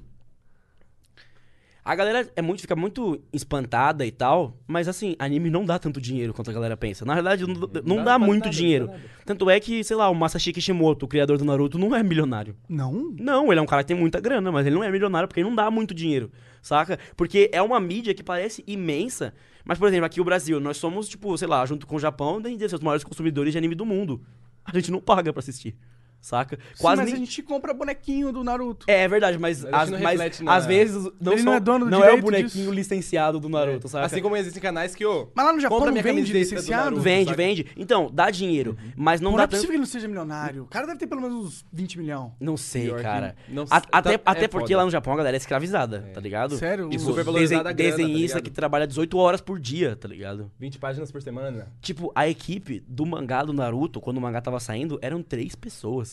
A 1.91 1.95
galera 1.95 2.31
é 2.37 2.41
muito, 2.41 2.61
fica 2.61 2.73
muito 2.73 3.21
espantada 3.33 4.05
e 4.05 4.11
tal, 4.13 4.55
mas 4.65 4.87
assim, 4.87 5.13
anime 5.19 5.49
não 5.49 5.65
dá 5.65 5.77
tanto 5.77 5.99
dinheiro 5.99 6.33
quanto 6.33 6.49
a 6.49 6.53
galera 6.53 6.77
pensa. 6.77 7.03
Na 7.03 7.15
verdade, 7.15 7.45
não, 7.45 7.53
não 7.83 7.97
dá 7.97 8.17
dá 8.17 8.19
muito 8.19 8.45
nada, 8.45 8.55
dinheiro. 8.55 8.87
nada. 8.87 9.01
Tanto 9.25 9.49
é 9.49 9.59
que, 9.59 9.83
sei 9.83 9.97
lá, 9.97 10.09
o 10.09 10.15
Masashi 10.15 10.53
Kishimoto, 10.53 11.03
o 11.05 11.07
criador 11.09 11.37
do 11.37 11.43
Naruto, 11.43 11.77
não 11.77 11.93
é 11.93 12.01
milionário. 12.01 12.55
Não? 12.69 13.13
Não, 13.19 13.51
ele 13.51 13.59
é 13.59 13.61
um 13.61 13.65
cara 13.65 13.83
que 13.83 13.89
tem 13.89 13.97
muita 13.97 14.21
grana, 14.21 14.49
mas 14.53 14.65
ele 14.65 14.75
não 14.75 14.85
é 14.85 14.89
milionário 14.89 15.27
porque 15.27 15.41
ele 15.41 15.49
não 15.49 15.55
dá 15.55 15.69
muito 15.69 15.93
dinheiro, 15.93 16.31
saca? 16.61 16.97
Porque 17.17 17.49
é 17.51 17.61
uma 17.61 17.77
mídia 17.77 18.13
que 18.13 18.23
parece 18.23 18.63
imensa, 18.65 19.33
mas, 19.65 19.77
por 19.77 19.89
exemplo, 19.89 20.05
aqui 20.05 20.21
o 20.21 20.23
Brasil, 20.23 20.61
nós 20.61 20.77
somos, 20.77 21.09
tipo, 21.09 21.37
sei 21.37 21.49
lá, 21.49 21.65
junto 21.65 21.85
com 21.85 21.97
o 21.97 21.99
Japão, 21.99 22.41
dentre 22.41 22.73
os 22.73 22.79
maiores 22.79 23.03
consumidores 23.03 23.51
de 23.51 23.57
anime 23.57 23.75
do 23.75 23.85
mundo. 23.85 24.21
A 24.63 24.73
gente 24.73 24.91
não 24.91 25.01
paga 25.01 25.33
pra 25.33 25.41
assistir, 25.41 25.75
saca? 26.21 26.57
Sim, 26.73 26.81
Quase 26.81 27.01
mas 27.01 27.05
nem... 27.11 27.15
a 27.15 27.25
gente 27.25 27.41
compra 27.41 27.73
bonequinho 27.73 28.31
do 28.31 28.43
Naruto. 28.43 28.85
É, 28.87 29.03
é 29.03 29.07
verdade, 29.07 29.37
mas, 29.37 29.63
Mas 29.63 29.73
a 29.73 29.77
às, 29.81 29.89
gente 29.89 29.97
não 29.97 30.03
mas 30.03 30.61
às 30.61 30.65
vezes 30.65 31.03
não, 31.19 31.33
Ele 31.33 31.41
são- 31.41 31.45
não 31.51 31.53
é 31.55 31.59
dono 31.59 31.85
do 31.85 31.91
não 31.91 32.03
é 32.03 32.13
o 32.13 32.21
bonequinho 32.21 32.65
disso. 32.65 32.71
licenciado 32.71 33.39
do 33.39 33.49
Naruto, 33.49 33.87
saca? 33.89 34.05
Assim 34.05 34.21
como 34.21 34.37
existem 34.37 34.61
canais 34.61 34.93
que, 34.95 35.05
ô. 35.05 35.29
Mas 35.35 35.45
lá 35.45 35.53
no 35.53 35.59
Japão 35.59 35.79
compra 35.79 35.91
não 35.93 36.01
minha 36.01 36.13
vende 36.13 36.31
licenciado? 36.31 36.83
Naruto, 36.83 37.01
Vende, 37.01 37.25
saca? 37.25 37.37
vende. 37.37 37.67
Então, 37.75 38.09
dá 38.13 38.29
dinheiro, 38.29 38.77
mas 38.95 39.19
não 39.19 39.31
Pô, 39.31 39.37
não 39.37 39.37
dá 39.37 39.43
é 39.43 39.47
tanto... 39.47 39.51
possível 39.57 39.69
que 39.71 39.75
ele 39.75 39.79
não 39.81 39.85
seja 39.87 40.07
milionário. 40.07 40.63
O 40.63 40.67
cara 40.67 40.85
deve 40.87 40.99
ter 40.99 41.07
pelo 41.07 41.21
menos 41.21 41.45
uns 41.45 41.65
20 41.73 41.97
milhões. 41.97 42.31
Não 42.39 42.55
sei, 42.57 42.83
Pior 42.85 43.01
cara. 43.01 43.35
não 43.49 43.63
A- 43.63 43.79
sei. 43.79 43.89
até 43.91 44.17
Tá- 44.17 44.31
até 44.31 44.43
é 44.45 44.47
porque 44.47 44.67
foda. 44.67 44.77
lá 44.77 44.85
no 44.85 44.91
Japão 44.91 45.13
a 45.13 45.17
galera 45.17 45.35
é 45.35 45.39
escravizada, 45.39 46.09
tá 46.13 46.21
ligado? 46.21 46.55
Sério? 46.57 46.89
Tipo, 46.89 47.03
super 47.03 47.23
valorizada 47.23 47.69
a 47.69 47.73
grana, 47.73 47.91
tá 47.91 47.97
desenhista 47.97 48.41
que 48.41 48.49
trabalha 48.49 48.85
18 48.85 49.17
horas 49.17 49.41
por 49.41 49.59
dia, 49.59 49.95
tá 49.95 50.07
ligado? 50.07 50.51
20 50.59 50.77
páginas 50.77 51.11
por 51.11 51.21
semana. 51.21 51.67
Tipo, 51.81 52.11
a 52.13 52.27
equipe 52.27 52.83
do 52.87 53.05
mangá 53.05 53.43
do 53.43 53.53
Naruto, 53.53 53.99
quando 54.01 54.17
o 54.17 54.21
mangá 54.21 54.41
tava 54.41 54.59
saindo, 54.59 54.99
eram 55.01 55.21
três 55.23 55.55
pessoas. 55.55 56.10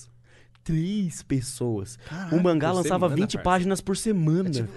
Três 0.68 1.22
pessoas. 1.22 1.98
o 2.30 2.38
mangá 2.42 2.70
lançava 2.72 3.06
semana, 3.08 3.16
20 3.22 3.32
parça. 3.36 3.44
páginas 3.44 3.80
por 3.80 3.96
semana. 3.96 4.68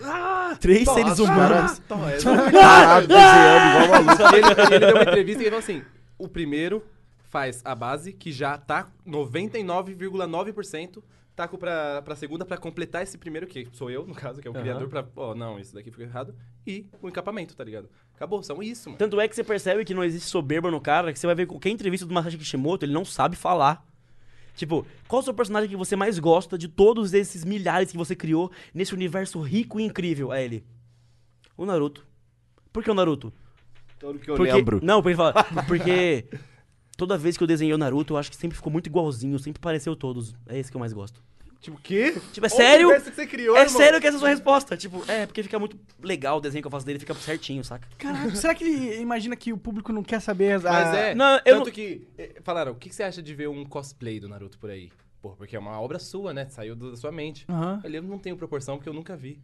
três 0.59 0.87
seres 0.89 1.19
humanos. 1.19 1.81
Caralho, 2.51 3.07
desenhando 3.07 4.13
igual 4.15 4.33
ele, 4.33 4.75
ele 4.75 4.85
deu 4.85 4.95
uma 4.95 5.03
entrevista 5.03 5.43
e 5.43 5.45
ele 5.47 5.51
falou 5.51 5.59
assim: 5.59 5.83
o 6.17 6.29
primeiro 6.29 6.81
faz 7.29 7.61
a 7.65 7.75
base, 7.75 8.13
que 8.13 8.31
já 8.31 8.57
tá 8.57 8.87
99,9%. 9.05 11.03
Taco 11.33 11.57
pra, 11.57 12.01
pra 12.01 12.15
segunda 12.15 12.45
pra 12.45 12.57
completar 12.57 13.03
esse 13.03 13.17
primeiro, 13.17 13.47
que 13.47 13.67
sou 13.71 13.89
eu, 13.89 14.05
no 14.05 14.13
caso, 14.13 14.41
que 14.41 14.47
é 14.47 14.51
o 14.51 14.53
criador, 14.53 14.87
pra. 14.89 15.05
Ó, 15.15 15.33
não, 15.33 15.57
isso 15.59 15.73
daqui 15.73 15.89
ficou 15.89 16.05
errado. 16.05 16.35
E 16.67 16.85
o 17.01 17.07
encapamento, 17.07 17.55
tá 17.55 17.63
ligado? 17.63 17.89
Acabou, 18.15 18.43
são 18.43 18.61
isso, 18.61 18.89
mano. 18.89 18.97
Tanto 18.99 19.19
é 19.19 19.27
que 19.27 19.35
você 19.35 19.43
percebe 19.43 19.83
que 19.85 19.93
não 19.93 20.03
existe 20.03 20.29
soberba 20.29 20.69
no 20.69 20.79
cara, 20.79 21.11
que 21.11 21.17
você 21.19 21.25
vai 21.25 21.35
ver 21.35 21.47
qualquer 21.47 21.69
entrevista 21.69 22.05
do 22.05 22.13
Masashi 22.13 22.37
Kishimoto, 22.37 22.85
ele 22.85 22.93
não 22.93 23.03
sabe 23.05 23.35
falar. 23.35 23.83
Tipo, 24.55 24.85
qual 25.07 25.19
é 25.19 25.21
o 25.21 25.25
seu 25.25 25.33
personagem 25.33 25.69
que 25.69 25.75
você 25.75 25.95
mais 25.95 26.19
gosta 26.19 26.57
de 26.57 26.67
todos 26.67 27.13
esses 27.13 27.43
milhares 27.45 27.91
que 27.91 27.97
você 27.97 28.15
criou 28.15 28.51
nesse 28.73 28.93
universo 28.93 29.39
rico 29.39 29.79
e 29.79 29.83
incrível? 29.83 30.31
É 30.33 30.43
ele. 30.43 30.63
O 31.57 31.65
Naruto. 31.65 32.05
Por 32.71 32.83
que 32.83 32.91
o 32.91 32.93
Naruto? 32.93 33.33
Todo 33.99 34.19
que 34.19 34.29
eu 34.29 34.35
porque, 34.35 34.51
lembro. 34.51 34.79
Não, 34.83 35.01
porque 35.01 35.09
ele 35.09 35.17
fala. 35.17 35.33
Porque 35.67 36.25
toda 36.97 37.17
vez 37.17 37.37
que 37.37 37.43
eu 37.43 37.47
desenhei 37.47 37.73
o 37.73 37.77
Naruto, 37.77 38.13
eu 38.13 38.17
acho 38.17 38.29
que 38.29 38.35
sempre 38.35 38.55
ficou 38.55 38.71
muito 38.71 38.87
igualzinho, 38.87 39.37
sempre 39.37 39.59
pareceu 39.59 39.95
todos. 39.95 40.35
É 40.47 40.57
esse 40.57 40.71
que 40.71 40.77
eu 40.77 40.79
mais 40.79 40.93
gosto. 40.93 41.21
Tipo, 41.61 41.77
o 41.77 41.79
quê? 41.79 42.19
Tipo, 42.33 42.47
é 42.47 42.49
sério? 42.49 42.89
que 43.03 43.11
você 43.11 43.27
criou, 43.27 43.55
é 43.55 43.61
irmão. 43.61 43.77
sério 43.79 44.01
que 44.01 44.07
essa 44.07 44.15
é 44.15 44.17
a 44.17 44.19
sua 44.19 44.29
resposta. 44.29 44.75
Tipo, 44.75 45.03
é, 45.09 45.27
porque 45.27 45.43
fica 45.43 45.59
muito 45.59 45.77
legal 46.01 46.37
o 46.37 46.41
desenho 46.41 46.61
que 46.63 46.67
eu 46.67 46.71
faço 46.71 46.85
dele, 46.85 46.97
fica 46.97 47.13
certinho, 47.13 47.63
saca? 47.63 47.87
Caraca, 47.99 48.35
será 48.35 48.55
que 48.55 48.63
ele 48.63 48.99
imagina 48.99 49.35
que 49.35 49.53
o 49.53 49.57
público 49.57 49.93
não 49.93 50.01
quer 50.03 50.19
saber 50.21 50.53
as... 50.53 50.63
Mas 50.63 50.95
é. 50.95 51.13
Não, 51.15 51.35
eu 51.45 51.57
tanto 51.57 51.65
não- 51.67 51.71
que. 51.71 52.07
eh, 52.17 52.41
Falaram, 52.43 52.71
o 52.71 52.75
que 52.75 52.89
você 52.91 53.03
acha 53.03 53.21
de 53.21 53.35
ver 53.35 53.47
um 53.47 53.63
cosplay 53.63 54.19
do 54.19 54.27
Naruto 54.27 54.57
por 54.57 54.71
aí? 54.71 54.91
Pô, 55.21 55.29
porque 55.35 55.55
é 55.55 55.59
uma 55.59 55.79
obra 55.79 55.99
sua, 55.99 56.33
né? 56.33 56.47
Saiu 56.49 56.75
da 56.75 56.95
sua 56.97 57.11
mente. 57.11 57.45
Eu 57.83 58.01
não 58.01 58.17
tenho 58.17 58.35
proporção 58.35 58.77
porque 58.77 58.89
eu 58.89 58.93
nunca 58.93 59.15
vi 59.15 59.39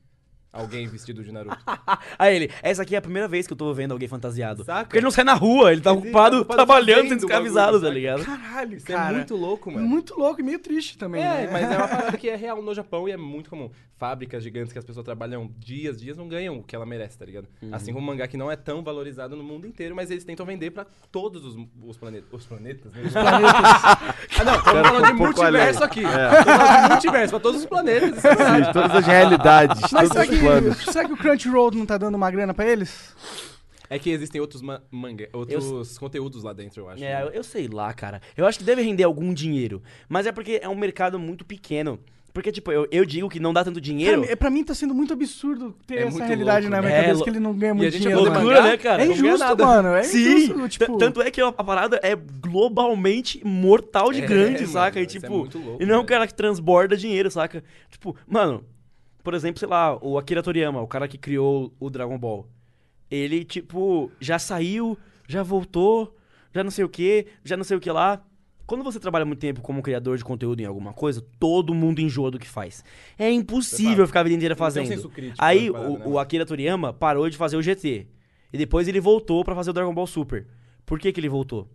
alguém 0.58 0.88
vestido 0.88 1.24
de 1.24 1.32
Naruto. 1.32 1.58
Aí 2.18 2.36
ele, 2.36 2.52
essa 2.62 2.82
aqui 2.82 2.96
é 2.96 2.98
a 2.98 3.02
primeira 3.02 3.28
vez 3.28 3.46
que 3.48 3.54
eu 3.54 3.58
tô 3.58 3.74
vendo 3.74 3.92
alguém 3.92 4.08
fantasiado. 4.08 4.64
Saca? 4.64 4.86
Porque 4.86 4.98
ele 4.98 5.04
não 5.04 5.12
sai 5.12 5.24
na 5.24 5.34
rua, 5.34 5.72
ele 5.72 5.82
tá 5.82 5.92
Ele 5.92 6.00
ocupado, 6.00 6.36
tá 6.38 6.42
ocupado 6.42 6.58
trabalhando, 6.58 6.96
fazendo 6.96 7.10
sendo 7.10 7.20
escravizado, 7.20 7.82
tá 7.82 7.90
ligado? 7.90 8.26
Caralho, 8.26 8.78
Isso 8.78 8.86
cara. 8.86 9.14
é 9.14 9.18
muito 9.18 9.36
louco, 9.36 9.72
mano. 9.72 9.88
Muito 9.88 10.18
louco 10.18 10.42
e 10.42 10.44
meio 10.44 10.60
triste 10.60 10.98
também, 10.98 11.22
É, 11.22 11.46
né? 11.46 11.50
mas 11.52 11.72
é 11.72 11.78
uma 11.78 11.88
parada 11.88 12.18
que 12.18 12.30
é 12.30 12.36
real 12.36 12.62
no 12.62 12.74
Japão 12.74 13.08
e 13.08 13.12
é 13.12 13.18
muito 13.18 13.50
comum. 13.50 13.70
Fábricas 13.98 14.44
gigantes 14.44 14.72
que 14.72 14.78
as 14.78 14.86
pessoas 14.86 15.04
trabalham 15.04 15.50
dias, 15.58 16.00
dias, 16.00 16.16
não 16.18 16.28
ganham 16.28 16.58
o 16.60 16.64
que 16.64 16.76
ela 16.76 16.86
merece, 16.86 17.18
tá 17.18 17.26
ligado? 17.26 17.48
Uhum. 17.62 17.74
Assim 17.74 17.92
como 17.92 18.04
o 18.04 18.08
mangá 18.08 18.28
que 18.28 18.38
não 18.38 18.52
é 18.52 18.56
tão 18.56 18.84
valorizado 18.84 19.36
no 19.36 19.44
mundo 19.44 19.66
inteiro, 19.66 19.96
mas 19.96 20.12
eles 20.12 20.24
tentam 20.24 20.46
vender 20.46 20.72
pra 20.72 20.86
todos 21.12 21.44
os, 21.44 21.58
os 21.84 21.98
planetas. 21.98 22.28
Os 22.32 22.46
planetas, 22.46 22.94
né? 22.94 23.02
Os 23.06 23.12
planetas. 23.12 23.52
ah, 24.40 24.44
não, 24.46 24.56
estamos 24.56 24.88
falando 24.88 25.06
de 25.08 25.14
multiverso 25.14 25.84
aqui. 25.84 26.02
Estamos 26.02 26.46
falando 26.46 26.84
de 26.84 26.90
multiverso, 26.90 27.30
pra 27.32 27.40
todos 27.40 27.60
os 27.62 27.66
planetas. 27.66 28.18
isso 28.18 28.28
é. 28.28 28.66
Sim, 28.66 28.72
todas 28.72 28.96
as 28.96 29.06
realidades, 29.08 29.92
Mas 29.92 30.12
os 30.12 30.16
que, 30.30 30.38
planos. 30.48 30.78
será 30.92 31.06
que 31.06 31.14
o 31.14 31.18
Crunchyroll 31.18 31.72
não 31.72 31.86
tá 31.86 31.98
dando 31.98 32.16
uma 32.16 32.30
grana 32.32 32.54
pra 32.54 32.66
eles? 32.68 33.16
É 33.90 33.98
que 33.98 34.10
existem 34.10 34.42
outros 34.42 34.62
ma- 34.62 34.82
manga, 34.92 35.30
outros 35.32 35.98
conteúdos 35.98 36.44
lá 36.44 36.52
dentro, 36.52 36.82
eu 36.84 36.90
acho. 36.90 37.04
É, 37.04 37.24
eu, 37.24 37.28
eu 37.30 37.44
sei 37.44 37.68
lá, 37.70 37.94
cara. 37.94 38.22
Eu 38.36 38.46
acho 38.46 38.58
que 38.60 38.66
deve 38.66 38.82
render 38.82 39.04
algum 39.04 39.34
dinheiro. 39.34 39.82
Mas 40.10 40.26
é 40.28 40.32
porque 40.32 40.60
é 40.62 40.68
um 40.68 40.76
mercado 40.76 41.18
muito 41.18 41.46
pequeno. 41.46 41.98
Porque, 42.34 42.52
tipo, 42.52 42.72
eu, 42.72 42.86
eu 42.92 43.04
digo 43.04 43.28
que 43.30 43.40
não 43.40 43.52
dá 43.52 43.64
tanto 43.64 43.82
dinheiro. 43.82 44.22
Cara, 44.22 44.38
pra 44.38 44.50
mim 44.52 44.64
tá 44.64 44.76
sendo 44.76 44.94
muito 44.94 45.12
absurdo 45.14 45.74
ter 45.88 45.96
É 45.96 46.04
essa 46.04 46.24
realidade 46.24 46.68
louco, 46.68 46.76
na 46.76 46.82
minha 46.88 46.92
né? 46.96 47.02
cabeça, 47.06 47.22
É, 47.22 47.24
que 47.24 47.30
ele 47.32 47.40
não 47.40 47.54
ganha 47.54 47.70
e 47.70 47.72
a 47.72 47.74
muito 47.76 47.92
gente 47.94 48.02
dinheiro. 48.02 48.22
mano. 48.24 48.34
do 48.36 48.40
loucura, 48.42 48.62
né, 48.62 48.78
cara? 48.78 49.02
É 49.04 49.08
injusto, 49.08 49.58
mano. 49.58 49.88
É 49.96 50.04
Sim, 50.04 50.36
injusto, 50.36 50.68
tipo... 50.70 50.98
tanto 50.98 51.22
é 51.22 51.32
que 51.32 51.42
a, 51.42 51.52
parada 51.52 52.00
é 52.04 52.16
globalmente 52.16 53.42
mortal 53.44 54.12
de 54.12 54.22
É, 54.22 54.26
grande, 54.26 54.62
mano, 54.62 54.68
saca? 54.74 55.00
E 55.00 55.06
isso 55.06 55.18
é 55.18 55.20
tipo, 55.22 55.38
muito 55.38 55.58
louco, 55.58 55.82
e 55.82 55.86
não 55.86 55.96
é 55.96 55.98
um 55.98 56.06
cara 56.06 56.28
que 56.28 56.34
transborda 56.34 56.96
dinheiro, 56.98 57.32
saca? 57.32 57.64
Tipo, 57.90 58.16
mano, 58.28 58.64
por 59.28 59.34
exemplo, 59.34 59.60
sei 59.60 59.68
lá, 59.68 59.98
o 60.02 60.18
Akira 60.18 60.42
Toriyama, 60.42 60.82
o 60.82 60.88
cara 60.88 61.06
que 61.06 61.18
criou 61.18 61.76
o 61.82 61.90
Dragon 61.90 62.18
Ball. 62.18 62.48
Ele, 63.12 63.44
tipo, 63.44 64.10
já 64.22 64.40
saiu, 64.40 64.98
já 65.28 65.44
voltou, 65.44 66.16
já 66.56 66.64
não 66.64 66.72
sei 66.72 66.86
o 66.86 66.88
que, 66.88 67.28
já 67.44 67.58
não 67.58 67.66
sei 67.66 67.76
o 67.76 67.80
que 67.82 67.92
lá. 67.92 68.24
Quando 68.66 68.86
você 68.86 69.02
trabalha 69.02 69.26
muito 69.26 69.40
tempo 69.40 69.60
como 69.60 69.82
criador 69.82 70.18
de 70.18 70.24
conteúdo 70.24 70.62
em 70.62 70.66
alguma 70.66 70.94
coisa, 70.94 71.22
todo 71.38 71.74
mundo 71.74 72.00
enjoa 72.00 72.32
do 72.32 72.40
que 72.40 72.48
faz. 72.48 72.86
É 73.20 73.30
impossível 73.30 73.96
Exato. 73.96 74.08
ficar 74.08 74.20
a 74.22 74.24
vida 74.24 74.36
inteira 74.38 74.56
fazendo. 74.56 75.10
crítico 75.10 75.44
Aí 75.44 75.70
parada, 75.70 75.90
o, 75.90 75.98
né, 75.98 76.06
o? 76.06 76.20
Akira 76.20 76.46
Toriyama 76.46 76.94
parou 76.94 77.30
de 77.30 77.36
fazer 77.36 77.58
o 77.58 77.62
GT. 77.62 78.08
E 78.54 78.58
depois 78.58 78.88
ele 78.88 79.02
voltou 79.02 79.44
pra 79.44 79.54
fazer 79.54 79.72
o 79.72 79.74
Dragon 79.74 79.94
Ball 79.94 80.08
Super. 80.08 80.48
Por 80.86 80.98
que 81.02 81.12
que 81.12 81.20
ele 81.20 81.28
voltou? 81.28 81.70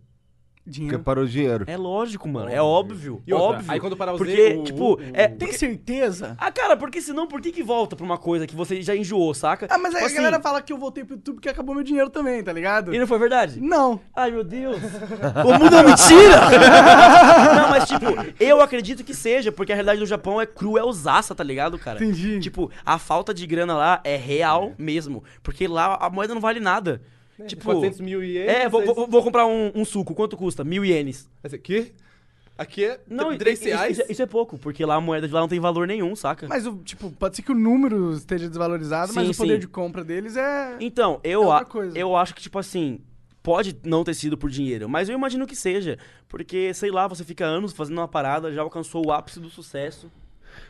Porque 0.65 0.79
Dinheiro. 0.79 0.99
parou 1.03 1.25
o 1.25 1.27
dinheiro. 1.27 1.65
É 1.67 1.75
lógico, 1.75 2.25
mano. 2.27 2.49
É 2.49 2.61
óbvio. 2.61 3.21
E 3.27 3.33
outra, 3.33 3.57
óbvio. 3.57 3.71
aí 3.71 3.79
quando 3.81 3.97
parar 3.97 4.13
o 4.13 4.17
Porque, 4.17 4.55
o- 4.59 4.63
tipo, 4.63 4.93
o- 4.93 4.99
é. 5.13 5.27
Tem 5.27 5.37
porque- 5.39 5.57
certeza? 5.57 6.37
Ah, 6.39 6.49
cara, 6.53 6.77
porque 6.77 7.01
senão, 7.01 7.27
por 7.27 7.41
que 7.41 7.51
que 7.51 7.61
volta 7.61 7.97
pra 7.97 8.05
uma 8.05 8.17
coisa 8.17 8.47
que 8.47 8.55
você 8.55 8.81
já 8.81 8.95
enjoou, 8.95 9.33
saca? 9.33 9.67
Ah, 9.69 9.77
mas 9.77 9.87
aí 9.93 9.95
Tipo 9.95 10.03
a 10.03 10.07
assim, 10.07 10.15
galera 10.15 10.39
fala 10.41 10.61
que 10.61 10.71
eu 10.71 10.77
voltei 10.77 11.03
pro 11.03 11.15
YouTube 11.15 11.35
porque 11.35 11.49
acabou 11.49 11.75
meu 11.75 11.83
dinheiro 11.83 12.09
também, 12.09 12.41
tá 12.41 12.53
ligado? 12.53 12.95
E 12.95 12.97
não 12.97 13.05
foi 13.05 13.19
verdade? 13.19 13.59
Não. 13.59 13.99
Ai, 14.15 14.31
meu 14.31 14.43
Deus. 14.43 14.77
o 15.45 15.59
mundo 15.59 15.75
é 15.75 15.83
mentira! 15.83 16.39
não, 17.55 17.69
mas 17.69 17.87
tipo, 17.87 18.05
eu 18.39 18.61
acredito 18.61 19.03
que 19.03 19.13
seja, 19.13 19.51
porque 19.51 19.71
a 19.73 19.75
realidade 19.75 19.99
do 19.99 20.05
Japão 20.05 20.39
é 20.39 20.45
cruelzaça, 20.45 21.35
tá 21.35 21.43
ligado, 21.43 21.77
cara? 21.77 21.97
Entendi. 22.01 22.39
Tipo, 22.39 22.71
a 22.85 22.97
falta 22.97 23.33
de 23.33 23.45
grana 23.45 23.75
lá 23.75 23.99
é 24.03 24.15
real 24.15 24.71
mesmo. 24.77 25.23
Porque 25.41 25.67
lá 25.67 25.97
a 25.99 26.09
moeda 26.09 26.33
não 26.33 26.41
vale 26.41 26.59
nada. 26.61 27.01
Tipo, 27.47 27.63
400 27.63 27.99
mil 28.01 28.23
ienes. 28.23 28.49
é, 28.49 28.69
vou, 28.69 28.83
vou- 28.85 29.07
vou 29.07 29.23
comprar 29.23 29.45
um, 29.47 29.71
um 29.75 29.85
suco. 29.85 30.13
Quanto 30.13 30.35
custa? 30.37 30.63
Mil 30.63 30.83
ienes. 30.85 31.29
Esse 31.43 31.55
aqui? 31.55 31.91
Aqui 32.55 32.85
é 32.85 32.99
Não, 33.07 33.35
3 33.35 33.59
isso, 33.59 33.67
reais? 33.67 33.97
isso, 33.97 34.01
é- 34.07 34.11
isso 34.11 34.21
é 34.21 34.25
pouco, 34.27 34.59
porque 34.59 34.85
lá 34.85 34.95
a 34.95 35.01
moeda 35.01 35.27
de 35.27 35.33
lá 35.33 35.39
não 35.41 35.47
tem 35.47 35.59
valor 35.59 35.87
nenhum, 35.87 36.15
saca? 36.15 36.47
Mas, 36.47 36.67
o, 36.67 36.75
tipo, 36.77 37.09
pode 37.11 37.35
ser 37.35 37.41
que 37.41 37.51
o 37.51 37.55
número 37.55 38.13
esteja 38.13 38.47
desvalorizado, 38.47 39.11
mas 39.15 39.25
Sim, 39.25 39.31
o 39.31 39.35
poder 39.35 39.53
sim. 39.55 39.59
de 39.61 39.67
compra 39.67 40.03
deles 40.03 40.37
é... 40.37 40.77
Então, 40.79 41.19
eu, 41.23 41.41
É 41.41 41.45
outra 41.47 41.61
a- 41.63 41.65
coisa. 41.65 41.97
eu 41.97 42.15
acho 42.15 42.35
que, 42.35 42.41
tipo 42.43 42.59
assim, 42.59 42.99
pode 43.41 43.75
não 43.83 44.03
ter 44.03 44.13
sido 44.13 44.37
por 44.37 44.51
dinheiro, 44.51 44.87
mas 44.87 45.09
eu 45.09 45.15
imagino 45.15 45.47
que 45.47 45.55
seja. 45.55 45.97
Porque, 46.29 46.71
sei 46.75 46.91
lá, 46.91 47.07
você 47.07 47.23
fica 47.23 47.43
anos 47.43 47.73
fazendo 47.73 47.97
uma 47.97 48.07
parada, 48.07 48.53
já 48.53 48.61
alcançou 48.61 49.03
o 49.07 49.11
ápice 49.11 49.39
do 49.39 49.49
sucesso. 49.49 50.11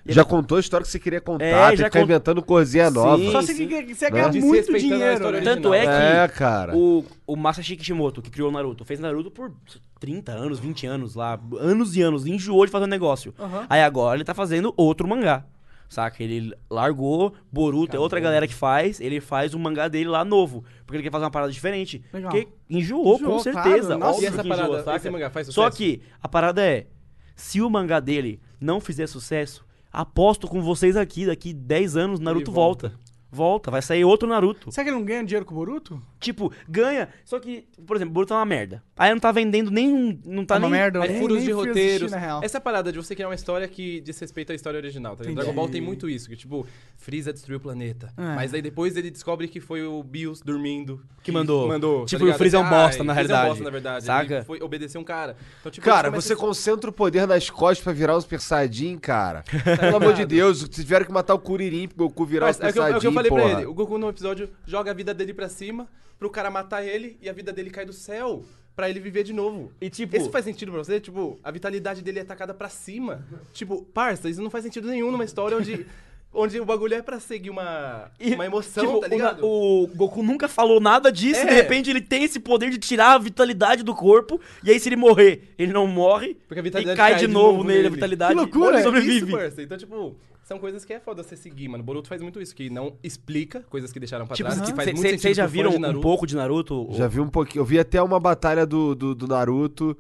E 0.06 0.12
Já 0.14 0.24
contou 0.26 0.58
a 0.58 0.60
história 0.60 0.84
que 0.86 0.92
você 0.92 1.00
queria 1.00 1.22
contar, 1.22 1.46
É, 1.46 1.68
tem 1.70 1.78
já 1.78 1.90
que 1.90 1.98
cont- 1.98 2.04
inventando 2.04 2.42
coisinha 2.42 2.88
Sim. 2.90 2.94
nova. 2.96 3.32
Só 3.32 3.42
sim. 3.42 3.68
que- 3.68 3.96
você 3.96 4.06
Né? 4.06 4.12
ganha 4.12 4.28
muito 4.28 4.42
Desrespeitando 4.42 4.76
a 4.76 4.80
dinheiro, 4.98 5.14
história 5.14 5.40
né? 5.40 5.46
Tanto 5.46 5.74
é 5.74 5.82
que 5.82 5.88
É, 5.88 6.28
cara. 6.28 6.76
o, 6.76 7.06
o 7.26 7.36
Masashi 7.36 7.76
Kishimoto, 7.76 8.22
que 8.22 8.30
criou 8.30 8.50
o 8.50 8.52
Naruto, 8.52 8.84
fez 8.84 9.00
Naruto 9.00 9.32
por 9.32 9.52
30 10.00 10.32
anos, 10.34 10.60
20 10.60 10.86
anos 10.86 11.16
lá, 11.16 11.40
anos 11.60 11.96
e 11.96 12.02
anos, 12.02 12.26
enjoou 12.28 12.66
de 12.66 12.72
fazer 12.72 12.86
um 12.86 12.90
negócio. 12.90 13.34
Aham. 13.40 13.66
Aí 13.70 13.82
agora 13.82 14.18
ele 14.18 14.26
tá 14.26 14.34
fazendo 14.34 14.74
outro 14.76 15.08
mangá. 15.08 15.46
Saca? 15.90 16.24
Ele 16.24 16.52
largou 16.72 17.34
Boruto, 17.52 17.96
é 17.96 18.00
outra 18.00 18.20
galera 18.20 18.48
que 18.48 18.54
faz, 18.56 19.00
ele 19.00 19.22
faz 19.22 19.54
o 19.54 19.60
mangá 19.60 19.88
dele 19.88 20.10
lá 20.10 20.26
novo. 20.26 20.64
Porque 20.88 20.98
ele 20.98 21.04
quer 21.04 21.12
fazer 21.12 21.26
uma 21.26 21.30
parada 21.30 21.52
diferente. 21.52 22.04
Legal. 22.12 22.32
Porque 22.32 22.48
enjoou, 22.68 23.16
Enjoou, 23.16 23.34
com 23.34 23.40
certeza. 23.40 23.96
claro. 23.96 24.00
Nossa, 24.00 24.22
E 24.22 24.26
essa 24.26 24.42
que 24.42 24.50
parada, 24.50 24.68
enjoa, 24.70 24.84
saca? 24.84 24.98
esse 24.98 25.10
mangá 25.12 25.30
faz 25.30 25.48
Só 25.50 25.70
que 25.70 26.02
a 26.20 26.28
parada 26.28 26.64
é, 26.66 26.88
se 27.36 27.62
o 27.62 27.70
mangá 27.70 28.00
dele 28.00 28.40
não 28.60 28.82
fizer 28.82 29.06
sucesso, 29.06 29.64
aposto 29.94 30.48
com 30.48 30.60
vocês 30.62 30.98
aqui, 30.98 31.28
daqui 31.28 31.54
10 31.54 31.96
anos, 31.96 32.20
Naruto 32.20 32.52
volta. 32.52 32.90
volta. 32.90 33.03
Volta. 33.34 33.72
vai 33.72 33.82
sair 33.82 34.04
outro 34.06 34.28
Naruto. 34.28 34.72
Será 34.72 34.84
que 34.86 34.90
ele 34.92 34.98
não 34.98 35.06
ganha 35.06 35.24
dinheiro 35.24 35.46
com 35.46 35.54
o 35.54 35.58
Boruto? 35.58 36.02
Tipo, 36.20 36.52
ganha, 36.70 37.10
só 37.26 37.40
que, 37.40 37.66
por 37.86 37.96
exemplo, 37.98 38.14
Boruto 38.14 38.34
é 38.34 38.38
uma 38.38 38.46
merda. 38.46 38.82
Aí 38.98 39.12
não 39.12 39.20
tá 39.20 39.32
vendendo 39.32 39.70
nem. 39.72 40.20
Não 40.26 40.46
tá 40.46 40.56
É 40.56 40.58
uma 40.60 40.70
nem. 40.70 40.80
merda, 40.80 41.00
nem- 41.00 41.20
furos 41.20 41.38
nem 41.38 41.46
de 41.48 41.52
roteiros. 41.52 41.84
assistir, 42.04 42.12
na 42.12 42.18
real. 42.18 42.42
Essa 42.44 42.62
parada 42.62 42.92
de 42.92 42.98
você 42.98 43.16
criar 43.16 43.28
uma 43.28 43.36
história 43.36 43.68
que 43.68 44.00
diz 44.02 44.18
respeito 44.20 44.52
à 44.52 44.56
história 44.56 44.78
original, 44.78 45.16
tá. 45.16 45.24
Dragon 45.24 45.54
Ball 45.54 45.68
tem 45.70 45.82
muito 45.82 46.10
isso, 46.10 46.30
que 46.30 46.36
tipo, 46.36 46.66
Freeza 46.98 47.34
destruiu 47.34 47.58
o 47.58 47.62
planeta. 47.62 48.14
É. 48.18 48.36
Mas 48.36 48.54
aí 48.54 48.62
depois 48.62 48.96
ele 48.96 49.10
descobre 49.12 49.48
que 49.48 49.60
foi 49.60 49.84
o 49.86 50.02
Bios 50.04 50.42
dormindo. 50.42 51.02
Que 51.24 51.32
mandou. 51.32 51.68
Mandou. 51.68 52.06
Tipo, 52.06 52.26
tá 52.28 52.34
o 52.36 52.38
Freeza 52.38 52.58
é 52.58 52.60
um 52.60 52.64
Ah, 52.66 52.70
bosta, 52.70 53.04
na 53.04 53.14
Freeza 53.14 53.34
é 53.34 53.36
um 53.36 53.38
realidade. 53.40 53.48
bosta, 53.50 53.64
na 53.64 53.70
verdade. 53.70 54.06
Saca? 54.06 54.36
Ele 54.36 54.44
foi 54.46 54.62
obedecer 54.62 54.98
um 54.98 55.04
cara. 55.04 55.36
Então, 55.60 55.72
tipo, 55.72 55.84
Cara, 55.86 56.10
você 56.10 56.36
começam- 56.36 56.48
concentra 56.48 56.90
o 56.90 56.94
poder 56.94 57.28
nas 57.28 57.50
costas 57.50 57.84
pra 57.84 57.94
virar 57.94 58.16
um 58.16 58.22
Super 58.22 58.40
Saiyajin, 58.40 58.98
cara. 58.98 59.44
Pelo 59.80 59.98
amor 59.98 60.14
de 60.14 60.26
Deus, 60.26 60.68
tiveram 60.70 61.06
que 61.06 61.12
matar 61.12 61.34
o 61.34 61.40
Kuririn 61.40 61.88
pro 61.88 61.98
Goku 62.08 62.26
virar 62.26 62.46
Mas 62.48 62.56
Super 62.58 62.68
é, 62.68 62.70
o 62.98 63.00
que 63.00 63.08
é 63.28 63.32
o 63.32 63.36
falei 63.36 63.44
porra. 63.44 63.50
pra 63.56 63.62
ele. 63.62 63.66
O 63.70 63.74
Goku 63.74 63.98
no 63.98 64.10
episódio 64.10 64.50
joga 64.66 64.92
a 64.92 64.94
vida 64.94 65.14
dele 65.14 65.34
pra 65.34 65.50
cima 65.50 65.88
pro 66.20 66.30
cara 66.30 66.50
matar 66.50 66.84
ele 66.86 67.18
e 67.22 67.30
a 67.30 67.34
vida 67.34 67.52
dele 67.52 67.70
cai 67.70 67.86
do 67.86 67.94
céu 67.94 68.44
pra 68.76 68.90
ele 68.90 69.00
viver 69.00 69.24
de 69.24 69.34
novo. 69.34 69.72
E, 69.82 69.90
tipo- 69.90 70.16
Esse 70.16 70.30
faz 70.30 70.46
sentido 70.46 70.72
pra 70.72 70.84
você? 70.84 71.00
Tipo, 71.00 71.38
a 71.44 71.52
vitalidade 71.52 72.02
dele 72.02 72.20
é 72.20 72.22
atacada 72.24 72.54
pra 72.54 72.70
cima. 72.70 73.24
Tipo, 73.54 73.84
parça, 73.94 74.30
isso 74.30 74.42
não 74.42 74.50
faz 74.50 74.64
sentido 74.64 74.88
nenhum 74.88 75.12
numa 75.12 75.24
história 75.26 75.56
onde, 75.58 75.86
onde 76.34 76.60
o 76.60 76.66
bagulho 76.66 76.96
é 76.96 77.02
pra 77.04 77.20
seguir 77.20 77.52
uma, 77.52 78.10
E, 78.20 78.34
uma 78.34 78.46
emoção, 78.48 78.84
tipo, 78.86 79.00
tá 79.02 79.06
o 79.08 79.10
ligado? 79.10 79.46
O, 79.46 79.88
Goku 79.94 80.24
nunca 80.24 80.48
falou 80.48 80.80
nada 80.80 81.12
disso, 81.12 81.42
É. 81.42 81.46
de 81.46 81.54
repente 81.54 81.90
ele 81.92 82.02
tem 82.02 82.24
esse 82.24 82.40
poder 82.40 82.72
de 82.72 82.80
tirar 82.80 83.14
a 83.14 83.18
vitalidade 83.20 83.84
do 83.84 83.94
corpo, 83.94 84.42
e 84.64 84.72
aí 84.72 84.80
se 84.80 84.90
ele 84.90 84.96
morrer, 84.96 85.54
ele 85.60 85.72
não 85.74 85.86
morre, 85.86 86.36
Porque 86.48 86.60
a 86.60 86.62
e 86.62 86.64
vitalidade 86.64 86.98
cai, 86.98 87.12
cai 87.12 87.20
de 87.20 87.28
de 87.28 87.32
novo, 87.34 87.58
novo 87.58 87.64
nele, 87.66 87.80
a 87.80 87.84
nele. 87.84 87.96
vitalidade 87.96 88.34
Que 88.34 88.40
loucura, 88.40 88.70
ele 88.70 88.78
é 88.78 88.82
sobrevive. 88.84 89.28
Isso, 89.28 89.38
parça. 89.38 89.62
Então, 89.62 89.78
tipo, 89.78 90.16
são 90.44 90.60
coisas 90.60 90.84
que 90.84 90.94
é 90.94 91.00
foda 91.00 91.24
você 91.24 91.36
seguir, 91.36 91.68
mano. 91.68 91.84
Boruto 91.84 92.08
faz 92.08 92.22
muito 92.22 92.42
isso, 92.42 92.54
que 92.56 92.70
não 92.70 92.98
explica 93.02 93.62
coisas 93.70 93.92
que 93.92 94.00
deixaram 94.00 94.28
pra 94.28 94.36
Tipo, 94.36 94.50
trás, 94.50 94.70
que 94.70 94.76
faz 94.76 94.88
muito 94.88 95.00
vocês 95.02 95.22
sentido 95.22 95.36
já 95.36 95.44
pro 95.44 95.52
fã 95.52 95.70
viram 95.70 95.90
um 95.98 96.02
pouco 96.02 96.28
de 96.28 96.36
Naruto? 96.36 96.90
Já 96.92 97.08
vi 97.08 97.20
um 97.20 97.30
pouquinho. 97.30 97.62
Eu 97.62 97.66
vi 97.66 97.80
até 97.80 98.02
uma 98.02 98.20
batalha 98.20 98.66
do, 98.66 98.94
do, 98.94 99.16
do 99.16 99.28
Naruto 99.28 99.98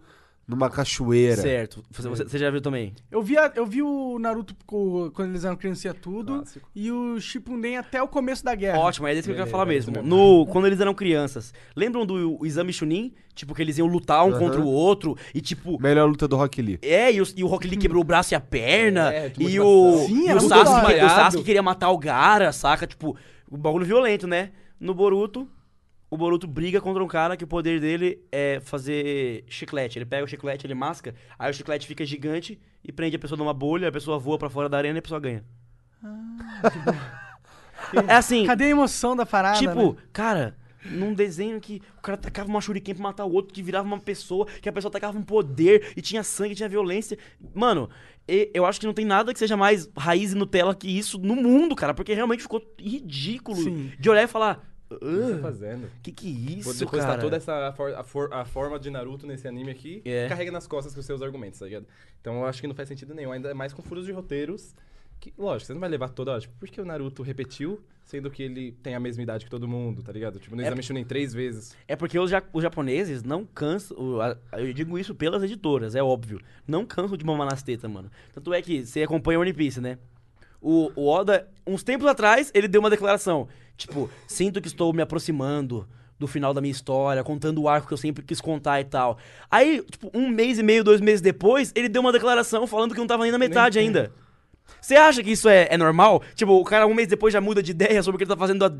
numa 0.47 0.69
cachoeira. 0.69 1.41
Certo. 1.41 1.83
Você, 1.89 2.09
você- 2.09 2.23
você 2.25 2.37
já 2.37 2.49
viu 2.51 2.59
também? 2.61 2.93
Eu 3.09 3.21
vi, 3.23 3.37
a- 3.37 3.51
eu 3.55 3.65
vi 3.65 3.81
o 3.81 4.19
Naruto 4.19 4.53
co- 4.65 5.09
quando 5.13 5.29
eles 5.29 5.45
eram 5.45 5.55
criança 5.55 5.93
tudo 5.93 6.35
Clássico. 6.35 6.69
e 6.75 6.91
o 6.91 7.19
Shippuden 7.19 7.77
até 7.77 8.01
o 8.03 8.07
começo 8.07 8.43
da 8.43 8.53
guerra. 8.53 8.77
Ótimo, 8.79 9.07
é 9.07 9.13
desse 9.13 9.27
que 9.27 9.31
eu 9.31 9.35
quero 9.35 9.45
Beleza, 9.45 9.85
falar 9.85 9.99
é 9.99 10.01
mesmo. 10.01 10.15
No, 10.15 10.45
quando 10.47 10.67
eles 10.67 10.79
eram 10.81 10.93
crianças, 10.93 11.53
lembram 11.75 12.05
do 12.05 12.45
Exame 12.45 12.73
Chunin? 12.73 13.13
Tipo, 13.33 13.55
que 13.55 13.61
eles 13.63 13.77
iam 13.79 13.87
lutar 13.87 14.23
um 14.25 14.29
Aham. 14.29 14.39
contra 14.39 14.61
o 14.61 14.67
outro, 14.67 15.17
e 15.33 15.41
tipo... 15.41 15.81
Melhor 15.81 16.07
luta 16.07 16.27
do 16.27 16.35
Rock 16.35 16.61
Lee. 16.61 16.77
É, 16.83 17.11
e 17.11 17.19
o, 17.21 17.25
e 17.35 17.43
o 17.43 17.47
Rock 17.47 17.67
Lee 17.67 17.77
quebrou 17.77 18.01
o 18.01 18.05
braço 18.05 18.33
e 18.33 18.35
a 18.35 18.39
perna. 18.39 19.11
É, 19.11 19.29
de 19.29 19.41
e 19.41 19.59
motivação. 19.59 20.03
o, 20.03 20.07
Sim, 20.07 20.23
e 20.25 20.27
era 20.27 20.37
o, 20.37 20.41
muito 20.41 20.49
Sasuke, 20.55 20.93
o. 20.93 21.09
Sasuke 21.09 21.43
queria 21.43 21.63
matar 21.63 21.89
o 21.89 21.97
Gara, 21.97 22.51
saca? 22.51 22.85
Tipo, 22.85 23.17
o 23.49 23.57
bagulho 23.57 23.85
violento, 23.85 24.27
né? 24.27 24.51
No 24.79 24.93
Boruto, 24.93 25.47
o 26.14 26.18
Boruto 26.18 26.45
briga 26.45 26.80
contra 26.80 27.03
um 27.03 27.07
cara 27.07 27.35
que 27.35 27.44
o 27.44 27.48
poder 27.48 27.81
dele 27.81 28.23
é 28.31 28.60
fazer 28.64 29.44
chiclete. 29.48 29.98
Ele 29.98 30.06
pega 30.06 30.23
o 30.23 30.27
chiclete, 30.27 30.68
ele 30.68 30.76
masca, 30.76 31.15
aí 31.40 31.49
o 31.49 31.53
chiclete 31.53 31.88
fica 31.88 32.06
gigante 32.06 32.61
e 32.84 32.91
prende 32.91 33.15
a 33.15 33.19
pessoa 33.19 33.35
numa 33.35 33.52
bolha, 33.52 33.88
a 33.90 33.91
pessoa 33.91 34.19
voa 34.19 34.38
pra 34.38 34.48
fora 34.48 34.69
da 34.69 34.77
arena 34.77 34.95
e 34.95 34.99
a 34.99 35.02
pessoa 35.02 35.19
ganha. 35.19 35.44
é 38.07 38.14
assim, 38.14 38.45
Cadê 38.45 38.65
a 38.65 38.69
emoção 38.69 39.15
da 39.15 39.26
parada? 39.26 39.57
Tipo, 39.57 39.94
né? 39.94 39.98
cara, 40.14 40.56
num 40.85 41.15
desenho 41.15 41.60
que 41.60 41.81
o 41.98 42.02
cara 42.03 42.15
tacava 42.15 42.48
uma 42.48 42.61
shuriken 42.61 42.94
pra 42.94 43.03
matar 43.06 43.26
o 43.26 43.34
outro, 43.34 43.52
que 43.52 43.64
virava 43.64 43.88
uma 43.88 43.99
pessoa, 43.99 44.45
que 44.45 44.69
a 44.69 44.72
pessoa 44.72 44.91
tacava 44.91 45.18
um 45.18 45.23
poder, 45.23 45.94
e 45.98 46.02
tinha 46.03 46.22
sangue, 46.22 46.53
tinha 46.53 46.69
violência. 46.69 47.18
Mano, 47.56 47.90
eu 48.27 48.68
acho 48.68 48.80
que 48.80 48.85
não 48.85 48.94
tem 48.94 49.03
nada 49.03 49.34
que 49.34 49.40
seja 49.40 49.57
mais 49.57 49.90
raiz 49.98 50.34
e 50.34 50.35
Nutella 50.35 50.76
que 50.76 50.95
isso 50.95 51.18
no 51.18 51.35
mundo, 51.35 51.76
cara, 51.76 51.91
porque 51.91 52.14
realmente 52.14 52.44
ficou 52.44 52.61
ridículo 52.77 53.57
Sim. 53.57 53.91
de 53.99 54.10
olhar 54.11 54.22
e 54.22 54.27
falar. 54.27 54.72
O 54.95 54.99
que 54.99 55.05
você 55.05 55.31
tá 55.33 55.37
"Ah, 55.37 55.41
fazendo? 55.41 55.89
que 56.01 56.11
que 56.11 56.27
é 56.29 56.61
Vou 56.61 56.71
isso, 56.73 56.79
depositar 56.79 57.09
cara? 57.11 57.21
toda 57.21 57.37
essa 57.37 57.73
for- 57.73 57.93
a, 57.93 58.03
for- 58.03 58.33
a 58.33 58.45
forma 58.45 58.79
de 58.79 58.89
Naruto 58.89 59.25
nesse 59.27 59.47
anime 59.47 59.71
aqui 59.71 60.01
É. 60.05 60.27
carrega 60.27 60.51
nas 60.51 60.67
costas 60.67 60.93
com 60.93 60.99
os 60.99 61.05
seus 61.05 61.21
argumentos, 61.21 61.59
tá 61.59 61.65
ligado? 61.65 61.85
Então 62.21 62.35
eu 62.39 62.45
acho 62.45 62.61
que 62.61 62.67
não 62.67 62.75
faz 62.75 62.87
sentido 62.87 63.13
nenhum, 63.13 63.31
ainda 63.31 63.53
mais 63.53 63.73
com 63.73 63.81
furos 63.81 64.05
de 64.05 64.11
roteiros. 64.11 64.75
Que, 65.19 65.33
lógico, 65.37 65.67
você 65.67 65.73
não 65.73 65.79
vai 65.79 65.87
levar 65.89 66.09
toda 66.09 66.31
hora. 66.31 66.41
Tipo, 66.41 66.53
por 66.59 66.67
que 66.67 66.81
o 66.81 66.85
Naruto 66.85 67.23
repetiu, 67.23 67.79
sendo 68.03 68.29
que 68.29 68.43
ele 68.43 68.73
tem 68.83 68.93
a 68.93 68.99
mesma 68.99 69.23
idade 69.23 69.45
que 69.45 69.49
todo 69.49 69.65
mundo, 69.65 70.03
tá 70.03 70.11
ligado? 70.11 70.37
Tipo, 70.37 70.53
no 70.53 70.61
É- 70.61 70.65
exame 70.65 70.83
Chunin 70.83 71.05
três 71.05 71.33
vezes. 71.33 71.73
É 71.87 71.95
porque 71.95 72.19
os, 72.19 72.29
ja- 72.29 72.43
os 72.51 72.61
japoneses 72.61 73.23
não 73.23 73.45
cansam. 73.45 73.95
Eu 74.51 74.73
digo 74.73 74.99
isso 74.99 75.15
pelas 75.15 75.41
editoras, 75.41 75.95
é 75.95 76.03
óbvio. 76.03 76.41
Não 76.67 76.85
cansam 76.85 77.15
de 77.15 77.25
mamar 77.25 77.47
nas 77.49 77.63
tetas, 77.63 77.89
mano. 77.89 78.11
Tanto 78.33 78.53
é 78.53 78.61
que 78.61 78.85
você 78.85 79.03
acompanha 79.03 79.39
One 79.39 79.53
Piece, 79.53 79.79
né? 79.79 79.97
O, 80.64 80.91
o 80.95 81.07
Oda, 81.10 81.48
uns 81.68 81.84
tempos 81.84 82.07
atrás, 82.07 82.49
ele 82.53 82.68
deu 82.68 82.80
uma 82.80 82.90
declaração. 82.90 83.48
Tipo, 83.76 84.10
sinto 84.27 84.61
que 84.61 84.68
estou 84.68 84.94
me 84.94 85.02
aproximando 85.02 85.88
do 86.18 86.26
final 86.27 86.53
da 86.53 86.61
minha 86.61 86.72
história, 86.72 87.22
contando 87.23 87.61
o 87.61 87.68
arco 87.68 87.88
que 87.88 87.94
eu 87.94 87.98
sempre 87.98 88.23
quis 88.23 88.40
contar 88.40 88.80
e 88.80 88.85
tal. 88.85 89.18
Aí, 89.52 89.84
tipo, 89.91 90.10
um 90.14 90.30
mês 90.30 90.57
e 90.57 90.64
meio, 90.64 90.84
dois 90.84 91.02
meses 91.02 91.19
depois, 91.22 91.72
ele 91.76 91.90
deu 91.90 92.02
uma 92.02 92.14
declaração 92.14 92.65
falando 92.65 92.94
que 92.94 92.99
não 92.99 93.07
tava 93.07 93.23
nem 93.23 93.31
na 93.31 93.38
metade 93.38 93.77
ainda. 93.77 94.11
Você 94.80 94.95
acha 94.95 95.22
que 95.22 95.31
isso 95.31 95.49
é, 95.49 95.68
é 95.69 95.77
normal? 95.77 96.22
Tipo, 96.35 96.53
o 96.53 96.64
cara 96.64 96.88
um 96.88 96.94
mês 96.94 97.07
depois 97.10 97.34
já 97.34 97.41
muda 97.41 97.61
de 97.61 97.72
ideia 97.72 98.02
sobre 98.02 98.15
o 98.15 98.18
que 98.19 98.23
ele 98.23 98.30
tá 98.31 98.38
fazendo 98.38 98.64
há 98.64 98.72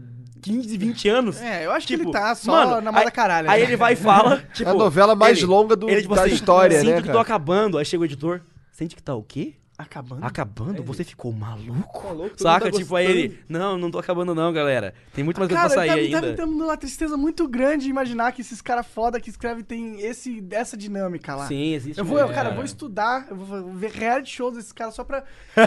15, 0.42 0.78
20 0.78 1.10
anos? 1.10 1.42
É, 1.42 1.66
eu 1.66 1.72
acho 1.72 1.86
que 1.88 1.98
Tipo, 1.98 2.10
ele 2.10 2.12
tá 2.18 2.34
só 2.36 2.52
mano, 2.52 2.82
na 2.82 2.92
moda 2.94 3.06
aí- 3.06 3.12
caralho. 3.12 3.50
Aí 3.50 3.62
né? 3.62 3.68
ele 3.68 3.76
vai 3.76 3.94
e 3.94 3.96
fala, 3.98 4.38
tipo... 4.54 4.70
É 4.70 4.72
a 4.72 4.76
novela 4.76 5.16
mais 5.16 5.38
ele- 5.40 5.48
longa 5.48 5.76
do- 5.76 5.90
ele, 5.90 6.02
tipo 6.04 6.16
da 6.16 6.24
assim, 6.24 6.34
história, 6.34 6.80
Sinto 6.80 6.90
né, 6.92 6.96
que 6.98 7.08
tô 7.08 7.08
cara? 7.14 7.22
acabando. 7.22 7.78
Aí 7.78 7.84
chega 7.84 8.02
o 8.02 8.06
editor, 8.06 8.42
sente 8.72 8.96
que 8.96 9.04
tá 9.04 9.14
o 9.16 9.24
quê? 9.24 9.56
Acabando. 9.76 10.24
Acabando? 10.24 10.84
Você 10.84 11.04
ficou 11.04 11.32
maluco? 11.34 12.00
Tá? 12.02 12.10
Todo 12.14 12.38
Saca? 12.38 12.72
tá 12.72 12.78
tipo, 12.78 12.96
aí 12.96 13.06
ele, 13.08 13.40
não, 13.50 13.76
não 13.76 13.90
tô 13.90 13.98
acabando 13.98 14.36
não, 14.36 14.54
galera. 14.54 14.94
Tem 15.14 15.24
muito 15.24 15.40
mais 15.40 15.50
coisa 15.50 15.64
Cara, 15.64 15.74
pra 15.74 15.84
sair 15.96 16.12
tá, 16.12 16.20
tá 16.20 16.26
ainda. 16.26 16.32
me 16.32 16.38
dando 16.38 16.64
uma 16.64 16.78
tristeza 16.78 17.18
muito 17.18 17.48
grande 17.48 17.90
imaginar 17.90 18.32
que 18.34 18.42
esses 18.42 18.62
caras 18.62 18.86
foda 18.86 19.20
que 19.20 19.32
escrevem 19.32 19.64
tem 19.64 20.00
esse, 20.00 20.46
essa 20.52 20.78
dinâmica 20.78 21.36
lá. 21.36 21.48
Sim, 21.48 21.74
existe. 21.74 21.98
Eu 21.98 22.06
vou, 22.06 22.20
eu, 22.20 22.30
cara, 22.30 22.50
eu 22.50 22.56
vou 22.56 22.64
estudar, 22.64 23.26
eu 23.32 23.36
vou 23.36 23.64
ver 23.74 23.90
reality 23.92 24.30
shows 24.36 24.56
desses 24.56 24.72
caras 24.72 24.94
só 24.94 25.04
pra 25.04 25.24
eu, 25.58 25.64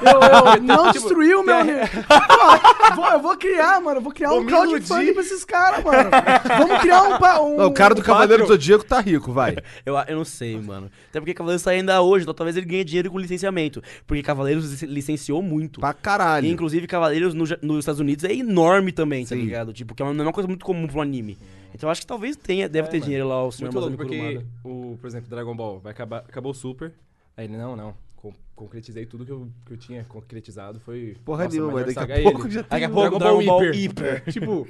eu 0.56 0.62
não 0.62 0.92
destruir 0.92 1.34
o 1.36 1.42
meu. 1.42 1.56
Pô, 1.56 2.94
vou- 2.94 3.10
eu 3.10 3.20
vou 3.20 3.36
criar, 3.36 3.80
mano. 3.80 3.98
Eu 3.98 4.02
vou 4.02 4.12
criar 4.12 4.28
Vou 4.28 4.40
um 4.42 4.46
crowdfunding 4.46 5.14
pra 5.14 5.22
esses 5.22 5.44
caras, 5.44 5.84
mano. 5.84 6.10
Vamos 6.58 6.80
criar 6.80 7.02
um. 7.02 7.54
um 7.54 7.56
Não, 7.56 7.66
o 7.66 7.72
cara 7.72 7.94
do 7.94 8.02
Cavaleiro 8.02 8.44
do. 8.44 8.48
Zodíaco 8.48 8.84
tá 8.84 9.00
rico, 9.00 9.32
vai. 9.32 9.56
Eu, 9.84 9.96
eu 10.08 10.16
não 10.16 10.24
sei, 10.24 10.56
mano. 10.60 10.90
Até 11.08 11.20
porque 11.20 11.34
Cavaleiros 11.34 11.62
tá 11.62 11.70
ainda 11.70 12.00
hoje, 12.02 12.22
então 12.22 12.34
talvez 12.34 12.56
ele 12.56 12.66
ganhe 12.66 12.84
dinheiro 12.84 13.10
com 13.10 13.18
licenciamento. 13.18 13.82
Porque 14.06 14.22
Cavaleiros 14.22 14.82
lic- 14.82 14.90
licenciou 14.92 15.40
muito. 15.42 15.80
Pra 15.80 15.92
caralho. 15.94 16.46
E, 16.46 16.50
inclusive, 16.50 16.86
Cavaleiros 16.86 17.34
no 17.34 17.44
nos 17.62 17.78
Estados 17.78 18.00
Unidos 18.00 18.24
é 18.24 18.32
enorme 18.34 18.90
também, 18.92 19.24
tá 19.24 19.34
Sim. 19.36 19.42
ligado? 19.42 19.72
Tipo, 19.72 19.94
que 19.94 20.02
é 20.02 20.04
uma, 20.06 20.12
não 20.14 20.24
é 20.24 20.26
uma 20.26 20.32
coisa 20.32 20.48
muito 20.48 20.64
comum 20.64 20.86
pro 20.86 21.00
anime. 21.00 21.38
Então 21.74 21.88
eu 21.88 21.92
acho 21.92 22.00
que 22.00 22.06
talvez 22.06 22.36
tenha, 22.36 22.68
deve 22.68 22.88
É, 22.88 22.90
ter 22.90 22.96
mano. 22.98 23.04
dinheiro 23.04 23.28
lá 23.28 23.44
o 23.44 23.52
senhor 23.52 23.70
Muito 23.72 23.80
louco, 23.80 23.96
Masami 23.98 24.08
porque, 24.18 24.38
Kurumada. 24.38 24.46
o, 24.94 24.96
por 24.98 25.06
exemplo, 25.06 25.28
Dragon 25.28 25.54
Ball 25.54 25.78
vai 25.78 25.92
acabar, 25.92 26.18
acabou 26.20 26.52
o 26.52 26.54
Super. 26.54 26.92
Aí 27.36 27.44
ele, 27.44 27.56
não, 27.58 27.76
não. 27.76 27.94
con- 28.16 28.32
concretizei 28.54 29.04
tudo 29.04 29.26
que 29.26 29.30
eu, 29.30 29.46
que 29.66 29.72
eu 29.74 29.76
tinha 29.76 30.02
concretizado. 30.04 30.80
Foi. 30.80 31.14
Porra 31.22 31.46
nenhuma, 31.48 31.72
melhor 31.74 31.92
daqui 31.92 32.12
a 32.12 32.18
é 32.18 32.22
pouco 32.22 32.42
ele. 32.46 32.50
já 32.54 32.62
Daqui 32.62 32.74
a 32.84 32.88
tem... 32.88 32.90
pouco 32.90 33.18
Dragon 33.18 33.44
Ball 33.44 33.64
Hiper. 33.64 33.74
Hiper. 33.78 34.24
tipo, 34.32 34.66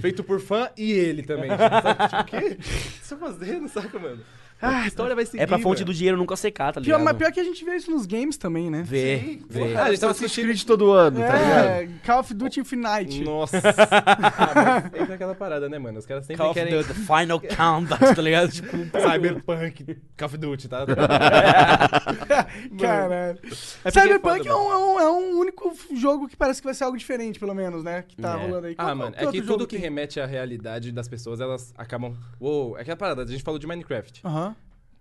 feito 0.00 0.22
por 0.22 0.38
fã 0.38 0.68
e 0.76 0.92
ele 0.92 1.22
também. 1.22 1.48
Sabe? 1.56 2.08
Tipo, 2.08 2.20
o 2.20 2.24
quê? 2.26 2.46
O 2.52 2.56
que 2.56 2.62
você 3.06 3.16
tá 3.16 3.20
fazendo, 3.26 3.68
saca, 3.70 3.98
mano? 3.98 4.20
A 4.60 4.86
história 4.86 5.14
vai 5.14 5.24
seguir. 5.26 5.42
É 5.42 5.46
pra 5.46 5.58
fonte 5.58 5.84
do 5.84 5.92
dinheiro 5.94 6.16
nunca 6.16 6.36
secar, 6.36 6.72
tá 6.72 6.80
Pior, 6.80 6.98
ligado? 6.98 7.04
mas 7.04 7.16
pior 7.16 7.32
que 7.32 7.40
a 7.40 7.44
gente 7.44 7.64
vê 7.64 7.76
isso 7.76 7.90
nos 7.90 8.06
games 8.06 8.36
também, 8.36 8.70
né? 8.70 8.82
Vê, 8.84 9.38
vê. 9.48 9.74
Ah, 9.76 9.84
a 9.84 9.90
gente 9.90 10.00
tava 10.00 10.12
assistindo. 10.12 10.44
Creed 10.44 10.64
todo 10.64 10.90
ano, 10.92 11.18
tá 11.20 11.32
ligado? 11.36 11.66
É, 11.66 11.88
Call 12.04 12.20
of 12.20 12.34
Duty 12.34 12.60
Infinite. 12.60 13.22
Nossa. 13.24 13.58
ah, 13.62 14.82
mas 14.92 15.00
entra 15.02 15.14
aquela 15.14 15.34
parada, 15.34 15.68
né, 15.68 15.78
mano? 15.78 15.98
Os 15.98 16.06
caras 16.06 16.24
sempre 16.26 16.42
Call 16.42 16.50
of 16.50 16.58
querem. 16.60 16.74
Duty, 16.82 16.92
Final 16.94 17.40
Countdown, 17.40 18.14
tá 18.14 18.22
ligado? 18.22 18.50
Tipo, 18.52 18.68
Cyberpunk, 19.00 19.96
Call 20.16 20.26
of 20.26 20.36
Duty, 20.38 20.68
tá? 20.68 20.84
Caralho. 22.78 23.38
É 23.84 23.90
Cyberpunk 23.90 24.20
porque 24.38 24.48
é, 24.48 24.50
é 24.50 24.54
foda, 24.54 24.56
um, 24.56 24.72
é, 24.72 24.76
um, 24.78 25.00
é 25.00 25.10
um 25.10 25.38
único 25.38 25.72
jogo 25.94 26.28
que 26.28 26.36
parece 26.36 26.60
que 26.60 26.66
vai 26.66 26.74
ser 26.74 26.84
algo 26.84 26.96
diferente, 26.96 27.38
pelo 27.38 27.54
menos, 27.54 27.82
né? 27.84 28.02
Que 28.06 28.16
tá 28.16 28.32
É. 28.38 28.46
rolando 28.46 28.66
aí. 28.66 28.74
Qual- 28.74 28.86
Ah, 28.88 28.90
qual- 28.90 28.96
mano, 28.96 29.14
é 29.16 29.26
que 29.30 29.42
tudo 29.42 29.66
que 29.66 29.76
tem? 29.76 29.84
remete 29.84 30.20
à 30.20 30.26
realidade 30.26 30.92
das 30.92 31.08
pessoas, 31.08 31.40
elas 31.40 31.72
acabam. 31.76 32.14
Uou, 32.40 32.76
é 32.78 32.82
aquela 32.82 32.96
parada, 32.96 33.22
a 33.22 33.26
gente 33.26 33.42
falou 33.42 33.58
de 33.58 33.66
Minecraft. 33.66 34.20
Aham. 34.24 34.49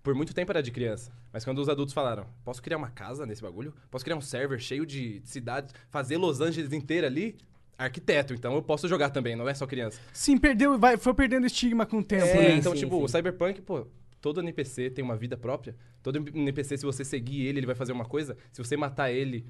Por 0.01 0.15
muito 0.15 0.33
tempo 0.33 0.51
era 0.51 0.63
de 0.63 0.71
criança. 0.71 1.11
Mas 1.31 1.43
quando 1.43 1.59
os 1.59 1.69
adultos 1.69 1.93
falaram, 1.93 2.25
posso 2.43 2.61
criar 2.61 2.77
uma 2.77 2.89
casa 2.89 3.25
nesse 3.25 3.41
bagulho? 3.41 3.73
Posso 3.91 4.03
criar 4.03 4.15
um 4.15 4.21
server 4.21 4.59
cheio 4.59 4.85
de 4.85 5.21
cidades, 5.25 5.73
fazer 5.89 6.17
Los 6.17 6.39
Angeles 6.41 6.71
inteira 6.73 7.07
ali? 7.07 7.35
Arquiteto, 7.77 8.33
então 8.33 8.55
eu 8.55 8.61
posso 8.61 8.87
jogar 8.89 9.09
também, 9.09 9.35
não 9.37 9.47
é 9.47 9.53
só 9.53 9.65
criança. 9.65 10.01
Sim, 10.11 10.37
perdeu, 10.37 10.77
vai, 10.77 10.97
foi 10.97 11.13
perdendo 11.13 11.45
estigma 11.45 11.85
com 11.85 11.99
o 11.99 12.03
tempo, 12.03 12.25
É, 12.25 12.33
né? 12.49 12.55
então, 12.57 12.73
sim, 12.73 12.79
tipo, 12.79 12.97
sim. 12.97 13.03
o 13.03 13.07
Cyberpunk, 13.07 13.61
pô, 13.61 13.87
todo 14.19 14.41
NPC 14.41 14.89
tem 14.89 15.03
uma 15.03 15.15
vida 15.15 15.37
própria. 15.37 15.75
Todo 16.03 16.17
NPC, 16.17 16.77
se 16.77 16.85
você 16.85 17.05
seguir 17.05 17.45
ele, 17.45 17.59
ele 17.59 17.65
vai 17.65 17.75
fazer 17.75 17.93
uma 17.93 18.03
coisa. 18.05 18.35
Se 18.51 18.61
você 18.61 18.75
matar 18.75 19.11
ele, 19.11 19.45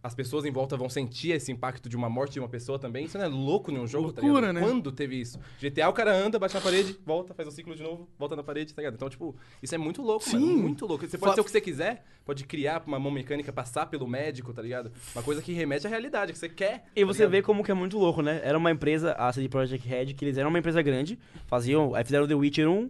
as 0.00 0.14
pessoas 0.14 0.44
em 0.44 0.50
volta 0.52 0.76
vão 0.76 0.88
sentir 0.88 1.32
esse 1.32 1.50
impacto 1.50 1.88
de 1.88 1.96
uma 1.96 2.08
morte 2.08 2.34
de 2.34 2.38
uma 2.38 2.48
pessoa 2.48 2.78
também. 2.78 3.04
Isso 3.06 3.18
não 3.18 3.24
é 3.24 3.28
louco 3.28 3.70
em 3.72 3.78
um 3.78 3.86
jogo, 3.86 4.12
tá 4.12 4.22
Loucura, 4.22 4.46
ligado? 4.48 4.54
né? 4.54 4.60
Quando 4.68 4.92
teve 4.92 5.20
isso? 5.20 5.40
GTA, 5.60 5.88
o 5.88 5.92
cara 5.92 6.14
anda, 6.14 6.38
bate 6.38 6.54
na 6.54 6.60
parede, 6.60 6.96
volta, 7.04 7.34
faz 7.34 7.48
o 7.48 7.50
ciclo 7.50 7.74
de 7.74 7.82
novo, 7.82 8.08
volta 8.16 8.36
na 8.36 8.42
parede, 8.44 8.72
tá 8.72 8.80
ligado? 8.80 8.94
Então, 8.94 9.08
tipo, 9.10 9.34
isso 9.62 9.74
é 9.74 9.78
muito 9.78 10.00
louco, 10.00 10.24
mano. 10.32 10.46
Sim. 10.46 10.56
Muito 10.56 10.86
louco. 10.86 11.04
Você 11.06 11.18
pode 11.18 11.30
Fa- 11.30 11.34
ser 11.34 11.40
o 11.40 11.44
que 11.44 11.50
você 11.50 11.60
quiser, 11.60 12.04
pode 12.24 12.44
criar 12.44 12.82
uma 12.86 12.98
mão 12.98 13.10
mecânica, 13.10 13.52
passar 13.52 13.86
pelo 13.86 14.06
médico, 14.06 14.52
tá 14.52 14.62
ligado? 14.62 14.92
Uma 15.14 15.22
coisa 15.24 15.42
que 15.42 15.52
remete 15.52 15.86
à 15.86 15.90
realidade, 15.90 16.32
que 16.32 16.38
você 16.38 16.48
quer. 16.48 16.84
E 16.94 17.00
tá 17.00 17.06
você 17.06 17.18
ligado? 17.22 17.30
vê 17.32 17.42
como 17.42 17.64
que 17.64 17.70
é 17.72 17.74
muito 17.74 17.98
louco, 17.98 18.22
né? 18.22 18.40
Era 18.44 18.56
uma 18.56 18.70
empresa, 18.70 19.12
a 19.14 19.32
CD 19.32 19.48
Projekt 19.48 19.86
Red, 19.88 20.14
que 20.14 20.24
eles 20.24 20.38
eram 20.38 20.48
uma 20.50 20.60
empresa 20.60 20.80
grande, 20.80 21.18
faziam, 21.46 21.94
aí 21.94 22.04
fizeram 22.04 22.26
The 22.28 22.34
Witcher 22.36 22.70
1, 22.70 22.88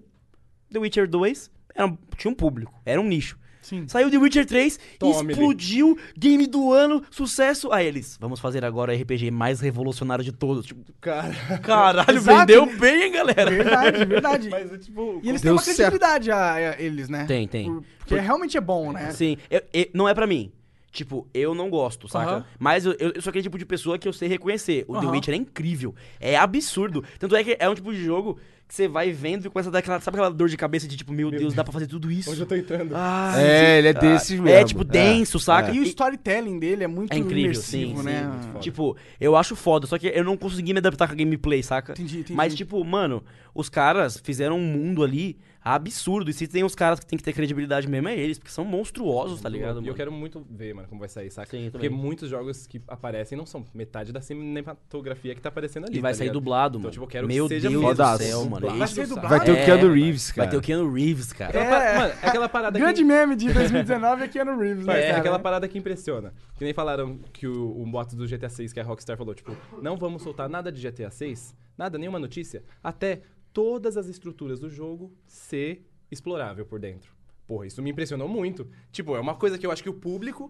The 0.70 0.78
Witcher 0.78 1.08
2, 1.08 1.50
era, 1.74 1.98
tinha 2.18 2.30
um 2.30 2.34
público, 2.34 2.74
era 2.84 3.00
um 3.00 3.04
nicho. 3.04 3.38
Sim. 3.60 3.86
Saiu 3.88 4.10
The 4.10 4.16
Witcher 4.18 4.46
3, 4.46 4.78
Tome-lhe. 4.98 5.32
explodiu, 5.32 5.98
game 6.16 6.46
do 6.46 6.72
ano, 6.72 7.02
sucesso. 7.10 7.70
Aí 7.72 7.86
eles, 7.86 8.16
vamos 8.20 8.40
fazer 8.40 8.64
agora 8.64 8.92
o 8.92 8.96
RPG 8.96 9.30
mais 9.30 9.60
revolucionário 9.60 10.24
de 10.24 10.32
todos. 10.32 10.66
Tipo, 10.66 10.80
Cara. 11.00 11.34
caralho, 11.62 12.16
Exato, 12.16 12.38
vendeu 12.38 12.66
bem, 12.78 13.02
hein, 13.04 13.12
galera? 13.12 13.50
Verdade, 13.50 14.04
verdade. 14.04 14.48
Mas, 14.50 14.72
é, 14.72 14.78
tipo. 14.78 15.20
E 15.22 15.28
eles 15.28 15.40
têm 15.42 15.50
uma 15.52 15.62
credibilidade, 15.62 16.30
a, 16.30 16.54
a 16.54 16.80
eles, 16.80 17.08
né? 17.08 17.24
Tem, 17.26 17.46
tem. 17.46 17.66
Por- 17.66 17.84
porque 17.98 18.14
realmente 18.18 18.56
é 18.56 18.60
bom, 18.60 18.90
né? 18.92 19.10
Sim, 19.10 19.36
eu- 19.50 19.62
eu- 19.72 19.86
não 19.92 20.08
é 20.08 20.14
pra 20.14 20.26
mim. 20.26 20.50
Tipo, 20.90 21.28
eu 21.34 21.54
não 21.54 21.68
gosto, 21.68 22.08
saca? 22.08 22.30
Aham. 22.32 22.44
Mas 22.58 22.86
eu, 22.86 22.92
eu, 22.98 23.20
sou 23.20 23.30
aquele 23.30 23.42
tipo 23.42 23.58
de 23.58 23.66
pessoa 23.66 23.98
que 23.98 24.08
eu 24.08 24.12
sei 24.12 24.28
reconhecer. 24.28 24.84
O 24.88 24.94
The 24.94 25.04
Aham. 25.04 25.10
Witcher 25.12 25.34
é 25.34 25.36
incrível. 25.36 25.94
É 26.18 26.36
absurdo. 26.36 27.04
Tanto 27.18 27.36
é 27.36 27.44
que 27.44 27.56
é 27.58 27.68
um 27.68 27.74
tipo 27.74 27.92
de 27.92 28.02
jogo 28.02 28.38
que 28.66 28.74
você 28.74 28.88
vai 28.88 29.12
vendo 29.12 29.46
e 29.46 29.50
começa 29.50 29.68
a 29.68 29.72
dar 29.72 29.78
aquela. 29.80 30.00
Sabe 30.00 30.16
aquela 30.16 30.30
dor 30.30 30.48
de 30.48 30.56
cabeça 30.56 30.88
de 30.88 30.96
tipo, 30.96 31.12
meu 31.12 31.30
Deus, 31.30 31.54
dá 31.54 31.62
pra 31.62 31.72
fazer 31.72 31.86
tudo 31.86 32.10
isso? 32.10 32.30
Onde 32.30 32.40
eu 32.40 32.46
tô 32.46 32.54
entrando? 32.54 32.94
Ah, 32.96 33.32
É, 33.36 33.78
ele 33.78 33.88
é 33.88 33.90
ah, 33.90 33.94
desses 33.94 34.38
É, 34.38 34.42
mesmo. 34.42 34.64
tipo, 34.66 34.84
denso, 34.84 35.38
saca? 35.38 35.70
E 35.72 35.78
o 35.80 35.82
storytelling 35.82 36.58
dele 36.58 36.84
é 36.84 36.86
muito 36.86 37.12
É 37.12 37.18
incrível, 37.18 37.44
imersivo, 37.52 37.98
sim, 37.98 38.04
né? 38.04 38.22
sim, 38.22 38.28
muito 38.28 38.46
foda. 38.46 38.58
Tipo, 38.60 38.96
eu 39.20 39.36
acho 39.36 39.54
foda, 39.56 39.86
só 39.86 39.98
que 39.98 40.06
eu 40.06 40.24
não 40.24 40.36
consegui 40.36 40.72
me 40.72 40.78
adaptar 40.78 41.06
com 41.06 41.12
a 41.12 41.16
gameplay, 41.16 41.62
saca? 41.62 41.92
Entendi, 41.92 42.20
entendi. 42.20 42.34
Mas, 42.34 42.54
tipo, 42.54 42.82
mano, 42.84 43.22
os 43.54 43.68
caras 43.68 44.18
fizeram 44.22 44.58
um 44.58 44.64
mundo 44.64 45.02
ali 45.02 45.38
absurdo. 45.74 46.30
E 46.30 46.32
se 46.34 46.46
tem 46.46 46.64
os 46.64 46.74
caras 46.74 47.00
que 47.00 47.06
tem 47.06 47.16
que 47.16 47.24
ter 47.24 47.32
credibilidade 47.32 47.88
mesmo, 47.88 48.08
é 48.08 48.16
eles, 48.18 48.38
porque 48.38 48.50
são 48.50 48.64
monstruosos, 48.64 49.40
tá 49.40 49.48
ligado? 49.48 49.82
E 49.82 49.88
eu 49.88 49.94
quero 49.94 50.10
muito 50.12 50.46
ver, 50.50 50.74
mano, 50.74 50.88
como 50.88 50.98
vai 51.00 51.08
sair, 51.08 51.30
saca? 51.30 51.50
Sim, 51.50 51.70
Porque 51.70 51.88
também. 51.88 52.02
muitos 52.02 52.28
jogos 52.30 52.66
que 52.66 52.80
aparecem 52.88 53.36
não 53.36 53.46
são 53.46 53.64
metade 53.74 54.12
da 54.12 54.20
cinematografia 54.20 55.34
que 55.34 55.40
tá 55.40 55.48
aparecendo 55.48 55.86
ali. 55.86 55.98
E 55.98 56.00
vai 56.00 56.12
tá 56.12 56.18
sair 56.18 56.24
ligado? 56.26 56.34
dublado, 56.34 56.78
Então, 56.78 56.80
mano. 56.82 56.92
tipo, 56.92 57.04
eu 57.04 57.08
quero 57.08 57.26
Meu 57.26 57.44
que 57.48 57.54
seja 57.54 57.68
Deus 57.68 57.80
mesmo 57.82 57.94
do 57.94 57.96
Fodaço. 57.96 58.22
céu, 58.24 58.44
mano. 58.48 58.66
Vai 58.78 58.88
ser 58.88 59.06
dublado? 59.06 59.28
Vai 59.28 59.44
ter 59.44 59.52
o 59.52 59.56
É, 59.56 59.64
Keanu. 59.64 59.92
Reeves, 59.92 60.30
cara. 60.32 60.42
Vai 60.46 60.50
ter 60.50 60.56
o 60.56 60.60
Keanu 60.60 60.92
Reeves, 60.92 61.32
cara. 61.32 61.50
Aquela 61.60 61.84
É. 61.84 61.98
Mano, 61.98 62.14
é 62.22 62.26
aquela 62.28 62.48
parada 62.48 62.78
Grande 62.78 63.00
que... 63.02 63.04
meme 63.04 63.36
de 63.36 63.52
2019 63.52 64.24
é 64.24 64.28
Keanu 64.28 64.58
Reeves, 64.58 64.86
né, 64.86 64.98
É, 65.00 65.06
cara? 65.08 65.18
aquela 65.18 65.38
parada 65.38 65.68
que 65.68 65.78
impressiona. 65.78 66.32
Que 66.56 66.64
nem 66.64 66.72
falaram 66.74 67.18
que 67.32 67.46
o, 67.46 67.82
o 67.82 67.86
boato 67.86 68.16
do 68.16 68.26
GTA 68.26 68.48
6 68.48 68.72
que 68.72 68.80
a 68.80 68.84
Rockstar 68.84 69.16
falou, 69.16 69.34
tipo, 69.34 69.56
não 69.82 69.96
vamos 69.96 70.22
soltar 70.22 70.48
nada 70.48 70.70
de 70.72 70.80
GTA 70.86 71.10
6, 71.10 71.54
nada, 71.76 71.96
nenhuma 71.98 72.18
notícia, 72.18 72.62
até 72.82 73.20
todas 73.58 73.96
as 73.96 74.06
estruturas 74.06 74.60
do 74.60 74.70
jogo 74.70 75.12
ser 75.26 75.84
explorável 76.12 76.64
por 76.64 76.78
dentro. 76.78 77.12
Porra, 77.44 77.66
isso 77.66 77.82
me 77.82 77.90
impressionou 77.90 78.28
muito. 78.28 78.70
Tipo, 78.92 79.16
é 79.16 79.20
uma 79.20 79.34
coisa 79.34 79.58
que 79.58 79.66
eu 79.66 79.72
acho 79.72 79.82
que 79.82 79.90
o 79.90 79.94
público. 79.94 80.48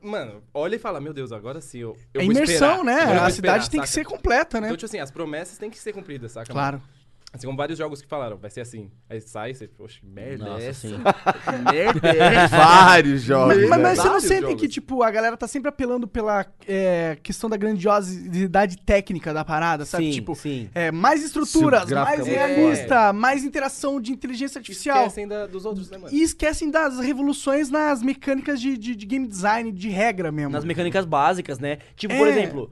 Mano, 0.00 0.42
olha 0.54 0.76
e 0.76 0.78
fala, 0.78 0.98
meu 0.98 1.12
Deus, 1.12 1.30
agora 1.30 1.60
sim, 1.60 1.80
eu, 1.80 1.94
eu 2.14 2.22
É 2.22 2.24
imersão, 2.24 2.78
esperar. 2.78 2.84
né? 2.84 2.94
A 3.18 3.28
cidade 3.28 3.64
esperar, 3.64 3.68
tem 3.68 3.80
que 3.82 3.88
ser 3.90 4.04
completa, 4.04 4.62
né? 4.62 4.68
Então, 4.68 4.78
tipo 4.78 4.86
assim, 4.86 4.98
as 4.98 5.10
promessas 5.10 5.58
têm 5.58 5.68
que 5.68 5.78
ser 5.78 5.92
cumpridas, 5.92 6.32
saca? 6.32 6.54
mano? 6.54 6.82
Assim 7.36 7.46
como 7.46 7.56
vários 7.56 7.78
jogos 7.78 8.02
que 8.02 8.08
falaram, 8.08 8.36
vai 8.36 8.50
ser 8.50 8.60
assim. 8.62 8.90
Aí 9.08 9.20
sai, 9.20 9.54
você, 9.54 9.68
poxa, 9.68 10.00
que 10.00 10.06
merda 10.06 10.44
Nossa, 10.44 10.62
é 10.64 10.68
essa? 10.68 10.88
sim. 10.88 10.96
Que 11.46 11.72
merda 11.74 12.08
é 12.08 12.34
essa? 12.34 12.56
Vários 12.56 13.22
jogos. 13.22 13.56
Mas, 13.56 13.68
mas- 13.68 13.78
né? 13.78 13.82
mas 13.82 13.98
você 13.98 14.02
não 14.04 14.10
Vários 14.12 14.28
sente 14.28 14.40
jogos. 14.42 14.60
que, 14.60 14.68
tipo, 14.68 15.02
a 15.02 15.10
galera 15.10 15.36
tá 15.36 15.46
sempre 15.46 15.68
apelando 15.68 16.08
pela 16.08 16.44
é, 16.66 17.16
questão 17.22 17.48
da 17.48 17.56
grandiosidade 17.56 18.78
técnica 18.78 19.32
da 19.32 19.44
parada, 19.44 19.84
sabe? 19.84 20.04
Sim, 20.06 20.10
tipo, 20.12 20.34
sim. 20.34 20.68
é, 20.74 20.90
mais 20.90 21.22
estruturas, 21.22 21.80
Se 21.80 21.86
o 21.86 21.88
gráfico 21.90 22.18
mais 22.18 22.28
é 22.28 22.46
muito 22.46 22.56
realista, 22.58 23.12
mais 23.12 23.44
interação 23.44 24.00
de 24.00 24.12
inteligência 24.12 24.58
artificial. 24.58 24.98
Esquecem 24.98 25.28
da- 25.28 25.46
dos 25.46 25.64
outros, 25.64 25.90
né, 25.90 25.98
mano? 25.98 26.14
E 26.14 26.22
esquecem 26.22 26.70
das 26.70 26.98
revoluções 26.98 27.70
nas 27.70 28.02
mecânicas 28.02 28.60
de, 28.60 28.76
de- 28.76 28.96
de 28.96 29.06
game 29.06 29.26
design, 29.26 29.70
de 29.72 29.88
regra 29.88 30.32
mesmo. 30.32 30.50
Nas 30.52 30.64
mecânicas 30.64 31.04
básicas, 31.04 31.58
né? 31.58 31.78
Tipo, 31.96 32.16
por 32.16 32.26
É. 32.26 32.30
exemplo, 32.30 32.70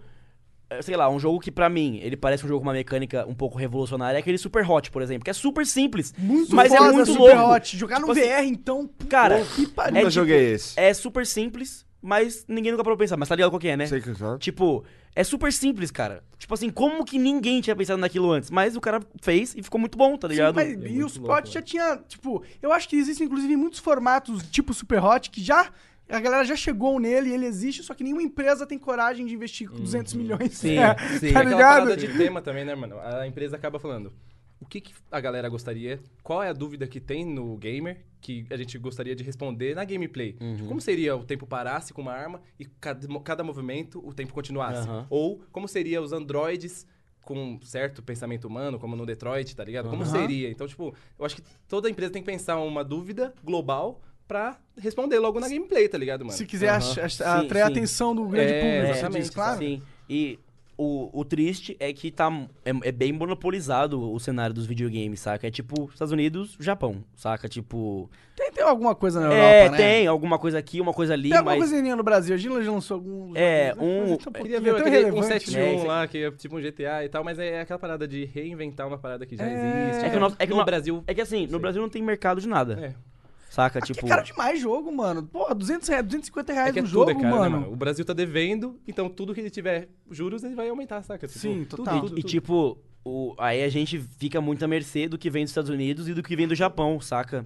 sei 0.82 0.96
lá, 0.96 1.08
um 1.08 1.18
jogo 1.18 1.38
que 1.40 1.50
pra 1.52 1.68
mim, 1.68 1.98
ele 2.02 2.16
parece 2.16 2.44
um 2.44 2.48
jogo 2.48 2.60
com 2.60 2.66
uma 2.66 2.72
mecânica 2.72 3.24
um 3.28 3.34
pouco 3.34 3.56
revolucionária, 3.58 4.18
é 4.18 4.20
aquele 4.20 4.38
Super 4.38 4.68
Hot, 4.68 4.90
por 4.90 5.02
exemplo, 5.02 5.24
que 5.24 5.30
é 5.30 5.34
super 5.34 5.66
simples. 5.66 6.12
Muito 6.18 6.54
mas 6.54 6.72
foda, 6.72 6.88
é 6.88 6.92
muito 6.92 7.12
Super 7.12 7.36
louco. 7.36 7.52
Hot. 7.54 7.76
Jogar 7.76 7.96
Tipo 7.96 8.06
no 8.06 8.12
assim, 8.12 8.22
VR, 8.28 8.44
então... 8.44 8.90
Cara, 9.08 9.38
pô, 9.38 9.44
que 9.54 9.66
pariu. 9.68 9.92
Nunca 9.94 10.00
tipo- 10.10 10.10
joguei 10.10 10.52
esse. 10.54 10.78
É 10.78 10.92
super 10.94 11.26
simples, 11.26 11.84
mas 12.02 12.44
ninguém 12.48 12.72
nunca 12.72 12.82
parou 12.84 12.96
pra 12.96 13.04
pensar. 13.04 13.16
Mas 13.16 13.28
tá 13.28 13.34
ligado 13.36 13.50
qual 13.50 13.60
que 13.60 13.68
é, 13.68 13.76
né? 13.76 13.86
Sei 13.86 14.00
que 14.00 14.10
não. 14.20 14.38
Tipo, 14.38 14.84
é 15.14 15.22
super 15.24 15.52
simples, 15.52 15.90
cara. 15.90 16.22
Tipo 16.38 16.52
assim, 16.54 16.68
como 16.70 17.04
que 17.04 17.18
ninguém 17.18 17.60
tinha 17.60 17.74
pensado 17.76 17.98
naquilo 18.00 18.30
antes? 18.30 18.50
Mas 18.50 18.76
o 18.76 18.80
cara 18.80 19.00
fez 19.22 19.54
e 19.56 19.62
ficou 19.62 19.80
muito 19.80 19.96
bom, 19.96 20.16
tá 20.16 20.28
Sim, 20.28 20.34
ligado? 20.34 20.54
mas- 20.56 20.68
É 20.82 20.88
e 20.88 21.02
o 21.02 21.06
Spot 21.06 21.26
louco, 21.28 21.46
já 21.48 21.60
né? 21.60 21.66
tinha, 21.66 21.96
tipo, 22.08 22.42
eu 22.60 22.72
acho 22.72 22.88
que 22.88 22.96
existem 22.96 23.26
inclusive 23.26 23.56
muitos 23.56 23.80
formatos 23.80 24.42
tipo 24.50 24.74
Super 24.74 25.02
Hot 25.02 25.30
que 25.30 25.42
já 25.42 25.70
a 26.08 26.20
galera 26.20 26.44
já 26.44 26.56
chegou 26.56 26.98
nele, 27.00 27.32
ele 27.32 27.46
existe, 27.46 27.82
só 27.82 27.94
que 27.94 28.04
nenhuma 28.04 28.22
empresa 28.22 28.66
tem 28.66 28.78
coragem 28.78 29.26
de 29.26 29.34
investir 29.34 29.68
com 29.68 29.76
200 29.76 30.14
milhões. 30.14 30.52
Sim, 30.54 30.76
é, 30.78 30.96
sim. 31.18 31.32
Tá 31.32 31.40
Aquela 31.40 31.56
ligado? 31.56 31.74
parada 31.80 31.96
de 31.96 32.08
tema 32.16 32.42
também, 32.42 32.64
né, 32.64 32.74
mano? 32.74 32.98
A 33.00 33.26
empresa 33.26 33.56
acaba 33.56 33.78
falando. 33.78 34.12
O 34.60 34.66
que, 34.66 34.80
que 34.80 34.94
a 35.10 35.20
galera 35.20 35.48
gostaria? 35.48 36.00
Qual 36.22 36.42
é 36.42 36.48
a 36.48 36.52
dúvida 36.52 36.86
que 36.86 37.00
tem 37.00 37.24
no 37.24 37.56
gamer 37.56 38.02
que 38.20 38.46
a 38.50 38.56
gente 38.56 38.78
gostaria 38.78 39.14
de 39.14 39.22
responder 39.22 39.74
na 39.74 39.84
gameplay? 39.84 40.36
Uhum. 40.40 40.56
Tipo, 40.56 40.68
como 40.68 40.80
seria 40.80 41.14
o 41.14 41.24
tempo 41.24 41.46
parasse 41.46 41.92
com 41.92 42.00
uma 42.00 42.12
arma 42.12 42.40
e 42.58 42.64
cada, 42.64 43.06
cada 43.20 43.44
movimento 43.44 44.00
o 44.06 44.14
tempo 44.14 44.32
continuasse? 44.32 44.88
Aham. 44.88 45.06
Ou 45.10 45.42
como 45.52 45.68
seria 45.68 46.00
os 46.00 46.12
androides 46.12 46.86
com 47.24 47.34
um 47.36 47.60
certo 47.62 48.02
pensamento 48.02 48.46
humano, 48.46 48.78
como 48.78 48.94
no 48.96 49.04
Detroit, 49.04 49.54
tá 49.54 49.64
ligado? 49.64 49.88
Como 49.88 50.02
Aham. 50.02 50.10
seria? 50.10 50.50
Então, 50.50 50.66
tipo, 50.66 50.94
eu 51.18 51.24
acho 51.24 51.36
que 51.36 51.42
toda 51.68 51.90
empresa 51.90 52.12
tem 52.12 52.22
que 52.22 52.30
pensar 52.30 52.58
uma 52.58 52.84
dúvida 52.84 53.34
global 53.42 54.00
pra 54.26 54.56
responder 54.78 55.18
logo 55.18 55.38
na 55.40 55.48
gameplay, 55.48 55.88
tá 55.88 55.98
ligado, 55.98 56.24
mano? 56.24 56.36
Se 56.36 56.46
quiser 56.46 56.68
Aham. 56.70 56.78
ach- 56.78 56.98
ach- 56.98 57.12
Sim, 57.16 57.24
atrair 57.24 57.62
a 57.62 57.66
sim. 57.66 57.72
atenção 57.72 58.14
do 58.14 58.24
grande 58.26 58.52
É, 58.52 58.60
público, 58.60 58.86
você 58.86 58.92
exatamente, 58.98 59.22
diz, 59.22 59.30
claro. 59.30 59.58
Sim. 59.58 59.82
E 60.08 60.38
o, 60.76 61.08
o 61.20 61.24
triste 61.24 61.76
é 61.78 61.92
que 61.92 62.10
tá. 62.10 62.28
É, 62.64 62.70
é 62.88 62.90
bem 62.90 63.12
monopolizado 63.12 64.12
o 64.12 64.18
cenário 64.18 64.52
dos 64.52 64.66
videogames, 64.66 65.20
saca? 65.20 65.46
É 65.46 65.50
tipo 65.50 65.88
Estados 65.92 66.10
Unidos, 66.10 66.56
Japão, 66.58 67.04
saca? 67.14 67.48
Tipo. 67.48 68.10
Tem, 68.34 68.50
tem 68.50 68.64
alguma 68.64 68.92
coisa 68.96 69.20
na 69.20 69.26
Europa, 69.26 69.40
é, 69.44 69.70
né? 69.70 69.76
tem 69.76 70.06
alguma 70.08 70.36
coisa 70.36 70.58
aqui, 70.58 70.80
uma 70.80 70.92
coisa 70.92 71.12
ali, 71.12 71.28
Tem 71.28 71.38
alguma 71.38 71.56
mas. 71.56 71.70
coisinha 71.70 71.94
no 71.94 72.02
Brasil. 72.02 72.34
A 72.34 72.38
gente 72.38 72.64
já 72.64 72.72
lançou 72.72 72.96
alguns. 72.96 73.36
É, 73.36 73.68
jogos, 73.68 73.82
né? 73.82 73.88
um- 73.88 74.14
é 74.14 74.16
tão 74.16 74.32
Queria 74.32 74.60
ver 74.60 74.68
é 74.68 74.72
aquele 74.78 74.96
irrelevante, 74.96 75.26
171 75.26 75.82
né? 75.82 75.86
lá, 75.86 76.08
que 76.08 76.18
é 76.18 76.30
tipo 76.32 76.56
um 76.56 76.60
GTA 76.60 77.04
e 77.04 77.08
tal, 77.08 77.22
mas 77.22 77.38
é 77.38 77.60
aquela 77.60 77.78
parada 77.78 78.08
de 78.08 78.24
reinventar 78.24 78.88
uma 78.88 78.98
parada 78.98 79.24
que 79.24 79.36
já 79.36 79.44
É. 79.48 79.52
existe. 79.86 80.06
É 80.06 80.10
que 80.10 80.16
o 80.16 80.20
nosso- 80.20 80.36
é 80.40 80.44
que 80.46 80.52
no 80.52 80.58
no- 80.58 80.64
Brasil. 80.64 81.04
É 81.06 81.14
que 81.14 81.20
assim, 81.20 81.46
no. 81.46 81.60
Brasil 81.60 81.80
não 81.80 81.88
tem 81.88 82.02
mercado 82.02 82.40
de 82.40 82.48
nada. 82.48 82.78
É. 82.82 83.13
Saca? 83.54 83.78
Aqui 83.78 83.92
tipo. 83.92 84.04
é 84.04 84.08
caro 84.08 84.24
demais 84.24 84.60
jogo, 84.60 84.90
mano. 84.90 85.22
Pô, 85.22 85.54
200 85.54 85.88
reais, 85.88 86.04
250 86.04 86.52
reais 86.52 86.68
É 86.70 86.72
que 86.72 86.78
é 86.80 86.82
no 86.82 86.88
tudo, 86.88 86.98
jogo, 86.98 87.10
é 87.10 87.14
caro, 87.14 87.24
né, 87.26 87.30
mano. 87.30 87.60
mano? 87.60 87.72
O 87.72 87.76
Brasil 87.76 88.04
tá 88.04 88.12
devendo, 88.12 88.80
então 88.88 89.08
tudo 89.08 89.32
que 89.32 89.40
ele 89.40 89.48
tiver 89.48 89.88
juros, 90.10 90.42
ele 90.42 90.56
vai 90.56 90.68
aumentar, 90.68 91.02
saca? 91.04 91.28
Tipo, 91.28 91.38
Sim, 91.38 91.64
tudo, 91.64 91.84
total. 91.84 92.00
tudo, 92.00 92.18
E 92.18 92.22
tudo. 92.22 92.28
tipo, 92.28 92.78
o, 93.04 93.32
aí 93.38 93.62
a 93.62 93.68
gente 93.68 94.00
fica 94.18 94.40
muito 94.40 94.64
à 94.64 94.66
mercê 94.68 95.06
do 95.06 95.16
que 95.16 95.30
vem 95.30 95.44
dos 95.44 95.52
Estados 95.52 95.70
Unidos 95.70 96.08
e 96.08 96.14
do 96.14 96.22
que 96.22 96.34
vem 96.34 96.48
do 96.48 96.54
Japão, 96.56 97.00
saca? 97.00 97.44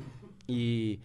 E. 0.49 0.99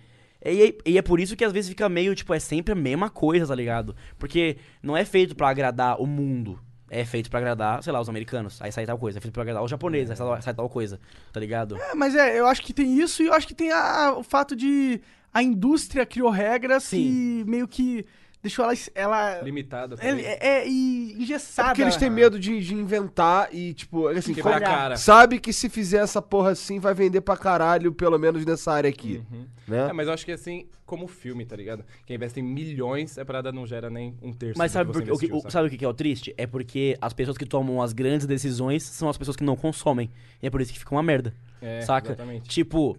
E 0.45 0.61
é, 0.63 0.89
e 0.91 0.97
é 0.97 1.01
por 1.01 1.19
isso 1.19 1.35
que 1.35 1.43
às 1.43 1.51
vezes 1.51 1.69
fica 1.69 1.88
meio, 1.89 2.15
tipo, 2.15 2.34
é 2.34 2.39
sempre 2.39 2.71
a 2.71 2.75
mesma 2.75 3.09
coisa, 3.09 3.45
tá 3.47 3.55
ligado? 3.55 3.93
Porque 4.17 4.55
não 4.81 4.95
é 4.95 5.03
feito 5.03 5.35
pra 5.35 5.49
agradar 5.49 6.01
o 6.01 6.05
mundo. 6.07 6.59
É 6.99 7.03
feito 7.06 7.30
pra 7.30 7.40
agradar, 7.40 7.82
sei 7.84 7.91
lá, 7.91 7.99
os 7.99 8.07
americanos. 8.10 8.61
Aí 8.61 8.72
sai 8.72 8.86
tal 8.86 8.98
coisa. 8.98 9.18
É 9.18 9.22
feito 9.22 9.34
pra 9.34 9.41
agradar 9.44 9.64
os 9.64 9.72
japoneses. 9.72 10.11
Aí 10.11 10.15
sai, 10.18 10.41
sai 10.41 10.53
tal 10.53 10.70
coisa. 10.70 10.99
Tá 11.32 11.40
ligado? 11.40 11.76
É, 11.78 11.95
mas 11.95 12.15
é, 12.15 12.40
eu 12.40 12.45
acho 12.48 12.61
que 12.61 12.72
tem 12.74 12.99
isso 12.99 13.24
e 13.24 13.28
eu 13.28 13.34
acho 13.34 13.48
que 13.48 13.56
tem 13.56 13.72
a- 13.72 14.14
o 14.18 14.24
fato 14.24 14.56
de 14.56 15.02
a 15.34 15.41
indústria 15.41 16.06
criou 16.06 16.30
regras 16.30 16.88
que 16.90 17.44
meio 17.48 17.68
que 17.68 18.06
deixou 18.44 18.65
ela. 18.65 18.76
ela 18.94 19.41
Limitada. 19.41 19.95
é, 19.95 20.10
também. 20.10 20.26
é, 20.26 20.48
é 20.48 20.68
e 20.68 21.14
engessada. 21.14 21.70
É 21.70 21.72
porque 21.72 21.82
eles 21.82 21.95
têm 21.98 22.10
medo 22.11 22.38
de, 22.40 22.60
de 22.60 22.76
inventar 22.76 23.48
e, 23.52 23.74
tipo, 23.74 24.07
assim, 24.10 24.34
Quebrar 24.36 24.57
a 24.57 24.60
como- 24.60 24.65
cara. 24.76 24.98
sabe 24.98 25.40
que 25.40 25.52
se 25.52 25.70
fizer 25.70 25.98
essa 26.03 26.22
porra 26.22 26.52
assim, 26.52 26.80
vai 26.80 26.94
vender 26.94 27.22
pra 27.22 27.36
caralho, 27.36 27.91
pelo 27.94 28.20
menos 28.20 28.45
nessa 28.45 28.72
área 28.72 28.90
aqui. 28.90 29.24
Né? 29.68 29.90
É, 29.90 29.94
mas 29.94 30.07
eu 30.07 30.14
acho 30.14 30.26
que 30.26 30.32
assim, 30.34 30.68
como 30.86 31.07
filme, 31.07 31.45
tá 31.45 31.56
ligado? 31.56 31.84
Quem 32.06 32.15
investe 32.18 32.40
em 32.40 32.44
milhões, 32.44 33.18
a 33.18 33.24
parada 33.26 33.52
não 33.52 33.65
gera 33.65 33.90
nem 33.90 34.15
um 34.22 34.34
terço 34.34 34.57
Mas 34.60 34.72
sabe, 34.74 34.91
que 34.91 34.99
por, 34.99 35.06
você 35.06 35.11
o 35.11 35.18
que, 35.18 35.26
investiu, 35.26 35.38
o- 35.38 35.41
sabe? 35.41 35.52
sabe 35.53 35.68
o 35.68 35.72
que 35.72 35.78
que 35.78 35.86
é 35.86 35.88
o 35.88 35.94
triste? 35.94 36.34
É 36.38 36.45
porque 36.45 36.98
as 37.02 37.14
pessoas 37.14 37.38
que 37.38 37.45
tomam 37.45 37.82
as 37.82 37.94
grandes 37.94 38.28
decisões 38.28 38.84
são 38.84 39.07
as 39.10 39.18
pessoas 39.18 39.38
que 39.38 39.44
não 39.44 39.56
consomem. 39.56 40.11
E 40.41 40.48
é 40.48 40.49
por 40.49 40.60
isso 40.60 40.74
que 40.74 40.80
fica 40.80 40.94
uma 40.94 41.02
merda. 41.02 41.34
É, 41.61 41.80
saca? 41.82 42.10
exatamente. 42.10 42.49
Tipo, 42.49 42.98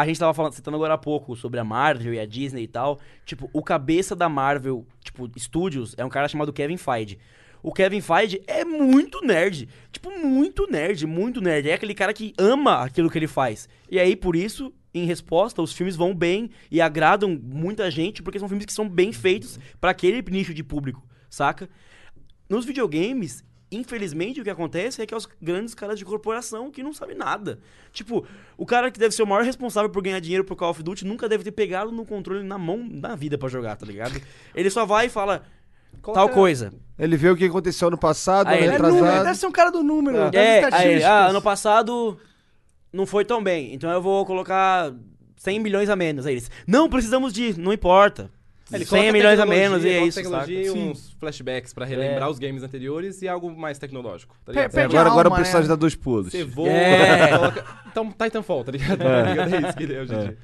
a 0.00 0.06
gente 0.06 0.18
tava 0.18 0.32
falando, 0.32 0.52
citando 0.52 0.76
agora 0.76 0.94
há 0.94 0.98
pouco 0.98 1.34
sobre 1.34 1.58
a 1.58 1.64
Marvel 1.64 2.14
e 2.14 2.20
a 2.20 2.26
Disney 2.26 2.62
e 2.62 2.68
tal. 2.68 3.00
Tipo, 3.24 3.50
o 3.52 3.62
cabeça 3.62 4.14
da 4.14 4.28
Marvel, 4.28 4.86
tipo, 5.02 5.28
Studios, 5.36 5.94
é 5.98 6.04
um 6.04 6.08
cara 6.08 6.28
chamado 6.28 6.52
Kevin 6.52 6.76
Feige. 6.76 7.18
O 7.60 7.72
Kevin 7.72 8.00
Feige 8.00 8.40
é 8.46 8.64
muito 8.64 9.20
nerd. 9.26 9.68
Tipo, 9.90 10.10
muito 10.16 10.70
nerd, 10.70 11.04
muito 11.04 11.40
nerd. 11.40 11.68
É 11.68 11.74
aquele 11.74 11.94
cara 11.94 12.14
que 12.14 12.32
ama 12.38 12.84
aquilo 12.84 13.10
que 13.10 13.18
ele 13.18 13.26
faz. 13.26 13.68
E 13.90 13.98
aí, 13.98 14.14
por 14.14 14.36
isso, 14.36 14.72
em 14.94 15.04
resposta, 15.04 15.60
os 15.60 15.72
filmes 15.72 15.96
vão 15.96 16.14
bem 16.14 16.48
e 16.70 16.80
agradam 16.80 17.36
muita 17.42 17.90
gente, 17.90 18.22
porque 18.22 18.38
são 18.38 18.48
filmes 18.48 18.66
que 18.66 18.72
são 18.72 18.88
bem 18.88 19.12
feitos 19.12 19.58
pra 19.80 19.90
aquele 19.90 20.22
nicho 20.30 20.54
de 20.54 20.62
público, 20.62 21.04
saca? 21.28 21.68
Nos 22.48 22.64
videogames, 22.64 23.44
infelizmente, 23.70 24.40
o 24.40 24.44
que 24.44 24.50
acontece 24.50 25.02
é 25.02 25.06
que 25.06 25.12
é 25.12 25.16
os 25.16 25.28
grandes 25.40 25.74
caras 25.74 25.98
de 25.98 26.04
corporação 26.04 26.70
que 26.70 26.82
não 26.82 26.92
sabem 26.92 27.16
nada. 27.16 27.58
Tipo, 27.92 28.26
o 28.56 28.64
cara 28.64 28.90
que 28.90 28.98
deve 28.98 29.14
ser 29.14 29.22
o 29.22 29.26
maior 29.26 29.44
responsável 29.44 29.90
por 29.90 30.02
ganhar 30.02 30.20
dinheiro 30.20 30.44
por 30.44 30.56
Call 30.56 30.70
of 30.70 30.82
Duty 30.82 31.04
nunca 31.04 31.28
deve 31.28 31.44
ter 31.44 31.52
pegado 31.52 31.92
no 31.92 32.04
controle 32.06 32.42
na 32.42 32.56
mão 32.58 32.86
na 32.90 33.14
vida 33.14 33.36
pra 33.36 33.48
jogar, 33.48 33.76
tá 33.76 33.84
ligado? 33.86 34.20
Ele 34.54 34.70
só 34.70 34.86
vai 34.86 35.06
e 35.06 35.10
fala 35.10 35.44
tal 36.02 36.28
coisa. 36.30 36.72
Ele 36.98 37.16
vê 37.16 37.28
o 37.30 37.36
que 37.36 37.44
aconteceu 37.44 37.90
no 37.90 37.98
passado, 37.98 38.48
Aí 38.48 38.64
ano 38.64 38.66
ele- 38.66 38.74
É 38.74 38.78
número, 38.88 39.06
ele 39.06 39.24
deve 39.24 39.34
ser 39.38 39.46
um 39.46 39.52
cara 39.52 39.70
do 39.70 39.82
número, 39.82 40.16
das 40.30 40.34
É, 40.34 40.50
aí, 40.58 40.64
estatísticas. 40.64 41.04
ah, 41.04 41.26
ano 41.28 41.42
passado 41.42 42.18
não 42.92 43.06
foi 43.06 43.24
tão 43.24 43.42
bem, 43.42 43.72
então 43.74 43.90
eu 43.90 44.00
vou 44.02 44.24
colocar 44.26 44.92
100 45.36 45.60
milhões 45.60 45.88
a 45.88 45.94
menos. 45.94 46.26
Aí 46.26 46.34
eles, 46.34 46.50
não, 46.66 46.88
precisamos 46.88 47.32
de, 47.32 47.58
não 47.60 47.72
importa. 47.72 48.30
Ele 48.72 48.84
100 48.84 48.88
coloca 49.00 49.12
milhões 49.12 49.40
a 49.40 49.46
menos 49.46 49.84
e 49.84 49.88
é 49.88 50.04
isso, 50.04 50.18
tecnologia 50.20 50.64
saca? 50.66 50.78
e 50.78 50.82
uns 50.82 51.12
flashbacks 51.18 51.72
pra 51.72 51.84
relembrar 51.86 52.28
os 52.28 52.38
games 52.38 52.62
anteriores 52.62 53.22
e 53.22 53.28
algo 53.28 53.50
mais 53.56 53.78
tecnológico, 53.78 54.36
tá 54.44 54.52
ligado? 54.52 54.70
Pe- 54.70 54.74
perde 54.76 54.94
Agora, 54.96 55.08
a 55.08 55.12
agora 55.12 55.28
alma, 55.28 55.36
o 55.36 55.38
personagem 55.38 55.68
né? 55.68 55.74
dá 55.74 55.80
dois 55.80 55.94
pulos. 55.94 56.30
Você 56.32 56.44
voa, 56.44 56.68
É. 56.68 57.38
coloca... 57.38 57.64
Então, 57.90 58.12
Titanfall, 58.12 58.64
tá 58.64 58.72
ligado? 58.72 59.00
É, 59.02 59.68
isso 59.68 59.76
que 59.76 59.82
ele 59.84 59.94
é 59.94 60.00
hoje 60.02 60.14
em 60.14 60.18
dia. 60.20 60.38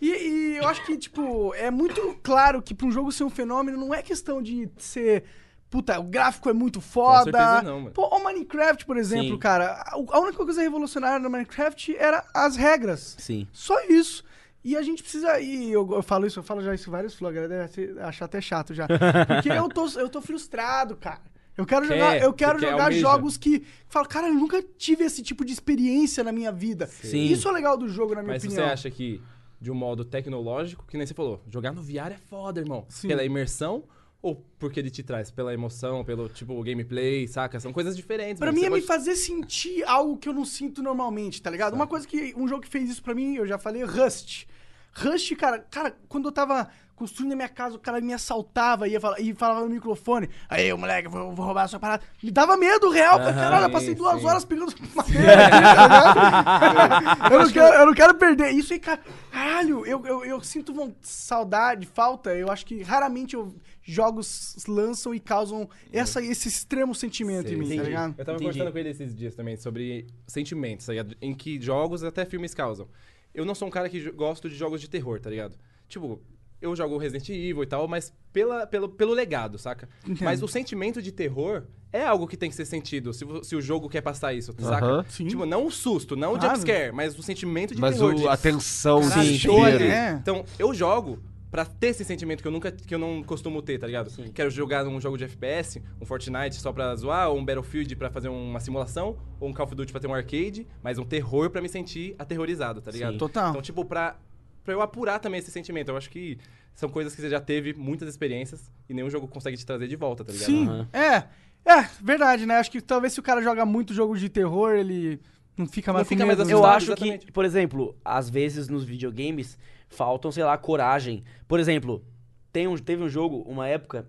E, 0.00 0.06
e 0.10 0.56
eu 0.58 0.68
acho 0.68 0.84
que, 0.86 0.96
tipo, 0.96 1.52
é 1.54 1.70
muito 1.70 2.16
claro 2.22 2.62
que 2.62 2.74
pra 2.74 2.86
um 2.86 2.90
jogo 2.92 3.10
ser 3.10 3.24
um 3.24 3.30
fenômeno 3.30 3.76
não 3.78 3.92
é 3.94 4.02
questão 4.02 4.40
de 4.42 4.68
ser. 4.78 5.24
Puta, 5.70 5.98
o 6.00 6.04
gráfico 6.04 6.48
é 6.48 6.52
muito 6.52 6.80
foda. 6.80 7.24
certeza 7.24 7.62
não, 7.62 7.80
mano. 7.80 7.90
Pô, 7.92 8.06
o 8.06 8.24
Minecraft, 8.24 8.86
por 8.86 8.96
exemplo, 8.96 9.30
Sim. 9.32 9.38
cara, 9.38 9.72
a, 9.86 9.94
a 9.96 10.20
única 10.20 10.42
coisa 10.44 10.62
revolucionária 10.62 11.18
no 11.18 11.28
Minecraft 11.28 11.94
era 11.96 12.24
as 12.32 12.56
regras. 12.56 13.16
Sim. 13.18 13.46
Só 13.52 13.78
isso. 13.88 14.24
E 14.64 14.76
a 14.76 14.82
gente 14.82 15.02
precisa. 15.02 15.40
E 15.40 15.72
eu, 15.72 15.88
eu 15.92 16.02
falo 16.02 16.26
isso, 16.26 16.38
eu 16.38 16.42
falo 16.42 16.62
já 16.62 16.74
isso 16.74 16.90
vários 16.90 17.14
flows, 17.14 17.36
a 17.36 17.40
galera 17.40 17.68
deve 17.68 18.00
achar 18.00 18.24
até 18.24 18.40
chato 18.40 18.74
já. 18.74 18.86
Porque 18.88 19.50
eu 19.50 19.68
tô, 19.68 19.88
eu 19.98 20.08
tô 20.08 20.20
frustrado, 20.20 20.96
cara. 20.96 21.22
Eu 21.56 21.66
quero 21.66 21.88
Quer, 21.88 21.94
jogar, 21.94 22.22
eu 22.22 22.32
quero 22.32 22.60
jogar 22.60 22.92
jogos 22.92 23.36
que, 23.36 23.58
que 23.58 23.66
falo, 23.88 24.06
cara, 24.06 24.28
eu 24.28 24.34
nunca 24.34 24.62
tive 24.62 25.02
esse 25.02 25.22
tipo 25.24 25.44
de 25.44 25.52
experiência 25.52 26.22
na 26.22 26.30
minha 26.30 26.52
vida. 26.52 26.86
Sim. 26.86 27.24
Isso 27.24 27.48
é 27.48 27.52
legal 27.52 27.76
do 27.76 27.88
jogo, 27.88 28.14
na 28.14 28.22
minha 28.22 28.34
Mas 28.34 28.44
opinião. 28.44 28.64
você 28.64 28.72
acha 28.72 28.90
que, 28.90 29.20
de 29.60 29.68
um 29.68 29.74
modo 29.74 30.04
tecnológico, 30.04 30.84
que 30.86 30.96
nem 30.96 31.04
você 31.04 31.14
falou, 31.14 31.42
jogar 31.48 31.72
no 31.72 31.82
VR 31.82 32.12
é 32.12 32.18
foda, 32.30 32.60
irmão. 32.60 32.86
Sim. 32.88 33.08
Pela 33.08 33.24
imersão 33.24 33.82
ou 34.20 34.44
porque 34.58 34.80
ele 34.80 34.90
te 34.90 35.02
traz? 35.02 35.30
Pela 35.30 35.54
emoção, 35.54 36.04
pelo, 36.04 36.28
tipo, 36.28 36.60
gameplay, 36.62 37.28
saca? 37.28 37.60
São 37.60 37.72
coisas 37.72 37.96
diferentes. 37.96 38.38
Pra 38.40 38.52
mim 38.52 38.60
é 38.62 38.64
me 38.64 38.76
pode- 38.76 38.86
fazer 38.86 39.14
sentir 39.14 39.84
algo 39.84 40.16
que 40.16 40.28
eu 40.28 40.32
não 40.32 40.44
sinto 40.44 40.82
normalmente, 40.82 41.40
tá 41.40 41.50
ligado? 41.50 41.74
Uma 41.74 41.86
coisa 41.86 42.06
que. 42.06 42.34
Um 42.36 42.48
jogo 42.48 42.62
que 42.62 42.68
fez 42.68 42.90
isso 42.90 43.02
pra 43.02 43.14
mim, 43.14 43.36
eu 43.36 43.46
já 43.46 43.58
falei, 43.58 43.84
Rust. 43.84 44.46
Rust, 44.92 45.36
cara, 45.36 45.58
cara, 45.70 45.96
quando 46.08 46.26
eu 46.28 46.32
tava 46.32 46.68
construindo 46.98 47.32
a 47.32 47.36
minha 47.36 47.48
casa, 47.48 47.76
o 47.76 47.78
cara 47.78 48.00
me 48.00 48.12
assaltava 48.12 48.88
e, 48.88 48.92
ia 48.92 49.00
falar, 49.00 49.20
e 49.20 49.32
falava 49.32 49.60
no 49.60 49.70
microfone. 49.70 50.28
Aí, 50.48 50.72
moleque, 50.74 51.06
vou, 51.06 51.32
vou 51.32 51.46
roubar 51.46 51.62
a 51.62 51.68
sua 51.68 51.78
parada. 51.78 52.02
Me 52.20 52.32
dava 52.32 52.56
medo 52.56 52.90
real, 52.90 53.18
cara. 53.18 53.32
Caralho, 53.32 53.66
eu 53.66 53.70
passei 53.70 53.94
duas 53.94 54.20
sim. 54.20 54.26
horas 54.26 54.44
pegando 54.44 54.74
madeira 54.96 55.48
tá 55.48 57.28
eu, 57.30 57.38
não 57.38 57.50
quero, 57.52 57.74
eu 57.76 57.86
não 57.86 57.94
quero 57.94 58.14
perder. 58.16 58.50
Isso 58.50 58.72
aí, 58.72 58.80
cara. 58.80 59.00
Caralho, 59.30 59.86
eu, 59.86 60.04
eu, 60.04 60.24
eu 60.24 60.40
sinto 60.42 60.74
saudade, 61.00 61.86
falta. 61.86 62.34
Eu 62.34 62.50
acho 62.50 62.66
que 62.66 62.82
raramente 62.82 63.34
eu, 63.34 63.54
jogos 63.92 64.56
lançam 64.68 65.14
e 65.14 65.20
causam 65.20 65.68
essa, 65.92 66.22
esse 66.22 66.48
extremo 66.48 66.94
sentimento 66.94 67.52
em 67.52 67.56
mim, 67.56 67.66
tá 67.68 67.74
entendi. 67.74 67.88
ligado? 67.88 68.14
Eu 68.18 68.24
tava 68.24 68.36
Entendi. 68.36 68.50
conversando 68.52 68.72
com 68.72 68.78
ele 68.78 68.88
esses 68.90 69.16
dias 69.16 69.34
também 69.34 69.56
sobre 69.56 70.06
sentimentos, 70.26 70.86
tá 70.86 70.92
ligado? 70.92 71.16
Em 71.20 71.34
que 71.34 71.60
jogos 71.60 72.04
até 72.04 72.24
filmes 72.24 72.54
causam. 72.54 72.88
Eu 73.34 73.44
não 73.44 73.54
sou 73.54 73.68
um 73.68 73.70
cara 73.70 73.88
que 73.88 74.10
gosto 74.10 74.48
de 74.48 74.54
jogos 74.56 74.80
de 74.80 74.88
terror, 74.88 75.20
tá 75.20 75.30
ligado? 75.30 75.56
Tipo, 75.88 76.20
eu 76.60 76.74
jogo 76.74 76.98
Resident 76.98 77.28
Evil 77.28 77.62
e 77.62 77.66
tal, 77.66 77.86
mas 77.86 78.12
pela, 78.32 78.66
pelo, 78.66 78.88
pelo 78.88 79.12
legado, 79.14 79.58
saca? 79.58 79.88
Mas 80.20 80.42
o 80.42 80.48
sentimento 80.48 81.00
de 81.00 81.12
terror 81.12 81.62
é 81.92 82.04
algo 82.04 82.26
que 82.26 82.36
tem 82.36 82.50
que 82.50 82.56
ser 82.56 82.64
sentido, 82.66 83.14
se, 83.14 83.24
o- 83.24 83.42
se 83.44 83.54
o 83.54 83.60
jogo 83.62 83.88
quer 83.88 84.00
passar 84.02 84.34
isso, 84.34 84.52
saca? 84.58 84.84
Aham. 84.84 85.04
Sim. 85.08 85.26
Tipo, 85.26 85.46
não 85.46 85.64
o 85.66 85.70
susto, 85.70 86.16
não 86.16 86.34
o 86.34 86.38
Claro. 86.38 86.56
jumpscare, 86.56 86.92
mas 86.92 87.16
o 87.18 87.22
sentimento 87.22 87.74
de 87.74 87.80
Mas 87.80 87.94
terror. 87.96 88.12
o, 88.12 88.14
de- 88.16 88.28
a 88.28 88.36
tensão, 88.36 88.98
o 89.00 89.38
show 89.38 89.64
ali. 89.64 89.84
É. 89.86 90.10
Então, 90.20 90.44
eu 90.58 90.74
jogo 90.74 91.18
pra 91.50 91.64
ter 91.64 91.88
esse 91.88 92.04
sentimento 92.04 92.42
que 92.42 92.48
eu 92.48 92.52
nunca 92.52 92.70
que 92.70 92.94
eu 92.94 92.98
não 92.98 93.22
costumo 93.22 93.62
ter, 93.62 93.78
tá 93.78 93.86
ligado? 93.86 94.10
Quero 94.32 94.50
jogar 94.50 94.86
um 94.86 95.00
jogo 95.00 95.16
de 95.16 95.24
FPS, 95.24 95.82
um 96.00 96.04
Fortnite 96.04 96.56
só 96.56 96.72
pra 96.72 96.94
zoar, 96.96 97.30
ou 97.30 97.38
um 97.38 97.44
Battlefield 97.44 97.94
pra 97.96 98.10
fazer 98.10 98.28
uma 98.28 98.60
simulação, 98.60 99.16
ou 99.40 99.48
um 99.48 99.52
Call 99.52 99.66
of 99.66 99.74
Duty 99.74 99.92
pra 99.92 100.00
ter 100.00 100.06
um 100.06 100.14
arcade, 100.14 100.66
mas 100.82 100.98
um 100.98 101.04
terror 101.04 101.50
pra 101.50 101.60
me 101.62 101.68
sentir 101.68 102.14
aterrorizado, 102.18 102.80
tá 102.80 102.90
ligado? 102.90 103.12
Sim. 103.12 103.18
Total. 103.18 103.50
Então, 103.50 103.62
tipo, 103.62 103.84
pra, 103.84 104.16
pra 104.64 104.74
eu 104.74 104.82
apurar 104.82 105.18
também 105.18 105.38
esse 105.40 105.50
sentimento. 105.50 105.88
Eu 105.90 105.96
acho 105.96 106.10
que 106.10 106.38
são 106.74 106.88
coisas 106.88 107.14
que 107.14 107.20
você 107.20 107.28
já 107.28 107.40
teve 107.40 107.72
muitas 107.74 108.08
experiências 108.08 108.70
e 108.88 108.94
nenhum 108.94 109.10
jogo 109.10 109.26
consegue 109.26 109.56
te 109.56 109.66
trazer 109.66 109.88
de 109.88 109.96
volta, 109.96 110.24
tá 110.24 110.32
ligado? 110.32 110.46
Sim, 110.46 110.66
Aham. 110.68 110.88
é. 110.92 111.24
É, 111.66 111.86
verdade, 112.02 112.46
né? 112.46 112.54
Acho 112.56 112.70
que 112.70 112.80
talvez 112.80 113.12
se 113.12 113.20
o 113.20 113.22
cara 113.22 113.42
joga 113.42 113.66
muito 113.66 113.92
jogo 113.92 114.16
de 114.16 114.28
terror, 114.28 114.72
ele 114.72 115.20
não 115.56 115.66
fica 115.66 115.92
mais 115.92 116.02
Não 116.02 116.04
com 116.04 116.08
fica 116.08 116.24
medo, 116.24 116.38
mais 116.38 116.48
né? 116.48 116.54
Eu 116.54 116.58
Assustado, 116.58 116.76
acho 116.76 116.86
exatamente. 116.92 117.26
que, 117.26 117.32
por 117.32 117.44
exemplo, 117.44 117.96
às 118.04 118.30
vezes 118.30 118.68
nos 118.68 118.84
videogames 118.84 119.58
faltam, 119.88 120.30
sei 120.30 120.44
lá, 120.44 120.56
coragem. 120.56 121.24
Por 121.46 121.58
exemplo, 121.58 122.04
tem 122.52 122.66
um, 122.66 122.76
teve 122.76 123.02
um 123.02 123.08
jogo, 123.08 123.44
uma 123.46 123.66
época, 123.66 124.08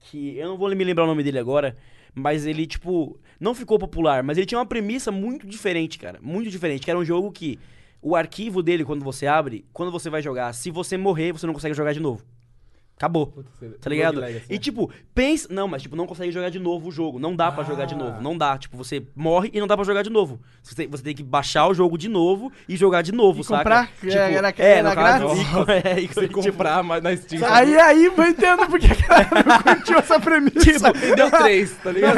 que 0.00 0.36
eu 0.36 0.48
não 0.48 0.58
vou 0.58 0.74
me 0.74 0.84
lembrar 0.84 1.04
o 1.04 1.08
nome 1.08 1.22
dele 1.22 1.38
agora, 1.38 1.76
mas 2.14 2.46
ele, 2.46 2.66
tipo, 2.66 3.18
não 3.40 3.54
ficou 3.54 3.78
popular, 3.78 4.22
mas 4.22 4.38
ele 4.38 4.46
tinha 4.46 4.58
uma 4.58 4.66
premissa 4.66 5.10
muito 5.10 5.46
diferente, 5.46 5.98
cara. 5.98 6.18
Muito 6.22 6.50
diferente. 6.50 6.84
Que 6.84 6.90
era 6.90 6.98
um 6.98 7.04
jogo 7.04 7.32
que 7.32 7.58
o 8.00 8.14
arquivo 8.14 8.62
dele, 8.62 8.84
quando 8.84 9.04
você 9.04 9.26
abre, 9.26 9.64
quando 9.72 9.90
você 9.90 10.10
vai 10.10 10.22
jogar, 10.22 10.52
se 10.52 10.70
você 10.70 10.96
morrer, 10.96 11.32
você 11.32 11.46
não 11.46 11.54
consegue 11.54 11.74
jogar 11.74 11.92
de 11.92 12.00
novo. 12.00 12.24
Acabou. 12.96 13.44
Tá 13.80 13.90
ligado? 13.90 14.20
E 14.24 14.52
né? 14.52 14.58
tipo, 14.58 14.88
pensa. 15.12 15.48
Não, 15.50 15.66
mas 15.66 15.82
tipo, 15.82 15.96
não 15.96 16.06
consegue 16.06 16.30
jogar 16.30 16.48
de 16.48 16.60
novo 16.60 16.88
o 16.88 16.92
jogo. 16.92 17.18
Não 17.18 17.34
dá 17.34 17.50
pra 17.50 17.64
jogar 17.64 17.86
de 17.86 17.94
Ah. 17.94 17.98
novo. 17.98 18.20
Não 18.22 18.38
dá. 18.38 18.56
Tipo, 18.56 18.76
você 18.76 19.04
morre 19.16 19.50
e 19.52 19.58
não 19.58 19.66
dá 19.66 19.76
pra 19.76 19.84
jogar 19.84 20.02
de 20.02 20.10
novo. 20.10 20.40
Você 20.62 20.76
tem, 20.76 20.86
você 20.86 21.02
tem 21.02 21.14
que 21.14 21.22
baixar 21.22 21.66
o 21.66 21.74
jogo 21.74 21.98
de 21.98 22.08
novo 22.08 22.52
e 22.68 22.76
jogar 22.76 23.02
de 23.02 23.10
novo, 23.10 23.40
E 23.40 23.44
saca? 23.44 23.58
comprar? 23.58 23.86
Tipo, 24.00 24.12
É, 24.12 24.34
era- 24.34 24.54
é, 24.56 24.78
era 24.78 24.88
no 24.90 24.94
caso, 24.94 25.26
grátis? 25.26 25.42
e 25.84 25.88
é, 25.88 26.00
e 26.02 26.06
Você 26.06 26.28
tipo, 26.28 26.42
comprar 26.42 26.84
mas 26.84 27.02
na 27.02 27.16
Steam. 27.16 27.42
Aí, 27.52 27.76
aí, 27.76 28.04
eu 28.06 28.12
entendo 28.28 28.66
porque 28.68 28.86
a 28.86 28.94
galera 28.94 29.44
não 29.44 29.58
curtiu 29.74 29.98
essa 29.98 30.20
premissa. 30.20 30.92
Vendeu 30.92 31.30
três, 31.32 31.76
tá 31.82 31.90
ligado? 31.92 32.16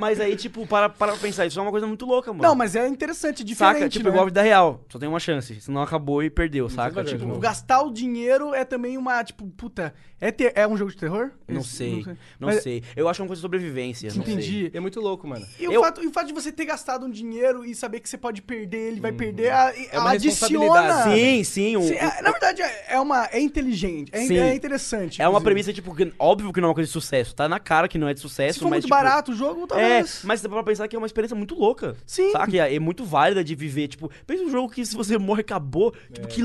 Mas 0.00 0.18
aí, 0.18 0.34
tipo, 0.34 0.66
para, 0.66 0.88
para 0.88 1.12
pra 1.12 1.20
pensar, 1.20 1.44
isso 1.44 1.58
é 1.58 1.62
uma 1.62 1.70
coisa 1.70 1.86
muito 1.86 2.06
louca, 2.06 2.32
mano. 2.32 2.42
Não, 2.42 2.54
mas 2.54 2.74
é 2.74 2.88
interessante, 2.88 3.44
diferente, 3.44 3.74
Saca? 3.80 3.88
Tipo, 3.90 4.04
né? 4.06 4.10
igual 4.10 4.22
a 4.22 4.26
vida 4.26 4.40
real. 4.42 4.80
Só 4.88 4.98
tem 4.98 5.08
uma 5.08 5.20
chance. 5.20 5.60
Senão 5.60 5.82
acabou 5.82 6.22
e 6.22 6.30
perdeu, 6.30 6.70
saca? 6.70 6.88
jogar 6.88 7.02
de 7.04 7.18
Tipo. 7.18 7.38
Gastar 7.38 7.82
o 7.82 7.92
dinheiro 7.92 8.54
é 8.54 8.64
também 8.64 8.96
uma, 8.96 9.22
tipo, 9.22 9.46
puta, 9.48 9.92
é, 10.20 10.30
ter- 10.30 10.52
é 10.54 10.66
um 10.66 10.76
jogo 10.76 10.90
de 10.90 10.96
terror? 10.96 11.30
não 11.48 11.60
Esse- 11.60 11.70
sei. 11.70 12.04
Não 12.40 12.48
Mas- 12.48 12.62
sei. 12.62 12.82
Eu 12.96 13.08
acho 13.08 13.22
uma 13.22 13.26
coisa 13.28 13.40
de 13.40 13.42
sobrevivência. 13.42 14.10
não 14.14 14.24
sei. 14.24 14.34
Entendi. 14.34 14.70
É 14.74 14.80
muito 14.80 15.00
louco, 15.00 15.26
mano. 15.28 15.44
E 15.58 15.68
o, 15.68 15.72
Eu- 15.72 15.80
fato, 15.82 16.02
e 16.02 16.06
o 16.06 16.12
fato 16.12 16.26
de 16.26 16.32
você 16.32 16.50
ter 16.50 16.64
gastado 16.64 17.06
um 17.06 17.10
dinheiro 17.10 17.64
e 17.64 17.74
saber 17.74 18.00
que 18.00 18.08
você 18.08 18.16
pode 18.18 18.40
perder, 18.42 18.88
ele 18.92 19.00
vai 19.00 19.12
perder, 19.12 19.50
a, 19.52 19.72
É 19.92 19.98
uma 19.98 20.12
adiciona. 20.12 20.64
responsabilidade. 20.64 21.20
Sim, 21.20 21.44
sim. 21.44 21.76
um- 21.76 21.82
Sim, 21.82 21.94
é- 21.94 22.22
na 22.22 22.30
verdade, 22.30 22.62
é 22.62 22.84
é 22.96 23.00
uma, 23.00 23.26
é 23.30 23.40
inteligente, 23.40 24.10
é, 24.12 24.20
Sim. 24.26 24.38
é 24.38 24.54
interessante. 24.54 25.20
É 25.20 25.24
uma 25.24 25.38
inclusive. 25.38 25.44
premissa, 25.44 25.72
tipo, 25.72 25.94
que- 25.94 26.12
óbvio 26.18 26.52
que 26.52 26.60
não 26.60 26.66
é 26.66 26.70
uma 26.70 26.74
coisa 26.74 26.86
de 26.88 26.92
sucesso. 26.92 27.34
Tá 27.34 27.48
na 27.48 27.60
cara 27.60 27.88
que 27.88 27.98
não 27.98 28.08
é 28.08 28.14
de 28.14 28.20
sucesso, 28.20 28.54
Se 28.54 28.60
for 28.60 28.66
mas. 28.66 28.76
muito 28.76 28.84
tipo, 28.84 28.94
barato 28.94 29.32
o 29.32 29.34
jogo, 29.34 29.64
É, 29.64 29.66
talvez. 29.66 30.20
mas 30.24 30.40
dá 30.40 30.48
pra 30.48 30.62
pensar 30.62 30.88
que 30.88 30.96
é 30.96 30.98
uma 30.98 31.06
experiência 31.06 31.36
muito 31.36 31.54
louca. 31.54 31.96
Sim. 32.06 32.32
Saca? 32.32 32.50
E 32.54 32.58
é, 32.58 32.74
é 32.74 32.78
muito 32.78 33.04
válida 33.04 33.42
de 33.44 33.54
viver. 33.54 33.88
Tipo, 33.88 34.10
pensa 34.26 34.42
um 34.44 34.50
jogo 34.50 34.70
que 34.72 34.84
se 34.86 34.96
você 34.96 35.18
morre, 35.18 35.40
acabou. 35.42 35.92
Tipo, 36.12 36.26
que 36.28 36.42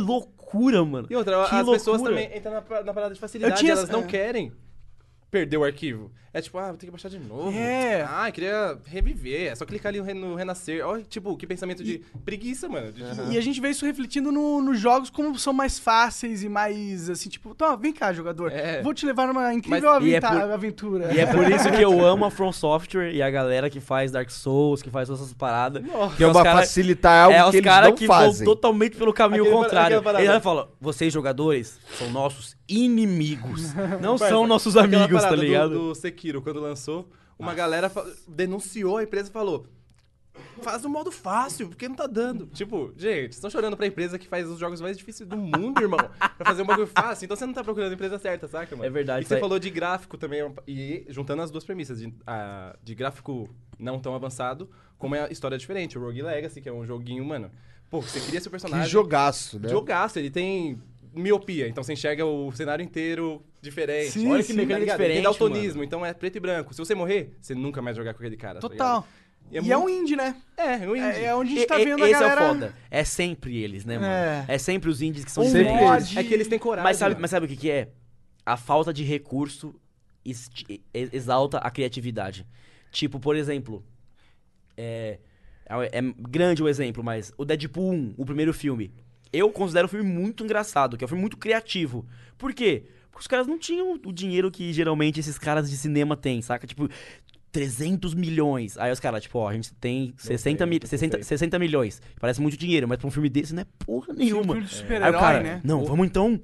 loucura, 0.53 0.85
mano. 0.85 1.07
E 1.09 1.15
outra, 1.15 1.47
que 1.47 1.55
as 1.55 1.69
pessoas 1.69 2.01
loucura. 2.01 2.21
também 2.21 2.37
entram 2.37 2.53
na, 2.53 2.83
na 2.83 2.93
parada 2.93 3.13
de 3.13 3.19
facilidade, 3.19 3.59
tinha 3.59 3.71
elas 3.71 3.89
não 3.89 4.01
é. 4.01 4.07
querem 4.07 4.51
perder 5.29 5.57
o 5.57 5.63
arquivo. 5.63 6.11
É 6.33 6.41
tipo, 6.41 6.57
ah, 6.57 6.67
vou 6.69 6.77
ter 6.77 6.85
que 6.85 6.91
baixar 6.91 7.09
de 7.09 7.19
novo. 7.19 7.51
É. 7.57 8.05
Ah, 8.09 8.29
eu 8.29 8.31
queria 8.31 8.77
reviver. 8.85 9.51
É 9.51 9.55
só 9.55 9.65
clicar 9.65 9.89
ali 9.89 9.99
no, 9.99 10.05
re- 10.05 10.13
no 10.13 10.35
renascer. 10.35 10.81
Olha, 10.85 11.03
tipo, 11.03 11.35
que 11.35 11.45
pensamento 11.45 11.83
de 11.83 12.01
preguiça, 12.23 12.69
mano. 12.69 12.89
De- 12.93 13.03
E 13.33 13.37
a 13.37 13.41
gente 13.41 13.59
vê 13.59 13.69
isso 13.69 13.85
refletindo 13.85 14.31
no- 14.31 14.61
nos 14.61 14.79
jogos 14.79 15.09
como 15.09 15.37
são 15.37 15.51
mais 15.51 15.77
fáceis 15.77 16.41
e 16.41 16.47
mais 16.47 17.09
assim, 17.09 17.27
tipo, 17.29 17.49
então, 17.51 17.77
vem 17.77 17.91
cá, 17.91 18.13
jogador. 18.13 18.49
É. 18.51 18.81
Vou 18.81 18.93
te 18.93 19.05
levar 19.05 19.27
numa 19.27 19.53
incrível 19.53 19.91
Mas- 19.95 20.03
e 20.05 20.15
é 20.15 20.21
por- 20.21 20.29
aventura. 20.51 21.13
E 21.13 21.19
é 21.19 21.25
por 21.25 21.51
isso 21.51 21.69
que 21.69 21.81
eu 21.81 22.05
amo 22.05 22.23
a 22.23 22.31
From 22.31 22.53
Software 22.53 23.11
e 23.13 23.21
a 23.21 23.29
galera 23.29 23.69
que 23.69 23.81
faz 23.81 24.09
Dark 24.11 24.29
Souls, 24.29 24.81
que 24.81 24.89
faz 24.89 25.09
todas 25.09 25.21
essas 25.23 25.33
paradas. 25.33 25.83
Que 26.15 26.23
é 26.23 26.27
uma 26.27 26.43
cara- 26.43 26.59
facilitar 26.61 27.25
algo 27.25 27.35
é 27.35 27.41
que 27.43 27.47
os 27.49 27.53
eles 27.55 27.65
caras 27.65 27.89
não 27.89 27.95
que 27.97 28.07
fazem. 28.07 28.45
vão 28.45 28.55
totalmente 28.55 28.95
pelo 28.95 29.11
caminho 29.11 29.43
Aquele- 29.43 29.57
contrário. 29.57 29.97
aquela 29.97 30.01
parada. 30.13 30.23
Ele 30.33 30.39
fala, 30.39 30.71
vocês 30.79 31.11
jogadores 31.11 31.77
são 31.97 32.09
nossos 32.09 32.55
inimigos. 32.69 33.73
Não 34.01 34.17
são 34.17 34.47
nossos 34.47 34.77
amigos, 34.77 35.07
tá 35.21 35.27
parada 35.27 35.35
do- 35.35 35.41
ligado? 35.41 35.69
Do, 35.89 35.95
Sekiro, 36.22 36.41
quando 36.41 36.60
lançou, 36.60 37.10
uma 37.39 37.53
galera 37.56 37.89
fa- 37.89 38.06
denunciou 38.27 38.98
a 38.98 39.03
empresa 39.03 39.30
e 39.30 39.34
falou. 39.34 39.65
Faz 40.61 40.84
no 40.84 40.89
modo 40.89 41.11
fácil, 41.11 41.68
porque 41.68 41.89
não 41.89 41.95
tá 41.95 42.06
dando. 42.07 42.45
Tipo, 42.48 42.93
gente, 42.95 43.22
vocês 43.23 43.35
estão 43.35 43.49
chorando 43.49 43.76
pra 43.76 43.88
empresa 43.88 44.18
que 44.19 44.27
faz 44.27 44.48
os 44.48 44.60
jogos 44.60 44.80
mais 44.80 44.98
difíceis 44.98 45.27
do 45.27 45.35
mundo, 45.35 45.81
irmão. 45.81 45.98
pra 46.38 46.45
fazer 46.45 46.61
um 46.61 46.65
bagulho 46.65 46.88
fácil. 46.88 47.26
Então 47.26 47.35
você 47.35 47.45
não 47.45 47.53
tá 47.53 47.64
procurando 47.64 47.91
a 47.91 47.95
empresa 47.95 48.18
certa, 48.19 48.48
saca, 48.48 48.76
mano? 48.76 48.85
É 48.88 48.89
verdade, 48.89 49.26
E 49.26 49.27
você 49.27 49.34
aí- 49.35 49.39
falou 49.41 49.57
de 49.60 49.69
gráfico 49.72 50.18
também, 50.18 50.41
e 50.68 51.06
juntando 51.10 51.41
as 51.41 51.49
duas 51.52 51.64
premissas, 51.65 51.99
de, 51.99 52.14
a- 52.26 52.76
de 52.84 52.93
gráfico 52.95 53.49
não 53.80 53.99
tão 53.99 54.14
avançado, 54.15 54.69
como 54.98 55.15
é 55.15 55.26
a 55.26 55.31
história 55.31 55.57
diferente. 55.57 55.98
O 55.98 56.02
Rogue 56.02 56.22
Legacy, 56.22 56.61
que 56.61 56.69
é 56.69 56.73
um 56.73 56.85
joguinho, 56.85 57.26
mano, 57.26 57.49
Pô, 57.89 57.99
você 58.02 58.22
cria 58.22 58.39
seu 58.39 58.43
Que 58.49 58.52
personagem. 58.52 58.88
jogaço, 58.89 59.60
né? 59.60 59.68
Jogaço, 59.68 60.18
ele 60.18 60.30
tem 60.31 60.81
miopia, 61.13 61.67
então 61.67 61.83
você 61.83 61.93
enxerga 61.93 62.25
o 62.25 62.51
cenário 62.51 62.83
inteiro 62.83 63.43
diferente. 63.61 64.11
Sim, 64.11 64.29
Olha 64.31 64.41
que 64.41 64.47
sim, 64.47 64.53
mecânica 64.53 64.73
Tá 64.75 64.97
ligado? 64.97 64.99
Ele 65.01 65.13
tem 65.13 65.21
diferente, 65.21 65.23
daltonismo, 65.39 65.73
mano. 65.79 65.83
então 65.85 66.05
é 66.05 66.13
preto 66.13 66.35
e 66.38 66.39
branco. 66.39 66.73
Se 66.73 66.79
você 66.79 66.95
morrer, 66.95 67.35
você 67.41 67.53
nunca 67.55 67.81
mais 67.81 67.95
jogar 67.97 68.13
com 68.13 68.19
aquele 68.19 68.38
cara. 68.38 68.59
tá 68.59 68.67
Total. 68.69 68.99
ligado? 69.01 69.21
E, 69.51 69.55
E 69.67 69.69
é 69.69 69.73
é 69.73 69.77
um 69.77 69.81
muito- 69.81 70.01
indie, 70.03 70.15
né? 70.15 70.35
É, 70.55 70.73
é 70.83 70.88
um 70.88 70.95
indie. 70.95 71.05
É, 71.19 71.23
é 71.25 71.35
onde 71.35 71.51
a 71.51 71.55
gente 71.55 71.67
tá 71.67 71.79
e- 71.79 71.83
vendo 71.85 72.03
a 72.03 72.09
esse 72.09 72.19
galera... 72.19 72.41
é 72.41 72.45
o 72.45 72.47
foda. 72.53 72.75
É 72.89 73.03
sempre 73.03 73.57
eles, 73.57 73.83
né, 73.85 73.95
mano? 73.95 74.07
É. 74.07 74.45
É, 74.47 74.57
sempre 74.57 74.89
os 74.89 75.01
indies 75.01 75.25
que 75.25 75.31
são 75.31 75.43
Um 75.43 75.47
Sempre 75.49 75.73
diferentes. 75.73 76.07
mod. 76.13 76.19
É 76.19 76.23
que 76.23 76.33
eles 76.33 76.47
têm 76.47 76.57
coragem. 76.59 76.83
Mas 76.83 76.97
sabe, 76.97 77.11
mano. 77.15 77.21
mas 77.21 77.31
sabe 77.31 77.45
o 77.45 77.49
que, 77.49 77.55
que 77.57 77.69
é? 77.69 77.89
A 78.45 78.55
falta 78.55 78.93
de 78.93 79.03
recurso 79.03 79.75
exalta 80.93 81.57
a 81.57 81.69
criatividade. 81.69 82.45
Tipo, 82.91 83.19
por 83.19 83.35
exemplo, 83.35 83.83
é, 84.77 85.19
é, 85.67 85.97
é 85.99 86.01
grande 86.19 86.61
o 86.63 86.67
exemplo, 86.69 87.03
mas 87.03 87.31
o 87.38 87.45
Deadpool 87.45 87.91
1, 87.91 88.13
o 88.17 88.25
primeiro 88.25 88.53
filme, 88.53 88.93
eu 89.31 89.49
considero 89.49 89.85
um 89.85 89.89
filme 89.89 90.09
muito 90.09 90.43
engraçado, 90.43 90.97
que 90.97 91.03
é 91.03 91.05
um 91.05 91.07
filme 91.07 91.21
muito 91.21 91.37
criativo. 91.37 92.05
Por 92.37 92.53
quê? 92.53 92.83
Porque 93.11 93.21
os 93.21 93.27
caras 93.27 93.47
não 93.47 93.57
tinham 93.57 93.99
o 94.05 94.11
dinheiro 94.11 94.49
que 94.49 94.71
geralmente 94.71 95.19
esses 95.19 95.37
caras 95.37 95.69
de 95.69 95.77
cinema 95.77 96.15
têm, 96.15 96.41
saca? 96.41 96.65
Tipo, 96.65 96.89
300 97.51 98.13
milhões. 98.13 98.77
Aí 98.77 98.91
os 98.91 98.99
caras, 98.99 99.21
tipo, 99.23 99.37
ó, 99.37 99.49
a 99.49 99.53
gente 99.53 99.73
tem 99.75 100.13
60, 100.17 100.57
tem, 100.57 100.67
mi 100.67 100.79
não 100.81 100.87
60, 100.87 101.17
sei. 101.17 101.23
60 101.23 101.59
milhões. 101.59 102.01
Parece 102.19 102.41
muito 102.41 102.57
dinheiro, 102.57 102.87
mas 102.87 102.97
pra 102.97 103.07
um 103.07 103.11
filme 103.11 103.29
desse 103.29 103.53
não 103.53 103.61
é 103.61 103.65
porra 103.85 104.13
nenhuma. 104.13 104.53
filme 104.53 104.61
de 104.61 104.73
Aí 104.73 104.73
o 104.73 104.77
super-herói, 104.77 105.11
cara, 105.11 105.43
né? 105.43 105.61
não, 105.63 105.83
vamos 105.85 106.07
então. 106.07 106.39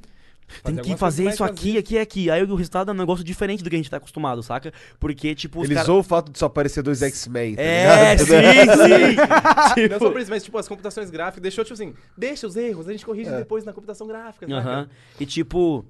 Tem 0.63 0.75
que 0.77 0.95
fazer 0.95 1.23
coisas 1.23 1.33
isso 1.35 1.43
aqui, 1.43 1.77
aqui 1.77 1.95
e 1.95 1.99
aqui. 1.99 2.29
Aí 2.31 2.41
o 2.43 2.55
resultado 2.55 2.89
é 2.89 2.93
um 2.93 2.97
negócio 2.97 3.23
diferente 3.23 3.63
do 3.63 3.69
que 3.69 3.75
a 3.75 3.79
gente 3.79 3.89
tá 3.89 3.97
acostumado, 3.97 4.41
saca? 4.41 4.71
Porque, 4.99 5.35
tipo, 5.35 5.59
os 5.59 5.65
Ele 5.65 5.73
caras. 5.75 5.87
zoou 5.87 5.99
o 5.99 6.03
fato 6.03 6.31
de 6.31 6.39
só 6.39 6.45
aparecer 6.45 6.81
dois 6.81 7.01
X-Men. 7.01 7.55
tá 7.55 7.61
É, 7.61 8.15
ligado? 8.15 8.25
sim, 9.75 9.83
sim. 9.83 9.87
Não 9.91 9.99
só 9.99 10.09
por 10.11 10.21
isso, 10.21 10.31
mas 10.31 10.43
tipo, 10.43 10.57
as 10.57 10.67
computações 10.67 11.09
gráficas 11.09 11.41
deixou, 11.41 11.63
tipo 11.65 11.73
assim, 11.73 11.93
deixa 12.17 12.47
os 12.47 12.55
erros, 12.55 12.87
a 12.87 12.91
gente 12.91 13.05
corrige 13.05 13.29
depois 13.29 13.63
na 13.65 13.73
computação 13.73 14.07
gráfica. 14.07 14.47
saca? 14.47 14.57
Aham. 14.69 14.89
E 15.19 15.25
tipo, 15.25 15.85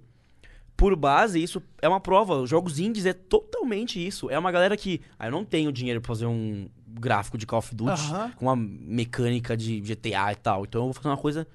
por 0.75 0.95
base, 0.95 1.41
isso 1.41 1.61
é 1.81 1.87
uma 1.87 1.99
prova. 1.99 2.35
Os 2.37 2.49
jogos 2.49 2.79
indies 2.79 3.05
é 3.05 3.13
totalmente 3.13 4.05
isso. 4.05 4.29
É 4.29 4.37
uma 4.39 4.51
galera 4.51 4.75
que. 4.75 5.01
Ah, 5.19 5.27
eu 5.27 5.31
não 5.31 5.45
tenho 5.45 5.71
dinheiro 5.71 6.01
pra 6.01 6.07
fazer 6.07 6.25
um 6.25 6.67
gráfico 6.99 7.37
de 7.37 7.45
Call 7.45 7.59
of 7.59 7.75
Duty 7.75 7.91
Aham. 7.91 8.31
com 8.35 8.45
uma 8.45 8.55
mecânica 8.55 9.55
de 9.55 9.79
GTA 9.81 10.31
e 10.31 10.35
tal. 10.35 10.65
Então 10.65 10.81
eu 10.81 10.85
vou 10.85 10.93
fazer 10.93 11.07
uma 11.09 11.17
coisa 11.17 11.47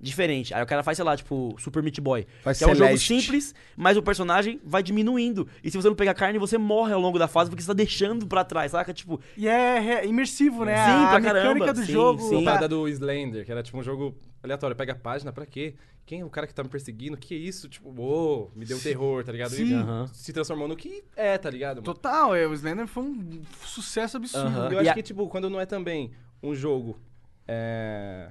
diferente. 0.00 0.54
Aí 0.54 0.62
o 0.62 0.66
cara 0.66 0.82
faz, 0.82 0.96
sei 0.96 1.04
lá, 1.04 1.16
tipo, 1.16 1.54
Super 1.58 1.82
Meat 1.82 2.00
Boy. 2.00 2.26
Faz 2.42 2.58
que 2.58 2.64
é 2.64 2.66
um 2.66 2.70
jogo 2.74 2.86
Celeste. 2.86 3.20
simples, 3.20 3.54
mas 3.76 3.96
o 3.96 4.02
personagem 4.02 4.60
vai 4.64 4.82
diminuindo. 4.82 5.46
E 5.62 5.70
se 5.70 5.76
você 5.76 5.88
não 5.88 5.94
pegar 5.94 6.14
carne, 6.14 6.38
você 6.38 6.56
morre 6.56 6.92
ao 6.94 7.00
longo 7.00 7.18
da 7.18 7.28
fase 7.28 7.50
porque 7.50 7.62
você 7.62 7.68
tá 7.68 7.74
deixando 7.74 8.26
pra 8.26 8.42
trás, 8.44 8.72
saca? 8.72 8.92
Tipo, 8.94 9.20
E 9.36 9.46
é, 9.46 9.76
é 10.02 10.06
imersivo, 10.06 10.64
né? 10.64 10.74
Sim, 10.76 10.90
a 10.90 11.08
pra 11.08 11.20
mecânica 11.20 11.32
caramba. 11.34 11.72
do 11.74 11.84
Sim, 11.84 11.92
jogo. 11.92 12.22
sim. 12.28 12.36
A 12.36 12.38
tá- 12.38 12.44
parada 12.44 12.68
do 12.68 12.88
Slender, 12.88 13.44
que 13.44 13.52
era 13.52 13.62
tipo 13.62 13.76
um 13.78 13.82
jogo 13.82 14.16
aleatório. 14.42 14.74
Pega 14.74 14.92
a 14.92 14.96
página, 14.96 15.32
pra 15.32 15.44
quê? 15.44 15.74
Quem 16.06 16.20
é 16.22 16.24
o 16.24 16.30
cara 16.30 16.46
que 16.46 16.54
tá 16.54 16.62
me 16.64 16.68
perseguindo? 16.68 17.16
Que 17.16 17.34
é 17.34 17.38
isso? 17.38 17.68
Tipo, 17.68 17.90
ô, 18.00 18.50
me 18.56 18.64
deu 18.64 18.80
terror, 18.80 19.22
tá 19.22 19.30
ligado? 19.30 19.52
E 19.52 19.56
Sim. 19.56 19.74
Aham. 19.74 20.08
se 20.12 20.32
transformou 20.32 20.66
no 20.66 20.74
que 20.74 21.04
é, 21.14 21.38
tá 21.38 21.48
ligado? 21.50 21.76
mano? 21.76 21.84
Total, 21.84 22.34
é, 22.34 22.46
o 22.48 22.54
Slender 22.54 22.86
foi 22.88 23.04
um 23.04 23.42
sucesso 23.64 24.16
absurdo. 24.16 24.58
Eu 24.58 24.72
E 24.72 24.78
acho 24.78 24.90
a- 24.90 24.94
que, 24.94 25.02
tipo, 25.02 25.28
quando 25.28 25.48
não 25.50 25.60
é 25.60 25.66
também 25.66 26.10
um 26.42 26.52
jogo 26.54 26.98
é... 27.46 28.30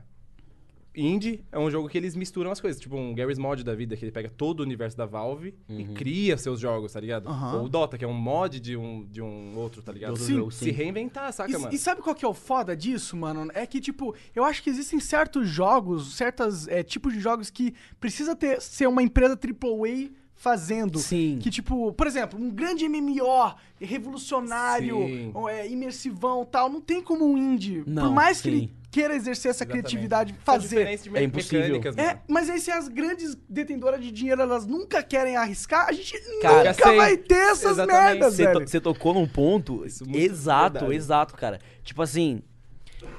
indie, 0.95 1.43
é 1.51 1.57
um 1.59 1.69
jogo 1.69 1.87
que 1.87 1.97
eles 1.97 2.15
misturam 2.15 2.51
as 2.51 2.59
coisas. 2.59 2.79
Tipo, 2.81 2.95
um 2.97 3.13
Garry's 3.13 3.37
Mod 3.37 3.63
da 3.63 3.73
vida, 3.75 3.95
que 3.95 4.03
ele 4.03 4.11
pega 4.11 4.29
todo 4.29 4.59
o 4.59 4.63
universo 4.63 4.97
da 4.97 5.05
Valve 5.05 5.53
e 5.69 5.85
cria 5.93 6.37
seus 6.37 6.59
jogos, 6.59 6.93
tá 6.93 6.99
ligado? 6.99 7.27
Aham. 7.29 7.57
Ou 7.59 7.65
o 7.65 7.69
Dota, 7.69 7.97
que 7.97 8.03
é 8.03 8.07
um 8.07 8.13
mod 8.13 8.59
de 8.59 8.75
um, 8.75 9.05
de 9.05 9.21
um 9.21 9.55
outro, 9.57 9.81
tá 9.81 9.91
ligado? 9.91 10.17
Sim. 10.17 10.35
jogo, 10.35 10.51
Se 10.51 10.65
sim. 10.65 10.71
reinventar, 10.71 11.31
saca, 11.31 11.51
mano? 11.57 11.71
E, 11.71 11.75
e 11.75 11.79
sabe 11.79 12.01
qual 12.01 12.15
que 12.15 12.25
é 12.25 12.27
o 12.27 12.33
foda 12.33 12.75
disso, 12.75 13.15
mano? 13.15 13.49
É 13.53 13.65
que, 13.65 13.79
tipo, 13.79 14.15
eu 14.35 14.43
acho 14.43 14.61
que 14.63 14.69
existem 14.69 14.99
certos 14.99 15.47
jogos, 15.47 16.15
certos 16.15 16.67
tipos 16.87 17.13
de 17.13 17.19
jogos 17.19 17.49
que 17.49 17.73
precisa 17.99 18.35
ter, 18.35 18.61
ser 18.61 18.87
uma 18.87 19.01
empresa 19.03 19.35
AAA 19.37 20.09
fazendo. 20.33 20.99
Sim. 20.99 21.37
Que, 21.41 21.49
tipo, 21.49 21.91
por 21.93 22.07
exemplo, 22.07 22.39
um 22.39 22.49
grande 22.49 22.87
MMO, 22.87 23.53
revolucionário, 23.79 24.95
Sim. 24.97 25.31
ou, 25.33 25.49
é, 25.49 25.67
imersivão 25.67 26.45
tal, 26.45 26.69
não 26.69 26.81
tem 26.81 27.01
como 27.01 27.25
um 27.25 27.37
indie. 27.37 27.81
por 27.83 27.89
Não, 27.89 28.13
mais 28.13 28.41
que 28.41 28.49
sim. 28.49 28.57
ele 28.57 28.73
queira 28.91 29.15
exercer 29.15 29.51
essa 29.51 29.63
Exatamente. 29.63 29.83
criatividade, 29.87 30.35
fazer. 30.43 30.87
É 31.15 31.23
impossível. 31.23 31.79
É, 31.97 32.19
mas 32.27 32.49
aí 32.49 32.59
se 32.59 32.71
as 32.71 32.87
grandes 32.87 33.35
detentoras 33.47 34.01
de 34.01 34.11
dinheiro 34.11 34.41
elas 34.41 34.65
nunca 34.65 35.03
querem 35.03 35.35
arriscar, 35.35 35.87
a 35.87 35.91
gente 35.91 36.17
Cara, 36.41 36.71
nunca 36.71 36.73
sei. 36.73 36.97
vai 36.97 37.17
ter 37.17 37.33
essas 37.35 37.71
Exatamente. 37.73 38.03
merdas, 38.03 38.33
Você, 38.35 38.45
velho. 38.45 38.67
você 38.67 38.81
tocou 38.81 39.13
num 39.13 39.27
ponto 39.27 39.85
Isso 39.85 40.03
é 40.11 40.17
exato, 40.17 40.73
verdade. 40.79 40.95
exato, 40.95 41.35
cara. 41.35 41.59
Tipo 41.83 42.01
assim, 42.01 42.41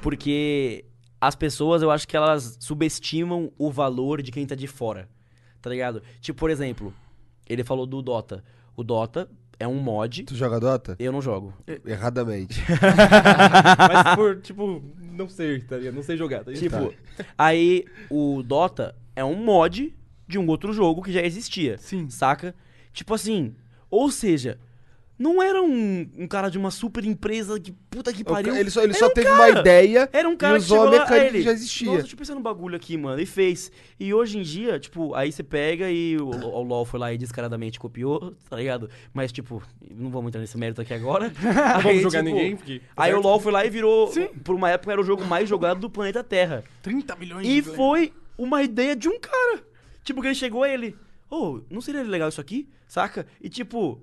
porque 0.03 0.85
as 1.21 1.35
pessoas, 1.35 1.83
eu 1.83 1.91
acho 1.91 2.09
que 2.09 2.17
elas 2.17 2.57
subestimam 2.61 3.53
o 3.59 3.71
valor 3.71 4.23
de 4.23 4.31
quem 4.33 4.47
tá 4.47 4.55
de 4.55 4.67
fora, 4.67 5.09
tá 5.61 5.71
ligado? 5.71 6.03
Tipo, 6.21 6.39
por 6.41 6.51
exemplo, 6.51 6.93
ele 7.49 7.63
falou 7.63 7.87
do 7.87 8.01
Dota. 8.03 8.43
O 8.77 8.83
Dota 8.83 9.29
é 9.59 9.69
um 9.69 9.75
mod, 9.75 10.23
Tu 10.25 10.35
joga 10.35 10.59
Dota? 10.59 10.97
eu 10.99 11.13
não 11.13 11.21
jogo. 11.21 11.53
Erradamente. 11.85 12.61
Mas 13.89 14.15
por, 14.17 14.41
tipo, 14.41 14.83
não 15.21 15.29
sei, 15.29 15.61
tá 15.61 15.77
ligado? 15.77 15.95
Não 15.95 16.03
sei 16.03 16.17
jogar, 16.17 16.45
tá 16.45 16.51
ligado? 16.51 16.91
Tipo, 16.91 17.25
aí 17.37 17.85
o 18.09 18.43
Dota 18.43 18.97
é 19.15 19.25
um 19.25 19.37
mod 19.37 19.95
de 20.27 20.39
um 20.39 20.47
outro 20.47 20.73
jogo 20.73 21.03
que 21.03 21.13
já 21.13 21.23
existia. 21.23 21.77
Sim. 21.79 22.09
Saca? 22.09 22.55
Tipo 22.93 23.15
assim, 23.15 23.55
ou 23.91 24.11
seja, 24.11 24.59
não 25.21 25.43
era 25.43 25.61
um, 25.63 26.11
um 26.17 26.27
cara 26.27 26.49
de 26.49 26.57
uma 26.57 26.71
super 26.71 27.05
empresa 27.05 27.61
que 27.61 27.73
puta 27.91 28.11
que 28.11 28.25
pariu. 28.25 28.57
Ele 28.57 28.71
só, 28.71 28.83
ele 28.83 28.95
só 28.95 29.09
um 29.09 29.11
teve 29.11 29.27
cara. 29.27 29.53
uma 29.53 29.61
ideia 29.61 30.09
Era 30.15 30.27
um 30.27 30.35
cara 30.35 30.57
e 30.57 30.57
que 30.57 30.65
usou 30.65 30.89
a 30.89 30.91
mecânica 30.91 31.33
que 31.33 31.43
já 31.43 31.53
existia. 31.53 31.89
Nossa, 31.89 31.99
deixa 32.01 32.15
eu 32.15 32.19
pensar 32.19 32.35
num 32.35 32.41
bagulho 32.41 32.75
aqui, 32.75 32.97
mano. 32.97 33.21
E 33.21 33.27
fez. 33.27 33.71
E 33.99 34.15
hoje 34.15 34.39
em 34.39 34.43
dia, 34.43 34.81
tipo, 34.81 35.15
aí 35.15 35.31
você 35.31 35.43
pega 35.43 35.91
e 35.91 36.17
o, 36.17 36.27
o 36.27 36.63
LoL 36.63 36.87
foi 36.87 36.99
lá 36.99 37.13
e 37.13 37.19
descaradamente 37.19 37.79
copiou, 37.79 38.35
tá 38.49 38.57
ligado? 38.57 38.89
Mas, 39.13 39.31
tipo, 39.31 39.63
não 39.95 40.09
vamos 40.09 40.29
entrar 40.29 40.41
nesse 40.41 40.57
mérito 40.57 40.81
aqui 40.81 40.95
agora. 40.95 41.31
Não 41.75 41.83
vamos 41.83 42.03
jogar 42.03 42.23
tipo, 42.23 42.35
ninguém, 42.35 42.57
porque... 42.57 42.81
Aí 42.97 43.13
o? 43.13 43.21
LoL 43.21 43.41
foi 43.41 43.53
lá 43.53 43.65
e 43.67 43.69
virou, 43.69 44.09
Sim. 44.09 44.29
por 44.43 44.55
uma 44.55 44.71
época, 44.71 44.93
era 44.93 45.01
o 45.01 45.05
jogo 45.05 45.25
mais 45.27 45.47
jogado 45.47 45.81
do 45.81 45.91
planeta 45.91 46.25
Terra. 46.25 46.65
30 46.83 47.17
milhões 47.17 47.47
E 47.47 47.61
de 47.61 47.63
foi 47.63 48.13
uma 48.39 48.63
ideia 48.63 48.97
de 48.97 49.09
um 49.09 49.21
cara. 49.21 49.63
Tipo, 50.03 50.23
que 50.23 50.29
ele 50.29 50.35
chegou 50.35 50.65
e 50.67 50.73
ele. 50.73 50.97
Ô, 51.31 51.61
não 51.71 51.83
seria 51.83 52.03
legal 52.03 52.31
isso 52.31 52.41
aqui? 52.41 52.67
Saca? 52.89 53.27
E 53.41 53.49
tipo. 53.51 54.01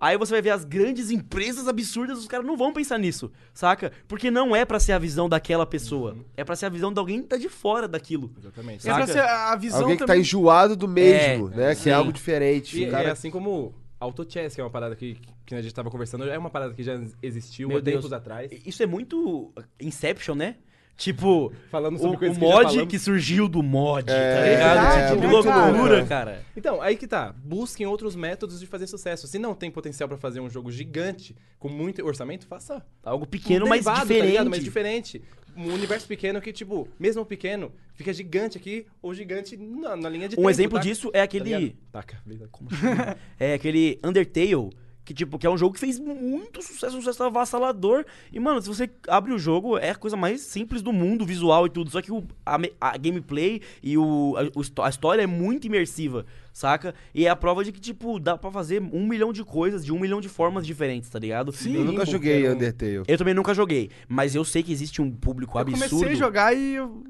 Aí 0.00 0.16
você 0.16 0.32
vai 0.32 0.40
ver 0.40 0.50
as 0.50 0.64
grandes 0.64 1.10
empresas 1.10 1.68
absurdas, 1.68 2.18
os 2.18 2.26
caras 2.26 2.46
não 2.46 2.56
vão 2.56 2.72
pensar 2.72 2.96
nisso, 2.98 3.30
saca? 3.52 3.92
Porque 4.08 4.30
não 4.30 4.56
é 4.56 4.64
pra 4.64 4.80
ser 4.80 4.92
a 4.92 4.98
visão 4.98 5.28
daquela 5.28 5.66
pessoa. 5.66 6.16
É 6.34 6.42
pra 6.42 6.56
ser 6.56 6.64
a 6.66 6.68
visão 6.70 6.90
de 6.90 6.98
alguém 6.98 7.20
que 7.20 7.28
tá 7.28 7.36
de 7.36 7.50
fora 7.50 7.86
daquilo. 7.86 8.32
Exatamente. 8.38 8.88
É 8.88 8.94
pra 8.94 9.06
Saca? 9.06 9.12
ser 9.12 9.18
a 9.28 9.54
visão 9.56 9.80
Alguém 9.82 9.96
que 9.96 10.00
tá 10.00 10.06
também. 10.06 10.22
enjoado 10.22 10.74
do 10.74 10.88
mesmo, 10.88 11.50
É, 11.52 11.56
né? 11.56 11.74
Que 11.74 11.82
sim. 11.82 11.90
é 11.90 11.92
algo 11.92 12.12
diferente. 12.12 12.80
E 12.80 12.88
o 12.88 12.90
cara... 12.90 13.08
é 13.08 13.10
assim 13.12 13.30
como 13.30 13.74
AutoChess, 14.00 14.54
que 14.54 14.60
é 14.62 14.64
uma 14.64 14.70
parada 14.70 14.96
que, 14.96 15.18
que 15.44 15.54
a 15.54 15.60
gente 15.60 15.74
tava 15.74 15.90
conversando, 15.90 16.24
é 16.24 16.38
uma 16.38 16.48
parada 16.48 16.72
que 16.72 16.82
já 16.82 16.98
existiu 17.22 17.68
Meu 17.68 17.76
há 17.76 17.80
Deus. 17.82 17.96
tempos 17.98 18.12
atrás. 18.14 18.50
Isso 18.64 18.82
é 18.82 18.86
muito 18.86 19.52
Inception, 19.78 20.34
né? 20.34 20.56
Tipo, 21.00 21.50
Falando 21.70 21.96
o, 21.96 21.98
sobre 21.98 22.16
o 22.16 22.18
coisas 22.18 22.36
que 22.36 22.44
já 22.44 22.50
mod 22.52 22.64
falamos. 22.68 22.90
que 22.90 22.98
surgiu 22.98 23.48
do 23.48 23.62
mod, 23.62 24.04
tá 24.06 24.12
É, 24.12 24.50
ligado? 24.52 24.74
verdade, 24.74 25.14
tipo, 25.14 25.26
né, 25.26 25.42
que 25.42 25.48
loucura, 25.72 26.04
cara? 26.04 26.06
cara. 26.32 26.44
Então, 26.54 26.82
aí 26.82 26.94
que 26.94 27.06
tá. 27.06 27.34
Busquem 27.42 27.86
outros 27.86 28.14
métodos 28.14 28.60
de 28.60 28.66
fazer 28.66 28.86
sucesso. 28.86 29.26
Se 29.26 29.38
não 29.38 29.54
tem 29.54 29.70
potencial 29.70 30.06
pra 30.10 30.18
fazer 30.18 30.40
um 30.40 30.50
jogo 30.50 30.70
gigante, 30.70 31.34
com 31.58 31.70
muito 31.70 32.04
orçamento, 32.04 32.46
faça 32.46 32.84
Algo 33.02 33.24
um 33.24 33.28
pequeno, 33.28 33.66
mas 33.66 33.82
derivado, 33.84 34.00
diferente. 34.02 34.20
Tá 34.20 34.26
ligado? 34.30 34.50
Mas 34.50 34.62
diferente. 34.64 35.22
Um 35.56 35.72
universo 35.72 36.06
pequeno 36.06 36.40
que, 36.40 36.52
tipo, 36.52 36.86
mesmo 36.98 37.24
pequeno, 37.24 37.72
fica 37.94 38.12
gigante 38.12 38.58
aqui 38.58 38.86
ou 39.02 39.12
gigante 39.14 39.56
na, 39.56 39.96
na 39.96 40.08
linha 40.08 40.28
de 40.28 40.34
Um 40.34 40.36
tempo, 40.36 40.50
exemplo 40.50 40.78
tá? 40.78 40.84
disso 40.84 41.08
é 41.08 41.18
Tá 41.18 41.22
aquele. 41.24 41.44
ligado? 41.56 41.76
Taca. 41.90 42.18
beleza. 42.26 42.50
É 43.40 43.54
aquele 43.54 43.98
Undertale, 44.04 44.70
que 45.10 45.14
tipo, 45.14 45.40
que 45.40 45.44
é 45.44 45.50
um 45.50 45.58
jogo 45.58 45.74
que 45.74 45.80
fez 45.80 45.98
muito 45.98 46.62
sucesso, 46.62 46.96
um 46.96 47.00
sucesso 47.00 47.24
avassalador. 47.24 48.04
E, 48.32 48.38
mano, 48.38 48.62
se 48.62 48.68
você 48.68 48.88
abre 49.08 49.32
o 49.32 49.38
jogo, 49.40 49.76
é 49.76 49.90
a 49.90 49.94
coisa 49.96 50.16
mais 50.16 50.40
simples 50.42 50.82
do 50.82 50.92
mundo, 50.92 51.26
visual 51.26 51.66
e 51.66 51.68
tudo. 51.68 51.90
Só 51.90 52.00
que 52.00 52.12
o, 52.12 52.22
a, 52.46 52.56
a 52.80 52.96
gameplay 52.96 53.60
e 53.82 53.98
o, 53.98 54.36
a, 54.36 54.86
a 54.86 54.88
história 54.88 55.22
é 55.22 55.26
muito 55.26 55.66
imersiva, 55.66 56.24
saca? 56.52 56.94
E 57.12 57.26
é 57.26 57.28
a 57.28 57.34
prova 57.34 57.64
de 57.64 57.72
que, 57.72 57.80
tipo, 57.80 58.20
dá 58.20 58.38
pra 58.38 58.52
fazer 58.52 58.80
um 58.80 59.04
milhão 59.04 59.32
de 59.32 59.42
coisas 59.42 59.84
de 59.84 59.92
um 59.92 59.98
milhão 59.98 60.20
de 60.20 60.28
formas 60.28 60.64
diferentes, 60.64 61.10
tá 61.10 61.18
ligado? 61.18 61.50
Sim. 61.50 61.74
Eu 61.74 61.84
nunca 61.84 62.06
joguei 62.06 62.48
Undertale. 62.48 63.02
Eu 63.08 63.18
também 63.18 63.34
nunca 63.34 63.52
joguei, 63.52 63.90
mas 64.08 64.36
eu 64.36 64.44
sei 64.44 64.62
que 64.62 64.70
existe 64.70 65.02
um 65.02 65.10
público 65.10 65.58
Eu 65.58 65.62
absurdo. 65.62 65.88
comecei 65.90 66.12
a 66.12 66.14
jogar 66.14 66.56
e 66.56 66.74
eu... 66.76 67.02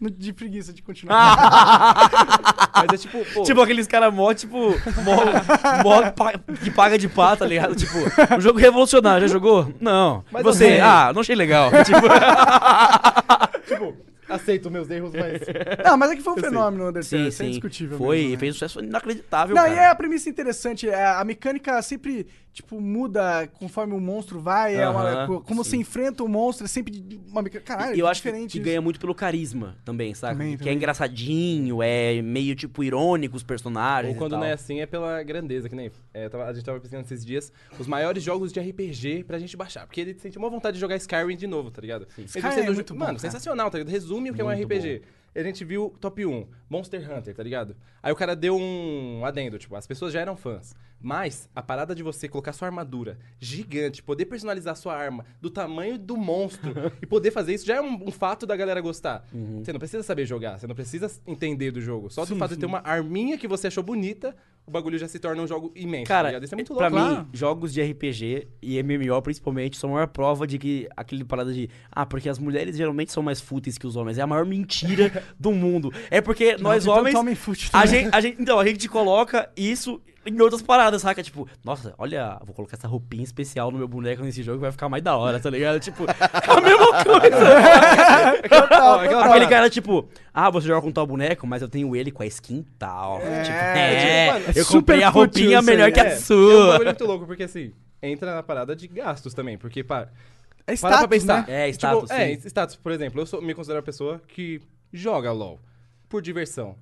de 0.16 0.32
preguiça 0.32 0.72
de 0.72 0.82
continuar. 0.82 1.36
Mas 2.74 2.86
é 2.92 2.96
tipo, 2.96 3.24
pô, 3.34 3.42
Tipo 3.42 3.60
aqueles 3.62 3.86
caras 3.88 4.14
mó, 4.14 4.32
tipo, 4.32 4.56
mó, 5.02 5.82
mó 5.82 6.10
pa- 6.12 6.34
que 6.62 6.70
paga 6.70 6.96
de 6.96 7.08
pá, 7.08 7.34
tá 7.36 7.44
ligado? 7.44 7.74
Tipo, 7.74 7.94
um 8.36 8.40
jogo 8.40 8.58
revolucionário, 8.58 9.26
já 9.26 9.32
jogou? 9.32 9.72
Não. 9.80 10.24
Mas 10.30 10.44
Você, 10.44 10.58
sei. 10.68 10.80
ah, 10.80 11.10
não 11.12 11.20
achei 11.22 11.34
legal. 11.34 11.70
tipo, 11.84 12.00
tipo, 13.66 13.96
aceito 14.28 14.70
meus 14.70 14.88
erros, 14.90 15.12
mas. 15.12 15.40
Não, 15.84 15.96
mas 15.96 16.10
é 16.12 16.16
que 16.16 16.22
foi 16.22 16.32
um 16.34 16.36
fenômeno 16.36 16.84
o 16.84 16.88
Undertale, 16.90 17.22
sim, 17.24 17.28
isso 17.28 17.42
é 17.42 17.46
indiscutível. 17.46 17.98
Foi, 17.98 18.16
mesmo, 18.18 18.30
né? 18.32 18.38
fez 18.38 18.50
um 18.50 18.58
sucesso 18.58 18.80
inacreditável, 18.80 19.56
Não, 19.56 19.62
cara. 19.64 19.74
e 19.74 19.78
é 19.78 19.88
a 19.88 19.94
premissa 19.94 20.28
interessante. 20.30 20.88
é, 20.88 21.06
A 21.06 21.24
mecânica 21.24 21.80
sempre 21.82 22.26
tipo, 22.58 22.80
muda 22.80 23.46
conforme 23.58 23.94
o 23.94 24.00
monstro 24.00 24.40
vai? 24.40 24.74
É 24.76 24.88
uma- 24.88 25.26
como 25.42 25.64
você 25.64 25.76
enfrenta 25.76 26.22
o 26.24 26.28
monstro, 26.28 26.64
é 26.64 26.68
sempre 26.68 26.92
de 26.92 27.16
uma 27.28 27.42
Caralho, 27.44 27.96
E 27.96 28.00
eu 28.00 28.06
que 28.06 28.10
acho 28.10 28.22
que, 28.22 28.28
diferente. 28.28 28.52
que 28.52 28.60
ganha 28.64 28.80
muito 28.80 28.98
pelo 29.00 29.14
carisma 29.14 29.76
também, 29.84 30.12
saca? 30.14 30.34
Também, 30.34 30.52
que 30.52 30.58
também. 30.58 30.72
é 30.72 30.76
engraçadinho, 30.76 31.82
é 31.82 32.20
meio, 32.22 32.54
tipo, 32.54 32.82
irônico 32.84 33.36
os 33.36 33.42
personagens. 33.42 34.10
Ou 34.10 34.16
e 34.16 34.18
quando 34.18 34.32
tal. 34.32 34.40
não 34.40 34.46
é 34.46 34.52
assim, 34.52 34.80
é 34.80 34.86
pela 34.86 35.22
grandeza, 35.22 35.68
que 35.68 35.74
nem. 35.74 35.90
é, 36.12 36.26
a 36.26 36.52
gente 36.52 36.64
tava 36.64 36.78
pesquisando 36.80 37.04
esses 37.06 37.24
dias 37.24 37.52
os 37.78 37.86
maiores 37.86 38.22
jogos 38.22 38.52
de 38.52 38.60
RPG 38.60 39.24
pra 39.24 39.38
gente 39.38 39.56
baixar. 39.56 39.86
Porque 39.86 40.00
ele 40.00 40.14
sentiu 40.18 40.40
uma 40.40 40.50
vontade 40.50 40.74
de 40.74 40.80
jogar 40.80 40.96
Skyrim 40.96 41.36
de 41.36 41.46
novo, 41.46 41.70
tá 41.70 41.80
ligado? 41.80 42.06
Skyrim 42.18 42.50
sendo 42.52 42.70
é 42.72 42.74
muito 42.74 42.92
bom, 42.92 42.98
Mano, 43.00 43.18
cara. 43.18 43.18
sensacional, 43.30 43.70
tá 43.70 43.78
ligado? 43.78 43.92
Resume 43.92 44.30
o 44.30 44.34
que 44.34 44.40
é 44.40 44.44
um 44.44 44.48
Muito 44.48 44.62
RPG. 44.64 45.02
A 45.34 45.42
gente 45.42 45.64
viu 45.64 45.94
top 46.00 46.26
1, 46.26 46.46
Monster 46.68 47.00
Hunter, 47.12 47.34
tá 47.34 47.42
ligado? 47.42 47.76
Aí 48.02 48.10
o 48.12 48.16
cara 48.16 48.34
deu 48.34 48.56
um 48.56 49.24
adendo, 49.24 49.56
tipo, 49.58 49.76
as 49.76 49.86
pessoas 49.86 50.12
já 50.12 50.20
eram 50.20 50.36
fãs. 50.36 50.74
Mas 51.00 51.48
a 51.54 51.62
parada 51.62 51.94
de 51.94 52.02
você 52.02 52.28
colocar 52.28 52.52
sua 52.52 52.66
armadura 52.68 53.18
gigante, 53.38 54.02
poder 54.02 54.26
personalizar 54.26 54.74
sua 54.76 54.96
arma 54.96 55.24
do 55.40 55.48
tamanho 55.50 55.98
do 55.98 56.16
monstro 56.16 56.72
e 57.00 57.06
poder 57.06 57.30
fazer 57.30 57.54
isso 57.54 57.64
já 57.66 57.76
é 57.76 57.80
um, 57.80 58.08
um 58.08 58.10
fato 58.10 58.46
da 58.46 58.56
galera 58.56 58.80
gostar. 58.80 59.24
Você 59.62 59.72
não 59.72 59.78
precisa 59.78 60.02
saber 60.02 60.26
jogar, 60.26 60.58
você 60.58 60.66
não 60.66 60.74
precisa 60.74 61.10
entender 61.26 61.70
do 61.70 61.80
jogo. 61.80 62.10
Só 62.10 62.22
do 62.24 62.28
Sim, 62.34 62.38
fato 62.38 62.50
de 62.50 62.54
sim. 62.56 62.60
ter 62.60 62.66
uma 62.66 62.80
arminha 62.84 63.38
que 63.38 63.46
você 63.46 63.68
achou 63.68 63.82
bonita, 63.82 64.34
o 64.66 64.70
bagulho 64.70 64.98
já 64.98 65.08
se 65.08 65.18
torna 65.18 65.40
um 65.42 65.46
jogo 65.46 65.72
imenso, 65.74 66.04
tá 66.04 66.14
Cara, 66.14 66.28
ligado? 66.28 66.44
Isso 66.44 66.54
é 66.54 66.56
muito 66.56 66.74
pra 66.74 66.88
louco. 66.88 67.02
mim, 67.04 67.14
Claro. 67.14 67.28
jogos 67.32 67.72
de 67.72 67.80
RPG 67.82 68.48
e 68.60 68.82
MMO 68.82 69.22
principalmente 69.22 69.76
são 69.78 69.90
a 69.90 69.94
maior 69.94 70.08
prova 70.08 70.46
de 70.46 70.58
que 70.58 70.88
aquele 70.96 71.24
parada 71.24 71.52
de 71.52 71.70
ah, 71.90 72.04
porque 72.04 72.28
as 72.28 72.38
mulheres 72.38 72.76
geralmente 72.76 73.12
são 73.12 73.22
mais 73.22 73.40
fúteis 73.40 73.78
que 73.78 73.86
os 73.86 73.96
homens. 73.96 74.18
É 74.18 74.22
a 74.22 74.26
maior 74.26 74.44
mentira 74.44 75.24
do 75.38 75.52
mundo. 75.52 75.92
É 76.10 76.20
porque 76.20 76.56
nós 76.58 76.84
tem 76.84 76.92
tanto 76.92 77.00
homens 77.00 77.14
homem 77.14 77.36
a 77.72 77.86
gente, 77.86 78.08
a 78.12 78.20
gente 78.20 78.42
então 78.42 78.58
a 78.58 78.66
gente 78.66 78.88
coloca 78.88 79.50
isso 79.56 80.00
em 80.28 80.40
outras 80.40 80.62
paradas, 80.62 81.02
saca? 81.02 81.22
Tipo, 81.22 81.48
nossa, 81.64 81.94
olha, 81.98 82.38
vou 82.44 82.54
colocar 82.54 82.76
essa 82.76 82.86
roupinha 82.88 83.24
especial 83.24 83.70
no 83.70 83.78
meu 83.78 83.88
boneco 83.88 84.22
nesse 84.22 84.42
jogo 84.42 84.58
que 84.58 84.62
vai 84.62 84.72
ficar 84.72 84.88
mais 84.88 85.02
da 85.02 85.16
hora, 85.16 85.40
tá 85.40 85.50
ligado? 85.50 85.80
Tipo, 85.80 86.04
é 86.08 86.14
a 86.50 86.60
mesma 86.60 87.04
coisa. 87.04 88.48
Total, 88.48 88.94
Aquele 89.00 89.14
total. 89.14 89.48
cara, 89.48 89.70
tipo, 89.70 90.08
ah, 90.32 90.50
você 90.50 90.66
joga 90.66 90.82
com 90.82 90.92
tal 90.92 91.06
boneco, 91.06 91.46
mas 91.46 91.62
eu 91.62 91.68
tenho 91.68 91.94
ele 91.96 92.10
com 92.10 92.22
a 92.22 92.26
skin 92.26 92.64
tal. 92.78 93.20
É, 93.20 93.42
tipo, 93.42 93.56
é, 93.56 93.94
é, 93.94 93.98
tipo, 93.98 94.32
mano, 94.46 94.52
eu 94.58 94.64
super 94.64 94.78
comprei 94.78 95.02
a 95.02 95.08
roupinha 95.08 95.58
aí, 95.60 95.64
melhor 95.64 95.92
que 95.92 96.00
É, 96.00 96.02
a 96.02 96.10
é 96.10 96.14
um 96.16 96.20
sua. 96.20 96.66
bagulho 96.72 96.84
muito 96.88 97.04
louco, 97.04 97.26
porque 97.26 97.42
assim, 97.44 97.72
entra 98.02 98.34
na 98.34 98.42
parada 98.42 98.74
de 98.76 98.86
gastos 98.88 99.34
também, 99.34 99.56
porque, 99.58 99.82
pá, 99.82 100.08
É 100.66 100.76
Para 100.76 100.80
pra 100.80 100.88
status, 100.90 101.08
pensar. 101.08 101.46
né? 101.46 101.68
É, 101.68 101.72
Tipo, 101.72 101.74
status, 101.74 102.10
é, 102.10 102.26
sim. 102.36 102.48
status, 102.48 102.76
por 102.76 102.92
exemplo, 102.92 103.20
eu 103.20 103.26
sou, 103.26 103.40
me 103.42 103.54
considero 103.54 103.78
uma 103.78 103.84
pessoa 103.84 104.20
que 104.28 104.60
joga 104.92 105.32
LOL 105.32 105.60
por 106.08 106.20
diversão. 106.22 106.76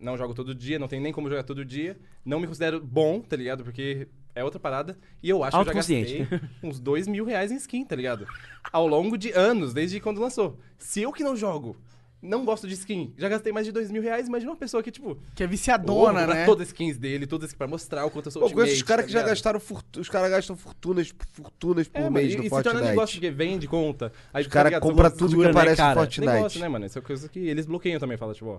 Não 0.00 0.16
jogo 0.16 0.32
todo 0.32 0.54
dia, 0.54 0.78
não 0.78 0.88
tem 0.88 0.98
nem 0.98 1.12
como 1.12 1.28
jogar 1.28 1.42
todo 1.42 1.64
dia. 1.64 1.96
Não 2.24 2.40
me 2.40 2.46
considero 2.46 2.80
bom, 2.80 3.20
tá 3.20 3.36
ligado? 3.36 3.62
Porque 3.62 4.08
é 4.34 4.42
outra 4.42 4.58
parada. 4.58 4.96
E 5.22 5.28
eu 5.28 5.44
acho 5.44 5.56
que 5.56 5.60
eu 5.62 5.66
já 5.66 5.72
gastei 5.74 6.26
uns 6.62 6.80
dois 6.80 7.06
mil 7.06 7.24
reais 7.24 7.52
em 7.52 7.56
skin, 7.56 7.84
tá 7.84 7.94
ligado? 7.96 8.26
Ao 8.72 8.86
longo 8.86 9.18
de 9.18 9.30
anos, 9.32 9.74
desde 9.74 10.00
quando 10.00 10.20
lançou. 10.20 10.58
Se 10.78 11.02
eu 11.02 11.12
que 11.12 11.22
não 11.22 11.36
jogo, 11.36 11.76
não 12.22 12.46
gosto 12.46 12.66
de 12.66 12.72
skin, 12.74 13.12
já 13.18 13.28
gastei 13.28 13.52
mais 13.52 13.66
de 13.66 13.72
dois 13.72 13.90
mil 13.90 14.00
reais, 14.02 14.26
imagina 14.26 14.50
uma 14.52 14.56
pessoa 14.56 14.82
que, 14.82 14.90
tipo, 14.90 15.18
Que 15.34 15.42
é 15.42 15.46
"Ô, 15.46 15.48
viciadona, 15.50 16.26
né? 16.26 16.46
todas 16.46 16.62
as 16.62 16.68
skins 16.68 16.96
dele, 16.96 17.26
todas 17.26 17.44
as 17.44 17.50
skins 17.50 17.58
pra 17.58 17.66
mostrar 17.66 18.06
o 18.06 18.10
quanto 18.10 18.26
eu 18.26 18.32
sou 18.32 18.40
Pô, 18.42 18.48
eu 18.48 18.52
conheço 18.54 18.72
os 18.72 18.78
ultimate, 18.80 18.88
caras 18.88 19.04
tá 19.04 19.06
que 19.06 19.12
já 19.12 19.22
gastaram 19.22 19.60
fortu- 19.60 20.00
Os 20.00 20.08
caras 20.08 20.30
gastam 20.30 20.56
fortunas, 20.56 21.12
fortunas 21.32 21.88
por 21.88 21.98
É, 21.98 22.02
mano, 22.04 22.12
mês 22.14 22.32
e, 22.32 22.36
no 22.38 22.42
e 22.42 22.44
se 22.44 22.50
torna 22.50 22.62
Fortnite. 22.70 22.88
negócio 22.88 23.20
que 23.20 23.30
vende 23.30 23.66
conta. 23.68 24.12
Aí, 24.32 24.42
Os 24.42 24.48
caras? 24.48 24.72
São 24.72 24.80
compram 24.80 25.10
tudo 25.10 25.36
que 25.38 25.46
aparece 25.46 25.70
no 25.72 25.76
cara? 25.76 26.00
Fortnite. 26.00 26.30
Negócio, 26.32 26.60
né, 26.60 26.68
mano? 26.68 26.86
Isso 26.86 26.98
é 26.98 27.02
coisa 27.02 27.28
que 27.28 27.38
eles 27.40 27.66
bloqueiam 27.66 28.00
também. 28.00 28.16
Fala, 28.16 28.32
tipo, 28.34 28.46
ó, 28.48 28.58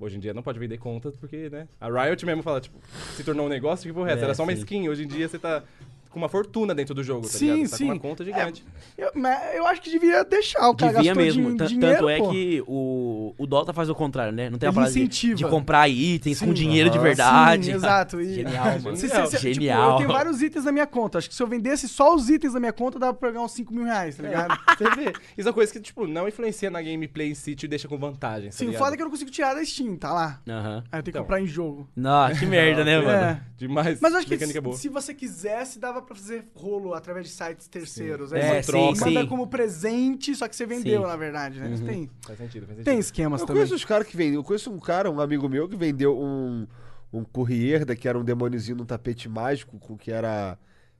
hoje 0.00 0.16
em 0.16 0.20
dia 0.20 0.34
não 0.34 0.42
pode 0.42 0.58
vender 0.58 0.78
contas 0.78 1.14
porque, 1.14 1.50
né? 1.50 1.68
A 1.80 1.88
Riot 1.88 2.24
mesmo 2.24 2.42
fala, 2.42 2.60
tipo, 2.60 2.78
se 3.14 3.22
tornou 3.22 3.46
um 3.46 3.48
negócio, 3.48 3.86
que 3.86 3.94
porra, 3.94 4.10
é, 4.10 4.12
essa? 4.14 4.22
É, 4.22 4.24
era 4.24 4.34
só 4.34 4.42
uma 4.42 4.52
sim. 4.52 4.58
skin. 4.58 4.88
Hoje 4.88 5.04
em 5.04 5.06
dia 5.06 5.28
você 5.28 5.38
tá 5.38 5.62
com 6.10 6.18
uma 6.18 6.28
fortuna 6.28 6.74
dentro 6.74 6.94
do 6.94 7.02
jogo, 7.04 7.22
tá 7.22 7.38
Sim, 7.38 7.52
ligado? 7.54 7.70
Tá 7.70 7.76
sim. 7.76 7.86
com 7.86 7.92
uma 7.92 8.00
conta 8.00 8.24
gigante. 8.24 8.64
Eu, 8.98 9.10
mas 9.14 9.54
eu 9.54 9.66
acho 9.66 9.80
que 9.80 9.90
devia 9.90 10.24
deixar 10.24 10.68
o 10.68 10.74
cara 10.74 10.92
Devia 10.94 11.14
mesmo. 11.14 11.56
din- 11.56 11.66
dinheiro, 11.66 11.96
Tanto 11.98 12.08
é 12.08 12.18
pô. 12.18 12.30
que 12.30 12.62
o, 12.66 13.34
o 13.38 13.46
Dota 13.46 13.72
faz 13.72 13.88
o 13.88 13.94
contrário, 13.94 14.32
né? 14.32 14.50
Não 14.50 14.58
tem 14.58 14.68
a 14.68 14.72
parada 14.72 14.92
de, 14.92 15.06
de 15.34 15.44
comprar 15.44 15.88
itens 15.88 16.40
com 16.40 16.46
Sim. 16.46 16.52
dinheiro 16.52 16.90
de 16.90 16.98
verdade. 16.98 17.66
Sim, 17.66 17.72
exato. 17.72 18.20
E- 18.20 18.34
Genial, 18.34 18.80
mano. 18.80 18.96
Se- 18.96 19.08
se- 19.08 19.26
se- 19.26 19.36
tipo, 19.38 19.54
Genial. 19.54 19.92
eu 19.92 19.96
tenho 19.98 20.08
vários 20.08 20.42
itens 20.42 20.64
na 20.64 20.72
minha 20.72 20.86
conta. 20.86 21.18
Acho 21.18 21.28
que 21.28 21.34
se 21.34 21.42
eu 21.42 21.46
vendesse 21.46 21.88
só 21.88 22.14
os 22.14 22.28
itens 22.28 22.52
da 22.54 22.60
minha 22.60 22.72
conta, 22.72 22.98
dava 22.98 23.14
pra 23.14 23.28
pegar 23.28 23.42
uns 23.42 23.52
5 23.52 23.72
mil 23.72 23.84
reais, 23.84 24.16
tá 24.16 24.22
ligado? 24.24 24.58
Você 24.76 24.90
vê. 24.96 25.12
Isso 25.38 25.46
é 25.48 25.50
uma 25.50 25.52
coisa 25.52 25.72
que, 25.72 25.80
tipo, 25.80 26.06
não 26.06 26.26
influencia 26.28 26.70
na 26.70 26.82
gameplay 26.82 27.30
em 27.30 27.34
si, 27.34 27.54
te 27.54 27.68
deixa 27.68 27.86
com 27.86 27.96
vantagem, 27.96 28.50
tá 28.50 28.56
Sim, 28.56 28.68
o 28.68 28.72
foda 28.74 28.94
é 28.94 28.96
que 28.96 29.02
eu 29.02 29.06
não 29.06 29.10
consigo 29.12 29.30
tirar 29.30 29.54
da 29.54 29.64
Steam, 29.64 29.96
tá 29.96 30.12
lá. 30.12 30.40
Aham. 30.48 30.82
Aí 30.90 30.98
eu 30.98 31.02
tenho 31.02 31.04
que 31.04 31.10
Então. 31.10 31.22
comprar 31.22 31.40
em 31.40 31.46
jogo. 31.46 31.88
Nossa, 31.94 32.34
que 32.38 32.46
merda, 32.46 32.84
né, 32.84 32.98
mano? 33.00 33.10
É. 33.10 33.40
Demais. 33.56 34.00
Mas 34.00 34.14
acho 34.14 34.24
que 34.26 34.32
Mecânica 34.32 34.58
se, 34.58 34.60
boa. 34.62 34.76
se 34.76 34.88
você 34.88 35.12
quisesse, 35.14 35.78
dava 35.78 35.99
pra 36.02 36.14
fazer 36.16 36.48
rolo 36.54 36.94
através 36.94 37.26
de 37.26 37.32
sites 37.32 37.68
terceiros. 37.68 38.32
Aí 38.32 38.40
É, 38.40 38.62
você 38.62 38.62
sim, 38.62 38.70
troca, 38.72 39.04
manda 39.06 39.20
sim. 39.22 39.26
como 39.26 39.46
presente, 39.46 40.34
só 40.34 40.48
que 40.48 40.56
você 40.56 40.66
vendeu, 40.66 41.02
Sim. 41.02 41.06
na 41.08 41.16
verdade, 41.16 41.58
né? 41.60 41.68
Mas 41.70 41.80
Tem, 41.80 42.10
Faz 42.26 42.38
sentido, 42.38 42.66
faz 42.66 42.76
sentido. 42.78 42.84
tem 42.84 42.98
esquemas 42.98 43.40
Eu 43.40 43.46
também. 43.46 43.60
conheço 43.62 43.74
os 43.74 43.84
caras 43.84 44.06
que 44.06 44.16
vendem. 44.16 44.34
Eu 44.34 44.44
conheço 44.44 44.70
um 44.70 44.78
cara, 44.78 45.10
um 45.10 45.20
amigo 45.20 45.48
meu, 45.48 45.68
que 45.68 45.76
vendeu 45.76 46.18
um, 46.18 46.66
um 47.12 47.24
courier, 47.24 47.84
que 47.96 48.08
era 48.08 48.18
um 48.18 48.24
demôniozinho 48.24 48.76
num 48.76 48.84
tapete 48.86 49.28
mágico, 49.28 49.78
com 49.78 49.96
que 49.96 50.10
era. 50.10 50.58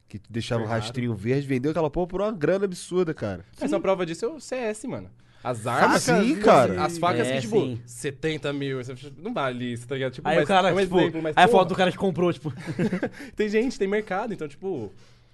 que 0.08 0.20
deixava 0.28 0.62
um 0.62 0.66
Ferrado. 0.66 0.82
rastrinho 0.82 1.14
verde, 1.14 1.46
vendeu 1.46 1.70
aquela 1.70 1.88
porra 1.90 2.06
por 2.06 2.20
uma 2.20 2.32
grana 2.32 2.64
absurda, 2.64 3.14
cara. 3.14 3.44
Mas 3.60 3.72
uma 3.72 3.80
prova 3.80 4.04
disso 4.04 4.24
é 4.24 4.28
o 4.28 4.40
CS, 4.40 4.84
mano. 4.84 5.08
As 5.42 5.66
armas. 5.66 6.04
Facas, 6.04 6.24
sim, 6.26 6.36
cara. 6.36 6.84
As 6.84 6.98
facas 6.98 7.26
É, 7.26 7.34
que, 7.36 7.40
tipo, 7.42 7.60
sim. 7.60 7.80
70 7.86 8.52
mil. 8.52 8.82
você- 8.84 8.94
Não 9.18 9.32
vale 9.32 9.72
isso, 9.72 9.86
tá 9.88 9.94
ligado? 9.94 10.12
Tipo, 10.12 10.28
Aí 10.28 10.36
mas- 10.36 10.44
o 10.44 10.46
cara, 10.48 10.68
é 10.68 10.72
um 10.74 10.76
tipo, 10.80 10.98
exemplo, 11.00 11.22
mas, 11.22 11.36
aí 11.36 11.44
a 11.44 11.48
porra, 11.48 11.58
foto 11.60 11.68
do 11.70 11.74
cara 11.74 11.90
que 11.90 11.96
comprou, 11.98 12.32
tipo... 12.32 12.52
Tem 13.34 13.48
gente, 13.48 13.78
tem 13.78 13.88
mercado, 13.88 14.34
então, 14.34 14.46
tipo. 14.46 14.92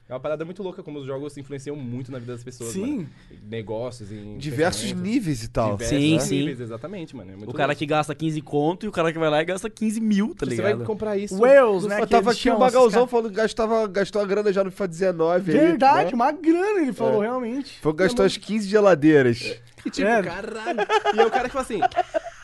É 0.08 0.12
uma 0.14 0.20
parada 0.20 0.44
muito 0.44 0.62
louca 0.62 0.84
como 0.84 1.00
os 1.00 1.06
jogos 1.06 1.36
influenciam 1.36 1.74
muito 1.74 2.12
na 2.12 2.20
vida 2.20 2.32
das 2.32 2.44
pessoas. 2.44 2.70
Sim. 2.70 2.96
mano. 2.98 3.08
Negócios, 3.42 4.12
em. 4.12 4.38
Diversos 4.38 4.92
níveis 4.92 5.42
e 5.42 5.48
tal. 5.48 5.72
diversos 5.76 5.98
Sim, 5.98 6.18
sim. 6.20 6.38
níveis, 6.38 6.60
exatamente, 6.60 7.16
mano. 7.16 7.32
É 7.32 7.36
muito 7.36 7.50
O 7.50 7.52
cara 7.52 7.68
louco. 7.68 7.78
que 7.80 7.86
gasta 7.86 8.14
15 8.14 8.40
conto 8.40 8.86
e 8.86 8.88
o 8.88 8.92
cara 8.92 9.12
que 9.12 9.18
vai 9.18 9.28
lá 9.28 9.42
e 9.42 9.44
gasta 9.44 9.68
15 9.68 10.00
mil, 10.00 10.32
tá 10.32 10.46
Você 10.46 10.54
ligado? 10.54 10.76
vai 10.78 10.86
comprar 10.86 11.16
isso. 11.16 11.36
Wales, 11.36 11.84
né? 11.86 12.00
Eu 12.00 12.06
tava 12.06 12.30
aqui 12.30 12.38
o 12.38 12.42
chamam 12.42 12.58
esses 12.66 12.74
Magalzão 12.74 13.00
caras. 13.00 13.10
falando 13.10 13.30
que 13.30 13.36
gastava, 13.36 13.86
gastou 13.88 14.22
a 14.22 14.24
grana 14.24 14.52
já 14.52 14.62
no 14.62 14.70
FIFA 14.70 14.86
19. 14.88 15.50
aí, 15.50 15.58
Verdade, 15.58 16.10
né? 16.10 16.14
uma 16.14 16.30
grana, 16.30 16.80
ele 16.82 16.92
falou, 16.92 17.20
realmente. 17.20 17.76
Foi 17.80 17.92
que 17.92 17.98
gastou 17.98 18.24
as 18.24 18.36
15 18.36 18.68
geladeiras. 18.68 19.60
E 19.86 19.90
tipo, 19.90 20.08
É. 20.08 20.20
caralho. 20.20 20.80
E 21.14 21.20
é 21.20 21.24
o 21.26 21.30
cara 21.30 21.44
que 21.48 21.52
fala 21.52 21.62
assim: 21.64 21.80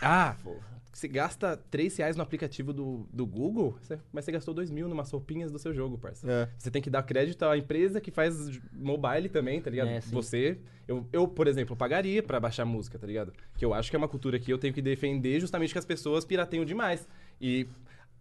Ah, 0.01 0.36
pô, 0.44 0.55
você 1.03 1.09
gasta 1.09 1.57
3 1.70 1.97
reais 1.97 2.16
no 2.16 2.23
aplicativo 2.23 2.73
do, 2.73 3.07
do 3.12 3.27
Google, 3.27 3.77
você- 3.83 3.99
mas 4.12 4.24
você 4.24 4.33
gastou 4.33 4.55
2 4.55 4.70
mil 4.70 4.89
numas 4.89 5.11
roupinhas 5.11 5.51
do 5.51 5.59
seu 5.59 5.74
jogo, 5.74 5.99
parça. 5.99 6.31
É. 6.31 6.49
Você 6.57 6.70
tem 6.70 6.81
que 6.81 6.89
dar 6.89 7.03
crédito 7.03 7.43
à 7.45 7.59
empresa 7.59 8.01
que 8.01 8.11
faz 8.11 8.61
mobile 8.73 9.29
também, 9.29 9.61
tá 9.61 9.69
ligado? 9.70 9.89
É, 9.89 10.01
você. 10.01 10.59
Eu, 10.87 11.07
eu, 11.12 11.27
por 11.29 11.47
exemplo, 11.49 11.74
pagaria 11.77 12.23
pra 12.23 12.39
baixar 12.41 12.65
música, 12.65 12.99
tá 12.99 13.07
ligado? 13.07 13.33
Que 13.57 13.65
eu 13.65 13.74
acho 13.74 13.91
que 13.91 13.97
é 13.97 13.99
uma 13.99 14.09
cultura 14.09 14.39
que 14.39 14.53
eu 14.53 14.59
tenho 14.59 14.73
que 14.74 14.83
defender 14.83 15.41
justamente 15.41 15.73
que 15.73 15.79
as 15.79 15.85
pessoas 15.85 16.24
pirateiam 16.24 16.65
demais. 16.65 17.07
E. 17.41 17.66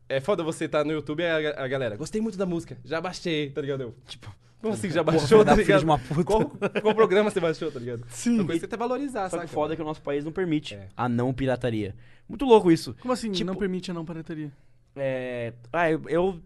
É 0.09 0.19
foda 0.19 0.43
você 0.43 0.67
tá 0.67 0.83
no 0.83 0.91
YouTube 0.91 1.21
e 1.21 1.25
a, 1.25 1.63
a 1.63 1.67
galera, 1.69 1.95
gostei 1.95 2.19
muito 2.19 2.37
da 2.37 2.45
música, 2.45 2.77
já 2.83 2.99
baixei, 2.99 3.49
tá 3.49 3.61
ligado? 3.61 3.83
Eu, 3.83 3.95
tipo, 4.05 4.29
como 4.61 4.73
assim 4.73 4.89
já 4.89 5.03
baixou, 5.03 5.27
filho 5.27 5.45
tá 5.45 5.55
ligado? 5.55 5.79
de 5.79 5.85
uma 5.85 5.99
puta. 5.99 6.23
Qual, 6.23 6.51
qual 6.81 6.95
programa 6.95 7.29
você 7.29 7.39
baixou, 7.39 7.71
tá 7.71 7.79
ligado? 7.79 8.03
Sim. 8.09 8.35
Uma 8.35 8.45
coisa 8.45 8.53
que 8.53 8.59
você 8.59 8.65
até 8.65 8.77
valorizar, 8.77 9.29
Só 9.29 9.39
que 9.39 9.47
foda 9.47 9.73
é 9.73 9.75
que 9.75 9.81
o 9.81 9.85
nosso 9.85 10.01
país 10.01 10.23
não 10.23 10.31
permite 10.31 10.75
É. 10.75 10.87
a 10.95 11.09
não 11.09 11.33
pirataria. 11.33 11.95
Muito 12.29 12.45
louco 12.45 12.71
isso. 12.71 12.95
Como 13.01 13.13
assim? 13.13 13.31
Tipo- 13.31 13.47
não 13.47 13.55
permite 13.55 13.91
a 13.91 13.93
não 13.93 14.05
pirataria? 14.05 14.51
É... 14.95 15.53
Ah, 15.73 15.89
eu, 15.91 16.01
eu 16.07 16.39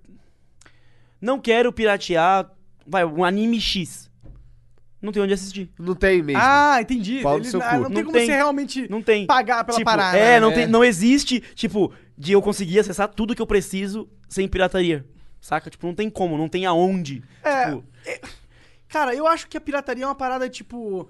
não 1.21 1.39
quero 1.39 1.71
piratear, 1.73 2.49
vai, 2.85 3.03
um 3.05 3.23
anime 3.23 3.59
X. 3.59 4.09
Não 5.01 5.11
tem 5.11 5.21
onde 5.21 5.33
assistir. 5.33 5.69
Não 5.77 5.93
tem 5.93 6.23
mesmo. 6.23 6.41
Ah, 6.43 6.79
entendi. 6.81 7.21
Pau 7.21 7.37
Ele- 7.37 7.45
seu 7.45 7.61
ah, 7.61 7.69
cu. 7.69 7.75
não 7.81 7.83
tem 7.89 7.95
Não 7.97 8.03
como 8.05 8.17
tem. 8.17 8.25
você 8.25 8.33
realmente 8.35 8.89
Não 8.89 9.01
tem. 9.01 9.25
pagar 9.27 9.63
pela 9.63 9.77
tipo, 9.77 9.89
parada. 9.89 10.17
É, 10.17 10.39
não, 10.39 10.49
né? 10.49 10.55
tem, 10.55 10.67
não 10.67 10.83
existe, 10.83 11.41
tipo, 11.53 11.93
de 12.17 12.31
eu 12.31 12.41
conseguir 12.41 12.79
acessar 12.79 13.07
tudo 13.09 13.35
que 13.35 13.41
eu 13.41 13.45
preciso 13.45 14.09
sem 14.27 14.47
pirataria. 14.47 15.05
Saca? 15.45 15.69
Tipo, 15.69 15.85
não 15.85 15.93
tem 15.93 16.09
como, 16.09 16.39
não 16.39 16.49
tem 16.49 16.65
aonde. 16.65 17.21
É. 17.43 17.65
Tipo, 17.65 17.83
Cara, 18.89 19.13
eu 19.13 19.27
acho 19.27 19.47
que 19.47 19.55
a 19.55 19.61
pirataria 19.61 20.03
é 20.03 20.07
uma 20.07 20.15
parada, 20.15 20.49
tipo... 20.49 21.07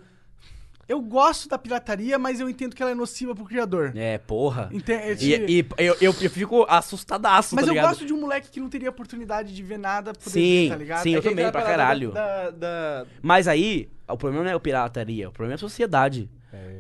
Eu 0.90 1.02
gosto 1.02 1.48
da 1.48 1.58
pirataria, 1.58 2.20
mas 2.20 2.42
eu 2.42 2.50
entendo 2.50 2.76
que 2.76 2.82
ela 2.84 2.92
é 2.92 2.96
nociva 2.96 3.34
pro 3.34 3.46
criador. 3.46 3.94
é, 3.96 4.18
porra. 4.18 4.70
Entende? 4.74 5.34
E, 5.34 5.60
e 5.60 5.66
eu, 5.78 5.96
eu, 6.02 6.16
eu 6.22 6.30
fico 6.30 6.66
assustadaço, 6.68 7.56
mas 7.56 7.66
tá 7.66 7.74
eu 7.74 7.82
gosto 7.82 8.06
de 8.06 8.12
um 8.14 8.20
moleque 8.20 8.50
que 8.52 8.60
não 8.60 8.68
teria 8.70 8.90
oportunidade 8.90 9.56
de 9.56 9.64
ver 9.64 9.80
nada 9.80 10.14
poder 10.14 10.30
Sim, 10.30 10.64
ver, 10.64 10.70
tá 10.70 10.76
ligado? 10.76 11.04
sim, 11.04 11.12
eu 11.14 11.20
É 11.20 11.22
também, 11.24 11.50
pra 11.52 11.62
caralho. 11.64 12.12
Da, 12.12 12.50
da- 12.52 13.06
Mas 13.22 13.48
aí, 13.48 13.90
o 14.08 14.18
problema 14.18 14.44
não 14.44 14.52
é 14.52 14.54
a 14.54 14.60
pirataria, 14.60 15.30
o 15.30 15.32
problema 15.32 15.54
é 15.54 15.56
a 15.56 15.60
sociedade. 15.60 16.30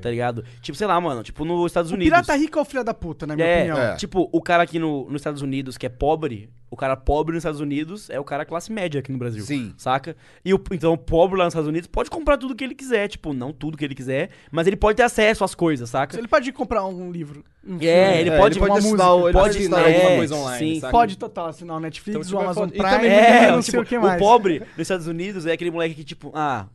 Tá 0.01 0.09
ligado? 0.09 0.43
Tipo, 0.61 0.77
sei 0.77 0.85
lá, 0.87 0.99
mano, 1.01 1.23
tipo 1.23 1.43
nos 1.45 1.65
Estados 1.65 1.91
O 1.91 1.95
Unidos. 1.95 2.11
pirata 2.13 2.35
rico 2.35 2.59
é 2.59 2.61
o 2.61 2.65
filho 2.65 2.83
da 2.83 2.93
puta, 2.93 3.25
na 3.25 3.35
minha 3.35 3.47
É, 3.47 3.57
opinião. 3.63 3.77
É. 3.79 3.95
tipo, 3.95 4.29
o 4.31 4.41
cara 4.41 4.61
aqui 4.63 4.77
no, 4.77 5.05
nos 5.09 5.21
Estados 5.21 5.41
Unidos 5.41 5.77
que 5.77 5.85
é 5.85 5.89
pobre, 5.89 6.49
o 6.69 6.75
cara 6.77 6.95
pobre 6.95 7.33
nos 7.33 7.41
Estados 7.41 7.59
Unidos 7.59 8.09
é 8.09 8.19
o 8.19 8.23
cara 8.23 8.45
classe 8.45 8.71
média 8.71 8.99
aqui 8.99 9.11
no 9.11 9.17
Brasil. 9.17 9.43
Sim. 9.43 9.73
Saca? 9.77 10.15
E 10.43 10.53
o, 10.53 10.61
então 10.71 10.93
o 10.93 10.97
pobre 10.97 11.37
lá 11.39 11.45
nos 11.45 11.53
Estados 11.53 11.67
Unidos 11.69 11.87
pode 11.87 12.09
comprar 12.11 12.37
tudo 12.37 12.53
que 12.55 12.63
ele 12.63 12.75
quiser. 12.75 13.07
Tipo, 13.07 13.33
não 13.33 13.51
tudo 13.51 13.77
que 13.77 13.83
ele 13.85 13.95
quiser, 13.95 14.29
mas 14.51 14.67
ele 14.67 14.75
pode 14.75 14.97
ter 14.97 15.03
acesso 15.03 15.43
às 15.43 15.55
coisas, 15.55 15.89
saca? 15.89 16.15
Ele 16.17 16.27
pode 16.27 16.51
comprar 16.51 16.85
um 16.85 17.11
livro. 17.11 17.43
um 17.65 17.77
É, 17.77 17.79
filme. 17.79 18.19
ele 18.19 18.29
É, 18.29 18.37
pode, 18.37 18.59
ele 18.59 18.67
pode 18.67 18.71
uma 18.71 18.77
assinar 18.77 19.07
música, 19.07 19.13
o- 19.13 19.27
ele 19.29 19.33
pode 19.39 19.57
assinar 19.57 19.79
assinar 19.79 19.85
alguma 19.85 20.03
alguma 20.03 20.17
coisa 20.17 20.35
online, 20.35 20.73
sim. 20.75 20.79
saca? 20.81 20.91
Pode 20.91 21.17
total 21.17 21.47
assinar 21.47 21.77
o 21.77 21.79
Netflix, 21.79 22.15
Então, 22.15 22.21
tipo, 22.27 22.37
o 22.37 22.39
é 22.39 22.43
Amazon 22.43 22.69
Prime, 22.69 22.83
também- 22.89 23.09
É, 23.11 23.51
não 23.51 23.59
tipo, 23.61 23.71
sei 23.71 23.79
o 23.79 23.85
que 23.85 23.97
mais. 23.97 24.21
o 24.21 24.23
pobre 24.23 24.59
nos 24.59 24.79
Estados 24.79 25.07
Unidos 25.07 25.45
é 25.47 25.51
aquele 25.53 25.71
moleque 25.71 25.95
que, 25.95 26.03
tipo, 26.03 26.31
ah, 26.35 26.67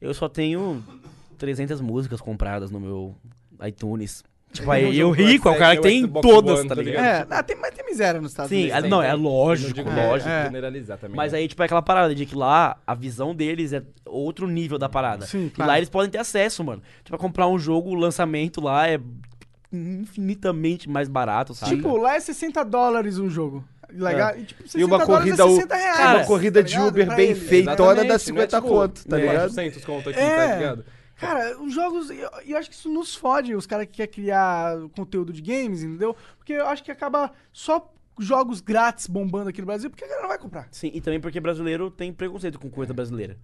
eu 0.00 0.12
só 0.12 0.28
tenho 0.28 0.82
300 1.34 1.80
músicas 1.80 2.20
compradas 2.20 2.70
no 2.70 2.80
meu 2.80 3.14
iTunes. 3.66 4.22
Tipo, 4.52 4.68
um 4.68 4.70
aí 4.70 5.00
do 5.00 5.10
rico 5.10 5.48
é 5.48 5.52
o 5.52 5.58
cara 5.58 5.74
que 5.74 5.82
tem 5.82 6.02
Xbox 6.02 6.28
todas, 6.28 6.60
One, 6.60 6.68
tá 6.68 6.76
tá 6.76 6.82
ligado? 6.82 7.04
É, 7.04 7.26
ah, 7.28 7.42
tem, 7.42 7.56
mas 7.56 7.74
tem 7.74 7.84
miséria 7.84 8.20
nos 8.20 8.30
Estados 8.30 8.50
Sim, 8.50 8.56
Unidos. 8.58 8.76
ah, 8.76 8.80
tem. 8.82 8.90
não, 8.90 9.02
é 9.02 9.10
Eu 9.10 9.16
lógico, 9.16 9.68
não 9.68 9.74
digo 9.74 9.90
lógico. 9.90 10.30
É. 10.30 10.44
generalizar 10.44 10.96
também. 10.96 11.16
Mas 11.16 11.32
né? 11.32 11.38
aí, 11.38 11.48
tipo, 11.48 11.60
é 11.60 11.64
aquela 11.64 11.82
parada 11.82 12.14
de 12.14 12.24
que 12.24 12.36
lá 12.36 12.76
a 12.86 12.94
visão 12.94 13.34
deles 13.34 13.72
é 13.72 13.82
outro 14.06 14.46
nível 14.46 14.78
da 14.78 14.88
parada. 14.88 15.26
Sim, 15.26 15.46
E 15.46 15.50
claro. 15.50 15.70
lá 15.72 15.76
eles 15.76 15.88
podem 15.88 16.08
ter 16.08 16.18
acesso, 16.18 16.62
mano. 16.62 16.80
Tipo, 16.98 17.08
pra 17.08 17.18
comprar 17.18 17.48
um 17.48 17.58
jogo, 17.58 17.90
o 17.90 17.94
lançamento 17.94 18.60
lá 18.60 18.88
é 18.88 19.00
infinitamente 19.72 20.88
mais 20.88 21.08
barato, 21.08 21.54
sabe? 21.54 21.76
Tipo, 21.76 21.96
lá 21.96 22.14
é 22.16 22.20
60 22.20 22.64
dólares 22.64 23.18
um 23.18 23.28
jogo. 23.28 23.64
Legal? 23.92 24.36
E, 24.38 24.44
tipo, 24.44 24.62
60 24.62 24.78
E 24.80 24.84
uma 24.84 25.04
corrida, 25.04 25.42
é 25.42 25.46
u- 25.46 25.54
60 25.56 25.74
reais. 25.76 25.96
Cara, 25.96 26.18
uma 26.18 26.26
corrida 26.26 26.62
tá 26.62 26.68
de? 26.68 26.78
Uber 26.80 27.14
bem 27.14 27.34
feitona 27.34 28.02
dá 28.04 28.04
não 28.04 28.18
50 28.18 28.56
é, 28.56 28.60
tipo, 28.60 28.72
conto, 28.72 29.06
tá 29.06 29.18
é, 29.18 29.20
ligado? 29.20 29.36
400 29.54 29.84
conto 29.84 30.10
aqui, 30.10 30.18
É. 30.18 30.36
tá 30.48 30.54
ligado? 30.56 30.84
Cara, 31.24 31.60
os 31.60 31.74
jogos, 31.74 32.10
eu, 32.10 32.30
eu 32.46 32.58
acho 32.58 32.68
que 32.68 32.74
isso 32.76 32.88
nos 32.88 33.14
fode, 33.14 33.54
os 33.54 33.66
caras 33.66 33.86
que 33.86 33.92
querem 33.92 34.12
criar 34.12 34.76
conteúdo 34.96 35.32
de 35.32 35.40
games, 35.40 35.82
entendeu? 35.82 36.16
Porque 36.36 36.52
eu 36.52 36.66
acho 36.66 36.82
que 36.82 36.90
acaba 36.90 37.32
só 37.52 37.90
jogos 38.18 38.60
grátis 38.60 39.06
bombando 39.06 39.48
aqui 39.48 39.60
no 39.60 39.66
Brasil, 39.66 39.90
porque 39.90 40.04
a 40.04 40.06
galera 40.06 40.22
não 40.22 40.28
vai 40.28 40.38
comprar. 40.38 40.68
Sim, 40.70 40.90
e 40.94 41.00
também 41.00 41.20
porque 41.20 41.40
brasileiro 41.40 41.90
tem 41.90 42.12
preconceito 42.12 42.58
com 42.58 42.70
coisa 42.70 42.92
brasileira. 42.92 43.38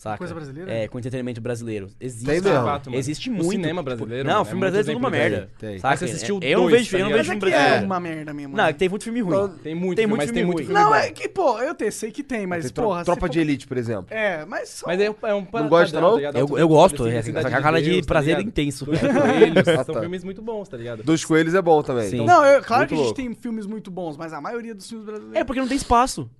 Saca? 0.00 0.16
Coisa 0.16 0.32
brasileira? 0.34 0.72
É, 0.72 0.88
com 0.88 0.98
entretenimento 0.98 1.42
brasileiro. 1.42 1.90
Existe. 2.00 2.24
Tem 2.24 2.40
mesmo. 2.40 2.64
Fato, 2.64 2.86
mano. 2.88 2.98
Existe 2.98 3.28
O 3.28 3.34
muito. 3.34 3.50
cinema 3.50 3.82
tipo, 3.82 3.82
brasileiro, 3.82 4.26
Não, 4.26 4.40
o 4.40 4.44
filme 4.46 4.62
é 4.66 4.70
muito 4.70 4.72
brasileiro 4.72 4.90
é 4.90 4.94
tudo 4.94 5.02
uma 5.04 5.10
merda. 5.10 5.50
Tem. 5.58 5.78
Saca? 5.78 5.96
Você 5.98 6.04
assistiu 6.06 6.40
eu 6.40 6.58
não 6.60 6.68
dois, 6.70 6.76
vejo, 6.78 6.90
tá 6.90 6.96
eu 6.96 7.04
não 7.04 7.12
vejo 7.18 7.30
filme 7.30 7.36
é 7.36 7.40
que 7.40 7.46
é 7.54 7.58
brasileiro. 7.58 7.84
uma 7.86 8.00
merda 8.00 8.32
mesmo. 8.32 8.56
Não, 8.56 8.64
né? 8.64 8.70
é 8.70 8.72
que 8.72 8.78
tem 8.78 8.88
muito 8.88 9.04
filme 9.04 9.20
ruim. 9.20 9.30
Tem 9.62 9.74
muito, 9.74 9.96
Tem 9.98 10.06
filme, 10.06 10.06
muito 10.06 10.16
mas 10.16 10.24
filme 10.24 10.32
tem 10.38 10.44
muito 10.46 10.56
ruim. 10.56 10.64
filme 10.64 10.80
Não, 10.80 10.88
bom. 10.88 10.94
é 10.94 11.10
que, 11.10 11.28
pô, 11.28 11.58
eu 11.60 11.74
te- 11.74 11.90
sei 11.90 12.10
que 12.10 12.22
tem, 12.22 12.46
mas, 12.46 12.64
Tem 12.64 12.82
porra... 12.82 13.04
Tropa 13.04 13.28
de 13.28 13.40
Elite, 13.40 13.66
por 13.66 13.76
exemplo. 13.76 14.06
É, 14.08 14.42
mas... 14.46 14.82
Mas 14.86 14.98
é, 15.02 15.04
é 15.04 15.34
um 15.34 15.46
Não 15.52 15.68
gosta, 15.68 16.00
não? 16.00 16.18
Eu, 16.18 16.68
gosto, 16.68 17.06
é, 17.06 17.22
com 17.22 17.38
a 17.38 17.60
cara 17.60 17.82
de 17.82 18.00
prazer 18.02 18.40
intenso. 18.40 18.86
Dois 18.86 19.00
Coelhos, 19.00 19.68
Ah, 19.68 19.84
são 19.84 19.94
tá. 19.96 20.00
filmes 20.00 20.24
muito 20.24 20.40
bons, 20.40 20.66
tá 20.66 20.78
ligado? 20.78 21.02
Dos 21.02 21.26
Coelhos 21.26 21.54
é 21.54 21.60
bom 21.60 21.82
também. 21.82 22.08
Sim. 22.08 22.24
Não, 22.24 22.40
claro 22.62 22.88
que 22.88 22.94
a 22.94 22.96
gente 22.96 23.12
tem 23.12 23.34
filmes 23.34 23.66
muito 23.66 23.90
bons, 23.90 24.16
mas 24.16 24.32
a 24.32 24.40
maioria 24.40 24.74
dos 24.74 24.88
filmes 24.88 25.04
brasileiros... 25.04 25.36
É 25.38 25.44
porque 25.44 25.60
não 25.60 25.68
tem 25.68 25.76
espaço. 25.76 26.30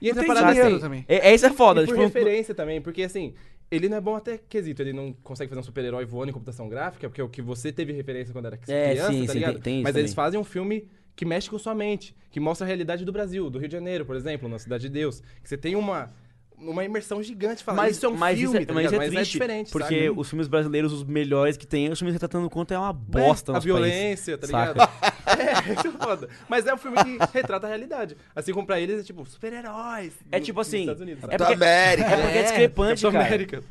E 0.00 0.06
não 0.06 0.10
entra 0.12 0.22
tem 0.22 0.30
a 0.30 0.34
parada 0.34 0.60
assim, 0.66 0.78
também. 0.78 1.04
É, 1.08 1.30
é 1.30 1.34
isso 1.34 1.46
é 1.46 1.50
foda. 1.50 1.82
E 1.82 1.86
por 1.86 1.92
tipo, 1.92 2.02
referência 2.04 2.54
também, 2.54 2.80
porque 2.80 3.02
assim, 3.02 3.34
ele 3.70 3.88
não 3.88 3.96
é 3.96 4.00
bom 4.00 4.14
até 4.16 4.38
quesito, 4.38 4.82
ele 4.82 4.92
não 4.92 5.12
consegue 5.22 5.48
fazer 5.48 5.60
um 5.60 5.64
super-herói 5.64 6.04
voando 6.04 6.30
em 6.30 6.32
computação 6.32 6.68
gráfica, 6.68 7.08
porque 7.08 7.20
é 7.20 7.24
o 7.24 7.28
que 7.28 7.42
você 7.42 7.72
teve 7.72 7.92
referência 7.92 8.32
quando 8.32 8.46
era 8.46 8.56
É, 8.68 8.90
criança, 8.92 9.12
sim, 9.12 9.26
tá 9.26 9.32
sim, 9.32 9.38
ligado? 9.38 9.54
tem- 9.54 9.62
tem 9.62 9.82
Mas 9.82 9.96
eles 9.96 10.10
também. 10.12 10.24
fazem 10.24 10.40
um 10.40 10.44
filme 10.44 10.88
que 11.14 11.24
mexe 11.24 11.48
com 11.48 11.58
sua 11.58 11.74
mente, 11.74 12.14
que 12.30 12.38
mostra 12.38 12.66
a 12.66 12.68
realidade 12.68 13.04
do 13.04 13.10
Brasil, 13.12 13.48
do 13.48 13.58
Rio 13.58 13.68
de 13.68 13.72
Janeiro, 13.72 14.04
por 14.04 14.16
exemplo, 14.16 14.48
na 14.48 14.58
Cidade 14.58 14.82
de 14.82 14.90
Deus, 14.90 15.22
que 15.42 15.48
você 15.48 15.56
tem 15.56 15.74
uma 15.74 16.12
uma 16.58 16.84
imersão 16.84 17.22
gigante 17.22 17.62
falando, 17.62 17.82
mas 17.82 17.96
isso 17.96 18.06
é 18.06 18.08
um 18.08 18.16
mas 18.16 18.38
filme, 18.38 18.54
isso 18.58 18.62
é, 18.62 18.66
tá 18.66 18.74
mas 18.74 18.92
é 18.92 18.96
mas 18.96 19.10
triste, 19.10 19.30
é 19.36 19.40
diferente, 19.40 19.70
porque 19.72 20.08
saca? 20.08 20.20
os 20.20 20.28
filmes 20.28 20.48
brasileiros, 20.48 20.92
os 20.92 21.04
melhores 21.04 21.56
que 21.56 21.66
tem, 21.66 21.90
os 21.90 21.98
filmes 21.98 22.14
retratando 22.14 22.46
o 22.46 22.50
quanto 22.50 22.72
é 22.72 22.78
uma 22.78 22.92
bosta 22.92 23.52
É, 23.52 23.56
a 23.56 23.58
violência, 23.58 24.38
tá 24.38 24.46
saca? 24.46 24.72
ligado? 24.72 24.90
é, 25.70 25.72
isso 25.74 25.88
é 25.88 25.90
foda. 25.92 26.28
Mas 26.48 26.66
é 26.66 26.74
um 26.74 26.78
filme 26.78 26.96
que 27.02 27.18
retrata 27.34 27.66
a 27.66 27.68
realidade. 27.68 28.16
Assim 28.34 28.52
como 28.52 28.66
pra 28.66 28.80
eles 28.80 29.00
é 29.00 29.02
tipo, 29.02 29.24
super-heróis. 29.26 30.12
É 30.32 30.40
tipo 30.40 30.60
assim, 30.60 30.88
Unidos, 30.88 31.18
é 31.24 31.26
sabe? 31.26 31.36
Da 31.36 31.46
porque- 31.46 31.52
América. 31.54 32.08
É 32.08 32.22
porque 32.22 32.38
é 32.38 32.42
discrepante, 32.42 33.02
Capitão 33.02 33.12
cara. 33.12 33.26
América. 33.26 33.62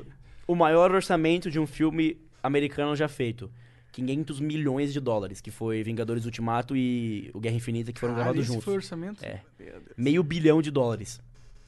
O 0.47 0.55
maior 0.55 0.91
orçamento 0.91 1.49
de 1.49 1.59
um 1.59 1.65
filme 1.65 2.17
americano 2.43 2.95
já 2.95 3.07
feito. 3.07 3.51
500 3.93 4.41
milhões 4.41 4.91
de 4.91 4.99
dólares, 4.99 5.39
que 5.39 5.49
foi 5.49 5.81
Vingadores 5.81 6.25
Ultimato 6.25 6.75
e 6.75 7.31
o 7.33 7.39
Guerra 7.39 7.55
Infinita, 7.55 7.93
que 7.93 7.99
foram 7.99 8.13
Caralho, 8.13 8.33
gravados 8.33 8.47
juntos. 8.47 8.65
foi 8.65 8.73
o 8.73 8.77
orçamento? 8.77 9.23
É. 9.23 9.39
Meio 9.97 10.21
bilhão 10.21 10.61
de 10.61 10.69
dólares. 10.69 11.21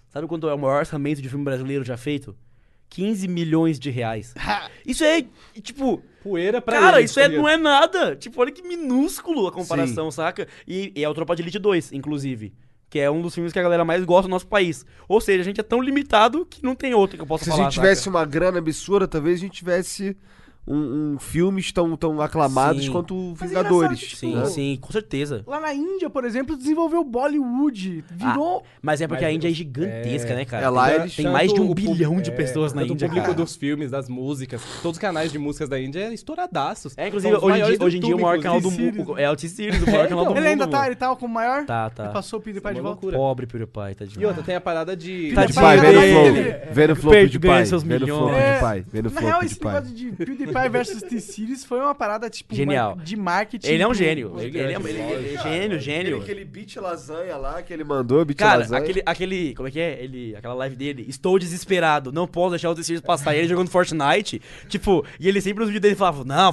Sabe 0.09 0.27
quanto 0.27 0.47
é 0.47 0.53
o 0.53 0.57
maior 0.57 0.79
orçamento 0.79 1.21
de 1.21 1.29
filme 1.29 1.43
brasileiro 1.43 1.83
já 1.83 1.97
feito? 1.97 2.35
15 2.89 3.27
milhões 3.27 3.77
de 3.79 3.89
reais. 3.89 4.33
Isso 4.85 5.03
é, 5.03 5.25
tipo... 5.61 6.01
Poeira 6.23 6.61
pra 6.61 6.79
Cara, 6.79 6.99
eles, 6.99 7.11
isso 7.11 7.19
é, 7.19 7.27
não 7.29 7.47
é 7.47 7.55
nada. 7.55 8.15
Tipo, 8.15 8.41
olha 8.41 8.51
que 8.51 8.61
minúsculo 8.61 9.47
a 9.47 9.51
comparação, 9.51 10.09
saca? 10.11 10.47
E, 10.67 10.91
e 10.95 11.03
é 11.03 11.07
o 11.07 11.13
Tropa 11.13 11.35
de 11.35 11.41
Elite 11.41 11.59
2, 11.59 11.93
inclusive. 11.93 12.53
Que 12.89 12.99
é 12.99 13.11
um 13.11 13.21
dos 13.21 13.33
filmes 13.33 13.51
que 13.53 13.59
a 13.59 13.61
galera 13.61 13.83
mais 13.85 14.03
gosta 14.03 14.23
do 14.23 14.31
nosso 14.31 14.47
país. 14.47 14.85
Ou 15.07 15.19
seja, 15.21 15.41
a 15.41 15.43
gente 15.43 15.59
é 15.59 15.63
tão 15.63 15.81
limitado 15.81 16.45
que 16.45 16.63
não 16.63 16.75
tem 16.75 16.93
outro 16.93 17.17
que 17.17 17.23
eu 17.23 17.27
possa 17.27 17.43
Se 17.45 17.49
a 17.49 17.53
falar. 17.53 17.65
gente 17.65 17.73
tivesse 17.73 18.03
saca? 18.03 18.17
uma 18.17 18.25
grana 18.25 18.57
absurda, 18.59 19.07
talvez 19.07 19.37
a 19.37 19.41
gente 19.41 19.53
tivesse 19.53 20.17
um, 20.67 21.13
um 21.13 21.19
filmes 21.19 21.71
tão, 21.71 21.95
tão 21.95 22.19
aclamados 22.21 22.85
Sim. 22.85 22.91
quanto 22.91 23.33
é 23.41 23.45
Vingadores. 23.47 23.99
que, 24.01 24.15
Sim, 24.17 24.45
sim, 24.47 24.77
com 24.81 24.91
certeza. 24.91 25.43
Lá 25.47 25.59
na 25.59 25.73
Índia, 25.73 26.09
por 26.09 26.25
exemplo, 26.25 26.55
desenvolveu 26.57 27.03
Bollywood. 27.03 28.03
Virou... 28.11 28.63
Mas 28.81 29.01
é 29.01 29.07
porque 29.07 29.23
Mas 29.23 29.31
a 29.31 29.35
Índia 29.35 29.47
é 29.47 29.51
os- 29.51 29.57
gigantesca, 29.57 30.33
é- 30.33 30.35
né, 30.35 30.45
cara? 30.45 30.65
é 30.65 30.69
lá 30.69 30.87
tem 30.89 30.95
eles- 31.01 31.15
tem 31.15 31.29
mais 31.29 31.53
de 31.53 31.61
um 31.61 31.73
bilhão 31.73 32.19
de 32.21 32.29
é, 32.29 32.33
pessoas 32.33 32.73
na 32.73 32.81
tanto 32.81 32.93
Índia, 32.93 33.05
o 33.07 33.09
público 33.09 33.27
cara. 33.27 33.37
dos 33.43 33.55
filmes, 33.55 33.91
das 33.91 34.09
músicas, 34.09 34.61
todos 34.81 34.97
os 34.97 35.01
canais 35.01 35.31
de 35.31 35.39
músicas 35.39 35.69
da 35.69 35.79
Índia 35.79 35.99
é 36.01 36.13
estouradaços. 36.13 36.93
É, 36.97 37.07
inclusive, 37.07 37.33
hoje, 37.35 37.45
em 37.45 37.49
maiores 37.49 37.77
dia, 37.77 37.85
hoje 37.87 37.97
em 37.97 38.01
dia 38.01 38.15
o 38.15 38.21
maior 38.21 38.39
canal 38.41 38.61
do 38.61 38.71
mundo 38.71 39.17
é 39.17 39.29
o 39.29 39.35
T-Series, 39.35 39.81
o 39.81 39.85
maior 39.89 40.07
canal 40.07 40.25
do 40.25 40.29
mundo. 40.31 40.37
Ele 40.37 40.47
ainda 40.47 40.67
tá, 40.67 40.85
ele 40.85 40.95
tá 40.95 41.15
como 41.15 41.31
o 41.31 41.33
maior? 41.33 41.65
Tá, 41.65 41.89
tá. 41.89 42.03
Ele 42.05 42.13
passou 42.13 42.39
o 42.39 42.41
PewDiePie 42.41 42.67
é 42.69 42.73
de 42.73 42.81
volta? 42.81 42.89
loucura. 43.05 43.17
Pobre 43.17 43.45
PewDiePie, 43.47 43.95
tá 43.95 44.05
de 44.05 44.19
E 44.19 44.25
outra, 44.25 44.43
tem 44.43 44.55
a 44.55 44.61
parada 44.61 44.95
de... 44.95 45.31
Tá 45.33 45.45
PewDiePie, 45.45 45.75
de 45.75 45.81
vendo 45.81 45.97
o 45.97 46.01
flow. 46.11 46.73
Vendo 46.73 46.91
o 46.91 46.95
flow 46.95 47.13
PewDiePie. 47.13 47.47
Vendo 47.47 48.05
o 48.05 48.09
flow. 48.09 48.27
PewDiePie. 48.27 49.01
Na 49.03 49.09
flow 49.11 49.29
real, 49.29 49.43
esse 49.43 49.63
negócio 49.63 49.93
de 49.95 50.11
PewDiePie 50.11 50.56
versus 50.69 51.01
T-Series 51.03 51.63
foi 51.63 51.79
uma 51.79 51.93
parada, 51.95 52.29
tipo, 52.29 52.55
Genial. 52.55 52.93
uma- 52.93 53.03
de 53.03 53.15
marketing. 53.15 53.67
Ele 53.67 53.83
é 53.83 53.87
um 53.87 53.93
gênio. 53.93 54.33
Ele, 54.39 54.57
ele 54.59 54.73
é, 54.73 54.75
ele- 54.75 54.89
ele 54.89 55.35
é 55.35 55.41
gênio, 55.43 55.79
gênio. 55.79 56.21
Aquele 56.21 56.43
beat 56.45 56.75
lasanha 56.77 57.35
lá 57.37 57.61
que 57.61 57.71
ele 57.73 57.83
mandou, 57.83 58.23
beat 58.25 58.37
Cara, 58.37 58.59
lasanha. 58.59 58.81
aquele, 58.81 59.03
aquele. 59.05 59.55
Como 59.55 59.67
é 59.67 59.71
que 59.71 59.79
é? 59.79 60.03
Ele, 60.03 60.35
aquela 60.35 60.53
live 60.53 60.75
dele. 60.75 61.05
Estou 61.07 61.37
desesperado, 61.39 62.11
não 62.11 62.27
posso 62.27 62.51
deixar 62.51 62.69
o 62.69 62.75
T-Series 62.75 63.01
passar. 63.01 63.35
E 63.35 63.39
ele 63.39 63.47
jogando 63.47 63.69
Fortnite. 63.69 64.41
Tipo, 64.67 65.05
e 65.19 65.27
ele 65.27 65.41
sempre 65.41 65.59
nos 65.59 65.67
vídeos 65.69 65.81
dele 65.81 65.95
falava: 65.95 66.23
Não, 66.23 66.49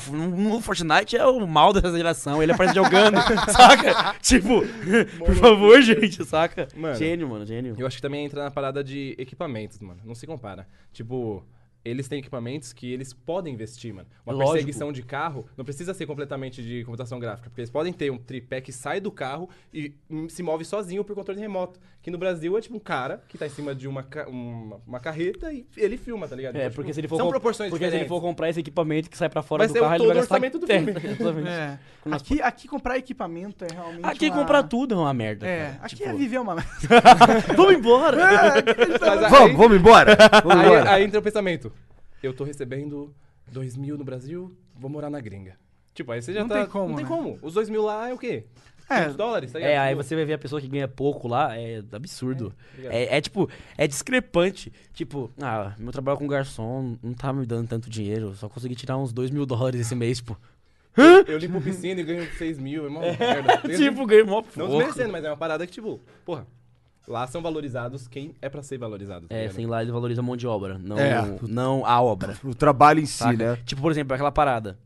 o 0.57 0.61
Fortnite 0.61 1.17
é 1.17 1.27
o 1.27 1.47
mal 1.47 1.73
dessa 1.73 1.91
geração. 1.97 2.43
Ele 2.43 2.53
aparece 2.53 2.75
jogando, 2.75 3.17
saca? 3.53 4.15
Tipo, 4.21 4.63
por 5.19 5.35
favor, 5.35 5.81
gente, 5.83 6.25
saca? 6.25 6.69
Mano. 6.77 6.95
Gênio, 6.97 7.29
mano, 7.29 7.47
gênio. 7.47 7.75
Eu 7.79 7.87
acho 7.87 7.97
que 7.97 8.03
também 8.03 8.25
entra 8.25 8.43
na 8.45 8.51
parada 8.51 8.83
de 8.83 9.15
equipamentos, 9.19 9.79
mano. 9.81 10.01
Não 10.05 10.15
se 10.15 10.27
compara. 10.27 10.67
Tipo, 10.93 11.45
eles 11.85 12.09
têm 12.09 12.19
equipamentos 12.19 12.73
que 12.73 12.91
eles 12.93 13.13
podem 13.13 13.53
investir, 13.55 13.93
mano. 13.95 14.09
Uma 14.25 14.33
Lógico. 14.35 14.53
perseguição 14.53 14.93
de 14.93 15.03
carro 15.03 15.47
não 15.57 15.65
precisa 15.65 15.93
ser 15.93 16.07
completamente 16.07 16.63
de 16.63 16.83
computação 16.85 17.19
gráfica, 17.19 17.51
porque 17.51 17.61
eles 17.61 17.71
podem 17.71 17.93
ter 17.93 18.11
um 18.11 18.17
tripé 18.19 18.61
que 18.61 18.73
sai 18.73 19.01
do 19.01 19.11
carro 19.13 19.49
e 19.73 19.95
hum, 20.11 20.29
se 20.29 20.43
move 20.43 20.65
sozinho 20.65 21.05
por 21.05 21.15
controle 21.15 21.41
remoto. 21.41 21.79
Que 22.01 22.11
no 22.11 22.19
Brasil 22.19 22.57
é 22.59 22.61
tipo 22.61 22.77
um 22.77 22.81
cara 22.81 23.23
que 23.29 23.39
tá 23.39 23.47
em 23.47 23.51
cima 23.51 23.75
de 23.75 23.89
uma, 23.89 24.03
ca- 24.03 24.29
uma, 24.29 24.79
uma 24.87 25.01
carreta 25.01 25.51
e 25.53 25.67
ele 25.77 25.97
filma, 25.97 26.29
tá 26.29 26.37
ligado? 26.37 26.57
É, 26.57 26.67
Então, 26.67 26.75
porque 26.75 26.89
tipo, 26.91 26.95
se 26.95 27.01
ele 27.01 27.09
for 27.09 27.17
São 27.17 27.29
proporções 27.31 27.71
Porque 27.71 27.85
se 27.85 27.89
ele 27.89 28.05
diferentes. 28.05 28.09
for 28.09 28.21
comprar 28.21 28.51
esse 28.51 28.61
equipamento 28.61 29.09
que 29.09 29.17
sai 29.17 29.31
pra 29.31 29.43
fora 29.43 29.61
Vai 29.61 29.69
do 29.69 29.73
ser 29.73 29.81
carro, 29.81 29.93
o 29.93 29.95
ele 29.97 29.99
vai 29.99 30.09
todo 30.09 30.17
gastar 30.21 30.35
orçamento 30.35 30.59
do 30.59 30.67
É, 30.71 31.17
filme. 31.17 31.49
É. 31.49 31.79
Aqui, 32.11 32.43
aqui 32.43 32.69
comprar 32.69 32.99
equipamento 32.99 33.65
é 33.65 33.69
realmente 33.73 34.05
Aqui 34.05 34.29
uma... 34.29 34.37
comprar 34.39 34.63
tudo 34.65 34.95
é 34.95 34.99
uma 34.99 35.15
merda. 35.15 35.47
É, 35.47 35.59
cara. 35.65 35.79
aqui 35.83 35.97
Tipo, 35.97 36.09
é 36.11 36.13
viver 36.13 36.39
uma... 36.41 36.57
Vamos 37.57 37.75
embora! 37.75 38.17
Mas 39.01 39.23
aí- 39.25 39.31
Vamos, 39.31 39.57
vamos 39.57 39.77
embora. 39.79 40.17
Vamos 40.43 40.57
Aí, 40.59 40.67
embora. 40.67 40.93
aí 40.93 41.05
entra 41.05 41.21
o 41.21 41.23
pensamento. 41.23 41.73
Eu 42.25 42.33
tô 42.33 42.45
recebendo 42.45 43.15
dois 43.51 43.77
mil 43.77 43.97
no 43.99 44.05
Brasil, 44.05 44.57
vou 44.75 44.91
morar 44.91 45.11
na 45.11 45.21
gringa. 45.21 45.57
Tipo, 45.95 46.13
aí 46.13 46.21
você 46.23 46.33
já 46.33 46.41
Não 46.41 46.49
tá... 46.49 46.57
tem 46.63 46.67
como, 46.67 46.89
Não 46.89 46.97
tem 46.97 47.05
né? 47.05 47.09
como. 47.11 47.39
Os 47.43 47.55
dois 47.55 47.69
mil 47.71 47.83
lá 47.83 48.09
é 48.09 48.15
o 48.15 48.19
quê? 48.19 48.45
É. 48.91 48.97
500 49.01 49.17
dólares, 49.17 49.53
tá 49.53 49.59
ligado? 49.59 49.73
É, 49.73 49.79
aí 49.79 49.95
você 49.95 50.15
vai 50.15 50.25
ver 50.27 50.35
a 50.35 50.39
pessoa 50.39 50.61
que 50.61 50.69
ganha 50.69 50.87
pouco 50.87 51.27
lá, 51.27 51.57
é 51.57 51.83
absurdo. 51.93 52.53
ligado? 52.77 52.93
É, 52.93 53.17
é 53.17 53.21
tipo, 53.21 53.49
é 53.79 53.87
discrepante. 53.87 54.71
Tipo, 54.93 55.31
ah, 55.41 55.75
meu 55.79 55.91
trabalho 55.93 56.19
com 56.19 56.27
garçom 56.27 56.97
não 57.03 57.15
tá 57.15 57.33
me 57.33 57.47
dando 57.47 57.67
tanto 57.69 57.89
dinheiro, 57.89 58.35
só 58.35 58.49
consegui 58.49 58.75
tirar 58.75 58.99
uns 58.99 59.13
2 59.13 59.31
mil 59.31 59.47
dólares 59.47 59.81
esse 59.81 59.95
mês, 59.95 60.19
tipo. 60.19 60.39
Eu 61.27 61.39
limpo 61.39 61.61
piscina 61.61 62.01
e 62.01 62.05
ganho 62.05 62.31
6 62.37 62.59
mil, 62.59 62.85
é 62.85 62.89
uma 62.89 63.01
merda. 63.19 63.59
tipo, 63.77 64.07
ganhei 64.07 64.23
mó 64.25 64.37
Não 64.37 64.43
pouco. 64.43 64.69
desmerecendo, 64.77 65.13
mas 65.13 65.25
é 65.25 65.31
uma 65.31 65.37
parada 65.37 65.67
que, 65.67 65.73
tipo, 65.73 66.01
porra, 66.25 66.47
lá 67.07 67.27
são 67.27 67.43
valorizados 67.43 68.07
quem 68.09 68.35
é 68.41 68.49
pra 68.49 68.63
ser 68.63 68.79
valorizado. 68.79 69.29
tá 69.29 69.35
É, 69.35 69.49
sem 69.51 69.67
lá 69.67 69.83
eles 69.83 69.93
valorizam 69.93 70.23
a 70.25 70.27
mão 70.27 70.37
de 70.37 70.47
obra, 70.47 70.79
não, 70.79 70.99
É. 70.99 71.39
não 71.43 71.85
a 71.87 72.01
obra. 72.01 72.37
O 72.45 72.55
trabalho 72.55 73.01
em 73.01 73.07
si, 73.07 73.19
saca? 73.19 73.37
né? 73.53 73.59
Tipo, 73.65 73.83
por 73.83 73.91
exemplo, 73.93 74.15
aquela 74.15 74.33
parada. 74.33 74.79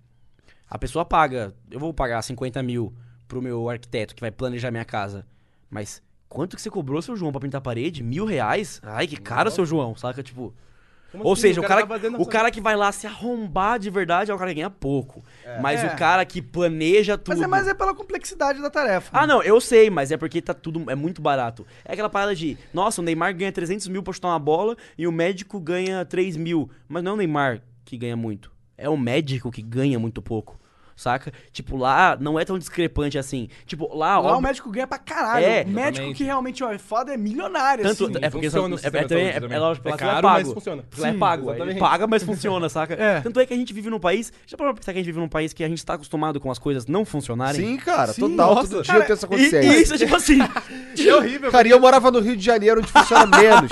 A 0.69 0.79
pessoa 0.79 1.05
paga, 1.05 1.55
eu 1.71 1.81
vou 1.81 1.95
pagar 1.95 2.21
50 2.23 2.63
mil 2.63 2.93
pro 3.27 3.41
meu 3.43 3.69
arquiteto 3.69 4.15
que 4.15 4.21
vai 4.21 4.31
planejar 4.31 4.71
minha 4.71 4.85
casa. 4.85 5.25
Mas 5.71 6.03
quanto 6.29 6.57
que 6.57 6.63
você 6.63 6.71
cobrou, 6.71 7.01
seu 7.01 7.17
João, 7.17 7.33
pra 7.33 7.41
pintar 7.41 7.59
a 7.59 7.63
parede? 7.63 8.03
Mil 8.03 8.25
reais? 8.27 8.81
Ai, 8.83 9.07
que 9.07 9.17
caro, 9.17 9.51
seu 9.51 9.65
João, 9.65 9.95
saca? 9.97 10.23
Tipo. 10.23 10.55
Como 11.11 11.25
Ou 11.25 11.33
assim? 11.33 11.43
seja, 11.43 11.61
o 11.61 11.65
O 11.65 11.67
cara, 11.67 11.81
cara 11.81 11.87
tá 11.89 11.95
fazendo 12.01 12.17
a 12.17 12.21
o 12.21 12.27
cara 12.27 12.51
que 12.51 12.61
vai 12.61 12.77
lá 12.77 12.93
se 12.93 13.07
arrombar 13.07 13.79
de 13.79 13.89
verdade 13.89 14.31
é 14.31 14.35
o 14.35 14.39
cara 14.39 14.51
que 14.51 14.57
ganha 14.57 14.69
pouco. 14.69 15.25
Mas 15.63 15.83
É. 15.83 15.87
o 15.87 15.97
cara 15.97 16.23
que 16.25 16.43
planeja 16.43 17.17
tudo. 17.17 17.35
Mas 17.35 17.43
é 17.43 17.47
mais 17.47 17.67
é 17.67 17.73
pela 17.75 17.95
complexidade 17.95 18.61
da 18.61 18.69
tarefa. 18.69 19.11
Ah, 19.13 19.27
não, 19.27 19.43
eu 19.43 19.59
sei, 19.61 19.89
mas 19.89 20.13
é 20.13 20.17
porque 20.19 20.43
tá 20.43 20.53
tudo. 20.53 20.91
É 20.91 20.95
muito 20.95 21.23
barato. 21.23 21.67
É 21.85 21.93
aquela 21.95 22.11
parada 22.11 22.35
de. 22.35 22.59
Nossa, 22.75 23.01
o 23.01 23.05
Neymar 23.05 23.35
ganha 23.35 23.51
300 23.51 23.89
mil 23.89 24.03
pra 24.03 24.13
chutar 24.13 24.29
uma 24.29 24.39
bola 24.39 24.77
e 24.99 25.07
o 25.07 25.13
médico 25.13 25.59
ganha 25.59 26.05
3 26.05 26.37
mil. 26.37 26.71
Mas 26.87 27.03
não 27.03 27.13
é 27.13 27.15
o 27.15 27.19
Neymar 27.19 27.63
que 27.85 27.97
ganha 27.97 28.17
muito. 28.17 28.53
É 28.77 28.89
o 28.89 28.97
médico 28.97 29.51
que 29.51 29.63
ganha 29.63 29.99
muito 29.99 30.21
pouco. 30.21 30.61
Saca? 30.99 31.33
Tipo, 31.53 31.77
lá 31.77 32.17
não 32.21 32.41
é 32.41 32.45
tão 32.45 32.59
discrepante 32.59 33.17
assim. 33.17 33.49
Tipo, 33.67 33.95
lá. 33.97 34.19
Lá 34.19 34.21
o 34.21 34.25
óbvio- 34.31 34.41
médico 34.43 34.69
ganha 34.69 34.87
pra 34.87 34.99
caralho. 34.99 35.47
É, 35.47 35.63
o 35.63 35.69
médico 35.69 35.79
exatamente. 35.79 36.17
que 36.17 36.25
realmente 36.25 36.65
ó, 36.65 36.73
é 36.73 36.79
foda 36.79 37.15
é 37.15 37.17
milionário, 37.17 37.85
Tanto, 37.85 38.07
assim. 38.07 38.15
é 38.21 38.29
porque 38.31 38.47
funciona 38.51 38.75
o 38.75 38.79
é, 38.79 38.87
é, 38.87 38.91
também- 39.05 39.27
é, 39.29 39.37
é 39.37 39.59
lógico, 39.61 39.89
É 39.89 39.97
caro, 39.97 40.19
é 40.19 40.23
mas 40.23 40.43
pago. 40.43 40.55
funciona. 40.55 40.85
Lá 40.99 41.09
é 41.09 41.13
Sim, 41.13 41.19
pago. 41.21 41.51
Exatamente. 41.51 41.79
paga, 41.79 42.07
mas 42.09 42.23
funciona, 42.25 42.69
saca? 42.69 42.95
É. 42.95 43.21
Tanto 43.21 43.39
é 43.39 43.47
que 43.47 43.55
a 43.55 43.57
gente 43.57 43.73
vive 43.73 43.89
num 43.89 44.01
país. 44.01 44.33
Já 44.45 44.57
parou 44.57 44.73
pra 44.75 44.81
pensar 44.81 44.93
que 44.93 44.99
a 44.99 45.03
gente 45.03 45.07
vive 45.07 45.21
num 45.21 45.29
país 45.29 45.53
que 45.53 45.63
a 45.63 45.69
gente 45.69 45.87
tá 45.87 45.95
acostumado 45.95 46.41
com 46.41 46.51
as 46.51 46.59
coisas 46.59 46.87
não 46.87 47.05
funcionarem? 47.05 47.61
Sim, 47.61 47.77
cara, 47.77 48.13
Sim, 48.13 48.23
total. 48.23 48.55
nossa. 48.57 48.69
todo 48.71 48.83
dia 48.83 48.93
Cara, 48.93 48.99
eu 48.99 49.07
tenho 49.07 49.15
essa 49.15 49.27
consciência. 49.29 49.63
e 49.63 49.83
isso 49.83 49.95
é 49.95 49.99
tipo 49.99 50.17
assim. 50.17 50.39
É 51.09 51.15
horrível. 51.15 51.51
Cara, 51.53 51.69
e 51.69 51.71
eu 51.71 51.79
morava 51.79 52.11
no 52.11 52.19
Rio 52.19 52.37
de 52.37 52.45
Janeiro, 52.45 52.81
onde 52.81 52.91
funciona 52.91 53.25
menos. 53.39 53.71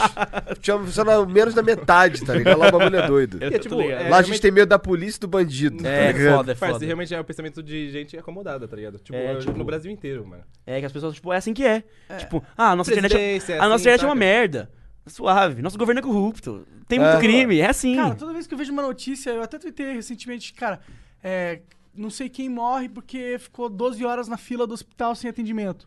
Tinha, 0.60 0.78
funciona 0.78 1.26
menos 1.26 1.54
da 1.54 1.62
metade, 1.62 2.24
tá 2.24 2.34
ligado? 2.34 2.56
Lá 2.58 2.68
o 2.68 2.72
bagulho 2.72 2.96
é 2.96 3.06
doido. 3.06 3.38
Eu 3.40 3.48
É, 3.48 3.50
tô 3.52 3.58
tipo, 3.58 3.80
é- 3.80 3.86
Lá 3.86 3.94
a 3.96 3.98
gente 3.98 4.08
realmente- 4.10 4.40
tem 4.42 4.50
medo 4.52 4.68
da 4.68 4.78
polícia 4.78 5.18
e 5.18 5.20
do 5.20 5.28
bandido. 5.28 5.84
É, 5.86 6.12
tá 6.12 6.36
foda, 6.36 6.52
é 6.52 6.54
foda. 6.54 6.86
realmente 6.86 7.15
é 7.16 7.20
o 7.20 7.24
pensamento 7.24 7.62
de 7.62 7.90
gente 7.90 8.16
acomodada, 8.16 8.66
tá 8.68 8.76
ligado? 8.76 8.98
Tipo, 8.98 9.16
É, 9.16 9.34
eu- 9.34 9.38
tipo- 9.40 9.56
no 9.58 9.64
Brasil 9.64 9.90
inteiro, 9.90 10.26
mano. 10.26 10.44
É 10.66 10.78
que 10.80 10.86
as 10.86 10.92
pessoas, 10.92 11.14
tipo, 11.14 11.32
é 11.32 11.36
assim 11.36 11.52
que 11.54 11.64
é. 11.64 11.82
Tipo, 12.18 12.42
ah, 12.56 12.70
a 12.72 12.76
nossa 12.76 12.90
internet, 12.90 13.12
é, 13.12 13.16
Presidência, 13.16 13.54
a 13.56 13.58
nossa 13.64 13.74
assim, 13.74 13.82
internet 13.82 14.02
é 14.02 14.06
uma 14.06 14.14
saca? 14.14 14.18
merda. 14.18 14.70
Suave. 15.06 15.62
Nosso 15.62 15.78
governo 15.78 16.00
é 16.00 16.02
corrupto. 16.02 16.66
Tem 16.88 16.98
muito 16.98 17.16
É. 17.16 17.20
crime. 17.20 17.60
É 17.60 17.68
assim. 17.68 17.94
Cara, 17.96 18.14
toda 18.16 18.32
vez 18.32 18.46
que 18.46 18.54
eu 18.54 18.58
vejo 18.58 18.72
uma 18.72 18.82
notícia, 18.82 19.30
eu 19.30 19.42
até 19.42 19.56
tuitei 19.58 19.92
recentemente, 19.94 20.52
cara, 20.52 20.80
é, 21.22 21.60
não 21.94 22.10
sei 22.10 22.28
quem 22.28 22.48
morre 22.48 22.88
porque 22.88 23.36
ficou 23.38 23.68
12 23.68 24.04
horas 24.04 24.26
na 24.28 24.36
fila 24.36 24.66
do 24.66 24.74
hospital 24.74 25.14
sem 25.14 25.30
atendimento. 25.30 25.86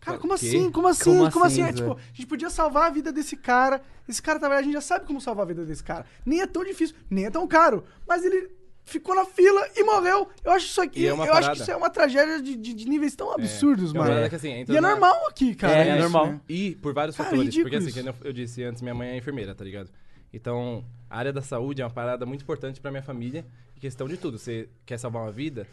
Cara, 0.00 0.16
como 0.18 0.38
quê? 0.38 0.46
assim? 0.46 0.70
Como 0.70 0.86
assim? 0.86 1.04
Como 1.18 1.30
Como, 1.32 1.44
assim? 1.44 1.60
assim, 1.62 1.70
É, 1.70 1.72
tipo, 1.74 1.92
a 1.94 2.14
gente 2.16 2.26
podia 2.28 2.48
salvar 2.48 2.86
a 2.86 2.90
vida 2.90 3.10
desse 3.10 3.36
cara. 3.36 3.82
Esse 4.08 4.22
cara, 4.22 4.38
na 4.38 4.46
verdade, 4.46 4.62
a 4.62 4.64
gente 4.66 4.74
já 4.74 4.80
sabe 4.80 5.04
como 5.04 5.20
salvar 5.20 5.44
a 5.44 5.48
vida 5.48 5.64
desse 5.64 5.82
cara. 5.82 6.06
Nem 6.24 6.40
é 6.40 6.46
tão 6.46 6.62
difícil, 6.62 6.94
nem 7.10 7.24
é 7.26 7.30
tão 7.30 7.44
caro. 7.48 7.82
Mas 8.06 8.24
ele 8.24 8.48
ficou 8.88 9.14
na 9.14 9.24
fila 9.24 9.68
e 9.76 9.84
morreu. 9.84 10.28
Eu 10.44 10.52
acho 10.52 10.66
isso 10.66 10.80
aqui. 10.80 11.06
É 11.06 11.10
eu 11.10 11.14
acho 11.22 11.30
parada. 11.32 11.52
que 11.56 11.62
isso 11.62 11.70
é 11.70 11.76
uma 11.76 11.90
tragédia 11.90 12.42
de, 12.42 12.56
de- 12.56 12.74
de 12.74 12.88
níveis 12.88 13.14
tão 13.14 13.32
absurdos, 13.32 13.94
É 13.94 13.98
mano. 13.98 14.24
assim, 14.34 14.50
entra 14.50 14.74
E 14.74 14.76
é 14.76 14.80
normal 14.80 15.26
aqui, 15.28 15.54
cara. 15.54 15.74
É, 15.84 15.88
é 15.88 15.92
isso, 15.92 16.00
normal. 16.02 16.26
né? 16.26 16.40
E 16.48 16.74
por 16.76 16.92
vários 16.94 17.16
Cara, 17.16 17.30
fatores. 17.30 17.54
Porque 17.56 17.76
assim, 17.76 18.00
eu 18.06 18.14
eu 18.24 18.32
disse 18.32 18.62
antes, 18.64 18.82
minha 18.82 18.94
mãe 18.94 19.10
é 19.10 19.16
enfermeira, 19.16 19.54
tá 19.54 19.64
ligado? 19.64 19.90
Então, 20.32 20.84
a 21.08 21.18
área 21.18 21.32
da 21.32 21.40
saúde 21.42 21.80
é 21.80 21.84
uma 21.84 21.90
parada 21.90 22.26
muito 22.26 22.42
importante 22.42 22.80
pra 22.80 22.90
minha 22.90 23.02
família. 23.02 23.46
Em 23.76 23.80
questão 23.80 24.08
de 24.08 24.16
tudo. 24.16 24.38
Você 24.38 24.68
quer 24.84 24.98
salvar 24.98 25.22
uma 25.22 25.32
vida? 25.32 25.66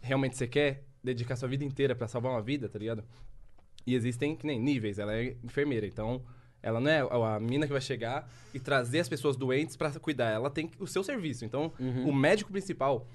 Realmente 0.00 0.36
você 0.36 0.46
quer 0.46 0.84
dedicar 1.02 1.36
sua 1.36 1.48
vida 1.48 1.64
inteira 1.64 1.94
pra 1.94 2.06
salvar 2.08 2.32
uma 2.32 2.42
vida, 2.42 2.68
tá 2.68 2.78
ligado? 2.78 3.02
E 3.86 3.94
existem, 3.94 4.36
que 4.36 4.46
nem 4.46 4.60
níveis. 4.60 4.98
Ela 4.98 5.14
é 5.16 5.34
enfermeira, 5.42 5.86
então... 5.86 6.22
Ela 6.62 6.80
não 6.80 6.90
é 6.90 7.00
a 7.00 7.40
mina 7.40 7.66
que 7.66 7.72
vai 7.72 7.80
chegar 7.80 8.28
e 8.52 8.58
trazer 8.58 9.00
as 9.00 9.08
pessoas 9.08 9.36
doentes 9.36 9.76
pra 9.76 9.90
cuidar. 9.92 10.30
Ela 10.30 10.50
tem 10.50 10.70
o 10.78 10.86
seu 10.86 11.02
serviço. 11.04 11.44
Então, 11.44 11.72
Uhum. 11.78 12.08
o 12.08 12.12
médico 12.12 12.50
principal, 12.50 13.06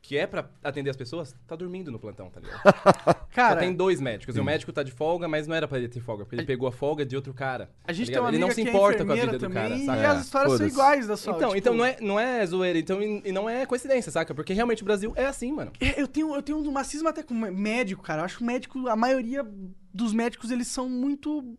que 0.00 0.16
é 0.16 0.26
pra 0.26 0.48
atender 0.62 0.88
as 0.88 0.96
pessoas, 0.96 1.34
tá 1.48 1.56
dormindo 1.56 1.90
no 1.90 1.98
plantão, 1.98 2.30
tá 2.30 2.40
ligado? 2.40 2.62
Cara, 3.36 3.54
Só 3.54 3.60
tem 3.60 3.74
dois 3.74 4.00
médicos. 4.00 4.34
E 4.36 4.40
o 4.40 4.44
médico 4.44 4.72
tá 4.72 4.82
de 4.82 4.90
folga, 4.92 5.28
mas 5.28 5.46
não 5.46 5.54
era 5.54 5.68
pra 5.68 5.76
ele 5.76 5.88
ter 5.88 6.00
folga, 6.00 6.24
porque 6.24 6.36
ele 6.36 6.46
pegou 6.46 6.66
a 6.68 6.72
folga 6.72 7.04
de 7.04 7.14
outro 7.16 7.34
cara. 7.34 7.68
a 7.84 7.92
gente 7.92 8.06
tá 8.06 8.12
tem 8.14 8.20
uma? 8.22 8.30
Ele 8.30 8.38
não 8.38 8.50
se 8.50 8.60
é 8.62 8.64
importa 8.64 9.04
com 9.04 9.12
a 9.12 9.14
vida 9.14 9.32
do 9.32 9.38
também, 9.38 9.54
cara, 9.62 9.76
E 9.76 9.84
saca? 9.84 10.12
as 10.12 10.24
histórias 10.24 10.56
são 10.56 10.66
iguais 10.66 11.06
da 11.06 11.16
saúde. 11.18 11.38
Então, 11.44 11.48
tipo, 11.50 11.58
então 11.58 11.74
não, 11.74 11.84
é, 11.84 11.96
não 12.00 12.18
é 12.20 12.46
zoeira, 12.46 12.78
então, 12.78 13.02
e, 13.02 13.20
e 13.26 13.32
não 13.32 13.50
é 13.50 13.66
coincidência, 13.66 14.10
saca? 14.10 14.32
Porque 14.34 14.54
realmente 14.54 14.80
o 14.82 14.86
Brasil 14.86 15.12
é 15.16 15.26
assim, 15.26 15.52
mano. 15.52 15.70
É, 15.80 16.00
Eu 16.00 16.08
tenho, 16.08 16.34
eu 16.34 16.42
tenho 16.42 16.58
um 16.58 16.70
macismo 16.72 17.08
até 17.08 17.22
com 17.22 17.34
médico, 17.34 18.02
cara. 18.02 18.22
Eu 18.22 18.24
acho 18.24 18.38
que 18.38 18.42
o 18.42 18.46
médico, 18.46 18.88
a 18.88 18.96
maioria 18.96 19.44
dos 19.92 20.12
médicos, 20.14 20.50
eles 20.50 20.68
são 20.68 20.88
muito. 20.88 21.56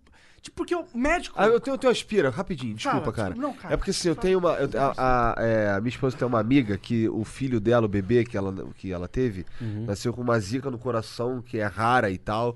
Tipo, 0.47 0.55
porque 0.57 0.73
o 0.73 0.85
médico. 0.95 1.35
Ah, 1.37 1.47
eu 1.47 1.59
tenho, 1.59 1.73
eu 1.73 1.77
tenho 1.77 1.89
uma 1.89 1.93
aspira, 1.93 2.29
rapidinho, 2.29 2.73
desculpa, 2.73 2.99
Fala, 3.11 3.11
cara. 3.11 3.35
não, 3.35 3.53
cara. 3.53 3.73
É 3.73 3.77
porque 3.77 3.91
assim, 3.91 4.07
eu 4.07 4.15
tenho 4.15 4.39
uma. 4.39 4.53
eu- 4.53 4.69
a, 4.81 5.33
a- 5.37 5.43
é, 5.43 5.71
a 5.71 5.81
minha 5.81 5.89
esposa 5.89 6.15
tem 6.15 6.25
uma 6.25 6.39
amiga 6.39 6.77
que 6.77 7.09
o 7.09 7.25
filho 7.25 7.59
dela, 7.59 7.85
o 7.85 7.89
bebê 7.89 8.23
que 8.23 8.37
ela, 8.37 8.53
que 8.75 8.91
ela 8.93 9.09
teve, 9.09 9.45
nasceu 9.85 10.13
com 10.13 10.21
uma 10.21 10.39
zica 10.39 10.71
no 10.71 10.77
coração, 10.79 11.41
que 11.41 11.57
é 11.57 11.65
rara 11.65 12.09
e 12.09 12.17
tal. 12.17 12.55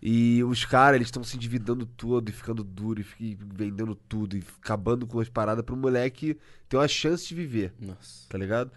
E 0.00 0.42
os 0.44 0.64
caras, 0.64 0.96
eles 0.96 1.08
estão 1.08 1.22
se 1.24 1.36
endividando 1.36 1.84
todo 1.86 2.28
e 2.28 2.32
ficando 2.32 2.62
duro 2.64 3.00
e, 3.00 3.04
fi- 3.04 3.36
vendendo 3.40 3.94
tudo 3.94 4.36
e 4.36 4.44
acabando 4.60 5.04
com 5.06 5.18
as 5.20 5.28
paradas 5.28 5.64
pro 5.64 5.76
moleque 5.76 6.36
ter 6.68 6.76
uma 6.76 6.88
chance 6.88 7.26
de 7.28 7.34
viver, 7.34 7.72
Nossa. 7.80 8.26
tá 8.28 8.36
ligado? 8.38 8.70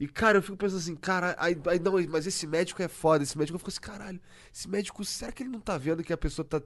E, 0.00 0.08
cara, 0.08 0.38
eu 0.38 0.42
fico 0.42 0.56
pensando 0.56 0.78
assim, 0.78 0.96
cara, 0.96 1.36
aí, 1.38 1.56
aí 1.68 1.78
não, 1.78 1.92
mas 2.10 2.26
esse 2.26 2.44
médico 2.46 2.82
é 2.82 2.88
foda, 2.88 3.22
esse 3.22 3.38
médico 3.38 3.54
eu 3.54 3.58
fico 3.60 3.70
assim, 3.70 3.80
caralho, 3.80 4.20
esse 4.52 4.68
médico, 4.68 5.04
será 5.04 5.30
que 5.30 5.44
ele 5.44 5.50
não 5.50 5.60
tá 5.60 5.78
vendo 5.78 6.02
que 6.02 6.12
a 6.12 6.16
pessoa 6.16 6.44
tá 6.44 6.60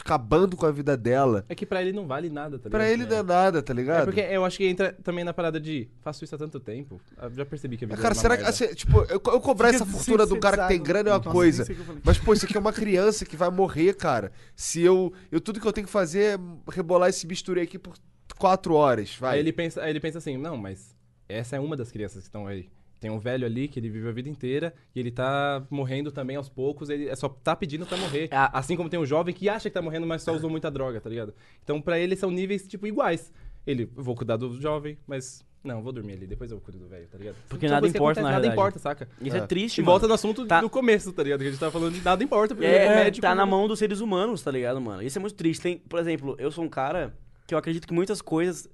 acabando 0.00 0.56
com 0.56 0.64
a 0.64 0.70
vida 0.70 0.96
dela? 0.96 1.44
É 1.48 1.54
que 1.54 1.66
pra 1.66 1.82
ele 1.82 1.92
não 1.92 2.06
vale 2.06 2.30
nada, 2.30 2.58
tá 2.58 2.68
ligado? 2.68 2.70
Pra 2.70 2.90
ele 2.90 3.04
não 3.04 3.16
é 3.16 3.22
nada, 3.22 3.62
tá 3.62 3.74
ligado? 3.74 4.02
É 4.02 4.04
porque 4.04 4.20
eu 4.20 4.44
acho 4.44 4.56
que 4.56 4.66
entra 4.66 4.92
também 4.92 5.24
na 5.24 5.32
parada 5.32 5.60
de 5.60 5.88
faço 6.00 6.24
isso 6.24 6.34
há 6.34 6.38
tanto 6.38 6.60
tempo. 6.60 7.00
Eu 7.20 7.30
já 7.30 7.44
percebi 7.44 7.76
que 7.76 7.84
a 7.84 7.88
vida 7.88 8.00
Cara, 8.00 8.14
é 8.14 8.16
será 8.16 8.36
que. 8.36 8.42
merda. 8.44 8.64
assim, 8.64 8.74
tipo, 8.74 8.98
eu, 9.02 9.20
eu 9.24 9.40
cobrar 9.40 9.70
essa 9.70 9.84
fortuna 9.84 10.24
um 10.24 10.40
cara 10.40 10.62
que 10.62 10.68
tem 10.68 10.82
grana 10.82 11.10
é 11.10 11.12
uma 11.12 11.20
coisa. 11.20 11.64
que. 11.64 11.76
Mas, 12.04 12.18
pô, 12.18 12.32
isso 12.32 12.44
aqui 12.44 12.56
é 12.56 12.60
uma 12.60 12.72
criança 12.72 13.24
que 13.24 13.36
vai 13.36 13.50
morrer, 13.50 13.94
cara. 13.94 14.32
Se 14.54 14.80
eu. 14.80 15.12
Eu 15.30 15.40
tudo 15.40 15.60
que 15.60 15.66
eu 15.66 15.72
tenho 15.72 15.86
que 15.86 15.92
fazer 15.92 16.38
é 16.38 16.72
rebolar 16.72 17.08
esse 17.08 17.26
bisturi 17.26 17.60
aqui 17.60 17.78
por 17.78 17.94
quatro 18.38 18.74
horas. 18.74 19.16
Vai. 19.16 19.34
Aí 19.34 19.40
ele, 19.40 19.52
pensa, 19.52 19.82
aí 19.82 19.90
ele 19.90 20.00
pensa 20.00 20.18
assim, 20.18 20.36
não, 20.36 20.56
mas 20.56 20.96
essa 21.28 21.56
é 21.56 21.60
uma 21.60 21.76
das 21.76 21.90
crianças 21.90 22.22
que 22.22 22.28
estão 22.28 22.46
aí. 22.46 22.68
Tem 23.02 23.10
um 23.10 23.18
velho 23.18 23.44
ali 23.44 23.66
que 23.66 23.80
ele 23.80 23.88
vive 23.90 24.08
a 24.08 24.12
vida 24.12 24.28
inteira 24.28 24.72
e 24.94 25.00
ele 25.00 25.10
tá 25.10 25.60
morrendo 25.68 26.12
também 26.12 26.36
aos 26.36 26.48
poucos, 26.48 26.88
ele 26.88 27.08
é 27.08 27.16
só 27.16 27.28
tá 27.28 27.56
pedindo 27.56 27.84
pra 27.84 27.98
morrer. 27.98 28.28
Ah. 28.30 28.56
Assim 28.56 28.76
como 28.76 28.88
tem 28.88 29.00
um 29.00 29.04
jovem 29.04 29.34
que 29.34 29.48
acha 29.48 29.68
que 29.68 29.74
tá 29.74 29.82
morrendo, 29.82 30.06
mas 30.06 30.22
só 30.22 30.32
usou 30.32 30.48
muita 30.48 30.70
droga, 30.70 31.00
tá 31.00 31.10
ligado? 31.10 31.34
Então 31.64 31.82
pra 31.82 31.98
ele 31.98 32.14
são 32.14 32.30
níveis, 32.30 32.66
tipo, 32.68 32.86
iguais. 32.86 33.32
Ele, 33.66 33.90
vou 33.96 34.14
cuidar 34.14 34.36
do 34.36 34.60
jovem, 34.60 34.96
mas 35.04 35.44
não, 35.64 35.82
vou 35.82 35.90
dormir 35.92 36.12
ali, 36.12 36.28
depois 36.28 36.52
eu 36.52 36.60
cuido 36.60 36.78
do 36.78 36.86
velho, 36.86 37.08
tá 37.08 37.18
ligado? 37.18 37.34
Porque 37.48 37.66
São 37.66 37.74
nada 37.74 37.88
importa, 37.88 38.20
na 38.22 38.28
acontecem, 38.28 38.48
Nada 38.50 38.54
importa, 38.60 38.78
saca? 38.78 39.08
Isso 39.20 39.36
é, 39.36 39.40
É. 39.40 39.46
triste, 39.48 39.78
E 39.78 39.80
mano. 39.80 39.90
volta 39.94 40.06
no 40.06 40.14
assunto 40.14 40.46
Tá- 40.46 40.60
do 40.60 40.70
começo, 40.70 41.12
tá 41.12 41.24
ligado? 41.24 41.40
Que 41.40 41.46
a 41.48 41.50
gente 41.50 41.58
tava 41.58 41.72
falando 41.72 41.94
de 41.94 42.02
nada 42.02 42.22
importa, 42.22 42.54
porque 42.54 42.68
É, 42.68 42.84
é 42.86 42.94
médico. 43.04 43.22
tá 43.22 43.34
na 43.34 43.44
mão 43.44 43.66
dos 43.66 43.80
seres 43.80 43.98
humanos, 43.98 44.42
tá 44.42 44.50
ligado, 44.52 44.80
mano? 44.80 45.02
Isso 45.02 45.18
é 45.18 45.20
muito 45.20 45.34
triste. 45.34 45.60
Tem, 45.60 45.78
por 45.78 45.98
exemplo, 45.98 46.36
eu 46.38 46.52
sou 46.52 46.62
um 46.62 46.68
cara 46.68 47.12
que 47.48 47.54
eu 47.54 47.58
acredito 47.58 47.84
que 47.88 47.92
muitas 47.94 48.22
coisas 48.22 48.68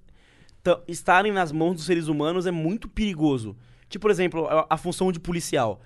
estarem 0.86 1.32
nas 1.32 1.50
mãos 1.50 1.76
dos 1.76 1.84
seres 1.86 2.08
humanos 2.08 2.46
é 2.46 2.50
muito 2.50 2.88
perigoso. 2.88 3.56
Tipo, 3.88 4.02
por 4.02 4.10
exemplo, 4.10 4.46
a, 4.46 4.66
a 4.70 4.76
função 4.76 5.10
de 5.12 5.18
policial. 5.20 5.80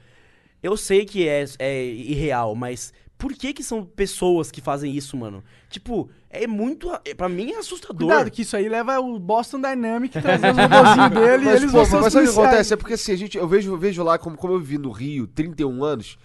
Eu 0.62 0.76
sei 0.76 1.04
que 1.04 1.26
é, 1.28 1.44
é 1.58 1.84
irreal, 1.84 2.54
mas 2.54 2.92
por 3.18 3.32
que 3.34 3.52
que 3.52 3.62
são 3.62 3.84
pessoas 3.84 4.50
que 4.50 4.60
fazem 4.60 4.96
isso, 4.96 5.16
mano? 5.16 5.42
Tipo, 5.68 6.10
é 6.30 6.46
muito... 6.46 6.92
é- 7.04 7.14
Pra 7.14 7.28
mim 7.28 7.52
é 7.52 7.58
assustador. 7.58 8.08
Cuidado, 8.08 8.30
que 8.30 8.42
isso 8.42 8.56
aí 8.56 8.68
leva 8.68 8.98
o 9.00 9.18
Boston 9.18 9.60
Dynamic 9.60 10.12
trazendo 10.22 10.60
os 10.60 10.68
robozinhos 10.68 11.10
dele 11.10 11.42
e 11.42 11.46
Mas, 11.46 11.56
eles 11.60 11.72
pô, 11.72 11.78
vão 11.78 11.84
ser 11.86 12.00
mas 12.00 12.12
sabe 12.12 12.26
o 12.28 12.32
que 12.32 12.40
acontece? 12.40 12.74
É 12.74 12.76
porque 12.76 12.94
assim, 12.94 13.12
a 13.12 13.16
gente, 13.16 13.38
eu 13.38 13.46
vejo, 13.46 13.72
eu 13.72 13.78
vejo 13.78 14.02
lá, 14.02 14.18
como, 14.18 14.36
como 14.36 14.54
eu 14.54 14.60
vi 14.60 14.78
no 14.78 14.90
Rio, 14.90 15.26
31 15.26 15.84
anos, 15.84 16.18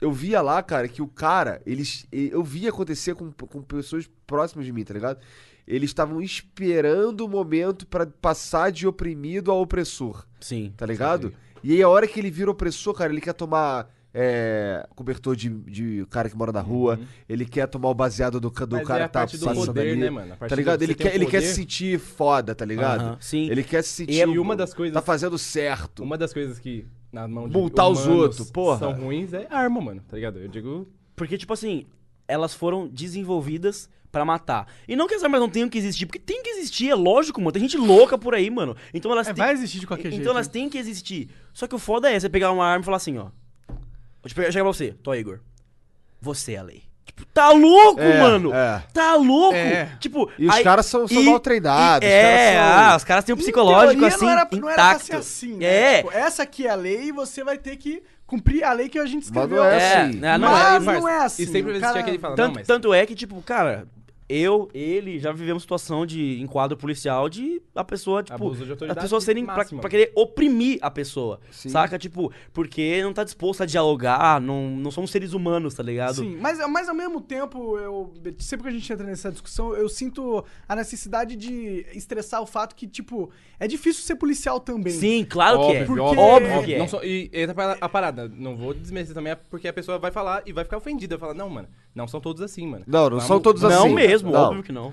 eu 0.00 0.10
via 0.12 0.40
lá, 0.40 0.62
cara, 0.62 0.88
que 0.88 1.02
o 1.02 1.06
cara, 1.06 1.60
eles. 1.66 2.06
Eu 2.10 2.42
via 2.42 2.70
acontecer 2.70 3.14
com, 3.14 3.30
com 3.30 3.62
pessoas 3.62 4.08
próximas 4.26 4.64
de 4.64 4.72
mim, 4.72 4.84
tá 4.84 4.94
ligado? 4.94 5.20
Eles 5.70 5.90
estavam 5.90 6.20
esperando 6.20 7.20
o 7.24 7.28
momento 7.28 7.86
pra 7.86 8.04
passar 8.06 8.70
de 8.72 8.86
oprimido 8.86 9.50
a 9.50 9.54
opressor, 9.54 10.26
Sim. 10.40 10.72
tá 10.76 10.84
ligado? 10.84 11.32
E 11.62 11.72
aí 11.72 11.82
a 11.82 11.88
hora 11.88 12.06
que 12.08 12.18
ele 12.18 12.30
vira 12.30 12.50
opressor, 12.50 12.92
cara, 12.94 13.12
ele 13.12 13.20
quer 13.20 13.32
tomar. 13.34 13.88
é, 14.12 14.84
cobertor 14.96 15.36
de, 15.36 15.48
de 15.48 16.04
cara 16.10 16.28
que 16.28 16.36
mora 16.36 16.50
na 16.50 16.60
rua, 16.60 16.98
ele 17.28 17.46
quer 17.46 17.68
tomar 17.68 17.90
o 17.90 17.94
baseado 17.94 18.40
do, 18.40 18.50
do 18.50 18.64
Uhum. 18.64 18.78
Mas 18.80 18.88
cara 18.88 19.04
é 19.04 19.06
que 19.06 19.12
tá 19.12 19.20
passando 19.20 19.66
poder, 19.66 19.80
ali. 19.92 20.00
né, 20.00 20.10
mano? 20.10 20.36
Tá 20.36 20.56
ligado? 20.56 20.78
do- 20.80 20.82
Ele 20.82 20.94
quer, 20.96 21.14
ele 21.14 21.26
quer 21.26 21.40
se 21.42 21.54
sentir 21.54 21.96
foda, 22.00 22.52
tá 22.52 22.64
ligado? 22.64 23.00
Aham, 23.02 23.16
sim. 23.20 23.48
Ele 23.48 23.62
quer 23.62 23.82
se 23.84 23.90
sentir. 23.90 24.14
E 24.14 24.20
é- 24.20 24.26
uma 24.26 24.56
das 24.56 24.74
coisas- 24.74 24.92
Tá 24.94 25.00
fazendo 25.00 25.38
certo. 25.38 26.02
Uma 26.02 26.18
das 26.18 26.32
coisas 26.32 26.58
que 26.58 26.84
na 27.12 27.28
mão 27.28 27.48
de 27.48 27.54
Multar 27.56 27.88
os 27.88 28.04
outros, 28.04 28.50
porra. 28.50 28.80
são 28.80 28.92
ruins 28.94 29.32
é 29.32 29.46
arma, 29.48 29.80
mano, 29.80 30.02
tá 30.08 30.16
ligado? 30.16 30.40
Eu 30.40 30.48
digo, 30.48 30.88
Porque, 31.14 31.38
tipo 31.38 31.52
assim, 31.52 31.86
elas 32.26 32.52
foram 32.52 32.88
desenvolvidas 32.88 33.88
pra 34.12 34.24
matar. 34.24 34.66
E 34.88 34.96
não 34.96 35.06
que 35.06 35.14
as 35.14 35.22
armas 35.22 35.40
não 35.40 35.48
tenham 35.48 35.68
que 35.68 35.78
existir, 35.78 36.06
porque 36.06 36.18
tem 36.18 36.42
que 36.42 36.50
existir, 36.50 36.90
é 36.90 36.94
lógico, 36.94 37.40
mano. 37.40 37.52
Tem 37.52 37.62
gente 37.62 37.76
louca 37.76 38.18
por 38.18 38.34
aí, 38.34 38.50
mano. 38.50 38.76
Então 38.92 39.10
elas 39.12 39.28
É, 39.28 39.32
têm... 39.32 39.44
vai 39.44 39.52
existir 39.52 39.78
de 39.80 39.86
qualquer 39.86 40.08
então 40.08 40.16
jeito. 40.18 40.30
elas 40.30 40.48
têm 40.48 40.68
que 40.68 40.78
existir. 40.78 41.30
Só 41.52 41.66
que 41.66 41.74
o 41.74 41.78
foda 41.78 42.10
é 42.10 42.18
você 42.18 42.28
pegar 42.28 42.50
uma 42.52 42.64
arma 42.66 42.82
e 42.82 42.84
falar 42.84 42.96
assim, 42.96 43.16
ó. 43.18 43.26
Vou 44.22 44.28
te 44.28 44.34
pegar, 44.34 44.50
chegar 44.52 44.64
pra 44.64 44.72
você, 44.72 44.92
tô 45.02 45.14
Igor. 45.14 45.38
Você 46.20 46.52
é 46.54 46.58
a 46.58 46.62
lei. 46.62 46.82
Tipo, 47.06 47.24
tá 47.32 47.50
louco, 47.50 48.00
É, 48.00 48.20
mano! 48.20 48.52
é. 48.54 48.82
Tá 48.92 49.14
louco! 49.16 49.54
É. 49.54 49.96
Tipo, 49.98 50.30
E 50.38 50.46
os 50.46 50.54
aí- 50.54 50.62
caras 50.62 50.86
são, 50.86 51.08
são 51.08 51.20
e- 51.22 51.24
mal 51.24 51.40
treinados. 51.40 52.06
e- 52.06 52.10
os 52.10 52.14
caras 52.14 52.40
é, 52.40 52.52
são- 52.54 52.62
ah, 52.92 52.96
os 52.96 53.04
caras 53.04 53.24
têm 53.24 53.34
um 53.34 53.38
psicológico 53.38 54.04
assim, 54.04 54.24
não 54.24 54.30
era, 54.30 54.48
não 54.52 54.68
era 54.70 54.88
pra 54.90 54.98
ser 54.98 55.16
assim, 55.16 55.54
né? 55.56 55.66
É. 55.66 55.96
Tipo, 56.02 56.12
essa 56.12 56.42
aqui 56.42 56.66
é 56.66 56.70
a 56.70 56.74
lei 56.74 57.04
e 57.08 57.12
você 57.12 57.42
vai 57.42 57.56
ter 57.58 57.76
que 57.76 58.02
cumprir 58.26 58.62
a 58.62 58.72
lei 58.72 58.88
que 58.88 58.98
a 58.98 59.06
gente 59.06 59.16
Mas 59.16 59.24
escreveu. 59.26 59.56
não 59.56 59.64
é 59.64 59.76
É, 59.82 59.96
assim. 60.02 60.16
né, 60.18 60.38
não 60.38 60.50
Mas 60.50 60.86
é. 60.86 60.92
não 61.00 61.08
é 61.08 61.18
assim. 61.24 61.42
E 61.42 61.46
sempre 61.46 61.62
o 61.62 61.70
existia 61.70 61.88
cara- 61.88 62.00
aquele 62.00 62.16
que 62.16 62.22
fala, 62.22 62.36
Tanto, 62.36 62.46
não, 62.48 62.54
mas 62.54 62.66
tanto 62.66 62.94
é 62.94 63.06
que, 63.06 63.14
tipo, 63.16 63.42
cara, 63.42 63.88
eu, 64.32 64.68
ele, 64.72 65.18
já 65.18 65.32
vivemos 65.32 65.62
situação 65.62 66.06
de 66.06 66.40
enquadro 66.40 66.76
policial 66.76 67.28
de 67.28 67.60
a 67.74 67.82
pessoa, 67.82 68.22
tipo, 68.22 68.34
Abuso 68.36 68.64
de 68.64 68.70
autoridade 68.70 69.00
pessoas 69.00 69.24
serem 69.24 69.44
pra, 69.44 69.64
pra 69.64 69.90
querer 69.90 70.12
oprimir 70.14 70.78
a 70.80 70.90
pessoa, 70.90 71.40
Sim. 71.50 71.68
saca? 71.68 71.98
Tipo, 71.98 72.32
porque 72.52 73.02
não 73.02 73.12
tá 73.12 73.24
disposto 73.24 73.62
a 73.62 73.66
dialogar, 73.66 74.40
não, 74.40 74.70
não 74.70 74.90
somos 74.90 75.10
seres 75.10 75.32
humanos, 75.32 75.74
tá 75.74 75.82
ligado? 75.82 76.16
Sim, 76.16 76.36
mas, 76.40 76.58
mas 76.68 76.88
ao 76.88 76.94
mesmo 76.94 77.20
tempo, 77.20 77.76
eu 77.78 78.12
sempre 78.38 78.64
que 78.64 78.68
a 78.68 78.72
gente 78.78 78.92
entra 78.92 79.04
nessa 79.06 79.30
discussão, 79.32 79.74
eu 79.74 79.88
sinto 79.88 80.44
a 80.68 80.76
necessidade 80.76 81.34
de 81.36 81.84
estressar 81.94 82.40
o 82.40 82.46
fato 82.46 82.76
que, 82.76 82.86
tipo, 82.86 83.30
é 83.58 83.66
difícil 83.66 84.02
ser 84.04 84.14
policial 84.16 84.60
também. 84.60 84.92
Sim, 84.92 85.26
claro 85.28 85.66
que 85.66 85.72
é. 85.72 85.84
Porque- 85.84 86.00
Óbvio 86.00 86.62
que 86.64 86.74
é. 86.74 86.78
Não 86.78 86.86
só- 86.88 87.02
e 87.02 87.30
entra 87.32 87.76
a 87.80 87.88
parada. 87.88 88.28
Não 88.28 88.56
vou 88.56 88.72
desmerecer 88.74 89.14
também, 89.14 89.34
porque 89.50 89.66
a 89.66 89.72
pessoa 89.72 89.98
vai 89.98 90.10
falar 90.10 90.42
e 90.46 90.52
vai 90.52 90.64
ficar 90.64 90.76
ofendida. 90.76 91.16
Vai 91.16 91.28
falar, 91.28 91.34
não, 91.38 91.48
mano, 91.48 91.68
não 91.94 92.06
são 92.06 92.20
todos 92.20 92.42
assim, 92.42 92.66
mano. 92.66 92.84
Não, 92.86 93.02
não 93.04 93.08
Vamos- 93.10 93.24
são 93.24 93.40
todos 93.40 93.62
Não 93.62 93.86
assim. 93.86 93.94
mesmo, 93.94 94.19
Não. 94.24 94.32
óbvio 94.32 94.62
que 94.62 94.72
não. 94.72 94.92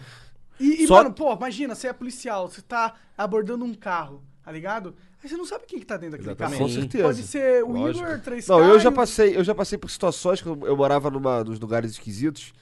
E, 0.60 0.84
e, 0.84 0.88
Só- 0.88 0.95
mano, 0.95 1.14
pô, 1.14 1.34
imagina, 1.34 1.76
você 1.76 1.88
é 1.88 1.94
policial, 1.94 2.48
você 2.49 2.62
tá 2.62 2.94
abordando 3.18 3.64
um 3.64 3.74
carro, 3.74 4.24
tá 4.44 4.52
ligado? 4.52 4.95
Aí 5.24 5.30
você 5.30 5.36
não 5.38 5.45
sabe 5.45 5.66
quem 5.68 5.80
que 5.80 5.86
tá 5.86 5.98
dentro 5.98 6.18
daquele 6.18 6.30
Exatamente. 6.32 6.58
carro. 6.60 6.70
Com 6.70 6.76
certeza. 6.82 7.04
Pode 7.04 7.24
ser 7.24 7.64
o 7.64 7.72
Lógico. 7.72 8.06
Igor, 8.06 8.20
três 8.22 8.48
Não, 8.48 8.60
eu 8.64 8.80
já 8.80 8.91
passei, 8.91 9.36
eu 9.38 9.44
já 9.44 9.54
passei 9.56 9.78
por 9.78 9.90
situações 9.90 10.41
que 10.41 10.48
eu, 10.48 10.60
eu 10.64 10.76
morava 10.78 11.10
numa, 11.12 11.44
nos 11.44 11.60
lugares 11.60 11.91
esquisitos. 11.91 12.54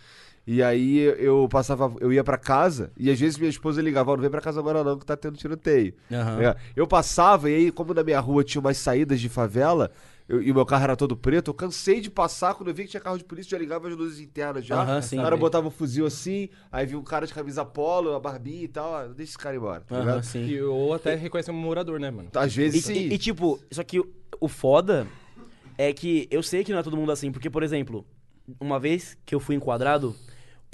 E 0.48 0.62
aí 0.62 0.98
eu 1.18 1.48
passava, 1.50 1.92
eu 2.00 2.14
ia 2.14 2.24
pra 2.24 2.38
casa 2.38 2.92
e 2.96 3.10
às 3.10 3.20
vezes 3.20 3.36
minha 3.38 3.50
esposa 3.50 3.82
ligava, 3.82 4.12
"Ó, 4.12 4.16
não 4.16 4.22
vem 4.22 4.30
pra 4.30 4.40
casa 4.42 4.60
agora 4.60 4.84
não, 4.84 5.00
que 5.00 5.06
tá 5.06 5.18
tendo 5.18 5.36
tiroteio. 5.38 5.94
Aham. 6.12 6.42
É, 6.44 6.56
Eu 6.76 6.86
passava 6.86 7.50
e 7.50 7.56
aí, 7.56 7.72
como 7.72 7.94
na 7.96 8.04
minha 8.04 8.20
rua 8.20 8.44
tinha 8.44 8.62
umas 8.62 8.78
saídas 8.78 9.20
de 9.20 9.28
favela, 9.28 9.90
eu- 10.28 10.42
e 10.42 10.52
o 10.52 10.56
meu 10.56 10.66
carro 10.66 10.84
era 10.86 10.96
todo 10.96 11.16
preto, 11.16 11.50
eu 11.52 11.54
cansei 11.54 12.02
de 12.02 12.10
passar, 12.10 12.56
quando 12.56 12.70
eu 12.70 12.74
vi 12.76 12.84
que 12.84 12.90
tinha 12.92 13.02
carro 13.02 13.18
de 13.18 13.24
polícia, 13.24 13.52
já 13.52 13.58
ligava 13.58 13.88
as 13.88 13.96
luzes 13.96 14.20
internas 14.20 14.66
já. 14.66 14.82
Aham, 14.82 15.02
sim. 15.02 15.20
o 15.20 15.22
cara 15.22 15.38
botava 15.38 15.68
um 15.68 15.72
fuzil 15.72 16.06
assim, 16.06 16.50
aí 16.72 16.86
vi 16.86 16.96
um 16.96 17.04
cara 17.04 17.28
de 17.28 17.34
camisa 17.34 17.64
polo, 17.64 18.14
a 18.16 18.20
barbinha 18.20 18.64
e 18.64 18.68
tal, 18.68 18.96
ah, 18.96 19.08
deixa 19.08 19.32
esse 19.32 19.38
cara 19.38 19.56
embora, 19.56 19.82
tá 19.82 19.96
Aham, 19.96 20.02
ligado? 20.06 20.24
sim. 20.24 20.46
E, 20.48 20.62
ou 20.62 20.94
até 20.94 21.16
reconhecer 21.16 21.52
um 21.52 21.56
morador, 21.56 22.00
né, 22.00 22.10
mano? 22.10 22.30
Às 22.36 22.56
vezes 22.56 22.84
E, 22.86 22.88
sim. 22.88 23.00
e- 23.10 23.14
e, 23.14 23.18
tipo, 23.18 23.60
só 23.72 23.84
que 23.84 24.00
o, 24.00 24.12
o 24.40 24.48
foda 24.48 25.08
é 25.78 25.94
que 25.94 26.28
eu 26.32 26.42
sei 26.42 26.64
que 26.64 26.72
não 26.72 26.80
é 26.80 26.84
todo 26.84 26.98
mundo 26.98 27.12
assim, 27.12 27.32
porque, 27.32 27.50
por 27.50 27.64
exemplo, 27.64 28.06
uma 28.60 28.80
vez 28.80 29.18
que 29.26 29.36
eu 29.36 29.40
fui 29.40 29.56
enquadrado, 29.56 30.16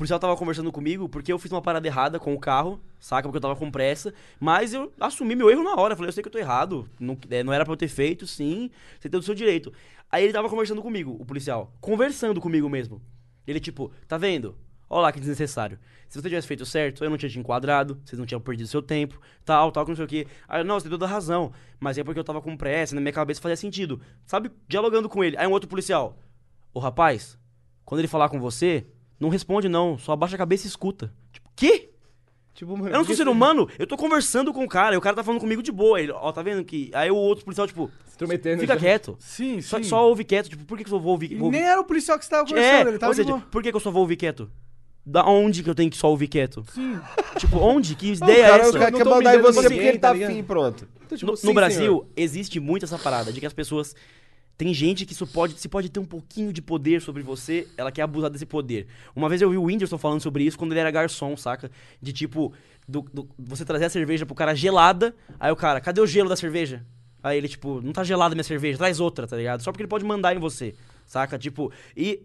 o 0.01 0.03
policial 0.03 0.19
tava 0.19 0.35
conversando 0.35 0.71
comigo 0.71 1.07
porque 1.07 1.31
eu 1.31 1.37
fiz 1.37 1.51
uma 1.51 1.61
parada 1.61 1.85
errada 1.85 2.19
com 2.19 2.33
o 2.33 2.39
carro, 2.39 2.81
saca? 2.99 3.21
Porque 3.27 3.37
eu 3.37 3.41
tava 3.41 3.55
com 3.55 3.69
pressa, 3.69 4.11
mas 4.39 4.73
eu 4.73 4.91
assumi 4.99 5.35
meu 5.35 5.47
erro 5.51 5.63
na 5.63 5.75
hora. 5.75 5.95
Falei, 5.95 6.09
eu 6.09 6.11
sei 6.11 6.23
que 6.23 6.27
eu 6.27 6.31
tô 6.31 6.39
errado, 6.39 6.89
não, 6.99 7.15
é, 7.29 7.43
não 7.43 7.53
era 7.53 7.63
pra 7.63 7.71
eu 7.71 7.77
ter 7.77 7.87
feito, 7.87 8.25
sim, 8.25 8.71
você 8.99 9.07
tem 9.07 9.19
o 9.19 9.21
seu 9.21 9.35
direito. 9.35 9.71
Aí 10.11 10.23
ele 10.23 10.33
tava 10.33 10.49
conversando 10.49 10.81
comigo, 10.81 11.15
o 11.19 11.23
policial, 11.23 11.71
conversando 11.79 12.41
comigo 12.41 12.67
mesmo. 12.67 12.99
Ele, 13.45 13.59
tipo, 13.59 13.91
tá 14.07 14.17
vendo? 14.17 14.57
Olha 14.89 15.03
lá 15.03 15.11
que 15.11 15.19
desnecessário. 15.19 15.77
Se 16.09 16.19
você 16.19 16.27
tivesse 16.27 16.47
feito 16.47 16.65
certo, 16.65 17.03
eu 17.03 17.09
não 17.11 17.17
tinha 17.17 17.29
te 17.29 17.37
enquadrado, 17.37 18.01
vocês 18.03 18.17
não 18.17 18.25
tinham 18.25 18.41
perdido 18.41 18.67
seu 18.67 18.81
tempo, 18.81 19.21
tal, 19.45 19.71
tal, 19.71 19.87
não 19.87 19.95
sei 19.95 20.05
o 20.05 20.07
quê. 20.07 20.25
Aí, 20.47 20.61
eu, 20.61 20.65
não, 20.65 20.79
você 20.79 20.85
tem 20.85 20.91
toda 20.91 21.05
a 21.05 21.09
razão. 21.09 21.51
Mas 21.79 21.99
é 21.99 22.03
porque 22.03 22.19
eu 22.19 22.23
tava 22.23 22.41
com 22.41 22.57
pressa, 22.57 22.95
na 22.95 23.01
minha 23.01 23.13
cabeça 23.13 23.39
fazia 23.39 23.55
sentido. 23.55 24.01
Sabe? 24.25 24.49
Dialogando 24.67 25.07
com 25.07 25.23
ele. 25.23 25.37
Aí 25.37 25.45
um 25.45 25.51
outro 25.51 25.69
policial. 25.69 26.17
Ô 26.73 26.79
rapaz, 26.79 27.37
quando 27.85 27.99
ele 27.99 28.07
falar 28.07 28.29
com 28.29 28.39
você, 28.39 28.87
não 29.22 29.30
responde 29.30 29.69
não, 29.69 29.98
só 29.98 30.11
abaixa 30.11 30.35
a 30.35 30.38
cabeça 30.38 30.65
e 30.65 30.69
escuta. 30.69 31.14
Tipo, 31.31 31.49
quê? 31.56 31.89
Tipo, 32.53 32.76
mano. 32.76 32.89
Eu 32.89 32.98
não 32.98 33.06
sou 33.06 33.15
ser 33.15 33.27
humano, 33.27 33.69
eu 33.80 33.88
tô 33.88 33.95
conversando 33.95 34.52
com 34.53 34.64
o 34.65 34.68
cara, 34.68 34.93
e 34.95 34.98
o 34.98 35.02
cara 35.02 35.15
tá 35.15 35.23
falando 35.23 35.39
comigo 35.39 35.64
de 35.64 35.72
boa. 35.72 36.02
Ele, 36.02 36.11
ó, 36.11 36.31
tá 36.31 36.41
vendo 36.41 36.64
que. 36.65 36.91
Aí 36.93 37.10
o 37.10 37.15
outro 37.15 37.45
policial, 37.45 37.65
tipo, 37.65 37.89
fica 38.60 38.73
já. 38.73 38.77
quieto. 38.77 39.15
Sim, 39.19 39.56
sim. 39.56 39.61
Só, 39.61 39.81
só 39.84 40.07
ouve 40.10 40.23
quieto, 40.26 40.49
tipo, 40.49 40.65
por 40.65 40.77
que, 40.77 40.84
que 40.84 40.91
eu 40.91 40.99
vou 40.99 41.11
ouvir? 41.14 41.35
Vou 41.35 41.45
ouvir- 41.45 41.57
nem 41.60 41.68
era 41.68 41.80
o 41.80 41.84
policial 41.85 42.19
que 42.19 42.26
você 42.26 42.31
tava 42.31 42.43
é, 42.43 42.48
conversando, 42.49 42.88
ele 42.89 42.98
tava 42.99 43.11
ou 43.11 43.15
seja, 43.15 43.38
por 43.49 43.64
que, 43.64 43.69
que 43.72 43.76
eu 43.76 43.80
só 43.80 43.89
vou 43.89 44.02
ouvir 44.02 44.18
quieto? 44.18 44.52
Da 45.03 45.26
onde 45.26 45.64
que 45.64 45.69
eu 45.69 45.73
tenho 45.73 45.89
que 45.89 45.98
só 45.98 46.10
ouvir 46.10 46.27
quieto? 46.27 46.64
Sim. 46.73 46.99
Tipo, 47.39 47.57
onde? 47.57 47.95
Que 47.95 48.11
o 48.11 48.14
ideia 48.14 48.49
cara, 48.49 48.64
é 48.64 48.65
o 48.65 48.69
essa? 48.69 48.80
cara 48.80 48.91
Não 48.91 48.98
quer 48.99 49.03
tô 49.03 49.10
mandar 49.10 49.35
em 49.35 49.41
você 49.41 49.61
porque 49.69 49.76
ele 49.80 49.98
tá 49.99 50.14
tá 50.14 50.26
afim, 50.26 50.43
pronto. 50.43 50.88
Então, 51.06 51.18
tipo, 51.18 51.31
No, 51.31 51.38
sim, 51.38 51.48
no 51.48 51.53
Brasil, 51.53 51.80
senhor. 51.80 52.07
existe 52.15 52.60
muito 52.60 52.84
essa 52.85 52.99
parada 52.99 53.31
de 53.34 53.39
que 53.39 53.45
as 53.45 53.53
pessoas. 53.53 53.95
Tem 54.61 54.75
gente 54.75 55.07
que 55.07 55.13
isso 55.13 55.25
pode, 55.25 55.59
se 55.59 55.67
pode 55.67 55.89
ter 55.89 55.99
um 55.99 56.05
pouquinho 56.05 56.53
de 56.53 56.61
poder 56.61 57.01
sobre 57.01 57.23
você, 57.23 57.67
ela 57.75 57.91
quer 57.91 58.03
abusar 58.03 58.29
desse 58.29 58.45
poder. 58.45 58.85
Uma 59.15 59.27
vez 59.27 59.41
eu 59.41 59.49
vi 59.49 59.57
o 59.57 59.63
Whindersson 59.63 59.97
falando 59.97 60.21
sobre 60.21 60.43
isso 60.43 60.55
quando 60.55 60.71
ele 60.73 60.79
era 60.81 60.91
garçom, 60.91 61.35
saca? 61.35 61.71
De 61.99 62.13
tipo, 62.13 62.53
do- 62.88 63.01
do- 63.11 63.27
você 63.39 63.65
trazer 63.65 63.85
a 63.85 63.89
cerveja 63.89 64.23
pro 64.23 64.35
cara 64.35 64.53
gelada, 64.53 65.15
aí 65.39 65.51
o 65.51 65.55
cara, 65.55 65.81
cadê 65.81 65.99
o 65.99 66.05
gelo 66.05 66.29
da 66.29 66.35
cerveja? 66.35 66.85
Aí 67.23 67.39
ele, 67.39 67.47
tipo, 67.47 67.81
não 67.81 67.91
tá 67.91 68.03
gelada 68.03 68.35
minha 68.35 68.43
cerveja, 68.43 68.77
traz 68.77 68.99
outra, 68.99 69.25
tá 69.25 69.35
ligado? 69.35 69.63
Só 69.63 69.71
porque 69.71 69.81
ele 69.81 69.89
pode 69.89 70.05
mandar 70.05 70.35
em 70.35 70.39
você, 70.39 70.75
saca? 71.07 71.39
Tipo, 71.39 71.71
e 71.97 72.21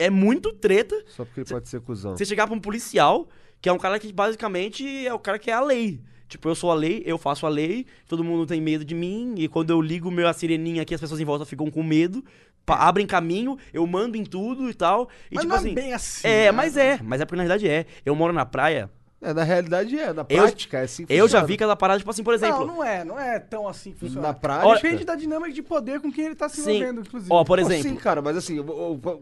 é 0.00 0.10
muito 0.10 0.52
treta 0.52 1.00
Só 1.06 1.24
porque 1.24 1.42
ele 1.42 1.48
pode 1.48 1.68
ser 1.68 1.80
cuzão. 1.80 2.16
você 2.16 2.24
chegar 2.24 2.48
pra 2.48 2.56
um 2.56 2.60
policial, 2.60 3.28
que 3.60 3.68
é 3.68 3.72
um 3.72 3.78
cara 3.78 4.00
que 4.00 4.12
basicamente 4.12 5.06
é 5.06 5.14
o 5.14 5.18
cara 5.20 5.38
que 5.38 5.48
é 5.48 5.54
a 5.54 5.60
lei. 5.60 6.00
Tipo, 6.32 6.48
eu 6.48 6.54
sou 6.54 6.70
a 6.70 6.74
lei, 6.74 7.02
eu 7.06 7.16
faço 7.18 7.44
a 7.46 7.48
lei, 7.48 7.84
todo 8.08 8.24
mundo 8.24 8.46
tem 8.46 8.60
medo 8.60 8.84
de 8.84 8.94
mim, 8.94 9.34
e 9.36 9.46
quando 9.48 9.70
eu 9.70 9.80
ligo 9.80 10.10
meu 10.10 10.26
a 10.26 10.32
sireninha 10.32 10.82
aqui, 10.82 10.94
as 10.94 11.00
pessoas 11.00 11.20
em 11.20 11.24
volta 11.24 11.44
ficam 11.44 11.70
com 11.70 11.82
medo, 11.82 12.24
pa- 12.64 12.76
abrem 12.88 13.06
caminho, 13.06 13.58
eu 13.72 13.86
mando 13.86 14.16
em 14.16 14.24
tudo 14.24 14.70
e 14.70 14.74
tal. 14.74 15.08
E 15.30 15.34
Mas 15.34 15.42
tipo 15.42 15.52
não 15.52 15.60
assim. 15.60 15.70
é 15.72 15.74
bem 15.74 15.92
assim. 15.92 16.26
É, 16.26 16.44
né? 16.46 16.52
mas 16.52 16.76
é, 16.76 16.98
mas 17.02 17.20
é 17.20 17.24
porque 17.26 17.36
na 17.36 17.42
realidade 17.42 17.68
é. 17.68 17.84
Eu 18.04 18.14
moro 18.14 18.32
na 18.32 18.46
praia, 18.46 18.90
É, 19.20 19.32
na 19.34 19.44
realidade 19.44 19.96
é, 19.96 20.12
na 20.12 20.22
Eu- 20.22 20.24
prática 20.42 20.78
é 20.78 20.82
assim 20.84 21.04
que 21.06 21.12
eu 21.12 21.28
já 21.28 21.44
vi 21.44 21.56
cada 21.56 21.76
parada, 21.76 21.98
tipo 22.00 22.10
assim, 22.10 22.24
por 22.24 22.34
exemplo. 22.34 22.66
Não, 22.66 22.76
não 22.76 22.84
é, 22.84 23.04
não 23.04 23.20
é 23.20 23.38
tão 23.38 23.68
assim 23.68 23.92
que 23.92 23.98
funciona. 24.00 24.28
Na 24.28 24.34
prática... 24.34 24.74
Depende 24.88 25.04
da 25.04 25.14
dinâmica 25.14 25.52
de 25.52 25.62
poder 25.62 26.00
com 26.00 26.10
quem 26.10 26.24
ele 26.24 26.34
tá 26.34 26.48
se 26.48 26.60
Sim. 26.62 26.70
envolvendo, 26.76 27.00
inclusive. 27.02 27.30
Ó, 27.32 27.44
por 27.44 27.58
Pô, 27.58 27.64
exemplo. 27.66 27.82
Sim, 27.90 27.94
cara, 27.96 28.20
mas 28.22 28.36
assim, 28.36 28.56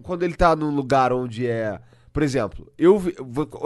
quando 0.03 0.23
ele 0.23 0.35
tá 0.35 0.55
num 0.57 0.71
lugar 0.71 1.13
onde 1.13 1.47
é. 1.47 1.79
Por 2.13 2.23
exemplo, 2.25 2.73
eu 2.77 3.01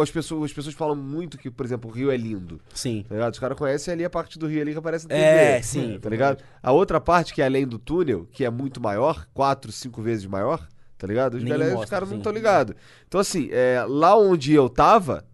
as 0.00 0.10
pessoas, 0.10 0.50
as 0.50 0.52
pessoas 0.52 0.74
falam 0.74 0.94
muito 0.94 1.38
que, 1.38 1.50
por 1.50 1.64
exemplo, 1.64 1.90
o 1.90 1.92
Rio 1.92 2.10
é 2.10 2.16
lindo. 2.16 2.60
Sim. 2.74 3.04
Tá 3.08 3.14
ligado? 3.14 3.32
Os 3.32 3.38
caras 3.38 3.56
conhecem 3.56 3.94
ali 3.94 4.04
a 4.04 4.10
parte 4.10 4.38
do 4.38 4.46
rio 4.46 4.60
ali 4.60 4.72
que 4.72 4.78
aparece 4.78 5.06
na 5.08 5.14
TV. 5.14 5.24
É, 5.24 5.62
sim. 5.62 5.98
Tá 5.98 6.10
ligado? 6.10 6.42
A 6.62 6.70
outra 6.70 7.00
parte, 7.00 7.32
que 7.32 7.40
é 7.40 7.46
além 7.46 7.66
do 7.66 7.78
túnel, 7.78 8.28
que 8.30 8.44
é 8.44 8.50
muito 8.50 8.80
maior, 8.82 9.26
quatro, 9.32 9.72
cinco 9.72 10.02
vezes 10.02 10.26
maior, 10.26 10.68
tá 10.98 11.06
ligado? 11.06 11.34
Os, 11.38 11.42
galera- 11.44 11.70
os 11.70 11.74
mostra, 11.76 11.90
caras 11.90 12.08
não 12.10 12.16
sim. 12.16 12.20
estão 12.20 12.32
ligados. 12.32 12.74
Então, 13.08 13.18
assim, 13.18 13.48
é, 13.50 13.82
lá 13.88 14.14
onde 14.14 14.52
eu 14.52 14.68
tava, 14.68 15.24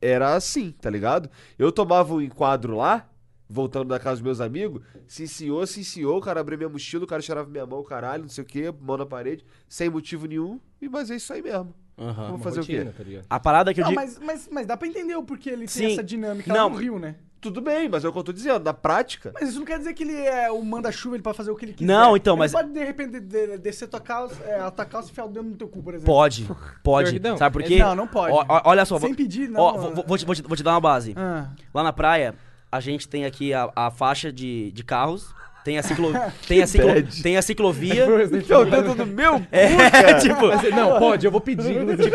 era 0.00 0.34
assim, 0.34 0.72
tá 0.72 0.90
ligado? 0.90 1.30
Eu 1.56 1.70
tomava 1.70 2.12
um 2.12 2.20
enquadro 2.20 2.76
lá, 2.76 3.08
voltando 3.48 3.88
da 3.88 4.00
casa 4.00 4.16
dos 4.16 4.22
meus 4.22 4.40
amigos, 4.40 4.82
se 5.06 5.22
ensiou, 5.22 5.64
se 5.64 5.80
ensiou, 5.80 6.18
o 6.18 6.20
cara 6.20 6.40
abria 6.40 6.58
minha 6.58 6.68
mochila, 6.68 7.04
o 7.04 7.06
cara 7.06 7.22
cheirava 7.22 7.48
minha 7.48 7.64
mão, 7.64 7.84
caralho, 7.84 8.22
não 8.24 8.28
sei 8.28 8.42
o 8.42 8.46
quê, 8.46 8.74
mão 8.80 8.96
na 8.96 9.06
parede, 9.06 9.44
sem 9.68 9.88
motivo 9.88 10.26
nenhum, 10.26 10.60
e 10.82 10.88
mas 10.88 11.08
é 11.10 11.16
isso 11.16 11.32
aí 11.32 11.40
mesmo. 11.40 11.72
Aham. 11.98 12.26
Vamos 12.28 12.42
fazer 12.42 12.60
o 12.60 12.62
rotina, 12.62 12.92
quê? 12.96 13.16
tá? 13.28 13.36
A 13.36 13.40
parada 13.40 13.74
que 13.74 13.80
eu 13.80 13.84
Não, 13.84 13.90
digo. 13.90 14.00
mas, 14.00 14.18
mas, 14.18 14.48
mas 14.50 14.66
dá 14.66 14.76
pra 14.76 14.86
entender 14.88 15.14
o 15.16 15.22
porquê 15.22 15.50
ele 15.50 15.66
tem 15.66 15.68
Sim. 15.68 15.92
essa 15.92 16.02
dinâmica 16.04 16.52
Não. 16.52 16.64
lá 16.68 16.70
no 16.70 16.76
Rio, 16.76 16.98
né? 16.98 17.16
Tudo 17.40 17.60
bem, 17.60 17.88
mas 17.88 18.04
é 18.04 18.08
o 18.08 18.12
que 18.12 18.18
eu 18.18 18.24
tô 18.24 18.32
dizendo, 18.32 18.64
na 18.64 18.74
prática. 18.74 19.30
Mas 19.32 19.50
isso 19.50 19.60
não 19.60 19.64
quer 19.64 19.78
dizer 19.78 19.94
que 19.94 20.02
ele 20.02 20.16
é 20.26 20.50
o 20.50 20.60
manda-chuva, 20.64 21.14
ele 21.14 21.22
pode 21.22 21.36
fazer 21.36 21.52
o 21.52 21.54
que 21.56 21.66
ele 21.66 21.72
quiser. 21.72 21.86
Não, 21.92 22.16
então, 22.16 22.34
ele 22.34 22.40
mas- 22.40 22.50
pode, 22.52 22.72
de 22.72 22.84
repente, 22.84 23.20
de- 23.20 23.58
descer 23.58 23.86
tua 23.86 24.00
calça, 24.00 24.42
é, 24.42 24.58
a 24.60 24.70
tua 24.72 24.84
calça 24.84 25.08
e 25.08 25.12
enfiar 25.12 25.24
o 25.24 25.28
dedo 25.28 25.44
no 25.48 25.54
teu 25.56 25.68
cu, 25.68 25.80
por 25.80 25.94
exemplo. 25.94 26.12
Pode, 26.12 26.48
pode. 26.82 27.20
Sabe 27.38 27.52
por 27.52 27.62
É, 27.62 27.64
quê? 27.64 27.78
não, 27.78 27.94
não 27.94 28.06
pode. 28.08 28.32
Ó, 28.32 28.44
olha 28.64 28.84
só. 28.84 28.98
Sem 28.98 29.10
vou- 29.10 29.16
pedir, 29.16 29.48
não, 29.48 29.60
Ó, 29.60 29.72
vou, 29.78 30.04
vou, 30.04 30.18
te, 30.18 30.24
vou 30.42 30.56
te 30.56 30.62
dar 30.64 30.72
uma 30.72 30.80
base. 30.80 31.14
Ah. 31.16 31.48
Lá 31.72 31.84
na 31.84 31.92
praia, 31.92 32.34
a 32.72 32.80
gente 32.80 33.06
tem 33.08 33.24
aqui 33.24 33.54
a, 33.54 33.70
a 33.76 33.88
faixa 33.92 34.32
de, 34.32 34.72
de 34.72 34.82
carros, 34.82 35.32
tem 35.64 35.78
a, 35.78 35.82
ciclo, 35.82 36.12
tem, 36.46 36.62
a 36.62 36.66
ciclo, 36.68 36.88
tem 37.22 37.36
a 37.36 37.42
ciclovia. 37.42 38.06
Então, 38.32 38.64
dentro 38.68 38.94
do 38.94 39.06
meu 39.06 39.44
é, 39.52 40.14
tipo, 40.20 40.46
Não, 40.74 40.98
pode, 40.98 41.26
eu 41.26 41.30
vou 41.30 41.40
pedir. 41.40 41.76
inclusive. 41.82 42.10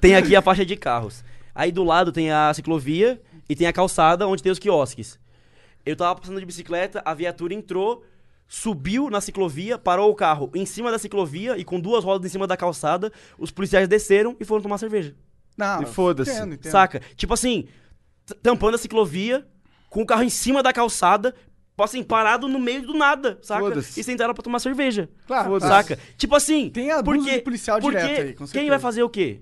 tem 0.00 0.16
aqui 0.16 0.34
a 0.36 0.42
faixa 0.42 0.64
de 0.64 0.76
carros. 0.76 1.24
Aí 1.54 1.70
do 1.70 1.84
lado 1.84 2.12
tem 2.12 2.30
a 2.30 2.52
ciclovia 2.54 3.20
e 3.48 3.54
tem 3.54 3.66
a 3.66 3.72
calçada 3.72 4.26
onde 4.26 4.42
tem 4.42 4.50
os 4.52 4.58
quiosques. 4.58 5.18
Eu 5.84 5.96
tava 5.96 6.18
passando 6.18 6.38
de 6.40 6.46
bicicleta, 6.46 7.02
a 7.04 7.12
viatura 7.12 7.52
entrou, 7.52 8.04
subiu 8.48 9.10
na 9.10 9.20
ciclovia, 9.20 9.76
parou 9.76 10.10
o 10.10 10.14
carro 10.14 10.50
em 10.54 10.64
cima 10.64 10.90
da 10.90 10.98
ciclovia 10.98 11.56
e 11.58 11.64
com 11.64 11.80
duas 11.80 12.04
rodas 12.04 12.26
em 12.26 12.32
cima 12.32 12.46
da 12.46 12.56
calçada, 12.56 13.12
os 13.38 13.50
policiais 13.50 13.88
desceram 13.88 14.36
e 14.38 14.44
foram 14.44 14.62
tomar 14.62 14.78
cerveja. 14.78 15.14
Não, 15.56 15.82
E 15.82 15.86
foda-se. 15.86 16.30
entendo, 16.30 16.54
entendo. 16.54 16.70
Saca? 16.72 17.00
Tipo 17.16 17.34
assim, 17.34 17.66
tampando 18.42 18.76
a 18.76 18.78
ciclovia, 18.78 19.46
com 19.92 20.00
o 20.02 20.06
carro 20.06 20.22
em 20.22 20.30
cima 20.30 20.62
da 20.62 20.72
calçada, 20.72 21.34
assim, 21.78 22.02
parado 22.02 22.48
no 22.48 22.58
meio 22.58 22.82
do 22.82 22.94
nada, 22.94 23.38
saca? 23.42 23.78
E 23.78 24.02
sentaram 24.02 24.32
pra 24.32 24.42
tomar 24.42 24.58
cerveja. 24.58 25.08
Claro. 25.26 25.60
Saca? 25.60 25.98
Tipo 26.16 26.34
assim. 26.34 26.70
Tem 26.70 26.90
abuso 26.90 27.18
porque, 27.18 27.36
de 27.36 27.42
policial 27.42 27.78
porque 27.78 27.98
direto 27.98 28.20
aí, 28.22 28.32
com 28.34 28.46
Quem 28.46 28.70
vai 28.70 28.78
fazer 28.78 29.02
o 29.02 29.08
quê? 29.10 29.40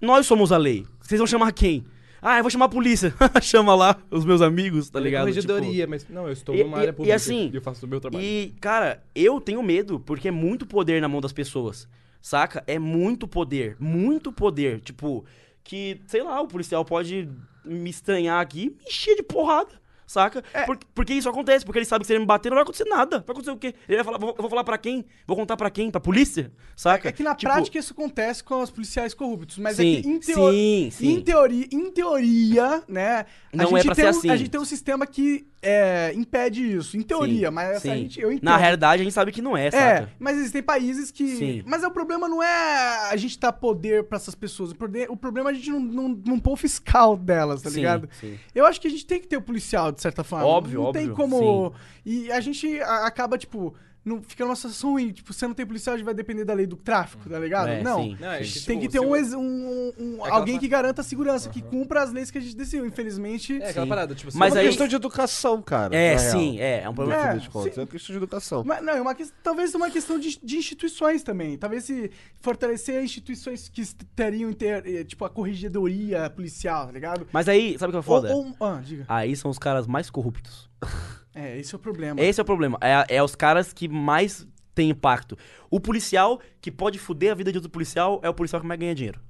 Nós 0.00 0.26
somos 0.26 0.50
a 0.50 0.56
lei. 0.56 0.84
Vocês 1.00 1.18
vão 1.18 1.26
chamar 1.26 1.52
quem? 1.52 1.84
Ah, 2.20 2.38
eu 2.38 2.42
vou 2.42 2.50
chamar 2.50 2.64
a 2.64 2.68
polícia. 2.70 3.14
Chama 3.40 3.74
lá 3.74 3.96
os 4.10 4.24
meus 4.24 4.40
amigos, 4.40 4.90
tá 4.90 4.98
ligado? 4.98 5.22
Corregedoria, 5.22 5.86
mas 5.86 6.08
não, 6.08 6.26
eu 6.26 6.32
estou 6.32 6.54
E- 6.54 6.64
numa 6.64 6.78
e- 6.78 6.80
área 6.80 6.90
e 6.90 6.92
pública 6.92 7.14
assim, 7.14 7.50
eu 7.52 7.60
faço 7.62 7.84
o 7.84 7.88
meu 7.88 8.00
trabalho. 8.00 8.24
E, 8.24 8.54
cara, 8.60 9.04
eu 9.14 9.40
tenho 9.40 9.62
medo, 9.62 10.00
porque 10.00 10.28
é 10.28 10.30
muito 10.32 10.66
poder 10.66 11.00
na 11.00 11.08
mão 11.08 11.20
das 11.20 11.32
pessoas. 11.32 11.86
Saca? 12.20 12.64
É 12.66 12.78
muito 12.78 13.28
poder. 13.28 13.76
Muito 13.78 14.32
poder. 14.32 14.80
Tipo, 14.80 15.24
que, 15.62 16.00
sei 16.06 16.22
lá, 16.22 16.40
o 16.40 16.48
policial 16.48 16.82
pode 16.84 17.28
me 17.64 17.90
estranhar 17.90 18.40
aqui 18.40 18.70
me 18.70 18.84
encher 18.86 19.16
de 19.16 19.22
porrada. 19.22 19.82
saca? 20.06 20.44
É. 20.52 20.64
Por- 20.64 20.78
porque 20.94 21.14
isso 21.14 21.28
acontece, 21.28 21.64
porque 21.64 21.78
ele 21.78 21.86
sabe 21.86 22.02
que 22.02 22.06
se 22.06 22.12
ele 22.12 22.20
me 22.20 22.26
bater 22.26 22.50
não 22.50 22.56
vai 22.56 22.62
acontecer 22.62 22.84
nada. 22.84 23.18
Vai 23.26 23.32
acontecer 23.32 23.50
o 23.50 23.56
quê? 23.56 23.74
Ele 23.88 23.96
vai 23.96 24.04
falar, 24.04 24.18
vou- 24.18 24.30
eu 24.36 24.42
vou 24.42 24.50
falar 24.50 24.62
pra 24.62 24.76
quem? 24.78 25.04
Vou 25.26 25.34
contar 25.36 25.56
pra 25.56 25.70
quem? 25.70 25.90
Pra 25.90 25.98
polícia? 26.00 26.52
Saca? 26.76 27.08
É 27.08 27.12
que 27.12 27.22
na 27.22 27.34
Tipo, 27.34 27.50
prática 27.50 27.78
isso 27.78 27.94
acontece 27.94 28.44
com 28.44 28.60
os 28.62 28.70
policiais 28.70 29.14
corruptos, 29.14 29.56
mas 29.58 29.76
Sim, 29.76 29.96
é 29.98 30.02
que 30.02 30.08
em, 30.08 30.20
teo- 30.20 30.50
sim, 30.52 30.88
sim. 30.92 31.08
em 31.14 31.20
teoria, 31.22 31.66
em 31.72 31.90
teoria, 31.90 32.82
né, 32.86 33.24
Não 33.52 33.76
é 33.76 33.82
pra 33.82 33.94
ser 33.94 34.04
um, 34.06 34.08
assim. 34.10 34.30
a 34.30 34.36
gente 34.36 34.50
tem 34.50 34.60
um 34.60 34.64
sistema 34.64 35.06
que 35.06 35.46
é, 35.64 36.12
impede 36.14 36.62
isso, 36.76 36.96
em 36.96 37.02
teoria, 37.02 37.48
sim, 37.48 37.54
mas 37.54 37.82
gente, 37.82 38.20
eu 38.20 38.30
entendo. 38.30 38.44
Na 38.44 38.56
realidade, 38.56 39.00
a 39.00 39.04
gente 39.04 39.12
sabe 39.14 39.32
que 39.32 39.40
não 39.42 39.56
é, 39.56 39.66
É, 39.68 39.70
saca? 39.70 40.10
mas 40.18 40.36
existem 40.38 40.62
países 40.62 41.10
que. 41.10 41.26
Sim. 41.36 41.62
Mas 41.66 41.82
o 41.82 41.90
problema 41.90 42.28
não 42.28 42.42
é 42.42 43.08
a 43.10 43.16
gente 43.16 43.38
dar 43.38 43.52
poder 43.52 44.04
pra 44.04 44.16
essas 44.16 44.34
pessoas. 44.34 44.70
O 44.72 44.76
poder- 44.76 45.10
o 45.10 45.16
problema 45.16 45.50
é 45.50 45.52
a 45.52 45.54
gente 45.54 45.70
não, 45.70 45.80
não, 45.80 46.08
não 46.26 46.38
pôr 46.38 46.52
o 46.52 46.56
fiscal 46.56 47.16
delas, 47.16 47.62
tá 47.62 47.70
Sim, 47.70 47.76
ligado? 47.76 48.08
sim. 48.20 48.38
Eu 48.54 48.66
acho 48.66 48.80
que 48.80 48.86
a 48.88 48.90
gente 48.90 49.06
tem 49.06 49.20
que 49.20 49.26
ter 49.26 49.36
o 49.36 49.42
policial, 49.42 49.90
de 49.90 50.00
certa 50.00 50.22
forma. 50.22 50.44
Óbvio, 50.46 50.80
não 50.80 50.86
óbvio, 50.88 51.06
tem 51.06 51.14
como. 51.14 51.72
E 52.04 52.30
a 52.30 52.40
gente 52.40 52.78
acaba, 52.80 53.36
tipo. 53.38 53.74
Não, 54.04 54.22
fica 54.22 54.44
numa 54.44 54.54
situação 54.54 54.90
ruim. 54.92 55.12
Tipo, 55.12 55.32
você 55.32 55.46
não 55.46 55.54
tem 55.54 55.64
policial, 55.64 55.94
a 55.94 55.96
gente 55.96 56.04
vai 56.04 56.14
depender 56.14 56.44
da 56.44 56.52
lei 56.52 56.66
do 56.66 56.76
tráfico, 56.76 57.28
tá 57.28 57.38
ligado? 57.38 57.68
É, 57.68 57.82
não. 57.82 58.02
sim. 58.02 58.16
Não, 58.20 58.32
é 58.32 58.38
que, 58.42 58.60
Tem 58.60 58.78
tipo, 58.78 58.80
que 58.80 58.88
ter 58.88 59.00
um, 59.00 59.14
um- 59.14 59.92
um- 59.98 60.20
aquela 60.24 60.38
alguém 60.38 60.58
que 60.58 60.68
garanta 60.68 61.00
a 61.00 61.04
segurança, 61.04 61.48
que 61.48 61.62
cumpra 61.62 62.02
as 62.02 62.12
leis 62.12 62.30
que 62.30 62.36
a 62.36 62.40
gente 62.40 62.54
decidiu. 62.54 62.84
Infelizmente. 62.86 63.60
É 63.62 63.70
aquela 63.70 63.86
Sim. 63.86 63.88
parada, 63.88 64.14
tipo, 64.14 64.30
se 64.30 64.36
Mas 64.36 64.52
é 64.52 64.56
uma 64.56 64.60
aí- 64.62 64.66
questão 64.68 64.86
de 64.86 64.94
educação, 64.96 65.62
cara. 65.62 65.96
É, 65.96 66.18
sim, 66.18 66.60
é. 66.60 66.82
É 66.82 66.88
um 66.88 66.94
problema. 66.94 67.22
É, 67.30 67.34
das 67.36 67.48
contas. 67.48 67.78
É 67.78 67.80
uma 67.80 67.86
questão 67.86 68.12
de 68.12 68.16
educação. 68.18 68.62
Mas, 68.64 68.84
não, 68.84 68.92
é 68.92 69.00
uma 69.00 69.14
questão, 69.14 69.36
talvez 69.42 69.74
uma 69.74 69.90
questão 69.90 70.18
de, 70.18 70.38
de 70.42 70.56
instituições 70.56 71.22
também. 71.22 71.56
Talvez 71.56 71.84
se 71.84 72.10
fortalecer 72.40 73.02
instituições 73.02 73.68
que 73.68 73.82
teriam, 74.14 74.52
ter, 74.52 74.86
eh, 74.86 75.04
tipo, 75.04 75.24
a 75.24 75.30
corregedoria 75.30 76.28
policial, 76.28 76.86
tá 76.86 76.92
ligado? 76.92 77.26
Mas 77.32 77.48
aí, 77.48 77.78
sabe 77.78 77.90
o 77.90 77.92
que 77.92 77.98
é 78.00 78.02
foda? 78.02 78.34
Ou, 78.34 78.54
ou- 78.58 78.66
ah, 78.66 78.80
diga. 78.84 79.04
Aí 79.08 79.34
são 79.34 79.50
os 79.50 79.58
caras 79.58 79.86
mais 79.86 80.10
corruptos. 80.10 80.68
É, 81.34 81.58
esse 81.58 81.74
é 81.74 81.76
o 81.76 81.78
problema. 81.78 82.20
Esse 82.20 82.40
é 82.40 82.42
o 82.42 82.44
problema. 82.44 82.78
É, 82.80 83.16
é 83.16 83.22
os 83.22 83.34
caras 83.34 83.72
que 83.72 83.88
mais 83.88 84.46
têm 84.74 84.90
impacto. 84.90 85.36
O 85.70 85.80
policial 85.80 86.40
que 86.60 86.70
pode 86.70 86.98
fuder 86.98 87.32
a 87.32 87.34
vida 87.34 87.50
de 87.50 87.58
outro 87.58 87.70
policial 87.70 88.20
é 88.22 88.28
o 88.28 88.34
policial 88.34 88.60
que 88.60 88.66
mais 88.66 88.78
ganha 88.78 88.94
dinheiro. 88.94 89.20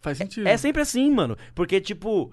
Faz 0.00 0.18
sentido. 0.18 0.46
É 0.46 0.56
sempre 0.56 0.82
assim, 0.82 1.10
mano. 1.10 1.36
Porque, 1.54 1.80
tipo, 1.80 2.32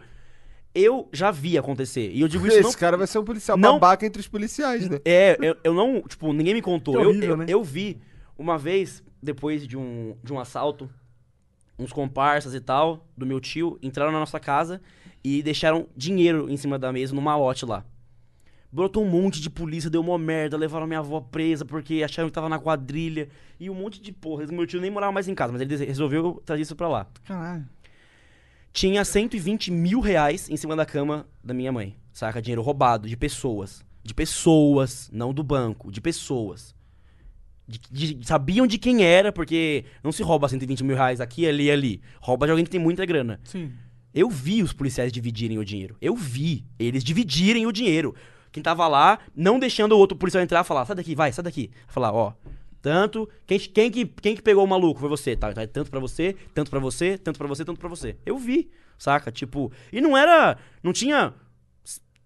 eu 0.73 1.07
já 1.11 1.31
vi 1.31 1.57
acontecer. 1.57 2.11
E 2.11 2.21
eu 2.21 2.27
digo 2.27 2.45
isso 2.47 2.57
Esse 2.59 2.63
não. 2.63 2.73
cara 2.73 2.97
vai 2.97 3.07
ser 3.07 3.19
um 3.19 3.23
policial 3.23 3.57
Não- 3.57 3.73
babaca 3.73 4.05
entre 4.05 4.19
os 4.19 4.27
policiais, 4.27 4.89
né? 4.89 4.99
É, 5.05 5.38
eu, 5.39 5.55
eu 5.63 5.73
não. 5.73 6.01
Tipo, 6.01 6.31
ninguém 6.33 6.53
me 6.53 6.61
contou. 6.61 6.95
Eu, 6.99 7.09
horrível, 7.09 7.29
eu, 7.29 7.38
né? 7.38 7.45
eu 7.47 7.63
vi 7.63 7.99
uma 8.38 8.57
vez, 8.57 9.03
depois 9.21 9.67
de 9.67 9.77
um, 9.77 10.15
de 10.23 10.33
um 10.33 10.39
assalto, 10.39 10.89
uns 11.77 11.91
comparsas 11.91 12.53
e 12.53 12.59
tal, 12.59 13.07
do 13.15 13.25
meu 13.25 13.39
tio, 13.39 13.77
entraram 13.81 14.11
na 14.11 14.19
nossa 14.19 14.39
casa 14.39 14.81
e 15.23 15.43
deixaram 15.43 15.88
dinheiro 15.95 16.49
em 16.49 16.57
cima 16.57 16.79
da 16.79 16.91
mesa 16.91 17.13
no 17.13 17.21
malote 17.21 17.65
lá. 17.65 17.85
Brotou 18.72 19.03
um 19.03 19.09
monte 19.09 19.41
de 19.41 19.49
polícia, 19.49 19.89
deu 19.89 19.99
uma 20.01 20.17
merda, 20.17 20.56
levaram 20.56 20.85
minha 20.85 20.99
avó 20.99 21.19
presa 21.19 21.65
porque 21.65 22.03
acharam 22.03 22.30
que 22.30 22.33
tava 22.35 22.48
na 22.48 22.59
quadrilha. 22.59 23.27
E 23.59 23.69
um 23.69 23.73
monte 23.73 23.99
de 23.99 24.11
porra. 24.11 24.45
Meu 24.48 24.67
tio 24.67 24.80
nem 24.80 24.91
morava 24.91 25.11
mais 25.11 25.27
em 25.27 25.33
casa, 25.33 25.51
mas 25.51 25.61
ele 25.61 25.75
resolveu 25.85 26.41
trazer 26.45 26.61
isso 26.61 26.75
pra 26.75 26.88
lá. 26.88 27.07
Caralho. 27.25 27.65
Tinha 28.72 29.03
120 29.03 29.72
mil 29.72 29.99
reais 29.99 30.49
em 30.49 30.56
cima 30.56 30.75
da 30.75 30.85
cama 30.85 31.27
da 31.43 31.53
minha 31.53 31.72
mãe. 31.72 31.95
Saca? 32.14 32.41
Dinheiro 32.41 32.61
roubado 32.61 33.07
de 33.07 33.17
pessoas. 33.17 33.83
De 34.03 34.14
pessoas, 34.14 35.09
não 35.11 35.33
do 35.33 35.43
banco, 35.43 35.91
de 35.91 35.99
pessoas. 35.99 36.75
De- 37.67 37.80
de- 38.15 38.27
sabiam 38.27 38.65
de 38.67 38.77
quem 38.77 39.03
era, 39.03 39.31
porque 39.31 39.85
não 40.03 40.11
se 40.11 40.23
rouba 40.23 40.48
120 40.48 40.83
mil 40.83 40.95
reais 40.95 41.19
aqui, 41.19 41.48
ali 41.48 41.65
e 41.65 41.72
ali. 41.72 42.01
Rouba 42.22 42.45
de 42.45 42.51
alguém 42.51 42.65
que 42.65 42.72
tem 42.72 42.80
muita 42.80 43.06
grana. 43.06 43.39
Sim. 43.43 43.72
Eu 44.14 44.30
vi 44.30 44.64
os 44.64 44.73
policiais 44.73 45.11
dividirem 45.11 45.57
o 45.59 45.65
dinheiro. 45.65 45.95
Eu 46.01 46.15
vi 46.15 46.65
eles 46.80 47.03
dividirem 47.03 47.65
o 47.67 47.72
dinheiro. 47.72 48.15
Quem 48.52 48.64
tava 48.64 48.88
lá, 48.88 49.19
não 49.36 49.60
deixando 49.60 49.92
o 49.94 49.98
outro 49.98 50.18
policial 50.18 50.44
entrar, 50.44 50.64
falar, 50.64 50.86
sai 50.86 50.95
daqui, 50.95 51.14
vai, 51.16 51.32
sai 51.32 51.44
daqui. 51.44 51.69
Falar, 51.88 52.11
ó, 52.14 52.34
tanto, 52.82 53.30
quem, 53.45 53.60
quem, 53.60 53.92
que, 53.92 54.06
quem 54.06 54.36
que 54.36 54.42
pegou 54.42 54.64
o 54.64 54.68
maluco? 54.68 55.00
Foi 55.00 55.10
você, 55.10 55.36
tá? 55.36 55.52
tá, 55.53 55.68
Tanto 55.68 55.92
pra 55.92 56.00
você, 56.00 56.36
tanto 56.53 56.69
pra 56.69 56.80
você, 56.80 57.18
tanto 57.18 57.38
pra 57.38 57.48
você, 57.48 57.66
tanto 57.66 57.80
pra 57.80 57.90
você. 57.90 58.18
Eu 58.26 58.38
vi, 58.38 58.69
saca? 58.98 59.32
Tipo, 59.32 59.72
e 59.92 60.00
não 60.02 60.18
era, 60.18 60.58
não 60.82 60.94
tinha 60.94 61.34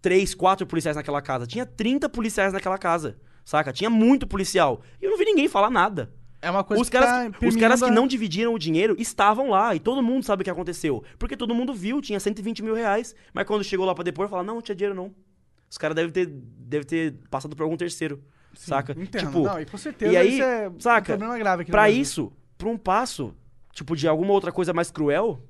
três, 0.01 0.33
quatro 0.35 0.65
policiais 0.67 0.95
naquela 0.97 1.21
casa, 1.21 1.47
tinha 1.47 1.65
30 1.65 2.09
policiais 2.09 2.53
naquela 2.53 2.77
casa, 2.77 3.17
saca? 3.45 3.71
Tinha 3.73 3.89
muito 3.89 4.27
policial. 4.27 4.81
E 5.01 5.05
eu 5.05 5.11
não 5.11 5.17
vi 5.17 5.25
ninguém 5.25 5.47
falar 5.47 5.69
nada. 5.69 6.11
É 6.41 6.51
uma 6.51 6.61
coisa 6.63 6.83
Os 6.83 6.89
caras, 6.89 7.31
tá 7.31 7.39
que- 7.39 7.47
os 7.47 7.55
caras 7.55 7.81
que 7.81 7.89
não 7.89 8.05
dividiram 8.05 8.53
o 8.53 8.59
dinheiro 8.59 8.95
estavam 8.99 9.49
lá 9.49 9.73
e 9.73 9.79
todo 9.79 10.03
mundo 10.03 10.25
sabe 10.25 10.41
o 10.41 10.43
que 10.43 10.49
aconteceu. 10.49 11.01
Porque 11.17 11.37
todo 11.37 11.55
mundo 11.55 11.73
viu, 11.73 12.01
tinha 12.01 12.19
120 12.19 12.61
mil 12.61 12.75
reais. 12.75 13.15
Mas 13.33 13.47
quando 13.47 13.63
chegou 13.63 13.85
lá 13.85 13.95
pra 13.95 14.03
depor, 14.03 14.27
falaram, 14.27 14.45
não, 14.47 14.55
não 14.55 14.61
tinha 14.61 14.75
dinheiro 14.75 14.93
não. 14.93 15.13
Os 15.73 15.77
caras 15.79 15.95
devem 15.95 16.11
ter, 16.11 16.27
deve 16.27 16.85
ter 16.85 17.15
passado 17.31 17.55
por 17.55 17.63
algum 17.63 17.75
terceiro, 17.75 18.23
saca? 18.53 18.91
Entendo. 18.91 19.25
Tipo, 19.25 19.41
não, 19.41 19.59
e 19.59 19.65
com 19.65 19.75
certeza 19.75 20.13
e 20.13 20.15
aí, 20.15 20.39
é 20.39 20.71
saca, 20.77 21.15
um 21.15 21.17
problema 21.17 21.39
grave 21.39 21.63
aqui 21.63 21.71
pra 21.71 21.89
isso, 21.89 22.31
pra 22.59 22.69
um 22.69 22.77
passo, 22.77 23.33
tipo, 23.71 23.95
de 23.95 24.07
alguma 24.07 24.33
outra 24.33 24.51
coisa 24.51 24.71
mais 24.71 24.91
cruel, 24.91 25.43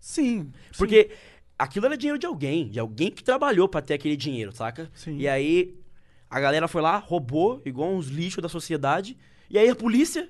Sim. 0.00 0.50
porque 0.76 1.12
aquilo 1.56 1.86
era 1.86 1.96
dinheiro 1.96 2.18
de 2.18 2.26
alguém, 2.26 2.68
de 2.68 2.80
alguém 2.80 3.08
que 3.08 3.22
trabalhou 3.22 3.68
pra 3.68 3.80
ter 3.80 3.94
aquele 3.94 4.16
dinheiro, 4.16 4.50
saca? 4.50 4.90
Sim. 4.92 5.16
E 5.16 5.28
aí 5.28 5.78
a 6.28 6.40
galera 6.40 6.66
foi 6.66 6.82
lá, 6.82 6.96
roubou, 6.96 7.62
igual 7.64 7.94
uns 7.94 8.08
lixos 8.08 8.42
da 8.42 8.48
sociedade. 8.48 9.16
E 9.48 9.56
aí 9.56 9.68
a 9.68 9.76
polícia, 9.76 10.28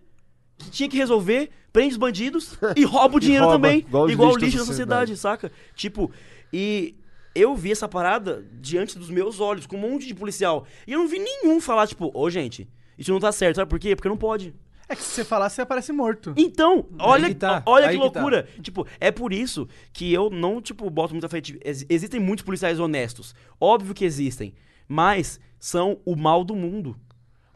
que 0.59 0.71
tinha 0.71 0.91
que 0.91 0.99
resolver, 0.99 1.49
prende 1.73 1.93
os 1.95 1.99
bandidos 1.99 2.59
e 2.77 2.85
rouba 2.85 3.17
o 3.17 3.21
dinheiro 3.21 3.47
rouba, 3.47 3.57
também. 3.67 3.79
igual 3.79 4.11
Igual, 4.11 4.33
o 4.35 4.37
lixo 4.37 4.59
da 4.59 4.65
sociedade, 4.67 5.17
saca? 5.17 5.51
Tipo, 5.75 6.13
e 6.53 6.97
eu 7.35 7.55
vi 7.55 7.73
essa 7.73 7.89
parada 7.89 8.47
diante 8.61 8.99
dos 8.99 9.11
meus 9.11 9.41
olhos, 9.41 9.67
com 9.67 9.77
um 9.77 9.81
monte 9.81 10.07
de 10.07 10.15
policial. 10.15 10.67
E 10.87 10.93
eu 10.93 10.99
não 11.01 11.09
vi 11.09 11.19
nenhum 11.19 11.61
falar, 11.61 11.87
tipo, 11.87 12.11
ô 12.15 12.31
gente, 12.31 12.69
isso 12.97 13.13
não 13.13 13.21
tá 13.21 13.33
certo. 13.33 13.57
Sabe 13.57 13.69
por 13.69 13.79
quê? 13.79 13.97
Porque 13.97 14.09
não 14.09 14.17
pode. 14.17 14.55
É 14.89 14.95
que 14.95 15.03
se 15.03 15.11
você 15.11 15.25
falar, 15.25 15.49
você 15.49 15.63
aparece 15.63 15.93
morto. 15.93 16.35
Então, 16.37 16.87
olha, 16.99 17.29
que 17.29 17.35
tá, 17.35 17.63
olha 17.65 17.89
que 17.89 17.93
que 17.95 17.99
tá. 17.99 18.03
loucura. 18.05 18.47
Tipo, 18.61 18.87
é 19.01 19.11
por 19.11 19.33
isso 19.33 19.67
que 19.93 20.13
eu 20.13 20.29
não, 20.29 20.61
tipo, 20.61 20.89
boto 20.91 21.15
muita 21.15 21.29
fé. 21.29 21.41
Tipo, 21.41 21.59
ex- 21.67 21.87
existem 21.89 22.21
muitos 22.21 22.45
policiais 22.45 22.79
honestos. 22.79 23.35
Óbvio 23.59 23.95
que 23.95 24.05
existem. 24.05 24.55
Mas 24.87 25.41
são 25.59 25.99
o 26.05 26.15
mal 26.15 26.45
do 26.45 26.55
mundo. 26.55 26.95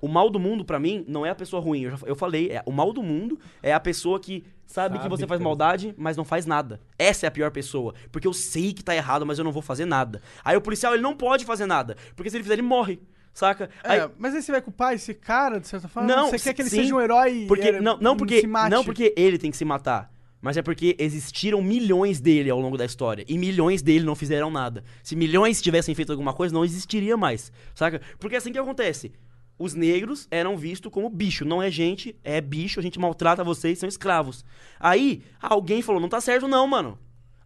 O 0.00 0.08
mal 0.08 0.30
do 0.30 0.38
mundo, 0.40 0.64
pra 0.64 0.78
mim, 0.80 1.04
não 1.06 1.26
é 1.26 1.30
a 1.30 1.34
pessoa 1.34 1.60
ruim. 1.60 1.82
Eu, 1.82 1.90
já, 1.90 1.98
eu 2.06 2.16
falei, 2.16 2.50
é, 2.50 2.62
o 2.64 2.72
mal 2.72 2.92
do 2.92 3.02
mundo 3.02 3.38
é 3.62 3.74
a 3.74 3.80
pessoa 3.80 4.18
que 4.18 4.44
sabe, 4.68 5.00
que 5.00 5.08
você 5.08 5.26
faz 5.26 5.40
maldade, 5.40 5.92
mas 5.98 6.16
não 6.16 6.24
faz 6.24 6.46
nada. 6.46 6.80
Essa 6.96 7.26
é 7.26 7.28
a 7.28 7.30
pior 7.32 7.50
pessoa. 7.50 7.92
Porque 8.12 8.28
eu 8.28 8.32
sei 8.32 8.72
que 8.72 8.84
tá 8.84 8.94
errado, 8.94 9.26
mas 9.26 9.38
eu 9.38 9.44
não 9.44 9.50
vou 9.50 9.62
fazer 9.62 9.84
nada. 9.86 10.22
Aí 10.44 10.56
o 10.56 10.60
policial, 10.60 10.94
ele 10.94 11.02
não 11.02 11.16
pode 11.16 11.44
fazer 11.44 11.66
nada. 11.66 11.96
Porque 12.14 12.30
se 12.30 12.36
ele 12.36 12.44
fizer, 12.44 12.54
ele 12.54 12.62
morre. 12.62 13.00
Saca? 13.34 13.70
Aí- 13.84 14.00
É, 14.00 14.10
mas 14.18 14.34
aí 14.34 14.42
você 14.42 14.52
vai 14.52 14.60
culpar 14.60 14.94
esse 14.94 15.14
cara, 15.14 15.58
de 15.60 15.66
certa 15.68 15.86
forma? 15.88 16.08
Não, 16.08 16.28
Você 16.30 16.38
quer 16.38 16.54
que 16.54 16.62
ele 16.62 16.70
sim, 16.70 16.76
seja 16.82 16.94
um 16.94 17.00
herói 17.00 17.44
Porque, 17.48 17.68
é, 17.68 17.80
não, 17.80 17.96
não, 17.98 18.16
porque, 18.16 18.40
se 18.40 18.46
mate? 18.48 18.70
não 18.70 18.84
porque 18.84 19.14
ele 19.16 19.38
tem 19.38 19.50
que 19.50 19.56
se 19.56 19.64
matar, 19.64 20.12
mas 20.42 20.56
é 20.56 20.62
porque 20.62 20.96
existiram 20.98 21.62
milhões 21.62 22.20
dele 22.20 22.50
ao 22.50 22.58
longo 22.60 22.76
da 22.76 22.84
história. 22.84 23.24
E 23.28 23.38
milhões 23.38 23.80
dele 23.80 24.04
não 24.04 24.16
fizeram 24.16 24.50
nada. 24.50 24.82
Se 25.04 25.14
milhões 25.14 25.62
tivessem 25.62 25.94
feito 25.94 26.10
alguma 26.10 26.32
coisa, 26.32 26.52
não 26.52 26.64
existiria 26.64 27.16
mais. 27.16 27.52
Saca? 27.76 28.00
Porque 28.18 28.34
é 28.34 28.38
assim 28.38 28.50
que 28.52 28.58
acontece. 28.58 29.12
Os 29.58 29.74
negros 29.74 30.28
eram 30.30 30.56
vistos 30.56 30.90
como 30.92 31.10
bicho. 31.10 31.44
Não 31.44 31.60
é 31.62 31.70
gente, 31.70 32.14
é 32.22 32.40
bicho, 32.40 32.78
a 32.78 32.82
gente 32.82 32.98
maltrata 32.98 33.42
vocês, 33.42 33.78
são 33.78 33.88
escravos. 33.88 34.44
Aí, 34.78 35.22
alguém 35.42 35.82
falou, 35.82 36.00
não 36.00 36.08
tá 36.08 36.20
certo 36.20 36.46
não, 36.46 36.66
mano. 36.66 36.96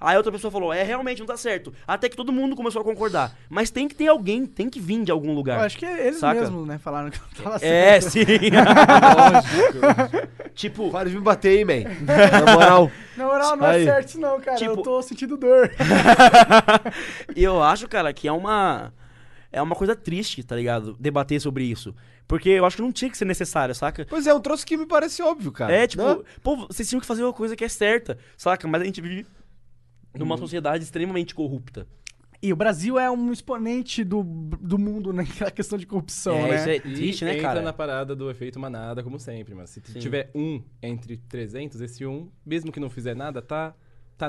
Aí 0.05 0.17
outra 0.17 0.33
pessoa 0.33 0.51
falou, 0.51 0.73
é, 0.73 0.83
realmente 0.83 1.21
não 1.21 1.27
tá 1.27 1.37
certo. 1.37 1.73
Até 1.87 2.09
que 2.09 2.17
todo 2.17 2.33
mundo 2.33 2.57
começou 2.57 2.83
a 2.83 2.85
concordar. 2.85 3.37
Mas 3.49 3.71
tem 3.71 3.87
que 3.87 3.95
ter 3.95 4.09
alguém, 4.09 4.45
tem 4.45 4.69
que 4.69 4.81
vir 4.81 5.05
de 5.05 5.13
algum 5.13 5.33
lugar. 5.33 5.61
Eu 5.61 5.65
acho 5.65 5.79
que 5.79 5.87
eles 5.87 6.17
Saca? 6.19 6.41
mesmos, 6.41 6.67
né, 6.67 6.77
falaram 6.77 7.09
que 7.09 7.21
não 7.21 7.45
tava 7.45 7.57
É, 7.65 8.01
certo. 8.01 8.11
sim. 8.11 8.25
tipo, 10.55 10.91
Para 10.91 11.09
de 11.09 11.15
me 11.17 11.23
bater 11.23 11.51
aí, 11.59 11.65
man. 11.65 11.89
Na 12.45 12.53
moral. 12.53 12.91
Na 13.17 13.25
moral, 13.27 13.57
não 13.57 13.67
Aí. 13.67 13.83
é 13.83 13.85
certo 13.85 14.09
isso 14.09 14.21
não, 14.21 14.41
cara. 14.41 14.57
Eu 14.63 14.71
Tipo- 14.71 14.83
tô 14.83 15.03
sentindo 15.03 15.37
dor. 15.37 15.71
E 17.37 17.43
eu 17.45 17.63
acho, 17.63 17.89
cara, 17.89 18.13
que 18.13 18.27
é 18.29 18.33
uma. 18.33 18.93
É 19.53 19.61
uma 19.61 19.75
coisa 19.77 19.95
triste, 19.95 20.43
tá 20.43 20.57
ligado? 20.57 20.97
Debater 20.99 21.41
sobre 21.41 21.65
isso. 21.65 21.95
Porque 22.27 22.49
eu 22.49 22.65
acho 22.65 22.77
que 22.77 22.83
não 22.83 22.91
tinha 22.93 23.11
que 23.11 23.19
ser 23.19 23.27
necessário, 23.27 23.75
saca? 23.75 24.07
Pois 24.09 24.27
é, 24.27 24.33
um 24.33 24.41
troço 24.41 24.67
que 24.67 24.77
me 24.77 24.87
parece 24.87 25.21
óbvio, 25.23 25.53
cara. 25.53 25.73
É, 25.75 25.87
tipo, 25.87 26.03
Né? 26.03 26.19
pô, 26.43 26.57
vocês 26.67 26.89
tinham 26.89 27.01
que 27.01 27.07
fazer 27.07 27.23
uma 27.23 27.33
coisa 27.33 27.55
que 27.55 27.63
é 27.65 27.69
certa, 27.69 28.17
saca? 28.37 28.67
Mas 28.67 28.81
a 28.81 28.85
gente 28.85 29.01
vive 29.03 29.27
numa 30.15 30.37
sociedade 30.39 30.83
extremamente 30.85 31.35
corrupta. 31.35 31.87
E 32.45 32.53
o 32.53 32.57
Brasil 32.57 32.99
é 32.99 33.09
um 33.09 33.31
exponente 33.31 34.03
do, 34.03 34.23
do 34.25 34.77
mundo 34.77 35.13
naquela 35.15 35.51
questão 35.51 35.79
de 35.79 35.87
corrupção, 35.87 36.39
é, 36.39 36.49
né? 36.49 36.57
isso 36.57 36.69
é 36.71 36.77
E 36.77 36.81
triste, 36.81 37.25
né, 37.25 37.33
entra 37.35 37.43
cara? 37.49 37.63
na 37.63 37.73
parada 37.73 38.17
do 38.17 38.29
efeito 38.31 38.59
manada, 38.59 39.03
como 39.03 39.19
sempre, 39.19 39.55
mas 39.55 39.71
se 39.71 39.81
Sim. 39.85 40.01
tiver 40.01 40.31
um 40.35 40.61
entre 40.83 41.19
300, 41.19 41.81
esse 41.81 42.05
um, 42.05 42.29
mesmo 42.45 42.73
que 42.73 42.81
não 42.81 42.91
fizer 42.91 43.15
nada, 43.15 43.41
tá, 43.41 43.75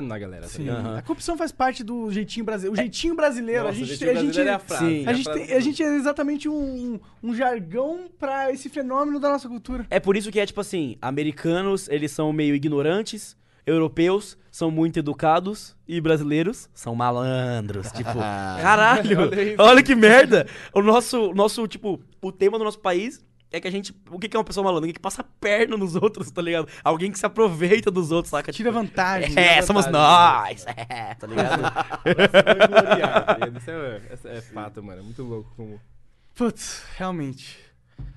na 0.00 0.18
galera, 0.18 0.42
tá 0.42 0.48
Sim. 0.48 0.62
ligado? 0.62 0.80
Aham. 0.86 0.98
A 0.98 1.02
corrupção 1.02 1.36
faz 1.36 1.52
parte 1.52 1.84
do 1.84 2.10
jeitinho 2.10 2.44
brasileiro. 2.44 2.74
O 2.74 2.76
jeitinho 2.76 3.14
brasileiro, 3.14 3.64
Nossa, 3.64 3.80
a 3.80 3.84
gente, 3.84 4.08
a 4.08 4.14
gente, 4.14 4.40
é 4.40 4.50
a 4.52 4.58
frase, 4.58 4.84
sim. 4.84 5.04
é 5.06 5.10
a 5.10 5.12
gente, 5.12 5.30
tem- 5.32 5.52
a 5.56 5.60
gente 5.60 5.82
é 5.82 5.96
exatamente 5.96 6.48
um, 6.48 6.98
um 7.22 7.34
jargão 7.34 8.06
pra 8.18 8.50
esse 8.52 8.68
fenômeno 8.68 9.20
da 9.20 9.30
nossa 9.30 9.48
cultura. 9.48 9.86
É 9.90 10.00
por 10.00 10.16
isso 10.16 10.30
que 10.32 10.40
é 10.40 10.46
tipo 10.46 10.60
assim, 10.60 10.96
americanos, 11.00 11.88
eles 11.88 12.10
são 12.10 12.32
meio 12.32 12.54
ignorantes 12.54 13.36
europeus 13.66 14.36
são 14.50 14.70
muito 14.70 14.98
educados 14.98 15.74
e 15.88 15.98
brasileiros 16.00 16.68
são 16.74 16.94
malandros. 16.94 17.90
Tipo, 17.96 18.12
caralho, 18.14 19.30
olha 19.58 19.82
que 19.82 19.94
merda. 19.94 20.46
O 20.72 20.82
nosso, 20.82 21.32
nosso, 21.34 21.66
tipo, 21.66 21.98
o 22.20 22.30
tema 22.30 22.58
do 22.58 22.64
nosso 22.64 22.78
país 22.78 23.23
é 23.54 23.60
que 23.60 23.68
a 23.68 23.70
gente. 23.70 23.94
O 24.10 24.18
que 24.18 24.34
é 24.34 24.38
uma 24.38 24.44
pessoa 24.44 24.64
malandra? 24.64 24.82
Alguém 24.84 24.94
que 24.94 25.00
passa 25.00 25.22
a 25.22 25.24
perna 25.24 25.76
nos 25.76 25.94
outros, 25.94 26.30
tá 26.30 26.42
ligado? 26.42 26.68
Alguém 26.82 27.10
que 27.12 27.18
se 27.18 27.26
aproveita 27.26 27.90
dos 27.90 28.10
outros, 28.10 28.30
saca? 28.30 28.52
Tira 28.52 28.70
Tipo, 28.70 28.80
vantagem. 28.82 29.34
É, 29.38 29.62
somos 29.62 29.86
nós! 29.86 30.64
É, 30.66 31.14
tá 31.14 31.26
ligado? 31.26 31.62
Isso 33.58 33.70
é, 33.70 34.00
é- 34.34 34.38
é 34.38 34.40
fato, 34.40 34.82
mano. 34.82 35.00
É 35.00 35.02
muito 35.04 35.22
louco 35.22 35.52
como. 35.56 35.80
Putz, 36.34 36.84
realmente. 36.96 37.58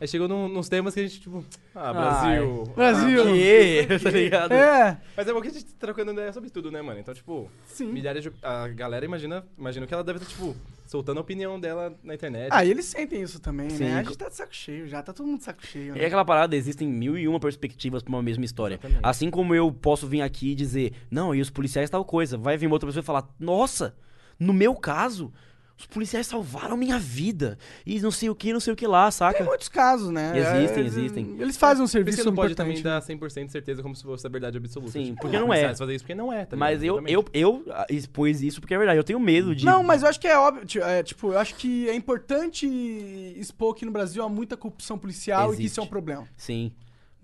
Aí 0.01 0.07
chegou 0.07 0.27
num, 0.27 0.47
nos 0.47 0.69
temas 0.69 0.93
que 0.93 0.99
a 0.99 1.03
gente, 1.03 1.21
tipo. 1.21 1.45
Ah, 1.75 1.93
Brasil. 1.93 2.63
Brasil. 2.75 3.23
Que, 3.25 3.99
tá 4.03 4.09
ligado? 4.09 4.51
É, 4.53 4.97
Mas 5.15 5.27
é 5.27 5.33
bom 5.33 5.41
que 5.41 5.47
a 5.49 5.51
gente 5.51 5.65
tá 5.65 5.73
trocando 5.79 6.11
ideia 6.13 6.33
sobre 6.33 6.49
tudo, 6.49 6.71
né, 6.71 6.81
mano? 6.81 6.99
Então, 6.99 7.13
tipo, 7.13 7.49
sim. 7.65 7.85
milhares 7.85 8.23
de. 8.23 8.31
A 8.41 8.67
galera 8.69 9.05
imagina, 9.05 9.45
imagina 9.57 9.85
que 9.85 9.93
ela 9.93 10.03
deve 10.03 10.17
estar, 10.19 10.29
tipo, 10.29 10.55
soltando 10.87 11.17
a 11.17 11.21
opinião 11.21 11.59
dela 11.59 11.95
na 12.03 12.15
internet. 12.15 12.49
Ah, 12.51 12.65
e 12.65 12.71
eles 12.71 12.85
sentem 12.85 13.21
isso 13.21 13.39
também, 13.39 13.69
Sim. 13.69 13.83
né? 13.83 13.99
A 13.99 14.03
gente 14.03 14.17
tá 14.17 14.29
de 14.29 14.35
saco 14.35 14.55
cheio 14.55 14.87
já, 14.87 15.03
tá 15.03 15.13
todo 15.13 15.27
mundo 15.27 15.39
de 15.39 15.43
saco 15.43 15.65
cheio, 15.65 15.93
né? 15.93 16.01
É 16.01 16.05
aquela 16.07 16.25
parada, 16.25 16.55
existem 16.55 16.87
mil 16.87 17.17
e 17.17 17.27
uma 17.27 17.39
perspectivas 17.39 18.01
pra 18.01 18.09
uma 18.11 18.23
mesma 18.23 18.45
história. 18.45 18.75
Exatamente. 18.75 19.01
Assim 19.03 19.29
como 19.29 19.53
eu 19.53 19.71
posso 19.71 20.07
vir 20.07 20.21
aqui 20.21 20.51
e 20.51 20.55
dizer, 20.55 20.93
não, 21.11 21.35
e 21.35 21.41
os 21.41 21.49
policiais 21.49 21.89
tal 21.89 22.03
coisa. 22.03 22.37
Vai 22.37 22.57
vir 22.57 22.67
uma 22.67 22.75
outra 22.75 22.87
pessoa 22.87 23.03
e 23.03 23.05
falar, 23.05 23.27
nossa, 23.39 23.95
no 24.39 24.53
meu 24.53 24.75
caso, 24.75 25.31
os 25.77 25.85
policiais 25.85 26.25
salvaram 26.25 26.75
minha 26.75 26.97
vida. 26.97 27.57
E 27.85 27.99
não 27.99 28.09
sei 28.11 28.29
o 28.29 28.35
que, 28.35 28.51
não 28.51 28.59
sei 28.59 28.73
o 28.73 28.75
que 28.75 28.87
lá, 28.87 29.11
saca? 29.11 29.37
Tem 29.37 29.45
muitos 29.47 29.69
casos, 29.69 30.09
né? 30.09 30.33
Existem, 30.35 30.83
É, 30.83 30.85
existem. 30.87 31.35
Eles 31.39 31.55
fazem 31.55 31.83
um 31.83 31.87
serviço 31.87 32.17
que 32.17 32.23
não 32.25 32.33
pode 32.33 32.53
importante. 32.53 32.81
também 32.81 32.83
dar 32.83 33.01
100% 33.01 33.45
de 33.45 33.51
certeza 33.51 33.83
como 33.83 33.95
se 33.95 34.03
fosse 34.03 34.25
a 34.25 34.29
verdade 34.29 34.57
absoluta. 34.57 34.91
Sim, 34.91 35.05
Tipo, 35.05 35.21
porque 35.21 35.35
os 35.37 35.41
não 35.41 35.53
é. 35.53 35.75
fazer 35.75 35.93
isso 35.95 36.03
porque 36.03 36.15
não 36.15 36.33
é, 36.33 36.45
tá 36.45 36.55
Mas 36.57 36.81
eu, 36.81 37.05
eu, 37.07 37.23
eu 37.33 37.63
ah, 37.69 37.85
expus 37.89 38.41
isso 38.41 38.59
porque 38.59 38.73
é 38.73 38.77
verdade. 38.77 38.97
Eu 38.99 39.03
tenho 39.03 39.19
medo 39.19 39.55
de. 39.55 39.65
Não, 39.65 39.83
mas 39.83 40.01
eu 40.01 40.09
acho 40.09 40.19
que 40.19 40.27
é 40.27 40.37
óbvio. 40.37 40.83
é, 40.83 41.03
tipo, 41.03 41.31
eu 41.33 41.37
acho 41.39 41.53
que 41.55 41.87
é 41.89 41.93
importante 41.95 42.65
expor 43.37 43.73
que 43.75 43.85
no 43.85 43.91
Brasil 43.91 44.23
há 44.23 44.29
muita 44.29 44.57
corrupção 44.57 44.97
policial 44.97 45.53
e 45.53 45.57
que 45.57 45.63
isso 45.65 45.79
é 45.79 45.81
um 45.81 45.83
Existe. 45.85 45.89
problema. 45.89 46.27
Sim. 46.35 46.71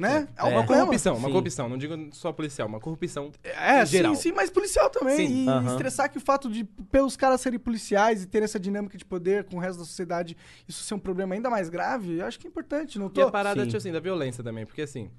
Né? 0.03 0.27
É, 0.38 0.41
É. 0.41 0.43
Uma 0.43 0.51
problema. 0.64 0.85
corrupção, 0.85 1.15
uma 1.15 1.27
Sim. 1.27 1.32
corrupção. 1.32 1.69
Não 1.69 1.77
digo 1.77 1.95
só 2.11 2.32
policial, 2.33 2.67
uma 2.67 2.80
corrupção 2.80 3.32
É, 3.43 3.82
em 3.83 3.85
geral. 3.85 4.15
sim, 4.15 4.22
sim, 4.22 4.32
mas 4.33 4.49
policial 4.49 4.90
também. 4.90 5.15
Sim. 5.15 5.45
E 5.45 5.49
Aham. 5.49 5.72
estressar 5.72 6.11
que 6.11 6.17
o 6.17 6.22
fato 6.22 6.49
de, 6.49 6.64
pelos 6.91 7.15
caras 7.15 7.40
serem 7.41 7.57
policiais 7.59 8.23
e 8.23 8.27
ter 8.27 8.43
essa 8.43 8.59
dinâmica 8.59 8.98
de 8.98 9.06
poder 9.06 9.45
com 9.45 9.56
o 9.56 9.59
resto 9.59 9.80
da 9.80 9.85
sociedade, 9.85 10.35
isso 10.67 10.83
ser 10.83 10.93
um 10.95 10.99
problema 10.99 11.33
ainda 11.35 11.49
mais 11.49 11.69
grave, 11.69 12.19
eu 12.19 12.25
acho 12.25 12.40
que 12.40 12.45
é 12.48 12.49
importante. 12.49 12.99
Não 12.99 13.07
E 13.07 13.09
tô... 13.09 13.22
a 13.22 13.32
parada, 13.32 13.61
Sim. 13.61 13.67
tipo 13.67 13.77
assim, 13.77 13.91
da 13.91 13.99
violência 13.99 14.43
também, 14.43 14.65
porque 14.65 14.82
assim, 14.82 15.09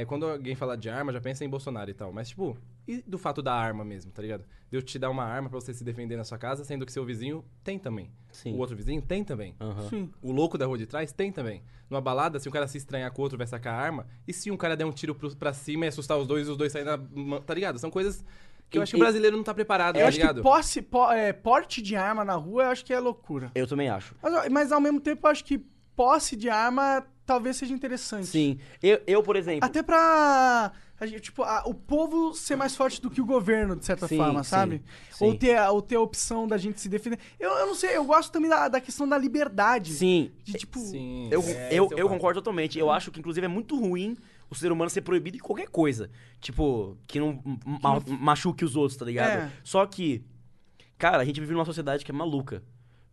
é, 0.00 0.04
quando 0.04 0.26
alguém 0.26 0.54
fala 0.54 0.76
de 0.76 0.88
arma, 0.90 1.12
já 1.12 1.20
pensa 1.20 1.44
em 1.44 1.48
Bolsonaro 1.48 1.90
e 1.90 1.94
tal, 1.94 2.12
mas 2.12 2.28
tipo, 2.28 2.56
e 2.86 3.02
do 3.06 3.16
fato 3.18 3.40
da 3.42 3.54
arma 3.54 3.84
mesmo, 3.84 4.10
tá 4.12 4.20
ligado? 4.22 4.44
De 4.70 4.76
eu 4.76 4.82
te 4.82 4.98
dar 4.98 5.10
uma 5.10 5.24
arma 5.24 5.48
pra 5.48 5.60
você 5.60 5.72
se 5.72 5.84
defender 5.84 6.16
na 6.16 6.24
sua 6.24 6.36
casa, 6.38 6.64
sendo 6.64 6.84
que 6.84 6.92
seu 6.92 7.04
vizinho 7.04 7.44
tem 7.62 7.78
também. 7.78 8.10
Sim. 8.32 8.54
O 8.54 8.58
outro 8.58 8.74
vizinho 8.76 9.00
tem 9.02 9.22
também. 9.24 9.54
Aham. 9.60 9.88
Sim. 9.88 10.10
O 10.22 10.32
louco 10.32 10.58
da 10.58 10.66
rua 10.66 10.76
de 10.78 10.86
trás 10.86 11.12
tem 11.12 11.30
também. 11.30 11.62
Numa 11.88 12.00
balada, 12.00 12.38
se 12.40 12.48
um 12.48 12.52
cara 12.52 12.66
se 12.66 12.78
estranhar 12.78 13.10
com 13.12 13.20
o 13.20 13.24
outro, 13.24 13.38
vai 13.38 13.46
sacar 13.46 13.74
a 13.74 13.78
arma. 13.80 14.06
E 14.26 14.32
se 14.32 14.50
um 14.50 14.56
cara 14.56 14.76
der 14.76 14.84
um 14.84 14.90
tiro 14.92 15.14
pro, 15.14 15.34
pra 15.36 15.52
cima 15.52 15.84
e 15.84 15.88
assustar 15.88 16.18
os 16.18 16.26
dois 16.26 16.48
e 16.48 16.50
os 16.50 16.56
dois 16.56 16.72
saírem 16.72 16.92
na. 17.14 17.40
Tá 17.40 17.54
ligado? 17.54 17.78
São 17.78 17.90
coisas 17.90 18.24
que 18.68 18.78
eu 18.78 18.82
acho 18.82 18.90
que 18.92 18.96
o 18.96 18.98
brasileiro 18.98 19.36
não 19.36 19.44
tá 19.44 19.54
preparado, 19.54 19.96
Eu 19.96 20.02
tá 20.02 20.08
acho 20.08 20.18
ligado? 20.18 20.36
que 20.36 20.42
posse, 20.42 20.82
po- 20.82 21.10
é, 21.12 21.32
porte 21.32 21.80
de 21.80 21.94
arma 21.94 22.24
na 22.24 22.34
rua, 22.34 22.64
eu 22.64 22.70
acho 22.70 22.84
que 22.84 22.92
é 22.92 22.98
loucura. 22.98 23.52
Eu 23.54 23.66
também 23.68 23.88
acho. 23.88 24.14
Mas, 24.20 24.48
mas 24.50 24.72
ao 24.72 24.80
mesmo 24.80 25.00
tempo, 25.00 25.24
eu 25.26 25.30
acho 25.30 25.44
que 25.44 25.58
posse 25.94 26.34
de 26.34 26.48
arma 26.50 27.06
talvez 27.26 27.56
seja 27.56 27.72
interessante. 27.74 28.26
Sim. 28.26 28.58
Eu, 28.82 29.00
eu 29.06 29.22
por 29.22 29.36
exemplo. 29.36 29.64
Até 29.64 29.82
pra. 29.82 30.72
a 31.00 31.06
gente, 31.06 31.22
tipo, 31.22 31.42
a- 31.42 31.64
o 31.66 31.74
povo 31.74 32.32
ser 32.34 32.56
mais 32.56 32.74
forte 32.76 33.00
do 33.02 33.10
que 33.10 33.20
o 33.20 33.24
governo, 33.26 33.74
de 33.76 33.84
certa 33.84 34.06
Sim, 34.08 34.16
forma, 34.16 34.42
sim, 34.44 34.50
sabe? 34.50 34.82
sim. 35.10 35.24
Ou, 35.24 35.34
ter, 35.36 35.56
a- 35.56 35.70
ou 35.70 35.82
ter 35.82 35.96
a 35.96 36.00
opção 36.00 36.46
da 36.46 36.56
gente 36.56 36.80
se 36.80 36.88
defender. 36.88 37.18
Eu, 37.38 37.50
eu 37.50 37.66
não 37.66 37.74
sei, 37.74 37.96
eu 37.96 38.04
gosto 38.04 38.30
também 38.32 38.48
da, 38.50 38.68
da 38.68 38.80
questão 38.80 39.08
da 39.08 39.18
liberdade. 39.18 39.92
Sim. 39.92 40.30
De 40.42 40.52
tipo. 40.54 40.78
Sim. 40.78 41.28
Eu, 41.30 41.42
é, 41.42 41.68
eu, 41.74 41.88
eu 41.96 42.08
concordo 42.08 42.40
totalmente. 42.40 42.78
Eu 42.78 42.90
acho 42.90 43.10
que, 43.10 43.18
inclusive, 43.20 43.44
é 43.44 43.48
muito 43.48 43.78
ruim 43.78 44.16
o 44.50 44.54
ser 44.54 44.70
humano 44.70 44.90
ser 44.90 45.00
proibido 45.02 45.36
em 45.36 45.40
qualquer 45.40 45.68
coisa. 45.68 46.10
Tipo, 46.40 46.96
que 47.06 47.18
não 47.18 47.40
ma- 47.82 48.00
machuque 48.06 48.64
os 48.64 48.76
outros, 48.76 48.96
tá 48.96 49.04
ligado? 49.04 49.30
É. 49.30 49.52
Só 49.64 49.84
que, 49.86 50.22
cara, 50.98 51.18
a 51.22 51.24
gente 51.24 51.40
vive 51.40 51.52
numa 51.52 51.64
sociedade 51.64 52.04
que 52.04 52.10
é 52.10 52.14
maluca. 52.14 52.62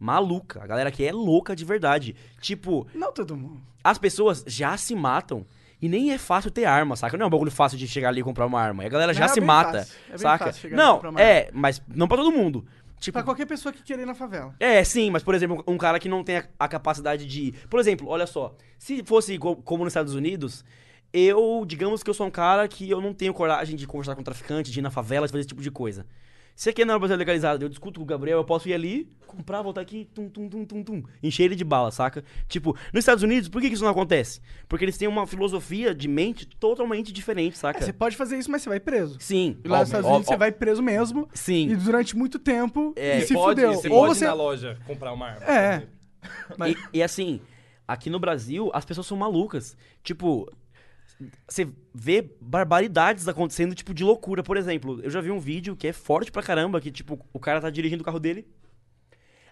Maluca. 0.02 0.64
A 0.64 0.68
galera 0.68 0.90
aqui 0.90 1.06
é 1.06 1.12
louca 1.12 1.56
de 1.56 1.64
verdade. 1.64 2.16
Tipo, 2.42 2.88
Não 2.94 3.14
todo 3.14 3.38
mundo. 3.38 3.62
as 3.84 4.00
pessoas 4.00 4.44
já 4.48 4.76
se 4.76 4.96
matam. 4.96 5.46
E 5.80 5.88
nem 5.88 6.12
é 6.12 6.18
fácil 6.18 6.50
ter 6.52 6.66
arma, 6.66 6.96
saca? 6.96 7.18
Não 7.18 7.24
é 7.24 7.28
um 7.28 7.30
bagulho 7.30 7.52
fácil 7.52 7.78
de 7.78 7.88
chegar 7.88 8.10
ali 8.10 8.22
e 8.22 8.24
comprar 8.24 8.46
uma 8.48 8.60
arma. 8.60 8.84
E 8.84 8.88
a 8.88 8.90
galera 8.90 9.14
já 9.14 9.22
Não, 9.22 9.32
é 9.32 9.34
se 9.34 9.42
mata. 9.42 9.88
É 10.12 10.18
saca? 10.18 10.52
não, 10.72 11.02
é, 11.18 11.50
mas 11.54 11.82
não 11.88 12.08
pra 12.08 12.18
todo 12.18 12.32
mundo. 12.32 12.66
Tipo, 13.00 13.14
Pra 13.18 13.24
qualquer 13.24 13.46
pessoa 13.48 13.72
que 13.74 13.82
queira 13.84 14.02
ir 14.04 14.06
na 14.06 14.14
favela. 14.14 14.54
é, 14.60 14.84
sim, 14.84 15.10
mas 15.10 15.24
por 15.24 15.34
exemplo, 15.34 15.64
um 15.68 15.78
cara 15.78 16.00
que 16.00 16.08
não 16.10 16.24
tem 16.24 16.38
a, 16.38 16.46
a 16.60 16.68
capacidade 16.68 17.26
de. 17.26 17.52
Por 17.70 17.80
exemplo, 17.80 18.08
olha 18.08 18.28
só. 18.28 18.56
Se 18.78 19.04
fosse 19.04 19.34
igual- 19.34 19.56
como 19.56 19.84
nos 19.84 19.92
Estados 19.92 20.14
Unidos, 20.14 20.64
eu, 21.12 21.64
digamos 21.68 22.04
que 22.04 22.10
eu 22.10 22.14
sou 22.14 22.28
um 22.28 22.32
cara 22.32 22.68
que 22.68 22.88
eu 22.90 23.02
não 23.02 23.12
tenho 23.14 23.34
coragem 23.34 23.76
de 23.76 23.88
conversar 23.88 24.16
com 24.16 24.22
traficante, 24.24 24.72
de 24.72 24.78
ir 24.80 24.82
na 24.84 24.92
favela, 24.92 25.26
de 25.26 25.32
fazer 25.32 25.42
esse 25.42 25.50
tipo 25.50 25.64
de 25.64 25.72
coisa. 25.72 26.06
Se 26.56 26.70
aqui 26.70 26.86
não 26.86 26.96
é 26.96 27.00
Brasil 27.00 27.18
legalizado, 27.18 27.66
eu 27.66 27.70
discuto 27.70 28.00
com 28.00 28.04
o 28.04 28.08
Gabriel, 28.08 28.38
eu 28.38 28.44
posso 28.44 28.68
ir 28.70 28.74
ali, 28.74 29.08
comprar, 29.26 29.62
voltar 29.62 29.82
aqui, 29.82 30.08
tum, 30.14 30.30
tum, 30.30 30.48
tum, 30.50 30.66
tum, 30.66 30.84
tum, 30.84 31.04
encher 31.24 31.44
ele 31.46 31.56
de 31.56 31.64
bala, 31.64 31.90
saca? 31.92 32.24
Tipo, 32.48 32.76
nos 32.94 33.00
Estados 33.02 33.24
Unidos, 33.24 33.50
por 33.50 33.62
que, 33.62 33.68
que 33.70 33.74
isso 33.74 33.84
não 33.84 33.92
acontece? 33.92 34.42
Porque 34.68 34.86
eles 34.86 34.98
têm 34.98 35.08
uma 35.08 35.26
filosofia 35.26 35.96
de 35.96 36.08
mente 36.08 36.46
totalmente 36.46 37.12
diferente, 37.12 37.54
É, 37.54 37.58
saca? 37.58 37.82
você 37.84 37.94
pode 37.94 38.16
fazer 38.16 38.38
isso, 38.38 38.52
mas 38.52 38.62
você 38.62 38.70
vai 38.70 38.80
preso. 38.80 39.18
Sim. 39.20 39.58
E 39.64 39.68
lá 39.68 39.80
nos 39.80 39.88
Estados 39.88 40.06
ó, 40.06 40.12
Unidos 40.12 40.28
ó, 40.28 40.32
você 40.34 40.38
vai 40.38 40.52
preso 40.52 40.82
mesmo. 40.84 41.28
Sim. 41.34 41.70
E 41.70 41.76
durante 41.76 42.16
muito 42.16 42.38
tempo. 42.38 42.94
É, 42.96 43.20
e 43.20 43.22
se 43.22 43.34
pode, 43.34 43.62
fudeu. 43.62 43.74
Você 43.74 43.90
Ou 43.90 44.02
pode 44.02 44.16
você. 44.20 44.26
ir 44.26 44.28
na 44.28 44.34
loja 44.34 44.78
comprar 44.86 45.14
uma 45.14 45.28
arma. 45.30 45.46
É. 45.46 45.88
Mas- 46.58 46.76
E, 46.94 46.98
e 47.00 47.04
assim, 47.04 47.42
aqui 47.88 48.10
no 48.10 48.20
Brasil, 48.20 48.70
as 48.74 48.86
pessoas 48.86 49.08
são 49.08 49.18
malucas. 49.18 49.76
Tipo, 50.04 50.52
você 51.48 51.68
vê 51.94 52.30
barbaridades 52.42 53.28
acontecendo, 53.28 53.76
tipo, 53.76 53.94
de 53.94 54.04
loucura. 54.04 54.42
Por 54.44 54.58
exemplo, 54.58 55.00
eu 55.04 55.10
já 55.10 55.22
vi 55.22 55.32
um 55.32 55.40
vídeo 55.40 55.76
que 55.76 55.88
é 55.88 55.94
forte 55.94 56.32
pra 56.32 56.42
caramba, 56.44 56.80
que, 56.82 56.92
tipo, 56.92 57.20
o 57.34 57.40
cara 57.40 57.60
tá 57.62 57.70
dirigindo 57.70 58.02
o 58.02 58.06
carro 58.06 58.20
dele, 58.20 58.46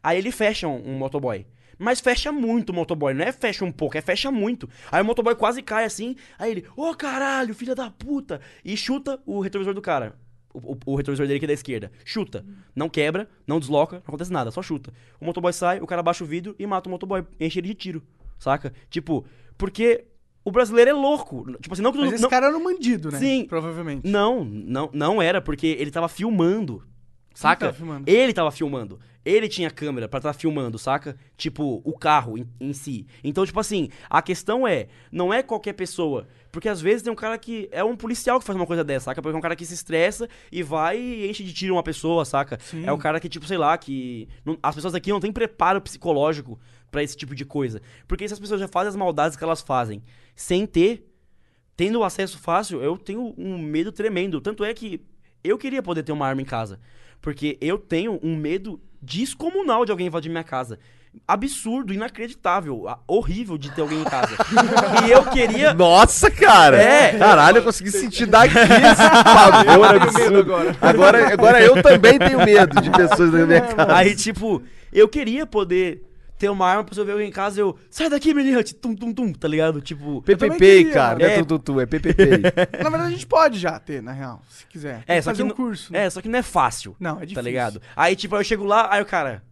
aí 0.01 0.17
ele 0.17 0.31
fecha 0.31 0.67
um, 0.67 0.89
um 0.91 0.97
motoboy. 0.97 1.45
Mas 1.77 2.01
fecha 2.01 2.29
muito 2.31 2.71
o 2.71 2.73
motoboy, 2.73 3.13
não 3.13 3.23
é 3.23 3.31
fecha 3.31 3.63
um 3.63 3.71
pouco, 3.71 3.97
é 3.97 4.01
fecha 4.01 4.29
muito. 4.29 4.69
Aí 4.91 5.01
o 5.01 5.05
motoboy 5.05 5.33
quase 5.35 5.61
cai 5.61 5.85
assim, 5.85 6.15
aí 6.37 6.51
ele, 6.51 6.65
ô 6.75 6.93
caralho, 6.93 7.53
filha 7.53 7.73
da 7.73 7.89
puta! 7.89 8.41
E 8.65 8.75
chuta 8.75 9.17
o 9.25 9.39
retrovisor 9.39 9.73
do 9.73 9.81
cara. 9.81 10.17
O, 10.53 10.73
o- 10.73 10.79
o 10.87 10.95
retrovisor 10.95 11.25
dele 11.27 11.39
que 11.39 11.45
é 11.45 11.47
da 11.47 11.53
esquerda. 11.53 11.89
Chuta. 12.03 12.43
Não 12.75 12.89
quebra, 12.89 13.29
não 13.47 13.59
desloca, 13.61 13.97
não 13.97 14.03
acontece 14.07 14.31
nada, 14.31 14.51
só 14.51 14.61
chuta. 14.61 14.91
O 15.21 15.25
motoboy 15.25 15.53
sai, 15.53 15.79
o 15.79 15.87
cara 15.87 16.03
baixa 16.03 16.23
o 16.23 16.27
vidro 16.27 16.53
e 16.59 16.65
mata 16.67 16.89
o 16.89 16.91
motoboy, 16.91 17.23
enche 17.39 17.59
ele 17.59 17.69
de 17.69 17.75
tiro. 17.75 18.03
Saca? 18.37 18.73
Tipo, 18.89 19.25
porque 19.57 20.05
o 20.43 20.51
brasileiro 20.51 20.89
é 20.91 20.93
louco. 20.93 21.45
Tipo 21.61 21.73
assim, 21.73 21.81
não 21.81 21.91
que 21.91 21.97
Mas 21.97 22.07
não- 22.07 22.13
esse 22.15 22.23
não- 22.23 22.29
cara 22.29 22.47
era 22.47 22.57
um 22.57 22.63
bandido, 22.63 23.11
né? 23.11 23.19
Sim. 23.19 23.45
Provavelmente. 23.45 24.07
não, 24.09 24.43
não, 24.45 24.89
não 24.93 25.21
era, 25.21 25.41
porque 25.41 25.67
ele 25.67 25.91
tava 25.91 26.07
filmando. 26.07 26.83
Saca? 27.33 27.67
tava 27.67 27.77
filmando? 27.77 28.09
Ele 28.09 28.33
tava 28.33 28.51
filmando. 28.51 28.99
Ele 29.23 29.47
tinha 29.47 29.69
câmera 29.69 30.07
pra 30.09 30.17
estar 30.17 30.33
filmando, 30.33 30.77
saca? 30.79 31.15
Tipo, 31.37 31.81
o 31.85 31.97
carro 31.97 32.37
em, 32.37 32.47
em 32.59 32.73
si. 32.73 33.05
Então, 33.23 33.45
tipo 33.45 33.59
assim, 33.59 33.89
a 34.09 34.21
questão 34.21 34.67
é, 34.67 34.87
não 35.11 35.33
é 35.33 35.43
qualquer 35.43 35.73
pessoa. 35.73 36.27
Porque 36.51 36.67
às 36.67 36.81
vezes 36.81 37.03
tem 37.03 37.13
um 37.13 37.15
cara 37.15 37.37
que 37.37 37.69
é 37.71 37.83
um 37.83 37.95
policial 37.95 38.39
que 38.39 38.45
faz 38.45 38.55
uma 38.57 38.65
coisa 38.65 38.83
dessa, 38.83 39.05
saca? 39.05 39.21
Porque 39.21 39.35
é 39.35 39.37
um 39.37 39.41
cara 39.41 39.55
que 39.55 39.65
se 39.65 39.73
estressa 39.73 40.27
e 40.51 40.63
vai 40.63 40.99
e 40.99 41.29
enche 41.29 41.43
de 41.43 41.53
tiro 41.53 41.75
uma 41.75 41.83
pessoa, 41.83 42.25
saca? 42.25 42.57
Sim. 42.61 42.85
É 42.85 42.91
um 42.91 42.97
cara 42.97 43.19
que, 43.19 43.29
tipo, 43.29 43.45
sei 43.45 43.57
lá, 43.57 43.77
que. 43.77 44.27
não- 44.43 44.57
as 44.63 44.73
pessoas 44.75 44.95
aqui 44.95 45.11
não 45.11 45.19
têm 45.19 45.31
preparo 45.31 45.79
psicológico 45.79 46.59
pra 46.91 47.03
esse 47.03 47.15
tipo 47.15 47.33
de 47.35 47.45
coisa. 47.45 47.81
Porque 48.07 48.27
se 48.27 48.33
as 48.33 48.39
pessoas 48.39 48.59
já 48.59 48.67
fazem 48.67 48.89
as 48.89 48.95
maldades 48.95 49.37
que 49.37 49.43
elas 49.43 49.61
fazem 49.61 50.01
sem 50.35 50.65
ter 50.65 51.05
tendo 51.75 52.03
acesso 52.03 52.37
fácil, 52.37 52.81
eu 52.83 52.97
tenho 52.97 53.33
um 53.37 53.57
medo 53.57 53.91
tremendo. 53.91 54.41
Tanto 54.41 54.63
é 54.65 54.73
que 54.73 55.01
eu 55.43 55.57
queria 55.57 55.81
poder 55.81 56.03
ter 56.03 56.11
uma 56.11 56.27
arma 56.27 56.41
em 56.41 56.45
casa. 56.45 56.79
Porque 57.21 57.57
eu 57.61 57.77
tenho 57.77 58.19
um 58.21 58.35
medo 58.35 58.81
descomunal 59.01 59.85
de 59.85 59.91
alguém 59.91 60.07
invadir 60.07 60.29
minha 60.29 60.43
casa. 60.43 60.77
Absurdo, 61.27 61.91
inacreditável, 61.93 62.85
horrível 63.07 63.57
de 63.57 63.73
ter 63.73 63.81
alguém 63.81 64.01
em 64.01 64.03
casa. 64.03 64.35
e 65.07 65.11
eu 65.11 65.23
queria. 65.25 65.73
Nossa, 65.75 66.29
cara! 66.29 66.77
É. 66.81 67.17
Caralho, 67.17 67.57
eu 67.57 67.63
consegui 67.63 67.91
sentir 67.91 68.25
daqui 68.27 68.53
esse 68.57 69.23
pavor 69.23 69.85
absurdo. 69.85 70.39
agora. 70.39 70.77
Agora, 70.81 71.33
agora 71.33 71.61
eu 71.61 71.81
também 71.81 72.19
tenho 72.19 72.39
medo 72.45 72.79
de 72.81 72.91
pessoas 72.91 73.31
na 73.31 73.45
minha 73.45 73.61
casa. 73.73 73.95
Aí, 73.95 74.15
tipo, 74.15 74.61
eu 74.93 75.07
queria 75.07 75.45
poder 75.47 76.03
ter 76.39 76.49
uma 76.49 76.65
arma 76.65 76.83
pra 76.83 76.97
eu 76.97 77.05
ver 77.05 77.11
alguém 77.11 77.27
em 77.27 77.31
casa, 77.31 77.59
eu. 77.59 77.77
Sai 77.91 78.09
daqui, 78.09 78.33
menino! 78.33 78.63
Tum, 78.63 78.95
tum, 78.95 79.13
tum, 79.13 79.33
tá 79.33 79.47
ligado? 79.47 79.81
Tipo. 79.81 80.21
PPP, 80.23 80.85
cara, 80.85 81.19
não 81.19 81.25
é 81.25 81.33
é. 81.35 81.37
tututu, 81.43 81.79
é 81.79 81.85
PPP. 81.85 82.23
Na 82.81 82.89
verdade, 82.89 83.03
a 83.03 83.09
gente 83.09 83.27
pode 83.27 83.59
já 83.59 83.77
ter, 83.79 84.01
na 84.01 84.13
real, 84.13 84.41
se 84.49 84.65
quiser. 84.65 85.03
Tem 85.03 85.17
É, 85.17 85.21
só 85.21 85.29
fazer 85.31 85.43
que. 85.43 85.43
um 85.43 85.47
não- 85.49 85.55
curso. 85.55 85.91
né? 85.93 86.05
É, 86.05 86.09
só 86.09 86.21
que 86.21 86.29
não 86.29 86.39
é 86.39 86.43
fácil. 86.43 86.95
Não, 86.99 87.17
é 87.17 87.19
difícil. 87.21 87.35
Tá 87.35 87.41
ligado? 87.41 87.81
Aí, 87.95 88.15
tipo, 88.15 88.35
eu 88.35 88.43
chego 88.43 88.63
lá, 88.63 88.87
aí 88.91 89.01
o 89.01 89.05
cara. 89.05 89.43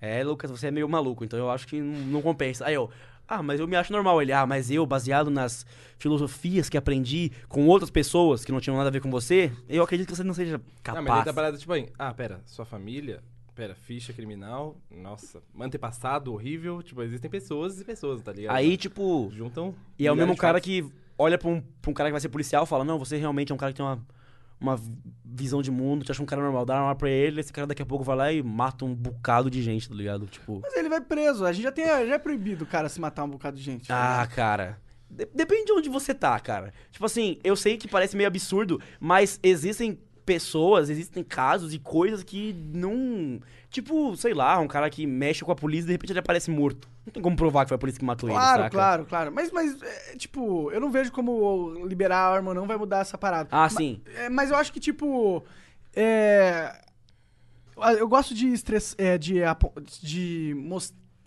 É, 0.00 0.22
Lucas, 0.22 0.50
você 0.50 0.66
é 0.66 0.70
meio 0.70 0.88
maluco, 0.88 1.24
então 1.24 1.38
eu 1.38 1.50
acho 1.50 1.66
que 1.66 1.80
não, 1.80 1.98
não 2.00 2.22
compensa. 2.22 2.66
Aí 2.66 2.74
eu. 2.74 2.90
Ah, 3.28 3.42
mas 3.42 3.58
eu 3.58 3.66
me 3.66 3.74
acho 3.74 3.92
normal. 3.92 4.20
Ele, 4.22 4.32
ah, 4.32 4.46
mas 4.46 4.70
eu, 4.70 4.84
baseado 4.86 5.30
nas 5.30 5.64
filosofias 5.98 6.68
que 6.68 6.76
aprendi 6.76 7.32
com 7.48 7.66
outras 7.66 7.90
pessoas 7.90 8.44
que 8.44 8.52
não 8.52 8.60
tinham 8.60 8.76
nada 8.76 8.88
a 8.88 8.92
ver 8.92 9.00
com 9.00 9.10
você, 9.10 9.50
eu 9.68 9.82
acredito 9.82 10.08
que 10.08 10.14
você 10.16 10.22
não 10.22 10.34
seja 10.34 10.56
Ah, 10.56 10.80
capaz. 10.82 11.04
mas 11.04 11.16
ele 11.16 11.24
tá 11.24 11.32
parado 11.32 11.58
tipo 11.58 11.72
aí. 11.72 11.88
Ah, 11.98 12.12
pera, 12.14 12.40
sua 12.46 12.64
família. 12.64 13.20
Pera, 13.56 13.74
ficha 13.74 14.12
criminal. 14.12 14.76
Nossa, 14.90 15.42
antepassado 15.58 16.32
horrível. 16.32 16.82
Tipo, 16.82 17.02
existem 17.02 17.30
pessoas 17.30 17.80
e 17.80 17.84
pessoas, 17.84 18.20
tá 18.22 18.30
ligado? 18.32 18.54
Aí, 18.54 18.76
tipo, 18.76 19.30
Juntam. 19.32 19.74
E 19.98 20.06
é 20.06 20.12
o 20.12 20.14
mesmo 20.16 20.36
cara 20.36 20.58
fatos. 20.58 20.66
que 20.66 20.84
olha 21.18 21.38
pra 21.38 21.48
um, 21.48 21.60
pra 21.80 21.90
um 21.90 21.94
cara 21.94 22.10
que 22.10 22.12
vai 22.12 22.20
ser 22.20 22.28
policial 22.28 22.64
e 22.64 22.66
fala: 22.66 22.84
Não, 22.84 22.98
você 22.98 23.16
realmente 23.16 23.50
é 23.50 23.54
um 23.54 23.58
cara 23.58 23.72
que 23.72 23.76
tem 23.78 23.86
uma, 23.86 24.06
uma 24.60 24.78
visão 25.24 25.62
de 25.62 25.70
mundo, 25.70 26.04
te 26.04 26.12
acha 26.12 26.22
um 26.22 26.26
cara 26.26 26.42
normal. 26.42 26.66
Dá 26.66 26.74
uma 26.74 26.80
arma 26.82 26.94
pra 26.94 27.08
ele, 27.08 27.40
esse 27.40 27.50
cara 27.52 27.66
daqui 27.66 27.80
a 27.80 27.86
pouco 27.86 28.04
vai 28.04 28.14
lá 28.16 28.30
e 28.32 28.42
mata 28.42 28.84
um 28.84 28.94
bocado 28.94 29.50
de 29.50 29.62
gente, 29.62 29.88
tá 29.88 29.94
ligado? 29.94 30.26
Tipo. 30.26 30.60
Mas 30.62 30.76
ele 30.76 30.90
vai 30.90 31.00
preso. 31.00 31.44
A 31.46 31.52
gente 31.52 31.62
já 31.64 31.72
tem. 31.72 31.86
Já 31.86 32.14
é 32.14 32.18
proibido 32.18 32.64
o 32.64 32.66
cara 32.66 32.90
se 32.90 33.00
matar 33.00 33.24
um 33.24 33.30
bocado 33.30 33.56
de 33.56 33.62
gente. 33.62 33.90
Ah, 33.90 34.28
cara. 34.36 34.78
de- 35.08 35.28
depende 35.34 35.64
de 35.64 35.72
onde 35.72 35.88
você 35.88 36.12
tá, 36.12 36.38
cara. 36.38 36.74
Tipo 36.90 37.06
assim, 37.06 37.38
eu 37.42 37.56
sei 37.56 37.78
que 37.78 37.88
parece 37.88 38.16
meio 38.18 38.26
absurdo, 38.26 38.78
mas 39.00 39.40
existem 39.42 39.98
pessoas, 40.26 40.90
existem 40.90 41.22
casos 41.22 41.72
e 41.72 41.78
coisas 41.78 42.22
que 42.24 42.52
não. 42.52 43.40
Tipo, 43.70 44.16
sei 44.16 44.34
lá, 44.34 44.58
um 44.58 44.66
cara 44.66 44.90
que 44.90 45.06
mexe 45.06 45.44
com 45.44 45.52
a 45.52 45.56
polícia 45.56 45.84
e 45.84 45.86
de 45.86 45.92
repente 45.92 46.12
ele 46.12 46.18
aparece 46.18 46.50
morto. 46.50 46.88
Não 47.06 47.12
tem 47.12 47.22
como 47.22 47.36
provar 47.36 47.64
que 47.64 47.68
foi 47.68 47.76
a 47.76 47.78
polícia 47.78 48.00
que 48.00 48.04
matou 48.04 48.28
ele, 48.28 48.36
Claro, 48.36 48.70
claro, 48.70 49.06
claro. 49.06 49.32
Mas, 49.32 49.52
mas 49.52 49.80
é, 49.80 50.16
tipo, 50.16 50.70
eu 50.72 50.80
não 50.80 50.90
vejo 50.90 51.12
como 51.12 51.86
liberar 51.86 52.18
a 52.18 52.34
arma 52.34 52.52
não 52.52 52.66
vai 52.66 52.76
mudar 52.76 52.98
essa 52.98 53.16
parada. 53.16 53.48
Ah, 53.52 53.68
sim. 53.68 54.02
É, 54.16 54.28
mas 54.28 54.50
eu 54.50 54.56
acho 54.56 54.72
que, 54.72 54.80
tipo. 54.80 55.44
É. 55.94 56.80
Eu 57.98 58.08
gosto 58.08 58.34
de 58.34 58.48
estress, 58.48 58.94
é, 58.98 59.16
de, 59.16 59.34
de 60.02 60.54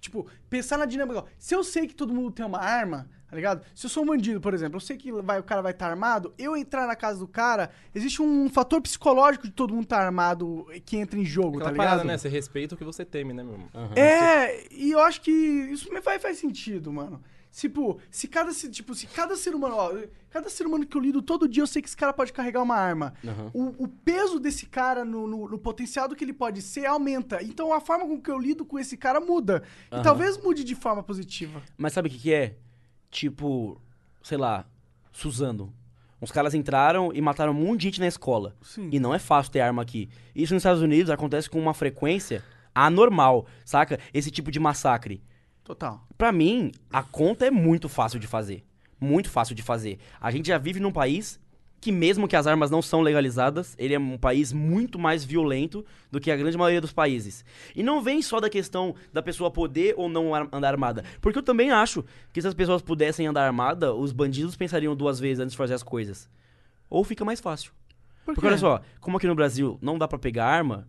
Tipo, 0.02 0.28
pensar 0.50 0.78
na 0.78 0.86
dinâmica. 0.86 1.26
Se 1.38 1.54
eu 1.54 1.64
sei 1.64 1.88
que 1.88 1.94
todo 1.94 2.14
mundo 2.14 2.32
tem 2.32 2.46
uma 2.46 2.60
arma, 2.60 3.08
tá 3.30 3.36
ligado? 3.36 3.64
Se 3.76 3.86
eu 3.86 3.90
sou 3.90 4.04
um 4.04 4.08
bandido, 4.08 4.42
por 4.42 4.54
exemplo, 4.54 4.78
eu 4.78 4.82
sei 4.82 4.98
que 4.98 5.12
vai, 5.12 5.40
o 5.40 5.44
cara 5.44 5.62
vai 5.62 5.72
estar 5.72 5.90
armado, 5.90 6.34
eu 6.38 6.58
entrar 6.58 6.88
na 6.88 6.96
casa 6.96 7.20
do 7.20 7.28
cara, 7.28 7.70
existe 7.94 8.22
um 8.22 8.50
fator 8.50 8.82
psicológico 8.82 9.46
de 9.48 9.54
todo 9.54 9.74
mundo 9.74 9.84
estar 9.84 10.04
armado 10.06 10.66
que 10.86 10.98
entra 10.98 11.20
em 11.20 11.26
jogo, 11.26 11.58
Aquela 11.58 11.64
tá 11.66 11.72
ligado? 11.72 11.88
parada, 11.88 12.04
né? 12.04 12.18
Você 12.18 12.28
respeita 12.30 12.76
o 12.76 12.78
que 12.78 12.84
você 12.84 13.06
teme, 13.06 13.34
né, 13.34 13.44
meu 13.44 13.54
irmão? 13.54 13.70
É, 13.96 14.68
e 14.74 14.92
eu 14.92 15.00
acho 15.00 15.22
que 15.22 15.32
isso 15.32 15.94
me 15.94 16.02
faz, 16.02 16.22
faz 16.22 16.38
sentido, 16.38 16.92
mano. 16.92 17.22
Tipo, 17.52 18.00
se 18.12 18.28
cada, 18.28 18.52
se- 18.54 18.70
tipo, 18.70 18.94
se 18.94 19.08
cada 19.08 19.36
ser 19.36 19.56
humano, 19.56 19.74
ó, 19.76 19.92
cada 20.30 20.48
ser 20.52 20.68
humano 20.68 20.86
que 20.86 20.96
eu 20.96 21.02
lido 21.02 21.20
todo 21.20 21.48
dia, 21.50 21.64
eu 21.64 21.68
sei 21.68 21.82
que 21.82 21.88
esse 21.88 21.98
cara 21.98 22.14
pode 22.14 22.32
carregar 22.32 22.62
uma 22.62 22.76
arma. 22.76 23.12
O, 23.56 23.86
o 23.86 23.88
peso 23.88 24.40
desse 24.40 24.68
cara 24.68 25.04
no, 25.04 25.26
no- 25.26 25.50
no 25.50 25.58
potencial 25.58 26.08
do 26.08 26.16
que 26.16 26.24
ele 26.24 26.32
pode 26.32 26.62
ser 26.62 26.86
aumenta. 26.86 27.42
Então 27.42 27.74
a 27.74 27.82
forma 27.82 28.06
com 28.06 28.22
que 28.22 28.30
eu 28.30 28.38
lido 28.38 28.64
com 28.64 28.78
esse 28.78 28.96
cara 28.96 29.20
muda. 29.20 29.64
E 29.92 29.96
Aham. 29.96 30.04
talvez 30.04 30.38
mude 30.38 30.64
de 30.64 30.76
forma 30.76 31.02
positiva. 31.02 31.60
Mas 31.76 31.94
sabe 31.94 32.08
o 32.08 32.12
que, 32.12 32.20
que 32.20 32.32
é? 32.32 32.56
Tipo, 33.10 33.82
sei 34.22 34.38
lá, 34.38 34.66
Suzano. 35.12 35.74
Uns 36.22 36.32
caras 36.32 36.54
entraram 36.54 37.12
e 37.14 37.22
mataram 37.22 37.54
um 37.54 37.56
monte 37.56 37.80
de 37.80 37.84
gente 37.86 38.00
na 38.00 38.08
escola. 38.08 38.56
Sim. 38.62 38.90
E 38.92 39.00
não 39.00 39.14
é 39.14 39.20
fácil 39.20 39.52
ter 39.52 39.62
arma 39.62 39.82
aqui. 39.82 40.10
Isso 40.36 40.54
nos 40.54 40.62
Estados 40.62 40.82
Unidos 40.82 41.10
acontece 41.10 41.50
com 41.50 41.60
uma 41.60 41.74
frequência 41.74 42.44
anormal, 42.76 43.46
saca? 43.64 44.00
Esse 44.14 44.30
tipo 44.30 44.52
de 44.52 44.60
massacre. 44.60 45.24
Total. 45.64 46.06
Pra 46.18 46.32
mim, 46.32 46.72
a 46.92 47.04
conta 47.04 47.46
é 47.46 47.52
muito 47.52 47.88
fácil 47.88 48.20
de 48.20 48.28
fazer. 48.28 48.66
Muito 49.00 49.30
fácil 49.30 49.56
de 49.56 49.64
fazer. 49.64 49.98
A 50.20 50.30
gente 50.30 50.48
já 50.48 50.58
vive 50.58 50.80
num 50.80 50.92
país 50.92 51.40
que, 51.82 51.92
mesmo 51.92 52.28
que 52.28 52.36
as 52.36 52.46
armas 52.46 52.70
não 52.70 52.82
são 52.82 53.02
legalizadas, 53.02 53.76
ele 53.78 53.94
é 53.94 54.00
um 54.00 54.18
país 54.18 54.52
muito 54.52 55.00
mais 55.00 55.24
violento 55.24 55.86
do 56.12 56.20
que 56.20 56.30
a 56.30 56.36
grande 56.36 56.58
maioria 56.58 56.82
dos 56.82 56.92
países. 56.92 57.46
E 57.76 57.82
não 57.82 58.02
vem 58.02 58.22
só 58.22 58.40
da 58.40 58.50
questão 58.50 58.94
da 59.14 59.22
pessoa 59.22 59.50
poder 59.50 59.94
ou 59.98 60.10
não 60.10 60.36
ar- 60.36 60.48
andar 60.52 60.70
armada. 60.70 61.04
Porque 61.22 61.38
eu 61.40 61.44
também 61.44 61.72
acho 61.72 62.04
que 62.34 62.42
se 62.42 62.48
as 62.48 62.54
pessoas 62.54 62.82
pudessem 62.82 63.28
andar 63.28 63.46
armada, 63.46 63.94
os 63.94 64.12
bandidos 64.12 64.56
pensariam 64.56 64.96
duas 64.96 65.20
vezes 65.20 65.40
antes 65.40 65.52
de 65.54 65.58
fazer 65.58 65.74
as 65.74 65.84
coisas. 65.84 66.30
Ou 66.90 67.04
fica 67.04 67.24
mais 67.24 67.40
fácil. 67.40 67.72
Por 68.26 68.34
Porque 68.36 68.48
olha 68.48 68.58
só, 68.58 68.82
como 69.00 69.18
aqui 69.18 69.28
no 69.28 69.36
Brasil 69.36 69.78
não 69.82 69.98
dá 69.98 70.08
pra 70.08 70.20
pegar 70.20 70.46
arma, 70.46 70.88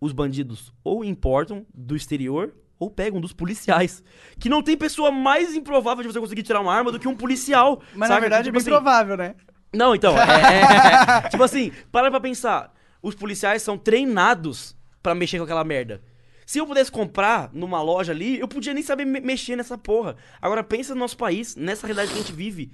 os 0.00 0.12
bandidos 0.12 0.72
ou 0.84 1.02
importam 1.04 1.64
do 1.74 1.96
exterior 1.96 2.52
ou 2.78 2.90
pegam 2.90 3.20
dos 3.20 3.32
policiais. 3.32 4.02
Que 4.38 4.50
não 4.50 4.62
tem 4.62 4.76
pessoa 4.76 5.10
mais 5.10 5.54
improvável 5.54 6.02
de 6.04 6.12
você 6.12 6.20
conseguir 6.20 6.42
tirar 6.42 6.60
uma 6.60 6.74
arma 6.74 6.92
do 6.92 6.98
que 6.98 7.08
um 7.08 7.16
policial. 7.16 7.80
Mas 7.94 8.08
na 8.10 8.16
saca? 8.16 8.20
verdade 8.20 8.44
Tipo 8.44 8.58
é 8.58 8.60
bem 8.60 8.60
assim, 8.60 8.70
provável, 8.70 9.16
né? 9.16 9.34
Não, 9.76 9.94
então, 9.94 10.14
é, 10.18 11.22
é- 11.24 11.28
tipo 11.30 11.42
assim, 11.42 11.72
para 11.92 12.10
pra 12.10 12.20
pensar. 12.20 12.72
Os 13.02 13.14
policiais 13.14 13.62
são 13.62 13.76
treinados 13.78 14.76
pra 15.02 15.14
mexer 15.14 15.38
com 15.38 15.44
aquela 15.44 15.62
merda. 15.64 16.02
Se 16.44 16.58
eu 16.58 16.66
pudesse 16.66 16.90
comprar 16.90 17.50
numa 17.52 17.82
loja 17.82 18.12
ali, 18.12 18.38
eu 18.38 18.46
podia 18.48 18.72
nem 18.72 18.82
saber 18.82 19.04
me- 19.04 19.20
mexer 19.20 19.56
nessa 19.56 19.76
porra. 19.76 20.16
Agora 20.40 20.62
pensa 20.64 20.94
no 20.94 21.00
nosso 21.00 21.16
país, 21.16 21.56
nessa 21.56 21.86
realidade 21.86 22.12
que 22.12 22.18
a 22.18 22.22
gente 22.22 22.32
vive. 22.32 22.70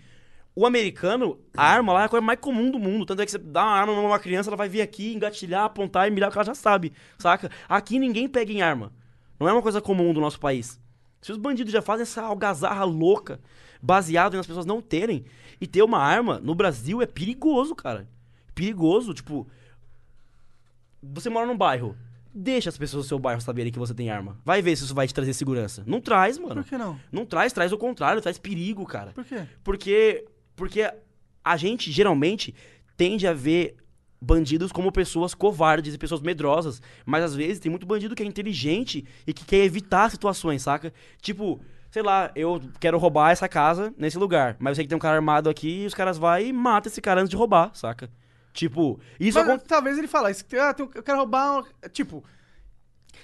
O 0.55 0.67
americano, 0.67 1.39
a 1.57 1.65
arma 1.65 1.95
lá 1.95 2.03
é 2.03 2.05
a 2.05 2.09
coisa 2.11 2.25
mais 2.25 2.39
comum 2.39 2.71
do 2.71 2.79
mundo. 2.79 3.07
Tanto 3.07 3.23
é 3.23 3.25
que 3.25 3.31
você 3.31 3.39
dá 3.39 3.63
uma 3.65 3.73
arma 3.73 3.95
numa 3.95 4.19
criança, 4.19 4.51
ela 4.51 4.57
vai 4.57 4.69
vir 4.69 4.83
aqui, 4.83 5.15
engatilhar, 5.15 5.65
apontar 5.65 6.07
e 6.07 6.11
mirar 6.11 6.31
que 6.31 6.37
ela 6.37 6.45
já 6.45 6.55
sabe, 6.55 6.93
saca? 7.19 7.51
Aqui 7.67 7.99
ninguém 7.99 8.29
pega 8.29 8.53
em 8.53 8.61
arma. 8.61 8.93
Não 9.41 9.49
é 9.49 9.53
uma 9.53 9.63
coisa 9.63 9.81
comum 9.81 10.13
do 10.13 10.21
nosso 10.21 10.39
país. 10.39 10.79
Se 11.23 11.31
os 11.31 11.39
bandidos 11.39 11.73
já 11.73 11.81
fazem 11.81 12.03
essa 12.03 12.21
algazarra 12.21 12.85
louca, 12.85 13.41
baseado 13.81 14.37
nas 14.37 14.47
pessoas 14.47 14.67
não 14.67 14.83
terem, 14.83 15.25
e 15.61 15.67
ter 15.67 15.83
uma 15.83 15.99
arma 15.99 16.41
no 16.41 16.55
Brasil 16.55 17.01
é 17.01 17.07
perigoso, 17.07 17.75
cara. 17.75 18.09
Perigoso, 18.55 19.15
tipo. 19.15 19.47
Você 21.01 21.31
mora 21.31 21.47
num 21.47 21.57
bairro. 21.57 21.97
Deixa 22.35 22.69
as 22.69 22.79
pessoas 22.79 23.05
do 23.05 23.09
seu 23.09 23.19
bairro 23.19 23.41
saberem 23.41 23.71
que 23.71 23.79
você 23.79 23.95
tem 23.95 24.11
arma. 24.11 24.39
Vai 24.45 24.61
ver 24.61 24.75
se 24.75 24.85
isso 24.85 24.95
vai 24.95 25.07
te 25.07 25.15
trazer 25.15 25.33
segurança. 25.35 25.85
Não 25.87 26.01
traz, 26.01 26.39
mano. 26.39 26.63
Por 26.63 26.65
que 26.65 26.79
não? 26.79 26.99
Não 27.13 27.25
traz, 27.27 27.53
traz 27.53 27.73
o 27.73 27.79
contrário, 27.79 28.23
traz 28.23 28.39
perigo, 28.39 28.85
cara. 28.87 29.13
Por 29.13 29.25
quê? 29.25 29.47
Porque, 29.63 30.27
porque 30.57 30.93
a 31.45 31.57
gente 31.57 31.93
geralmente 31.93 32.55
tende 32.97 33.27
a 33.27 33.33
ver 33.33 33.77
bandidos 34.23 34.71
como 34.71 34.93
pessoas 34.93 35.35
covardes 35.35 35.95
e 35.95 35.99
pessoas 35.99 36.21
medrosas. 36.21 36.81
Mas 37.05 37.25
às 37.25 37.35
vezes 37.35 37.59
tem 37.59 37.71
muito 37.71 37.85
bandido 37.87 38.15
que 38.15 38.23
é 38.23 38.27
inteligente 38.27 39.05
e 39.27 39.33
que 39.33 39.45
quer 39.45 39.65
evitar 39.65 40.11
situações, 40.11 40.63
saca? 40.63 40.93
Tipo, 41.21 41.61
sei 41.91 42.03
lá, 42.03 42.31
eu 42.37 42.61
quero 42.79 42.97
roubar 42.99 43.33
essa 43.33 43.49
casa 43.49 43.93
nesse 43.99 44.17
lugar. 44.17 44.57
Mas 44.59 44.71
eu 44.73 44.75
sei 44.77 44.85
que 44.85 44.89
tem 44.89 44.97
um 44.97 45.01
cara 45.01 45.17
armado 45.17 45.51
aqui 45.51 45.83
e 45.83 45.87
os 45.87 45.95
caras 45.95 46.17
vão 46.19 46.39
e 46.39 46.53
matam 46.53 46.91
esse 46.91 47.01
cara 47.01 47.21
antes 47.21 47.31
de 47.31 47.37
roubar, 47.37 47.71
saca? 47.75 48.09
Tipo, 48.53 49.01
isso 49.19 49.39
Mas, 49.39 49.49
acontece. 49.49 49.69
talvez 49.69 49.99
ele 49.99 50.07
que- 50.45 50.57
ah, 50.57 50.75
eu 50.79 51.03
quero 51.03 51.19
roubar. 51.19 51.65
Tipo, 51.91 52.23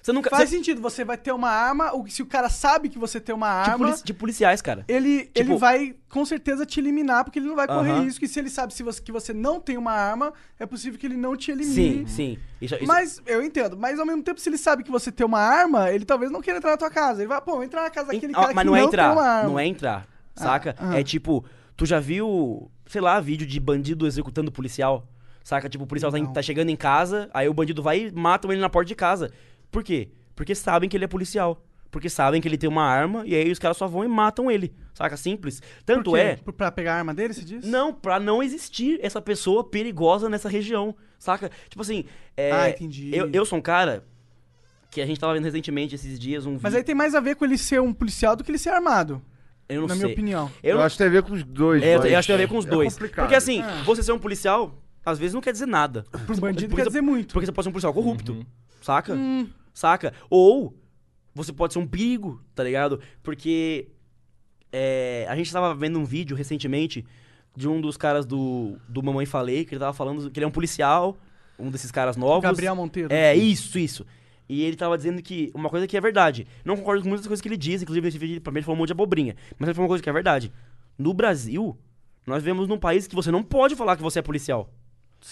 Você 0.02 0.12
nunca. 0.12 0.31
faz 0.31 0.49
você- 0.49 0.57
sentido, 0.57 0.81
você 0.81 1.05
vai 1.05 1.17
ter 1.17 1.33
uma 1.33 1.51
arma, 1.51 1.93
ou 1.93 2.07
se 2.09 2.23
o 2.23 2.27
cara 2.27 2.49
sabe 2.49 2.89
que 2.89 2.99
você 2.99 3.20
tem 3.20 3.35
uma 3.35 3.49
arma. 3.49 3.94
de 4.05 4.15
policiais, 4.15 4.60
cara. 4.62 4.85
ele, 4.89 5.25
Tipo- 5.25 5.33
ele 5.41 5.57
vai 5.57 5.94
com 6.09 6.25
certeza 6.25 6.65
te 6.65 6.81
eliminar, 6.81 7.25
porque 7.25 7.39
ele 7.39 7.47
não 7.49 7.57
vai 7.57 7.67
correr 7.67 7.91
Aham. 7.91 8.02
risco. 8.05 8.25
E 8.25 8.28
se 8.28 8.39
ele 8.39 8.49
sabe 8.51 8.73
se 8.73 8.83
você, 8.83 9.01
que 9.02 9.12
você 9.12 9.33
não 9.35 9.60
tem 9.60 9.77
uma 9.77 9.93
arma, 9.93 10.33
é 10.59 10.65
possível 10.67 10.99
que 10.99 11.07
ele 11.07 11.17
não 11.17 11.36
te 11.36 11.47
Sim, 11.47 11.52
elimine. 11.52 12.09
sim. 12.09 12.39
Isso, 12.60 12.75
isso- 12.77 12.86
Mas, 12.86 13.20
eu 13.27 13.43
entendo, 13.43 13.77
mas 13.77 13.99
ao 13.99 14.07
mesmo 14.07 14.23
tempo, 14.23 14.41
se 14.41 14.49
ele 14.49 14.59
sabe 14.59 14.83
que 14.83 14.91
você 14.91 15.10
tem 15.12 15.27
uma 15.27 15.41
arma, 15.41 15.91
ele 15.91 16.05
talvez 16.05 16.31
não 16.31 16.41
queira 16.41 16.59
entrar 16.59 16.70
na 16.73 16.77
tua 16.77 16.91
casa. 16.91 17.20
Ele 17.20 17.28
vai, 17.28 17.41
pô, 17.41 17.62
entrar 17.62 17.83
na 17.83 17.91
casa 17.91 18.12
daquele 18.12 18.33
cara 18.33 18.47
ah, 18.51 18.55
mas 18.55 18.62
que 18.62 18.65
não 18.67 18.73
não 18.73 18.77
é 18.77 18.85
entrar, 18.85 19.05
tem 19.05 19.12
uma 19.12 19.28
arma. 19.28 19.49
não 19.51 19.59
é 19.59 19.67
entrar, 19.67 20.07
saca? 20.35 20.75
ah. 20.78 20.99
É 20.99 21.02
tipo, 21.05 21.44
tu 21.77 21.85
já 21.86 22.01
viu, 22.01 22.70
sei 22.86 23.01
lá, 23.01 23.20
vídeo 23.20 23.47
de 23.47 23.60
bandido 23.60 24.07
executando 24.07 24.51
policial? 24.51 25.07
Saca? 25.44 25.68
Tipo, 25.68 25.85
o 25.85 25.86
policial 25.86 26.12
tá, 26.12 26.18
Não. 26.18 26.33
tá 26.33 26.43
chegando 26.43 26.68
em 26.68 26.77
casa, 26.77 27.31
aí 27.33 27.49
o 27.49 27.55
bandido 27.55 27.83
vai 27.83 28.09
e 28.09 28.12
matam 28.12 28.52
ele 28.52 28.60
na 28.60 28.68
porta 28.68 28.89
de 28.89 28.94
casa. 28.94 29.31
Por 29.70 29.82
quê? 29.84 30.08
Porque 30.34 30.55
sabem 30.55 30.88
que 30.88 30.97
ele 30.97 31.05
é 31.05 31.08
policial. 31.08 31.64
Porque 31.90 32.10
sabem 32.10 32.38
que 32.40 32.47
ele 32.47 32.58
tem 32.58 32.68
uma 32.68 32.82
arma 32.84 33.22
e 33.26 33.34
aí 33.34 33.50
os 33.50 33.58
caras 33.58 33.76
só 33.76 33.86
vão 33.86 34.05
e 34.05 34.08
matam 34.08 34.50
ele. 34.50 34.74
Saca? 34.92 35.16
Simples. 35.16 35.62
Tanto 35.86 36.14
é. 36.16 36.36
Pra 36.36 36.70
pegar 36.70 36.94
a 36.94 36.98
arma 36.98 37.14
dele, 37.14 37.32
você 37.32 37.42
diz? 37.42 37.64
Não, 37.64 37.94
pra 37.94 38.20
não 38.20 38.42
existir 38.42 39.00
essa 39.02 39.22
pessoa 39.22 39.64
perigosa 39.64 40.28
nessa 40.28 40.50
região, 40.50 40.94
saca? 41.18 41.50
Tipo 41.70 41.80
assim, 41.80 42.05
é, 42.36 42.52
Ah, 42.52 42.68
entendi. 42.70 43.10
Eu, 43.16 43.30
eu 43.32 43.44
sou 43.47 43.58
um 43.58 43.62
cara 43.62 44.05
que 44.90 45.00
a 45.00 45.06
gente 45.06 45.18
tava 45.18 45.32
vendo 45.34 45.44
recentemente 45.44 45.94
esses 45.94 46.18
dias 46.18 46.44
um 46.44 46.50
vídeo. 46.52 46.60
Mas 46.62 46.74
aí 46.74 46.82
tem 46.84 46.94
mais 46.94 47.14
a 47.14 47.20
ver 47.20 47.36
com 47.36 47.44
ele 47.47 47.56
ser 47.56 47.80
um 47.80 47.92
policial 47.92 48.36
do 48.36 48.44
que 48.44 48.50
ele 48.50 48.58
ser 48.58 48.68
armado, 48.70 49.22
eu 49.68 49.80
não 49.82 49.88
na 49.88 49.94
sei. 49.94 50.02
minha 50.05 50.12
opinião. 50.12 50.50
Eu, 50.62 50.70
Eu, 50.72 50.76
não- 50.78 50.84
acho 50.84 50.94
que 50.94 50.98
tem 50.98 51.06
a 51.06 51.10
ver 51.10 51.22
com 51.22 51.32
os 51.32 51.42
dois. 51.42 51.82
É, 51.82 51.94
eu, 51.94 52.00
mas 52.00 52.10
eu 52.12 52.18
acho 52.18 52.26
que 52.26 52.32
tem 52.32 52.42
a 52.42 52.47
ver 52.47 52.48
com 52.52 52.58
os 52.58 52.66
é 52.66 52.70
dois. 52.70 52.92
complicado. 52.94 53.24
Porque 53.24 53.34
assim, 53.34 53.62
Ah. 53.62 53.82
você 53.84 54.02
ser 54.02 54.12
um 54.12 54.18
policial, 54.18 54.74
às 55.06 55.18
vezes 55.18 55.32
não 55.34 55.40
quer 55.40 55.52
dizer 55.52 55.66
nada. 55.66 56.05
Pro 56.26 56.36
bandido 56.36 56.68
Porque 56.68 56.76
quer 56.76 56.84
você- 56.84 56.88
dizer 56.90 57.00
muito. 57.00 57.32
Porque 57.32 57.47
você 57.47 57.52
pode 57.52 57.64
ser 57.64 57.68
um 57.70 57.72
policial 57.72 57.94
corrupto, 57.94 58.32
Uhum. 58.32 58.44
Saca? 58.89 59.15
Hum, 59.15 59.49
Saca? 59.75 60.12
Ou 60.31 60.75
você 61.34 61.52
pode 61.52 61.73
ser 61.73 61.78
um 61.78 61.86
perigo, 61.86 62.42
tá 62.55 62.65
ligado? 62.65 63.00
Porque 63.23 63.89
é, 64.73 65.26
a 65.28 65.36
gente 65.36 65.52
tava 65.52 65.75
vendo 65.75 65.99
um 65.99 66.05
vídeo 66.05 66.36
recentemente 66.36 67.05
de 67.55 67.68
um 67.68 67.81
dos 67.81 67.97
caras 67.97 68.25
do, 68.25 68.76
do 68.89 69.02
Mamãe 69.02 69.26
Falei, 69.26 69.65
que 69.65 69.75
ele 69.75 69.81
tava 69.81 69.92
falando 69.92 70.31
que 70.31 70.39
ele 70.39 70.44
é 70.44 70.49
um 70.49 70.52
policial, 70.52 71.17
um 71.58 71.70
desses 71.70 71.92
caras 71.92 72.17
novos. 72.17 72.42
Gabriel 72.42 72.75
Monteiro. 72.75 73.12
É, 73.12 73.36
isso, 73.36 73.78
isso. 73.78 74.07
E 74.49 74.62
ele 74.62 74.75
tava 74.76 74.97
dizendo 74.97 75.20
que 75.23 75.50
uma 75.55 75.68
coisa 75.68 75.86
que 75.86 75.97
é 75.97 76.00
verdade. 76.00 76.47
Não 76.65 76.76
concordo 76.76 77.02
com 77.02 77.10
muitas 77.10 77.26
coisas 77.26 77.42
que 77.42 77.49
ele 77.49 77.57
diz, 77.57 77.83
inclusive 77.83 78.08
esse 78.08 78.18
vídeo 78.18 78.41
pra 78.41 78.50
mim 78.50 78.58
ele 78.58 78.65
falou 78.65 78.76
um 78.76 78.78
monte 78.78 78.89
de 78.89 78.94
abobrinha. 78.94 79.36
Mas 79.58 79.68
ele 79.68 79.75
falou 79.75 79.84
uma 79.84 79.91
coisa 79.91 80.02
que 80.02 80.08
é 80.08 80.12
verdade. 80.12 80.50
No 80.97 81.12
Brasil, 81.12 81.76
nós 82.26 82.42
vivemos 82.42 82.67
num 82.67 82.78
país 82.78 83.07
que 83.07 83.15
você 83.15 83.31
não 83.31 83.42
pode 83.42 83.76
falar 83.76 83.97
que 83.97 84.02
você 84.02 84.20
é 84.20 84.23
policial. 84.23 84.73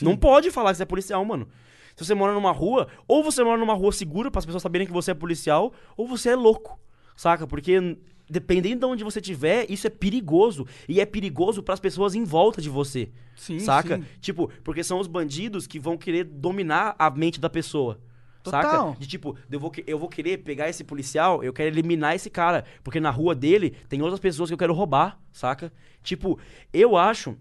Não 0.03 0.17
pode 0.17 0.51
falar 0.51 0.73
que 0.73 0.77
você 0.77 0.83
é 0.83 0.87
policial, 0.87 1.25
mano. 1.25 1.49
Se 1.97 2.05
você 2.05 2.15
mora 2.15 2.35
numa 2.35 2.53
rua, 2.53 2.89
ou 3.09 3.25
você 3.25 3.43
mora 3.43 3.59
numa 3.59 3.75
rua 3.75 3.91
segura 3.91 4.31
para 4.31 4.39
as 4.39 4.47
pessoas 4.47 4.63
saberem 4.63 4.87
que 4.87 4.93
você 4.93 5.13
é 5.13 5.15
policial, 5.15 5.73
ou 5.97 6.07
você 6.07 6.29
é 6.29 6.37
louco. 6.37 6.79
Saca? 7.17 7.47
Porque 7.47 7.97
dependendo 8.29 8.81
de 8.81 8.93
onde 8.93 9.05
você 9.05 9.19
estiver, 9.19 9.71
isso 9.71 9.87
é 9.87 9.91
perigoso. 9.91 10.67
E 10.89 11.01
é 11.01 11.07
perigoso 11.07 11.63
pras 11.63 11.81
pessoas 11.81 12.15
em 12.15 12.25
volta 12.25 12.61
de 12.61 12.69
você. 12.69 13.11
Sim, 13.35 13.59
saca? 13.59 13.97
sim. 13.97 14.05
Tipo, 14.21 14.51
porque 14.63 14.85
são 14.85 14.99
os 14.99 15.07
bandidos 15.07 15.67
que 15.67 15.79
vão 15.79 15.97
querer 15.97 16.25
dominar 16.25 16.95
a 16.99 17.11
mente 17.11 17.41
da 17.41 17.49
pessoa. 17.49 17.99
Total. 18.43 18.63
Saca? 18.63 19.01
De 19.01 19.07
tipo, 19.07 19.37
eu 19.51 19.59
vou, 19.59 19.73
eu 19.87 19.99
vou 19.99 20.09
querer 20.09 20.39
pegar 20.39 20.69
esse 20.69 20.85
policial, 20.85 21.43
eu 21.43 21.53
quero 21.53 21.69
eliminar 21.69 22.15
esse 22.15 22.29
cara. 22.29 22.65
Porque 22.85 23.01
na 23.01 23.11
rua 23.11 23.35
dele 23.35 23.71
tem 23.89 24.03
outras 24.03 24.21
pessoas 24.21 24.51
que 24.51 24.55
eu 24.55 24.59
quero 24.59 24.75
roubar, 24.75 25.21
saca? 25.33 25.73
Tipo, 26.03 26.39
eu 26.73 26.97
acho 26.97 27.37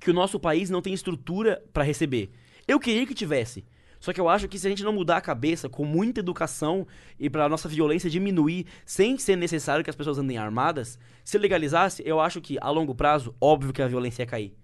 que 0.00 0.10
o 0.10 0.14
nosso 0.14 0.38
país 0.38 0.70
não 0.70 0.82
tem 0.82 0.94
estrutura 0.94 1.62
pra 1.72 1.82
receber. 1.82 2.30
Eu 2.66 2.80
queria 2.80 3.06
que 3.06 3.14
tivesse. 3.14 3.64
Só 4.00 4.12
que 4.12 4.20
eu 4.20 4.28
acho 4.28 4.48
que 4.48 4.58
se 4.58 4.66
a 4.66 4.70
gente 4.70 4.84
não 4.84 4.92
mudar 4.92 5.16
a 5.16 5.20
cabeça 5.20 5.68
com 5.68 5.84
muita 5.84 6.20
educação 6.20 6.86
e 7.18 7.30
pra 7.30 7.48
nossa 7.48 7.68
violência 7.68 8.10
diminuir 8.10 8.66
sem 8.84 9.18
ser 9.18 9.36
necessário 9.36 9.82
que 9.82 9.90
as 9.90 9.96
pessoas 9.96 10.18
andem 10.18 10.38
armadas, 10.38 10.98
se 11.24 11.38
legalizasse, 11.38 12.02
eu 12.04 12.20
acho 12.20 12.40
que 12.40 12.58
a 12.60 12.70
longo 12.70 12.94
prazo, 12.94 13.34
óbvio 13.40 13.72
que 13.72 13.82
a 13.82 13.88
violência 13.88 14.22
ia 14.22 14.26
cair. 14.26 14.54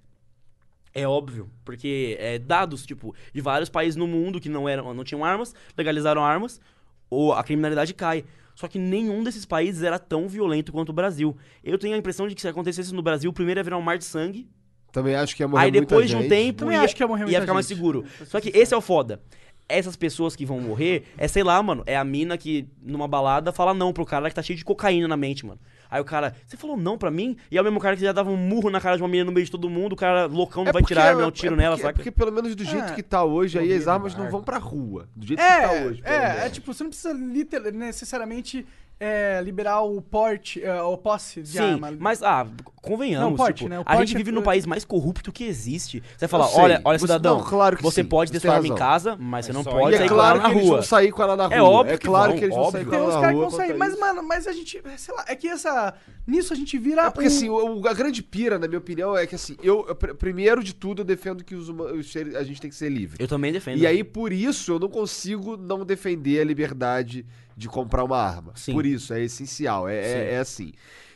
É 0.94 1.08
óbvio, 1.08 1.50
porque 1.64 2.16
é, 2.20 2.38
dados, 2.38 2.84
tipo, 2.84 3.14
de 3.32 3.40
vários 3.40 3.70
países 3.70 3.96
no 3.96 4.06
mundo 4.06 4.38
que 4.38 4.48
não 4.48 4.68
eram, 4.68 4.92
não 4.92 5.04
tinham 5.04 5.24
armas, 5.24 5.54
legalizaram 5.76 6.22
armas, 6.22 6.60
ou 7.08 7.32
a 7.32 7.42
criminalidade 7.42 7.94
cai. 7.94 8.24
Só 8.54 8.68
que 8.68 8.78
nenhum 8.78 9.24
desses 9.24 9.46
países 9.46 9.82
era 9.82 9.98
tão 9.98 10.28
violento 10.28 10.70
quanto 10.70 10.90
o 10.90 10.92
Brasil. 10.92 11.34
Eu 11.64 11.78
tenho 11.78 11.94
a 11.94 11.98
impressão 11.98 12.28
de 12.28 12.34
que 12.34 12.42
se 12.42 12.48
acontecesse 12.48 12.94
no 12.94 13.02
Brasil, 13.02 13.30
o 13.30 13.34
primeiro 13.34 13.58
ia 13.58 13.64
virar 13.64 13.78
um 13.78 13.82
mar 13.82 13.96
de 13.96 14.04
sangue, 14.04 14.46
Também 14.92 15.14
acho 15.16 15.34
que 15.34 15.42
ia 15.42 15.48
morrer 15.48 15.64
Aí 15.64 15.70
muita 15.72 15.86
depois 15.86 16.08
de 16.10 16.14
um 16.16 16.20
gente. 16.20 16.28
tempo 16.28 16.58
Também 16.60 16.76
ia, 16.76 16.82
acho 16.84 16.94
que 16.94 17.02
ia 17.02 17.08
morrer 17.08 17.22
ia 17.22 17.26
muita 17.26 17.40
ficar 17.40 17.54
mais 17.54 17.66
gente. 17.66 17.76
seguro. 17.76 18.04
Só 18.26 18.40
que 18.40 18.50
esse 18.54 18.72
é 18.74 18.76
o 18.76 18.80
foda. 18.80 19.20
Essas 19.68 19.96
pessoas 19.96 20.36
que 20.36 20.44
vão 20.44 20.60
morrer, 20.60 21.04
é 21.16 21.26
sei 21.26 21.42
lá, 21.42 21.62
mano, 21.62 21.82
é 21.86 21.96
a 21.96 22.04
mina 22.04 22.36
que 22.36 22.68
numa 22.82 23.08
balada 23.08 23.52
fala 23.52 23.72
não 23.72 23.90
pro 23.92 24.04
cara 24.04 24.28
que 24.28 24.34
tá 24.34 24.42
cheio 24.42 24.58
de 24.58 24.64
cocaína 24.64 25.08
na 25.08 25.16
mente, 25.16 25.46
mano. 25.46 25.58
Aí 25.90 26.00
o 26.00 26.04
cara, 26.04 26.34
você 26.46 26.56
falou 26.56 26.76
não 26.76 26.98
pra 26.98 27.10
mim? 27.10 27.36
E 27.50 27.56
é 27.56 27.60
o 27.60 27.64
mesmo 27.64 27.78
cara 27.80 27.94
que 27.96 28.02
já 28.02 28.12
dava 28.12 28.30
um 28.30 28.36
murro 28.36 28.70
na 28.70 28.80
cara 28.80 28.96
de 28.96 29.02
uma 29.02 29.08
menina 29.08 29.26
no 29.26 29.32
meio 29.32 29.44
de 29.44 29.50
todo 29.52 29.68
mundo, 29.70 29.92
o 29.92 29.96
cara 29.96 30.26
loucão 30.26 30.64
não 30.64 30.72
vai 30.72 30.82
tirar 30.82 31.04
a 31.04 31.06
arma, 31.08 31.20
e 31.20 31.22
dar 31.22 31.28
um 31.28 31.30
tiro 31.30 31.54
é 31.54 31.56
nela, 31.56 31.76
porque, 31.76 31.82
saca? 31.86 31.94
É 31.94 31.96
porque 31.96 32.10
pelo 32.10 32.32
menos 32.32 32.54
do 32.54 32.64
jeito 32.64 32.92
É. 32.92 32.94
que 32.94 33.02
tá 33.02 33.22
hoje, 33.24 33.58
aí 33.58 33.72
as 33.72 33.86
armas 33.88 34.14
não 34.14 34.30
vão 34.30 34.42
pra 34.42 34.58
rua. 34.58 35.08
Do 35.14 35.26
jeito 35.26 35.38
que 35.40 35.46
tá 35.46 35.62
É, 35.74 35.86
hoje. 35.86 36.02
pelo 36.02 36.14
é, 36.14 36.28
menos. 36.28 36.42
é 36.44 36.50
tipo, 36.50 36.72
você 36.74 36.82
não 36.82 36.90
precisa 36.90 37.14
necessariamente 37.14 38.66
é, 39.00 39.40
liberar 39.42 39.80
o 39.82 40.00
porte, 40.00 40.62
é, 40.62 40.80
o 40.80 40.96
posse 40.96 41.42
de 41.42 41.48
Sim, 41.48 41.58
arma. 41.58 41.92
mas, 41.98 42.22
ah, 42.22 42.46
convenhamos, 42.76 43.26
Não, 43.26 43.34
o 43.34 43.36
porte, 43.36 43.56
tipo, 43.58 43.68
né? 43.68 43.78
O 43.78 43.82
a 43.82 43.84
porte 43.84 43.98
gente 44.00 44.14
é 44.14 44.18
vive 44.18 44.30
no 44.30 44.42
país 44.42 44.64
mais 44.64 44.84
corrupto 44.84 45.32
que 45.32 45.42
existe. 45.42 46.00
Você 46.00 46.20
vai 46.20 46.28
falar, 46.28 46.44
Eu 46.44 46.50
sei. 46.50 46.62
olha, 46.62 46.80
olha, 46.84 46.98
Você- 46.98 47.06
cidadão, 47.06 47.38
não, 47.38 47.44
claro 47.44 47.76
que 47.76 47.82
você 47.82 48.02
sim, 48.02 48.08
pode 48.08 48.30
você 48.30 48.34
ter 48.34 48.40
tem 48.42 48.48
sua 48.48 48.54
arma 48.56 48.66
em 48.66 48.70
razão. 48.70 48.86
casa, 48.86 49.16
mas 49.18 49.46
você 49.46 49.52
Mas 49.52 49.56
não 49.56 49.64
só 49.72 49.76
pode 49.78 49.94
E 49.94 49.98
sair 49.98 50.06
é 50.06 50.08
com 50.08 50.14
ela 50.14 50.22
claro 50.22 50.38
na 50.42 50.48
que 50.48 50.54
eles 50.54 50.64
rua. 50.66 50.74
vão 50.76 50.82
sair 50.84 51.10
com 51.12 51.22
ela 51.22 51.36
na 51.36 51.46
rua. 51.46 51.54
É 51.56 51.62
óbvio 51.62 51.94
É 51.94 51.98
que 51.98 52.06
claro 52.06 52.30
vão, 52.30 52.38
que 52.38 52.44
eles 52.44 52.54
vão 52.54 52.70
sair 52.70 52.80
óbvio. 52.80 52.84
com 52.84 52.90
Tem 52.90 52.98
ela 53.00 53.08
uns 53.08 53.14
na 53.14 53.20
caras 53.20 53.34
que 53.36 53.40
rua. 53.42 53.50
quanto 53.50 53.72
a 53.72 53.76
mas, 53.76 53.92
isso. 53.92 54.00
mano, 54.00 54.22
mas 54.22 54.46
a 54.46 54.52
gente, 54.52 54.82
sei 54.96 55.14
lá, 55.16 55.24
é 55.26 55.34
que 55.36 55.48
essa, 55.48 55.94
nisso 56.24 56.52
a 56.52 56.56
gente 56.56 56.78
vira 56.78 57.02
É 57.06 57.10
porque 57.10 57.24
um- 57.28 57.32
assim, 57.32 57.48
o- 57.48 57.88
a 57.88 57.92
grande 57.94 58.22
pira, 58.22 58.56
na 58.56 58.68
minha 58.68 58.78
opinião, 58.78 59.16
é 59.16 59.26
que 59.26 59.34
assim, 59.34 59.56
eu, 59.64 59.84
eu, 59.88 59.96
pr- 59.96 60.14
primeiro 60.14 60.62
de 60.62 60.74
tudo, 60.74 61.00
eu 61.02 61.04
defendo 61.04 61.42
que 61.42 61.56
os, 61.56 61.68
huma- 61.68 61.86
os 61.92 62.12
seres- 62.12 62.36
a 62.36 62.44
gente 62.44 62.60
tem 62.60 62.70
que 62.70 62.76
ser 62.76 62.88
livre. 62.88 63.16
Eu 63.18 63.26
também 63.26 63.52
defendo. 63.52 63.78
E 63.78 63.86
aí, 63.86 64.04
por 64.04 64.32
isso, 64.32 64.70
eu 64.72 64.78
não 64.78 64.88
consigo 64.88 65.56
não 65.56 65.84
defender 65.84 66.40
a 66.40 66.44
liberdade 66.44 67.26
de 67.62 67.68
comprar 67.68 68.02
uma 68.04 68.18
arma. 68.18 68.52
Sim. 68.56 68.72
Por 68.72 68.84
isso, 68.84 69.14
é 69.14 69.20
essencial, 69.22 69.88
é, 69.88 69.96
é, 69.96 70.34
é 70.34 70.38
assim. 70.38 70.72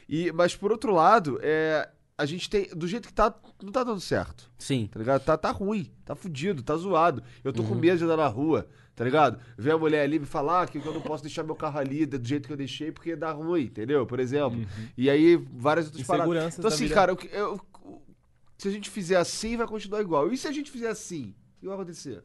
E, 0.09 0.31
mas 0.33 0.55
por 0.55 0.71
outro 0.71 0.95
lado, 0.95 1.39
é, 1.43 1.89
a 2.17 2.25
gente 2.25 2.49
tem. 2.49 2.69
Do 2.75 2.87
jeito 2.87 3.09
que 3.09 3.13
tá, 3.15 3.35
não 3.63 3.73
tá 3.73 3.83
dando 3.85 4.01
certo. 4.01 4.51
Sim. 4.57 4.89
Tá 4.91 4.99
ligado? 4.99 5.23
Tá, 5.25 5.37
tá 5.37 5.51
ruim, 5.51 5.91
tá 6.05 6.15
fudido, 6.15 6.63
tá 6.63 6.77
zoado. 6.77 7.23
Eu 7.45 7.53
tô 7.53 7.63
com 7.65 7.75
Uhum. 7.75 7.81
medo 7.81 7.99
de 7.99 8.05
andar 8.05 8.17
na 8.17 8.29
rua, 8.29 8.67
tá 8.95 9.05
ligado? 9.05 9.39
Ver 9.59 9.73
a 9.73 9.79
mulher 9.79 10.03
ali 10.05 10.19
me 10.21 10.27
falar 10.27 10.69
que 10.69 10.79
eu 10.79 10.95
não 10.95 11.01
posso 11.01 11.23
deixar 11.25 11.43
meu 11.43 11.57
carro 11.57 11.79
ali 11.81 12.07
do 12.07 12.25
jeito 12.27 12.47
que 12.47 12.53
eu 12.53 12.57
deixei 12.57 12.93
porque 12.93 13.17
dá 13.17 13.33
ruim, 13.33 13.65
entendeu? 13.65 14.07
Por 14.07 14.21
exemplo. 14.21 14.65
E 14.97 15.11
aí, 15.11 15.37
várias 15.37 15.87
outras 15.87 16.07
paradas. 16.07 16.59
Então, 16.59 16.69
assim, 16.69 16.85
vida. 16.85 16.95
cara, 16.95 17.17
eu- 17.33 17.61
o- 17.85 18.01
se 18.57 18.69
a 18.69 18.71
gente 18.71 18.89
fizer 18.89 19.17
assim, 19.17 19.57
vai 19.57 19.67
continuar 19.67 20.01
igual. 20.01 20.33
E 20.33 20.37
se 20.39 20.47
a 20.49 20.53
gente 20.53 20.71
fizer 20.71 20.89
assim, 20.89 21.35
o 21.57 21.61
que 21.61 21.67
vai 21.67 21.75
acontecer? 21.75 22.23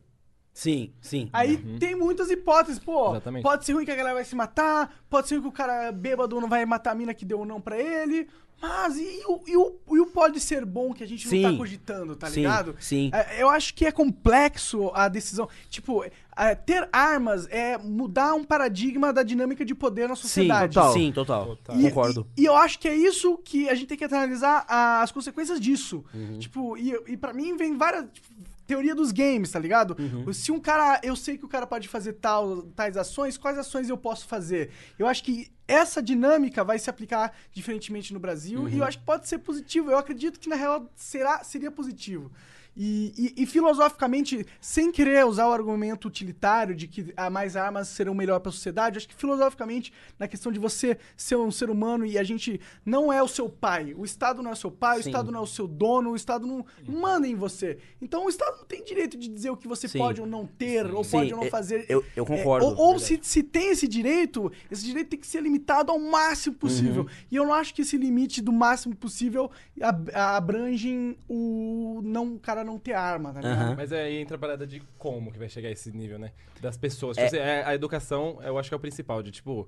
Sim, 0.54 0.92
sim. 1.00 1.30
Aí 1.32 1.58
tem 1.80 1.96
muitas 1.96 2.30
hipóteses, 2.30 2.78
pô. 2.78 3.12
Exatamente. 3.12 3.44
Pode 3.44 3.66
ser 3.66 3.74
ruim 3.74 3.86
que 3.86 3.92
a 3.92 3.96
galera 3.96 4.16
vai 4.16 4.26
se 4.26 4.36
matar, 4.36 4.94
pode 5.10 5.28
ser 5.28 5.36
ruim 5.36 5.44
que 5.44 5.48
o 5.50 5.52
cara 5.52 5.92
bêbado 5.92 6.40
não 6.42 6.50
vai 6.50 6.66
matar 6.66 6.92
a 6.92 6.96
mina 6.96 7.14
que 7.14 7.24
deu 7.26 7.40
um 7.42 7.46
não 7.46 7.62
pra 7.62 7.78
ele. 7.80 8.28
Mas 8.62 8.96
e, 8.96 9.24
o, 9.28 9.42
e, 9.48 9.58
o, 9.58 9.76
e 9.92 10.00
o 10.00 10.06
pode 10.06 10.40
ser 10.40 10.64
bom 10.66 10.94
que 10.94 11.04
a 11.04 11.08
gente 11.08 11.24
não 11.26 11.32
Sim. 11.32 11.42
tá 11.42 11.58
cogitando, 11.58 12.16
tá 12.16 12.28
Sim, 12.28 12.42
ligado? 12.42 12.76
sim. 12.80 13.10
É, 13.12 13.42
Eu 13.42 13.50
acho 13.50 13.74
que 13.74 13.88
é 13.88 13.92
complexo 13.92 14.92
a 14.94 15.08
decisão. 15.08 15.50
Tipo, 15.68 16.06
é, 16.38 16.54
ter 16.54 16.88
armas 16.94 17.48
é 17.50 17.76
mudar 17.80 18.36
um 18.36 18.44
paradigma 18.44 19.12
da 19.12 19.24
dinâmica 19.24 19.66
de 19.66 19.74
poder 19.74 20.08
na 20.08 20.16
Sim, 20.16 20.22
sociedade. 20.22 20.76
total. 20.76 20.94
sim, 20.94 21.12
total. 21.12 21.46
Total. 21.56 21.76
E- 21.80 21.84
Concordo. 21.86 22.28
E, 22.38 22.42
e 22.44 22.46
eu 22.46 22.56
acho 22.56 22.78
que 22.78 22.88
é 22.88 22.96
isso 22.96 23.36
que 23.44 23.68
a 23.68 23.74
gente 23.74 23.88
tem 23.88 23.98
que 23.98 24.04
analisar 24.04 24.64
as 24.70 25.12
consequências 25.12 25.60
disso. 25.60 26.06
Uhum. 26.14 26.38
Tipo, 26.38 26.78
e, 26.78 26.92
e 27.08 27.18
para 27.18 27.34
mim 27.34 27.58
vem 27.58 27.76
várias. 27.76 28.06
tipo, 28.14 28.28
teoria 28.72 28.96
dos 28.96 29.12
games, 29.12 29.52
tá 29.52 29.60
ligado? 29.60 29.98
Uhum. 30.00 30.32
Se 30.34 30.50
um 30.52 30.60
cara. 30.60 31.00
Eu 31.04 31.16
sei 31.16 31.38
que 31.38 31.44
o 31.46 31.48
cara 31.50 31.68
pode 31.68 31.88
fazer 31.90 32.14
tal, 32.14 32.64
tais 32.74 32.96
ações, 32.96 33.38
quais 33.38 33.58
ações 33.58 33.90
eu 33.90 33.98
posso 33.98 34.26
fazer? 34.28 34.70
Eu 34.98 35.08
acho 35.08 35.24
que 35.26 35.52
essa 35.68 36.02
dinâmica 36.02 36.64
vai 36.64 36.80
se 36.80 36.90
aplicar 36.90 37.34
diferentemente 37.52 38.14
no 38.14 38.20
Brasil 38.20 38.68
e 38.68 38.72
Uhum. 38.74 38.78
eu 38.80 38.84
acho 38.86 38.98
que 39.00 39.06
pode 39.06 39.28
ser 39.28 39.40
positivo. 39.40 39.92
Eu 39.92 39.98
acredito 39.98 40.40
que 40.40 40.48
na 40.50 40.56
real 40.56 40.90
será, 40.96 41.44
seria 41.44 41.70
positivo. 41.72 42.32
E, 42.76 43.34
e- 43.38 43.44
e 43.44 43.46
filosoficamente, 43.46 44.46
sem 44.62 44.92
querer 44.92 45.26
usar 45.26 45.48
o 45.48 45.52
argumento 45.52 46.08
utilitário 46.08 46.74
de 46.74 46.88
que 46.88 47.14
ah, 47.18 47.30
mais 47.30 47.56
armas 47.58 47.90
serão 47.90 48.14
melhor 48.14 48.40
para 48.40 48.50
a 48.50 48.54
sociedade, 48.54 48.98
acho 48.98 49.08
que 49.10 49.16
filosoficamente, 49.16 49.92
na 50.18 50.28
questão 50.28 50.52
de 50.52 50.60
você 50.60 50.98
ser 51.18 51.36
um 51.36 51.52
ser 51.52 51.70
humano 51.70 52.06
e 52.06 52.18
a 52.18 52.24
gente 52.24 52.62
não 52.86 53.12
é 53.12 53.22
o 53.22 53.28
seu 53.28 53.50
pai, 53.50 53.94
o 53.98 54.06
Estado 54.06 54.42
não 54.42 54.52
é 54.52 54.54
o 54.54 54.58
seu 54.58 54.72
pai, 54.72 55.00
o 55.00 55.04
Sim. 55.04 55.10
Estado 55.10 55.32
não 55.32 55.40
é 55.40 55.44
o 55.44 55.48
seu 55.48 55.68
dono, 55.68 56.12
o 56.12 56.16
Estado 56.16 56.48
não, 56.48 56.66
manda 56.88 57.28
em 57.28 57.36
você. 57.36 57.78
Então 58.02 58.26
o 58.26 58.30
Estado 58.30 58.58
não 58.60 58.66
tem 58.66 58.84
direito 58.84 59.18
de 59.18 59.28
dizer 59.28 59.50
o 59.50 59.58
que 59.58 59.68
você 59.68 59.88
Sim. 59.88 59.98
pode 60.00 60.22
ou 60.22 60.28
não 60.28 60.46
ter, 60.46 60.86
ou 60.94 61.04
Sim, 61.04 61.12
pode 61.12 61.34
ou 61.34 61.40
não 61.40 61.46
eu- 61.46 61.52
fazer. 61.52 61.86
eu- 61.90 62.04
eu 62.16 62.24
É, 62.24 62.28
concordo, 62.28 62.66
ou 62.68 62.72
ou 62.78 62.98
verdade. 62.98 63.20
se, 63.26 63.30
se 63.32 63.44
tem 63.44 63.72
esse 63.72 63.88
direito, 63.88 64.50
esse 64.72 64.84
direito 64.86 65.10
tem 65.10 65.20
que 65.20 65.28
ser 65.28 65.42
limitado 65.44 65.92
ao 65.92 66.00
máximo 66.00 66.56
possível. 66.56 67.04
Uhum. 67.04 67.10
E 67.30 67.36
eu 67.36 67.46
não 67.46 67.54
acho 67.54 67.74
que 67.74 67.82
esse 67.82 67.98
limite 67.98 68.42
do 68.42 68.52
máximo 68.54 68.96
possível 68.96 69.52
ab- 69.82 70.10
abrangem 70.16 71.18
o 71.30 72.00
não 72.04 72.36
o 72.36 72.40
cara 72.62 72.66
não 72.72 72.80
ter 72.80 72.94
arma, 72.94 73.34
tá 73.34 73.42
ligado? 73.42 73.58
Aham. 73.62 73.76
Mas 73.76 73.92
aí 73.94 74.18
entra 74.18 74.36
a 74.36 74.40
parada 74.40 74.66
de 74.66 74.82
como 74.98 75.32
que 75.32 75.40
vai 75.40 75.50
chegar 75.50 75.70
a 75.70 75.72
esse 75.72 75.92
nível, 75.92 76.18
né? 76.20 76.32
Das 76.62 76.78
pessoas. 76.78 77.18
É. 77.18 77.26
Tipo 77.26 77.36
assim, 77.38 77.46
é- 77.46 77.64
a 77.66 77.76
educação, 77.76 78.40
eu 78.44 78.58
acho 78.58 78.70
que 78.70 78.74
é 78.74 78.78
o 78.78 78.80
principal. 78.80 79.22
De 79.24 79.32
tipo, 79.32 79.68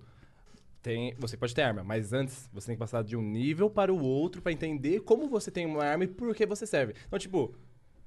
tem, 0.82 1.14
você 1.18 1.38
pode 1.38 1.54
ter 1.56 1.62
arma, 1.62 1.84
mas 1.84 2.12
antes 2.14 2.50
você 2.54 2.68
tem 2.68 2.76
que 2.76 2.80
passar 2.80 3.04
de 3.04 3.16
um 3.16 3.22
nível 3.22 3.70
para 3.70 3.94
o 3.94 4.02
outro 4.04 4.42
pra 4.42 4.52
entender 4.52 5.00
como 5.02 5.28
você 5.30 5.50
tem 5.50 5.66
uma 5.66 5.84
arma 5.84 6.04
e 6.04 6.08
por 6.08 6.36
que 6.36 6.46
você 6.46 6.66
serve. 6.68 6.94
Então, 7.08 7.18
tipo, 7.18 7.56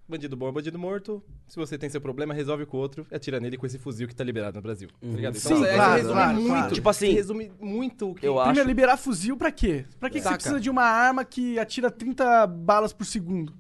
bandido 0.09 0.37
bom 0.37 0.47
é 0.49 0.53
bandido 0.53 0.79
morto. 0.79 1.23
Se 1.49 1.57
você 1.57 1.79
tem 1.79 1.89
seu 1.89 2.01
problema, 2.03 2.35
resolve 2.35 2.67
com 2.67 2.77
o 2.77 2.81
outro, 2.81 3.07
atira 3.11 3.41
nele 3.41 3.57
com 3.57 3.65
esse 3.67 3.79
fuzil 3.79 4.07
que 4.07 4.15
tá 4.15 4.23
liberado 4.23 4.57
no 4.57 4.63
Brasil. 4.63 4.89
Tá 5.01 5.07
ligado? 5.09 5.37
Então, 5.39 5.57
Sim, 5.57 5.65
é, 5.65 5.75
claro, 5.75 5.95
resume 5.95 6.13
claro, 6.15 6.35
muito. 6.35 6.49
claro. 6.49 6.75
Tipo 6.75 6.89
assim, 6.91 7.13
resume 7.13 7.51
muito 7.59 8.11
o 8.11 8.15
que. 8.15 8.27
eu 8.27 8.35
Primeiro, 8.35 8.61
acho- 8.61 8.69
liberar 8.69 8.97
fuzil 8.99 9.37
pra 9.39 9.51
quê? 9.51 9.85
Pra 9.99 10.11
que, 10.11 10.19
que 10.21 10.29
você 10.29 10.35
precisa 10.35 10.61
de 10.61 10.69
uma 10.71 10.85
arma 10.85 11.25
que 11.25 11.59
atira 11.59 11.91
30 11.91 12.47
balas 12.47 12.93
por 12.93 13.05
segundo? 13.07 13.55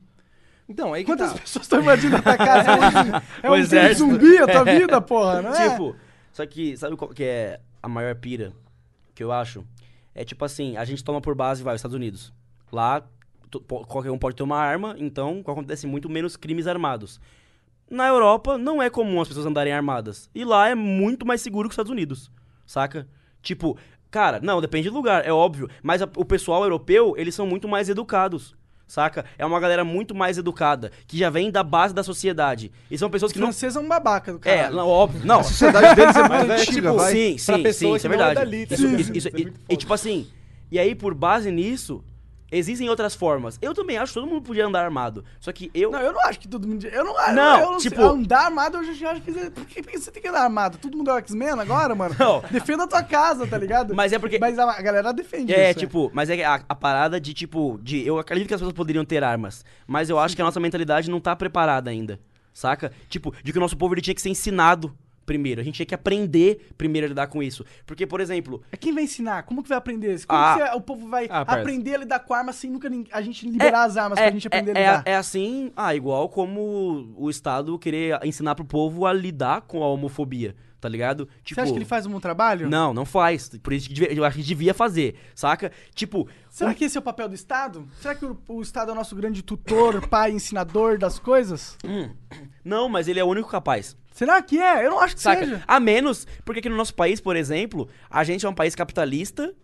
Então, 0.68 0.92
aí 0.92 1.04
que 1.04 1.10
Quantas 1.10 1.32
tá. 1.32 1.38
pessoas 1.38 1.64
estão 1.64 1.80
invadindo 1.80 2.16
a 2.16 2.22
tua 2.22 2.36
casa? 2.38 2.70
É 3.42 3.50
um, 3.50 3.54
é 3.54 3.60
um 3.60 3.94
zumbi 3.94 4.38
a 4.38 4.46
tua 4.46 4.64
vida, 4.64 5.00
porra, 5.00 5.42
não 5.42 5.54
é? 5.54 5.70
Tipo, 5.70 5.94
só 6.32 6.44
que 6.44 6.76
sabe 6.76 6.96
qual 6.96 7.10
que 7.10 7.22
é 7.24 7.60
a 7.82 7.88
maior 7.88 8.14
pira 8.16 8.52
que 9.14 9.22
eu 9.22 9.30
acho? 9.32 9.64
É 10.14 10.24
tipo 10.24 10.44
assim, 10.44 10.76
a 10.76 10.84
gente 10.84 11.04
toma 11.04 11.20
por 11.20 11.34
base, 11.34 11.62
vai, 11.62 11.74
os 11.74 11.78
Estados 11.78 11.94
Unidos. 11.94 12.32
Lá, 12.72 13.02
qualquer 13.86 14.10
um 14.10 14.18
pode 14.18 14.34
ter 14.36 14.42
uma 14.42 14.58
arma, 14.58 14.96
então 14.98 15.40
acontece 15.46 15.86
muito 15.86 16.08
menos 16.08 16.36
crimes 16.36 16.66
armados. 16.66 17.20
Na 17.88 18.08
Europa, 18.08 18.58
não 18.58 18.82
é 18.82 18.90
comum 18.90 19.20
as 19.20 19.28
pessoas 19.28 19.46
andarem 19.46 19.72
armadas. 19.72 20.28
E 20.34 20.44
lá 20.44 20.68
é 20.68 20.74
muito 20.74 21.24
mais 21.24 21.40
seguro 21.40 21.68
que 21.68 21.72
os 21.72 21.74
Estados 21.74 21.92
Unidos, 21.92 22.30
saca? 22.66 23.06
Tipo, 23.40 23.78
cara, 24.10 24.40
não, 24.42 24.60
depende 24.60 24.90
do 24.90 24.96
lugar, 24.96 25.24
é 25.24 25.32
óbvio. 25.32 25.68
Mas 25.82 26.02
a- 26.02 26.08
o 26.16 26.24
pessoal 26.24 26.64
europeu, 26.64 27.14
eles 27.16 27.34
são 27.34 27.46
muito 27.46 27.68
mais 27.68 27.88
educados. 27.88 28.56
Saca? 28.86 29.24
É 29.36 29.44
uma 29.44 29.58
galera 29.58 29.84
muito 29.84 30.14
mais 30.14 30.38
educada, 30.38 30.92
que 31.08 31.18
já 31.18 31.28
vem 31.28 31.50
da 31.50 31.62
base 31.64 31.92
da 31.92 32.02
sociedade. 32.04 32.70
E 32.90 32.96
são 32.96 33.10
pessoas 33.10 33.30
Os 33.30 33.32
que 33.32 33.40
não 33.40 33.48
franceses 33.48 33.76
é 33.76 33.80
um 33.80 33.88
babaca 33.88 34.32
do 34.32 34.38
é, 34.48 34.56
cara. 34.58 34.70
não, 34.70 34.86
óbvio. 34.88 35.26
Não, 35.26 35.40
A 35.40 35.42
sociedade 35.42 35.94
deles 35.96 36.14
é 36.14 36.20
muito 36.28 36.30
Mas 36.30 36.50
é, 36.50 36.54
antiga, 36.54 36.72
tipo, 36.82 36.96
vai. 36.96 37.12
sim, 37.12 37.38
sim, 37.38 37.72
sim, 37.72 37.94
isso 37.96 38.06
é 38.06 38.08
é 38.08 38.10
verdade. 38.10 38.34
dali, 38.36 38.66
tá 38.66 38.74
isso, 38.74 38.86
isso, 38.86 38.96
isso- 38.96 39.12
Isso 39.16 39.28
é 39.28 39.40
e, 39.40 39.52
e 39.70 39.76
tipo 39.76 39.92
assim, 39.92 40.28
e 40.70 40.78
aí 40.78 40.94
por 40.94 41.14
base 41.14 41.50
nisso, 41.50 42.04
existem 42.50 42.88
outras 42.88 43.14
formas. 43.14 43.58
Eu 43.60 43.74
também 43.74 43.98
acho 43.98 44.12
que 44.12 44.20
todo 44.20 44.28
mundo 44.28 44.42
podia 44.42 44.66
andar 44.66 44.84
armado. 44.84 45.24
Só 45.40 45.52
que 45.52 45.70
eu. 45.74 45.90
Não, 45.90 46.00
eu 46.00 46.12
não 46.12 46.20
acho 46.22 46.38
que 46.40 46.48
todo 46.48 46.66
mundo. 46.66 46.86
Eu 46.86 47.04
não, 47.04 47.14
Não, 47.34 47.58
eu 47.60 47.70
não 47.72 47.78
tipo- 47.78 47.96
sei, 47.96 48.04
andar 48.04 48.44
armado, 48.46 48.78
eu 48.78 48.94
já 48.94 49.10
acho 49.12 49.20
que. 49.20 49.32
Por 49.32 49.64
que, 49.66 49.82
por 49.82 49.90
que 49.92 49.98
você 49.98 50.10
tem 50.10 50.22
que 50.22 50.28
andar 50.28 50.42
armado? 50.42 50.78
Todo 50.78 50.96
mundo 50.96 51.10
é 51.10 51.14
o 51.14 51.18
X-Men 51.18 51.48
agora, 51.50 51.94
mano? 51.94 52.14
Não. 52.20 52.42
Defenda 52.50 52.84
a 52.84 52.86
tua 52.86 53.02
casa, 53.02 53.46
tá 53.46 53.58
ligado? 53.58 53.94
Mas 53.94 54.12
é 54.12 54.18
porque- 54.18 54.38
Mas 54.38 54.58
a, 54.58 54.80
galera 54.82 55.12
defende 55.12 55.52
É, 55.52 55.70
isso. 55.70 55.80
tipo, 55.80 56.10
mas 56.14 56.30
é 56.30 56.44
a, 56.44 56.60
a 56.68 56.74
parada 56.74 57.20
de, 57.20 57.32
tipo, 57.34 57.78
de. 57.82 58.06
Eu 58.06 58.18
acredito 58.18 58.48
que 58.48 58.54
as 58.54 58.60
pessoas 58.60 58.74
poderiam 58.76 59.04
ter 59.04 59.22
armas. 59.24 59.64
Mas 59.86 60.08
eu 60.10 60.18
acho 60.18 60.34
que 60.36 60.42
a 60.42 60.44
nossa 60.44 60.60
mentalidade 60.60 61.10
não 61.10 61.20
tá 61.20 61.34
preparada 61.36 61.90
ainda. 61.90 62.18
Saca? 62.52 62.90
Tipo, 63.08 63.34
de 63.42 63.52
que 63.52 63.58
o 63.58 63.60
nosso 63.60 63.76
povo 63.76 63.92
ele 63.94 64.00
tinha 64.00 64.14
que 64.14 64.22
ser 64.22 64.30
ensinado 64.30 64.96
primeiro. 65.26 65.60
A 65.60 65.64
gente 65.64 65.74
tinha 65.74 65.86
que 65.86 65.94
aprender 65.94 66.68
primeiro 66.78 67.06
a 67.06 67.08
lidar 67.08 67.26
com 67.26 67.42
isso. 67.42 67.64
Porque, 67.84 68.06
por 68.06 68.20
exemplo, 68.20 68.62
É 68.72 68.76
quem 68.76 68.94
vai 68.94 69.02
ensinar? 69.02 69.42
Como 69.42 69.62
que 69.62 69.68
vai 69.68 69.76
aprender 69.76 70.14
isso? 70.14 70.26
Como 70.26 70.40
Ah. 70.40 70.56
que 70.70 70.76
o 70.76 70.80
povo 70.80 71.08
vai 71.08 71.26
Ah, 71.28 71.40
aprender 71.40 71.96
a 71.96 71.98
lidar 71.98 72.20
com 72.20 72.32
arma 72.32 72.52
sem 72.52 72.70
nunca 72.70 72.88
a 73.12 73.20
gente 73.20 73.48
liberar 73.48 73.84
as 73.84 73.96
armas 73.96 74.18
pra 74.18 74.30
gente 74.30 74.46
aprender 74.46 74.76
é, 74.76 74.86
a 74.86 74.90
lidar? 74.98 75.02
é 75.04 75.16
assim, 75.16 75.72
ah, 75.76 75.94
igual 75.94 76.28
como 76.28 77.12
o 77.18 77.28
Estado 77.28 77.78
querer 77.78 78.18
ensinar 78.24 78.54
pro 78.54 78.64
povo 78.64 79.04
a 79.04 79.12
lidar 79.12 79.62
com 79.62 79.82
a 79.82 79.88
homofobia, 79.88 80.54
tá 80.80 80.88
ligado? 80.88 81.28
Tipo, 81.42 81.56
Você 81.56 81.62
acha 81.62 81.72
que 81.72 81.78
ele 81.78 81.84
faz 81.84 82.06
um 82.06 82.10
bom 82.12 82.20
trabalho? 82.20 82.68
Não, 82.70 82.94
não 82.94 83.04
faz. 83.04 83.48
Por 83.62 83.72
isso 83.72 83.88
que 83.90 84.04
eu 84.16 84.24
acho 84.24 84.36
que 84.38 84.44
devia 84.44 84.72
fazer, 84.72 85.16
saca? 85.34 85.72
Tipo, 85.94 86.28
Será 86.48 86.72
que 86.72 86.84
esse 86.84 86.96
é 86.96 87.00
o 87.00 87.02
papel 87.02 87.28
do 87.28 87.34
Estado? 87.34 87.86
Será 88.00 88.14
que 88.14 88.24
o, 88.24 88.38
o 88.48 88.62
Estado 88.62 88.90
é 88.90 88.92
o 88.92 88.94
nosso 88.96 89.16
grande 89.16 89.42
tutor, 89.42 90.06
pai, 90.08 90.30
ensinador 90.30 90.98
das 90.98 91.18
coisas? 91.18 91.76
não, 92.64 92.88
mas 92.88 93.08
ele 93.08 93.18
é 93.20 93.24
o 93.24 93.28
único 93.28 93.48
capaz. 93.48 93.96
Será 94.16 94.40
que 94.40 94.58
é? 94.58 94.86
Eu 94.86 94.90
não 94.90 94.98
acho 95.00 95.14
que 95.14 95.20
Saca? 95.20 95.44
seja. 95.44 95.62
A 95.68 95.78
menos, 95.78 96.26
porque 96.42 96.60
aqui 96.60 96.68
no 96.70 96.76
nosso 96.76 96.94
país, 96.94 97.20
por 97.20 97.36
exemplo, 97.36 97.86
a 98.08 98.24
gente 98.24 98.46
é 98.46 98.48
um 98.48 98.54
país 98.54 98.74
capitalista. 98.74 99.54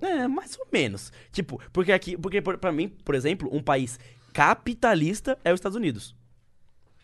É, 0.00 0.28
mais 0.28 0.58
ou 0.58 0.66
menos. 0.70 1.10
Tipo, 1.32 1.58
porque 1.72 1.90
aqui, 1.90 2.14
porque 2.16 2.42
por- 2.42 2.58
pra 2.58 2.70
mim, 2.70 2.88
por 3.04 3.14
exemplo, 3.14 3.48
um 3.50 3.62
país 3.62 3.98
capitalista 4.32 5.38
é 5.42 5.50
os 5.52 5.58
Estados 5.58 5.76
Unidos. 5.76 6.14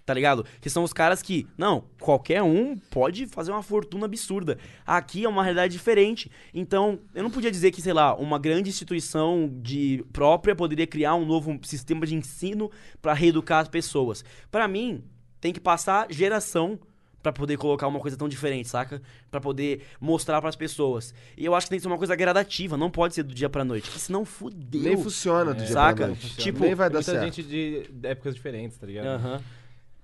Tá 0.04 0.12
ligado? 0.14 0.44
Que 0.60 0.68
são 0.70 0.82
os 0.84 0.92
caras 0.92 1.22
que, 1.22 1.46
não, 1.56 1.84
qualquer 2.00 2.42
um 2.42 2.76
pode 2.76 3.26
fazer 3.26 3.50
uma 3.50 3.62
fortuna 3.62 4.04
absurda. 4.06 4.58
Aqui 4.86 5.24
é 5.24 5.28
uma 5.28 5.42
realidade 5.42 5.72
diferente. 5.72 6.30
Então, 6.52 6.98
eu 7.14 7.22
não 7.22 7.30
podia 7.30 7.50
dizer 7.50 7.70
que, 7.70 7.80
sei 7.80 7.92
lá, 7.92 8.14
uma 8.14 8.38
grande 8.38 8.68
instituição 8.70 9.50
de 9.62 10.04
própria 10.12 10.54
poderia 10.56 10.86
criar 10.86 11.14
um 11.14 11.24
novo 11.26 11.58
sistema 11.62 12.06
de 12.06 12.14
ensino 12.14 12.70
pra 13.00 13.12
reeducar 13.14 13.60
as 13.60 13.68
pessoas. 13.68 14.24
Pra 14.50 14.66
mim, 14.66 15.04
tem 15.40 15.52
que 15.52 15.60
passar 15.60 16.06
geração 16.10 16.78
pra 17.22 17.32
poder 17.32 17.56
colocar 17.56 17.86
uma 17.88 17.98
coisa 18.00 18.16
tão 18.16 18.28
diferente, 18.28 18.68
saca? 18.68 19.02
Pra 19.30 19.40
poder 19.40 19.82
mostrar 20.00 20.40
pras 20.40 20.54
pessoas. 20.56 21.12
E 21.36 21.44
eu 21.44 21.54
acho 21.54 21.66
que 21.66 21.70
tem 21.70 21.78
que 21.78 21.82
ser 21.82 21.88
uma 21.88 21.98
coisa 21.98 22.14
gradativa, 22.14 22.76
não 22.76 22.90
pode 22.90 23.14
ser 23.14 23.22
do 23.24 23.34
dia 23.34 23.48
pra 23.48 23.64
noite, 23.64 23.84
porque 23.88 23.98
senão 23.98 24.24
fudeu. 24.24 24.82
Nem 24.82 24.96
funciona 24.96 25.52
do 25.52 25.58
dia 25.64 25.72
Saca? 25.72 25.96
pra 25.96 26.06
noite. 26.08 26.36
Tipo, 26.36 26.60
Nem 26.60 26.74
vai 26.74 26.88
dar 26.88 26.98
muita 26.98 27.10
certo. 27.12 27.24
gente 27.24 27.42
de 27.42 27.88
de 27.90 28.06
épocas 28.06 28.34
diferentes, 28.34 28.78
tá 28.78 28.86
ligado? 28.86 29.06
Aham. 29.06 29.40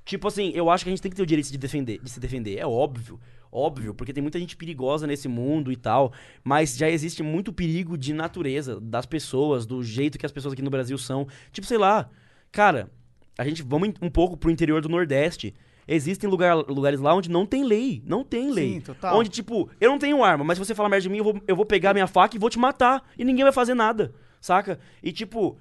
Tipo 0.05 0.29
assim, 0.29 0.51
eu 0.55 0.69
acho 0.69 0.85
que 0.85 0.91
a 0.91 0.93
gente 0.93 1.01
tem 1.01 1.11
que 1.11 1.17
ter 1.17 1.23
o 1.23 1.27
direito 1.27 1.51
de 1.51 1.57
defender, 1.57 1.99
de 2.03 2.11
se 2.11 2.21
defender. 2.21 2.59
É 2.59 2.67
óbvio. 2.67 3.19
Óbvio, 3.51 3.95
porque 3.95 4.13
tem 4.13 4.21
muita 4.21 4.39
gente 4.39 4.57
perigosa 4.57 5.07
nesse 5.07 5.29
mundo 5.29 5.71
e 5.71 5.77
tal. 5.77 6.13
Mas 6.43 6.77
já 6.77 6.91
existe 6.91 7.23
muito 7.23 7.53
perigo 7.53 7.97
de 7.97 8.13
natureza, 8.13 8.81
das 8.81 9.07
pessoas, 9.07 9.65
do 9.65 9.83
jeito 9.83 10.19
que 10.19 10.27
as 10.27 10.33
pessoas 10.33 10.53
aqui 10.53 10.61
no 10.63 10.71
Brasil 10.71 10.99
são. 10.99 11.27
Tipo, 11.53 11.67
sei 11.67 11.79
lá. 11.79 12.11
Cara, 12.51 12.91
a 13.39 13.45
gente 13.45 13.63
vamos 13.63 13.91
um 14.01 14.11
pouco 14.11 14.37
pro 14.37 14.51
interior 14.51 14.81
do 14.81 14.89
Nordeste. 14.89 15.55
Existem 15.87 16.31
lugar, 16.31 16.55
lugares 16.57 16.99
lá 16.99 17.15
onde 17.15 17.29
não 17.31 17.45
tem 17.45 17.63
lei. 17.63 18.03
Não 18.07 18.25
tem 18.25 18.51
lei. 18.51 18.75
Sim, 18.75 18.81
total. 18.81 19.19
Onde, 19.19 19.29
tipo, 19.29 19.69
eu 19.81 19.91
não 19.91 19.99
tenho 19.99 20.25
arma, 20.25 20.43
mas 20.43 20.57
se 20.59 20.65
você 20.65 20.75
falar 20.75 20.89
merda 20.89 21.03
de 21.03 21.09
mim, 21.11 21.19
eu 21.19 21.25
vou, 21.25 21.43
eu 21.47 21.55
vou 21.55 21.67
pegar 21.67 21.93
minha 21.93 22.07
faca 22.07 22.35
e 22.37 22.39
vou 22.39 22.49
te 22.49 22.59
matar. 22.59 23.07
E 23.19 23.25
ninguém 23.25 23.45
vai 23.45 23.53
fazer 23.53 23.75
nada. 23.75 24.15
Saca? 24.41 24.79
E, 25.03 25.13
tipo, 25.13 25.59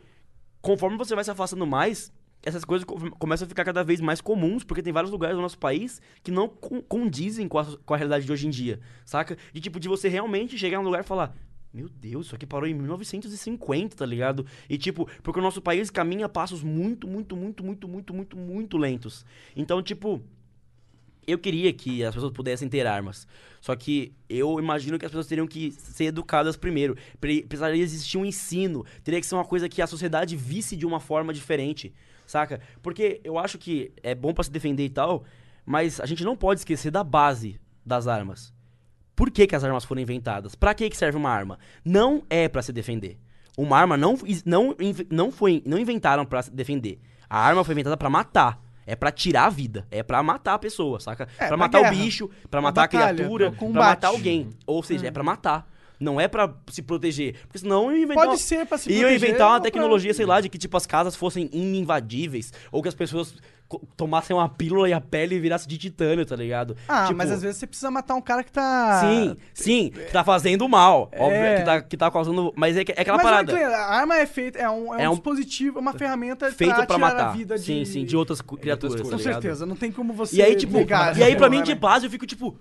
conforme 0.61 0.97
você 0.97 1.13
vai 1.13 1.23
se 1.25 1.31
afastando 1.31 1.67
mais, 1.67 2.09
essas 2.41 2.63
coisas 2.63 2.85
co- 2.85 2.97
começam 3.17 3.45
a 3.45 3.49
ficar 3.49 3.65
cada 3.65 3.83
vez 3.83 3.99
mais 3.99 4.21
comuns, 4.21 4.63
porque 4.63 4.81
tem 4.81 4.93
vários 4.93 5.11
lugares 5.11 5.35
do 5.35 5.41
nosso 5.41 5.57
país 5.57 6.01
que 6.23 6.31
não 6.31 6.47
con- 6.47 6.81
condizem 6.81 7.47
com 7.47 7.57
a, 7.59 7.65
com 7.85 7.93
a 7.93 7.97
realidade 7.97 8.25
de 8.25 8.31
hoje 8.31 8.47
em 8.47 8.49
dia, 8.49 8.79
saca? 9.05 9.37
De 9.51 9.59
tipo, 9.59 9.79
de 9.79 9.89
você 9.89 10.07
realmente 10.07 10.57
chegar 10.57 10.77
num 10.77 10.85
lugar 10.85 11.01
e 11.01 11.07
falar. 11.07 11.35
Meu 11.73 11.89
Deus, 11.89 12.27
isso 12.27 12.35
aqui 12.35 12.45
parou 12.45 12.67
em 12.69 12.73
1950, 12.73 13.95
tá 13.95 14.05
ligado? 14.05 14.45
E 14.69 14.77
tipo, 14.77 15.09
porque 15.23 15.39
o 15.39 15.43
nosso 15.43 15.59
país 15.61 15.89
caminha 15.89 16.29
passos 16.29 16.61
muito, 16.61 17.07
muito, 17.07 17.35
muito, 17.35 17.63
muito, 17.63 17.87
muito, 17.87 18.13
muito, 18.13 18.37
muito 18.37 18.77
lentos. 18.77 19.25
Então, 19.55 19.81
tipo, 19.81 20.21
eu 21.25 21.39
queria 21.39 21.71
que 21.73 22.03
as 22.03 22.13
pessoas 22.13 22.31
pudessem 22.33 22.69
ter 22.69 22.85
armas. 22.85 23.25
Só 23.61 23.75
que 23.75 24.13
eu 24.29 24.59
imagino 24.59 24.99
que 24.99 25.05
as 25.05 25.11
pessoas 25.11 25.25
teriam 25.25 25.47
que 25.47 25.71
ser 25.71 26.05
educadas 26.05 26.55
primeiro. 26.55 26.95
Pre- 27.19 27.43
Precisaria 27.43 27.81
existir 27.81 28.17
um 28.17 28.25
ensino. 28.25 28.85
Teria 29.03 29.19
que 29.19 29.25
ser 29.25 29.35
uma 29.35 29.45
coisa 29.45 29.67
que 29.67 29.81
a 29.81 29.87
sociedade 29.87 30.35
visse 30.35 30.75
de 30.75 30.85
uma 30.85 30.99
forma 30.99 31.33
diferente. 31.33 31.91
Saca? 32.27 32.61
Porque 32.83 33.19
eu 33.23 33.39
acho 33.39 33.57
que 33.57 33.91
é 34.03 34.13
bom 34.13 34.33
pra 34.33 34.43
se 34.43 34.51
defender 34.51 34.85
e 34.85 34.89
tal, 34.89 35.23
mas 35.65 35.99
a 35.99 36.05
gente 36.05 36.23
não 36.23 36.35
pode 36.35 36.59
esquecer 36.59 36.91
da 36.91 37.03
base 37.03 37.59
das 37.85 38.07
armas. 38.07 38.52
Por 39.15 39.29
que, 39.31 39.45
que 39.47 39.55
as 39.55 39.63
armas 39.63 39.83
foram 39.85 40.01
inventadas? 40.01 40.55
Pra 40.55 40.73
que, 40.73 40.89
que 40.89 40.97
serve 40.97 41.17
uma 41.17 41.29
arma? 41.29 41.59
Não 41.85 42.23
é 42.29 42.47
pra 42.47 42.61
se 42.61 42.73
defender. 42.73 43.17
Uma 43.57 43.77
arma 43.77 43.95
não, 43.95 44.17
não, 44.45 44.75
não, 45.11 45.31
foi, 45.31 45.61
não 45.65 45.77
inventaram 45.77 46.25
pra 46.25 46.41
se 46.41 46.51
defender. 46.51 46.99
A 47.29 47.39
arma 47.39 47.63
foi 47.63 47.73
inventada 47.73 47.95
pra 47.97 48.09
matar. 48.09 48.59
É 48.85 48.95
pra 48.95 49.11
tirar 49.11 49.45
a 49.45 49.49
vida. 49.49 49.87
É 49.89 50.03
pra 50.03 50.21
matar 50.21 50.55
a 50.55 50.59
pessoa, 50.59 50.99
saca? 50.99 51.23
É, 51.35 51.37
pra 51.37 51.47
pra 51.49 51.57
matar 51.57 51.81
guerra. 51.81 51.93
o 51.93 51.97
bicho, 51.97 52.29
pra 52.49 52.59
Uma 52.59 52.69
matar 52.69 52.81
batalha, 52.81 53.05
a 53.11 53.13
criatura, 53.13 53.49
pra 53.51 53.59
combate. 53.59 53.83
matar 53.85 54.07
alguém. 54.09 54.49
Ou 54.65 54.83
seja, 54.83 55.07
é 55.07 55.11
pra 55.11 55.23
matar. 55.23 55.71
Não 56.03 56.19
é 56.19 56.27
pra 56.27 56.53
se 56.69 56.81
proteger. 56.81 57.35
Porque 57.43 57.59
senão 57.59 57.91
iam 57.91 58.03
inventar. 58.03 58.25
Pode 58.25 58.39
ser 58.41 58.65
pra 58.65 58.77
se 58.77 58.89
Iam 58.91 59.01
proteger, 59.03 59.29
inventar 59.29 59.47
uma 59.47 59.55
pra- 59.55 59.63
tecnologia, 59.63 60.13
sei 60.13 60.25
lá, 60.25 60.41
de 60.41 60.49
que 60.49 60.57
tipo 60.57 60.75
as 60.75 60.85
casas 60.85 61.15
fossem 61.15 61.49
ininvadíveis. 61.53 62.51
Ou 62.71 62.81
que 62.81 62.89
as 62.89 62.95
pessoas 62.95 63.33
tomassem 63.97 64.35
uma 64.35 64.47
pílula 64.47 64.87
e 64.87 64.93
a 64.93 65.01
pele 65.01 65.39
virasse 65.39 65.67
de 65.67 65.77
titânio, 65.79 66.23
tá 66.25 66.35
ligado? 66.35 66.77
Ah, 66.87 67.05
Tipo, 67.05 67.17
mas 67.17 67.31
às 67.31 67.41
vezes 67.41 67.57
você 67.57 67.65
precisa 67.65 67.89
matar 67.89 68.13
um 68.13 68.21
cara 68.21 68.43
que 68.43 68.51
tá. 68.51 69.01
Sim, 69.01 69.35
sim, 69.53 69.89
que 69.89 70.11
tá 70.11 70.23
fazendo 70.23 70.67
mal. 70.69 71.09
Óbvio, 71.17 71.37
É. 71.37 71.57
que 71.59 71.65
tá, 71.65 71.81
que 71.81 71.97
tá 71.97 72.11
causando. 72.11 72.53
Mas 72.55 72.77
é, 72.77 72.83
que- 72.85 72.91
é 72.91 73.01
aquela 73.01 73.17
Mas, 73.17 73.25
parada. 73.25 73.51
Clean, 73.51 73.67
a 73.69 73.95
arma 73.95 74.17
é 74.17 74.25
feita, 74.27 74.59
é 74.59 74.69
um, 74.69 74.93
é 74.93 74.97
um 74.97 74.99
É 74.99 75.09
um- 75.09 75.13
dispositivo, 75.13 75.79
uma 75.79 75.93
ferramenta 75.93 76.51
Feita 76.51 76.75
pra 76.75 76.85
tirar 76.85 76.97
matar. 76.99 77.29
a 77.29 77.31
vida 77.31 77.57
de... 77.57 77.63
Sim, 77.65 77.85
sim, 77.85 78.05
de 78.05 78.15
outras 78.15 78.41
cu- 78.41 78.57
criaturas. 78.57 78.93
coisas. 78.95 79.09
tá 79.09 79.15
Com 79.17 79.23
ligado? 79.23 79.41
certeza, 79.41 79.65
não 79.65 79.75
tem 79.75 79.91
como 79.91 80.13
você 80.13 80.35
E 80.35 80.41
aí, 80.43 80.55
tipo, 80.55 80.73
negar 80.73 81.17
e 81.17 81.23
aí 81.23 81.35
pra 81.35 81.49
mim, 81.49 81.63
de 81.63 81.73
né? 81.73 81.79
base, 81.79 82.05
eu 82.05 82.11
fico 82.11 82.27
tipo. 82.27 82.55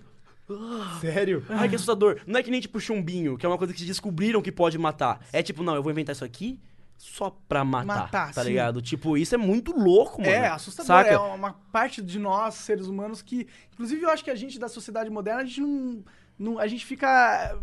Sério? 1.01 1.45
Ai, 1.49 1.69
que 1.69 1.75
assustador. 1.75 2.21
Não 2.27 2.39
é 2.39 2.43
que 2.43 2.51
nem 2.51 2.61
tipo 2.61 2.79
chumbinho, 2.81 3.37
que 3.37 3.45
é 3.47 3.49
uma 3.49 3.59
coisa 3.59 3.73
que 3.73 3.85
descobriram 3.85 4.41
que 4.43 4.53
pode 4.53 4.79
matar. 4.79 5.25
É 5.33 5.43
tipo, 5.43 5.63
não, 5.63 5.75
eu 5.75 5.83
vou 5.83 5.93
inventar 5.93 6.15
isso 6.15 6.25
aqui 6.25 6.61
só 6.97 7.31
pra 7.49 7.65
matar. 7.65 7.85
Matar, 7.87 8.33
tá 8.33 8.43
sim. 8.43 8.51
ligado? 8.51 8.81
Tipo, 8.81 9.17
isso 9.17 9.35
é 9.35 9.39
muito 9.39 9.73
louco, 9.73 10.21
mano. 10.21 10.33
É, 10.33 10.49
assustador. 10.49 10.87
Saca? 10.87 11.11
É 11.11 11.19
uma 11.19 11.53
parte 11.73 12.01
de 12.01 12.19
nós, 12.19 12.55
seres 12.55 12.87
humanos, 12.87 13.21
que. 13.23 13.47
Inclusive, 13.73 14.03
eu 14.03 14.11
acho 14.11 14.23
que 14.23 14.31
a 14.31 14.35
gente 14.37 14.59
da 14.59 14.69
sociedade 14.69 15.11
moderna, 15.11 15.43
a 15.43 15.45
gente 15.45 15.61
não. 15.61 16.05
não- 16.39 16.59
a 16.59 16.67
gente 16.69 16.87
fica 16.87 17.57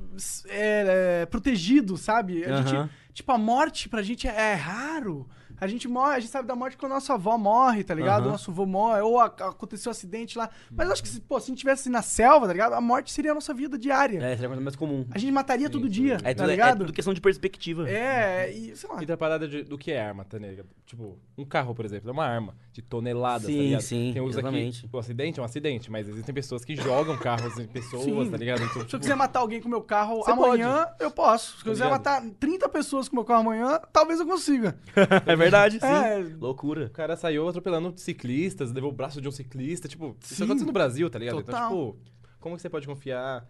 é, 0.49 1.21
é, 1.21 1.25
protegido, 1.25 1.95
sabe? 1.97 2.43
A 2.43 2.49
Aham. 2.49 2.67
gente. 2.67 2.91
Tipo, 3.13 3.31
a 3.31 3.37
morte 3.37 3.87
pra 3.89 4.01
gente 4.01 4.27
é, 4.27 4.51
é 4.51 4.53
raro. 4.55 5.27
A 5.61 5.67
gente 5.67 5.88
morre, 5.88 6.15
a 6.15 6.19
gente 6.19 6.29
sabe 6.31 6.47
da 6.47 6.55
morte 6.55 6.77
quando 6.77 6.91
a 6.93 6.95
nossa 6.95 7.13
avó 7.13 7.38
morre, 7.38 7.83
tá 7.83 7.93
ligado? 7.93 8.25
O 8.27 8.31
nosso 8.31 8.51
avô 8.51 8.65
morre, 8.65 9.01
ou 9.01 9.19
a- 9.19 9.25
aconteceu 9.25 9.89
um 9.89 9.91
acidente 9.91 10.38
lá. 10.38 10.49
Mas 10.71 10.88
eu 10.88 10.93
acho 10.93 11.03
que, 11.03 11.09
se, 11.09 11.19
pô, 11.21 11.39
se 11.39 11.45
a 11.45 11.47
gente 11.49 11.59
tivesse 11.59 11.89
na 11.89 12.01
selva, 12.01 12.47
tá 12.47 12.53
ligado? 12.53 12.73
A 12.73 12.81
morte 12.81 13.11
seria 13.11 13.31
a 13.31 13.35
nossa 13.35 13.53
vida 13.53 13.77
diária. 13.77 14.17
É, 14.19 14.31
seria 14.31 14.45
a 14.45 14.49
coisa 14.49 14.61
mais 14.63 14.75
comum. 14.75 15.05
A 15.11 15.17
gente 15.17 15.31
mataria 15.31 15.69
todo 15.69 15.89
dia, 15.89 16.15
É, 16.23 16.33
tá 16.33 16.43
tudo, 16.43 16.43
é 16.43 16.51
ligado? 16.51 16.77
tudo 16.79 16.93
questão 16.93 17.13
de 17.13 17.21
perspectiva. 17.21 17.89
É, 17.89 18.51
e 18.51 18.75
sei 18.75 18.89
lá. 18.89 19.01
E 19.03 19.05
da 19.05 19.17
parada 19.17 19.47
de- 19.47 19.63
do 19.63 19.77
que 19.77 19.91
é 19.91 20.01
arma, 20.01 20.23
tá 20.25 20.38
ligado? 20.38 20.67
Tipo, 20.85 21.17
um 21.38 21.45
carro, 21.45 21.73
por 21.75 21.85
exemplo, 21.85 22.09
é 22.09 22.13
uma 22.13 22.25
arma 22.25 22.55
de 22.82 22.88
toneladas, 22.88 23.45
Sim, 23.48 23.56
tá 23.58 23.64
ligado? 23.64 23.82
sim, 23.82 24.11
Tem 24.14 24.22
uns 24.22 24.30
exatamente. 24.32 24.85
aqui, 24.85 24.95
o 24.95 24.99
acidente 24.99 25.40
é 25.40 25.41
um 25.41 25.45
acidente, 25.45 25.91
mas 25.91 26.08
existem 26.08 26.33
pessoas 26.33 26.64
que 26.64 26.75
jogam 26.75 27.17
carros 27.17 27.58
em 27.59 27.67
pessoas, 27.67 28.03
Sim. 28.25 28.32
tá 28.32 28.38
ligado? 28.38 28.59
Então, 28.64 28.74
Se 28.74 28.80
eu 28.80 28.85
tipo, 28.85 28.99
quiser 28.99 29.16
matar 29.16 29.40
alguém 29.40 29.61
com 29.61 29.67
o 29.67 29.72
meu 29.72 29.82
carro 29.82 30.24
Você 30.24 30.32
amanhã, 30.32 30.88
eu 30.99 31.11
posso. 31.11 31.59
Se 31.59 31.67
eu 31.67 31.72
quiser 31.74 31.85
ligado? 31.85 31.99
matar 31.99 32.22
30 32.40 32.69
pessoas 32.69 33.08
com 33.09 33.16
o 33.16 33.19
meu 33.19 33.25
carro 33.25 33.41
amanhã, 33.41 33.80
talvez 33.91 34.19
eu 34.19 34.25
consiga. 34.25 34.77
É 35.25 35.35
verdade, 35.35 35.80
sim. 35.80 35.85
É. 35.85 36.17
Loucura. 36.40 36.85
o 36.85 36.90
cara 36.90 37.16
saiu 37.16 37.48
atropelando 37.48 37.93
ciclistas, 37.98 38.72
levou 38.72 38.90
o 38.91 38.93
braço 38.93 39.22
de 39.22 39.27
um 39.27 39.32
ciclista, 39.32 39.88
tipo, 39.88 40.16
Sim. 40.22 40.33
isso 40.33 40.43
acontece 40.43 40.66
no 40.66 40.72
Brasil, 40.72 41.09
tá 41.09 41.19
ligado? 41.19 41.43
Total. 41.43 41.66
Então, 41.72 41.95
tipo, 42.03 42.11
como 42.40 42.56
que 42.56 42.61
você 42.61 42.69
pode 42.69 42.88
confiar 42.88 43.45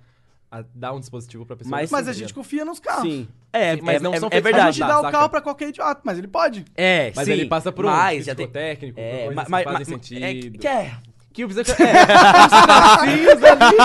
a 0.51 0.63
dar 0.73 0.93
um 0.93 0.99
dispositivo 0.99 1.45
pra 1.45 1.55
pessoa? 1.55 1.71
Mas- 1.71 1.83
assim, 1.85 1.93
Mas 1.93 2.05
tá 2.05 2.11
a 2.11 2.13
gente 2.13 2.33
confia 2.33 2.65
nos 2.65 2.79
carros. 2.79 3.03
Sim. 3.03 3.27
É, 3.53 3.75
Sim, 3.75 3.81
mas 3.83 3.95
é, 3.95 3.99
não 3.99 4.13
é, 4.13 4.19
são 4.19 4.27
é 4.27 4.31
feitos 4.31 4.49
A 4.49 4.51
verdade. 4.55 4.77
gente 4.77 4.87
dá 4.87 4.99
o 4.99 5.01
saca? 5.01 5.11
carro 5.11 5.29
pra 5.29 5.41
qualquer 5.41 5.69
idiota, 5.69 6.01
mas 6.03 6.17
ele 6.17 6.27
pode. 6.27 6.65
É, 6.75 7.11
Mas 7.15 7.25
sim. 7.25 7.31
ele 7.33 7.45
passa 7.45 7.71
por 7.71 7.85
um 7.85 7.89
mas 7.89 8.25
já 8.25 8.35
tem... 8.35 8.49
É, 8.53 8.75
coisas 8.75 9.35
mas, 9.35 9.45
que 9.45 9.51
mas, 9.51 9.63
fazem 9.63 9.79
mas- 9.79 9.87
sentido. 9.87 10.23
é, 10.23 10.33
que 10.33 10.67
é, 10.67 10.91
Que 11.33 11.45
precisa... 11.45 11.73
É, 11.83 13.35
os 13.35 13.43
ali. 13.43 13.77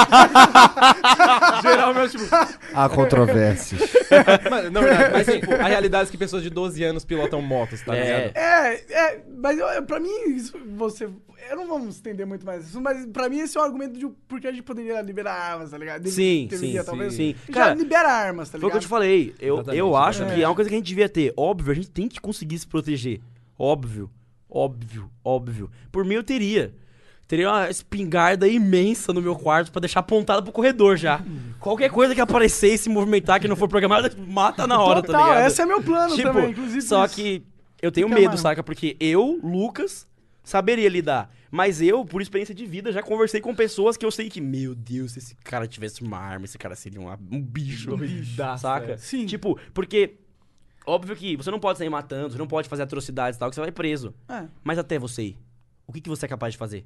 Geral, 1.62 1.94
meu, 1.94 2.08
tipo... 2.08 2.24
Há 2.74 2.88
controvérsias. 2.88 3.80
Mas, 4.50 4.70
não, 4.72 4.82
verdade, 4.82 5.12
mas 5.12 5.26
tipo, 5.26 5.52
a 5.54 5.64
realidade 5.66 6.08
é 6.08 6.12
que 6.12 6.18
pessoas 6.18 6.42
de 6.42 6.50
12 6.50 6.82
anos 6.84 7.04
pilotam 7.04 7.40
motos, 7.42 7.80
tá 7.82 7.96
É. 7.96 8.04
ligado? 8.28 8.36
É, 8.36 8.74
é, 8.90 9.20
mas 9.36 9.58
eu, 9.58 9.82
pra 9.84 9.98
mim, 9.98 10.12
isso, 10.28 10.56
você. 10.76 11.08
Eu 11.50 11.56
não 11.56 11.66
vamos 11.66 11.96
estender 11.96 12.26
muito 12.26 12.44
mais 12.46 12.66
isso, 12.68 12.80
mas 12.80 13.04
pra 13.06 13.28
mim 13.28 13.38
esse 13.40 13.56
é 13.56 13.60
um 13.60 13.64
argumento 13.64 13.98
de 13.98 14.06
por 14.28 14.40
que 14.40 14.46
a 14.46 14.50
gente 14.52 14.62
poderia 14.62 15.00
liberar 15.02 15.34
armas, 15.34 15.70
tá 15.70 15.78
ligado? 15.78 16.02
Deve- 16.02 16.14
Sim, 16.14 16.46
deveria, 16.50 16.80
sim, 16.80 16.86
talvez. 16.86 17.14
sim. 17.14 17.34
Já 17.48 17.52
Cara, 17.54 17.74
libera 17.74 18.08
armas, 18.12 18.48
tá 18.48 18.58
Foi 18.58 18.66
o 18.66 18.70
que 18.70 18.76
eu 18.76 18.80
ligado? 18.80 18.82
te 18.82 18.88
falei. 18.88 19.34
Eu, 19.40 19.54
Exatamente, 19.56 19.78
eu 19.78 19.96
acho 19.96 20.08
exatamente. 20.18 20.36
que 20.38 20.42
é 20.44 20.48
uma 20.48 20.54
coisa 20.54 20.70
que 20.70 20.74
a 20.74 20.78
gente 20.78 20.86
devia 20.86 21.08
ter. 21.08 21.32
Óbvio, 21.36 21.72
a 21.72 21.74
gente 21.74 21.90
tem 21.90 22.08
que 22.08 22.20
conseguir 22.20 22.58
se 22.58 22.66
proteger. 22.66 23.20
Óbvio. 23.58 24.10
Óbvio, 24.50 25.10
óbvio. 25.24 25.70
Por 25.90 26.04
mim, 26.04 26.14
eu 26.14 26.22
teria. 26.24 26.74
Teria 27.26 27.50
uma 27.50 27.70
espingarda 27.70 28.46
imensa 28.46 29.12
no 29.12 29.20
meu 29.22 29.34
quarto 29.34 29.72
pra 29.72 29.80
deixar 29.80 30.00
apontada 30.00 30.42
pro 30.42 30.52
corredor 30.52 30.96
já. 30.96 31.22
Qualquer 31.58 31.90
coisa 31.90 32.14
que 32.14 32.20
aparecer 32.20 32.74
e 32.74 32.78
se 32.78 32.88
movimentar 32.88 33.40
que 33.40 33.48
não 33.48 33.56
for 33.56 33.66
programada, 33.68 34.12
mata 34.28 34.66
na 34.66 34.78
hora, 34.80 35.02
Total, 35.02 35.20
tá 35.22 35.28
ligado? 35.30 35.46
esse 35.46 35.60
é 35.62 35.66
meu 35.66 35.82
plano 35.82 36.16
também, 36.16 36.50
inclusive 36.50 36.82
Só 36.82 37.04
isso. 37.06 37.14
que 37.16 37.42
eu 37.80 37.90
tenho 37.90 38.08
Fica 38.08 38.20
medo, 38.20 38.36
saca? 38.38 38.62
Porque 38.62 38.96
eu, 39.00 39.40
Lucas, 39.42 40.06
saberia 40.44 40.88
lidar. 40.88 41.34
Mas 41.50 41.80
eu, 41.80 42.04
por 42.04 42.20
experiência 42.22 42.54
de 42.54 42.66
vida, 42.66 42.92
já 42.92 43.02
conversei 43.02 43.40
com 43.40 43.54
pessoas 43.54 43.96
que 43.96 44.04
eu 44.04 44.10
sei 44.10 44.28
que, 44.28 44.40
meu 44.40 44.74
Deus, 44.74 45.12
se 45.12 45.18
esse 45.20 45.34
cara 45.36 45.66
tivesse 45.66 46.02
uma 46.02 46.18
arma, 46.18 46.44
esse 46.44 46.58
cara 46.58 46.74
seria 46.76 47.00
uma- 47.00 47.18
um 47.30 47.40
bicho. 47.40 47.90
saca? 48.58 48.96
Sim. 48.98 49.26
Tipo, 49.26 49.58
porque. 49.72 50.18
Óbvio 50.86 51.16
que 51.16 51.34
você 51.34 51.50
não 51.50 51.58
pode 51.58 51.78
sair 51.78 51.88
matando, 51.88 52.30
você 52.32 52.38
não 52.38 52.46
pode 52.46 52.68
fazer 52.68 52.82
atrocidades 52.82 53.36
e 53.36 53.40
tal, 53.40 53.48
que 53.48 53.54
você 53.54 53.60
vai 53.62 53.72
preso. 53.72 54.12
É. 54.28 54.44
Mas 54.62 54.78
até 54.78 54.98
você 54.98 55.22
ir, 55.22 55.38
o 55.86 55.92
que, 55.94 56.00
que 56.00 56.10
você 56.10 56.26
é 56.26 56.28
capaz 56.28 56.52
de 56.52 56.58
fazer? 56.58 56.84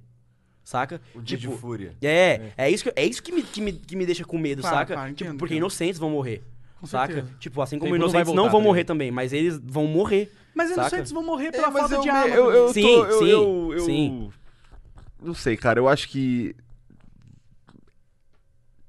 Saca? 0.62 1.00
Um 1.16 1.20
dia 1.22 1.36
de 1.36 1.48
fúria. 1.48 1.96
É, 2.00 2.52
é 2.56 2.70
isso 2.70 2.84
que, 2.84 2.92
é 2.94 3.04
isso 3.04 3.20
que, 3.22 3.32
me, 3.32 3.42
que, 3.42 3.60
me, 3.60 3.72
que 3.72 3.96
me 3.96 4.06
deixa 4.06 4.24
com 4.24 4.38
medo, 4.38 4.60
Claro, 4.62 4.76
saca? 4.76 4.94
claro, 4.94 5.12
tipo, 5.14 5.24
entendo, 5.24 5.38
porque 5.38 5.54
entendo. 5.54 5.62
inocentes 5.64 5.98
vão 5.98 6.10
morrer. 6.10 6.44
Com 6.80 6.86
saca? 6.86 7.12
certeza. 7.14 7.34
Tipo, 7.38 7.60
assim 7.62 7.78
como 7.78 7.92
Tempo 7.92 7.98
não 8.00 8.06
inocentes 8.08 8.28
não, 8.34 8.42
voltar, 8.42 8.52
vão 8.52 8.60
tá 8.60 8.66
morrer 8.66 8.84
também, 8.84 9.10
mas 9.10 9.32
eles 9.32 9.58
vão 9.62 9.86
morrer. 9.86 10.32
Mas 10.54 10.68
saca? 10.70 10.80
inocentes 10.80 11.12
vão 11.12 11.22
morrer 11.24 11.50
pela 11.50 11.68
É, 11.68 11.72
falta 11.72 11.94
eu 11.94 12.00
de 12.00 12.08
arma. 12.08 12.34
eu, 12.34 12.50
eu, 12.52 12.72
Sim, 12.72 12.82
tô- 12.82 13.04
eu, 13.06 13.18
sim, 13.18 13.28
eu, 13.30 13.70
eu- 13.72 13.80
sim. 13.84 14.30
Não 15.20 15.34
sei, 15.34 15.56
cara. 15.56 15.80
Eu 15.80 15.88
acho 15.88 16.08
que 16.08 16.54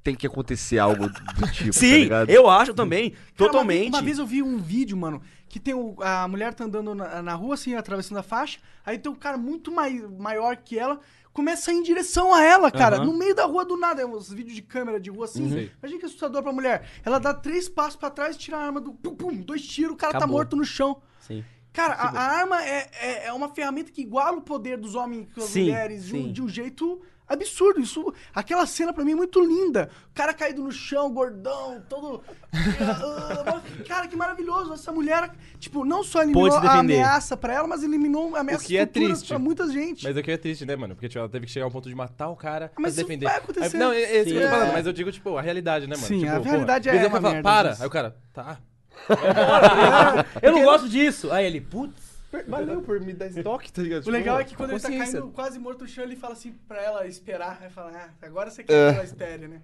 tem 0.04 0.16
que 0.16 0.26
acontecer 0.26 0.80
algo 0.80 1.10
do 1.10 1.48
tipo, 1.52 1.74
tá 1.74 1.80
Sim, 1.80 1.98
ligado? 2.04 2.30
eu 2.30 2.50
acho 2.50 2.74
também, 2.74 3.12
Cara, 3.12 3.24
totalmente. 3.36 3.90
Uma, 3.90 3.98
uma 4.00 4.04
vez 4.04 4.18
eu 4.18 4.26
vi 4.26 4.42
um 4.42 4.58
vídeo, 4.58 4.96
mano, 4.96 5.22
que 5.48 5.60
tem 5.60 5.74
o- 5.74 5.96
a 6.00 6.28
mulher 6.28 6.54
tá 6.54 6.64
andando 6.64 6.96
na, 6.96 7.22
na 7.22 7.34
rua, 7.36 7.56
assim, 7.56 7.76
atravessando 7.76 8.18
a 8.18 8.24
faixa, 8.24 8.60
aí 8.86 8.98
tem 8.98 9.12
um 9.12 9.16
cara 9.16 9.38
muito 9.38 9.72
mai, 9.72 10.00
maior 10.18 10.56
que 10.58 10.80
ela, 10.80 11.00
começa 11.40 11.72
a 11.72 11.74
ir 11.74 11.78
em 11.78 11.84
direção 11.84 12.34
a 12.34 12.44
ela, 12.44 12.70
cara, 12.70 12.98
Aham. 12.98 13.06
no 13.06 13.14
meio 13.18 13.34
da 13.34 13.46
rua 13.46 13.64
do 13.64 13.78
nada, 13.78 14.02
é 14.02 14.06
uns 14.06 14.30
vídeos 14.30 14.54
de 14.56 14.62
câmera 14.62 15.00
de 15.00 15.10
rua 15.10 15.24
assim. 15.24 15.44
Uhum. 15.44 15.70
Imagina 15.82 16.00
que 16.02 16.06
assustador 16.06 16.44
pra 16.44 16.52
mulher. 16.52 16.86
Ela 17.06 17.18
dá 17.18 17.34
três 17.34 17.70
passos 17.70 17.96
pra 17.96 18.10
trás, 18.10 18.36
tira 18.36 18.58
a 18.58 18.62
arma 18.62 18.82
do 18.82 18.92
pum, 18.92 19.16
pum, 19.16 19.34
dois 19.38 19.66
tiros, 19.66 19.94
o 19.94 19.96
cara 19.96 20.12
tá 20.12 20.18
Acabou. 20.18 20.36
morto 20.36 20.58
no 20.58 20.66
chão. 20.66 21.02
Sim. 21.22 21.46
Cara, 21.72 21.94
a, 21.94 22.10
a 22.10 22.40
arma 22.40 22.62
é, 22.62 22.90
é, 23.00 23.26
é 23.28 23.34
uma 23.34 23.48
ferramenta 23.48 23.90
que 23.90 24.02
iguala 24.02 24.36
o 24.36 24.42
poder 24.42 24.78
dos 24.78 24.96
homens 24.96 25.30
com 25.34 25.40
as 25.40 25.50
Sim, 25.50 25.62
mulheres 25.62 26.08
de 26.08 26.16
um, 26.16 26.24
sim. 26.26 26.32
de 26.34 26.42
um 26.42 26.50
jeito 26.50 27.02
absurdo. 27.30 27.80
Isso, 27.80 28.14
aquela 28.34 28.66
cena 28.66 28.92
pra 28.92 29.06
mim 29.06 29.12
é 29.12 29.16
muito 29.16 29.40
linda. 29.40 29.90
O 30.12 30.14
cara 30.16 30.34
caído 30.34 30.64
no 30.64 30.72
chão, 30.72 31.12
gordão, 31.14 31.82
todo. 31.88 32.22
Cara, 33.88 34.08
que 34.08 34.16
maravilhoso. 34.16 34.74
Essa 34.74 34.92
mulher, 34.92 35.30
tipo, 35.60 35.86
não 35.86 36.04
só 36.04 36.22
eliminou 36.24 36.48
a 36.56 36.60
defender. 36.60 36.96
ameaça 37.00 37.38
pra 37.38 37.54
ela, 37.54 37.68
mas 37.68 37.84
eliminou 37.84 38.36
ameaças 38.36 38.66
O 38.66 38.68
que 38.68 38.78
é 38.78 38.86
triste. 38.86 39.28
pra 39.28 39.40
muita 39.40 39.68
gente. 39.72 40.04
Mas 40.04 40.18
o 40.18 40.22
que 40.24 40.32
é 40.32 40.38
triste, 40.38 40.66
né, 40.66 40.76
mano? 40.76 40.96
Porque 40.96 41.08
tipo, 41.08 41.20
ela 41.20 41.30
teve 41.30 41.46
que 41.46 41.52
chegar 41.52 41.66
ao 41.66 41.72
ponto 41.72 41.88
de 41.88 41.96
matar 41.96 42.30
o 42.30 42.36
cara 42.36 42.72
Mas 42.76 42.82
pra 42.82 42.84
se 42.92 42.98
isso 42.98 43.08
defender. 43.08 43.26
vai 43.26 43.38
acontecer. 43.38 43.78
Aí- 43.78 43.80
não, 43.84 43.92
é, 43.92 44.02
é 44.02 44.22
isso 44.22 44.32
que 44.32 44.36
eu 44.38 44.42
tô 44.42 44.50
falando, 44.50 44.70
É. 44.70 44.74
mas 44.74 44.86
eu 44.88 44.94
digo, 44.94 45.12
tipo, 45.12 45.38
a 45.38 45.42
realidade, 45.42 45.86
né, 45.88 45.96
mano? 45.96 46.08
Sim, 46.08 46.20
tipo, 46.20 46.32
a 46.32 46.40
realidade 46.40 46.90
vezes 46.90 47.06
é 47.06 47.08
uma 47.08 47.22
fala, 47.22 47.34
merda, 47.36 47.50
para. 47.50 47.78
Aí 47.80 47.86
o 47.88 47.90
cara, 47.90 48.16
tá. 48.34 48.58
Eu 50.42 50.52
não 50.52 50.64
gosto 50.64 50.90
disso. 50.90 51.32
Aí 51.32 51.46
ele, 51.46 51.62
putz. 51.62 52.09
Valeu 52.48 52.82
por 52.82 53.00
me 53.00 53.14
dar 53.14 53.28
estoque, 53.28 53.72
tá 53.72 53.82
ligado? 53.82 54.06
O 54.06 54.12
legal 54.12 54.40
é 54.40 54.44
que 54.44 54.56
quando 54.56 54.72
ele 54.72 54.80
tá 54.80 54.90
caindo 54.90 55.28
quase 55.30 55.58
morto 55.58 55.82
no 55.82 55.88
chão, 55.88 56.04
ele 56.04 56.16
fala 56.16 56.34
assim 56.34 56.54
pra 56.68 56.82
ela 56.82 57.08
esperar. 57.08 57.60
Aí 57.62 57.70
fala, 57.70 57.92
ah, 57.96 58.10
agora 58.26 58.52
você 58.52 58.64
quer 58.64 58.92
que 58.92 58.96
ela 58.98 59.04
espere, 59.04 59.48
né? 59.48 59.62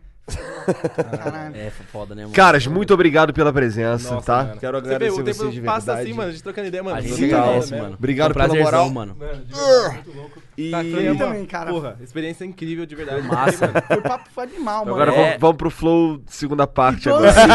Caralho. 1.22 1.56
É 1.56 1.70
foda, 1.70 2.16
né, 2.16 2.24
mano? 2.24 2.34
Caras, 2.34 2.66
muito 2.66 2.92
obrigado 2.94 3.32
pela 3.34 3.54
presença, 3.54 4.16
Nossa, 4.16 4.26
tá? 4.26 4.44
mano. 4.46 4.60
Quero 4.60 4.80
Você 4.80 4.88
vê, 4.88 4.96
agradecer 4.96 5.22
o 5.22 5.24
tempo 5.24 5.38
vocês 5.38 5.54
de 5.54 5.62
passa 5.62 5.86
verdade. 5.86 6.02
assim, 6.10 6.18
mano, 6.18 6.30
a 6.30 6.32
gente 6.32 6.44
trocando 6.44 6.68
ideia, 6.68 6.84
mano. 6.84 6.98
A 6.98 7.02
gente 7.02 7.26
agradece, 7.26 7.72
mesmo. 7.72 7.84
mano. 7.84 7.96
Obrigado 8.00 8.34
Foi 8.34 8.42
um 8.42 8.48
pela 8.48 8.62
prazerzão, 8.64 8.90
moral. 8.90 8.90
mano. 8.90 9.16
Mano, 9.16 9.46
de 9.46 9.54
verdade, 9.54 9.94
muito 9.94 10.12
louco. 10.18 10.42
E 10.58 10.72
Tá, 10.72 10.80
uma, 10.82 11.16
também, 11.18 11.46
cara. 11.46 11.70
Porra, 11.70 11.98
experiência 12.02 12.46
incrível, 12.46 12.86
de 12.86 12.96
verdade. 12.96 13.22
Massa. 13.28 13.68
Foi 13.88 14.02
papo 14.02 14.30
foi 14.30 14.44
animal, 14.46 14.86
mano. 14.86 14.96
agora 14.96 15.12
É. 15.14 15.16
vamos, 15.26 15.40
vamos 15.42 15.58
pro 15.58 15.70
flow 15.70 16.22
segunda 16.28 16.66
parte 16.66 17.04
Tô 17.10 17.16
agora. 17.16 17.30
ansioso- 17.30 17.52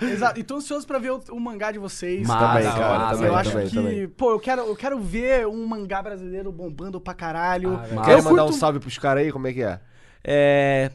é, 0.00 0.04
exato. 0.12 0.40
E 0.40 0.42
tô 0.42 0.56
ansioso 0.56 0.86
pra 0.86 0.98
ver 0.98 1.10
o, 1.12 1.22
o 1.30 1.38
mangá 1.40 1.70
de 1.70 1.78
vocês. 1.78 2.26
Massa, 2.26 2.46
Também, 2.46 2.64
cara, 2.72 2.88
hora, 3.04 3.14
também, 3.14 3.26
eu 3.28 3.34
acho 3.36 3.50
também, 3.52 3.68
que, 3.68 3.74
também. 3.76 4.08
pô, 4.08 4.30
eu 4.32 4.40
quero, 4.40 4.62
eu 4.62 4.74
quero 4.76 4.98
ver 5.00 5.46
um 5.46 5.64
mangá 5.66 6.02
brasileiro 6.02 6.50
bombando 6.50 7.00
pra 7.00 7.14
caralho. 7.14 7.74
Ah, 7.74 7.94
Massa. 7.94 8.10
Quer 8.10 8.18
eu 8.18 8.24
mandar 8.24 8.42
um 8.42 8.46
curto- 8.46 8.58
salve 8.58 8.80
pros 8.80 8.98
caras 8.98 9.22
aí? 9.24 9.30
Como 9.30 9.46
é 9.46 9.52
que 9.52 9.62
é? 9.62 9.80
É. 10.24 10.90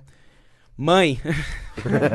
Mãe. 0.77 1.19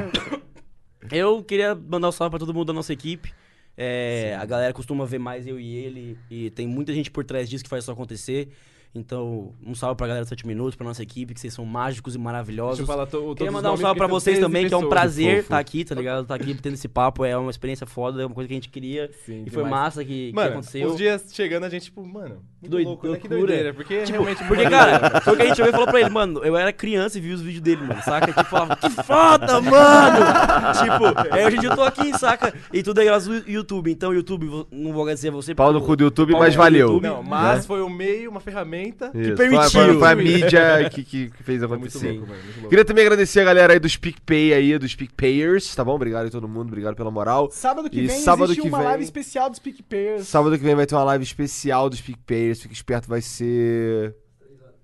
eu 1.11 1.43
queria 1.43 1.75
mandar 1.75 2.09
um 2.09 2.12
salve 2.12 2.31
pra 2.31 2.39
todo 2.39 2.55
mundo 2.55 2.67
da 2.67 2.73
nossa 2.73 2.93
equipe. 2.93 3.33
É, 3.77 4.37
a 4.39 4.45
galera 4.45 4.73
costuma 4.73 5.05
ver 5.07 5.19
mais 5.19 5.47
eu 5.47 5.59
e 5.59 5.75
ele. 5.77 6.19
E 6.31 6.51
tem 6.51 6.67
muita 6.67 6.93
gente 6.93 7.11
por 7.11 7.25
trás 7.25 7.49
disso 7.49 7.65
que 7.65 7.71
faz 7.71 7.85
isso 7.85 7.91
acontecer. 7.93 8.51
Então, 8.95 9.55
um 9.67 9.75
salve 9.75 9.97
pra 9.97 10.07
galera 10.07 10.23
do 10.25 10.29
7 10.29 10.47
Minutos, 10.47 10.77
pra 10.77 10.87
nossa 10.87 11.03
equipe, 11.03 11.33
que 11.33 11.41
vocês 11.41 11.55
são 11.55 11.65
mágicos 11.65 12.15
e 12.15 12.19
maravilhosos. 12.19 12.77
Deixa 12.79 12.83
eu 12.93 12.95
falar 12.95 13.07
to- 13.07 13.35
Queria 13.35 13.51
mandar 13.51 13.73
um 13.73 13.77
salve 13.79 13.97
pra 13.97 14.07
vocês 14.07 14.37
13 14.37 14.41
também, 14.43 14.69
que 14.69 14.75
é 14.75 14.77
um 14.77 14.81
pessoas. 14.81 14.93
prazer 15.01 15.39
estar 15.39 15.59
aqui, 15.59 15.83
tá 15.83 15.95
ligado? 15.95 16.23
Estar 16.25 16.35
aqui 16.35 16.53
tendo 16.55 16.75
esse 16.75 16.89
papo, 16.89 17.25
é 17.25 17.35
uma 17.35 17.51
experiência 17.51 17.87
foda, 17.87 18.23
é 18.23 18.27
uma 18.27 18.35
coisa 18.35 18.49
que 18.49 18.53
a 18.53 18.57
gente 18.57 18.69
queria. 18.69 19.11
Sim, 19.25 19.45
e 19.47 19.51
foi 19.51 19.65
demais. 19.65 19.71
massa 19.85 20.05
que, 20.05 20.29
que 20.29 20.35
Mano, 20.35 20.51
aconteceu. 20.51 20.89
os 20.91 20.97
dias 20.99 21.25
chegando, 21.33 21.65
a 21.65 21.71
gente, 21.71 21.85
tipo, 21.87 22.05
mano, 22.07 22.43
muito 22.61 22.71
Doido- 22.71 22.87
louco, 22.89 23.09
né? 23.09 23.17
Que 23.17 23.29
loucura. 23.29 23.47
doideira, 23.47 23.73
porque 23.75 23.95
é 23.95 24.05
realmente... 24.05 24.45
Porque, 24.45 24.69
cara, 24.69 25.21
foi 25.23 25.33
o 25.33 25.37
que 25.37 25.43
a 25.43 25.47
gente 25.47 25.57
chegou 25.57 25.71
e 25.71 25.73
falou 25.73 25.87
pra 25.87 26.01
ele, 26.01 26.11
mano, 26.11 26.45
eu 26.45 26.55
era 26.55 26.71
criança 26.71 27.17
e 27.17 27.21
vi 27.23 27.33
os 27.33 27.41
vídeos 27.41 27.62
dele, 27.62 27.81
mano, 27.87 28.03
saca? 28.03 28.27
Tipo, 28.27 28.45
falava, 28.45 28.77
que 28.77 28.91
foda, 28.91 29.59
mano! 29.62 30.17
tipo, 30.83 31.35
aí 31.35 31.47
hoje 31.47 31.57
em 31.57 31.61
dia 31.61 31.71
eu 31.71 31.77
tô 31.77 31.83
aqui, 31.83 32.12
saca? 32.19 32.53
E 32.71 32.83
tudo 32.83 33.01
é 33.01 33.05
graças 33.07 33.27
ao 33.27 33.49
YouTube. 33.51 33.91
Então, 33.91 34.12
YouTube, 34.12 34.67
não 34.71 34.93
vou 34.93 35.03
agradecer 35.03 35.29
a 35.29 35.33
você. 35.33 35.55
Pau 35.55 35.73
no 35.73 35.81
cu 35.81 35.97
do 35.97 36.05
YouTube, 36.05 36.35
mas 36.35 36.55
valeu. 36.55 36.89
YouTube. 36.89 37.03
Não, 37.05 37.23
mas 37.23 37.57
Né? 37.59 37.62
foi 37.62 37.83
um 37.83 37.89
meio, 37.89 38.31
uma 38.31 38.41
ferramenta... 38.41 38.82
Isso, 38.89 39.35
permitiu. 39.36 39.70
Foi, 39.70 39.85
foi- 39.86 39.99
foi 39.99 40.09
a 40.11 40.15
mídia 40.15 40.91
que, 40.91 41.05
que, 41.05 41.31
que 41.31 41.43
fez 41.43 41.62
É 41.62 41.67
muito 41.67 41.81
acontecer. 41.86 42.12
louco, 42.12 42.27
mano, 42.28 42.43
muito 42.43 42.55
louco. 42.57 42.69
Queria 42.70 42.85
também 42.85 43.05
agradecer 43.05 43.41
a 43.41 43.44
galera 43.44 43.73
aí 43.73 43.78
dos 43.78 43.97
PicPay 43.97 44.55
aí, 44.55 44.78
dos 44.78 44.94
PicPayers, 44.94 45.75
tá 45.75 45.85
bom? 45.85 45.94
Obrigado 45.94 46.27
a 46.27 46.31
todo 46.31 46.49
mundo, 46.49 46.69
obrigado 46.69 46.94
pela 46.97 47.11
moral. 47.11 47.51
Sábado 47.51 47.89
que 47.91 47.99
E 48.01 48.07
vem 48.07 48.20
sábado 48.20 48.44
existe 48.52 48.62
que 48.62 48.69
uma 48.69 48.78
vem- 48.78 48.86
live 48.89 49.05
especial 49.05 49.51
dos 49.51 49.59
PicPayers. 49.59 50.27
Sábado 50.28 50.57
que 50.59 50.65
vem 50.65 50.75
vai 50.75 50.86
ter 50.86 50.94
uma 50.94 51.05
live 51.05 51.25
especial 51.25 51.89
dos 51.91 52.01
PicPayers, 52.01 52.61
fica 52.62 52.75
esperto, 52.75 53.09
vai 53.09 53.20
ser... 53.20 54.15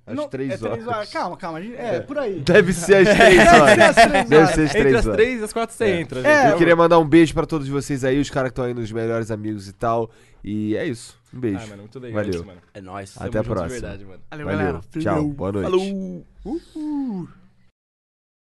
Às 0.07 0.15
Não, 0.17 0.27
três 0.27 0.53
é 0.53 0.57
três 0.57 0.87
horas. 0.87 1.11
Calma, 1.11 1.37
calma. 1.37 1.61
gente- 1.61 1.77
É, 1.77 2.01
por 2.01 2.17
aí. 2.17 2.41
Deve 2.41 2.73
ser 2.73 3.07
às 3.07 3.09
três 3.15 3.37
Deve 3.37 3.45
ser 3.45 3.61
horas. 3.61 3.79
às 3.79 3.95
três 3.95 4.29
Deve 4.29 4.37
horas. 4.37 4.51
ser 4.55 4.61
às 4.63 4.71
Entre 4.71 4.81
três 4.81 4.95
as 4.97 5.07
horas. 5.07 5.17
três 5.19 5.41
e 5.41 5.45
as 5.45 5.53
quatro 5.53 5.77
você 5.77 5.85
entra, 6.01 6.27
É. 6.27 6.51
Eu 6.51 6.57
queria 6.57 6.75
mandar 6.75 6.99
um 6.99 7.07
beijo 7.07 7.35
pra 7.35 7.45
todos 7.45 7.69
vocês 7.69 8.03
aí, 8.05 8.19
os 8.19 8.31
caras 8.31 8.49
que 8.49 8.53
estão 8.53 8.65
aí 8.65 8.73
nos 8.73 8.91
melhores 8.91 9.31
amigos 9.31 9.69
e 9.69 9.73
tal. 9.75 10.11
E 10.43 10.75
é 10.79 10.87
isso. 10.87 11.18
Um 11.33 11.41
beijo. 11.41 11.59
Ah, 11.59 11.67
mano, 11.67 11.83
muito 11.83 11.99
legal 11.99 12.23
Valeu. 12.23 12.35
isso, 12.35 12.47
mano. 12.47 12.61
É 12.73 12.81
nóis. 12.81 13.15
Até 13.21 13.39
a 13.39 13.45
próxima. 13.45 13.69
verdade, 13.69 14.05
mano. 14.05 14.21
Valeu, 14.31 14.47
Valeu. 14.47 14.59
galera. 14.59 14.81
Tchau. 14.99 15.29
Boa 15.29 15.53
noite. 15.53 15.71
Falou! 15.71 16.27
Falou. 16.73 17.29